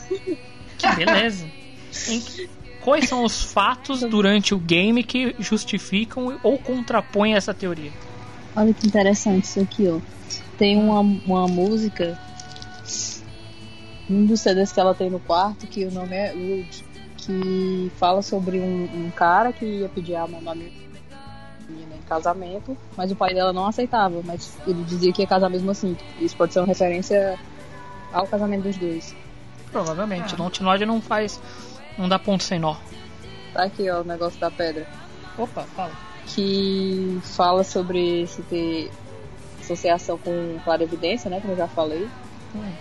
Que 0.77 0.95
beleza. 0.95 1.45
em, 2.07 2.23
quais 2.89 3.07
são 3.07 3.23
os 3.23 3.43
fatos 3.43 3.99
durante 4.01 4.55
o 4.55 4.57
game 4.57 5.03
que 5.03 5.35
justificam 5.37 6.39
ou 6.41 6.57
contrapõem 6.57 7.35
essa 7.35 7.53
teoria? 7.53 7.91
Olha 8.55 8.73
que 8.73 8.87
interessante 8.87 9.43
isso 9.43 9.59
aqui, 9.59 9.87
ó. 9.87 9.99
Tem 10.57 10.75
uma, 10.75 10.99
uma 10.99 11.47
música, 11.47 12.19
um 14.09 14.25
dos 14.25 14.41
CDs 14.41 14.71
que 14.71 14.79
ela 14.79 14.95
tem 14.95 15.07
no 15.07 15.19
quarto, 15.19 15.67
que 15.67 15.85
o 15.85 15.91
nome 15.91 16.15
é 16.15 16.33
Wood, 16.33 16.85
que 17.15 17.91
fala 17.97 18.23
sobre 18.23 18.59
um, 18.59 18.85
um 18.85 19.11
cara 19.11 19.53
que 19.53 19.65
ia 19.65 19.89
pedir 19.89 20.15
a 20.15 20.25
mão 20.25 20.41
da 20.41 20.55
menina 20.55 20.73
em 21.69 22.01
casamento, 22.07 22.75
mas 22.97 23.11
o 23.11 23.15
pai 23.15 23.35
dela 23.35 23.53
não 23.53 23.67
aceitava, 23.67 24.19
mas 24.25 24.57
ele 24.65 24.83
dizia 24.85 25.13
que 25.13 25.21
ia 25.21 25.27
casar 25.27 25.47
mesmo 25.51 25.69
assim. 25.69 25.95
Isso 26.19 26.35
pode 26.35 26.53
ser 26.53 26.59
uma 26.59 26.65
referência 26.65 27.37
ao 28.11 28.25
casamento 28.25 28.63
dos 28.63 28.77
dois. 28.77 29.15
Provavelmente. 29.71 30.33
Ah. 30.33 30.37
Dontnod 30.37 30.83
não 30.87 30.99
faz. 30.99 31.39
Não 31.99 32.07
dá 32.07 32.17
ponto 32.17 32.45
sem 32.45 32.57
nó. 32.57 32.77
Tá 33.53 33.63
aqui, 33.63 33.89
ó, 33.89 33.99
o 33.99 34.05
negócio 34.05 34.39
da 34.39 34.49
pedra. 34.49 34.87
Opa, 35.37 35.63
fala. 35.63 35.91
Que 36.27 37.19
fala 37.23 37.61
sobre 37.65 38.25
se 38.25 38.41
ter 38.43 38.89
associação 39.59 40.17
com 40.17 40.57
clarividência, 40.63 41.29
né? 41.29 41.41
Como 41.41 41.53
eu 41.53 41.57
já 41.57 41.67
falei. 41.67 42.07
Hum. 42.55 42.71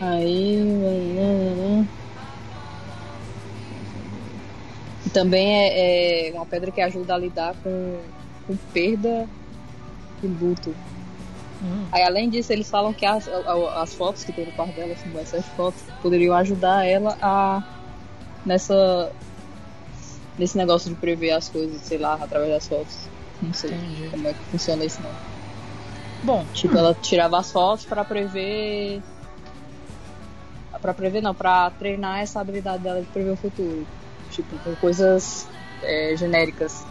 Aí. 0.00 0.60
hum, 0.60 1.86
E 5.06 5.10
também 5.10 5.54
é, 5.54 6.30
é 6.30 6.32
uma 6.32 6.46
pedra 6.46 6.72
que 6.72 6.80
ajuda 6.80 7.14
a 7.14 7.18
lidar 7.18 7.54
com, 7.62 8.00
com 8.46 8.56
perda 8.72 9.28
e 10.20 10.26
luto. 10.26 10.74
Hum. 11.62 11.86
Aí, 11.92 12.02
além 12.02 12.28
disso, 12.28 12.52
eles 12.52 12.68
falam 12.68 12.92
que 12.92 13.06
as, 13.06 13.28
as 13.76 13.94
fotos 13.94 14.24
que 14.24 14.32
tem 14.32 14.46
no 14.46 14.52
quarto 14.52 14.74
dela, 14.74 14.92
assim, 14.92 15.16
essas 15.18 15.46
fotos, 15.50 15.80
poderiam 16.02 16.34
ajudar 16.34 16.84
ela 16.84 17.16
a. 17.22 17.62
nessa. 18.44 19.10
nesse 20.38 20.56
negócio 20.56 20.90
de 20.90 20.96
prever 20.96 21.30
as 21.32 21.48
coisas, 21.48 21.80
sei 21.82 21.98
lá, 21.98 22.14
através 22.20 22.50
das 22.52 22.66
fotos. 22.68 22.96
Não 23.42 23.52
sei 23.52 23.70
Entendi. 23.70 24.08
como 24.10 24.28
é 24.28 24.32
que 24.32 24.38
funciona 24.50 24.84
isso, 24.84 25.00
não. 25.02 25.10
Bom, 26.22 26.46
Tipo, 26.54 26.76
ela 26.78 26.94
tirava 26.94 27.38
as 27.38 27.52
fotos 27.52 27.84
pra 27.84 28.04
prever. 28.04 29.02
Pra 30.80 30.92
prever, 30.92 31.22
não, 31.22 31.34
pra 31.34 31.70
treinar 31.70 32.20
essa 32.20 32.40
habilidade 32.40 32.82
dela 32.82 33.00
de 33.00 33.06
prever 33.06 33.30
o 33.30 33.36
futuro. 33.36 33.86
Tipo, 34.30 34.56
com 34.58 34.74
coisas 34.76 35.46
é, 35.82 36.14
genéricas. 36.16 36.84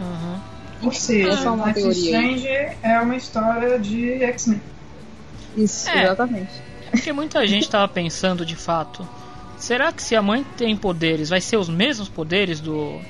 Uhum. 0.00 0.40
Ou 0.84 0.92
seja, 0.92 1.30
Essa 1.30 1.46
é 1.46 1.50
uma 1.50 1.66
Life 1.68 1.80
teoria. 1.80 2.00
Strange 2.22 2.48
é 2.82 3.00
uma 3.00 3.16
história 3.16 3.78
de 3.78 4.22
X-Men. 4.24 4.60
Isso, 5.56 5.88
É. 5.88 6.04
exatamente. 6.04 6.50
É 6.86 6.90
porque 6.92 7.12
muita 7.12 7.46
gente 7.46 7.68
tava 7.68 7.86
pensando 7.88 8.44
de 8.46 8.56
fato. 8.56 9.06
Será 9.58 9.92
que 9.92 10.02
se 10.02 10.14
a 10.14 10.22
mãe 10.22 10.46
tem 10.56 10.76
poderes, 10.76 11.28
vai 11.28 11.40
ser 11.40 11.56
os 11.56 11.68
mesmos 11.68 12.08
poderes 12.08 12.60
do. 12.60 13.00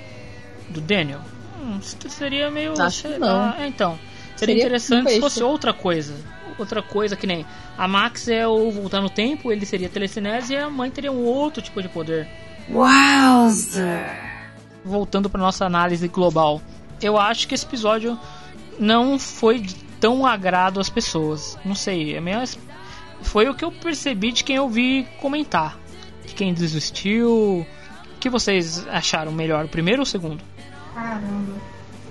do 0.71 0.81
Daniel? 0.81 1.21
Hum, 1.61 1.79
isso 1.81 1.97
seria 2.09 2.51
meio. 2.51 2.81
Acho 2.81 3.03
que 3.03 3.09
sei 3.09 3.19
não. 3.19 3.27
lá. 3.27 3.57
É, 3.59 3.67
então. 3.67 3.99
Seria, 4.35 4.55
Seria 4.55 4.63
interessante 4.63 5.11
se 5.11 5.21
fosse 5.21 5.43
outra 5.43 5.73
coisa. 5.73 6.15
Outra 6.59 6.83
coisa 6.83 7.17
que 7.17 7.27
nem. 7.27 7.45
A 7.77 7.87
Max 7.87 8.29
é 8.29 8.47
o 8.47 8.71
voltar 8.71 9.01
no 9.01 9.11
tempo, 9.11 9.53
ele 9.53 9.67
seria 9.67 9.89
telecinese 9.89 10.55
e 10.55 10.57
a 10.57 10.71
mãe 10.71 10.91
teria 10.91 11.13
um 11.13 11.25
outro 11.25 11.63
tipo 11.63 11.83
de 11.83 11.89
poder. 11.89 12.29
Wowzer! 12.71 14.11
Voltando 14.85 15.29
para 15.29 15.41
nossa 15.41 15.65
análise 15.67 16.09
global. 16.09 16.61
Eu 17.01 17.19
acho 17.19 17.47
que 17.47 17.55
esse 17.55 17.65
episódio 17.65 18.19
não 18.79 19.19
foi 19.19 19.61
de 19.61 19.75
tão 20.01 20.27
agrado 20.27 20.81
às 20.81 20.89
pessoas. 20.89 21.59
Não 21.65 21.75
sei, 21.75 22.17
é 22.17 22.21
meio... 22.21 22.43
foi 23.23 23.49
o 23.49 23.55
que 23.55 23.65
eu 23.65 23.71
percebi 23.71 24.33
de 24.33 24.43
quem 24.45 24.57
eu 24.57 24.69
vi 24.69 25.07
comentar. 25.21 25.79
De 26.29 26.35
quem 26.35 26.53
desistiu. 26.55 27.67
O 28.15 28.19
que 28.21 28.29
vocês 28.31 28.87
acharam 28.89 29.33
melhor, 29.33 29.65
o 29.65 29.69
primeiro 29.69 30.01
ou 30.01 30.05
o 30.05 30.07
segundo? 30.07 30.43
Caramba. 30.95 31.55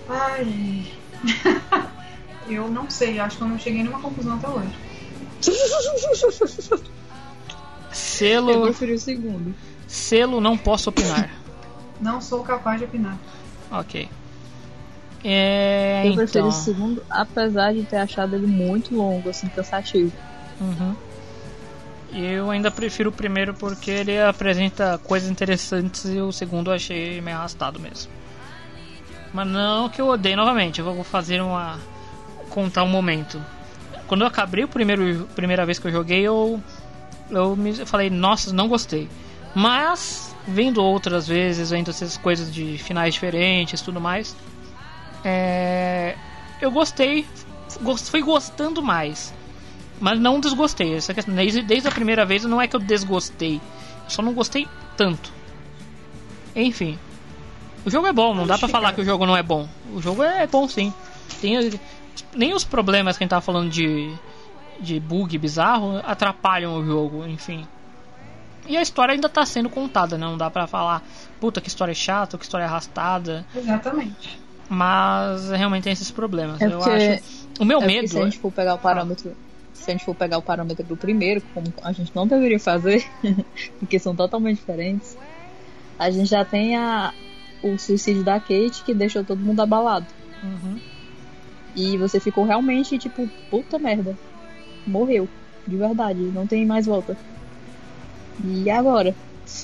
Ai. 0.09 0.85
eu 2.49 2.69
não 2.69 2.89
sei, 2.89 3.19
acho 3.19 3.37
que 3.37 3.43
eu 3.43 3.47
não 3.47 3.59
cheguei 3.59 3.83
numa 3.83 3.99
conclusão 3.99 4.35
até 4.35 4.47
hoje. 4.47 4.69
Eu 5.47 6.81
Selo, 7.91 8.61
preferi 8.63 8.93
o 8.93 8.99
segundo. 8.99 9.55
selo 9.87 10.41
não 10.41 10.57
posso 10.57 10.89
opinar. 10.89 11.29
Não 11.99 12.21
sou 12.21 12.43
capaz 12.43 12.77
de 12.77 12.85
opinar. 12.85 13.17
ok. 13.71 14.07
É, 15.23 16.03
Eu 16.05 16.13
preferi 16.13 16.45
então. 16.45 16.47
o 16.47 16.51
segundo, 16.51 17.01
apesar 17.09 17.73
de 17.73 17.81
ter 17.81 17.97
achado 17.97 18.35
ele 18.35 18.45
muito 18.45 18.95
longo, 18.95 19.27
assim, 19.29 19.47
cansativo. 19.49 20.11
Uhum. 20.61 20.95
Eu 22.19 22.49
ainda 22.49 22.71
prefiro 22.71 23.09
o 23.11 23.13
primeiro 23.13 23.53
porque 23.53 23.91
ele 23.91 24.19
apresenta 24.19 24.99
coisas 25.03 25.29
interessantes 25.29 26.05
e 26.05 26.19
o 26.19 26.31
segundo 26.31 26.71
eu 26.71 26.75
achei 26.75 27.21
meio 27.21 27.37
arrastado 27.37 27.79
mesmo. 27.79 28.11
Mas 29.31 29.47
não 29.47 29.87
que 29.87 30.01
eu 30.01 30.07
odeie 30.07 30.35
novamente, 30.35 30.79
eu 30.79 30.85
vou 30.85 31.03
fazer 31.03 31.41
uma. 31.41 31.79
contar 32.49 32.83
um 32.83 32.87
momento. 32.87 33.39
Quando 34.07 34.21
eu 34.21 34.27
acabei 34.27 34.63
o 34.63 34.67
primeiro 34.67 35.27
primeira 35.35 35.63
vez 35.65 35.77
que 35.77 35.87
eu 35.87 35.91
joguei, 35.91 36.21
eu. 36.21 36.59
eu 37.29 37.55
me 37.55 37.73
falei, 37.85 38.09
nossa, 38.09 38.51
não 38.51 38.67
gostei. 38.67 39.07
Mas, 39.53 40.35
vendo 40.47 40.83
outras 40.83 41.27
vezes, 41.27 41.69
vendo 41.69 41.91
essas 41.91 42.17
coisas 42.17 42.51
de 42.51 42.77
finais 42.79 43.13
diferentes 43.13 43.81
tudo 43.81 43.99
mais, 44.01 44.35
é, 45.23 46.15
eu 46.61 46.71
gostei, 46.71 47.27
gos- 47.81 48.09
fui 48.09 48.21
gostando 48.21 48.81
mais. 48.81 49.33
Mas 50.00 50.19
não 50.19 50.40
desgostei. 50.40 50.95
Essa 50.95 51.14
questão, 51.14 51.34
desde, 51.34 51.61
desde 51.61 51.88
a 51.88 51.92
primeira 51.92 52.26
vez 52.26 52.43
não 52.43 52.61
é 52.61 52.67
que 52.67 52.76
eu 52.76 52.80
desgostei. 52.80 53.56
Eu 53.56 54.09
só 54.09 54.22
não 54.22 54.34
gostei 54.34 54.67
tanto. 54.95 55.32
Enfim. 56.56 56.98
O 57.85 57.90
jogo 57.90 58.08
é 58.08 58.14
bom, 58.14 58.35
não 58.35 58.45
dá 58.45 58.58
pra 58.58 58.67
falar 58.67 58.93
que 58.93 59.01
o 59.01 59.06
jogo 59.06 59.26
não 59.26 59.35
é 59.35 59.43
bom. 59.43 59.67
O 59.93 60.01
jogo 60.01 60.24
é 60.24 60.45
bom 60.45 60.67
sim. 60.67 60.93
Tem, 61.40 61.80
nem 62.35 62.53
os 62.53 62.64
problemas 62.64 63.17
que 63.17 63.24
a 63.24 63.26
gente 63.26 63.30
tava 63.30 63.42
falando 63.42 63.69
de, 63.69 64.14
de 64.80 65.00
bug 65.00 65.38
bizarro 65.38 66.01
atrapalham 66.06 66.76
o 66.76 66.85
jogo, 66.85 67.26
enfim. 67.26 67.66
E 68.67 68.76
a 68.76 68.82
história 68.82 69.14
ainda 69.14 69.30
tá 69.30 69.45
sendo 69.45 69.69
contada, 69.69 70.17
né? 70.17 70.26
Não 70.26 70.38
dá 70.38 70.50
pra 70.50 70.67
falar, 70.67 71.01
puta, 71.40 71.61
que 71.61 71.69
história 71.69 71.93
chata, 71.93 72.38
que 72.38 72.43
história 72.43 72.66
arrastada. 72.66 73.45
Exatamente. 73.56 74.38
Mas 74.69 75.50
realmente 75.50 75.85
tem 75.85 75.93
esses 75.93 76.11
problemas. 76.11 76.59
É 76.59 76.66
eu 76.66 76.84
acho. 76.84 77.24
O 77.59 77.66
meu 77.66 77.82
é 77.82 77.85
medo. 77.85 78.08
Se 78.09 78.19
a 78.19 78.26
gente 78.26 78.38
for 78.38 78.51
pegar 78.51 78.76
o 78.76 78.77
parâmetro. 78.77 79.34
Se 79.88 79.91
a 79.91 79.93
gente 79.93 80.03
for 80.03 80.14
pegar 80.16 80.38
o 80.38 80.41
parâmetro 80.41 80.83
do 80.83 80.98
primeiro, 80.98 81.41
como 81.53 81.74
a 81.82 81.93
gente 81.93 82.14
não 82.14 82.27
deveria 82.27 82.59
fazer, 82.59 83.09
porque 83.80 83.98
são 83.98 84.14
totalmente 84.14 84.57
diferentes, 84.57 85.16
a 85.98 86.11
gente 86.11 86.30
já 86.30 86.43
tem 86.43 86.75
a, 86.75 87.14
o 87.64 87.77
suicídio 87.77 88.22
da 88.22 88.38
Kate 88.38 88.83
que 88.85 88.93
deixou 88.93 89.24
todo 89.24 89.40
mundo 89.40 89.61
abalado. 89.61 90.06
Uhum. 90.43 90.77
E 91.74 91.98
você 91.98 92.19
ficou 92.19 92.43
realmente 92.43 92.98
tipo, 92.98 93.30
puta 93.49 93.80
merda. 93.80 94.14
Morreu. 94.85 95.25
De 95.66 95.77
verdade. 95.77 96.19
Não 96.19 96.45
tem 96.45 96.66
mais 96.66 96.85
volta. 96.85 97.16
E 98.43 98.69
agora? 98.69 99.16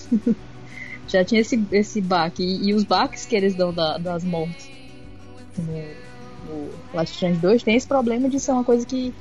Já 1.06 1.26
tinha 1.26 1.42
esse, 1.42 1.61
esse 1.69 2.00
baque. 2.00 2.43
E, 2.43 2.69
e 2.69 2.74
os 2.74 2.85
baques 2.85 3.26
que 3.26 3.35
eles 3.35 3.56
dão 3.56 3.74
da- 3.74 3.98
das 3.98 4.24
mortes 4.24 4.72
no, 5.58 6.69
no 6.93 7.02
is 7.03 7.10
Strange 7.11 7.40
2 7.40 7.64
tem 7.64 7.76
esse 7.76 7.88
problema 7.88 8.30
de 8.30 8.40
ser 8.40 8.52
uma 8.52 8.64
coisa 8.64 8.85
que, 8.85 9.14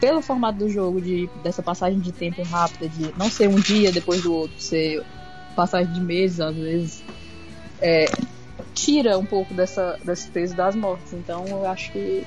pelo 0.00 0.20
formato 0.20 0.58
do 0.58 0.68
jogo, 0.68 1.00
de, 1.00 1.28
dessa 1.42 1.62
passagem 1.62 1.98
de 2.00 2.12
tempo 2.12 2.42
rápida, 2.42 2.88
de 2.88 3.12
não 3.16 3.30
ser 3.30 3.48
um 3.48 3.56
dia 3.56 3.90
depois 3.92 4.22
do 4.22 4.34
outro, 4.34 4.60
ser 4.60 5.04
passagem 5.54 5.92
de 5.92 6.00
meses, 6.00 6.40
às 6.40 6.54
vezes, 6.54 7.02
é, 7.80 8.06
tira 8.74 9.18
um 9.18 9.24
pouco 9.24 9.54
dessa, 9.54 9.98
desse 10.04 10.28
peso 10.28 10.54
das 10.54 10.74
mortes. 10.74 11.12
Então 11.12 11.46
eu 11.46 11.66
acho 11.66 11.92
que 11.92 12.24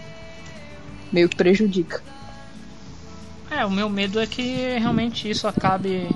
meio 1.12 1.30
que 1.30 1.36
prejudica. 1.36 2.02
É, 3.50 3.66
o 3.66 3.72
meu 3.72 3.90
medo 3.90 4.20
é 4.20 4.26
que 4.26 4.78
realmente 4.78 5.30
isso 5.30 5.48
acabe. 5.48 6.08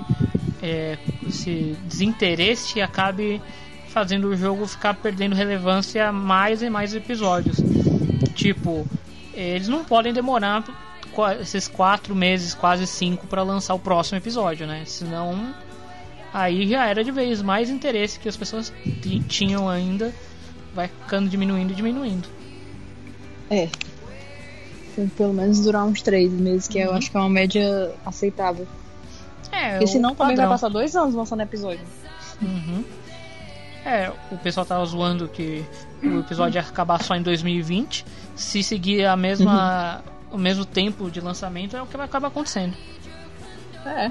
É, 0.62 0.96
esse 1.26 1.76
desinteresse 1.86 2.80
acabe 2.80 3.42
fazendo 3.88 4.28
o 4.28 4.36
jogo 4.36 4.66
ficar 4.66 4.94
perdendo 4.94 5.34
relevância 5.34 6.12
mais 6.12 6.62
e 6.62 6.70
mais 6.70 6.94
episódios. 6.94 7.56
Tipo, 8.34 8.86
eles 9.34 9.68
não 9.68 9.84
podem 9.84 10.12
demorar 10.12 10.64
esses 11.40 11.68
quatro 11.68 12.14
meses, 12.14 12.54
quase 12.54 12.86
cinco, 12.86 13.26
para 13.26 13.42
lançar 13.42 13.74
o 13.74 13.78
próximo 13.78 14.18
episódio, 14.18 14.66
né? 14.66 14.82
Senão, 14.86 15.54
aí 16.32 16.66
já 16.68 16.86
era 16.86 17.02
de 17.04 17.10
vez 17.10 17.42
mais 17.42 17.68
interesse 17.70 18.18
que 18.18 18.28
as 18.28 18.36
pessoas 18.36 18.72
ti- 19.02 19.20
tinham 19.28 19.68
ainda, 19.68 20.12
vai 20.74 20.88
ficando 20.88 21.28
diminuindo 21.28 21.72
e 21.72 21.76
diminuindo. 21.76 22.28
É. 23.50 23.68
Tem 24.96 25.08
que 25.08 25.14
pelo 25.16 25.32
menos 25.32 25.60
durar 25.60 25.84
uns 25.84 26.02
três 26.02 26.30
meses, 26.32 26.68
que 26.68 26.78
eu 26.78 26.92
acho 26.94 27.10
que 27.10 27.16
é 27.16 27.20
uma 27.20 27.28
média 27.30 27.92
aceitável. 28.04 28.66
É, 29.50 29.72
Porque 29.72 29.86
senão 29.86 30.14
também 30.14 30.36
vai 30.36 30.48
passar 30.48 30.68
dois 30.68 30.96
anos 30.96 31.14
lançando 31.14 31.42
episódio. 31.42 31.84
Uhum. 32.40 32.84
É, 33.84 34.10
o 34.30 34.38
pessoal 34.38 34.64
tava 34.64 34.84
zoando 34.86 35.28
que 35.28 35.64
o 36.02 36.20
episódio 36.20 36.58
ia 36.58 36.62
acabar 36.62 37.02
só 37.02 37.14
em 37.16 37.22
2020. 37.22 38.04
Se 38.36 38.62
seguir 38.62 39.04
a 39.04 39.16
mesma, 39.16 40.02
o 40.32 40.38
mesmo 40.38 40.64
tempo 40.64 41.10
de 41.10 41.20
lançamento, 41.20 41.76
é 41.76 41.82
o 41.82 41.86
que 41.86 41.96
vai 41.96 42.06
acabar 42.06 42.28
acontecendo. 42.28 42.76
É. 43.84 44.10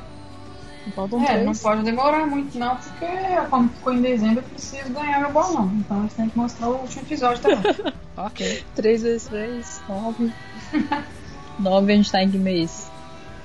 Faltam 0.95 1.21
É, 1.23 1.27
três. 1.27 1.45
não 1.45 1.53
pode 1.53 1.83
demorar 1.83 2.25
muito 2.25 2.57
não, 2.57 2.75
porque 2.75 3.05
como 3.49 3.69
ficou 3.69 3.93
em 3.93 4.01
dezembro, 4.01 4.39
eu 4.39 4.43
preciso 4.43 4.89
ganhar 4.89 5.19
meu 5.19 5.31
bolão. 5.31 5.71
Então 5.75 5.99
eles 6.01 6.13
têm 6.13 6.29
que 6.29 6.37
mostrar 6.37 6.69
o 6.69 6.81
último 6.81 7.03
episódio 7.03 7.41
também. 7.41 7.75
ok. 8.17 8.63
Três 8.75 9.03
vezes 9.03 9.27
três, 9.27 9.81
nove. 9.87 10.31
nove 11.59 11.93
a 11.93 11.95
gente 11.95 12.11
tá 12.11 12.23
em 12.23 12.31
que 12.31 12.37
mês? 12.37 12.89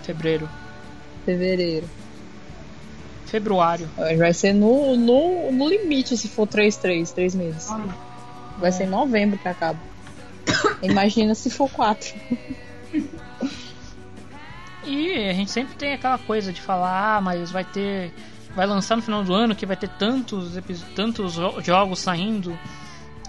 Fevereiro. 0.02 0.48
Fevereiro. 1.24 1.88
Februário. 3.26 3.88
Vai 4.16 4.32
ser 4.32 4.52
no, 4.54 4.96
no, 4.96 5.52
no 5.52 5.68
limite 5.68 6.16
se 6.16 6.28
for 6.28 6.46
três, 6.46 6.76
três, 6.76 7.12
três 7.12 7.34
meses. 7.34 7.68
Vai 8.58 8.72
ser 8.72 8.84
em 8.84 8.88
novembro 8.88 9.38
que 9.38 9.48
acaba. 9.48 9.78
Imagina 10.80 11.34
se 11.34 11.50
for 11.50 11.68
quatro. 11.68 12.14
E 14.84 15.28
a 15.28 15.32
gente 15.32 15.50
sempre 15.50 15.74
tem 15.74 15.94
aquela 15.94 16.16
coisa 16.16 16.52
de 16.52 16.60
falar, 16.60 17.16
ah, 17.16 17.20
mas 17.20 17.50
vai 17.50 17.64
ter. 17.64 18.12
Vai 18.54 18.66
lançar 18.66 18.94
no 18.96 19.02
final 19.02 19.24
do 19.24 19.34
ano 19.34 19.54
que 19.54 19.66
vai 19.66 19.76
ter 19.76 19.88
tantos, 19.88 20.52
tantos 20.94 21.34
jo- 21.34 21.60
jogos 21.60 21.98
saindo. 21.98 22.56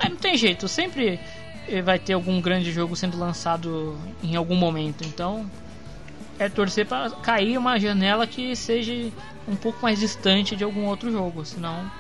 Não 0.08 0.16
tem 0.16 0.38
jeito, 0.38 0.68
sempre 0.68 1.20
eh, 1.68 1.82
vai 1.82 1.98
ter 1.98 2.14
algum 2.14 2.40
grande 2.40 2.72
jogo 2.72 2.96
sendo 2.96 3.18
lançado 3.18 3.98
em 4.24 4.36
algum 4.36 4.56
momento. 4.56 5.04
Então 5.04 5.50
é 6.40 6.48
torcer 6.48 6.86
para 6.86 7.10
cair 7.10 7.58
uma 7.58 7.80
janela 7.80 8.28
que 8.28 8.56
seja 8.56 9.12
um 9.48 9.56
pouco 9.56 9.80
mais 9.82 10.00
distante 10.00 10.56
de 10.56 10.64
algum 10.64 10.86
outro 10.86 11.12
jogo, 11.12 11.44
senão 11.44 11.92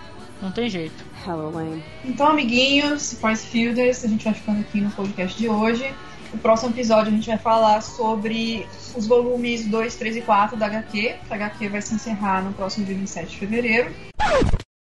não 0.41 0.51
tem 0.51 0.69
jeito. 0.69 1.03
Halloween. 1.25 1.83
Então, 2.05 2.27
amiguinhos, 2.27 3.13
Force 3.13 3.45
Fielders, 3.47 4.05
a 4.05 4.07
gente 4.07 4.23
vai 4.23 4.35
ficando 4.35 4.59
aqui 4.61 4.79
no 4.79 4.91
podcast 4.91 5.35
de 5.35 5.49
hoje. 5.49 5.91
No 6.31 6.39
próximo 6.39 6.71
episódio 6.71 7.11
a 7.11 7.15
gente 7.15 7.27
vai 7.27 7.37
falar 7.37 7.81
sobre 7.81 8.67
os 8.95 9.07
volumes 9.07 9.65
2, 9.65 9.95
3 9.95 10.17
e 10.17 10.21
4 10.21 10.57
da 10.57 10.65
HQ. 10.65 11.15
A 11.29 11.35
HQ 11.35 11.69
vai 11.69 11.81
se 11.81 11.95
encerrar 11.95 12.43
no 12.43 12.53
próximo 12.53 12.85
dia 12.85 12.95
27 12.95 13.29
de 13.29 13.37
fevereiro. 13.37 13.91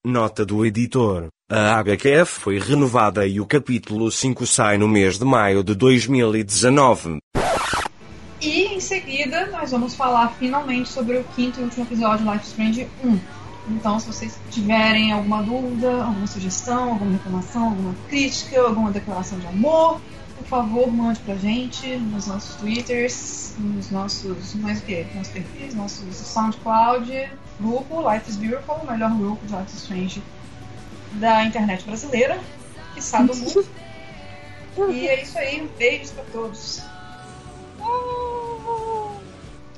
Nota 0.05 0.45
do 0.45 0.65
editor. 0.65 1.29
A 1.51 1.79
HQF 1.81 2.41
foi 2.41 2.59
renovada 2.59 3.27
e 3.27 3.41
o 3.41 3.47
capítulo 3.47 4.11
5 4.11 4.47
sai 4.47 4.79
no 4.79 4.89
mês 4.89 5.19
de 5.19 5.25
maio 5.25 5.63
de 5.63 5.75
2019. 5.75 7.19
E 8.41 8.65
em 8.75 8.81
seguida 8.81 9.47
nós 9.47 9.71
vamos 9.71 9.95
falar 9.95 10.29
finalmente 10.39 10.89
sobre 10.89 11.19
o 11.19 11.25
quinto 11.37 11.61
e 11.61 11.65
último 11.65 11.85
episódio 11.85 12.31
Life 12.33 12.47
Strange 12.47 12.89
1. 13.05 13.19
Então, 13.71 13.99
se 14.01 14.09
vocês 14.09 14.37
tiverem 14.51 15.13
alguma 15.13 15.43
dúvida, 15.43 16.03
alguma 16.03 16.27
sugestão, 16.27 16.91
alguma 16.95 17.13
reclamação, 17.13 17.65
alguma 17.69 17.95
crítica, 18.09 18.61
alguma 18.61 18.91
declaração 18.91 19.39
de 19.39 19.47
amor, 19.47 20.01
favor, 20.53 20.93
mande 20.93 21.19
pra 21.21 21.35
gente 21.37 21.97
nos 21.97 22.27
nossos 22.27 22.57
twitters, 22.57 23.55
nos 23.59 23.91
nossos, 23.91 24.55
mais 24.57 24.81
o 24.81 24.83
que? 24.83 25.07
Nossos 25.15 25.33
perfis, 25.33 25.75
nossos 25.75 26.15
SoundCloud, 26.15 27.31
grupo 27.59 28.13
Life 28.13 28.31
is 28.31 28.37
Beautiful, 28.37 28.75
o 28.75 28.87
melhor 28.87 29.17
grupo 29.17 29.47
de 29.47 29.57
Life 29.57 29.69
is 29.69 29.83
Strange 29.83 30.23
da 31.13 31.45
internet 31.45 31.85
brasileira, 31.85 32.39
que 32.93 33.01
sabe 33.01 33.29
do 33.29 33.37
mundo. 33.37 33.67
E 34.91 35.09
é 35.09 35.23
isso 35.23 35.39
aí, 35.39 35.67
beijos 35.79 36.11
pra 36.11 36.25
todos. 36.31 36.83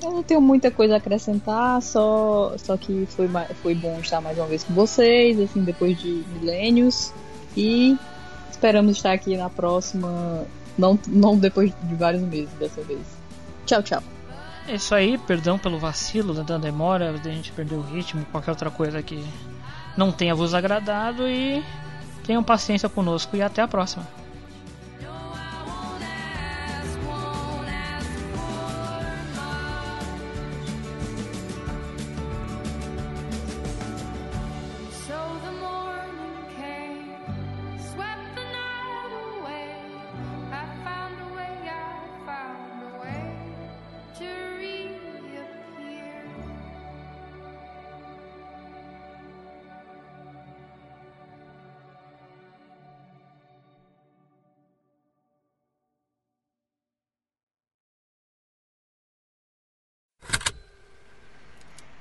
Eu 0.02 0.10
não 0.10 0.22
tenho 0.24 0.40
muita 0.40 0.72
coisa 0.72 0.94
a 0.94 0.96
acrescentar, 0.96 1.80
só, 1.82 2.56
só 2.58 2.76
que 2.76 3.06
foi, 3.10 3.28
foi 3.62 3.74
bom 3.76 4.00
estar 4.00 4.20
mais 4.20 4.36
uma 4.36 4.48
vez 4.48 4.64
com 4.64 4.74
vocês, 4.74 5.38
assim, 5.38 5.62
depois 5.62 5.96
de 5.96 6.24
milênios. 6.34 7.12
E 7.56 7.96
esperamos 8.50 8.96
estar 8.96 9.12
aqui 9.12 9.36
na 9.36 9.48
próxima, 9.48 10.46
não, 10.76 10.98
não 11.06 11.36
depois 11.38 11.72
de 11.82 11.94
vários 11.94 12.22
meses 12.22 12.52
dessa 12.54 12.82
vez. 12.82 13.00
Tchau, 13.66 13.82
tchau. 13.82 14.02
É 14.66 14.76
isso 14.76 14.94
aí, 14.94 15.18
perdão 15.18 15.58
pelo 15.58 15.78
vacilo, 15.78 16.32
da 16.42 16.56
demora, 16.56 17.12
da 17.12 17.30
gente 17.30 17.52
perder 17.52 17.74
o 17.74 17.82
ritmo, 17.82 18.24
qualquer 18.32 18.50
outra 18.50 18.70
coisa 18.70 19.02
que 19.02 19.22
não 19.96 20.10
tenha 20.10 20.34
vos 20.34 20.54
agradado 20.54 21.28
e 21.28 21.62
tenham 22.26 22.42
paciência 22.42 22.88
conosco 22.88 23.36
e 23.36 23.42
até 23.42 23.60
a 23.60 23.68
próxima. 23.68 24.06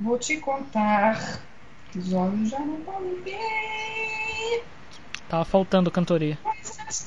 Vou 0.03 0.19
te 0.19 0.35
contar 0.35 1.40
que 1.90 1.98
os 1.98 2.11
olhos 2.11 2.49
já 2.49 2.59
não 2.59 2.75
podem 2.82 3.22
ver. 3.22 4.61
Tava 5.30 5.45
faltando 5.45 5.90
cantoria. 5.90 6.38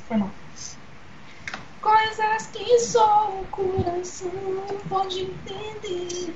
Foi 0.09 0.17
mal. 0.17 0.31
Coisas 1.83 2.47
que 2.47 2.79
só 2.79 3.39
o 3.39 3.45
coração 3.51 4.31
pode 4.89 5.21
entender. 5.21 6.35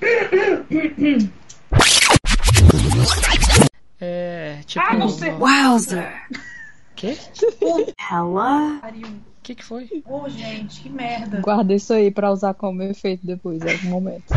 É, 4.00 4.60
tipo. 4.66 4.84
Ah, 4.84 4.94
não 4.94 5.08
sei. 5.08 5.30
Wowzer! 5.30 6.28
Quê? 6.94 7.16
Ela? 8.10 8.80
O 8.84 9.42
que, 9.42 9.54
que 9.54 9.64
foi? 9.64 9.88
Ô, 10.04 10.28
gente, 10.28 10.82
que 10.82 10.90
merda. 10.90 11.40
Guarda 11.40 11.72
isso 11.72 11.92
aí 11.92 12.10
pra 12.10 12.30
usar 12.30 12.52
como 12.52 12.82
efeito 12.82 13.26
depois, 13.26 13.62
em 13.62 13.72
algum 13.72 13.88
momento. 13.88 14.34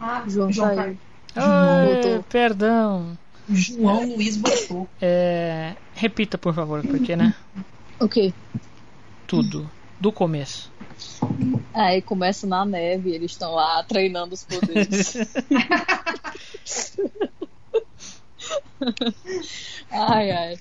Ah, 0.00 0.22
João 0.26 0.52
João 0.52 0.74
saiu. 0.74 0.98
Ai, 1.34 2.24
perdão. 2.28 3.16
João 3.48 4.06
Luiz 4.06 4.36
botou. 4.36 4.88
É, 5.00 5.74
repita, 5.94 6.36
por 6.36 6.54
favor, 6.54 6.82
porque, 6.82 7.14
né? 7.16 7.34
O 8.00 8.08
quê? 8.08 8.32
Tudo. 9.26 9.70
Do 9.98 10.12
começo. 10.12 10.70
Aí 11.72 12.02
começa 12.02 12.46
na 12.46 12.64
neve, 12.64 13.10
eles 13.10 13.32
estão 13.32 13.54
lá 13.54 13.82
treinando 13.84 14.34
os 14.34 14.44
poderes. 14.44 15.16
ai, 19.90 20.30
ai. 20.30 20.58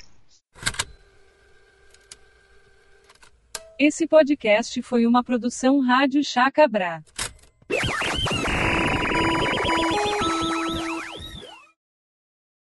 Esse 3.77 4.07
podcast 4.07 4.81
foi 4.81 5.05
uma 5.05 5.21
produção 5.21 5.81
Rádio 5.81 6.23
Chacabra. 6.23 7.03
you 7.69 8.14